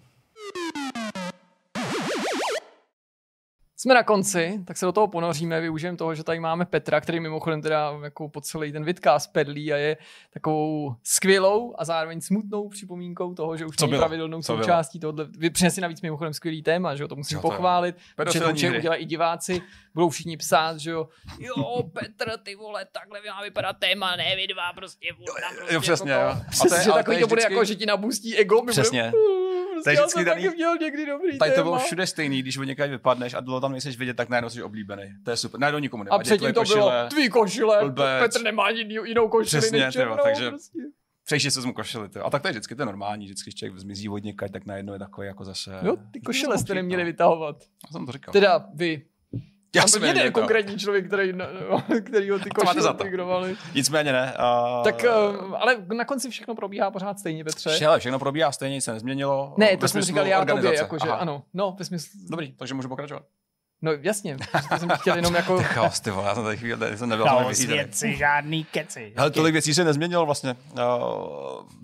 Jsme 3.82 3.94
na 3.94 4.04
konci, 4.04 4.60
tak 4.68 4.78
se 4.78 4.86
do 4.86 4.92
toho 4.92 5.08
ponoříme, 5.08 5.62
využijeme 5.62 5.98
toho, 5.98 6.16
že 6.16 6.24
tady 6.24 6.40
máme 6.40 6.66
Petra, 6.66 7.02
který 7.02 7.20
mimochodem 7.20 7.62
teda 7.62 7.92
jako 8.04 8.30
po 8.30 8.42
celý 8.42 8.72
ten 8.72 8.84
vidcast 8.84 9.34
pedlí 9.34 9.74
a 9.74 9.78
je 9.78 9.98
takovou 10.34 10.96
skvělou 11.04 11.74
a 11.78 11.86
zároveň 11.86 12.22
smutnou 12.22 12.70
připomínkou 12.70 13.34
toho, 13.34 13.58
že 13.58 13.66
už 13.66 13.78
není 13.80 13.90
bylo? 13.90 14.02
pravidelnou 14.02 14.42
Co 14.42 14.54
bylo? 14.54 14.64
součástí 14.64 15.00
tohohle. 15.00 15.28
Vy 15.38 15.50
přinesli 15.50 15.82
navíc 15.82 16.02
mimochodem 16.02 16.34
skvělý 16.34 16.64
téma, 16.64 16.96
že 16.96 17.04
jo, 17.04 17.08
to 17.08 17.16
musím 17.16 17.36
Jo, 17.36 17.42
to 17.42 17.48
pochválit, 17.48 17.96
protože 18.16 18.40
to 18.40 18.50
určitě 18.50 18.78
udělají 18.78 19.04
i 19.04 19.06
diváci, 19.06 19.62
budou 19.94 20.10
všichni 20.10 20.38
psát, 20.38 20.78
že 20.78 20.92
jo, 20.92 21.10
jo, 21.40 21.84
Petr, 21.94 22.38
ty 22.44 22.56
vole, 22.56 22.86
takhle 22.92 23.20
má 23.36 23.42
vypadat 23.44 23.76
téma, 23.80 24.16
ne, 24.16 24.36
vy 24.36 24.48
dva 24.48 24.74
prostě, 24.76 25.08
tam 25.42 25.56
prostě 25.56 25.74
jo, 25.76 25.82
přesně, 25.82 26.12
jako 26.12 26.24
jo. 26.24 26.30
A 26.66 26.68
to 26.70 26.76
je- 26.76 26.84
že 26.84 26.92
takový 26.92 27.20
to 27.20 27.28
bude 27.28 27.40
vždycky- 27.40 27.54
jako, 27.54 27.66
že 27.66 27.76
ti 27.76 27.86
nabustí 27.86 28.38
ego, 28.38 28.62
Přesně. 28.68 29.02
budeme, 29.12 29.42
To 29.84 29.90
je 29.90 29.96
já 29.96 30.08
jsem 30.08 30.26
taky 30.26 30.50
měl 30.50 30.78
někdy 30.78 31.06
dobrý 31.06 31.38
Tady 31.38 31.52
to 31.52 31.64
bylo 31.64 31.80
všude 31.80 32.08
stejný, 32.08 32.42
když 32.42 32.58
od 32.58 32.64
někde 32.64 32.88
vypadneš 32.88 33.34
a 33.34 33.40
dlouho 33.40 33.62
tam 33.62 33.71
nejseš 33.72 33.98
vidět, 33.98 34.14
tak 34.14 34.30
najednou 34.30 34.50
jsi 34.50 34.64
oblíbený. 34.64 35.04
To 35.26 35.32
je 35.32 35.38
super. 35.38 35.60
Najednou 35.60 35.80
nikomu 35.80 36.02
A 36.02 36.04
nevadí. 36.04 36.24
předtím 36.24 36.40
tvoje 36.40 36.54
to 36.54 36.74
bylo 36.74 36.86
košile, 36.86 37.10
tvý 37.10 37.30
košile, 37.30 37.90
blbec. 37.90 38.20
Petr 38.24 38.42
nemá 38.44 38.70
jiný, 38.70 38.96
jinou 39.06 39.28
košili 39.28 39.62
Přesně, 39.62 39.80
než 39.80 39.94
černou, 39.94 40.18
takže- 40.24 40.50
prostě. 40.50 40.80
Přeji 41.26 41.52
co 41.52 41.62
mu 41.68 41.74
košili. 41.74 42.10
tyjo. 42.10 42.26
A 42.26 42.30
tak 42.30 42.42
to 42.42 42.48
je 42.48 42.52
vždycky 42.52 42.76
to 42.76 42.82
je 42.82 42.86
normální, 42.86 43.26
vždycky, 43.26 43.48
když 43.50 43.56
člověk 43.56 43.80
zmizí 43.80 44.10
od 44.10 44.24
někať, 44.24 44.52
tak 44.52 44.66
najednou 44.66 44.94
je 44.94 45.00
takový 45.00 45.28
jako 45.28 45.46
zase. 45.46 45.72
No, 45.82 45.98
ty 46.12 46.22
košile 46.22 46.58
jste 46.58 46.74
neměli 46.74 47.04
vytahovat. 47.04 47.56
Já 47.88 47.92
jsem 47.92 48.06
to 48.06 48.12
říkal. 48.12 48.32
Teda 48.32 48.66
vy. 48.74 49.06
Já 49.76 49.88
jsem 49.88 50.04
jeden 50.04 50.18
jeden 50.18 50.34
konkrétní 50.34 50.78
člověk, 50.78 51.08
který, 51.08 51.34
který 52.06 52.30
ho 52.30 52.40
ty 52.40 52.50
to 52.50 52.62
košile 52.62 52.82
za 52.84 52.94
to. 52.94 53.04
migrovali. 53.04 53.56
Nicméně 53.76 54.12
ne. 54.12 54.34
Uh, 54.78 54.84
Tak, 54.84 55.04
eh, 55.04 55.10
ale 55.60 55.78
na 55.96 56.06
konci 56.06 56.30
všechno 56.30 56.56
probíhá 56.56 56.92
pořád 56.92 57.20
stejně, 57.20 57.44
Petře. 57.44 57.70
Hele, 57.70 58.00
všechno 58.00 58.20
probíhá 58.20 58.52
stejně, 58.52 58.76
nic 58.76 58.84
se 58.84 58.94
nezměnilo. 58.94 59.54
Ne, 59.58 59.78
to 59.78 59.88
jsem 59.88 60.02
říkal 60.02 60.28
já 60.28 60.46
tobě, 60.46 60.76
jakože 60.76 61.10
ano. 61.10 61.44
No, 61.54 61.76
ve 61.80 61.86
smyslu, 61.86 62.20
Dobrý, 62.30 62.52
takže 62.52 62.74
můžu 62.74 62.90
pokračovat. 62.90 63.24
No 63.82 63.92
jasně, 63.92 64.38
to 64.70 64.78
jsem 64.78 64.90
chtěl 64.90 65.16
jenom 65.16 65.36
jako, 65.36 65.58
Ty 65.58 65.64
chaos, 65.64 66.00
ty 66.00 66.12
vole, 66.12 66.28
já 66.28 66.36
jsem 66.36 66.44
tady 66.44 66.58
chvíli, 66.58 66.98
jsem 66.98 67.10
nebyl 67.10 67.26
tam 67.26 67.38
Chaos 67.38 67.60
věci, 67.60 68.16
žádný 68.16 68.64
keci. 68.64 69.14
Hele, 69.18 69.32
tolik 69.32 69.54
věcí 69.54 69.74
se 69.74 69.84
nezměnilo 69.84 70.26
vlastně. 70.26 70.56
Uh, 70.74 70.80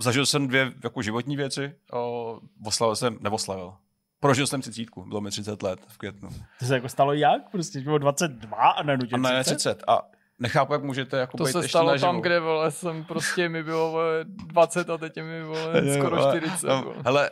zažil 0.02 0.26
jsem 0.26 0.48
dvě 0.48 0.72
jako 0.84 1.02
životní 1.02 1.38
věci. 1.38 1.74
Uh, 1.94 2.40
oslavil 2.68 2.96
jsem, 2.96 3.18
nevoslavil. 3.22 3.74
Prožil 4.20 4.48
jsem 4.48 4.62
třicítku, 4.62 5.06
bylo 5.06 5.22
mi 5.22 5.30
30 5.30 5.64
let 5.64 5.80
v 5.88 5.98
květnu. 5.98 6.30
To 6.60 6.66
se 6.66 6.74
jako 6.74 6.90
stalo 6.90 7.14
jak? 7.14 7.50
Prostě 7.52 7.80
bylo 7.80 7.98
22 7.98 8.58
a 8.58 8.84
nenutě 8.84 9.16
A 9.16 9.18
ne 9.18 9.44
30? 9.44 9.56
30. 9.56 9.84
A 9.88 10.02
nechápu, 10.40 10.74
jak 10.74 10.84
můžete 10.84 11.18
jako 11.18 11.38
to 11.38 11.44
být 11.44 11.52
se 11.52 11.58
ještě 11.60 11.70
stalo 11.70 11.90
naživu. 11.92 12.08
tam, 12.12 12.22
kde 12.22 12.40
vole, 12.40 12.72
jsem 12.72 13.04
prostě 13.04 13.50
mi 13.50 13.64
bylo 13.64 13.92
vole, 13.92 14.20
20 14.24 14.90
a 14.90 14.98
teď 14.98 15.16
mi 15.22 15.44
vole, 15.44 15.94
skoro 15.98 16.18
Ale- 16.18 16.38
40. 16.40 16.68
no. 16.68 16.94
Hele, 17.06 17.30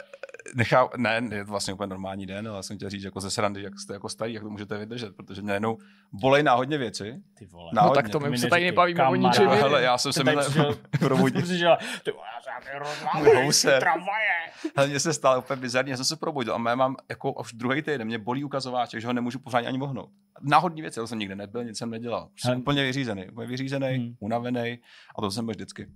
nechá, 0.55 0.89
ne, 0.97 1.21
je 1.31 1.45
to 1.45 1.51
vlastně 1.51 1.73
úplně 1.73 1.87
normální 1.87 2.25
den, 2.25 2.47
ale 2.47 2.63
jsem 2.63 2.77
chtěl 2.77 2.89
říct 2.89 3.03
jako 3.03 3.21
ze 3.21 3.31
srandy, 3.31 3.63
jak 3.63 3.79
jste 3.79 3.93
jako 3.93 4.09
starý, 4.09 4.33
jak 4.33 4.43
to 4.43 4.49
můžete 4.49 4.77
vydržet, 4.77 5.15
protože 5.15 5.41
mě 5.41 5.53
jenom 5.53 5.77
bolej 6.11 6.43
náhodně 6.43 6.77
věci. 6.77 7.21
Ty 7.37 7.45
vole. 7.45 7.71
Na- 7.73 7.81
No 7.81 7.85
náhodně. 7.85 8.03
tak 8.03 8.11
to 8.11 8.19
my 8.19 8.37
se 8.37 8.47
tady 8.47 8.65
nebavíme 8.65 9.07
o 9.07 9.15
ničem. 9.15 9.43
Já, 9.43 9.53
hele, 9.53 9.81
já 9.81 9.97
jsem 9.97 10.13
se 10.13 10.23
minule 10.23 10.43
přišel- 10.43 10.77
probudil. 10.99 11.41
Ty 11.41 11.59
já 11.59 11.77
tramvaje. 13.79 14.29
Hele, 14.77 14.87
mně 14.89 14.99
se 14.99 15.13
stalo 15.13 15.39
úplně 15.39 15.61
bizarně, 15.61 15.91
já 15.91 15.95
jsem 15.97 16.05
se 16.05 16.15
probudil 16.15 16.55
a 16.55 16.69
já 16.69 16.75
mám 16.75 16.95
jako 17.09 17.33
už 17.33 17.53
druhý 17.53 17.81
týden, 17.81 18.05
mě 18.07 18.17
bolí 18.17 18.43
ukazováček, 18.43 19.01
že 19.01 19.07
ho 19.07 19.13
nemůžu 19.13 19.39
pořádně 19.39 19.67
ani 19.67 19.77
mohnout. 19.77 20.09
Náhodní 20.41 20.81
věci, 20.81 20.99
to 20.99 21.07
jsem 21.07 21.19
nikde 21.19 21.35
nebyl, 21.35 21.63
nic 21.63 21.77
jsem 21.77 21.89
nedělal. 21.89 22.29
Jsem 22.37 22.59
úplně 22.59 22.83
vyřízený, 22.83 23.29
úplně 23.29 23.47
vyřízený, 23.47 23.87
hmm. 23.87 24.15
unavený 24.19 24.79
a 25.17 25.21
to 25.21 25.31
jsem 25.31 25.45
byl 25.45 25.51
vždycky. 25.53 25.87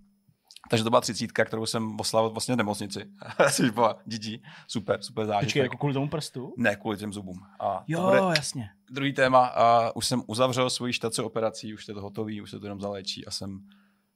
Takže 0.69 0.83
to 0.83 0.89
byla 0.89 1.01
třicítka, 1.01 1.45
kterou 1.45 1.65
jsem 1.65 1.99
oslavil 1.99 2.29
vlastně 2.29 2.53
v 2.53 2.57
nemocnici. 2.57 3.05
Což 3.51 3.69
byla 3.69 3.99
GG, 4.05 4.41
super, 4.67 5.01
super 5.01 5.25
zážitek. 5.25 5.47
Počkej, 5.47 5.61
jako 5.63 5.77
kvůli 5.77 5.93
tomu 5.93 6.09
prstu? 6.09 6.53
Ne, 6.57 6.75
kvůli 6.75 6.97
těm 6.97 7.13
zubům. 7.13 7.39
A 7.59 7.83
Jo, 7.87 8.01
bude 8.03 8.17
jasně. 8.37 8.69
druhý 8.91 9.13
téma. 9.13 9.45
A 9.45 9.95
už 9.95 10.05
jsem 10.07 10.23
uzavřel 10.27 10.69
svoji 10.69 10.93
štaci 10.93 11.21
operací, 11.21 11.73
už 11.73 11.87
je 11.87 11.93
to 11.93 12.01
hotový, 12.01 12.41
už 12.41 12.49
se 12.51 12.59
to 12.59 12.65
jenom 12.65 12.81
zaléčí 12.81 13.25
a 13.25 13.31
jsem 13.31 13.59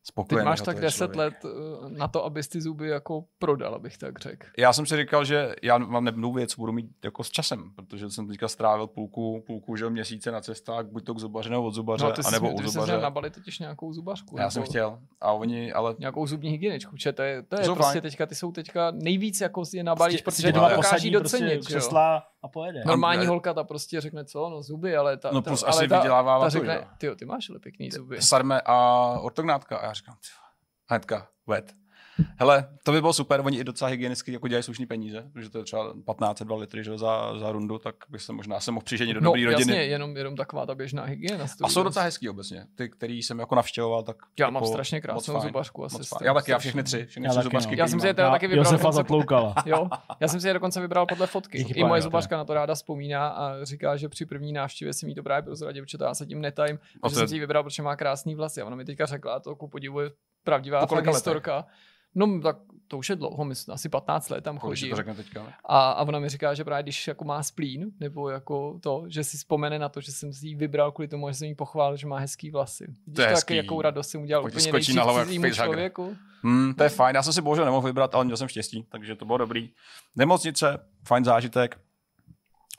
Ty 0.04 0.08
spokojený. 0.08 0.46
máš 0.46 0.60
hotový 0.60 0.76
tak 0.76 0.82
10 0.84 0.98
člověk. 0.98 1.16
let 1.18 1.34
eh, 1.46 1.90
na 1.90 2.08
to, 2.08 2.26
abys 2.26 2.48
ty 2.48 2.62
zuby 2.62 2.90
jako 2.90 3.24
prodal, 3.40 3.76
abych 3.76 3.98
tak 3.98 4.20
řekl. 4.20 4.48
Já 4.58 4.74
jsem 4.74 4.86
si 4.86 4.98
říkal, 4.98 5.26
že 5.26 5.56
já 5.64 5.78
mám 5.78 6.04
nebudu 6.04 6.34
věc, 6.34 6.50
co 6.50 6.62
budu 6.62 6.72
mít 6.72 6.86
jako 7.04 7.24
s 7.24 7.30
časem, 7.30 7.72
protože 7.76 8.10
jsem 8.10 8.28
teďka 8.28 8.48
strávil 8.48 8.88
půlku, 8.88 9.44
půlku 9.48 9.76
že 9.76 9.90
měsíce 9.90 10.32
na 10.32 10.42
cestách, 10.42 10.86
buď 10.86 11.06
to 11.06 11.14
k 11.14 11.20
zubaři 11.20 11.50
nebo 11.50 11.64
od 11.64 11.72
zubaře, 11.74 12.06
No, 12.06 12.12
ty 12.12 12.24
jsi, 12.24 12.28
anebo 12.28 12.48
ty 12.48 12.54
u 12.54 12.58
jsi 12.58 12.68
zubaře. 12.74 12.92
měl 12.92 13.02
nabalit 13.02 13.34
totiž 13.34 13.60
nějakou 13.60 13.94
zubařku. 13.94 14.36
Já 14.40 14.50
jsem 14.50 14.62
nebo 14.62 14.70
chtěl. 14.70 15.00
A 15.22 15.32
oni, 15.32 15.74
ale 15.74 15.96
Nějakou 16.00 16.28
zubní 16.28 16.50
hygieničku, 16.50 16.92
protože 16.96 17.14
to 17.14 17.22
je, 17.22 17.42
to 17.44 17.56
je 17.62 17.70
prostě 17.76 18.02
teďka, 18.02 18.26
ty 18.26 18.36
jsou 18.36 18.52
teďka 18.52 18.92
nejvíc 18.92 19.42
jako 19.42 19.66
si 19.66 19.78
je 19.78 19.84
nabalíš, 19.84 20.18
Si 20.18 20.24
protože 20.24 20.48
to 20.48 20.52
doma 20.52 20.70
dokáží 20.70 20.82
posadí 20.90 21.12
prostě 21.12 21.38
docenit, 21.38 21.52
že 21.70 21.74
jo. 21.74 21.80
křesla 21.80 22.24
a 22.44 22.48
pojede. 22.48 22.84
Normální 22.86 23.26
holka 23.28 23.54
ta 23.54 23.64
prostě 23.64 24.02
řekne 24.02 24.26
co, 24.26 24.50
no 24.50 24.62
zuby, 24.62 24.96
ale 24.96 25.18
ta, 25.18 25.32
No 25.32 25.42
ta, 25.42 25.50
plus 25.50 25.64
ale 25.64 25.70
asi 25.70 25.88
ta, 25.88 25.98
vydělává 26.00 26.40
ta 26.40 26.50
že 26.50 26.60
řekne, 26.60 26.76
jo. 26.76 26.84
ty 26.98 27.16
ty 27.16 27.26
máš 27.26 27.50
ale 27.50 27.60
pěkný 27.60 27.92
zuby. 27.92 28.22
sarme 28.22 28.62
a 28.66 29.08
ortognátka. 29.22 29.78
A 29.78 29.86
já 29.86 29.94
říkám, 29.94 30.16
ty 30.16 30.28
hnedka, 30.90 31.28
wet. 31.48 31.74
Hele, 32.38 32.68
to 32.84 32.92
by 32.92 33.02
bylo 33.02 33.14
super, 33.14 33.42
oni 33.46 33.58
i 33.60 33.64
docela 33.64 33.90
hygienicky 33.90 34.34
jako 34.34 34.48
dělají 34.48 34.64
slušný 34.64 34.86
peníze, 34.86 35.30
protože 35.34 35.50
to 35.50 35.58
je 35.58 35.64
třeba 35.64 35.94
15-2 35.94 36.60
litry 36.60 36.84
že, 36.84 36.98
za, 36.98 37.38
za 37.40 37.52
rundu, 37.52 37.78
tak 37.80 37.96
bych 38.10 38.22
se 38.22 38.34
možná 38.34 38.60
se 38.60 38.72
mohl 38.72 38.84
přiženit 38.84 39.14
do 39.14 39.22
No 39.22 39.26
dobrý 39.26 39.46
rodiny. 39.46 39.62
jasně, 39.62 39.84
jenom, 39.86 40.18
jenom 40.18 40.36
taková 40.36 40.66
ta 40.66 40.76
běžná 40.76 41.04
hygiena. 41.04 41.46
A 41.64 41.70
jsou 41.70 41.84
docela 41.84 42.06
hezký 42.06 42.30
obecně. 42.30 42.66
Ty, 42.76 42.90
který 42.90 43.24
jsem 43.24 43.40
jako 43.40 43.56
navštěvoval, 43.56 44.04
tak 44.04 44.18
Já 44.40 44.46
jako 44.46 44.54
mám 44.54 44.66
strašně 44.66 45.02
krásnou 45.02 45.42
zubařku. 45.42 45.86
Asi 45.86 45.98
Já 46.24 46.34
taky, 46.34 46.52
já 46.52 46.60
všechny 46.60 46.84
tři, 46.84 47.06
všechny 47.06 47.28
Já 47.28 47.32
tři 47.34 47.44
zubařky. 47.44 47.76
no. 47.76 47.80
Já 47.80 47.88
jsem 47.88 48.00
si 48.00 48.08
je 48.08 48.14
teda 48.14 48.32
taky 48.32 48.48
vybral. 48.48 48.66
Josefa 48.66 48.92
zatloukala. 48.92 49.56
Jo, 49.66 49.90
já 50.20 50.28
jsem 50.28 50.40
si 50.40 50.48
je 50.48 50.54
dokonce 50.54 50.82
vybral 50.82 51.06
podle 51.06 51.28
fotky. 51.28 51.58
Díky, 51.58 51.80
I 51.80 51.84
moje 51.84 52.02
zubařka 52.02 52.38
na 52.38 52.46
to 52.46 52.54
ráda 52.54 52.76
vzpomíná 52.76 53.28
a 53.28 53.64
říká, 53.64 53.98
že 53.98 54.10
při 54.10 54.26
první 54.26 54.54
návštěvě 54.54 54.94
si 54.94 55.06
mi 55.06 55.16
to 55.16 55.24
právě 55.24 55.42
prozradila 55.44 55.72
děvčata, 55.72 56.06
já 56.06 56.14
se 56.14 56.26
tím 56.26 56.42
netajím, 56.42 56.80
že 57.10 57.16
jsem 57.16 57.28
si 57.28 57.36
ji 57.36 57.40
vybral, 57.40 57.64
protože 57.64 57.84
má 57.84 57.96
krásný 57.96 58.36
vlasy. 58.36 58.62
A 58.62 58.66
ona 58.66 58.76
mi 58.76 58.86
teďka 58.86 59.06
řekla, 59.06 59.40
to 59.40 59.56
ku 59.56 59.68
podivu 59.68 60.00
je 60.00 60.12
pravdivá 60.44 60.80
fakt 60.80 60.92
letech? 60.92 61.14
historka. 61.14 61.66
No 62.16 62.42
tak 62.42 62.58
to 62.88 62.98
už 62.98 63.10
je 63.10 63.16
dlouho, 63.16 63.46
myslím, 63.46 63.74
asi 63.74 63.90
15 63.90 64.30
let 64.30 64.44
tam 64.44 64.58
chodí. 64.60 64.90
to 64.90 64.96
řekne 64.96 65.16
teďka? 65.16 65.44
ne? 65.44 65.54
A, 65.66 65.92
a 65.92 66.04
ona 66.04 66.20
mi 66.20 66.30
říká, 66.30 66.54
že 66.54 66.64
právě 66.64 66.84
když 66.84 67.08
jako 67.08 67.26
má 67.26 67.44
splín, 67.44 67.92
nebo 68.00 68.30
jako 68.30 68.80
to, 68.84 69.04
že 69.08 69.24
si 69.24 69.38
vzpomene 69.38 69.80
na 69.80 69.90
to, 69.90 70.02
že 70.02 70.12
jsem 70.12 70.34
si 70.34 70.48
ji 70.48 70.56
vybral 70.56 70.92
kvůli 70.92 71.08
tomu, 71.08 71.30
že 71.30 71.34
jsem 71.34 71.48
jí 71.48 71.56
pochválil, 71.56 71.98
že 71.98 72.08
má 72.08 72.20
hezký 72.20 72.52
vlasy. 72.52 72.86
Vidíš 72.88 73.16
To 73.16 73.22
je 73.22 73.28
hezký. 73.28 73.56
jakou 73.56 73.82
radost 73.82 74.10
jsem 74.10 74.22
udělal 74.22 74.44
Pojď 74.44 74.54
úplně 74.54 74.68
skočí 74.68 74.94
na 74.96 75.04
hlavu 75.04 75.52
člověku. 75.54 76.16
Hmm, 76.44 76.74
to 76.74 76.84
je 76.84 76.90
fajn, 76.90 77.16
já 77.16 77.24
jsem 77.24 77.34
si 77.34 77.42
bohužel 77.42 77.66
nemohl 77.66 77.88
vybrat, 77.88 78.16
ale 78.16 78.26
měl 78.26 78.38
jsem 78.38 78.48
štěstí, 78.48 78.86
takže 78.90 79.16
to 79.16 79.26
bylo 79.26 79.38
dobrý. 79.38 79.70
Nemocnice, 80.16 80.78
fajn 81.08 81.26
zážitek. 81.26 81.80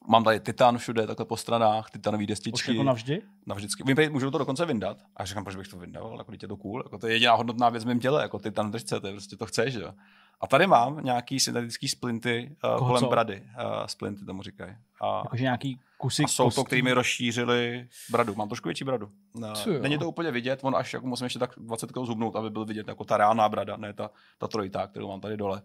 Mám 0.09 0.24
tady 0.24 0.40
titan 0.40 0.78
všude, 0.78 1.06
takhle 1.06 1.26
po 1.26 1.36
stranách, 1.36 1.90
titanový 1.90 2.24
Už 2.24 2.28
destičky. 2.28 2.70
jako 2.72 2.82
navždy? 2.82 3.22
Navždycky. 3.47 3.82
Vím, 3.94 4.12
můžu 4.12 4.31
to 4.31 4.39
dokonce 4.39 4.66
vyndat. 4.66 4.98
A 5.16 5.22
já 5.22 5.26
říkám, 5.26 5.44
proč 5.44 5.56
bych 5.56 5.68
to 5.68 5.76
vyndal, 5.78 6.14
jako 6.18 6.32
je 6.43 6.48
to 6.48 6.56
cool. 6.56 6.82
Jako 6.85 6.98
to 6.98 7.06
je 7.06 7.12
jediná 7.12 7.35
hodnotná 7.35 7.68
věc 7.68 7.85
v 7.85 7.86
mém 7.86 8.01
těle, 8.01 8.22
jako 8.22 8.39
titan 8.39 8.70
držce, 8.70 9.01
to 9.01 9.06
je 9.06 9.12
prostě 9.12 9.36
to 9.36 9.47
chceš, 9.47 9.74
jo. 9.74 9.93
A 10.40 10.47
tady 10.47 10.66
mám 10.66 11.05
nějaký 11.05 11.40
syntetický 11.40 11.89
splinty 11.89 12.56
uh, 12.64 12.70
Koho 12.78 12.86
kolem 12.86 13.01
co? 13.02 13.09
brady. 13.09 13.43
Uh, 13.43 13.86
splinty 13.86 14.24
tomu 14.24 14.43
říkají. 14.43 14.76
A, 15.01 15.18
Jakože 15.24 15.43
nějaký 15.43 15.81
kusy 15.98 16.22
a 16.24 16.28
jsou 16.28 16.43
to, 16.44 16.55
kostí. 16.55 16.64
který 16.66 16.82
mi 16.82 16.93
rozšířili 16.93 17.89
bradu. 18.10 18.35
Mám 18.35 18.48
trošku 18.48 18.68
větší 18.68 18.85
bradu. 18.85 19.10
No, 19.35 19.48
jo? 19.66 19.82
není 19.82 19.98
to 19.98 20.09
úplně 20.09 20.31
vidět, 20.31 20.60
on 20.62 20.76
až 20.76 20.93
jako 20.93 21.06
musím 21.06 21.24
ještě 21.24 21.39
tak 21.39 21.51
20 21.56 21.93
kg 21.93 21.98
zhubnout, 22.05 22.36
aby 22.36 22.51
byl 22.51 22.64
vidět 22.64 22.89
jako 22.89 23.05
ta 23.05 23.16
reálná 23.16 23.48
brada, 23.48 23.76
ne 23.76 23.93
ta, 23.93 24.10
ta 24.39 24.48
trojitá, 24.48 24.86
kterou 24.86 25.09
mám 25.09 25.20
tady 25.20 25.36
dole. 25.36 25.62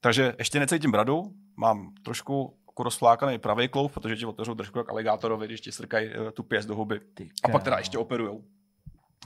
Takže 0.00 0.34
ještě 0.38 0.60
necítím 0.60 0.90
bradu, 0.90 1.32
mám 1.56 1.92
trošku 2.02 2.56
jako 2.76 2.82
rozflákaný 2.82 3.38
pravý 3.38 3.68
klouf, 3.68 3.92
protože 3.92 4.16
ti 4.16 4.26
otevřou 4.26 4.54
držku 4.54 4.78
jak 4.78 4.90
aligátorovi, 4.90 5.46
když 5.46 5.60
ti 5.60 5.72
strkají 5.72 6.10
eh, 6.10 6.32
tu 6.32 6.42
pěst 6.42 6.68
do 6.68 6.74
huby. 6.74 7.00
A 7.42 7.48
pak 7.48 7.62
teda 7.62 7.78
ještě 7.78 7.98
operujou. 7.98 8.44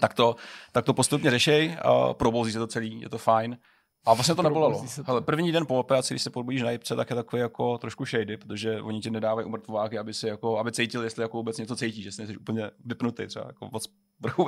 Tak 0.00 0.14
to, 0.14 0.36
tak 0.72 0.84
to 0.84 0.94
postupně 0.94 1.30
řešej, 1.30 1.76
uh, 1.84 2.12
probouzí 2.12 2.52
se 2.52 2.58
to 2.58 2.66
celý, 2.66 3.00
je 3.00 3.08
to 3.08 3.18
fajn. 3.18 3.58
A 4.06 4.14
vlastně 4.14 4.34
to 4.34 4.42
nebolelo. 4.42 4.86
Hele, 5.04 5.20
první 5.20 5.52
den 5.52 5.66
po 5.66 5.78
operaci, 5.78 6.14
když 6.14 6.22
se 6.22 6.30
probudíš 6.30 6.62
na 6.62 6.70
jibce, 6.70 6.96
tak 6.96 7.10
je 7.10 7.16
takový 7.16 7.42
jako 7.42 7.78
trošku 7.78 8.04
shady, 8.04 8.36
protože 8.36 8.82
oni 8.82 9.00
ti 9.00 9.10
nedávají 9.10 9.46
umrtvováky, 9.46 9.98
aby 9.98 10.14
si 10.14 10.28
jako, 10.28 10.58
aby 10.58 10.72
cítil, 10.72 11.02
jestli 11.02 11.22
jako 11.22 11.36
vůbec 11.36 11.58
něco 11.58 11.76
cítíš, 11.76 12.04
jestli 12.04 12.26
jsi 12.26 12.36
úplně 12.36 12.70
vypnutý, 12.84 13.26
třeba 13.26 13.46
jako 13.46 13.68
moc 13.72 13.88
vrchu. 14.20 14.46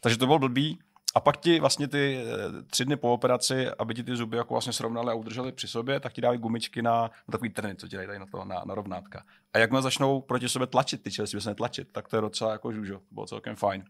Takže 0.00 0.18
to 0.18 0.26
bylo 0.26 0.38
blbý. 0.38 0.78
A 1.14 1.20
pak 1.20 1.36
ti 1.36 1.60
vlastně 1.60 1.88
ty 1.88 2.18
eh, 2.22 2.62
tři 2.62 2.84
dny 2.84 2.96
po 2.96 3.12
operaci, 3.12 3.70
aby 3.70 3.94
ti 3.94 4.02
ty 4.02 4.16
zuby 4.16 4.36
jako 4.36 4.54
vlastně 4.54 4.72
srovnali 4.72 5.10
a 5.10 5.14
udrželi 5.14 5.52
při 5.52 5.68
sobě, 5.68 6.00
tak 6.00 6.12
ti 6.12 6.20
dávají 6.20 6.40
gumičky 6.40 6.82
na, 6.82 7.02
na 7.02 7.32
takový 7.32 7.50
trny, 7.50 7.74
co 7.76 7.88
ti 7.88 7.96
dají 7.96 8.06
tady 8.06 8.18
na, 8.18 8.26
to, 8.26 8.44
na, 8.44 8.62
na 8.66 8.74
rovnátka. 8.74 9.24
A 9.52 9.58
jakmile 9.58 9.82
začnou 9.82 10.20
proti 10.20 10.48
sobě 10.48 10.66
tlačit 10.66 11.02
ty 11.02 11.10
čeliství, 11.10 11.40
se 11.40 11.48
netlačit, 11.48 11.88
tak 11.92 12.08
to 12.08 12.16
je 12.16 12.20
docela 12.20 12.52
jako 12.52 12.72
žužo. 12.72 13.00
Bylo 13.10 13.26
celkem 13.26 13.56
fajn. 13.56 13.84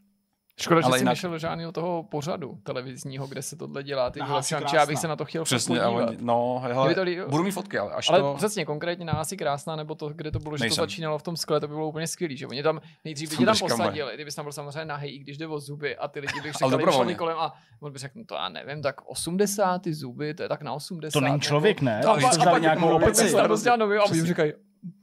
Škoda, 0.60 0.80
že 0.80 0.84
Ale 0.84 0.98
jsi 0.98 1.02
jinak- 1.04 1.10
nešel 1.12 1.38
žádného 1.38 1.72
toho 1.72 2.02
pořadu 2.02 2.58
televizního, 2.62 3.26
kde 3.26 3.42
se 3.42 3.56
tohle 3.56 3.82
dělá. 3.82 4.10
Ty 4.10 4.20
Na 4.20 4.26
vole, 4.26 4.42
šanči, 4.42 4.62
krásná. 4.62 4.80
já 4.80 4.86
bych 4.86 4.98
se 4.98 5.08
na 5.08 5.16
to 5.16 5.24
chtěl 5.24 5.44
Přesně, 5.44 5.76
fakt 5.76 5.84
a 5.86 5.90
podívat. 5.90 6.08
oni, 6.08 6.18
no, 6.20 6.60
hele, 6.62 6.94
to 6.94 7.02
li- 7.02 7.24
budu 7.28 7.42
mít 7.44 7.50
fotky, 7.50 7.78
ale 7.78 7.92
až 7.92 8.10
Ale 8.10 8.18
to... 8.20 8.34
přesně, 8.36 8.64
konkrétně 8.64 9.04
na 9.04 9.12
asi 9.12 9.36
krásná, 9.36 9.76
nebo 9.76 9.94
to, 9.94 10.08
kde 10.08 10.30
to 10.30 10.38
bylo, 10.38 10.56
že 10.56 10.62
Nejsem. 10.64 10.76
to 10.76 10.82
začínalo 10.82 11.18
v 11.18 11.22
tom 11.22 11.36
skle, 11.36 11.60
to 11.60 11.68
by 11.68 11.74
bylo 11.74 11.88
úplně 11.88 12.06
skvělý, 12.06 12.36
že 12.36 12.46
oni 12.46 12.62
tam 12.62 12.80
nejdřív 13.04 13.30
by 13.30 13.36
tě 13.36 13.44
tam 13.46 13.58
posadili, 13.58 14.14
kdyby 14.14 14.30
tam 14.32 14.44
byl 14.44 14.52
samozřejmě 14.52 14.84
nahý, 14.84 15.08
i 15.10 15.18
když 15.18 15.38
jde 15.38 15.46
o 15.46 15.60
zuby 15.60 15.96
a 15.96 16.08
ty 16.08 16.20
lidi 16.20 16.40
by 16.42 16.50
Ale 16.62 16.92
šli 16.92 17.14
kolem 17.14 17.36
a 17.38 17.52
on 17.80 17.92
by 17.92 17.98
řekl, 17.98 18.18
no 18.18 18.24
to 18.24 18.34
já 18.34 18.48
nevím, 18.48 18.82
tak 18.82 18.96
80 19.10 19.78
ty 19.78 19.94
zuby, 19.94 20.34
to 20.34 20.42
je 20.42 20.48
tak 20.48 20.62
na 20.62 20.72
80. 20.72 21.12
To 21.12 21.20
není 21.20 21.32
nebo- 21.32 21.42
člověk, 21.44 21.80
ne? 21.80 22.00
No, 22.04 22.16
To 22.20 22.26
a, 22.50 22.54
a 22.54 22.58
nějakou 22.58 22.88
opici. 22.96 23.34
a 23.34 24.24
říkají, 24.24 24.52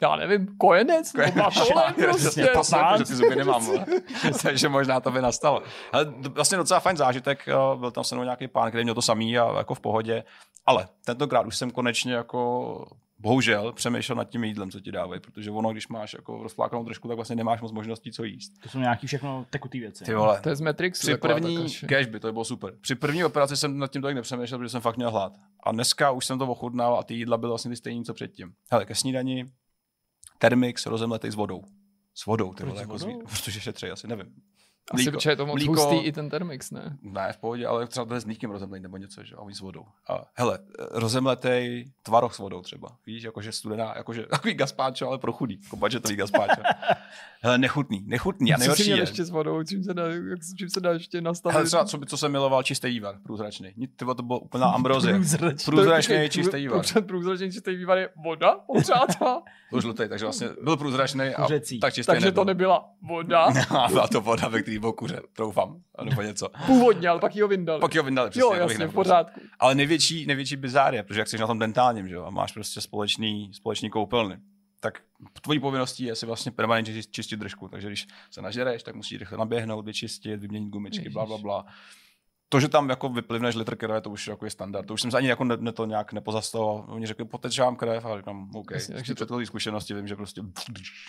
já 0.02 0.16
nevím, 0.16 0.58
kojenec, 0.58 1.14
nebo 1.14 1.32
batole, 1.42 1.94
prostě. 1.96 2.18
Přesně, 2.18 2.46
pasák, 2.54 2.98
že 2.98 3.06
ty 3.06 3.16
zuby 3.16 3.36
nemám. 3.36 3.68
Takže 4.44 4.70
možná 4.70 5.00
to 5.00 5.12
by 5.12 5.22
nastalo. 5.22 5.64
Ale 5.92 6.06
vlastně 6.30 6.58
docela 6.58 6.80
fajn 6.80 6.98
zážitek, 6.98 7.46
byl 7.80 7.92
tam 7.92 8.04
se 8.04 8.16
mnou 8.16 8.24
nějaký 8.24 8.48
pán, 8.48 8.70
který 8.70 8.84
měl 8.84 8.96
to 8.96 9.02
samý 9.02 9.38
a 9.38 9.58
jako 9.58 9.76
v 9.76 9.80
pohodě. 9.80 10.24
Ale 10.66 10.88
tentokrát 11.06 11.46
už 11.46 11.58
jsem 11.58 11.72
konečně 11.72 12.14
jako 12.14 12.86
bohužel 13.20 13.74
přemýšlel 13.74 14.16
nad 14.16 14.30
tím 14.30 14.44
jídlem, 14.44 14.72
co 14.72 14.80
ti 14.80 14.92
dávají, 14.92 15.22
protože 15.22 15.52
ono, 15.52 15.72
když 15.72 15.88
máš 15.88 16.14
jako 16.14 16.44
rozflákanou 16.44 16.84
trošku, 16.86 17.08
tak 17.08 17.16
vlastně 17.16 17.36
nemáš 17.36 17.62
moc 17.62 17.72
možností, 17.72 18.12
co 18.12 18.24
jíst. 18.24 18.52
To 18.64 18.70
jsou 18.70 18.80
nějaký 18.80 19.08
všechno 19.08 19.46
tekutý 19.50 19.80
věci. 19.80 20.04
Ty 20.04 20.14
vole, 20.16 20.40
To 20.42 20.50
je 20.50 20.56
z 20.56 20.62
Matrixu. 20.62 21.08
při 21.08 21.18
první 21.18 21.66
cash 21.90 22.08
by 22.08 22.20
to 22.20 22.34
bylo 22.34 22.46
super. 22.46 22.74
Při 22.82 22.96
první 22.96 23.24
operaci 23.26 23.58
jsem 23.58 23.78
nad 23.78 23.92
tím 23.92 24.02
tolik 24.02 24.16
nepřemýšlel, 24.16 24.60
protože 24.60 24.70
jsem 24.70 24.82
fakt 24.82 24.98
měl 24.98 25.12
hlad. 25.12 25.34
A 25.64 25.72
dneska 25.72 26.12
už 26.12 26.26
jsem 26.26 26.40
to 26.40 26.48
ochutnal 26.48 26.96
a 27.00 27.04
ty 27.04 27.14
jídla 27.14 27.38
byly 27.38 27.50
vlastně 27.50 27.70
ty 27.70 27.76
stejné, 27.76 28.04
co 28.04 28.14
předtím. 28.14 28.54
Hele, 28.72 28.86
ke 28.86 28.96
snídani 28.96 29.46
termix 30.38 30.86
rozemletej 30.86 31.32
s 31.32 31.36
vodou. 31.36 31.64
S 32.14 32.26
vodou, 32.26 32.54
ty 32.54 32.64
vole, 32.64 32.82
jako 32.82 32.94
vodou? 32.94 33.06
zví, 33.06 33.20
protože 33.30 33.62
šetří, 33.62 33.88
asi 33.88 34.08
nevím. 34.08 34.34
Asi, 34.92 35.04
Mlíko. 35.12 35.30
je 35.30 35.36
to 35.36 35.46
moc 35.46 35.56
Mlíko- 35.56 35.68
hustý 35.76 35.96
i 35.98 36.12
ten 36.12 36.30
Termix, 36.30 36.72
ne? 36.72 36.98
Ne, 37.02 37.34
v 37.34 37.38
pohodě, 37.38 37.68
ale 37.68 37.88
třeba 37.88 38.06
to 38.06 38.14
je 38.14 38.20
s 38.20 38.26
mlíkem 38.26 38.52
rozemlej 38.52 38.82
nebo 38.82 38.98
něco, 38.98 39.24
že? 39.24 39.36
A 39.36 39.40
oni 39.40 39.56
s 39.56 39.60
vodou. 39.62 39.86
A 40.10 40.26
hele, 40.34 40.60
rozemletej 40.92 41.92
tvaroh 42.04 42.34
s 42.34 42.40
vodou 42.40 42.62
třeba. 42.62 42.90
Víš, 43.06 43.24
jakože 43.24 43.52
studená, 43.52 43.94
jakože 43.98 44.24
takový 44.30 44.54
gazpáčo, 44.54 45.08
ale 45.08 45.18
pro 45.18 45.32
chudý. 45.34 45.60
Jako 45.64 45.76
budgetový 45.76 46.16
gazpáčo. 46.16 46.62
hele, 47.42 47.58
nechutný, 47.58 48.04
nechutný. 48.08 48.54
A 48.54 48.58
Co 48.58 48.62
jsi 48.62 48.68
nejhorší 48.68 48.84
měl 48.84 48.98
je, 48.98 49.04
ještě 49.04 49.26
s 49.26 49.30
vodou, 49.30 49.64
čím 49.64 49.84
se 49.84 49.94
dá, 49.94 50.04
jak, 50.08 50.40
čím 50.58 50.70
se 50.70 50.80
dá 50.80 50.92
ještě 50.92 51.22
nastavit? 51.22 51.54
hele, 51.54 51.66
třeba, 51.66 51.86
co, 51.86 51.98
by- 51.98 52.06
co 52.06 52.18
jsem 52.18 52.32
miloval, 52.32 52.64
čistý 52.64 52.88
vývar, 52.88 53.16
průzračný. 53.24 53.74
Ty 53.96 54.06
vole, 54.06 54.16
to 54.16 54.24
bylo 54.24 54.40
úplná 54.40 54.68
ambrozie. 54.72 55.14
Průzračný. 55.16 55.66
Průzračný 55.66 56.30
čistý 56.30 56.58
vývar. 56.58 56.86
Průzračný 57.08 57.52
čistý 57.52 57.76
vývar 57.76 57.98
je 57.98 58.10
voda, 58.24 58.56
popřátelé. 58.68 59.42
Byl 59.72 59.82
žlutý, 59.82 60.04
takže 60.10 60.26
vlastně 60.26 60.48
byl 60.64 60.78
průzračný 60.78 61.24
a 61.36 61.48
tak 61.82 61.94
čistý 61.94 62.06
Takže 62.08 62.32
to 62.32 62.44
nebyl. 62.44 62.46
nebyla 62.46 62.90
voda, 63.02 63.44
A 63.70 63.88
byla 63.88 64.08
to 64.08 64.22
voda, 64.22 64.48
ve 64.48 64.62
který 64.62 64.75
byl 64.80 64.94
kuře, 64.94 65.22
doufám, 65.38 65.82
a 65.96 66.04
nebo 66.04 66.22
něco. 66.22 66.50
původně, 66.66 67.08
ale 67.10 67.20
pak 67.20 67.36
ji 67.36 67.42
ho 67.42 67.48
vyndali. 67.48 67.82
Pak 67.82 67.96
jo 67.96 68.04
vyndali, 68.04 68.30
přesně, 68.30 68.42
jo, 68.42 68.54
jasně, 68.54 68.88
v 68.88 68.94
pořádku. 68.94 69.40
Ale 69.60 69.76
největší, 69.76 70.26
největší 70.26 70.56
bizár 70.56 70.94
je, 70.94 71.04
protože 71.04 71.20
jak 71.20 71.28
jsi 71.28 71.38
na 71.38 71.48
tom 71.48 71.60
dentálním, 71.60 72.08
že 72.08 72.16
jo, 72.16 72.24
a 72.24 72.30
máš 72.30 72.52
prostě 72.52 72.82
společný, 72.82 73.52
společný 73.54 73.90
koupelny, 73.90 74.38
tak 74.80 75.02
tvojí 75.42 75.60
povinností 75.60 76.04
je 76.04 76.16
si 76.16 76.26
vlastně 76.26 76.52
permanentně 76.52 76.94
čist- 76.94 77.10
čistit 77.12 77.40
držku. 77.40 77.68
Takže 77.68 77.88
když 77.88 78.08
se 78.32 78.42
nažereš, 78.42 78.84
tak 78.84 78.96
musíš 78.96 79.20
rychle 79.20 79.38
naběhnout, 79.38 79.86
vyčistit, 79.86 80.40
vyměnit 80.40 80.70
gumičky, 80.70 81.10
bla, 81.10 81.26
bla, 81.26 81.38
bla. 81.38 81.66
To, 82.50 82.60
že 82.60 82.68
tam 82.68 82.90
jako 82.90 83.10
vyplivneš 83.10 83.56
litr 83.56 83.76
krve, 83.76 84.02
to 84.02 84.10
už 84.10 84.28
jako 84.28 84.46
je 84.46 84.52
standard. 84.52 84.88
To 84.88 84.94
už 84.94 85.02
jsem 85.02 85.12
se 85.12 85.18
ani 85.18 85.28
jako 85.28 85.44
ne, 85.44 85.58
ne 85.58 85.72
to 85.72 85.86
nějak 85.86 86.14
nepozastavoval. 86.14 86.86
Oni 86.88 87.08
řekli, 87.08 87.26
poteč 87.26 87.60
vám 87.60 87.76
krev 87.76 88.06
a 88.06 88.18
říkám, 88.18 88.50
OK. 88.56 88.72
Jasně, 88.72 88.96
takže 88.96 89.16
předchozí 89.16 89.46
zkušenosti 89.46 89.94
vím, 89.94 90.08
že 90.08 90.16
prostě, 90.16 90.42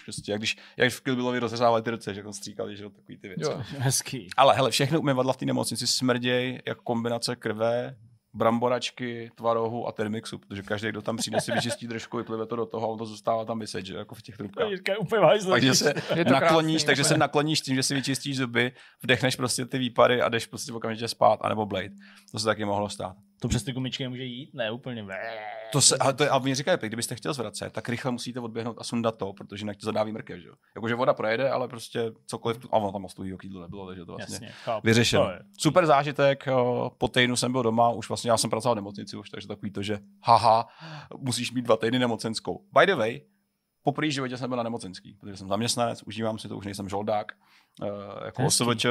prostě 0.05 0.33
jak 0.33 0.41
když, 0.41 0.57
jak 0.77 0.93
v 0.93 1.01
Kill 1.01 1.17
Billovi 1.17 1.39
rozřezávali 1.39 1.83
ty 1.83 1.91
ruce, 1.91 2.15
že 2.15 2.21
jako 2.21 2.33
stříkali, 2.33 2.77
že 2.77 2.85
jo, 2.85 2.91
takový 2.91 3.19
ty 3.19 3.29
věci. 3.29 3.43
Jo. 3.43 3.63
Hezký. 3.79 4.29
Ale 4.37 4.55
hele, 4.55 4.71
všechny 4.71 4.99
umyvadla 4.99 5.33
v 5.33 5.37
té 5.37 5.47
nemocnici 5.47 5.87
smrděj 5.87 6.63
jako 6.67 6.83
kombinace 6.83 7.37
krve, 7.37 7.97
bramboračky, 8.37 9.31
tvarohu 9.35 9.89
a 9.89 9.93
termixu, 9.93 10.39
protože 10.39 10.63
každý, 10.63 10.89
kdo 10.89 11.03
tam 11.03 11.17
přijde, 11.17 11.41
si 11.41 11.53
vyčistí 11.53 11.87
držku, 11.87 12.17
vyplive 12.17 12.47
to 12.47 12.57
do 12.57 12.67
toho 12.67 12.87
a 12.87 12.91
on 12.91 12.99
to 12.99 13.07
zůstává 13.07 13.45
tam 13.45 13.59
vyset, 13.59 13.87
že 13.87 13.95
jako 13.95 14.15
v 14.15 14.23
těch 14.23 14.37
trubkách. 14.37 14.67
Úplně. 14.99 15.23
Takže 15.51 15.75
se 15.75 15.95
Je 16.17 16.25
to 16.25 16.33
nakloníš, 16.33 16.75
krásný, 16.75 16.87
takže 16.87 17.03
úplně. 17.03 17.09
se 17.09 17.19
nakloníš 17.19 17.61
tím, 17.61 17.77
že 17.77 17.83
si 17.83 17.95
vyčistíš 17.95 18.37
zuby, 18.37 18.73
vdechneš 19.03 19.37
prostě 19.37 19.67
ty 19.67 19.79
výpary 19.79 20.23
a 20.23 20.29
jdeš 20.29 20.47
prostě 20.47 20.73
okamžitě 20.73 21.09
spát, 21.09 21.41
anebo 21.43 21.67
blade. 21.67 21.95
To 22.33 22.39
se 22.39 22.45
taky 22.45 22.65
mohlo 22.65 22.89
stát. 22.89 23.17
To 23.41 23.49
přes 23.49 23.63
ty 23.63 23.73
gumičky 23.73 24.03
nemůže 24.03 24.25
jít? 24.25 24.51
Ne, 24.55 24.71
úplně. 24.71 25.07
To 25.73 25.81
se, 25.81 25.97
ale 25.99 26.13
to 26.13 26.23
je, 26.23 26.31
a 26.31 26.37
oni 26.37 26.55
říkají, 26.55 26.79
kdybyste 26.83 27.15
chtěl 27.15 27.35
zvracet, 27.35 27.73
tak 27.73 27.89
rychle 27.89 28.11
musíte 28.11 28.41
odběhnout 28.41 28.77
a 28.81 28.85
sundat 28.85 29.19
to, 29.19 29.33
protože 29.33 29.63
jinak 29.63 29.77
to 29.77 29.87
zadáví 29.87 30.13
mrkev, 30.13 30.41
že 30.41 30.49
jo. 30.49 30.55
Jakože 30.77 30.95
voda 30.95 31.15
projede, 31.15 31.51
ale 31.51 31.69
prostě 31.69 32.13
cokoliv, 32.27 32.67
a 32.73 32.77
ono 32.77 32.93
tam 32.93 33.03
moc 33.03 33.15
tuhýho 33.15 33.39
kýdlu 33.39 33.61
nebylo, 33.61 33.87
takže 33.87 34.05
to 34.05 34.13
vlastně 34.13 34.35
Jasně, 34.35 34.49
chápu. 34.49 34.87
vyřešeno. 34.87 35.25
To 35.25 35.31
je. 35.31 35.39
Super 35.59 35.87
zážitek, 35.87 36.47
jo, 36.47 36.93
po 36.99 37.09
týdnu 37.09 37.37
jsem 37.37 37.53
byl 37.53 37.63
doma, 37.63 37.91
už 37.91 38.09
vlastně 38.09 38.31
já 38.31 38.37
jsem 38.37 38.51
pracoval 38.51 38.75
v 38.75 38.77
nemocnici 38.77 39.17
už, 39.17 39.31
takže 39.31 39.49
takový 39.49 39.71
to, 39.71 39.83
že 39.83 39.99
haha, 40.23 40.69
musíš 41.19 41.53
mít 41.53 41.63
dva 41.63 41.77
týdny 41.77 41.99
nemocenskou. 41.99 42.65
By 42.79 42.87
the 42.87 42.95
way, 42.95 43.21
po 43.83 43.93
první 43.93 44.13
životě 44.13 44.37
jsem 44.37 44.51
byl 44.51 44.57
na 44.57 44.63
nemocenský, 44.63 45.17
protože 45.21 45.37
jsem 45.37 45.49
zaměstnanec, 45.49 46.03
užívám 46.03 46.39
si 46.39 46.49
to, 46.49 46.57
už 46.57 46.65
nejsem 46.65 46.89
žoldák, 46.89 47.33
uh, 47.83 47.89
jako. 48.25 48.47
OSVČ. 48.47 48.87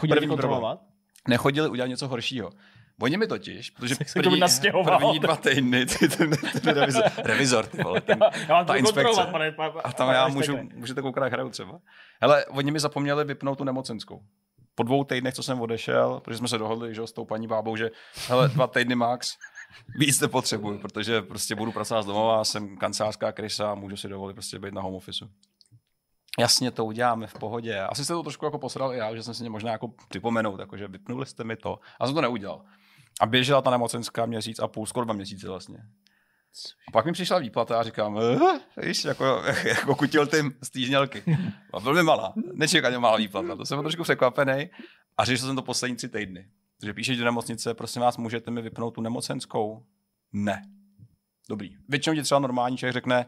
Chodili 0.00 0.26
kontrolovat? 0.26 0.80
Nechodili 1.28 1.68
udělat 1.68 1.86
něco 1.86 2.08
horšího. 2.08 2.50
Oni 3.00 3.16
mi 3.16 3.26
totiž, 3.26 3.70
protože 3.70 3.94
se 3.94 4.22
první, 4.22 4.40
první 4.84 5.18
dva 5.18 5.36
týdny, 5.36 5.86
ty, 5.86 6.08
ten, 6.08 6.30
ten 6.62 6.74
revizor, 6.74 7.02
revizor 7.24 7.66
ty 7.66 7.82
vole, 7.82 8.00
ten, 8.00 8.18
Já 8.48 8.54
mám 8.54 8.66
ta 8.66 8.72
to 8.72 8.78
inspekce. 8.78 9.26
pane, 9.32 9.52
pane, 9.52 9.70
a 9.84 9.92
tam 9.92 10.10
já 10.10 10.28
můžu, 10.28 10.58
můžete 10.74 11.02
koukat, 11.02 11.32
hraju 11.32 11.50
třeba. 11.50 11.80
Hele, 12.20 12.44
oni 12.46 12.70
mi 12.70 12.80
zapomněli 12.80 13.24
vypnout 13.24 13.58
tu 13.58 13.64
nemocenskou. 13.64 14.22
Po 14.74 14.82
dvou 14.82 15.04
týdnech, 15.04 15.34
co 15.34 15.42
jsem 15.42 15.60
odešel, 15.60 16.20
protože 16.24 16.38
jsme 16.38 16.48
se 16.48 16.58
dohodli, 16.58 16.94
že 16.94 17.06
s 17.06 17.12
tou 17.12 17.24
paní 17.24 17.46
bábou, 17.46 17.76
že 17.76 17.90
hele, 18.28 18.48
dva 18.48 18.66
týdny 18.66 18.94
max, 18.94 19.36
víc 19.98 20.20
nepotřebuju, 20.20 20.78
protože 20.78 21.22
prostě 21.22 21.54
budu 21.54 21.72
pracovat 21.72 22.02
z 22.02 22.06
domova, 22.06 22.44
jsem 22.44 22.76
kancelářská 22.76 23.32
krysa 23.32 23.70
a 23.72 23.74
můžu 23.74 23.96
si 23.96 24.08
dovolit 24.08 24.34
prostě 24.34 24.58
být 24.58 24.74
na 24.74 24.82
home 24.82 24.94
office. 24.94 25.28
Jasně, 26.38 26.70
to 26.70 26.84
uděláme 26.84 27.26
v 27.26 27.34
pohodě. 27.34 27.80
Asi 27.80 28.04
jste 28.04 28.14
to 28.14 28.22
trošku 28.22 28.44
jako 28.44 28.58
posral 28.58 28.94
i 28.94 28.98
já, 28.98 29.14
že 29.14 29.22
jsem 29.22 29.34
si 29.34 29.42
mě 29.42 29.50
možná 29.50 29.72
jako 29.72 29.88
připomenout, 30.08 30.60
jako, 30.60 30.76
že 30.76 30.88
vypnuli 30.88 31.26
jste 31.26 31.44
mi 31.44 31.56
to. 31.56 31.78
A 32.00 32.06
jsem 32.06 32.14
to 32.14 32.20
neudělal. 32.20 32.64
A 33.20 33.26
běžela 33.26 33.62
ta 33.62 33.70
nemocenská 33.70 34.26
měsíc 34.26 34.58
a 34.58 34.68
půl, 34.68 34.86
skoro 34.86 35.04
dva 35.04 35.14
měsíce 35.14 35.48
vlastně. 35.48 35.78
A 36.88 36.90
pak 36.92 37.06
mi 37.06 37.12
přišla 37.12 37.38
výplata 37.38 37.80
a 37.80 37.82
říkám, 37.82 38.18
eh, 38.18 38.86
víš, 38.86 39.04
jako, 39.04 39.42
jako 39.64 39.94
kutil 39.94 40.26
tím 40.26 40.54
z 40.62 40.70
týždělky. 40.70 41.22
A 41.72 41.78
velmi 41.78 42.02
malá, 42.02 42.34
nečekaně 42.52 42.98
malá 42.98 43.16
výplata. 43.16 43.56
To 43.56 43.66
jsem 43.66 43.76
byl 43.76 43.82
trošku 43.82 44.02
překvapený 44.02 44.70
a 45.16 45.24
řešil 45.24 45.46
jsem 45.46 45.56
to 45.56 45.62
poslední 45.62 45.96
tři 45.96 46.08
týdny. 46.08 46.48
Takže 46.80 46.94
píšeš 46.94 47.18
do 47.18 47.24
nemocnice, 47.24 47.74
prosím 47.74 48.02
vás, 48.02 48.16
můžete 48.16 48.50
mi 48.50 48.62
vypnout 48.62 48.94
tu 48.94 49.00
nemocenskou? 49.00 49.86
Ne. 50.32 50.62
Dobrý. 51.48 51.76
Většinou 51.88 52.16
ti 52.16 52.22
třeba 52.22 52.38
normální 52.38 52.76
člověk 52.76 52.94
řekne, 52.94 53.26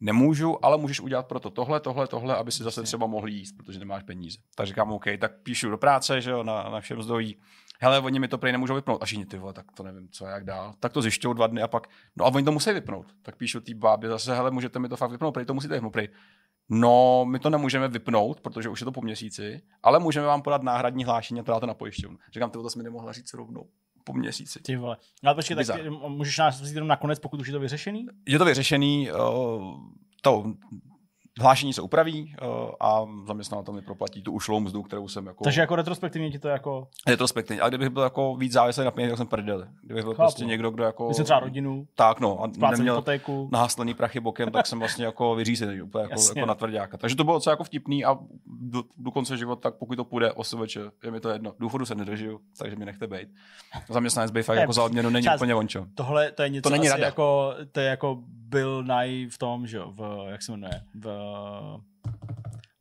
nemůžu, 0.00 0.64
ale 0.64 0.78
můžeš 0.78 1.00
udělat 1.00 1.26
proto 1.28 1.50
tohle, 1.50 1.80
tohle, 1.80 2.08
tohle, 2.08 2.36
aby 2.36 2.52
si 2.52 2.62
zase 2.62 2.82
třeba 2.82 3.06
mohl 3.06 3.28
jíst, 3.28 3.52
protože 3.52 3.78
nemáš 3.78 4.02
peníze. 4.02 4.38
Tak 4.56 4.66
říkám, 4.66 4.92
OK, 4.92 5.04
tak 5.18 5.42
píšu 5.42 5.70
do 5.70 5.78
práce, 5.78 6.20
že 6.20 6.30
jo, 6.30 6.42
na, 6.42 6.62
na 6.62 6.80
všem 6.80 7.02
zdojí. 7.02 7.36
Hele, 7.82 8.00
oni 8.00 8.18
mi 8.18 8.28
to 8.28 8.38
prej 8.38 8.52
nemůžou 8.52 8.74
vypnout. 8.74 9.02
A 9.02 9.04
všichni 9.04 9.26
ty 9.26 9.38
vole, 9.38 9.52
tak 9.52 9.72
to 9.72 9.82
nevím, 9.82 10.08
co 10.10 10.26
jak 10.26 10.44
dál. 10.44 10.74
Tak 10.80 10.92
to 10.92 11.02
zjišťují 11.02 11.34
dva 11.34 11.46
dny 11.46 11.62
a 11.62 11.68
pak, 11.68 11.86
no 12.16 12.24
a 12.24 12.28
oni 12.28 12.44
to 12.44 12.52
musí 12.52 12.72
vypnout. 12.72 13.06
Tak 13.22 13.36
píšu 13.36 13.60
té 13.60 13.74
bábě 13.74 14.08
zase, 14.10 14.34
hele, 14.34 14.50
můžete 14.50 14.78
mi 14.78 14.88
to 14.88 14.96
fakt 14.96 15.10
vypnout, 15.10 15.34
prej 15.34 15.46
to 15.46 15.54
musíte 15.54 15.74
vypnout, 15.74 15.92
prej. 15.92 16.08
No, 16.68 17.24
my 17.24 17.38
to 17.38 17.50
nemůžeme 17.50 17.88
vypnout, 17.88 18.40
protože 18.40 18.68
už 18.68 18.80
je 18.80 18.84
to 18.84 18.92
po 18.92 19.02
měsíci, 19.02 19.62
ale 19.82 19.98
můžeme 19.98 20.26
vám 20.26 20.42
podat 20.42 20.62
náhradní 20.62 21.04
hlášení 21.04 21.40
a 21.40 21.42
to 21.42 21.52
dáte 21.52 21.66
na 21.66 21.74
pojišťovnu. 21.74 22.18
Říkám, 22.32 22.50
ty 22.50 22.58
to 22.58 22.70
jsi 22.70 22.78
mi 22.78 22.84
nemohla 22.84 23.12
říct 23.12 23.34
rovnou 23.34 23.66
po 24.04 24.12
měsíci. 24.12 24.60
Ty 24.62 24.76
vole. 24.76 24.96
No, 25.22 25.28
Ale 25.28 25.34
počkej, 25.34 25.56
tak 25.56 25.66
můžeš 26.08 26.38
nás 26.38 26.60
vzít 26.60 26.74
jenom 26.74 26.88
nakonec, 26.88 27.18
pokud 27.18 27.40
už 27.40 27.46
je 27.46 27.52
to 27.52 27.60
vyřešený? 27.60 28.06
je 28.28 28.38
to 28.38 28.44
vyřešený, 28.44 29.10
uh, 29.12 29.18
to 30.22 30.54
hlášení 31.40 31.72
se 31.72 31.82
upraví 31.82 32.34
uh, 32.42 32.48
a 32.80 33.06
zaměstnavatel 33.26 33.74
mi 33.74 33.82
proplatí 33.82 34.22
tu 34.22 34.32
ušlou 34.32 34.60
mzdu, 34.60 34.82
kterou 34.82 35.08
jsem 35.08 35.26
jako 35.26 35.44
Takže 35.44 35.60
jako 35.60 35.76
retrospektivně 35.76 36.30
ti 36.30 36.38
to 36.38 36.48
jako... 36.48 36.88
retrospektivně. 37.06 37.60
Ale 37.60 37.70
kdybych 37.70 37.88
byl 37.88 38.02
jako 38.02 38.36
víc 38.36 38.52
závislý 38.52 38.84
na 38.84 38.90
penězích, 38.90 39.10
tak 39.12 39.18
jsem 39.18 39.26
prdeli. 39.26 39.66
Kdybych 39.82 40.04
byl 40.04 40.12
Chápu. 40.14 40.22
prostě 40.22 40.44
někdo, 40.44 40.70
kdo 40.70 40.84
jako... 40.84 41.14
Jste 41.14 41.24
třeba 41.24 41.40
rodinu, 41.40 41.86
Tak 41.94 42.20
no, 42.20 42.42
a 42.62 42.70
neměl 42.70 42.94
hypotéku. 42.94 43.48
nahaslený 43.52 43.94
prachy 43.94 44.20
bokem, 44.20 44.50
tak 44.50 44.66
jsem 44.66 44.78
vlastně 44.78 45.04
jako 45.04 45.34
vyřízený, 45.34 45.82
úplně 45.82 46.02
jako, 46.02 46.12
Jasně. 46.14 46.40
jako 46.40 46.48
na 46.48 46.54
tvrdáka. 46.54 46.96
Takže 46.96 47.16
to 47.16 47.24
bylo 47.24 47.36
docela 47.36 47.52
jako 47.52 47.64
vtipný 47.64 48.04
a 48.04 48.18
do, 48.46 48.82
do 48.96 49.10
konce 49.10 49.36
života, 49.36 49.60
tak 49.60 49.74
pokud 49.74 49.96
to 49.96 50.04
půjde 50.04 50.32
OSVČ, 50.32 50.78
je 51.04 51.10
mi 51.10 51.20
to 51.20 51.28
jedno. 51.28 51.52
Důchodu 51.58 51.86
se 51.86 51.94
nedožiju, 51.94 52.40
takže 52.58 52.76
mi 52.76 52.84
nechte 52.84 53.06
být. 53.06 53.28
Zaměstnanec 53.88 54.30
by 54.30 54.42
fakt 54.42 54.56
jako 54.56 54.72
za 54.72 54.84
odměnu 54.84 55.10
není 55.10 55.24
čas- 55.24 55.36
úplně 55.36 55.54
vončo. 55.54 55.86
Tohle 55.94 56.32
to 56.32 56.42
je 56.42 56.48
něco 56.48 56.68
To 56.68 56.70
není 56.72 56.88
asi 56.88 56.90
rada. 56.90 57.04
jako, 57.06 57.54
to 57.72 57.80
je 57.80 57.86
jako 57.86 58.18
Bill 58.26 58.82
Nye 58.84 59.28
v 59.30 59.38
tom, 59.38 59.66
že 59.66 59.76
jo, 59.76 59.92
v, 59.96 60.26
jak 60.30 60.42
se 60.42 60.52
jmenuje, 60.52 60.82
v 60.94 61.21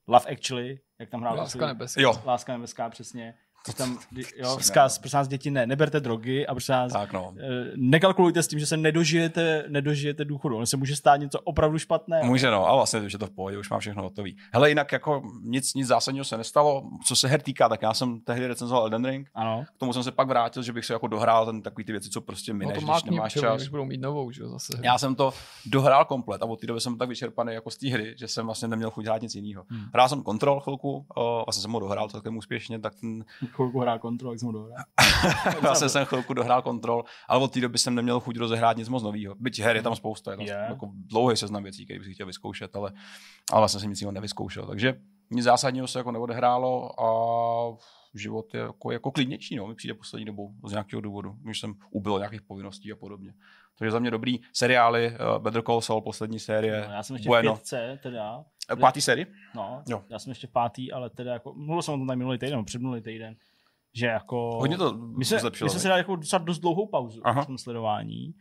Love 0.07 0.31
Actually, 0.31 0.79
jak 0.99 1.09
tam 1.09 1.21
hrál 1.21 1.35
Láska 1.35 1.67
nebeská. 1.67 2.01
Jo, 2.01 2.21
Láska 2.25 2.53
nebeská, 2.53 2.89
přesně. 2.89 3.33
To 3.65 3.73
tam, 3.73 3.99
jo, 4.37 4.57
vzkaz, 4.57 4.97
prosím 4.97 5.17
vás, 5.17 5.27
děti, 5.27 5.51
ne, 5.51 5.67
neberte 5.67 5.99
drogy 5.99 6.47
a 6.47 6.53
prosím 6.53 6.75
vás, 6.75 6.93
tak 6.93 7.13
no. 7.13 7.33
eh, 7.37 7.71
nekalkulujte 7.75 8.43
s 8.43 8.47
tím, 8.47 8.59
že 8.59 8.65
se 8.65 8.77
nedožijete, 8.77 9.65
nedožijete 9.67 10.25
důchodu. 10.25 10.57
On 10.57 10.65
se 10.65 10.77
může 10.77 10.95
stát 10.95 11.17
něco 11.17 11.39
opravdu 11.39 11.79
špatného. 11.79 12.25
Může 12.25 12.51
no, 12.51 12.69
a 12.69 12.75
vlastně 12.75 12.99
už 12.99 13.13
je 13.13 13.19
to 13.19 13.27
v 13.27 13.31
pohodě, 13.31 13.57
už 13.57 13.69
mám 13.69 13.79
všechno 13.79 14.03
hotový. 14.03 14.37
Hele, 14.53 14.69
jinak 14.69 14.91
jako 14.91 15.21
nic, 15.43 15.73
nic 15.73 15.87
zásadního 15.87 16.25
se 16.25 16.37
nestalo. 16.37 16.83
Co 17.05 17.15
se 17.15 17.27
her 17.27 17.41
týká, 17.41 17.69
tak 17.69 17.81
já 17.81 17.93
jsem 17.93 18.19
tehdy 18.19 18.47
recenzoval 18.47 18.83
Elden 18.83 19.05
Ring. 19.05 19.29
Ano. 19.35 19.65
K 19.75 19.79
tomu 19.79 19.93
jsem 19.93 20.03
se 20.03 20.11
pak 20.11 20.27
vrátil, 20.27 20.63
že 20.63 20.73
bych 20.73 20.85
se 20.85 20.93
jako 20.93 21.07
dohrál 21.07 21.45
ten 21.45 21.61
takový 21.61 21.83
ty 21.85 21.91
věci, 21.91 22.09
co 22.09 22.21
prostě 22.21 22.53
No 22.53 22.57
mineš, 22.57 22.73
to 22.73 22.79
když 22.79 22.87
mákni, 22.87 23.11
nemáš 23.11 23.33
čas. 23.33 23.61
už 23.61 23.67
budou 23.69 23.85
mít 23.85 24.01
novou, 24.01 24.31
že 24.31 24.47
zase. 24.47 24.73
Já 24.83 24.97
jsem 24.97 25.15
to 25.15 25.33
dohrál 25.65 26.05
komplet 26.05 26.41
a 26.41 26.45
od 26.45 26.59
té 26.59 26.67
doby 26.67 26.81
jsem 26.81 26.97
tak 26.97 27.09
vyčerpaný 27.09 27.53
jako 27.53 27.71
z 27.71 27.77
té 27.77 27.89
hry, 27.89 28.15
že 28.17 28.27
jsem 28.27 28.45
vlastně 28.45 28.67
neměl 28.67 28.91
chuť 28.91 29.05
hrát 29.05 29.21
nic 29.21 29.35
jiného. 29.35 29.65
Hmm. 29.69 29.85
Hrál 29.93 30.09
jsem 30.09 30.23
kontrol 30.23 30.59
chvilku, 30.59 31.05
o, 31.15 31.43
vlastně 31.45 31.61
jsem 31.61 31.71
ho 31.71 31.79
dohrál 31.79 32.09
celkem 32.09 32.37
úspěšně, 32.37 32.79
tak 32.79 32.95
ten 32.95 33.25
chvilku 33.51 33.79
hrál 33.79 33.99
kontrol, 33.99 34.31
jak 34.31 34.39
jsem 34.39 34.45
ho 34.45 34.51
dohrál. 34.51 34.77
Já 35.63 35.75
jsem 35.75 35.89
sem 35.89 36.05
chvilku 36.05 36.33
dohrál 36.33 36.61
kontrol, 36.61 37.03
ale 37.27 37.43
od 37.43 37.51
té 37.51 37.61
doby 37.61 37.77
jsem 37.77 37.95
neměl 37.95 38.19
chuť 38.19 38.37
rozehrát 38.37 38.77
nic 38.77 38.89
moc 38.89 39.03
nového. 39.03 39.35
Byť 39.39 39.59
her 39.61 39.75
je 39.75 39.81
tam 39.81 39.95
spousta, 39.95 40.31
je 40.31 40.37
tam 40.37 40.45
Je. 40.45 40.65
jako 40.69 40.89
dlouhý 40.93 41.37
seznam 41.37 41.63
věcí, 41.63 41.85
které 41.85 41.99
bych 41.99 42.07
si 42.07 42.13
chtěl 42.13 42.27
vyzkoušet, 42.27 42.75
ale, 42.75 42.91
ale 43.51 43.61
vlastně 43.61 43.79
jsem 43.79 43.89
nic 43.89 44.01
jiného 44.01 44.11
nevyzkoušel. 44.11 44.65
Takže 44.65 44.93
nic 45.31 45.43
zásadního 45.43 45.87
se 45.87 45.99
jako 45.99 46.11
neodehrálo 46.11 47.01
a 47.01 47.77
život 48.15 48.53
je 48.53 48.59
jako, 48.59 48.91
jako 48.91 49.11
klidnější, 49.11 49.55
no, 49.55 49.67
mi 49.67 49.75
přijde 49.75 49.93
poslední 49.93 50.25
dobou 50.25 50.51
z 50.67 50.71
nějakého 50.71 51.01
důvodu, 51.01 51.35
když 51.43 51.59
jsem 51.59 51.73
ubyl 51.91 52.17
nějakých 52.17 52.41
povinností 52.41 52.91
a 52.91 52.95
podobně. 52.95 53.33
Takže 53.77 53.91
za 53.91 53.99
mě 53.99 54.11
dobrý 54.11 54.39
seriály, 54.53 55.17
uh, 55.35 55.43
Better 55.43 55.61
Call 55.61 55.81
Saul, 55.81 56.01
poslední 56.01 56.39
série, 56.39 56.85
No, 56.87 56.93
já 56.93 57.03
jsem 57.03 57.15
ještě 57.15 57.29
bueno. 57.29 57.55
v 57.55 57.57
pětce, 57.57 57.99
teda. 58.03 58.43
Eh, 58.71 58.75
Pátý 58.75 59.01
série? 59.01 59.25
No, 59.55 59.83
Jo. 59.89 60.03
já 60.09 60.19
jsem 60.19 60.31
ještě 60.31 60.47
v 60.47 60.51
pátý, 60.51 60.91
ale 60.91 61.09
teda 61.09 61.33
jako, 61.33 61.53
mluvil 61.53 61.81
jsem 61.81 61.93
o 61.93 61.97
tom 61.97 62.07
tady 62.07 62.17
minulý 62.17 62.37
týden, 62.37 62.51
nebo 62.53 62.63
předminulý 62.63 63.01
týden, 63.01 63.35
že 63.93 64.05
jako... 64.05 64.57
Hodně 64.59 64.77
to 64.77 64.93
my 64.97 65.25
jsme, 65.25 65.39
zlepšilo. 65.39 65.65
my 65.65 65.69
jsme 65.69 65.79
si 65.79 65.87
dali 65.87 65.99
jako 65.99 66.15
docela 66.15 66.43
dost 66.43 66.59
dlouhou 66.59 66.87
pauzu 66.87 67.21
Aha. 67.23 67.41
v 67.43 67.45
tom 67.47 67.57
sledování, 67.57 68.33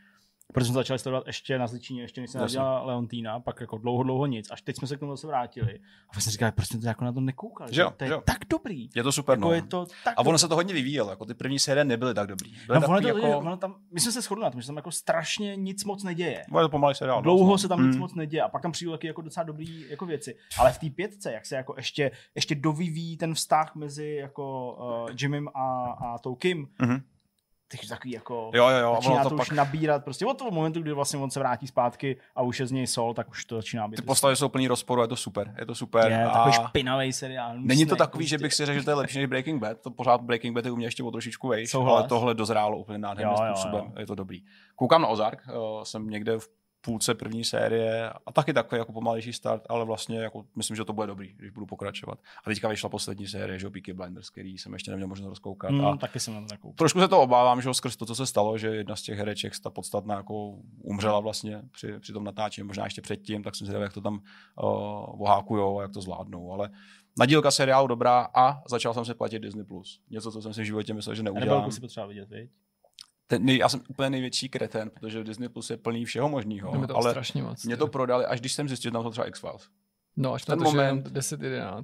protože 0.52 0.66
jsme 0.66 0.74
začali 0.74 0.98
sledovat 0.98 1.26
ještě 1.26 1.58
na 1.58 1.66
Zličině, 1.66 2.02
ještě 2.02 2.20
než 2.20 2.30
se 2.30 2.38
narodila 2.38 2.82
Leontýna, 2.82 3.40
pak 3.40 3.60
jako 3.60 3.78
dlouho, 3.78 4.02
dlouho 4.02 4.26
nic, 4.26 4.50
až 4.50 4.62
teď 4.62 4.76
jsme 4.76 4.88
se 4.88 4.96
k 4.96 5.00
tomu 5.00 5.12
zase 5.12 5.26
vrátili. 5.26 5.80
A 6.16 6.20
jsme 6.20 6.32
říkali, 6.32 6.52
proč 6.52 6.68
jsme 6.68 6.80
to 6.80 6.86
jako 6.86 7.04
na 7.04 7.12
to 7.12 7.20
nekoukali, 7.20 7.74
Že 7.74 7.80
jo, 7.80 7.92
to 7.96 8.04
je 8.04 8.10
jo. 8.10 8.22
tak 8.26 8.38
dobrý. 8.50 8.88
Je 8.96 9.02
to 9.02 9.12
super, 9.12 9.38
Jako 9.38 9.48
no. 9.48 9.54
je 9.54 9.62
to 9.62 9.86
tak 10.04 10.14
A 10.16 10.18
ono 10.20 10.24
dobrý. 10.30 10.38
se 10.38 10.48
to 10.48 10.54
hodně 10.54 10.74
vyvíjelo, 10.74 11.10
jako 11.10 11.24
ty 11.24 11.34
první 11.34 11.58
série 11.58 11.84
nebyly 11.84 12.14
tak 12.14 12.26
dobrý. 12.28 12.50
Byly 12.66 12.80
No, 12.80 12.88
ono 12.88 13.00
to, 13.00 13.08
jako... 13.08 13.38
ono 13.38 13.56
tam, 13.56 13.74
my 13.92 14.00
jsme 14.00 14.12
se 14.12 14.20
shodli 14.22 14.44
na 14.44 14.50
tom, 14.50 14.60
že 14.60 14.66
tam 14.66 14.76
jako 14.76 14.90
strašně 14.90 15.56
nic 15.56 15.84
moc 15.84 16.04
neděje. 16.04 16.44
Bude 16.50 16.62
to 16.62 16.68
pomalý 16.68 16.94
seriál. 16.94 17.22
Dlouho 17.22 17.50
no. 17.50 17.58
se 17.58 17.68
tam 17.68 17.86
nic 17.86 17.94
Mm. 17.96 18.00
moc 18.00 18.14
neděje 18.14 18.42
a 18.42 18.48
pak 18.48 18.62
tam 18.62 18.72
přijdou 18.72 18.92
taky 18.92 19.06
jako 19.06 19.22
docela 19.22 19.44
dobrý 19.44 19.90
jako 19.90 20.06
věci. 20.06 20.36
Ale 20.58 20.72
v 20.72 20.78
té 20.78 20.90
pětce, 20.90 21.32
jak 21.32 21.46
se 21.46 21.56
jako 21.56 21.74
ještě, 21.76 22.10
ještě 22.34 22.54
dovyvíjí 22.54 23.16
ten 23.16 23.34
vztah 23.34 23.74
mezi 23.74 24.06
jako 24.20 24.72
uh, 25.08 25.16
Jimem 25.20 25.48
a, 25.48 25.84
a 25.92 26.18
tou 26.18 26.34
Kim, 26.34 26.68
Mhm. 26.82 27.02
Takže 27.70 27.88
takový 27.88 28.12
jako 28.12 28.50
Jo, 28.54 28.68
jo, 28.68 28.76
jo. 28.78 28.94
začíná 28.94 29.22
to, 29.22 29.28
to 29.28 29.34
už 29.34 29.48
pak, 29.48 29.56
nabírat 29.56 30.04
prostě 30.04 30.26
od 30.26 30.38
toho 30.38 30.50
momentu, 30.50 30.82
kdy 30.82 30.92
vlastně 30.92 31.18
on 31.18 31.30
se 31.30 31.38
vrátí 31.40 31.66
zpátky 31.66 32.16
a 32.36 32.42
už 32.42 32.60
je 32.60 32.66
z 32.66 32.72
něj 32.72 32.86
sol, 32.86 33.14
tak 33.14 33.28
už 33.30 33.44
to 33.44 33.56
začíná 33.56 33.88
být. 33.88 33.96
ty 33.96 34.02
postavy 34.02 34.36
jsou 34.36 34.48
plný 34.48 34.68
rozporu, 34.68 35.02
je 35.02 35.08
to 35.08 35.16
super. 35.16 35.54
Je 35.58 35.66
to 35.66 35.74
super. 35.74 36.10
je 36.10 36.24
a 36.24 36.30
takový 36.30 36.52
špinavý 36.68 37.12
seriál. 37.12 37.52
Není 37.58 37.86
to 37.86 37.96
takový, 37.96 38.26
že 38.26 38.36
prostě. 38.38 38.42
bych 38.44 38.54
si 38.54 38.66
řekl, 38.66 38.78
že 38.78 38.84
to 38.84 38.90
je 38.90 38.94
lepší 38.94 39.18
než 39.18 39.26
Breaking 39.26 39.60
Bad. 39.62 39.80
To 39.80 39.90
pořád 39.90 40.20
Breaking 40.20 40.54
Bad 40.54 40.64
je 40.64 40.70
u 40.70 40.76
mě 40.76 40.86
ještě 40.86 41.02
o 41.02 41.10
trošičku 41.10 41.48
vejš, 41.48 41.70
Souhlas. 41.70 41.98
ale 41.98 42.08
tohle 42.08 42.34
dozrálo 42.34 42.78
úplně 42.78 42.98
nádherným 42.98 43.36
Jo, 43.38 43.44
jo, 43.46 43.54
způsobem. 43.56 43.84
jo. 43.86 43.92
Je 44.00 44.06
to 44.06 44.14
dobrý. 44.14 44.42
Koukám 44.76 45.02
na 45.02 45.08
Ozark, 45.08 45.42
eh, 45.48 45.52
jsem 45.82 46.10
někde 46.10 46.38
v 46.38 46.48
půlce 46.80 47.14
první 47.14 47.44
série 47.44 48.10
a 48.26 48.32
taky 48.32 48.52
takový 48.52 48.78
jako 48.78 48.92
pomalejší 48.92 49.32
start, 49.32 49.62
ale 49.68 49.84
vlastně 49.84 50.18
jako 50.18 50.44
myslím, 50.56 50.76
že 50.76 50.84
to 50.84 50.92
bude 50.92 51.06
dobrý, 51.06 51.34
když 51.36 51.50
budu 51.50 51.66
pokračovat. 51.66 52.18
A 52.44 52.50
teďka 52.50 52.68
vyšla 52.68 52.88
poslední 52.88 53.26
série, 53.26 53.58
že 53.58 53.70
Peaky 53.70 53.92
Blinders, 53.92 54.30
který 54.30 54.58
jsem 54.58 54.72
ještě 54.72 54.90
neměl 54.90 55.08
možnost 55.08 55.28
rozkoukat. 55.28 55.70
Hmm, 55.70 55.86
a 55.86 55.96
taky 55.96 56.20
jsem 56.20 56.34
na 56.34 56.40
to. 56.62 56.72
Trošku 56.74 57.00
se 57.00 57.08
to 57.08 57.20
obávám, 57.20 57.62
že 57.62 57.74
skrz 57.74 57.96
to, 57.96 58.06
co 58.06 58.14
se 58.14 58.26
stalo, 58.26 58.58
že 58.58 58.68
jedna 58.68 58.96
z 58.96 59.02
těch 59.02 59.18
hereček, 59.18 59.52
ta 59.62 59.70
podstatná, 59.70 60.16
jako 60.16 60.58
umřela 60.82 61.20
vlastně 61.20 61.62
při, 61.72 61.98
při 61.98 62.12
tom 62.12 62.24
natáčení, 62.24 62.66
možná 62.66 62.84
ještě 62.84 63.02
předtím, 63.02 63.42
tak 63.42 63.56
jsem 63.56 63.66
zvědavý, 63.66 63.82
jak 63.82 63.92
to 63.92 64.00
tam 64.00 64.14
uh, 64.14 65.22
ohákujou 65.22 65.78
a 65.78 65.82
jak 65.82 65.92
to 65.92 66.00
zvládnou. 66.00 66.52
Ale 66.52 66.70
nadílka 67.18 67.50
seriálu 67.50 67.86
dobrá 67.86 68.28
a 68.34 68.62
začal 68.68 68.94
jsem 68.94 69.04
se 69.04 69.14
platit 69.14 69.38
Disney+. 69.38 69.64
Plus. 69.64 70.00
Něco, 70.10 70.32
co 70.32 70.42
jsem 70.42 70.54
si 70.54 70.62
v 70.62 70.64
životě 70.64 70.94
myslel, 70.94 71.14
že 71.14 71.22
neudělám. 71.22 71.48
Rebelku 71.48 71.70
si 71.70 71.80
potřeba 71.80 72.06
vidět, 72.06 72.28
viď? 72.28 72.50
Ten, 73.30 73.44
nej, 73.44 73.58
já 73.58 73.68
jsem 73.68 73.80
úplně 73.88 74.10
největší 74.10 74.48
kreten, 74.48 74.90
protože 74.90 75.24
Disney 75.24 75.48
Plus 75.48 75.70
je 75.70 75.76
plný 75.76 76.04
všeho 76.04 76.28
možného. 76.28 76.72
Ale 76.94 77.10
strašně 77.10 77.42
moc. 77.42 77.64
mě 77.64 77.76
to 77.76 77.86
prodali, 77.86 78.24
až 78.26 78.40
když 78.40 78.52
jsem 78.52 78.68
zjistil, 78.68 78.88
že 78.88 78.92
tam 78.92 79.02
to 79.02 79.10
třeba 79.10 79.26
X-Files. 79.26 79.68
No, 80.16 80.32
až 80.32 80.44
ten 80.44 80.58
na 80.58 80.64
to, 80.64 80.70
moment... 80.70 81.04
moment- 81.04 81.16
10-11. 81.16 81.82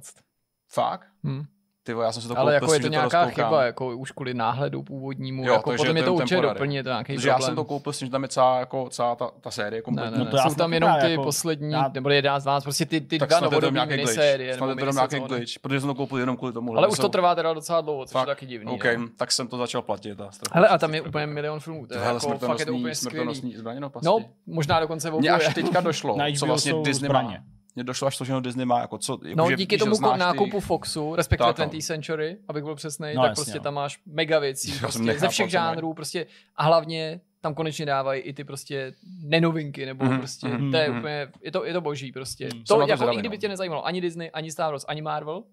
Fakt? 0.67 1.07
Hm. 1.23 1.43
Ty 1.87 1.93
já 2.01 2.11
jsem 2.11 2.21
se 2.21 2.27
to 2.27 2.39
Ale 2.39 2.53
jako 2.53 2.73
je 2.73 2.79
to 2.79 2.87
nějaká 2.87 3.23
rozkoukám. 3.23 3.45
chyba, 3.49 3.63
jako 3.63 3.87
už 3.97 4.11
kvůli 4.11 4.33
náhledu 4.33 4.83
původnímu, 4.83 5.45
Jo, 5.45 5.53
jako 5.53 5.71
potom 5.71 5.97
je 5.97 6.03
to 6.03 6.13
určitě 6.13 6.35
je 6.35 6.41
to 6.83 6.89
nějaký 6.89 7.15
Protože 7.15 7.27
já 7.29 7.33
problém. 7.33 7.47
jsem 7.47 7.55
to 7.55 7.63
koupil 7.63 7.93
s 7.93 7.97
tím, 7.99 8.05
že 8.07 8.11
tam 8.11 8.23
je 8.23 8.29
celá, 8.29 8.59
jako, 8.59 8.89
celá 8.89 9.15
ta, 9.15 9.29
ta 9.41 9.51
série 9.51 9.77
Ne, 9.77 9.81
kompletní. 9.81 10.11
ne, 10.11 10.17
No 10.17 10.25
ne. 10.25 10.31
to 10.31 10.37
já 10.37 10.43
Jsou 10.43 10.49
jsem 10.49 10.57
tam 10.57 10.73
jenom 10.73 10.89
ty 11.01 11.11
jako- 11.11 11.23
poslední, 11.23 11.71
já- 11.73 11.91
nebo 11.93 12.09
11, 12.09 12.43
12, 12.43 12.63
prostě 12.63 12.85
ty, 12.85 13.01
ty 13.01 13.19
tak 13.19 13.29
dva 13.29 13.39
to 13.39 13.59
glitch. 13.59 13.87
minisérie. 13.87 14.53
Snad 14.57 14.69
je 14.69 14.75
to 14.75 14.79
jenom 14.81 14.95
nějaký 14.95 15.19
glitch, 15.19 15.59
protože 15.61 15.79
jsem 15.79 15.87
to 15.89 15.95
koupil 15.95 16.17
jenom 16.17 16.37
kvůli 16.37 16.53
tomu. 16.53 16.77
Ale 16.77 16.87
už 16.87 16.97
to 16.99 17.09
trvá 17.09 17.35
teda 17.35 17.53
docela 17.53 17.81
dlouho, 17.81 18.05
což 18.05 18.21
je 18.21 18.25
taky 18.25 18.45
divný. 18.45 18.71
OK, 18.71 18.85
no. 18.97 19.07
tak 19.17 19.31
jsem 19.31 19.47
to 19.47 19.57
začal 19.57 19.81
platit. 19.81 20.17
Hele, 20.53 20.67
a 20.67 20.77
tam 20.77 20.93
je 20.93 21.01
to 21.01 21.09
úplně 21.09 21.27
milion 21.27 21.59
filmů, 21.59 21.87
to 21.87 21.93
je 21.93 21.97
Tohle 21.99 22.13
jako, 22.13 22.19
to 22.47 22.93
smrtonosný 22.93 23.55
zbraně 23.55 23.79
no, 23.79 23.91
No, 24.03 24.19
možná 24.47 24.79
dokonce 24.79 25.11
Mně 25.11 25.29
až 25.31 25.53
teďka 25.53 25.81
došlo, 25.81 26.17
co 26.39 26.45
vlastně 26.45 26.73
Disney 26.83 27.11
má. 27.11 27.33
Mně 27.77 27.83
došlo 27.83 28.07
až 28.07 28.17
to, 28.17 28.25
že 28.25 28.33
ho 28.33 28.39
Disney 28.39 28.65
má, 28.65 28.79
jako 28.79 28.97
co, 28.97 29.19
jako 29.25 29.37
No, 29.41 29.49
že, 29.49 29.55
díky 29.55 29.77
tomu 29.77 29.95
znáš 29.95 30.19
nákupu 30.19 30.59
Foxu, 30.59 31.15
respektive 31.15 31.53
Tak, 31.53 31.57
no. 31.59 31.65
20th 31.65 31.81
Century, 31.85 32.37
abych 32.47 32.63
byl 32.63 32.75
přesný, 32.75 33.07
No, 33.15 33.21
tak 33.21 33.29
jasně, 33.29 33.35
prostě 33.43 33.57
no. 33.57 33.63
tam 33.63 33.73
máš 33.73 33.99
mega 34.05 34.39
věcí, 34.39 34.71
prostě, 34.79 35.19
ze 35.19 35.27
všech 35.29 35.43
mají. 35.43 35.51
žánrů, 35.51 35.93
prostě 35.93 36.25
a 36.55 36.63
hlavně 36.63 37.21
tam 37.41 37.53
konečně 37.53 37.85
dávají 37.85 38.21
i 38.21 38.33
ty 38.33 38.43
prostě 38.43 38.93
nenovinky, 39.23 39.85
nebo 39.85 40.05
Mhm, 40.05 40.17
prostě, 40.17 40.47
mhm, 40.47 40.71
to 40.71 40.77
je 40.77 40.89
mhm. 40.89 40.97
úplně, 40.99 41.27
je 41.41 41.51
to, 41.51 41.65
je 41.65 41.73
to 41.73 41.81
boží 41.81 42.11
prostě. 42.11 42.49
Jsem 42.51 42.63
To 42.63 42.81
jako 42.81 42.97
zvědavý, 42.97 43.17
i 43.17 43.19
kdyby 43.19 43.37
no. 43.37 43.39
tě 43.41 43.47
nezajímalo 43.47 43.85
ani 43.85 44.01
Disney, 44.01 44.29
ani 44.33 44.51
Star 44.51 44.71
Wars, 44.71 44.85
ani 44.87 45.01
Marvel, 45.01 45.43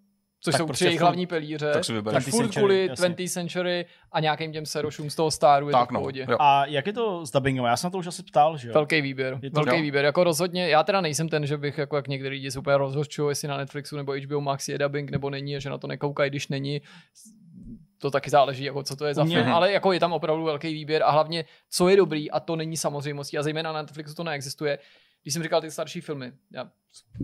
což 0.44 0.52
Tak 0.52 0.58
jsou 0.58 0.66
prostě 0.66 0.84
tři 0.84 0.88
jejich 0.88 1.00
furt- 1.00 1.04
hlavní 1.04 1.26
pilíře, 1.26 1.72
tak 1.72 1.84
si 1.84 1.92
tak 1.92 1.96
vybereš. 1.96 2.24
20th 2.24 2.30
furt 2.30 2.42
Century, 2.42 2.60
kvůli 2.60 2.86
jasně. 2.86 3.08
20th 3.08 3.28
Century 3.28 3.86
a 4.12 4.20
nějakým 4.20 4.52
těm 4.52 4.66
serošům 4.66 5.10
z 5.10 5.14
toho 5.14 5.30
Staru 5.30 5.68
je 5.68 5.72
to 5.72 5.78
Tak 5.78 5.90
v 5.90 5.92
no, 5.92 6.06
jo. 6.14 6.36
A 6.40 6.66
jak 6.66 6.86
je 6.86 6.92
to 6.92 7.26
s 7.26 7.30
dubbingem? 7.30 7.64
Já 7.64 7.76
jsem 7.76 7.86
na 7.86 7.90
to 7.90 7.98
už 7.98 8.06
asi 8.06 8.22
ptal, 8.22 8.56
že 8.58 8.68
jo? 8.68 8.74
Velký 8.74 9.00
výběr, 9.00 9.38
Je 9.42 9.50
to- 9.50 9.54
velký 9.60 9.76
Jo. 9.76 9.82
výběr, 9.82 10.04
jako 10.04 10.24
rozhodně, 10.24 10.68
já 10.68 10.82
teda 10.82 11.00
nejsem 11.00 11.28
ten, 11.28 11.46
že 11.46 11.56
bych 11.56 11.78
jako 11.78 11.96
jak 11.96 12.08
některý 12.08 12.34
lidi 12.36 12.50
se 12.50 12.58
úplně 12.58 12.76
rozhořčují, 12.76 13.30
jestli 13.30 13.48
na 13.48 13.56
Netflixu 13.56 13.96
nebo 13.96 14.12
HBO 14.12 14.40
Max 14.40 14.68
je 14.68 14.78
dubbing 14.78 15.10
nebo 15.10 15.30
není, 15.30 15.56
a 15.56 15.58
že 15.58 15.70
na 15.70 15.78
to 15.78 15.86
nekoukají, 15.86 16.30
když 16.30 16.48
není, 16.48 16.82
to 17.98 18.10
taky 18.10 18.30
záleží, 18.30 18.64
jako 18.64 18.82
co 18.82 18.96
to 18.96 19.04
je 19.06 19.14
za 19.14 19.24
film, 19.24 19.52
ale 19.52 19.72
jako 19.72 19.92
je 19.92 20.00
tam 20.00 20.12
opravdu 20.12 20.44
velký 20.44 20.72
výběr 20.74 21.02
a 21.02 21.10
hlavně, 21.10 21.44
co 21.70 21.88
je 21.88 21.96
dobrý 21.96 22.30
a 22.30 22.40
to 22.40 22.56
není 22.56 22.76
samozřejmostí 22.76 23.38
a 23.38 23.42
zejména 23.42 23.72
na 23.72 23.82
Netflixu 23.82 24.14
to 24.14 24.24
neexistuje. 24.24 24.78
Když 25.24 25.34
jsem 25.34 25.42
říkal 25.42 25.60
ty 25.60 25.70
starší 25.70 26.00
filmy, 26.00 26.32
já, 26.52 26.70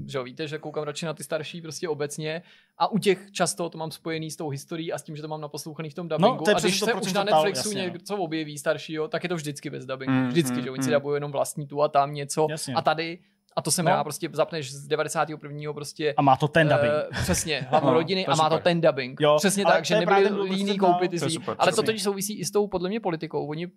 že 0.07 0.19
jo, 0.19 0.25
víte, 0.25 0.49
že 0.49 0.59
koukám 0.59 0.85
radši 0.85 1.07
na 1.07 1.15
ty 1.15 1.25
starší 1.25 1.63
prostě 1.63 1.89
obecně 1.89 2.43
a 2.79 2.93
u 2.93 2.99
těch 2.99 3.31
často 3.31 3.71
to 3.71 3.79
mám 3.79 3.91
spojený 3.91 4.31
s 4.31 4.37
tou 4.37 4.49
historií 4.49 4.93
a 4.93 4.99
s 4.99 5.03
tím, 5.03 5.17
že 5.17 5.23
to 5.23 5.29
mám 5.29 5.41
naposlouchaný 5.41 5.91
v 5.91 5.95
tom 5.95 6.09
dubbingu. 6.09 6.45
to 6.45 6.51
je 6.51 6.55
a 6.57 6.61
když 6.61 6.81
to, 6.81 6.87
se 6.87 6.95
už 6.95 7.13
na 7.13 7.23
se 7.23 7.27
ptal, 7.27 7.45
Netflixu 7.45 7.69
jasně, 7.69 7.87
no. 7.87 7.93
něco 7.93 8.17
objeví 8.17 8.59
staršího, 8.59 9.09
tak 9.09 9.23
je 9.23 9.29
to 9.29 9.35
vždycky 9.37 9.71
bez 9.71 9.87
dubbingu. 9.87 10.13
Mm, 10.13 10.29
vždycky, 10.29 10.57
mm, 10.57 10.63
že 10.63 10.71
oni 10.71 10.83
si 10.83 10.89
mm. 10.89 10.93
dabují 10.93 11.17
jenom 11.17 11.33
vlastní 11.33 11.67
tu 11.67 11.83
a 11.83 11.89
tam 11.89 12.15
něco. 12.15 12.47
Jasně. 12.51 12.75
A 12.75 12.83
tady, 12.83 13.19
a 13.57 13.63
to 13.63 13.71
jsem 13.71 13.85
No. 13.85 13.97
no. 13.97 14.05
prostě 14.05 14.29
zapneš 14.33 14.73
z 14.73 14.87
91. 14.87 15.73
prostě 15.73 16.15
A 16.17 16.23
má 16.23 16.37
to 16.37 16.49
ten 16.49 16.69
dubbing. 16.69 16.93
eh, 17.13 17.23
přesně, 17.23 17.67
hlavu 17.71 17.87
No, 17.87 17.93
rodiny 17.93 18.25
to 18.25 18.31
a 18.31 18.35
má 18.35 18.49
to 18.49 18.55
super. 18.55 18.63
ten 18.63 18.81
dubbing. 18.81 19.21
Jo, 19.21 19.37
Přesně 19.39 19.65
tak, 19.65 19.79
to 19.79 19.85
že 19.85 19.99
nebyli 19.99 20.43
líní 20.43 20.79
koupit 20.79 21.11
ty 21.11 21.21
To 21.21 21.31
super, 21.31 21.57
Ale 21.59 21.73
to 21.73 21.83
totiž 21.83 22.03
souvisí 22.03 22.39
i 22.39 22.45
s 22.45 22.51
tou 22.51 22.67
podle 22.67 22.89
mě 22.89 23.01
politikou. 23.01 23.47
Oni 23.47 23.71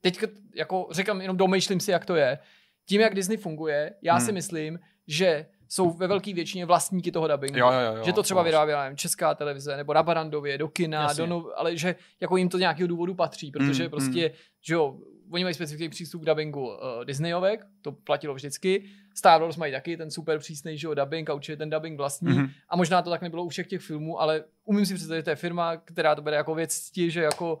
teď 0.00 0.18
jako 0.54 0.88
říkám, 0.90 1.20
jenom 1.20 1.36
domýšlím 1.36 1.80
si, 1.80 1.90
jak 1.90 2.04
to 2.04 2.16
je. 2.16 2.38
Tím, 2.86 3.00
jak 3.00 3.14
Disney 3.14 3.36
funguje, 3.36 3.94
já 4.02 4.14
Hmm. 4.14 4.26
si 4.26 4.32
myslím, 4.32 4.78
že 5.06 5.46
jsou 5.68 5.90
ve 5.90 6.06
velké 6.06 6.34
většině 6.34 6.66
vlastníky 6.66 7.12
toho 7.12 7.28
dubbingu. 7.28 7.58
Jo, 7.58 7.72
jo, 7.72 7.96
jo, 7.96 8.04
že 8.04 8.12
to 8.12 8.22
třeba 8.22 8.42
vyráběla 8.42 8.82
nevím, 8.84 8.96
česká 8.96 9.34
televize, 9.34 9.76
nebo 9.76 9.94
na 9.94 10.02
Barandově, 10.02 10.58
do 10.58 10.68
kina, 10.68 11.02
Jasně. 11.02 11.22
do 11.22 11.26
no, 11.26 11.46
ale 11.56 11.76
že 11.76 11.94
jako 12.20 12.36
jim 12.36 12.48
to 12.48 12.56
z 12.56 12.60
nějakého 12.60 12.86
důvodu 12.88 13.14
patří, 13.14 13.50
protože 13.50 13.84
Mm, 13.84 13.90
prostě, 13.90 14.30
že 14.60 14.74
jo, 14.74 14.98
oni 15.30 15.44
mají 15.44 15.54
specifický 15.54 15.88
přístup 15.88 16.22
k 16.22 16.24
dubbingu 16.24 16.66
uh, 16.68 16.74
Disneyovek, 17.04 17.66
to 17.82 17.92
platilo 17.92 18.34
vždycky. 18.34 18.84
Star 19.14 19.40
Wars 19.40 19.56
mají 19.56 19.72
taky 19.72 19.96
ten 19.96 20.10
super 20.10 20.38
přísný, 20.38 20.78
že 20.78 20.86
jo, 20.86 20.94
dubbing 20.94 21.30
a 21.30 21.34
určitě 21.34 21.56
ten 21.56 21.70
dubbing 21.70 21.96
vlastní. 21.96 22.28
Mhm. 22.28 22.48
A 22.68 22.76
možná 22.76 23.02
to 23.02 23.10
tak 23.10 23.22
nebylo 23.22 23.44
u 23.44 23.48
všech 23.48 23.66
těch 23.66 23.80
filmů, 23.80 24.20
ale 24.20 24.44
umím 24.64 24.86
si 24.86 24.94
představit, 24.94 25.18
že 25.18 25.24
to 25.24 25.30
je 25.30 25.36
firma, 25.36 25.76
která 25.76 26.14
to 26.14 26.22
bere 26.22 26.36
jako 26.36 26.54
věc 26.54 26.74
cti, 26.74 27.10
že 27.10 27.22
jako 27.22 27.58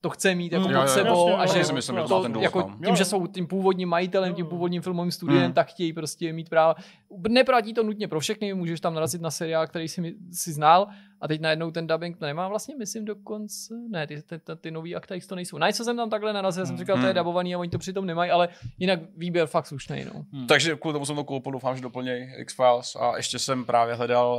to 0.00 0.10
chce 0.10 0.34
mít 0.34 0.52
jako 0.52 0.68
Mm, 0.68 0.74
pod 0.74 0.88
sebou 0.88 1.28
jasně, 1.30 1.60
a 1.60 1.64
že 1.64 1.72
myslím, 1.72 1.96
to 2.08 2.22
ten 2.22 2.36
jako 2.40 2.70
tím, 2.86 2.96
že 2.96 3.04
jsou 3.04 3.26
tím 3.26 3.46
původním 3.46 3.88
majitelem, 3.88 4.34
tím 4.34 4.46
původním 4.46 4.82
filmovým 4.82 5.10
studiem, 5.12 5.46
Mm. 5.46 5.52
tak 5.52 5.68
chtějí 5.68 5.92
prostě 5.92 6.32
mít 6.32 6.48
práva. 6.48 6.74
Neplatí 7.28 7.74
to 7.74 7.82
nutně 7.82 8.08
pro 8.08 8.20
všechny, 8.20 8.54
můžeš 8.54 8.80
tam 8.80 8.94
narazit 8.94 9.20
na 9.22 9.30
seriál, 9.30 9.66
který 9.66 9.88
si, 9.88 10.14
si 10.32 10.52
znal 10.52 10.86
a 11.20 11.28
teď 11.28 11.40
najednou 11.40 11.70
ten 11.70 11.86
dubbing 11.86 12.18
to 12.18 12.24
nemá 12.24 12.48
vlastně, 12.48 12.76
myslím 12.76 13.04
dokonce, 13.04 13.74
ne, 13.88 14.06
ty, 14.06 14.22
ty, 14.22 14.38
ty, 14.38 14.56
ty 14.60 14.70
nový 14.70 14.96
akta 14.96 15.14
to 15.28 15.34
nejsou. 15.34 15.58
Na 15.58 15.68
jsem 15.68 15.96
tam 15.96 16.10
takhle 16.10 16.32
narazil, 16.32 16.66
jsem 16.66 16.74
Mm. 16.74 16.78
říkal, 16.78 16.96
to 17.00 17.06
je 17.06 17.12
Mm. 17.12 17.18
dubovaný 17.18 17.54
a 17.54 17.58
oni 17.58 17.70
to 17.70 17.78
přitom 17.78 18.06
nemají, 18.06 18.30
ale 18.30 18.48
jinak 18.78 19.00
výběr 19.16 19.46
fakt 19.46 19.66
slušný, 19.66 20.04
no. 20.14 20.24
Takže 20.48 20.76
kvůli 20.76 20.92
tomu 20.92 21.06
jsem 21.06 21.16
to 21.16 21.24
koupil, 21.24 21.52
doufám, 21.52 21.76
že 21.76 21.82
doplněj 21.82 22.34
X-Files 22.38 22.96
a 22.96 23.16
ještě 23.16 23.38
jsem 23.38 23.64
právě 23.64 23.94
hledal, 23.94 24.34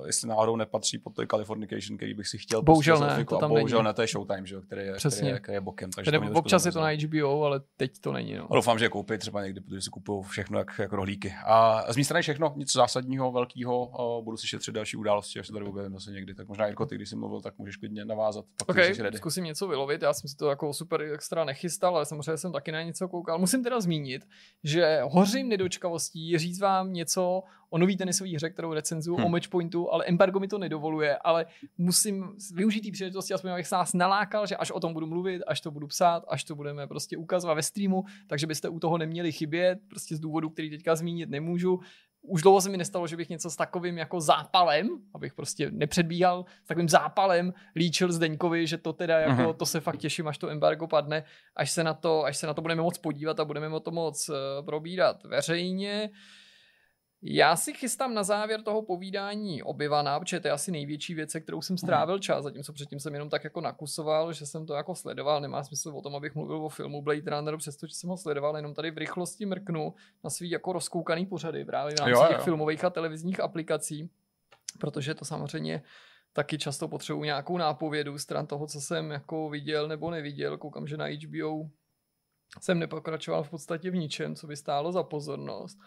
uh, 0.00 0.06
jestli 0.06 0.28
náhodou 0.28 0.56
nepatří 0.56 0.98
pod 0.98 1.14
to 1.14 1.26
Californication, 1.26 1.96
který 1.96 2.14
bych 2.14 2.26
si 2.28 2.38
chtěl 2.38 2.62
Bohužel 2.62 2.96
pustit 2.98 3.14
z 3.14 3.16
ne, 3.18 3.24
to 3.24 3.36
a 3.36 3.40
tam 3.40 3.50
bohužel 3.50 3.78
není. 3.78 3.84
ne, 3.86 3.92
to 3.94 4.02
je 4.02 4.08
Showtime, 4.08 4.46
že 4.46 4.54
jo, 4.54 4.60
který 4.60 4.82
je, 4.86 4.92
Přesně. 4.94 5.18
který 5.18 5.32
je, 5.34 5.40
který 5.40 5.56
je 5.56 5.60
bokem. 5.60 5.90
Takže 5.90 6.10
Tedy 6.10 6.20
mě 6.24 6.30
občas 6.30 6.66
je 6.66 6.72
to 6.72 6.80
na. 6.80 6.88
HBO, 6.90 7.42
ale 7.42 7.60
teď 7.76 7.92
to 8.00 8.12
není, 8.12 8.34
no. 8.34 8.46
A 8.52 8.54
doufám, 8.54 8.78
že 8.78 8.84
je 8.84 8.88
koupí 8.88 9.18
třeba 9.18 9.42
někdy, 9.42 9.60
protože 9.60 9.80
si 9.80 9.90
kupují 9.90 10.22
všechno 10.24 10.58
jak, 10.58 10.70
jak 10.78 10.92
rohlíky. 10.92 11.34
A 11.46 11.84
z 11.92 11.96
mé 11.96 12.04
strany 12.04 12.22
všechno, 12.22 12.52
nic 12.56 12.72
zásadního, 12.72 13.32
velkého. 13.32 13.86
Uh, 13.86 14.24
budu 14.24 14.36
si 14.36 14.46
šetřit 14.46 14.74
další 14.74 14.96
události, 14.96 15.40
až 15.40 15.46
se 15.46 15.52
tady 15.52 15.64
objevím 15.64 15.92
zase 16.00 16.10
někdy. 16.12 16.34
Tak 16.34 16.48
možná 16.48 16.66
Jirko, 16.66 16.86
ty, 16.86 16.94
když 16.94 17.08
jsi 17.08 17.16
mluvil, 17.16 17.40
tak 17.40 17.58
můžeš 17.58 17.76
klidně 17.76 18.04
navázat. 18.04 18.44
Pak 18.66 18.68
OK, 18.68 18.76
když 18.84 18.96
jsi 18.96 19.02
ready. 19.02 19.18
zkusím 19.18 19.44
něco 19.44 19.68
vylovit, 19.68 20.02
já 20.02 20.12
jsem 20.12 20.28
si 20.30 20.36
to 20.36 20.48
jako 20.50 20.72
super 20.72 21.02
extra 21.02 21.44
nechystal, 21.44 21.96
ale 21.96 22.06
samozřejmě 22.06 22.36
jsem 22.36 22.52
taky 22.52 22.72
na 22.72 22.82
něco 22.82 23.08
koukal. 23.08 23.38
Musím 23.38 23.62
teda 23.64 23.80
zmínit, 23.80 24.28
že 24.64 25.00
hořím 25.04 25.48
nedočkavostí 25.48 26.38
říct 26.38 26.60
vám 26.60 26.92
něco 26.92 27.42
o 27.70 27.78
nový 27.78 27.96
tenisové 27.96 28.30
hře, 28.30 28.50
kterou 28.50 28.72
recenzuju, 28.74 29.16
Hm. 29.20 29.24
o 29.24 29.28
matchpointu, 29.28 29.92
ale 29.92 30.04
embargo 30.06 30.40
mi 30.40 30.48
to 30.48 30.58
nedovoluje, 30.58 31.16
ale 31.18 31.46
musím 31.78 32.24
využít 32.54 32.80
té 32.80 32.90
příležitosti, 32.92 33.34
aspoň 33.34 33.50
abych 33.50 33.66
se 33.66 33.74
nás 33.74 33.94
nalákal, 33.94 34.46
že 34.46 34.56
až 34.56 34.70
o 34.70 34.80
tom 34.80 34.92
budu 34.92 35.06
mluvit, 35.06 35.42
až 35.46 35.60
to 35.60 35.70
budu 35.70 35.86
psát, 35.86 36.24
až 36.28 36.44
to 36.44 36.54
budeme 36.54 36.86
prostě 36.86 37.16
ukazovat 37.16 37.54
ve 37.54 37.62
streamu, 37.62 38.04
takže 38.26 38.46
byste 38.46 38.68
u 38.68 38.80
toho 38.80 38.98
neměli 38.98 39.32
chybět, 39.32 39.78
prostě 39.88 40.16
z 40.16 40.20
důvodu, 40.20 40.50
který 40.50 40.70
teďka 40.70 40.96
zmínit 40.96 41.30
nemůžu. 41.30 41.80
Už 42.22 42.42
dlouho 42.42 42.60
se 42.60 42.68
mi 42.68 42.76
nestalo, 42.76 43.06
že 43.06 43.16
bych 43.16 43.28
něco 43.28 43.50
s 43.50 43.56
takovým 43.56 43.98
jako 43.98 44.20
zápalem, 44.20 44.88
abych 45.14 45.34
prostě 45.34 45.70
nepředbíhal, 45.70 46.44
s 46.64 46.68
takovým 46.68 46.88
zápalem 46.88 47.54
líčil 47.76 48.12
Zdeňkovi, 48.12 48.66
že 48.66 48.78
to 48.78 48.92
teda 48.92 49.18
jako, 49.18 49.42
Mhm. 49.42 49.54
to 49.54 49.66
se 49.66 49.80
fakt 49.80 49.96
těším, 49.96 50.28
až 50.28 50.38
to 50.38 50.48
embargo 50.50 50.86
padne, 50.86 51.24
až 51.56 51.70
se 51.70 51.84
na 51.84 51.94
to, 51.94 52.24
až 52.24 52.36
se 52.36 52.46
na 52.46 52.54
to 52.54 52.62
budeme 52.62 52.82
moc 52.82 52.98
podívat 52.98 53.40
a 53.40 53.44
budeme 53.44 53.68
o 53.68 53.80
to 53.80 53.90
moc 53.90 54.28
uh, 54.28 54.34
probírat 54.64 55.24
veřejně. 55.24 56.10
Já 57.22 57.56
si 57.56 57.72
chystám 57.72 58.14
na 58.14 58.22
závěr 58.22 58.62
toho 58.62 58.82
povídání 58.82 59.62
obyvaná, 59.62 60.20
protože 60.20 60.40
to 60.40 60.48
je 60.48 60.52
asi 60.52 60.70
největší 60.70 61.14
věc, 61.14 61.30
se 61.30 61.40
kterou 61.40 61.62
jsem 61.62 61.78
strávil 61.78 62.18
čas, 62.18 62.44
zatímco 62.44 62.72
předtím 62.72 63.00
jsem 63.00 63.14
jenom 63.14 63.28
tak 63.28 63.44
jako 63.44 63.60
nakusoval, 63.60 64.32
že 64.32 64.46
jsem 64.46 64.66
to 64.66 64.74
jako 64.74 64.94
sledoval, 64.94 65.40
nemá 65.40 65.62
smysl 65.62 65.88
o 65.88 66.02
tom, 66.02 66.16
abych 66.16 66.34
mluvil 66.34 66.64
o 66.64 66.68
filmu 66.68 67.02
Blade 67.02 67.30
Runner, 67.30 67.56
přestože 67.56 67.94
jsem 67.94 68.10
ho 68.10 68.16
sledoval, 68.16 68.56
jenom 68.56 68.74
tady 68.74 68.90
v 68.90 68.98
rychlosti 68.98 69.46
mrknu 69.46 69.94
na 70.24 70.30
svý 70.30 70.50
jako 70.50 70.72
rozkoukaný 70.72 71.26
pořady 71.26 71.64
právě 71.64 71.94
v 71.94 71.98
rámci 71.98 72.10
Jo, 72.10 72.22
jo. 72.22 72.28
těch 72.28 72.40
filmových 72.40 72.84
a 72.84 72.90
televizních 72.90 73.40
aplikací, 73.40 74.10
protože 74.78 75.14
to 75.14 75.24
samozřejmě 75.24 75.82
taky 76.32 76.58
často 76.58 76.88
potřebuji 76.88 77.24
nějakou 77.24 77.58
nápovědu 77.58 78.18
stran 78.18 78.46
toho, 78.46 78.66
co 78.66 78.80
jsem 78.80 79.10
jako 79.10 79.48
viděl 79.50 79.88
nebo 79.88 80.10
neviděl. 80.10 80.58
Koukám, 80.58 80.86
že 80.86 80.96
na 80.96 81.06
HBO 81.06 81.68
jsem 82.60 82.78
nepokračoval 82.78 83.42
v 83.42 83.50
podstatě 83.50 83.90
v 83.90 83.96
ničem, 83.96 84.34
co 84.34 84.46
by 84.46 84.56
stálo 84.56 84.92
za 84.92 85.02
pozornost. 85.02 85.78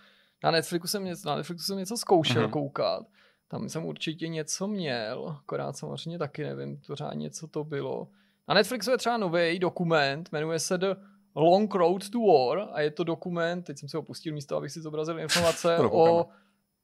Na 0.43 0.51
Netflixu 0.51 0.87
jsem 0.87 1.03
něco, 1.05 1.29
na 1.29 1.35
Netflixu 1.35 1.65
jsem 1.65 1.77
něco 1.77 1.97
zkoušel 1.97 2.41
Mhm. 2.41 2.51
koukat. 2.51 3.05
Tam 3.47 3.69
jsem 3.69 3.85
určitě 3.85 4.27
něco 4.27 4.67
měl, 4.67 5.37
akorát 5.43 5.77
samozřejmě 5.77 6.19
taky 6.19 6.43
nevím 6.43 6.81
pořádně, 6.87 7.29
co 7.29 7.47
to 7.47 7.63
bylo. 7.63 8.07
Na 8.47 8.53
Netflixu 8.55 8.91
je 8.91 8.97
třeba 8.97 9.17
nový 9.17 9.59
dokument, 9.59 10.29
jmenuje 10.31 10.59
se 10.59 10.77
The 10.77 10.95
Long 11.35 11.75
Road 11.75 12.09
to 12.09 12.19
War 12.19 12.69
a 12.71 12.81
je 12.81 12.91
to 12.91 13.03
dokument, 13.03 13.63
teď 13.63 13.77
jsem 13.79 13.89
si 13.89 13.97
ho 13.97 14.03
pustil 14.03 14.33
místo, 14.33 14.57
abych 14.57 14.71
si 14.71 14.81
zobrazil 14.81 15.19
informace 15.19 15.77
To 15.77 15.91
o 15.91 16.27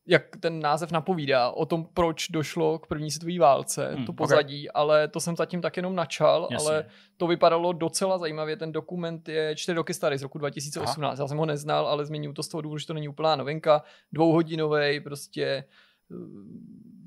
jak 0.08 0.24
ten 0.40 0.60
název 0.60 0.92
napovídá, 0.92 1.50
o 1.52 1.66
tom, 1.66 1.86
proč 1.94 2.28
došlo 2.28 2.80
k 2.80 2.88
první 2.88 3.12
světové 3.12 3.40
válce, 3.40 3.92
Hmm, 3.96 4.06
to 4.06 4.14
pozadí, 4.14 4.72
ale 4.72 5.08
to 5.08 5.20
jsem 5.20 5.36
zatím 5.36 5.62
tak 5.62 5.78
jenom 5.78 5.96
načal, 5.96 6.48
Jasně. 6.52 6.70
ale 6.70 6.86
to 7.18 7.28
vypadalo 7.28 7.74
docela 7.74 8.18
zajímavě. 8.18 8.58
Ten 8.58 8.72
dokument 8.72 9.30
je 9.30 9.56
čtyři 9.56 9.76
roky 9.76 9.94
starý, 9.94 10.18
z 10.18 10.24
roku 10.24 10.38
2018. 10.38 11.20
Já 11.20 11.28
jsem 11.28 11.38
ho 11.38 11.46
neznal, 11.46 11.88
ale 11.88 12.06
zmiňuji 12.06 12.34
to 12.34 12.44
z 12.44 12.48
toho 12.48 12.62
důvodu, 12.62 12.78
že 12.78 12.88
to 12.88 12.94
není 12.94 13.08
úplná 13.08 13.36
novinka. 13.36 13.84
Dvouhodinový, 14.12 15.00
prostě 15.00 15.44
eh, 16.12 16.16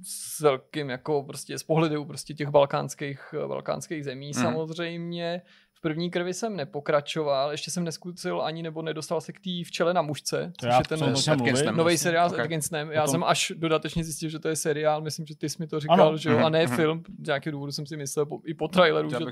s 0.05 0.40
velkým 0.40 0.90
jako 0.90 1.23
prostě 1.23 1.59
z 1.59 1.62
pohledu 1.62 2.05
prostě 2.05 2.35
těch 2.35 2.48
balkánských, 2.48 3.35
balkánských 3.47 4.05
zemí 4.05 4.31
Mhm. 4.35 4.43
samozřejmě. 4.44 5.43
První 5.82 6.10
krvi 6.10 6.34
jsem 6.34 6.56
nepokračoval, 6.56 7.50
ještě 7.50 7.70
jsem 7.70 7.84
neskusil 7.84 8.42
ani 8.42 8.62
nebo 8.62 8.82
nedostal 8.82 9.20
se 9.20 9.32
k 9.32 9.40
té 9.40 9.50
včele 9.66 9.94
na 9.94 10.02
mužce, 10.02 10.52
To 10.56 10.66
což 10.66 10.68
já 10.70 10.78
je 10.78 10.84
ten 10.88 11.16
s 11.56 11.62
nový 11.76 11.98
seriál 11.98 12.30
s 12.30 12.32
Ok. 12.32 12.38
Atkinsonem. 12.38 12.90
Já 12.90 13.00
Potom- 13.02 13.12
jsem 13.12 13.24
až 13.24 13.52
dodatečně 13.56 14.04
zjistil, 14.04 14.28
že 14.30 14.38
to 14.38 14.48
je 14.48 14.56
seriál, 14.56 15.00
myslím, 15.00 15.26
že 15.26 15.36
ty 15.36 15.48
jsi 15.48 15.56
mi 15.60 15.66
to 15.66 15.80
říkal, 15.80 16.09
Ano. 16.09 16.16
že 16.16 16.30
jo, 16.30 16.38
a 16.38 16.48
ne 16.48 16.66
Mhm. 16.66 16.76
film. 16.76 17.02
Z 17.22 17.26
nějakého 17.26 17.52
důvodu 17.52 17.72
jsem 17.72 17.86
si 17.86 17.96
myslel 17.96 18.26
po, 18.26 18.40
i 18.44 18.54
po 18.54 18.68
traileru, 18.68 19.09
Já 19.12 19.18
že, 19.18 19.24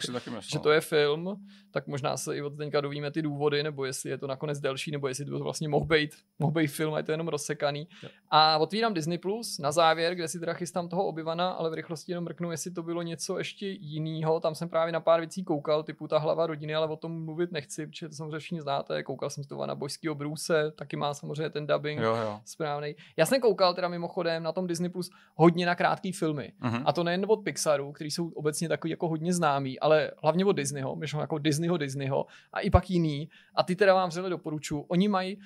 že 0.52 0.58
to 0.58 0.70
je 0.70 0.80
film, 0.80 1.36
tak 1.70 1.86
možná 1.86 2.16
se 2.16 2.36
i 2.36 2.42
od 2.42 2.56
teďka 2.56 2.80
dovíme 2.80 3.10
ty 3.10 3.22
důvody, 3.22 3.62
nebo 3.62 3.84
jestli 3.84 4.10
je 4.10 4.18
to 4.18 4.26
nakonec 4.26 4.60
delší, 4.60 4.90
nebo 4.90 5.08
jestli 5.08 5.24
to 5.24 5.38
vlastně 5.38 5.68
mohl 5.68 5.86
být, 5.86 6.10
mohl 6.38 6.52
být 6.52 6.66
film 6.66 6.94
a 6.94 6.96
je 6.98 7.02
to 7.04 7.12
jenom 7.12 7.28
rozsekaný. 7.28 7.88
A 8.30 8.58
otvírám 8.58 8.94
Disney 8.94 9.18
Plus 9.18 9.58
na 9.58 9.72
závěr, 9.72 10.14
kde 10.14 10.28
si 10.28 10.40
teda 10.40 10.52
chystám 10.54 10.88
toho 10.88 11.06
obyvana, 11.06 11.50
ale 11.50 11.70
v 11.70 11.74
rychlosti 11.74 12.12
jenom 12.12 12.24
mrknu, 12.24 12.50
jestli 12.50 12.70
to 12.70 12.82
bylo 12.82 13.02
něco 13.02 13.38
ještě 13.38 13.66
jiného. 13.66 14.40
Tam 14.40 14.54
jsem 14.54 14.68
právě 14.68 14.92
na 14.92 15.00
pár 15.00 15.20
věcí 15.20 15.44
koukal, 15.44 15.82
typu 15.82 16.08
ta 16.08 16.18
hlava 16.18 16.39
rodiny, 16.46 16.74
ale 16.74 16.86
o 16.86 16.96
tom 16.96 17.24
mluvit 17.24 17.52
nechci, 17.52 17.86
protože 17.86 18.08
to 18.08 18.14
samozřejmě 18.14 18.38
všichni 18.38 18.60
znáte. 18.60 19.02
Koukal 19.02 19.30
jsem 19.30 19.44
si 19.44 19.48
to 19.48 19.66
na 19.66 19.74
božského 19.74 20.14
Bruce, 20.14 20.72
taky 20.76 20.96
má 20.96 21.14
samozřejmě 21.14 21.50
ten 21.50 21.66
dubbing 21.66 22.00
Jo, 22.00 22.16
jo. 22.16 22.40
správný. 22.44 22.94
Já 23.16 23.26
jsem 23.26 23.40
koukal 23.40 23.74
teda 23.74 23.88
mimochodem 23.88 24.42
na 24.42 24.52
tom 24.52 24.66
Disney 24.66 24.90
Plus 24.90 25.10
hodně 25.34 25.66
na 25.66 25.74
krátký 25.74 26.12
filmy. 26.12 26.52
Mhm. 26.60 26.82
A 26.86 26.92
to 26.92 27.04
nejen 27.04 27.24
od 27.28 27.36
Pixaru, 27.36 27.92
který 27.92 28.10
jsou 28.10 28.28
obecně 28.28 28.68
takový 28.68 28.90
jako 28.90 29.08
hodně 29.08 29.32
známý, 29.32 29.80
ale 29.80 30.10
hlavně 30.22 30.44
od 30.44 30.52
Disneyho, 30.52 30.96
myšleno 30.96 31.22
jako 31.22 31.38
Disneyho 31.38 31.76
Disneyho 31.76 32.26
a 32.52 32.60
i 32.60 32.70
pak 32.70 32.90
jiný. 32.90 33.28
A 33.54 33.62
ty 33.62 33.76
teda 33.76 33.94
vám 33.94 34.08
vřele 34.08 34.30
doporučuji. 34.30 34.84
Oni 34.88 35.08
mají 35.08 35.38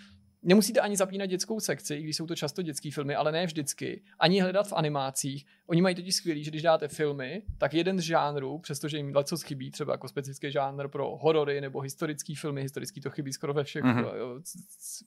Nemusíte 0.47 0.81
ani 0.81 0.97
zapínat 0.97 1.27
dětskou 1.31 1.61
sekci, 1.61 1.95
i 1.95 2.03
když 2.03 2.17
jsou 2.17 2.27
to 2.27 2.35
často 2.37 2.63
dětské 2.63 2.91
filmy, 2.91 3.15
ale 3.15 3.33
ne 3.33 3.47
vždycky. 3.47 4.03
Ani 4.19 4.41
hledat 4.41 4.69
v 4.69 4.73
animácích. 4.73 5.47
Oni 5.67 5.83
mají 5.83 5.95
totiž 5.95 6.15
skvělý, 6.15 6.45
že 6.45 6.51
když 6.51 6.63
dáte 6.63 6.89
filmy, 6.89 7.43
tak 7.59 7.75
jeden 7.75 7.99
z 7.99 8.03
žánrů, 8.03 8.59
přestože 8.59 8.97
jim 8.97 9.13
něco 9.17 9.37
chybí, 9.37 9.71
třeba 9.71 9.93
jako 9.93 10.09
specifický 10.09 10.51
žánr 10.53 10.89
pro 10.89 11.17
horory 11.17 11.61
nebo 11.61 11.81
historické 11.81 12.35
filmy, 12.37 12.63
historický 12.63 13.01
to 13.01 13.11
chybí 13.11 13.33
skoro 13.33 13.55
ve 13.55 13.65
všech 13.65 13.83
Mhm. 13.85 14.05
mm-hmm. 14.05 14.43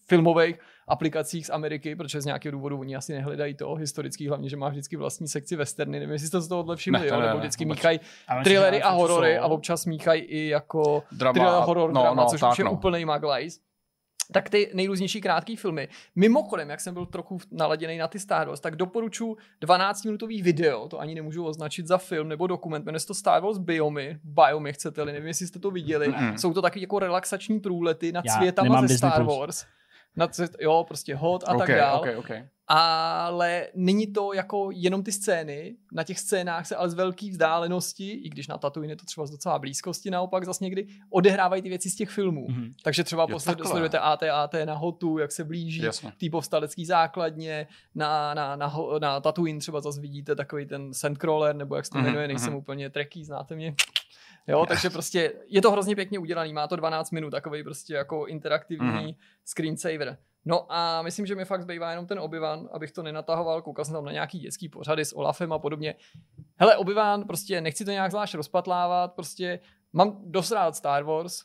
filmových 0.08 0.56
aplikacích 0.88 1.46
z 1.46 1.50
Ameriky, 1.50 1.96
protože 1.96 2.22
z 2.22 2.26
nějakého 2.26 2.52
důvodu 2.52 2.80
oni 2.80 2.96
asi 2.96 3.14
nehledají 3.14 3.54
to 3.54 3.76
historický, 3.76 4.28
hlavně, 4.28 4.50
že 4.50 4.58
má 4.58 4.70
vždycky 4.70 4.96
vlastní 4.98 5.28
sekci 5.28 5.56
westerny. 5.56 6.00
Nevím, 6.00 6.14
jestli 6.14 6.28
jste 6.28 6.42
z 6.42 6.48
toho 6.48 6.76
všimli, 6.76 7.00
Ne, 7.00 7.08
jo, 7.08 7.14
ne, 7.14 7.20
ne, 7.20 7.26
nebo 7.28 7.38
ne, 7.38 7.42
vždycky 7.44 7.66
vůbec. 7.66 7.78
míchají 7.78 8.00
thrillery 8.44 8.78
myslím, 8.78 8.88
a 8.92 8.96
horory 8.96 9.36
jsou- 9.36 9.42
a 9.44 9.46
občas 9.48 9.86
míchají 9.86 10.22
i 10.22 10.48
jako 10.48 11.04
Drama 11.12 11.34
thriller, 11.34 11.54
a- 11.54 11.60
horor, 11.66 11.94
no, 11.94 12.02
drama, 12.02 12.24
no, 12.24 12.30
což 12.30 12.40
tak 12.42 12.52
už 12.52 12.58
je 12.60 12.66
no. 12.66 12.72
úplný 12.72 13.06
maglajs. 13.06 13.60
Tak 14.32 14.50
ty 14.50 14.72
nejrůznější 14.74 15.22
krátké 15.22 15.56
filmy. 15.56 15.88
Mimochodem, 16.16 16.70
jak 16.70 16.80
jsem 16.80 16.94
byl 16.94 17.06
trochu 17.06 17.38
naladěný 17.52 17.98
na 17.98 18.08
ty 18.08 18.20
Star 18.20 18.48
Wars, 18.48 18.60
tak 18.60 18.76
doporučuji 18.76 19.38
12-minutový 19.62 20.44
video, 20.44 20.88
to 20.88 21.00
ani 21.00 21.16
nemůžu 21.16 21.46
označit 21.46 21.88
za 21.88 21.98
film 21.98 22.28
nebo 22.28 22.48
dokument, 22.48 22.86
jmenuje 22.86 23.00
se 23.00 23.08
to 23.08 23.14
Star 23.14 23.42
Wars 23.42 23.58
Biomy, 23.58 24.20
Biomy 24.24 24.74
chcete-li, 24.74 25.14
nevím, 25.14 25.28
jestli 25.28 25.48
jste 25.48 25.60
to 25.60 25.72
viděli. 25.72 26.10
Mm-mm. 26.10 26.34
Jsou 26.36 26.54
to 26.54 26.62
taky 26.62 26.82
jako 26.82 27.00
relaxační 27.00 27.60
průlety 27.60 28.12
nad 28.12 28.26
Já 28.26 28.34
světama 28.34 28.82
ze 28.82 28.82
Disney 28.82 28.98
Star 28.98 29.24
Plus. 29.24 29.38
Wars. 29.38 29.66
Nad, 30.16 30.32
jo, 30.60 30.86
prostě 30.88 31.16
hod 31.16 31.44
a 31.48 31.52
Ok, 31.54 31.60
tak 31.60 31.76
dál 31.76 31.98
ok, 31.98 32.08
ok. 32.18 32.30
Ale 32.68 33.68
není 33.76 34.08
to 34.08 34.34
jako 34.34 34.70
jenom 34.74 35.04
ty 35.04 35.12
scény, 35.12 35.76
na 35.92 36.04
těch 36.04 36.20
scénách 36.20 36.68
se 36.68 36.76
ale 36.76 36.90
z 36.90 36.94
velké 36.94 37.30
vzdálenosti, 37.30 38.12
i 38.12 38.30
když 38.30 38.48
na 38.48 38.58
Tatooine 38.58 38.92
je 38.94 38.98
to 38.98 39.06
třeba 39.06 39.26
z 39.28 39.32
docela 39.32 39.60
blízkosti, 39.60 40.10
naopak 40.12 40.46
zase 40.46 40.64
někdy 40.64 40.88
odehrávají 41.10 41.62
ty 41.62 41.70
věci 41.70 41.90
z 41.90 41.96
těch 41.96 42.10
filmů. 42.10 42.48
Mhm. 42.50 42.74
Takže 42.84 43.04
třeba 43.04 43.24
Jo, 43.24 43.28
posled, 43.28 43.52
takhle. 43.56 43.70
sledujete 43.70 44.00
AT-AT 44.00 44.54
na 44.66 44.74
Hotu, 44.74 45.18
jak 45.18 45.32
se 45.32 45.44
blíží 45.44 45.82
té 46.20 46.30
povstalecké 46.30 46.86
základně, 46.86 47.68
na, 47.96 48.34
na, 48.34 48.56
na, 48.56 48.74
na 49.02 49.20
Tatooine 49.20 49.60
třeba 49.60 49.82
zase 49.82 50.02
vidíte 50.02 50.36
takový 50.36 50.66
ten 50.66 50.94
Sandcrawler, 50.94 51.56
nebo 51.56 51.76
jak 51.76 51.86
se 51.86 51.92
to 51.92 51.98
Mhm, 51.98 52.08
jmenuje, 52.08 52.28
nejsem 52.28 52.50
mhm. 52.50 52.58
úplně 52.58 52.90
treký, 52.90 53.26
znáte 53.26 53.56
mě. 53.56 53.76
Jo, 54.48 54.66
takže 54.66 54.90
prostě 54.90 55.34
je 55.48 55.62
to 55.62 55.72
hrozně 55.72 55.96
pěkně 55.96 56.20
udělaný, 56.20 56.54
má 56.54 56.68
to 56.68 56.76
12 56.76 57.12
minut, 57.12 57.30
takový 57.30 57.64
prostě 57.64 57.94
jako 57.94 58.26
interaktivní 58.26 58.88
Mhm. 58.88 59.12
screensaver. 59.46 60.18
No 60.46 60.66
a 60.70 61.02
myslím, 61.02 61.26
že 61.26 61.36
mi 61.36 61.46
fakt 61.46 61.62
zbývá 61.62 61.90
jenom 61.90 62.06
ten 62.08 62.20
obyvan, 62.20 62.70
abych 62.72 62.92
to 62.92 63.04
nenatahoval, 63.04 63.62
koukal 63.62 63.86
jsem 63.86 63.94
tam 63.94 64.06
na 64.06 64.12
nějaký 64.12 64.40
dětský 64.40 64.70
pořady 64.70 65.06
s 65.06 65.16
Olafem 65.18 65.54
a 65.54 65.60
podobně. 65.60 65.96
Hele, 66.58 66.78
obyvan, 66.78 67.24
prostě 67.24 67.62
nechci 67.62 67.86
to 67.86 67.92
nějak 67.92 68.12
zvlášť 68.12 68.36
rozpatlávat, 68.36 69.14
prostě 69.14 69.60
mám 69.94 70.18
dost 70.26 70.52
rád 70.52 70.76
Star 70.76 71.04
Wars, 71.04 71.40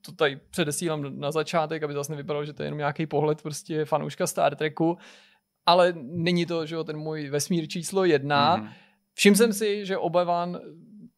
to 0.00 0.12
tady 0.12 0.40
předesílám 0.50 1.20
na 1.20 1.30
začátek, 1.32 1.82
aby 1.82 1.94
zase 1.94 2.12
nevypadalo, 2.12 2.44
že 2.44 2.52
to 2.52 2.62
je 2.62 2.66
jenom 2.66 2.78
nějaký 2.78 3.06
pohled 3.06 3.42
prostě 3.42 3.84
fanouška 3.84 4.26
Star 4.26 4.56
Treku, 4.56 4.98
ale 5.66 5.92
není 5.96 6.46
to, 6.46 6.66
že 6.66 6.74
jo, 6.74 6.84
ten 6.84 6.96
můj 6.96 7.28
vesmír 7.30 7.68
číslo 7.68 8.04
jedna. 8.04 8.56
Mhm. 8.56 8.68
Všiml 9.14 9.36
jsem 9.36 9.52
si, 9.52 9.86
že 9.86 9.98
Obevan 9.98 10.60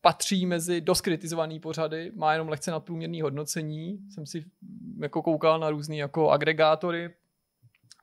patří 0.00 0.46
mezi 0.46 0.80
dost 0.80 1.00
kritizovaný 1.00 1.60
pořady, 1.60 2.12
má 2.14 2.32
jenom 2.32 2.48
lehce 2.48 2.70
nadprůměrný 2.70 3.20
hodnocení, 3.20 3.98
jsem 4.10 4.26
si 4.26 4.44
jako 5.00 5.22
koukal 5.22 5.58
na 5.58 5.70
různé 5.70 5.96
jako 5.96 6.30
agregátory, 6.30 7.10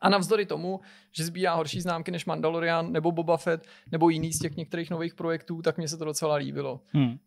a 0.02 0.10
navzdory 0.10 0.45
tomu, 0.45 0.80
že 1.11 1.26
sbírá 1.26 1.53
horší 1.53 1.82
známky 1.82 2.11
než 2.11 2.26
Mandalorian 2.26 2.91
nebo 2.91 3.11
Boba 3.11 3.38
Fett 3.38 3.68
nebo 3.91 4.10
jiný 4.10 4.34
z 4.34 4.40
těch 4.40 4.56
některých 4.56 4.90
nových 4.90 5.15
projektů, 5.15 5.61
tak 5.61 5.78
mně 5.78 5.88
se 5.88 5.98
to 5.98 6.06
docela 6.06 6.36
líbilo. 6.36 6.82
Hmm. 6.94 7.18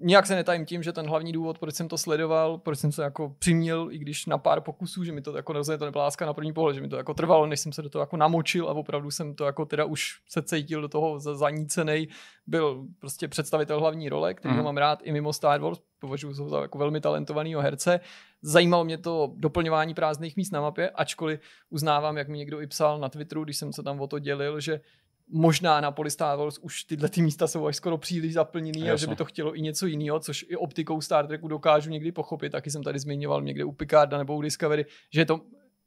Nijak 0.00 0.26
se 0.26 0.34
netajím 0.34 0.66
tím, 0.66 0.82
že 0.82 0.92
ten 0.92 1.08
hlavní 1.08 1.32
důvod, 1.32 1.58
proč 1.58 1.74
jsem 1.74 1.88
to 1.88 1.98
sledoval, 1.98 2.58
proč 2.58 2.78
jsem 2.78 2.92
se 2.92 3.02
jako 3.02 3.34
přiměl, 3.38 3.88
i 3.90 3.98
když 3.98 4.26
na 4.26 4.38
pár 4.38 4.60
pokusů, 4.60 5.04
že 5.04 5.12
mi 5.12 5.22
to 5.22 5.36
jako 5.36 5.52
rozhodně 5.52 5.78
to 5.78 5.84
nebyla 5.84 6.04
láska 6.04 6.26
na 6.26 6.34
první 6.34 6.52
pohled, 6.52 6.74
že 6.74 6.80
mi 6.80 6.88
to 6.88 6.96
jako 6.96 7.14
trvalo, 7.14 7.46
než 7.46 7.60
jsem 7.60 7.72
se 7.72 7.82
do 7.82 7.88
toho 7.90 8.02
jako 8.02 8.16
namočil 8.16 8.68
a 8.68 8.72
opravdu 8.72 9.10
jsem 9.10 9.34
to 9.34 9.44
jako 9.44 9.64
teda 9.64 9.84
už 9.84 10.20
se 10.28 10.42
cítil 10.42 10.80
do 10.80 10.88
toho 10.88 11.20
za- 11.20 11.34
zanícenej, 11.36 12.08
byl 12.46 12.84
prostě 12.98 13.28
představitel 13.28 13.80
hlavní 13.80 14.08
role, 14.08 14.34
který 14.34 14.54
ho 14.58 14.64
mám 14.64 14.76
rád 14.76 14.98
i 15.02 15.12
mimo 15.12 15.32
Star 15.32 15.60
Wars, 15.60 15.78
považuji 15.98 16.34
ho 16.34 16.48
za 16.48 16.60
jako 16.62 16.78
velmi 16.78 17.00
talentovaného 17.00 17.60
herce. 17.62 18.00
Zajímalo 18.42 18.84
mě 18.84 18.98
to 18.98 19.32
doplňování 19.36 19.94
prázdných 19.94 20.36
míst 20.36 20.50
na 20.52 20.60
mapě, 20.60 20.90
ačkoliv 20.90 21.40
uznávám, 21.70 22.16
jak 22.16 22.28
mi 22.28 22.38
někdo 22.38 22.60
i 22.60 22.66
psal 22.66 22.98
na 22.98 23.08
Twitteru, 23.08 23.44
když 23.44 23.56
jsem 23.56 23.72
se 23.72 23.82
tam 23.82 24.00
o 24.00 24.06
to 24.06 24.18
dělil, 24.18 24.60
že 24.60 24.80
možná 25.28 25.80
na 25.80 25.90
poli 25.90 26.10
Star 26.10 26.38
Wars 26.38 26.58
už 26.58 26.84
tyhle 26.84 27.08
ty 27.08 27.22
místa 27.22 27.46
jsou 27.46 27.66
až 27.66 27.76
skoro 27.76 27.98
příliš 27.98 28.32
zaplněný 28.32 28.90
a 28.90 28.96
že 28.96 29.06
by 29.06 29.16
to 29.16 29.24
chtělo 29.24 29.54
i 29.56 29.60
něco 29.62 29.86
jiného, 29.86 30.20
což 30.20 30.44
i 30.48 30.56
optikou 30.56 31.00
Star 31.00 31.26
Treku 31.26 31.48
dokážu 31.48 31.90
někdy 31.90 32.12
pochopit. 32.12 32.50
Taky 32.50 32.70
jsem 32.70 32.82
tady 32.82 32.98
zmiňoval 32.98 33.42
někde 33.42 33.64
u 33.64 33.72
Picarda 33.72 34.18
nebo 34.18 34.36
u 34.36 34.42
Discovery, 34.42 34.86
že 35.12 35.20
je 35.20 35.26
to 35.26 35.40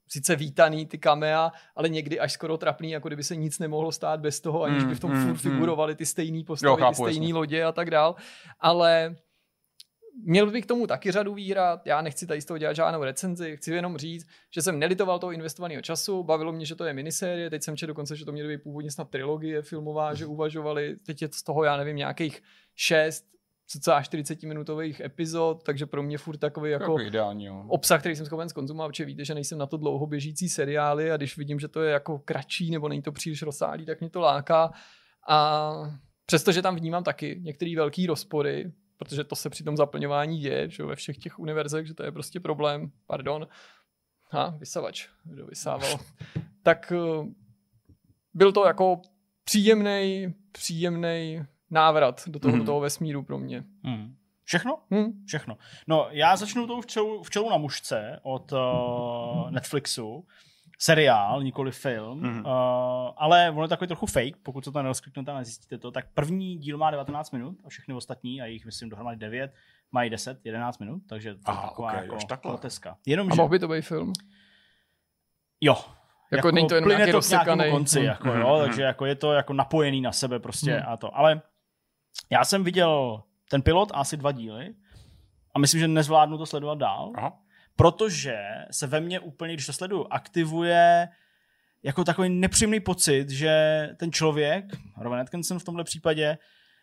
sice 0.07 0.35
vítaný 0.35 0.85
ty 0.85 0.97
kamea, 0.97 1.51
ale 1.75 1.89
někdy 1.89 2.19
až 2.19 2.31
skoro 2.31 2.57
trapný, 2.57 2.91
jako 2.91 3.09
kdyby 3.09 3.23
se 3.23 3.35
nic 3.35 3.59
nemohlo 3.59 3.91
stát 3.91 4.19
bez 4.19 4.39
toho, 4.39 4.63
aniž 4.63 4.83
by 4.83 4.95
v 4.95 4.99
tom 4.99 5.11
Mm, 5.11 5.21
furt 5.21 5.31
mm, 5.31 5.37
figurovaly 5.37 5.95
ty 5.95 6.05
stejné 6.05 6.43
postavy, 6.43 6.69
Jo, 6.69 6.77
chápu, 6.77 7.05
ty 7.05 7.13
stejné 7.13 7.33
lodě 7.33 7.63
a 7.63 7.71
tak 7.71 7.91
dál. 7.91 8.15
Ale 8.59 9.15
Měl 10.25 10.51
bych 10.51 10.63
k 10.65 10.67
tomu 10.67 10.87
taky 10.87 11.11
řadu 11.11 11.33
výhrad, 11.33 11.87
já 11.87 12.01
nechci 12.01 12.27
tady 12.27 12.41
z 12.41 12.45
toho 12.45 12.57
dělat 12.57 12.73
žádnou 12.73 13.03
recenzi, 13.03 13.57
chci 13.57 13.71
jenom 13.71 13.97
říct, 13.97 14.27
že 14.53 14.61
jsem 14.61 14.79
nelitoval 14.79 15.19
toho 15.19 15.31
investovaného 15.31 15.81
času, 15.81 16.23
bavilo 16.23 16.51
mě, 16.51 16.65
že 16.65 16.75
to 16.75 16.85
je 16.85 16.93
minisérie, 16.93 17.49
teď 17.49 17.63
jsem 17.63 17.77
četl 17.77 17.87
dokonce, 17.87 18.15
že 18.15 18.25
to 18.25 18.31
měly 18.31 18.57
být 18.57 18.63
původně 18.63 18.91
snad 18.91 19.09
trilogie 19.09 19.61
filmová, 19.61 20.13
že 20.13 20.25
uvažovali, 20.25 20.95
teď 21.05 21.21
je 21.21 21.29
z 21.31 21.43
toho, 21.43 21.63
já 21.63 21.77
nevím, 21.77 21.95
nějakých 21.95 22.43
šest, 22.75 23.25
cca 23.67 24.01
40 24.01 24.43
minutových 24.43 24.99
epizod, 24.99 25.63
takže 25.63 25.85
pro 25.85 26.03
mě 26.03 26.17
furt 26.17 26.37
takový 26.37 26.71
jako 26.71 26.83
Jako 26.83 26.99
ideální, 26.99 27.45
jo. 27.45 27.65
obsah, 27.67 27.99
který 27.99 28.15
jsem 28.15 28.25
schopen 28.25 28.49
zkonzumovat, 28.49 28.91
protože 28.91 29.05
víte, 29.05 29.25
že 29.25 29.33
nejsem 29.33 29.57
na 29.57 29.65
to 29.65 29.77
dlouho 29.77 30.07
běžící 30.07 30.49
seriály 30.49 31.11
a 31.11 31.17
když 31.17 31.37
vidím, 31.37 31.59
že 31.59 31.67
to 31.67 31.81
je 31.81 31.91
jako 31.91 32.19
kratší 32.19 32.71
nebo 32.71 32.89
není 32.89 33.01
to 33.01 33.11
příliš 33.11 33.41
rozsáhlý, 33.41 33.85
tak 33.85 33.99
mě 33.99 34.09
to 34.09 34.19
láká. 34.19 34.71
A 35.29 35.71
přestože 36.25 36.61
tam 36.61 36.75
vnímám 36.75 37.03
taky 37.03 37.39
některé 37.43 37.73
velký 37.75 38.07
rozpory, 38.07 38.71
protože 38.97 39.23
to 39.23 39.35
se 39.35 39.49
při 39.49 39.63
tom 39.63 39.77
zaplňování 39.77 40.39
děje, 40.39 40.69
že 40.69 40.83
ve 40.83 40.95
všech 40.95 41.17
těch 41.17 41.39
univerzech, 41.39 41.87
že 41.87 41.93
to 41.93 42.03
je 42.03 42.11
prostě 42.11 42.39
problém, 42.39 42.91
pardon, 43.07 43.47
ha, 44.31 44.55
vysavač, 44.59 45.07
kdo 45.23 45.45
vysával, 45.47 45.99
tak 46.63 46.91
eh, 46.95 47.25
byl 48.33 48.51
to 48.51 48.65
jako 48.65 49.01
příjemný, 49.43 50.33
příjemný 50.51 51.41
návrat 51.69 52.23
do 52.27 52.39
toho, 52.39 52.51
Mhm. 52.51 52.59
do 52.59 52.65
toho 52.65 52.79
vesmíru 52.79 53.23
pro 53.23 53.37
mě. 53.37 53.63
Hmm. 53.83 54.15
Všechno? 54.43 54.79
Hm? 54.93 55.23
Všechno. 55.25 55.57
No, 55.87 56.07
já 56.11 56.35
začnu 56.35 56.67
tou 56.67 56.81
včelu, 56.81 57.23
včelu 57.23 57.49
na 57.49 57.57
mužce 57.57 58.19
od 58.23 58.51
uh, 58.51 59.51
Netflixu. 59.51 60.27
Seriál, 60.79 61.43
nikoli 61.43 61.71
film, 61.71 62.19
Mhm. 62.19 62.29
mm-hmm. 62.29 62.45
uh, 63.07 63.13
ale 63.17 63.49
ono 63.51 63.61
je 63.61 63.67
takový 63.67 63.87
trochu 63.87 64.05
fake, 64.05 64.37
pokud 64.43 64.65
se 64.65 64.71
to 64.71 64.81
nerozkliknete 64.83 65.31
a 65.31 65.37
nezjistíte 65.37 65.77
to. 65.77 65.91
Tak 65.91 66.05
první 66.13 66.57
díl 66.57 66.77
má 66.77 66.91
19 66.91 67.31
minut 67.31 67.57
a 67.65 67.69
všechny 67.69 67.93
ostatní, 67.93 68.41
a 68.41 68.45
jich 68.45 68.65
myslím 68.65 68.89
dohromady 68.89 69.17
9, 69.17 69.53
mají 69.91 70.09
10, 70.09 70.39
11 70.45 70.77
minut, 70.77 71.01
takže 71.09 71.33
to 71.33 71.39
je 71.51 71.57
Aha, 71.57 71.67
taková 71.69 71.89
ok, 71.91 71.95
jako 72.01 72.17
takhle. 72.27 72.51
groteska. 72.51 72.91
A 72.91 72.95
Jenomže, 73.05 73.35
mohl 73.37 73.49
by 73.49 73.59
to 73.59 73.67
být 73.67 73.81
film? 73.81 74.13
jo, 75.61 75.75
Jako, 76.31 76.51
není 76.51 76.67
to 76.67 76.75
jenom 76.75 76.89
nějaký 76.89 77.11
to 77.11 77.17
rozsekaný. 77.17 77.71
konci, 77.71 77.99
Hm. 77.99 78.03
jako, 78.05 78.27
Mhm, 78.27 78.41
jo, 78.41 78.53
mhm. 78.55 78.65
takže 78.65 78.81
jako 78.81 79.05
je 79.05 79.15
to 79.15 79.33
jako 79.33 79.53
napojený 79.53 80.01
na 80.01 80.11
sebe 80.11 80.39
prostě 80.39 80.73
Mhm. 80.77 80.83
a 80.87 80.97
to. 80.97 81.17
Ale 81.17 81.41
já 82.29 82.45
jsem 82.45 82.63
viděl 82.63 83.23
ten 83.49 83.61
pilot 83.61 83.91
a 83.91 83.95
asi 83.95 84.17
dva 84.17 84.31
díly 84.31 84.73
a 85.55 85.59
myslím, 85.59 85.79
že 85.79 85.87
nezvládnu 85.87 86.37
to 86.37 86.45
sledovat 86.45 86.77
dál, 86.77 87.11
Aha. 87.15 87.39
Protože 87.77 88.37
se 88.71 88.87
ve 88.87 88.99
mně 88.99 89.19
úplně, 89.19 89.53
když 89.53 89.65
to 89.65 89.73
sleduju, 89.73 90.07
aktivuje 90.09 91.07
jako 91.83 92.03
takový 92.03 92.29
nepříjemný 92.29 92.79
pocit, 92.79 93.29
že 93.29 93.53
ten 93.97 94.11
člověk, 94.11 94.65
Rowan 94.97 95.19
Atkinson 95.19 95.59
v 95.59 95.63
tomhle 95.63 95.83
případě, 95.83 96.37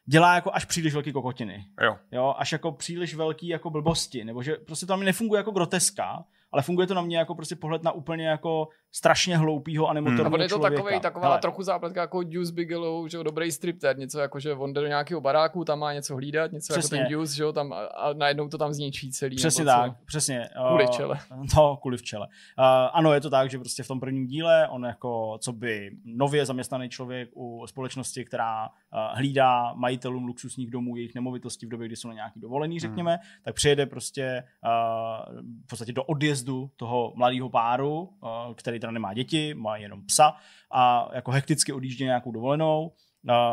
dělá 0.07 0.35
jako 0.35 0.51
až 0.55 0.65
příliš 0.65 0.93
velký 0.93 1.13
kokotiny. 1.13 1.65
Jo. 1.83 1.97
Jo, 2.13 2.35
až 2.39 2.53
jako 2.53 2.73
příliš 2.73 3.15
velký 3.15 3.49
jako 3.49 3.71
blbosti, 3.71 4.25
nebo 4.25 4.43
že 4.43 4.55
prostě 4.55 4.87
to 4.87 4.93
na 4.93 4.97
mě 4.97 5.07
nefunguje 5.07 5.39
jako 5.39 5.51
groteska, 5.51 6.25
ale 6.53 6.63
funguje 6.63 6.87
to 6.87 6.95
na 6.95 7.03
mě 7.03 7.19
jako 7.19 7.35
prostě 7.35 7.57
pohled 7.57 7.83
na 7.83 7.93
úplně 7.93 8.29
jako 8.29 8.69
strašně 8.95 9.37
hloupýho 9.39 9.87
a 9.87 9.91
A 9.91 9.95
nemotorného 9.95 10.35
on 10.35 10.41
je 10.41 10.49
to 10.49 10.55
člověka. 10.55 10.77
takový, 10.77 11.01
taková 11.01 11.27
Hele, 11.27 11.39
trochu 11.39 11.63
zápletka 11.63 12.01
jako 12.01 12.23
Deuce 12.23 12.53
Bigelow, 12.53 13.09
že 13.09 13.17
jo, 13.17 13.23
dobrý 13.23 13.53
stripter, 13.53 13.99
něco 13.99 14.19
jako, 14.19 14.41
že 14.41 14.53
on 14.55 14.73
jde 14.73 14.81
do 14.81 14.87
nějakého 14.87 15.21
baráku, 15.21 15.65
tam 15.65 15.79
má 15.79 15.93
něco 15.93 16.17
hlídat, 16.17 16.53
něco 16.53 16.73
Přesně. 16.73 16.99
jako 16.99 17.09
ten 17.09 17.13
Deuce, 17.13 17.37
že 17.37 17.43
jo, 17.43 17.53
tam 17.53 17.73
a, 17.73 17.85
a 17.85 18.13
najednou 18.13 18.49
to 18.49 18.59
tam 18.59 18.73
zničí 18.73 19.11
celý. 19.13 19.37
Přesně 19.37 19.65
nebo 19.65 19.77
co. 19.77 19.83
tak, 19.83 20.05
přesně. 20.07 20.49
Kvůli 20.69 20.85
Eh, 20.85 20.87
včele. 20.87 21.19
No, 21.57 21.77
kvůli 21.77 21.97
včele. 21.97 22.27
Uh, 22.27 22.65
ano, 22.93 23.13
je 23.13 23.21
to 23.21 23.31
tak, 23.31 23.51
že 23.51 23.59
prostě 23.59 23.83
v 23.83 23.89
tom 23.89 24.01
prvním 24.01 24.27
díle 24.27 24.69
on 24.69 24.85
jako, 24.85 25.39
co 25.41 25.53
by 25.53 25.91
nově 26.05 26.47
zaměstnaný 26.47 26.89
člověk 26.89 27.29
u 27.35 27.67
společnosti, 27.67 28.25
která 28.25 28.69
uh, 28.69 28.69
hlídá 29.13 29.75
majitelům 29.75 30.25
luxusních 30.25 30.71
domů 30.71 30.97
jejich 30.97 31.15
nemovitosti 31.15 31.67
v 31.67 31.69
době, 31.69 31.87
kdy 31.87 31.97
jsou 31.97 32.09
na 32.09 32.15
nějaký 32.15 32.41
dovolený, 32.41 32.81
řekněme, 32.81 33.11
hmm. 33.11 33.21
tak 33.45 33.55
přijede 33.55 33.87
prostě 33.87 34.45
uh, 34.65 35.41
v 35.65 35.67
podstatě 35.67 35.93
do 35.93 36.05
odjezdu 36.05 36.71
toho 36.77 37.13
mladého 37.17 37.51
páru, 37.51 38.01
uh, 38.01 38.55
který 38.55 38.81
teda 38.85 38.93
nemá 38.93 39.15
děti, 39.15 39.55
má 39.55 39.77
jenom 39.77 40.07
psa 40.07 40.37
a 40.71 41.09
jako 41.15 41.31
hekticky 41.31 41.73
odjíždí 41.73 42.05
nějakou 42.05 42.33
dovolenou. 42.33 42.93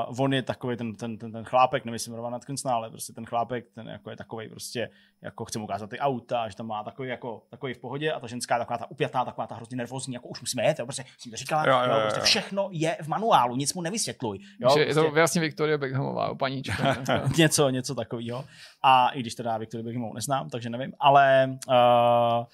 Uh, 0.10 0.22
on 0.22 0.34
je 0.34 0.42
takový 0.42 0.78
ten, 0.78 0.96
ten, 0.96 1.18
ten, 1.18 1.32
ten 1.32 1.44
chlápek, 1.44 1.86
nemyslím 1.86 2.16
Rowan 2.16 2.36
Atkinson, 2.36 2.72
ale 2.72 2.90
prostě 2.90 3.14
ten 3.14 3.26
chlápek, 3.26 3.66
ten 3.76 3.88
jako 3.88 4.10
je 4.10 4.16
takový 4.16 4.50
prostě, 4.50 4.90
jako 5.22 5.46
chce 5.46 5.60
mu 5.60 5.66
ukázat 5.66 5.90
ty 5.90 6.00
auta, 6.00 6.50
že 6.50 6.56
tam 6.56 6.68
má 6.68 6.84
takový 6.84 7.10
jako 7.10 7.44
takový 7.50 7.74
v 7.74 7.80
pohodě 7.80 8.12
a 8.12 8.20
ta 8.20 8.28
ženská 8.28 8.56
je 8.56 8.60
taková 8.60 8.78
ta 8.78 8.92
upjatá, 8.92 9.26
taková 9.26 9.48
ta 9.48 9.56
hrozně 9.56 9.78
nervózní, 9.78 10.14
jako 10.14 10.28
už 10.28 10.42
musíme 10.42 10.64
jet, 10.64 10.80
jo, 10.80 10.86
prostě 10.86 11.06
jsem 11.18 11.32
to 11.32 11.38
říkala, 11.38 11.68
Jo, 11.68 11.74
jo, 11.74 11.86
jo, 11.86 11.96
jo, 11.96 12.02
prostě 12.02 12.20
jo. 12.20 12.24
všechno 12.26 12.70
je 12.72 12.98
v 13.02 13.08
manuálu, 13.08 13.56
nic 13.56 13.74
mu 13.74 13.82
nevysvětluj. 13.82 14.40
Jo, 14.60 14.70
že 14.74 14.80
je 14.80 14.86
prostě, 14.86 15.02
to 15.02 15.12
vlastně 15.12 15.42
Victoria 15.42 15.78
Beckhamová, 15.78 16.36
paníčka. 16.36 16.98
něco, 17.38 17.70
něco 17.70 17.96
takového. 17.96 18.46
A 18.84 19.10
i 19.10 19.20
když 19.20 19.36
teda 19.36 19.58
Viktorii 19.58 19.84
Beckhamovou 19.84 20.14
neznám, 20.14 20.50
takže 20.50 20.70
nevím, 20.70 20.94
ale 21.00 21.58
uh, 21.68 22.46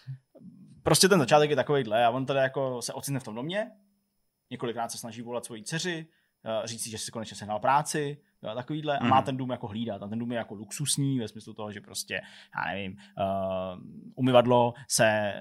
prostě 0.87 1.09
ten 1.09 1.19
začátek 1.19 1.49
je 1.49 1.55
takovýhle 1.55 2.05
a 2.05 2.09
on 2.09 2.25
teda 2.25 2.41
jako 2.41 2.81
se 2.81 2.93
ocitne 2.93 3.19
v 3.19 3.23
tom 3.23 3.35
domě, 3.35 3.71
několikrát 4.49 4.91
se 4.91 4.97
snaží 4.97 5.21
volat 5.21 5.45
svoji 5.45 5.63
dceři, 5.63 6.07
uh, 6.59 6.65
říct 6.65 6.83
si, 6.83 6.89
že 6.89 6.97
si 6.97 7.11
konečně 7.11 7.37
sehnal 7.37 7.59
práci, 7.59 8.17
jo, 8.43 8.55
takovýhle, 8.55 8.97
a 8.97 9.03
má 9.05 9.15
Mhm. 9.15 9.25
ten 9.25 9.37
dům 9.37 9.49
jako 9.49 9.67
hlídat. 9.67 10.03
A 10.03 10.07
ten 10.07 10.19
dům 10.19 10.31
je 10.31 10.37
jako 10.37 10.53
luxusní 10.55 11.19
ve 11.19 11.27
smyslu 11.27 11.53
toho, 11.53 11.71
že 11.71 11.81
prostě, 11.81 12.21
já 12.57 12.73
nevím, 12.73 12.91
uh, 12.91 13.81
umyvadlo 14.15 14.73
se 14.89 15.33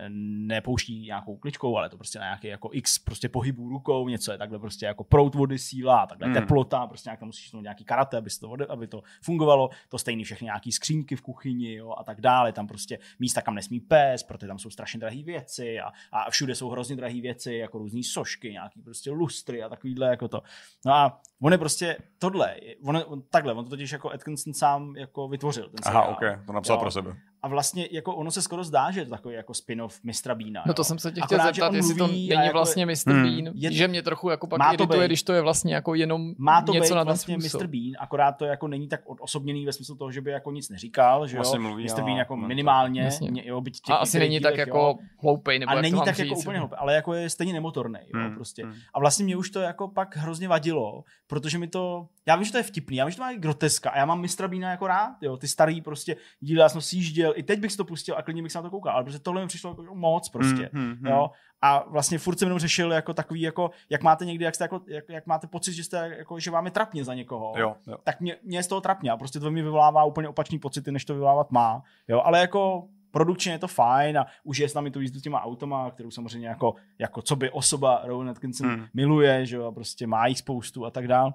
nepouští 0.46 1.00
nějakou 1.00 1.36
kličkou, 1.36 1.76
ale 1.76 1.88
to 1.88 1.96
prostě 1.96 2.18
na 2.18 2.24
nějaký 2.24 2.48
jako 2.48 2.68
x 2.72 2.98
prostě 2.98 3.28
pohybů 3.28 3.68
rukou, 3.68 4.08
něco 4.08 4.32
je 4.32 4.38
takhle 4.38 4.58
prostě 4.58 4.86
jako 4.86 5.04
prout 5.04 5.34
vody, 5.34 5.58
síla, 5.58 6.06
takhle 6.06 6.28
Mhm. 6.28 6.34
teplota, 6.34 6.86
prostě 6.86 7.08
nějak 7.08 7.18
tam 7.20 7.28
musíš 7.28 7.52
nějaký 7.52 7.84
karate, 7.84 8.16
aby, 8.16 8.30
to, 8.40 8.72
aby 8.72 8.86
to 8.86 9.02
fungovalo, 9.22 9.70
to 9.88 9.98
stejný 9.98 10.24
všechny 10.24 10.44
nějaký 10.44 10.72
skřínky 10.72 11.16
v 11.16 11.22
kuchyni 11.22 11.74
jo, 11.74 11.94
a 11.98 12.04
tak 12.04 12.20
dále, 12.20 12.52
tam 12.52 12.66
prostě 12.66 12.98
místa, 13.18 13.42
kam 13.42 13.54
nesmí 13.54 13.80
pes, 13.80 14.22
protože 14.22 14.46
tam 14.46 14.58
jsou 14.58 14.70
strašně 14.70 15.00
drahé 15.00 15.22
věci 15.22 15.80
a, 15.80 15.92
a 16.12 16.30
všude 16.30 16.54
jsou 16.54 16.68
hrozně 16.70 16.96
drahé 16.96 17.20
věci, 17.20 17.54
jako 17.54 17.78
různé 17.78 18.00
sošky, 18.02 18.50
nějaký 18.52 18.82
prostě 18.82 19.10
lustry 19.10 19.62
a 19.62 19.68
takovýhle 19.68 20.06
jako 20.08 20.28
to. 20.28 20.42
No 20.86 20.92
a 20.92 21.20
on 21.42 21.52
je 21.52 21.58
prostě 21.58 21.96
tohle, 22.18 22.56
on, 22.86 23.02
on 23.06 23.22
takhle, 23.30 23.52
on 23.54 23.64
to 23.64 23.70
totiž 23.70 23.92
jako 23.92 24.10
Atkinson 24.12 24.54
sám 24.54 24.96
jako 24.96 25.28
vytvořil 25.28 25.64
ten 25.64 25.74
Aha, 25.84 26.02
seriál. 26.16 26.36
ok, 26.38 26.46
to 26.46 26.52
napsal 26.52 26.76
Jo. 26.76 26.80
pro 26.80 26.90
sebe. 26.90 27.16
A 27.42 27.48
vlastně 27.48 27.88
jako 27.92 28.14
ono 28.14 28.30
se 28.30 28.42
skoro 28.42 28.64
zdá, 28.64 28.90
že 28.90 29.00
je 29.00 29.04
to 29.04 29.10
takový 29.10 29.34
jako 29.34 29.54
spin-off 29.54 30.00
Mistra 30.04 30.34
Beana. 30.34 30.62
No 30.66 30.70
jo. 30.70 30.74
to 30.74 30.84
jsem 30.84 30.98
se 30.98 31.12
tě 31.12 31.20
chtěl 31.24 31.38
Akorát, 31.40 31.54
zeptat, 31.54 31.74
jestli 31.74 31.94
to 31.94 32.06
není 32.06 32.26
jako- 32.28 32.52
vlastně 32.52 32.86
Mr. 32.86 32.92
Hmm. 33.06 33.22
Bean, 33.22 33.54
Je- 33.54 33.72
že 33.72 33.88
mě 33.88 34.02
trochu 34.02 34.30
jako 34.30 34.46
pak 34.46 34.58
Má 34.58 34.68
to 34.68 34.74
irituje, 34.74 35.00
být. 35.00 35.06
když 35.06 35.22
to 35.22 35.32
je 35.32 35.40
vlastně 35.42 35.74
jako 35.74 35.94
jenom 35.94 36.34
Má 36.38 36.62
to 36.62 36.72
něco 36.72 36.94
být 36.94 36.96
na 36.96 37.02
vlastně 37.04 37.40
způsob. 37.40 37.60
Mr. 37.60 37.66
Bean, 37.66 37.92
akorát 37.98 38.32
to 38.32 38.44
jako 38.44 38.68
není 38.68 38.88
tak 38.88 39.00
osobněný 39.20 39.66
ve 39.66 39.72
smyslu 39.72 39.96
toho, 39.96 40.12
že 40.12 40.20
by 40.20 40.30
jako 40.30 40.50
nic 40.50 40.68
neříkal, 40.68 41.26
že 41.26 41.36
jo. 41.36 41.38
Vlastně 41.42 41.58
mluví 41.58 41.84
Mr. 41.84 42.02
Bean 42.02 42.16
jako 42.16 42.36
no, 42.36 42.42
to- 42.42 42.48
minimálně, 42.48 43.02
Jasně. 43.02 43.30
mě, 43.30 43.42
jo, 43.46 43.60
byť 43.60 43.80
těch 43.80 43.94
A 43.94 43.96
asi 43.96 44.18
není 44.18 44.40
tak 44.40 44.52
dílech, 44.54 44.66
jako 44.66 44.78
jo. 44.78 44.94
hloupej, 45.22 45.58
nebo 45.58 45.70
a 45.70 45.74
jak 45.74 45.82
není 45.82 46.00
tak 46.04 46.18
jako 46.18 46.34
úplně 46.36 46.58
hloupý, 46.58 46.74
ale 46.78 46.94
jako 46.94 47.14
je 47.14 47.30
stejně 47.30 47.52
nemotorný, 47.52 47.98
jo, 48.14 48.20
Hmm, 48.20 48.34
prostě. 48.34 48.64
hmm. 48.64 48.74
A 48.94 49.00
vlastně 49.00 49.24
mě 49.24 49.36
už 49.36 49.50
to 49.50 49.60
jako 49.60 49.88
pak 49.88 50.16
hrozně 50.16 50.48
vadilo, 50.48 51.04
protože 51.26 51.58
mi 51.58 51.68
to, 51.68 52.06
já 52.26 52.36
vím, 52.36 52.44
že 52.44 52.52
to 52.52 52.58
je 52.58 52.62
vtipný, 52.64 52.96
já 52.96 53.04
vím, 53.04 53.10
že 53.10 53.16
to 53.16 53.22
má 53.22 53.30
i 53.30 53.38
groteska 53.38 53.90
a 53.90 53.98
já 53.98 54.06
mám 54.06 54.20
Mistra 54.20 54.48
Beana 54.48 54.70
jako 54.70 54.86
rád, 54.86 55.12
jo, 55.22 55.36
ty 55.36 55.48
starý 55.48 55.80
prostě 55.80 56.16
díly, 56.40 56.60
já 56.60 56.68
jsem 56.68 56.80
sjížděl, 57.26 57.40
i 57.40 57.42
teď 57.42 57.60
bych 57.60 57.72
si 57.72 57.76
to 57.76 57.84
pustil 57.84 58.16
a 58.16 58.22
klidně 58.22 58.42
bych 58.42 58.52
se 58.52 58.58
na 58.58 58.62
to 58.62 58.70
koukal, 58.70 58.94
ale 58.94 59.04
protože 59.04 59.18
tohle 59.18 59.42
mi 59.42 59.48
přišlo 59.48 59.70
jako 59.70 59.94
moc 59.94 60.28
prostě, 60.28 60.70
Hmm, 60.72 60.84
hmm, 60.84 60.94
hmm. 60.94 61.06
jo. 61.06 61.30
A 61.62 61.84
vlastně 61.88 62.18
furt 62.18 62.38
jsem 62.38 62.46
jenom 62.46 62.58
řešil 62.58 62.92
jako 62.92 63.14
takový, 63.14 63.40
jako, 63.40 63.70
jak 63.90 64.02
máte 64.02 64.24
někdy, 64.24 64.44
jak, 64.44 64.54
jste 64.54 64.64
jako, 64.64 64.80
jak, 64.86 65.04
jak 65.08 65.26
máte 65.26 65.46
pocit, 65.46 65.72
že 65.72 65.84
jste 65.84 66.14
jako, 66.18 66.40
že 66.40 66.50
vám 66.50 66.64
je 66.64 66.70
trapně 66.70 67.04
za 67.04 67.14
někoho 67.14 67.54
Jo, 67.56 67.76
jo. 67.86 67.96
tak 68.04 68.20
mě, 68.20 68.36
mě 68.42 68.58
je 68.58 68.62
z 68.62 68.66
toho 68.66 68.80
trapně 68.80 69.10
a 69.10 69.16
prostě 69.16 69.40
to 69.40 69.50
mi 69.50 69.62
vyvolává 69.62 70.04
úplně 70.04 70.28
opačný 70.28 70.58
pocity, 70.58 70.92
než 70.92 71.04
to 71.04 71.14
vyvolávat 71.14 71.50
má. 71.50 71.82
Jo, 72.08 72.22
ale 72.24 72.40
jako 72.40 72.88
produkčně 73.10 73.52
je 73.52 73.58
to 73.58 73.68
fajn 73.68 74.18
a 74.18 74.26
užije 74.44 74.68
s 74.68 74.74
námi 74.74 74.90
tu 74.90 75.00
jízdu 75.00 75.20
těma 75.20 75.42
automa, 75.42 75.90
kterou 75.90 76.10
samozřejmě 76.10 76.48
jako, 76.48 76.74
jako 76.98 77.22
co 77.22 77.36
by 77.36 77.50
osoba 77.50 78.02
Rowan 78.04 78.28
Atkinson 78.28 78.68
hmm. 78.68 78.86
miluje, 78.94 79.46
že 79.46 79.56
jo, 79.56 79.64
a 79.64 79.72
prostě 79.72 80.06
má 80.06 80.26
jich 80.26 80.38
spoustu 80.38 80.86
a 80.86 80.90
tak 80.90 81.08
dál. 81.08 81.34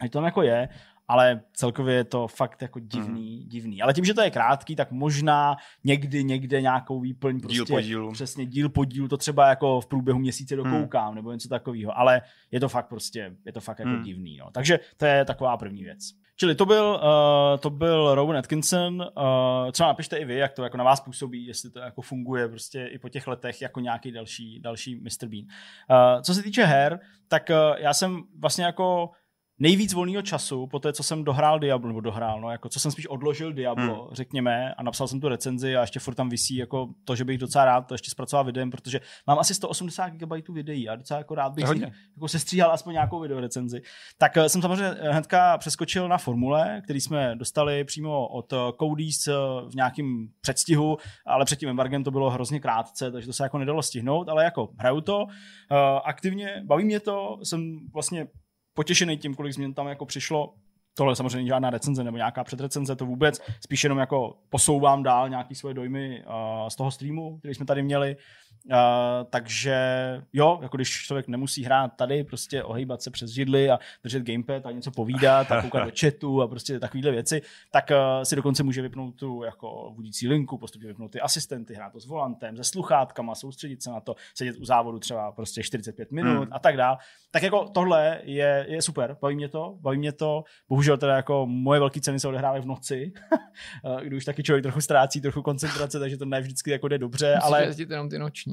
A 0.00 0.04
to 0.04 0.08
tam 0.08 0.24
jako 0.24 0.42
je. 0.42 0.68
Ale 1.12 1.40
celkově 1.52 1.94
je 1.94 2.04
to 2.04 2.28
fakt 2.28 2.62
jako 2.62 2.78
divný, 2.80 3.40
mm. 3.42 3.48
divný. 3.48 3.82
Ale 3.82 3.94
tím, 3.94 4.04
že 4.04 4.14
to 4.14 4.22
je 4.22 4.30
krátký, 4.30 4.76
tak 4.76 4.92
možná 4.92 5.56
někdy 5.84 6.24
někde 6.24 6.60
nějakou 6.60 7.00
výplň 7.00 7.40
prostě 7.40 7.54
díl 7.54 7.66
po 7.66 7.80
dílu. 7.80 8.12
přesně 8.12 8.46
díl 8.46 8.68
po 8.68 8.84
dílu, 8.84 9.08
to 9.08 9.16
třeba 9.16 9.48
jako 9.48 9.80
v 9.80 9.86
průběhu 9.86 10.18
měsíce 10.18 10.56
dokoukám 10.56 11.08
mm. 11.08 11.14
nebo 11.14 11.32
něco 11.32 11.48
takového, 11.48 11.98
ale 11.98 12.22
je 12.50 12.60
to 12.60 12.68
fakt 12.68 12.88
prostě, 12.88 13.36
je 13.46 13.52
to 13.52 13.60
fakt 13.60 13.78
jako 13.78 13.90
mm. 13.90 14.02
divný. 14.02 14.36
No. 14.36 14.50
Takže 14.52 14.80
to 14.96 15.06
je 15.06 15.24
taková 15.24 15.56
první 15.56 15.84
věc. 15.84 15.98
Čili 16.36 16.54
to 16.54 16.66
byl, 16.66 17.00
uh, 17.02 17.60
to 17.60 17.70
byl 17.70 18.14
Rowan 18.14 18.36
Atkinson. 18.36 19.00
Uh, 19.00 19.70
třeba 19.72 19.88
napište 19.88 20.16
i 20.16 20.24
vy, 20.24 20.36
jak 20.36 20.52
to 20.52 20.62
jako 20.62 20.76
na 20.76 20.84
vás 20.84 21.00
působí, 21.00 21.46
jestli 21.46 21.70
to 21.70 21.78
jako 21.78 22.02
funguje 22.02 22.48
prostě 22.48 22.86
i 22.86 22.98
po 22.98 23.08
těch 23.08 23.26
letech 23.26 23.62
jako 23.62 23.80
nějaký 23.80 24.12
další, 24.12 24.60
další 24.60 24.94
Mr. 24.94 25.28
Bean. 25.28 25.44
Uh, 25.44 26.22
co 26.22 26.34
se 26.34 26.42
týče 26.42 26.64
her, 26.64 27.00
tak 27.28 27.50
uh, 27.50 27.76
já 27.78 27.94
jsem 27.94 28.22
vlastně 28.38 28.64
jako 28.64 29.10
nejvíc 29.62 29.92
volného 29.92 30.22
času, 30.22 30.66
po 30.66 30.78
té, 30.78 30.92
co 30.92 31.02
jsem 31.02 31.24
dohrál 31.24 31.58
Diablo, 31.58 31.88
nebo 31.88 32.00
dohrál, 32.00 32.40
no, 32.40 32.50
jako 32.50 32.68
co 32.68 32.80
jsem 32.80 32.90
spíš 32.90 33.06
odložil 33.06 33.52
Diablo, 33.52 34.04
hmm. 34.04 34.14
řekněme, 34.14 34.74
a 34.74 34.82
napsal 34.82 35.08
jsem 35.08 35.20
tu 35.20 35.28
recenzi 35.28 35.76
a 35.76 35.80
ještě 35.80 36.00
furt 36.00 36.14
tam 36.14 36.28
visí 36.28 36.56
jako 36.56 36.88
to, 37.04 37.16
že 37.16 37.24
bych 37.24 37.38
docela 37.38 37.64
rád 37.64 37.80
to 37.80 37.94
ještě 37.94 38.10
zpracoval 38.10 38.44
videem, 38.44 38.70
protože 38.70 39.00
mám 39.26 39.38
asi 39.38 39.54
180 39.54 40.08
GB 40.08 40.48
videí 40.48 40.88
a 40.88 40.96
docela 40.96 41.18
jako 41.18 41.34
rád 41.34 41.52
bych 41.52 41.68
si 41.68 41.80
jako 42.16 42.28
sestříhal 42.28 42.72
aspoň 42.72 42.92
nějakou 42.92 43.20
video 43.20 43.40
recenzi. 43.40 43.82
Tak 44.18 44.36
eh, 44.36 44.48
jsem 44.48 44.62
samozřejmě 44.62 44.88
hnedka 45.10 45.58
přeskočil 45.58 46.08
na 46.08 46.18
formule, 46.18 46.80
který 46.84 47.00
jsme 47.00 47.36
dostali 47.36 47.84
přímo 47.84 48.28
od 48.28 48.52
Cody's 48.80 49.28
eh, 49.28 49.32
v 49.70 49.74
nějakém 49.74 50.28
předstihu, 50.40 50.96
ale 51.26 51.44
před 51.44 51.58
tím 51.58 51.68
embargem 51.68 52.04
to 52.04 52.10
bylo 52.10 52.30
hrozně 52.30 52.60
krátce, 52.60 53.10
takže 53.10 53.26
to 53.26 53.32
se 53.32 53.42
jako 53.42 53.58
nedalo 53.58 53.82
stihnout, 53.82 54.28
ale 54.28 54.44
jako 54.44 54.68
hraju 54.78 55.00
to, 55.00 55.26
eh, 55.70 55.76
aktivně, 56.04 56.62
baví 56.64 56.84
mě 56.84 57.00
to, 57.00 57.38
jsem 57.42 57.78
vlastně 57.92 58.26
potěšený 58.74 59.18
tím, 59.18 59.34
kolik 59.34 59.52
změn 59.52 59.74
tam 59.74 59.86
jako 59.86 60.06
přišlo. 60.06 60.54
Tohle 60.94 61.16
samozřejmě 61.16 61.48
žádná 61.48 61.70
recenze 61.70 62.04
nebo 62.04 62.16
nějaká 62.16 62.44
předrecenze, 62.44 62.96
to 62.96 63.06
vůbec. 63.06 63.40
Spíš 63.60 63.84
jenom 63.84 63.98
jako 63.98 64.36
posouvám 64.50 65.02
dál 65.02 65.28
nějaký 65.28 65.54
svoje 65.54 65.74
dojmy 65.74 66.24
uh, 66.26 66.68
z 66.68 66.76
toho 66.76 66.90
streamu, 66.90 67.38
který 67.38 67.54
jsme 67.54 67.66
tady 67.66 67.82
měli. 67.82 68.16
Uh, 68.64 68.74
takže 69.30 69.76
jo, 70.32 70.58
jako 70.62 70.76
když 70.76 71.02
člověk 71.02 71.28
nemusí 71.28 71.64
hrát 71.64 71.88
tady, 71.88 72.24
prostě 72.24 72.64
ohýbat 72.64 73.02
se 73.02 73.10
přes 73.10 73.30
židly 73.30 73.70
a 73.70 73.78
držet 74.02 74.22
gamepad 74.22 74.66
a 74.66 74.70
něco 74.70 74.90
povídat 74.90 75.52
a 75.52 75.62
koukat 75.62 75.84
do 75.84 75.90
chatu 76.00 76.42
a 76.42 76.48
prostě 76.48 76.80
takovéhle 76.80 77.10
věci, 77.10 77.42
tak 77.70 77.90
uh, 77.90 78.22
si 78.22 78.36
dokonce 78.36 78.62
může 78.62 78.82
vypnout 78.82 79.14
tu 79.14 79.42
jako 79.42 79.92
vodící 79.96 80.28
linku, 80.28 80.58
postupně 80.58 80.88
vypnout 80.88 81.10
ty 81.10 81.20
asistenty, 81.20 81.74
hrát 81.74 81.92
to 81.92 82.00
s 82.00 82.06
volantem, 82.06 82.56
se 82.56 82.64
sluchátkama, 82.64 83.34
soustředit 83.34 83.82
se 83.82 83.90
na 83.90 84.00
to, 84.00 84.14
sedět 84.34 84.56
u 84.56 84.64
závodu 84.64 84.98
třeba 84.98 85.32
prostě 85.32 85.62
45 85.62 86.12
minut 86.12 86.44
hmm. 86.44 86.52
a 86.52 86.58
tak 86.58 86.76
dál. 86.76 86.98
Tak 87.30 87.42
jako 87.42 87.68
tohle 87.68 88.20
je, 88.22 88.66
je 88.68 88.82
super, 88.82 89.16
baví 89.20 89.36
mě 89.36 89.48
to, 89.48 89.76
baví 89.80 89.98
mě 89.98 90.12
to. 90.12 90.44
Bohužel 90.68 90.98
teda 90.98 91.16
jako 91.16 91.46
moje 91.46 91.80
velké 91.80 92.00
ceny 92.00 92.20
se 92.20 92.28
odehrávají 92.28 92.62
v 92.62 92.66
noci, 92.66 93.12
kdy 94.02 94.16
už 94.16 94.24
taky 94.24 94.42
člověk 94.42 94.62
trochu 94.62 94.80
ztrácí 94.80 95.20
trochu 95.20 95.42
koncentrace, 95.42 95.98
takže 95.98 96.16
to 96.16 96.24
ne 96.24 96.40
vždycky 96.40 96.70
jako 96.70 96.88
jde 96.88 96.98
dobře, 96.98 97.34
Musíš 97.34 97.46
ale... 97.46 97.64
jezdit 97.64 97.90
jenom 97.90 98.08
ty 98.08 98.18
noční. 98.18 98.51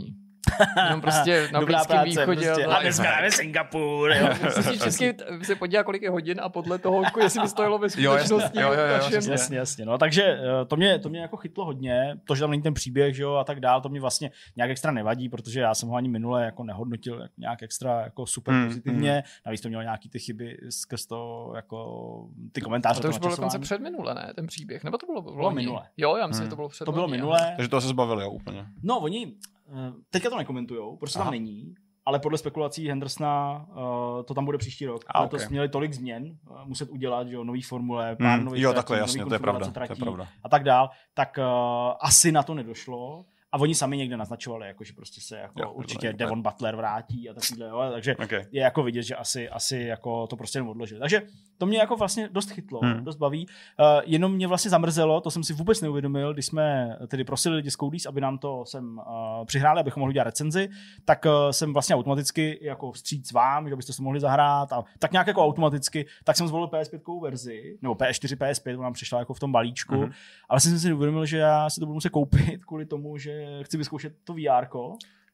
Jenom 0.86 1.02
prostě 1.02 1.50
na 1.54 1.60
Dobrá 1.60 1.78
Blízkém 1.78 1.96
práce, 1.98 2.06
východě. 2.10 2.46
prostě. 2.48 2.66
a 2.66 2.82
dneska 2.82 3.24
je 3.24 3.32
Singapur. 3.32 4.12
jo. 4.12 4.28
Musíš 4.58 4.80
vždycky 4.82 5.16
se 5.44 5.56
podívat, 5.56 5.84
kolik 5.84 6.02
je 6.02 6.10
hodin 6.10 6.40
a 6.44 6.50
podle 6.50 6.78
toho, 6.78 7.04
jako 7.04 7.20
jestli 7.20 7.42
by 7.42 7.48
stojilo 7.48 7.78
ve 7.78 7.88
Jo, 7.98 8.12
jasně. 8.14 8.28
skutečnosti. 8.28 8.60
Jo, 8.62 8.68
jo, 8.74 8.80
jo, 8.80 8.86
jasně. 9.14 9.32
Jasně, 9.32 9.58
jasně. 9.58 9.86
No, 9.86 9.98
takže 9.98 10.24
eh, 10.24 10.66
to 10.66 10.76
mě, 10.76 11.00
to 11.00 11.10
mě 11.10 11.20
jako 11.20 11.38
chytlo 11.38 11.66
hodně. 11.66 12.18
To, 12.26 12.36
že 12.36 12.40
tam 12.42 12.50
není 12.52 12.64
ten 12.64 12.74
příběh, 12.74 13.16
že 13.16 13.24
jo, 13.24 13.34
a 13.34 13.44
tak 13.44 13.60
dál, 13.60 13.82
to 13.82 13.90
mě 13.90 14.02
vlastně 14.02 14.32
nějak 14.56 14.70
extra 14.72 14.92
nevadí, 14.92 15.30
protože 15.30 15.60
já 15.60 15.76
jsem 15.76 15.90
ho 15.90 15.96
ani 15.96 16.10
minule 16.10 16.46
jako 16.46 16.64
nehodnotil 16.64 17.22
jako 17.22 17.34
nějak 17.38 17.64
extra 17.64 18.02
jako 18.02 18.26
super 18.26 18.54
Hmm, 18.54 18.68
pozitivně. 18.68 19.24
Navíc 19.46 19.62
to 19.62 19.68
mělo 19.68 19.84
nějaký 19.84 20.10
ty 20.10 20.20
chyby 20.20 20.58
skrz 20.70 21.06
to, 21.06 21.52
jako 21.56 21.88
ty 22.52 22.62
komentáře. 22.62 23.00
A 23.00 23.02
to 23.02 23.10
už 23.10 23.18
bylo 23.18 23.30
dokonce 23.30 23.42
načasování. 23.58 23.64
před 23.64 23.82
minule, 23.92 24.14
ne? 24.14 24.34
Ten 24.36 24.48
příběh. 24.48 24.84
Nebo 24.84 24.98
to 24.98 25.06
bylo, 25.06 25.22
Bylo 25.22 25.52
minule. 25.52 25.82
Jo, 25.98 26.16
já 26.16 26.28
myslím, 26.28 26.42
Hmm. 26.42 26.48
že 26.48 26.50
to 26.50 26.56
bylo 26.56 26.70
před 26.70 26.86
To 26.86 26.92
bylo 26.92 27.08
minule. 27.08 27.54
Takže 27.58 27.70
to 27.70 27.82
se 27.82 27.88
zbavili, 27.88 28.24
jo, 28.24 28.30
úplně. 28.32 28.66
No, 28.84 29.00
oni 29.00 29.34
teďka 30.10 30.30
to 30.30 30.38
nekomentujou, 30.38 30.98
prostě 30.98 31.20
Aha. 31.20 31.26
tam 31.26 31.32
není, 31.32 31.74
ale 32.06 32.20
podle 32.20 32.38
spekulací 32.38 32.90
Hendersona 32.90 33.66
uh, 33.70 34.24
to 34.24 34.34
tam 34.34 34.46
bude 34.46 34.58
příští 34.58 34.86
rok. 34.86 35.04
A, 35.08 35.12
Ale 35.18 35.28
to 35.28 35.38
ok. 35.38 35.50
měli 35.50 35.70
tolik 35.70 35.94
změn 35.94 36.38
uh, 36.50 36.58
muset 36.66 36.90
udělat, 36.90 37.28
že 37.28 37.36
jo, 37.36 37.44
nový 37.44 37.62
formule, 37.62 38.16
pár 38.16 38.38
Hmm, 38.38 38.46
nových 38.46 38.62
jo, 38.64 38.70
tratí, 38.70 38.76
takhle, 38.82 38.98
jasně, 38.98 39.26
to 39.26 39.34
je 39.34 39.40
pravda, 39.40 39.60
konfigurace 39.60 39.74
to 39.74 39.84
je 39.84 39.88
tratí 39.88 40.02
pravda. 40.02 40.28
a 40.44 40.50
tak 40.50 40.64
dál, 40.64 40.90
tak 41.14 41.38
uh, 41.38 41.44
asi 42.02 42.32
na 42.32 42.44
to 42.44 42.54
nedošlo. 42.54 43.26
A 43.52 43.58
oni 43.58 43.76
sami 43.76 43.98
někde 43.98 44.18
naznačovali, 44.18 44.68
jako, 44.68 44.84
že 44.84 44.94
prostě 44.94 45.22
se 45.22 45.38
jako 45.38 45.62
Jo, 45.62 45.72
určitě 45.72 46.08
dobré, 46.08 46.26
Devon 46.26 46.42
Butler 46.42 46.76
vrátí 46.76 47.30
a 47.30 47.34
takovýhle, 47.34 47.68
jo, 47.68 47.90
takže 47.92 48.16
Okay. 48.16 48.46
je 48.52 48.62
jako 48.62 48.84
vidět, 48.84 49.04
že 49.04 49.16
asi, 49.16 49.50
asi 49.50 49.78
jako 49.78 50.28
to 50.28 50.36
prostě 50.36 50.58
jenom 50.58 50.70
odložili. 50.70 51.00
Takže 51.00 51.22
to 51.58 51.66
mě 51.66 51.78
jako 51.78 51.96
vlastně 51.96 52.30
dost 52.32 52.50
chytlo, 52.52 52.80
Hmm. 52.84 52.94
hmm. 52.94 53.04
dost 53.04 53.16
baví. 53.16 53.48
Uh, 53.48 53.86
jenom 54.06 54.34
mě 54.34 54.48
vlastně 54.48 54.72
zamrzelo, 54.72 55.22
to 55.22 55.32
jsem 55.32 55.44
si 55.44 55.54
vůbec 55.54 55.82
neuvědomil, 55.82 56.34
když 56.34 56.46
jsme 56.46 56.98
tedy 57.08 57.24
prosili 57.24 57.56
lidi 57.56 57.72
z 57.72 57.76
Cody's, 57.76 58.06
aby 58.06 58.22
nám 58.22 58.38
to 58.38 58.66
sem 58.66 58.98
uh, 58.98 59.46
přihráli, 59.46 59.80
abychom 59.80 60.02
mohli 60.02 60.14
dělat 60.14 60.24
recenzi, 60.24 60.70
tak 61.06 61.26
uh, 61.26 61.32
jsem 61.52 61.74
vlastně 61.74 61.96
automaticky 61.96 62.60
jako 62.62 62.92
vstříc 62.92 63.32
vám, 63.32 63.70
že 63.70 63.76
byste 63.76 63.94
se 63.94 64.02
mohli 64.02 64.20
zahrát 64.20 64.74
a 64.74 64.84
tak 65.00 65.12
nějak 65.12 65.28
jako 65.28 65.46
automaticky, 65.46 66.06
tak 66.24 66.38
jsem 66.38 66.48
zvolil 66.48 66.68
PS5 66.68 67.22
verzi, 67.22 67.78
nebo 67.82 67.94
PS4, 67.94 68.38
PS5, 68.38 68.74
ona 68.74 68.84
nám 68.84 68.94
přišla 68.94 69.20
jako 69.20 69.34
v 69.34 69.40
tom 69.40 69.52
balíčku, 69.52 69.96
mm-hmm. 69.96 70.12
ale 70.50 70.60
jsem 70.60 70.80
si 70.80 70.88
neuvědomil, 70.88 71.26
že 71.26 71.38
já 71.38 71.70
si 71.70 71.80
to 71.80 71.86
budu 71.86 71.94
muset 71.94 72.10
koupit 72.10 72.66
kvůli 72.66 72.86
tomu, 72.86 73.18
že 73.18 73.39
chci 73.64 73.78
vyzkoušet 73.78 74.14
to 74.24 74.34
VR. 74.34 74.66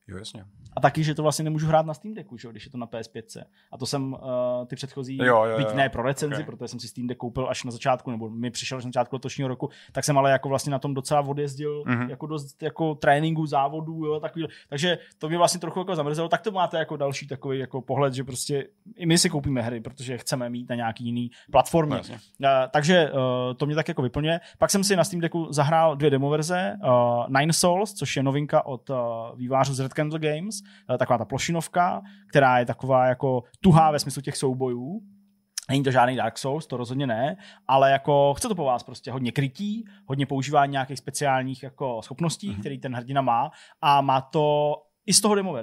Jo, 0.08 0.17
jasně. 0.17 0.43
A 0.77 0.82
taky, 0.82 1.03
že 1.03 1.16
to 1.16 1.22
vlastně 1.24 1.43
nemůžu 1.43 1.67
hrát 1.67 1.85
na 1.85 1.93
Steam 1.93 2.14
Decku, 2.14 2.38
že? 2.38 2.48
jo, 2.48 2.51
když 2.51 2.66
je 2.66 2.72
to 2.72 2.77
na 2.77 2.88
PS5. 2.88 3.43
A 3.72 3.77
to 3.77 3.85
jsem 3.85 4.14
uh, 4.14 4.19
ty 4.67 4.75
předchozí, 4.75 5.17
Jo, 5.17 5.25
jo, 5.25 5.43
jo. 5.45 5.58
byť 5.58 5.74
ne 5.74 5.90
pro 5.90 6.03
recenzi, 6.03 6.35
Ok. 6.35 6.40
okay. 6.42 6.45
protože 6.58 6.67
jsem 6.67 6.80
si 6.80 6.88
Steam 6.88 7.08
Deck 7.08 7.17
koupil 7.19 7.48
až 7.50 7.64
na 7.64 7.72
začátku, 7.72 8.11
nebo 8.11 8.30
mi 8.30 8.51
přišel 8.51 8.77
až 8.77 8.85
na 8.85 8.88
začátku 8.90 9.16
letošního 9.16 9.48
roku, 9.48 9.69
tak 9.92 10.03
jsem 10.03 10.17
ale 10.17 10.32
jako 10.32 10.50
vlastně 10.50 10.72
na 10.72 10.80
tom 10.80 10.93
docela 10.93 11.22
odjezdil 11.22 11.84
Mhm. 11.85 12.00
mm-hmm. 12.00 12.09
jako 12.09 12.25
dost 12.27 12.64
jako 12.64 12.95
tréninku, 12.95 13.45
závodů, 13.45 14.06
jo, 14.06 14.19
takový. 14.19 14.48
Takže 14.69 14.98
to 15.17 15.30
mě 15.30 15.38
vlastně 15.38 15.59
trochu 15.59 15.80
jako 15.80 15.95
zamrzelo. 15.95 16.30
Tak 16.30 16.42
to 16.42 16.51
máte 16.51 16.77
jako 16.77 16.98
další 16.98 17.27
takový 17.27 17.59
jako 17.59 17.82
pohled, 17.82 18.14
že 18.14 18.24
prostě 18.24 18.67
i 18.95 19.06
my 19.06 19.17
si 19.17 19.30
koupíme 19.30 19.61
hry, 19.61 19.82
protože 19.82 20.17
chceme 20.17 20.50
mít 20.50 20.69
na 20.69 20.75
nějaký 20.75 21.06
jiný 21.06 21.32
platformě. 21.51 21.95
No. 21.95 22.14
Uh, 22.14 22.48
takže 22.72 23.11
uh, 23.11 23.19
to 23.58 23.66
mě 23.66 23.75
tak 23.75 23.88
jako 23.88 24.01
vyplňuje. 24.01 24.40
Pak 24.58 24.69
jsem 24.72 24.84
si 24.84 24.95
na 24.95 25.03
Steam 25.03 25.22
Decku 25.22 25.48
zahrál 25.50 25.95
dvě 25.95 26.09
demoverze. 26.09 26.75
Uh, 26.84 27.40
Nine 27.40 27.53
Souls, 27.53 27.93
což 27.93 28.16
je 28.17 28.24
novinka 28.24 28.66
od 28.66 28.90
uh, 28.90 28.95
vývářů 29.35 29.74
z 29.74 29.80
Red 29.80 29.95
Candle 29.96 30.20
Games, 30.20 30.62
uh, 30.90 30.98
taková 30.98 31.18
ta 31.18 31.26
plošinovka, 31.26 32.02
která 32.30 32.60
je 32.60 32.66
taková 32.66 33.08
jako 33.08 33.44
tuhá 33.62 33.92
ve 33.92 34.00
smyslu 34.00 34.22
těch 34.22 34.38
soubojů. 34.38 35.02
Není 35.70 35.84
to 35.84 35.92
žádný 35.92 36.16
Dark 36.16 36.38
Souls, 36.38 36.68
to 36.68 36.78
rozhodně 36.78 37.08
ne, 37.08 37.38
ale 37.68 37.92
jako 37.92 38.34
chce 38.34 38.48
to 38.48 38.56
po 38.56 38.64
vás 38.66 38.84
prostě 38.84 39.12
hodně 39.12 39.32
krytí, 39.32 39.86
hodně 40.06 40.26
používání 40.26 40.72
nějakých 40.72 41.00
speciálních 41.00 41.64
jako 41.64 42.02
schopností, 42.02 42.52
mm-hmm. 42.52 42.60
který 42.60 42.80
ten 42.80 42.96
hrdina 42.96 43.22
má 43.22 43.52
a 43.82 44.02
má 44.02 44.22
to 44.22 44.76
i 45.06 45.14
z 45.14 45.22
toho, 45.22 45.36
demo, 45.36 45.52
uh, 45.52 45.60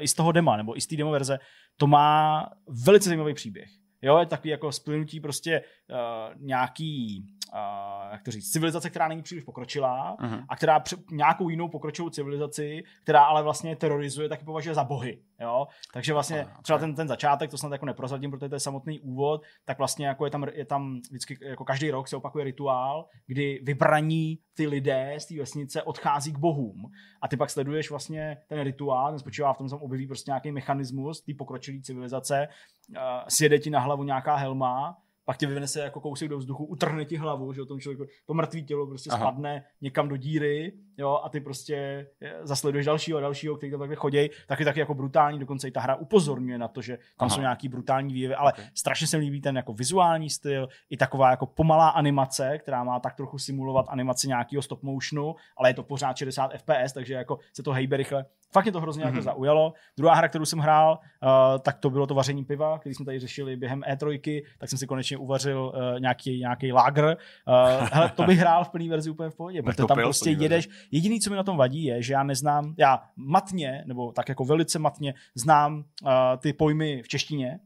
i 0.00 0.08
z 0.08 0.14
toho 0.14 0.32
dema, 0.32 0.56
nebo 0.56 0.76
i 0.76 0.80
z 0.80 0.86
té 0.86 0.96
demo 0.96 1.10
verze, 1.10 1.38
to 1.76 1.86
má 1.86 2.46
velice 2.84 3.08
zajímavý 3.08 3.34
příběh. 3.34 3.68
Jo, 4.02 4.18
je 4.18 4.26
takový 4.26 4.50
jako 4.50 4.72
splynutí 4.72 5.20
prostě 5.20 5.60
uh, 5.60 6.46
nějaký, 6.46 7.24
uh, 7.54 8.12
jak 8.12 8.22
to 8.22 8.30
říct, 8.30 8.50
civilizace, 8.50 8.90
která 8.90 9.08
není 9.08 9.22
příliš 9.22 9.44
pokročilá 9.44 10.16
Mhm. 10.20 10.40
a 10.48 10.56
která 10.56 10.80
pře- 10.80 10.96
nějakou 11.10 11.48
jinou 11.48 11.68
pokročilou 11.68 12.10
civilizaci, 12.10 12.82
která 13.02 13.24
ale 13.24 13.42
vlastně 13.42 13.76
terorizuje, 13.76 14.28
taky 14.28 14.44
považuje 14.44 14.74
za 14.74 14.84
bohy. 14.84 15.18
Jo? 15.40 15.66
Takže 15.92 16.12
vlastně 16.12 16.44
Aha, 16.44 16.60
třeba 16.62 16.76
ok. 16.76 16.80
ten, 16.80 16.94
ten 16.94 17.08
začátek, 17.08 17.50
to 17.50 17.58
snad 17.58 17.72
jako 17.72 17.86
neprozradím, 17.86 18.30
protože 18.30 18.48
to 18.48 18.54
je 18.56 18.60
samotný 18.60 19.00
úvod, 19.00 19.42
tak 19.64 19.78
vlastně 19.78 20.06
jako 20.06 20.24
je 20.24 20.30
tam, 20.30 20.46
je 20.52 20.64
tam 20.64 21.00
vždycky, 21.10 21.38
jako 21.42 21.64
každý 21.64 21.90
rok 21.90 22.08
se 22.08 22.16
opakuje 22.16 22.44
rituál, 22.44 23.06
kdy 23.26 23.60
vybraní 23.62 24.38
ty 24.56 24.66
lidé 24.66 25.14
z 25.18 25.26
té 25.26 25.38
vesnice 25.38 25.82
odchází 25.82 26.32
k 26.32 26.38
bohům. 26.38 26.90
A 27.22 27.28
ty 27.28 27.36
pak 27.36 27.50
sleduješ 27.50 27.90
vlastně 27.90 28.38
ten 28.48 28.60
rituál, 28.60 29.10
ten 29.10 29.18
spočívá 29.18 29.52
v 29.52 29.58
tom, 29.58 29.66
že 29.68 29.70
tam 29.70 29.82
objeví 29.82 30.06
prostě 30.06 30.30
nějaký 30.30 30.52
mechanismus 30.52 31.20
té 31.20 31.32
pokročilé 31.38 31.80
civilizace, 31.80 32.48
uh, 32.90 32.96
sjede 33.28 33.58
ti 33.58 33.70
na 33.70 33.80
hlavu 33.80 34.04
nějaká 34.04 34.36
helma, 34.36 34.96
pak 35.24 35.36
tě 35.36 35.46
vyvine 35.46 35.68
se 35.68 35.80
jako 35.80 36.00
kousek 36.00 36.28
do 36.28 36.38
vzduchu, 36.38 36.64
utrhne 36.64 37.04
ti 37.04 37.16
hlavu, 37.16 37.52
že 37.52 37.62
o 37.62 37.66
tom 37.66 37.80
člověku, 37.80 38.04
to 38.26 38.34
mrtvý 38.34 38.64
tělo 38.64 38.86
prostě. 38.86 39.10
Aha. 39.10 39.18
spadne 39.18 39.64
někam 39.80 40.08
do 40.08 40.16
díry, 40.16 40.72
jo, 40.98 41.20
a 41.24 41.28
ty 41.28 41.40
prostě 41.40 42.06
eh, 42.22 42.32
zasleduješ 42.42 42.86
dalšího 42.86 43.18
a 43.18 43.20
dalšího, 43.20 43.56
který 43.56 43.70
tam 43.70 43.80
takhle 43.80 43.96
chodí, 43.96 44.28
taky 44.46 44.64
taky 44.64 44.80
jako 44.80 44.94
brutální, 44.94 45.38
dokonce 45.38 45.68
i 45.68 45.70
ta 45.70 45.80
hra 45.80 45.94
upozorňuje 45.94 46.58
na 46.58 46.68
to, 46.68 46.82
že 46.82 46.96
tam 46.96 47.26
Aha. 47.26 47.34
Jsou 47.34 47.40
nějaký 47.40 47.68
brutální 47.68 48.14
výjevy, 48.14 48.34
ale 48.34 48.52
Ok. 48.52 48.58
okay. 48.58 48.70
strašně 48.74 49.06
se 49.06 49.18
mi 49.18 49.24
líbí 49.24 49.40
ten 49.40 49.56
jako 49.56 49.72
vizuální 49.72 50.30
styl, 50.30 50.68
i 50.90 50.96
taková 50.96 51.30
jako 51.30 51.46
pomalá 51.46 51.88
animace, 51.88 52.58
která 52.58 52.84
má 52.84 53.00
tak 53.00 53.14
trochu 53.14 53.38
simulovat 53.38 53.86
animaci 53.88 54.28
nějakého 54.28 54.62
stop 54.62 54.82
motionu, 54.82 55.34
ale 55.56 55.70
je 55.70 55.74
to 55.74 55.82
pořád 55.82 56.16
60 56.16 56.52
fps, 56.52 56.92
takže 56.92 57.14
jako 57.14 57.38
se 57.52 57.62
to 57.62 57.72
hejbe 57.72 57.96
rychle. 57.96 58.24
Fakt 58.52 58.64
mě 58.64 58.72
to 58.72 58.80
hrozně 58.80 59.04
mm-hmm. 59.04 59.06
Mhm. 59.06 59.16
jako 59.16 59.24
zaujalo. 59.24 59.72
Druhá 59.96 60.14
hra, 60.14 60.28
kterou 60.28 60.44
jsem 60.44 60.58
hrál, 60.58 60.98
uh, 61.22 61.28
tak 61.58 61.78
to 61.78 61.90
bylo 61.90 62.06
to 62.06 62.14
vaření 62.14 62.44
piva, 62.44 62.78
který 62.78 62.94
jsme 62.94 63.04
tady 63.04 63.18
řešili 63.18 63.56
během 63.56 63.80
E3, 63.80 64.42
tak 64.58 64.68
jsem 64.68 64.78
si 64.78 64.86
konečně 64.86 65.16
uvařil 65.16 65.72
uh, 65.74 66.00
nějaký, 66.00 66.38
nějaký 66.40 66.72
lager. 66.72 67.04
Uh, 67.04 67.88
hele, 67.92 68.08
to 68.14 68.22
bych 68.22 68.38
hrál 68.38 68.64
v 68.64 68.68
plné 68.68 68.88
verzi 68.88 69.10
úplně 69.10 69.30
v 69.30 69.34
pohodě, 69.36 69.62
protože 69.62 69.76
to 69.76 69.86
tam 69.86 69.98
prostě 69.98 70.30
plný 70.30 70.42
jedeš. 70.42 70.68
Jediný, 70.90 71.20
co 71.20 71.30
mi 71.30 71.36
na 71.36 71.42
tom 71.42 71.56
vadí, 71.56 71.84
je, 71.84 72.02
že 72.02 72.12
já 72.12 72.22
neznám, 72.22 72.74
já 72.78 73.02
matně, 73.16 73.84
nebo 73.86 74.12
tak 74.12 74.28
jako 74.28 74.44
velice 74.44 74.78
matně 74.78 75.14
znám 75.34 75.76
uh, 75.76 76.10
ty 76.38 76.52
pojmy 76.52 77.02
v 77.02 77.08
češtině, 77.08 77.60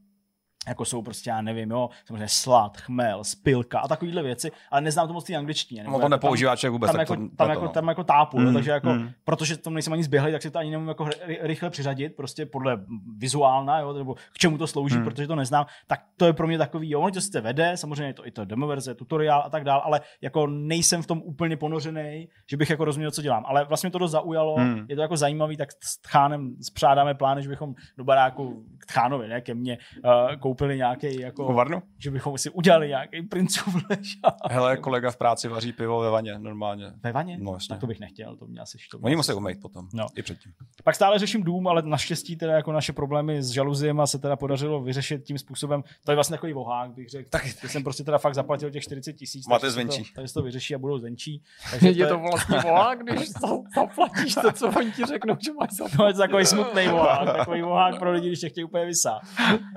jako 0.67 0.85
jsou 0.85 1.01
prostě, 1.01 1.29
já 1.29 1.41
nevím, 1.41 1.71
jo, 1.71 1.89
samozřejmě 2.05 2.27
slad, 2.27 2.77
chmel, 2.77 3.23
spilka 3.23 3.79
a 3.79 3.87
takovýhle 3.87 4.23
věci, 4.23 4.51
ale 4.71 4.81
neznám 4.81 5.07
to 5.07 5.13
moc 5.13 5.23
té 5.25 5.35
angličtině. 5.35 5.83
No, 5.83 5.99
to 5.99 6.09
nepoužívá 6.09 6.55
člověk 6.55 6.71
vůbec. 6.71 6.91
Tam, 6.91 6.97
tak 6.99 7.09
jako, 7.09 7.21
to, 7.21 7.35
tam, 7.35 7.47
to, 7.47 7.51
jako, 7.51 7.65
no. 7.65 7.69
tam 7.71 7.87
jako 7.87 8.03
tápu, 8.03 8.39
mm, 8.39 8.47
Mm, 8.47 8.53
takže 8.53 8.71
jako, 8.71 8.89
mm. 8.89 9.09
protože 9.23 9.57
tam 9.57 9.73
nejsem 9.73 9.93
ani 9.93 10.03
zběhlý, 10.03 10.31
tak 10.31 10.41
si 10.41 10.51
to 10.51 10.59
ani 10.59 10.71
nemůžu 10.71 10.89
jako 10.89 11.03
ry- 11.05 11.39
rychle 11.41 11.69
přiřadit, 11.69 12.15
prostě 12.15 12.45
podle 12.45 12.79
vizuálna, 13.17 13.79
jo, 13.79 13.93
nebo 13.93 14.13
k 14.15 14.37
čemu 14.37 14.57
to 14.57 14.67
slouží, 14.67 14.97
Mm. 14.97 15.03
protože 15.03 15.27
to 15.27 15.35
neznám, 15.35 15.65
tak 15.87 16.01
to 16.17 16.25
je 16.25 16.33
pro 16.33 16.47
mě 16.47 16.57
takový, 16.57 16.89
jo, 16.89 16.99
ono 17.01 17.11
to 17.11 17.21
sice 17.21 17.41
vede, 17.41 17.77
samozřejmě 17.77 18.05
je 18.05 18.13
to 18.13 18.27
i 18.27 18.31
to 18.31 18.45
demo 18.45 18.67
verze, 18.67 18.95
tutoriál 18.95 19.43
a 19.45 19.49
tak 19.49 19.63
dál, 19.63 19.81
ale 19.85 20.01
jako 20.21 20.47
nejsem 20.47 21.01
v 21.01 21.07
tom 21.07 21.21
úplně 21.25 21.57
ponořený, 21.57 22.27
že 22.49 22.57
bych 22.57 22.69
jako 22.69 22.85
rozuměl, 22.85 23.11
co 23.11 23.21
dělám. 23.21 23.43
Ale 23.47 23.65
vlastně 23.65 23.89
to 23.91 23.97
dost 23.97 24.11
zaujalo, 24.11 24.55
Mm. 24.57 24.85
je 24.89 24.95
to 24.95 25.01
jako 25.01 25.17
zajímavý, 25.17 25.57
tak 25.57 25.69
s 25.83 25.97
Tchánem 26.01 26.55
spřádáme 26.61 27.13
plány, 27.13 27.43
že 27.43 27.49
bychom 27.49 27.73
do 27.97 28.03
baráku 28.03 28.65
k 28.77 28.85
Tchánovi, 28.85 29.27
ne, 29.27 29.41
ke 29.41 29.53
mně, 29.53 29.77
uh, 30.05 30.35
koupili 30.49 30.77
nějaký 30.77 31.19
jako, 31.21 31.45
Kovarnu? 31.45 31.81
že 31.97 32.11
bychom 32.11 32.37
si 32.37 32.49
udělali 32.49 32.87
nějaký 32.87 33.21
princův 33.21 33.75
ležák. 33.89 34.35
Hele, 34.51 34.77
kolega 34.77 35.11
v 35.11 35.17
práci 35.17 35.47
vaří 35.47 35.73
pivo 35.73 35.99
ve 35.99 36.09
vaně, 36.09 36.39
normálně. 36.39 36.85
Ve 37.03 37.11
vaně? 37.11 37.37
No, 37.41 37.53
jasně. 37.53 37.67
Tak 37.69 37.79
to 37.79 37.87
bych 37.87 37.99
nechtěl, 37.99 38.35
to 38.35 38.45
mě 38.45 38.59
asi 38.59 38.77
šlo. 38.79 38.99
Oni 39.03 39.15
musí 39.15 39.33
umýt 39.33 39.59
potom, 39.61 39.87
No. 39.93 40.07
i 40.15 40.21
předtím. 40.21 40.51
Pak 40.83 40.95
stále 40.95 41.19
řeším 41.19 41.43
dům, 41.43 41.67
ale 41.67 41.81
naštěstí 41.81 42.35
teda 42.35 42.53
jako 42.53 42.71
naše 42.71 42.93
problémy 42.93 43.43
s 43.43 43.49
žaluziema 43.49 44.07
se 44.07 44.19
teda 44.19 44.35
podařilo 44.35 44.81
vyřešit 44.81 45.23
tím 45.23 45.37
způsobem. 45.37 45.83
To 46.05 46.11
je 46.11 46.15
vlastně 46.15 46.33
takový 46.37 46.53
vohák, 46.53 46.91
bych 46.93 47.09
řekl. 47.09 47.29
Tak 47.29 47.45
že 47.45 47.69
jsem 47.69 47.83
prostě 47.83 48.03
teda 48.03 48.17
fakt 48.17 48.35
zaplatil 48.35 48.71
těch 48.71 48.83
40 48.83 49.13
tisíc. 49.13 49.47
Máte 49.47 49.71
zvenčí. 49.71 50.03
To, 50.03 50.09
takže 50.15 50.33
to 50.33 50.41
vyřeší 50.41 50.75
a 50.75 50.77
budou 50.77 50.97
zvenčí. 50.97 51.43
Takže 51.71 51.89
Je 51.89 52.07
to 52.07 52.13
to 52.13 52.19
vlastně 52.19 52.57
volá, 52.59 52.95
když 52.95 53.29
za- 53.29 53.47
zaplatíš 53.75 54.35
to, 54.35 54.51
co 54.51 54.67
oni 54.77 54.91
ti 54.91 55.05
řeknou, 55.05 55.35
že 55.45 55.53
máš 55.53 55.69
zaplatit. 55.71 55.95
No, 55.99 56.07
je 56.07 56.13
to 56.13 56.19
takový 56.19 56.45
smutný 56.45 56.87
vohák, 56.87 57.37
takový 57.37 57.61
vohák 57.61 57.99
pro 57.99 58.11
lidi, 58.11 58.27
když 58.27 58.39
tě 58.39 58.49
chtějí 58.49 58.63
úplně 58.65 58.85
vysát. 58.85 59.21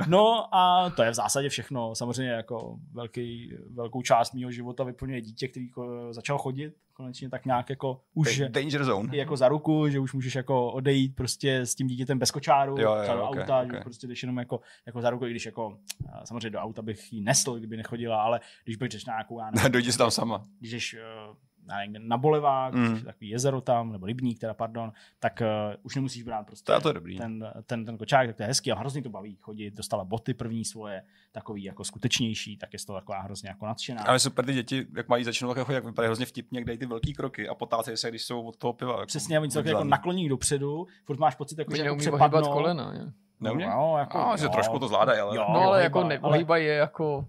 No 0.06 0.54
a 0.54 0.61
to 0.96 1.02
je 1.02 1.10
v 1.10 1.14
zásadě 1.14 1.48
všechno. 1.48 1.94
Samozřejmě 1.94 2.32
jako 2.32 2.78
velký, 2.92 3.52
velkou 3.70 4.02
část 4.02 4.34
mého 4.34 4.50
života 4.50 4.84
vyplňuje 4.84 5.20
dítě, 5.20 5.48
který 5.48 5.66
začal 6.10 6.38
chodit 6.38 6.74
konečně 6.92 7.30
tak 7.30 7.46
nějak 7.46 7.70
jako 7.70 8.00
už 8.14 8.42
Danger 8.48 8.84
zone. 8.84 9.16
jako 9.16 9.36
za 9.36 9.48
ruku, 9.48 9.88
že 9.88 9.98
už 9.98 10.12
můžeš 10.12 10.34
jako 10.34 10.72
odejít 10.72 11.16
prostě 11.16 11.56
s 11.56 11.74
tím 11.74 11.86
dítětem 11.86 12.18
bez 12.18 12.30
kočáru, 12.30 12.80
Jo, 12.80 12.94
jo, 12.94 13.14
do 13.16 13.28
ok, 13.28 13.36
auta, 13.36 13.60
ok. 13.62 13.72
že 13.72 13.80
prostě 13.80 14.06
jdeš 14.06 14.22
jenom 14.22 14.38
jako, 14.38 14.60
jako 14.86 15.00
za 15.00 15.10
ruku, 15.10 15.26
i 15.26 15.30
když 15.30 15.46
jako 15.46 15.78
samozřejmě 16.24 16.50
do 16.50 16.58
auta 16.58 16.82
bych 16.82 17.12
ji 17.12 17.20
nesl, 17.20 17.54
kdyby 17.54 17.76
nechodila, 17.76 18.22
ale 18.22 18.40
když 18.64 18.76
bych 18.76 19.06
na 19.06 19.12
nějakou, 19.12 19.38
já 19.40 19.50
nevím, 19.50 19.72
Dojdi 19.72 19.92
tam 19.92 20.10
sama. 20.10 20.42
když 20.58 20.72
jdeš 20.72 20.94
eh, 20.94 21.00
nevím, 21.66 22.08
na 22.08 22.16
Bolevák, 22.16 22.74
Mm. 22.74 22.84
mm. 22.88 23.00
takový 23.02 23.28
jezero 23.28 23.60
tam, 23.60 23.92
nebo 23.92 24.06
rybník 24.06 24.38
teda, 24.38 24.54
pardon, 24.54 24.92
tak 25.18 25.42
uh, 25.42 25.74
už 25.82 25.94
nemusíš 25.94 26.22
brát 26.22 26.46
prostě 26.46 26.64
To 26.64 26.72
je- 26.72 26.80
to 26.80 26.88
je 26.88 26.94
dobrý. 26.94 27.18
ten, 27.18 27.52
ten, 27.66 27.84
ten 27.84 27.98
kočák, 27.98 28.26
tak 28.26 28.36
to 28.36 28.42
je 28.42 28.46
hezký 28.46 28.72
a 28.72 28.78
hrozně 28.78 29.02
to 29.02 29.08
baví 29.08 29.36
chodit, 29.40 29.74
dostala 29.74 30.04
boty 30.04 30.34
první 30.34 30.64
svoje, 30.64 31.02
takový 31.32 31.62
jako 31.64 31.84
skutečnější, 31.84 32.56
tak 32.56 32.72
je 32.72 32.78
z 32.78 32.84
toho 32.84 32.98
taková 33.00 33.20
hrozně 33.20 33.48
jako 33.48 33.66
nadšená. 33.66 34.02
Ale 34.02 34.18
super, 34.18 34.44
ty 34.44 34.52
děti, 34.54 34.86
jak 34.96 35.08
mají 35.08 35.24
začnou 35.24 35.48
takhle 35.48 35.64
chodit, 35.64 35.74
jak 35.74 35.84
vypadají 35.84 36.08
hrozně 36.08 36.26
vtipně, 36.26 36.64
dají 36.64 36.78
ty 36.78 36.86
velký 36.86 37.12
kroky 37.14 37.48
a 37.48 37.54
potácejí 37.54 37.96
se, 37.96 38.08
když 38.10 38.22
jsou 38.24 38.42
od 38.42 38.56
toho 38.56 38.72
piva. 38.72 38.92
Jako 38.92 39.06
Přesně, 39.06 39.40
oni 39.40 39.50
taky 39.50 39.68
jako 39.68 39.84
naklonění 39.84 40.28
dopředu, 40.28 40.86
furt 41.04 41.18
máš 41.18 41.34
pocit, 41.34 41.58
jako, 41.58 41.76
že 41.76 41.82
jako 41.84 41.96
přepadnou. 41.96 42.52
kolena. 42.52 42.92
Je. 42.94 43.12
Neumí? 43.40 43.64
No, 43.66 43.94
jako, 43.98 44.18
A, 44.18 44.36
že 44.36 44.44
jo. 44.44 44.50
trošku 44.50 44.78
to 44.78 44.88
zvládají, 44.88 45.20
ale... 45.20 45.36
Jo. 45.36 45.46
No 45.48 45.60
ale 45.60 45.82
jako 45.82 46.04
neohýbají 46.04 46.66
je 46.66 46.74
jako 46.74 47.24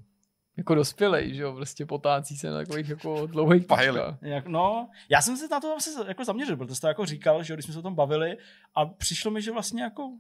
jako 0.58 0.76
dospělej, 0.76 1.34
že 1.34 1.44
jo, 1.44 1.54
prostě 1.54 1.86
potácí 1.86 2.38
se 2.38 2.50
na 2.50 2.58
takových 2.58 2.90
jako 2.90 3.28
dlouhých. 3.28 3.66
Jak, 4.22 4.48
no, 4.48 4.90
já 5.10 5.22
jsem 5.22 5.38
se 5.38 5.48
na 5.48 5.60
to 5.60 5.80
se 5.80 5.90
jako 6.08 6.26
zaměřil, 6.26 6.58
protože 6.58 6.76
jsi 6.76 6.82
to 6.82 6.88
jako 6.88 7.06
říkal, 7.06 7.44
že 7.44 7.54
jo, 7.54 7.56
když 7.56 7.66
jsme 7.66 7.74
se 7.74 7.80
o 7.80 7.84
tom 7.84 7.96
bavili 7.96 8.38
a 8.76 8.86
přišlo 8.86 9.32
mi, 9.32 9.42
že 9.42 9.52
vlastně 9.52 9.84
jako 9.84 10.12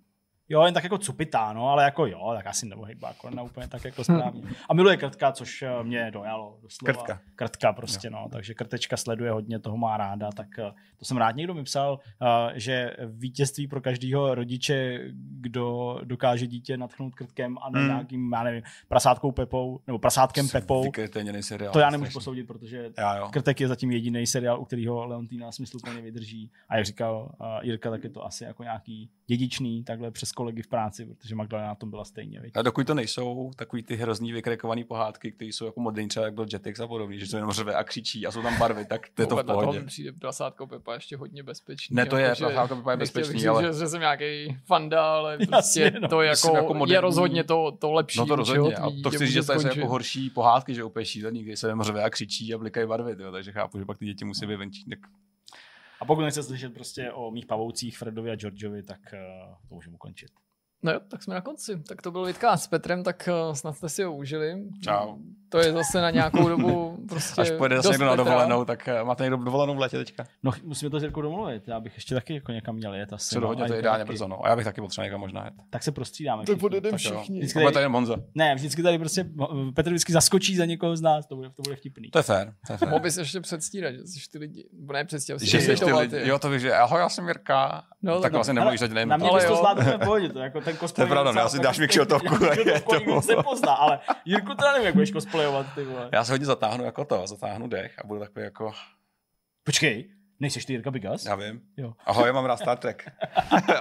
Jo, 0.50 0.62
jen 0.66 0.74
tak 0.74 0.84
jako 0.84 0.98
cupitá, 0.98 1.54
no, 1.54 1.70
ale 1.70 1.84
jako 1.84 2.06
jo, 2.06 2.34
tak 2.36 2.48
asi 2.48 2.66
nebo 2.66 2.84
hejba 2.84 3.14
kolena 3.14 3.44
úplně 3.44 3.68
tak 3.68 3.86
jako 3.86 4.04
správně. 4.04 4.42
A 4.70 4.74
miluje 4.74 4.98
krtka, 4.98 5.32
což 5.32 5.62
eh, 5.62 5.84
mě 5.84 6.12
dojalo 6.12 6.58
doslova. 6.62 6.94
Krtka. 6.94 7.20
Krtka 7.36 7.74
prostě, 7.74 8.10
no, 8.10 8.28
takže 8.32 8.54
krtečka 8.54 8.98
sleduje 8.98 9.32
hodně, 9.32 9.60
toho 9.60 9.78
má 9.78 9.98
ráda, 9.98 10.30
tak 10.32 10.60
eh, 10.60 10.72
to 10.98 11.06
jsem 11.06 11.18
rád. 11.18 11.36
Někdo 11.36 11.54
mi 11.54 11.64
psal, 11.64 12.00
eh, 12.22 12.60
že 12.60 12.96
vítězství 13.08 13.68
pro 13.68 13.82
každého 13.82 14.36
rodiče, 14.36 15.00
kdo 15.16 15.98
dokáže 16.04 16.48
dítě 16.48 16.78
natchnout 16.78 17.16
krtkem 17.16 17.58
a 17.62 17.70
ne 17.70 17.80
Hmm. 17.80 17.88
nějakým, 17.90 18.32
já 18.34 18.44
nevím, 18.44 18.64
prasátkou 18.88 19.32
Pepou, 19.32 19.80
nebo 19.88 20.00
prasátkem 20.00 20.50
Pepou, 20.50 20.84
Vykryteněný 20.84 21.44
seriál. 21.44 21.74
to 21.74 21.80
já 21.80 21.90
nemůžu 21.90 22.10
strašný. 22.10 22.20
posoudit, 22.20 22.44
protože 22.48 22.90
Já 22.98 23.18
jo. 23.18 23.30
Krtek 23.32 23.62
je 23.62 23.68
zatím 23.68 23.92
jediný 23.92 24.28
seriál, 24.28 24.60
u 24.62 24.66
kterého 24.66 25.06
Leontýna 25.06 25.52
smysluplně 25.52 26.02
vydrží. 26.02 26.52
A 26.70 26.78
jak 26.78 26.86
říkal 26.86 27.32
Jirka, 27.62 27.90
tak 27.90 28.04
je 28.04 28.10
to 28.10 28.26
asi 28.26 28.44
jako 28.44 28.64
nějaký 28.64 29.10
dědičný, 29.28 29.84
takhle 29.84 30.12
přes 30.12 30.32
kolegy 30.34 30.62
v 30.62 30.68
práci, 30.68 31.06
protože 31.06 31.36
Magdalena 31.36 31.68
na 31.70 31.76
tom 31.76 31.90
byla 31.90 32.06
stejně. 32.06 32.40
Viď? 32.40 32.52
A 32.56 32.62
dokud 32.62 32.88
to 32.88 32.94
nejsou 32.94 33.52
takový 33.56 33.84
ty 33.84 33.96
hrozný 33.96 34.32
vykrekovaný 34.32 34.84
pohádky, 34.84 35.32
které 35.32 35.50
jsou 35.50 35.66
jako 35.66 35.80
moderní, 35.80 36.10
třeba 36.10 36.26
jak 36.26 36.34
byl 36.34 36.46
Jetix 36.54 36.80
a 36.80 36.88
podobný, 36.88 37.20
že 37.20 37.30
to 37.30 37.36
jenom 37.38 37.52
řve 37.52 37.76
a 37.76 37.84
křičí 37.84 38.28
a 38.28 38.32
jsou 38.32 38.42
tam 38.42 38.58
barvy, 38.60 38.86
tak 38.86 39.02
to 39.14 39.22
je 39.22 39.28
to 39.28 39.36
v 39.36 39.44
toho 39.44 39.60
pohodě. 39.62 39.80
mi 39.80 39.86
přijde 39.86 40.12
prasátko 40.14 40.68
Pepa 40.68 40.94
ještě 40.94 41.18
hodně 41.18 41.44
bezpečný. 41.44 41.96
Ne, 41.96 42.06
to 42.06 42.18
je, 42.18 42.24
jakože- 42.24 42.46
prasátko 42.46 42.76
Pepa 42.76 42.92
je 42.92 42.98
bezpečný, 42.98 43.48
ale 43.48 43.64
že, 43.64 43.80
že 43.80 43.88
jsem 43.88 44.00
nějaký 44.00 44.58
fanda, 44.66 45.14
ale 45.16 45.32
Jasně, 45.34 45.48
prostě 45.48 45.92
no. 46.02 46.08
to 46.08 46.18
Myslím, 46.20 46.52
jako, 46.52 46.58
jako 46.58 46.74
je 46.74 46.80
moderní- 46.80 47.02
rozhodně 47.02 47.44
to, 47.44 47.72
to 47.80 47.92
lepší. 47.92 48.20
No 48.20 48.26
to 48.26 48.36
rozhodně. 48.36 48.76
A 48.76 48.90
to 49.04 49.10
chci 49.10 49.26
říct, 49.26 49.34
že 49.34 49.40
to 49.40 49.46
jsou 49.54 49.60
skončit. 49.60 49.80
jako 49.80 49.90
horší 49.90 50.30
pohádky, 50.30 50.76
že 50.76 50.84
úplně 50.84 51.06
šílený, 51.06 51.44
kdy 51.44 51.58
se 51.58 51.68
jenom 51.68 51.84
řve 51.84 52.04
a 52.04 52.10
křičí 52.10 52.54
a 52.54 52.58
blikají 52.58 52.88
barvy, 52.88 53.16
tyjo, 53.16 53.32
takže 53.32 53.52
chápu, 53.52 53.80
že 53.80 53.86
pak 53.86 53.98
ty 53.98 54.06
děti 54.06 54.26
musí 54.26 54.46
být 54.46 54.56
venčí. 54.56 54.86
Tak 54.86 55.00
A 56.02 56.06
pokud 56.06 56.22
nechcete 56.22 56.48
slyšet 56.48 56.74
prostě 56.74 57.12
o 57.12 57.32
mých 57.32 57.46
pavoucích 57.46 57.98
Fredovi 57.98 58.32
a 58.32 58.36
Georgeovi, 58.36 58.84
tak 58.84 59.00
uh, 59.14 59.56
to 59.70 59.76
můžeme 59.76 59.96
ukončit. 59.96 60.32
No 60.84 60.92
jo, 60.92 61.00
tak 61.08 61.24
jsme 61.24 61.36
na 61.36 61.42
konci. 61.42 61.84
Tak 61.88 62.02
to 62.02 62.12
byl 62.12 62.26
Vidcast 62.26 62.64
s 62.64 62.68
Petrem, 62.68 63.04
tak 63.04 63.30
uh, 63.48 63.54
snad 63.54 63.78
jste 63.78 63.90
si 63.90 64.04
ho 64.04 64.16
užili. 64.16 64.64
Čau. 64.84 65.18
To 65.50 65.60
je 65.60 65.72
zase 65.72 66.02
na 66.02 66.10
nějakou 66.10 66.50
dobu 66.50 66.98
prostě 67.10 67.42
až 67.42 67.52
pojede 67.58 67.76
zase 67.76 67.90
někdo 67.90 68.06
na 68.06 68.12
Petra. 68.12 68.24
dovolenou, 68.24 68.66
tak 68.66 68.88
eh, 68.88 69.04
máte 69.04 69.24
někdo 69.24 69.38
dovolenou 69.38 69.76
v 69.76 69.80
létě 69.80 69.98
teďka? 69.98 70.26
No, 70.44 70.52
musíme 70.64 70.90
to 70.90 71.00
s 71.00 71.04
Jirkou 71.04 71.22
domluvit, 71.22 71.68
já 71.68 71.80
bych 71.80 71.96
ještě 71.96 72.16
taky 72.16 72.34
jako 72.34 72.52
někam 72.52 72.76
měl 72.76 72.94
jet 72.94 73.14
asi. 73.14 73.36
Co 73.36 73.40
no, 73.40 73.48
hodně, 73.48 73.66
to 73.66 73.74
je 73.74 73.80
ideálně 73.80 74.06
brzo, 74.06 74.28
no. 74.28 74.46
A 74.46 74.50
já 74.50 74.56
bych 74.56 74.66
taky 74.66 74.82
potřeboval 74.82 75.06
někam 75.08 75.20
možná 75.20 75.46
jet. 75.46 75.54
Tak 75.70 75.84
se 75.84 75.92
prostřídáme. 75.92 76.46
To 76.46 76.56
budeme 76.56 76.98
všichni. 76.98 77.40
Vždycky 77.40 77.60
Bude 77.60 77.72
tady- 77.72 77.84
jen 77.84 77.92
Monza. 77.92 78.16
Ne, 78.36 78.56
vždycky 78.56 78.84
tady 78.84 79.00
prostě 79.00 79.26
Petr 79.76 79.90
vždycky 79.90 80.14
zaskočí 80.14 80.56
za 80.56 80.66
někoho 80.66 80.98
z 80.98 81.02
nás, 81.02 81.26
to 81.26 81.36
bude, 81.36 81.50
to 81.50 81.62
bude 81.62 81.76
vtipný. 81.76 82.10
To 82.10 82.20
je 82.20 82.24
fér, 82.24 82.54
to 82.68 82.74
je 82.74 82.78
fér. 82.78 82.90
Mohl 82.90 83.02
bys 83.02 83.18
ještě 83.18 83.42
předstírat, 83.42 83.94
že 83.94 84.02
jsi 84.06 84.30
ty 84.32 84.38
lidi, 84.38 84.70
nebo 84.74 84.94
ne 84.94 85.06
předstírat, 85.06 85.42
Že 85.42 85.62
jsi 85.62 85.76
ty 85.76 85.94
lidi, 85.94 86.18
jo, 86.24 86.40
to 86.40 86.50
víš, 86.50 86.62
že 86.62 86.74
ahoj, 86.74 87.00
já 87.00 87.10
jsem 87.10 87.28
Jirka. 87.28 87.84
No, 88.02 88.22
tak 88.22 88.32
no. 88.32 88.38
vlastně 88.38 88.54
nemluvíš 88.54 88.80
teď 88.80 88.92
nevím. 88.92 89.10
Na 89.10 89.18
mě 89.18 89.30
to 89.30 89.58
v 89.98 90.00
pohodě, 90.04 90.30
to 90.30 90.40
jako 90.40 90.62
ten 90.74 90.80
cosplay. 90.80 91.08
To 91.08 91.12
je 91.12 91.16
pravda, 91.16 91.32
no, 91.32 91.42
já 91.42 91.50
si 91.50 91.60
dáš 91.60 91.80
mi 91.80 91.88
je 92.66 92.82
to. 92.82 93.22
se 93.22 93.36
pozná, 93.44 93.74
ale 93.74 94.00
Jirku 94.26 94.56
teda 94.56 94.72
nevím, 94.72 94.86
jak 94.86 94.94
budeš 94.94 95.12
cosplayovat, 95.12 95.66
ty 95.76 95.84
vole. 95.84 96.10
Já 96.12 96.24
se 96.24 96.32
hodně 96.32 96.46
zatáhnu 96.46 96.84
jako 96.84 97.06
to, 97.06 97.28
zatáhnu 97.28 97.68
dech 97.68 98.00
a 98.04 98.08
budu 98.08 98.20
takový 98.20 98.44
jako, 98.46 98.72
Počkej, 99.64 100.10
nejseš 100.40 100.66
ty 100.66 100.74
Jirka 100.74 100.92
Bigas? 100.92 101.26
já 101.26 101.36
vím. 101.36 101.62
Jo. 101.78 101.94
Ahoj, 102.06 102.28
já 102.28 102.34
mám 102.34 102.46
rád 102.46 102.58
Star 102.58 102.78
Trek. 102.78 103.12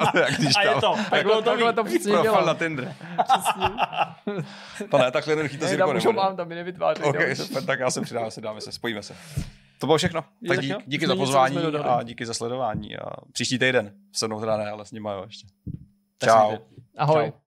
Když 0.39 0.57
A 0.57 0.63
je 0.63 0.75
to, 0.81 0.95
tak 1.11 1.23
bylo 1.23 1.43
to 1.43 1.51
Takhle 1.51 1.73
to 1.73 1.85
přesně 1.85 2.13
Profil 2.13 2.45
na 2.47 2.55
Tinder. 2.55 2.95
To 4.91 4.99
ne, 4.99 5.11
takhle 5.11 5.33
jednoduchý 5.33 5.59
to 5.59 5.65
Ne, 5.65 5.71
si 5.71 5.77
tam 5.77 5.89
Jirko 5.89 5.99
už 5.99 6.05
ho 6.05 6.13
nebude. 6.13 6.27
mám, 6.27 6.37
tam 6.37 6.49
mi 6.49 6.55
nevytváří. 6.55 7.03
OK, 7.03 7.17
super, 7.35 7.65
tak 7.65 7.81
já 7.81 7.91
se 7.91 8.01
přidám, 8.01 8.31
se 8.31 8.41
dáme 8.41 8.61
se, 8.61 8.73
spojíme 8.73 9.03
se. 9.03 9.17
To 9.79 9.87
bylo 9.87 9.99
všechno. 9.99 10.25
Tak 10.49 10.61
dík, 10.61 10.77
díky 10.87 11.07
za 11.07 11.17
pozvání 11.17 11.59
a 11.59 12.03
díky 12.03 12.27
za 12.27 12.35
sledování. 12.35 12.97
A 12.97 13.05
příští 13.33 13.59
týden 13.59 13.95
se 14.13 14.27
mnou 14.27 14.41
teda 14.41 14.57
ne, 14.57 14.71
ale 14.71 14.85
s 14.87 14.93
nima 14.93 15.13
jo 15.13 15.23
ještě. 15.27 15.47
Tak 16.19 16.31
Čau. 16.31 16.57
Ahoj. 16.97 17.33
Čau. 17.33 17.42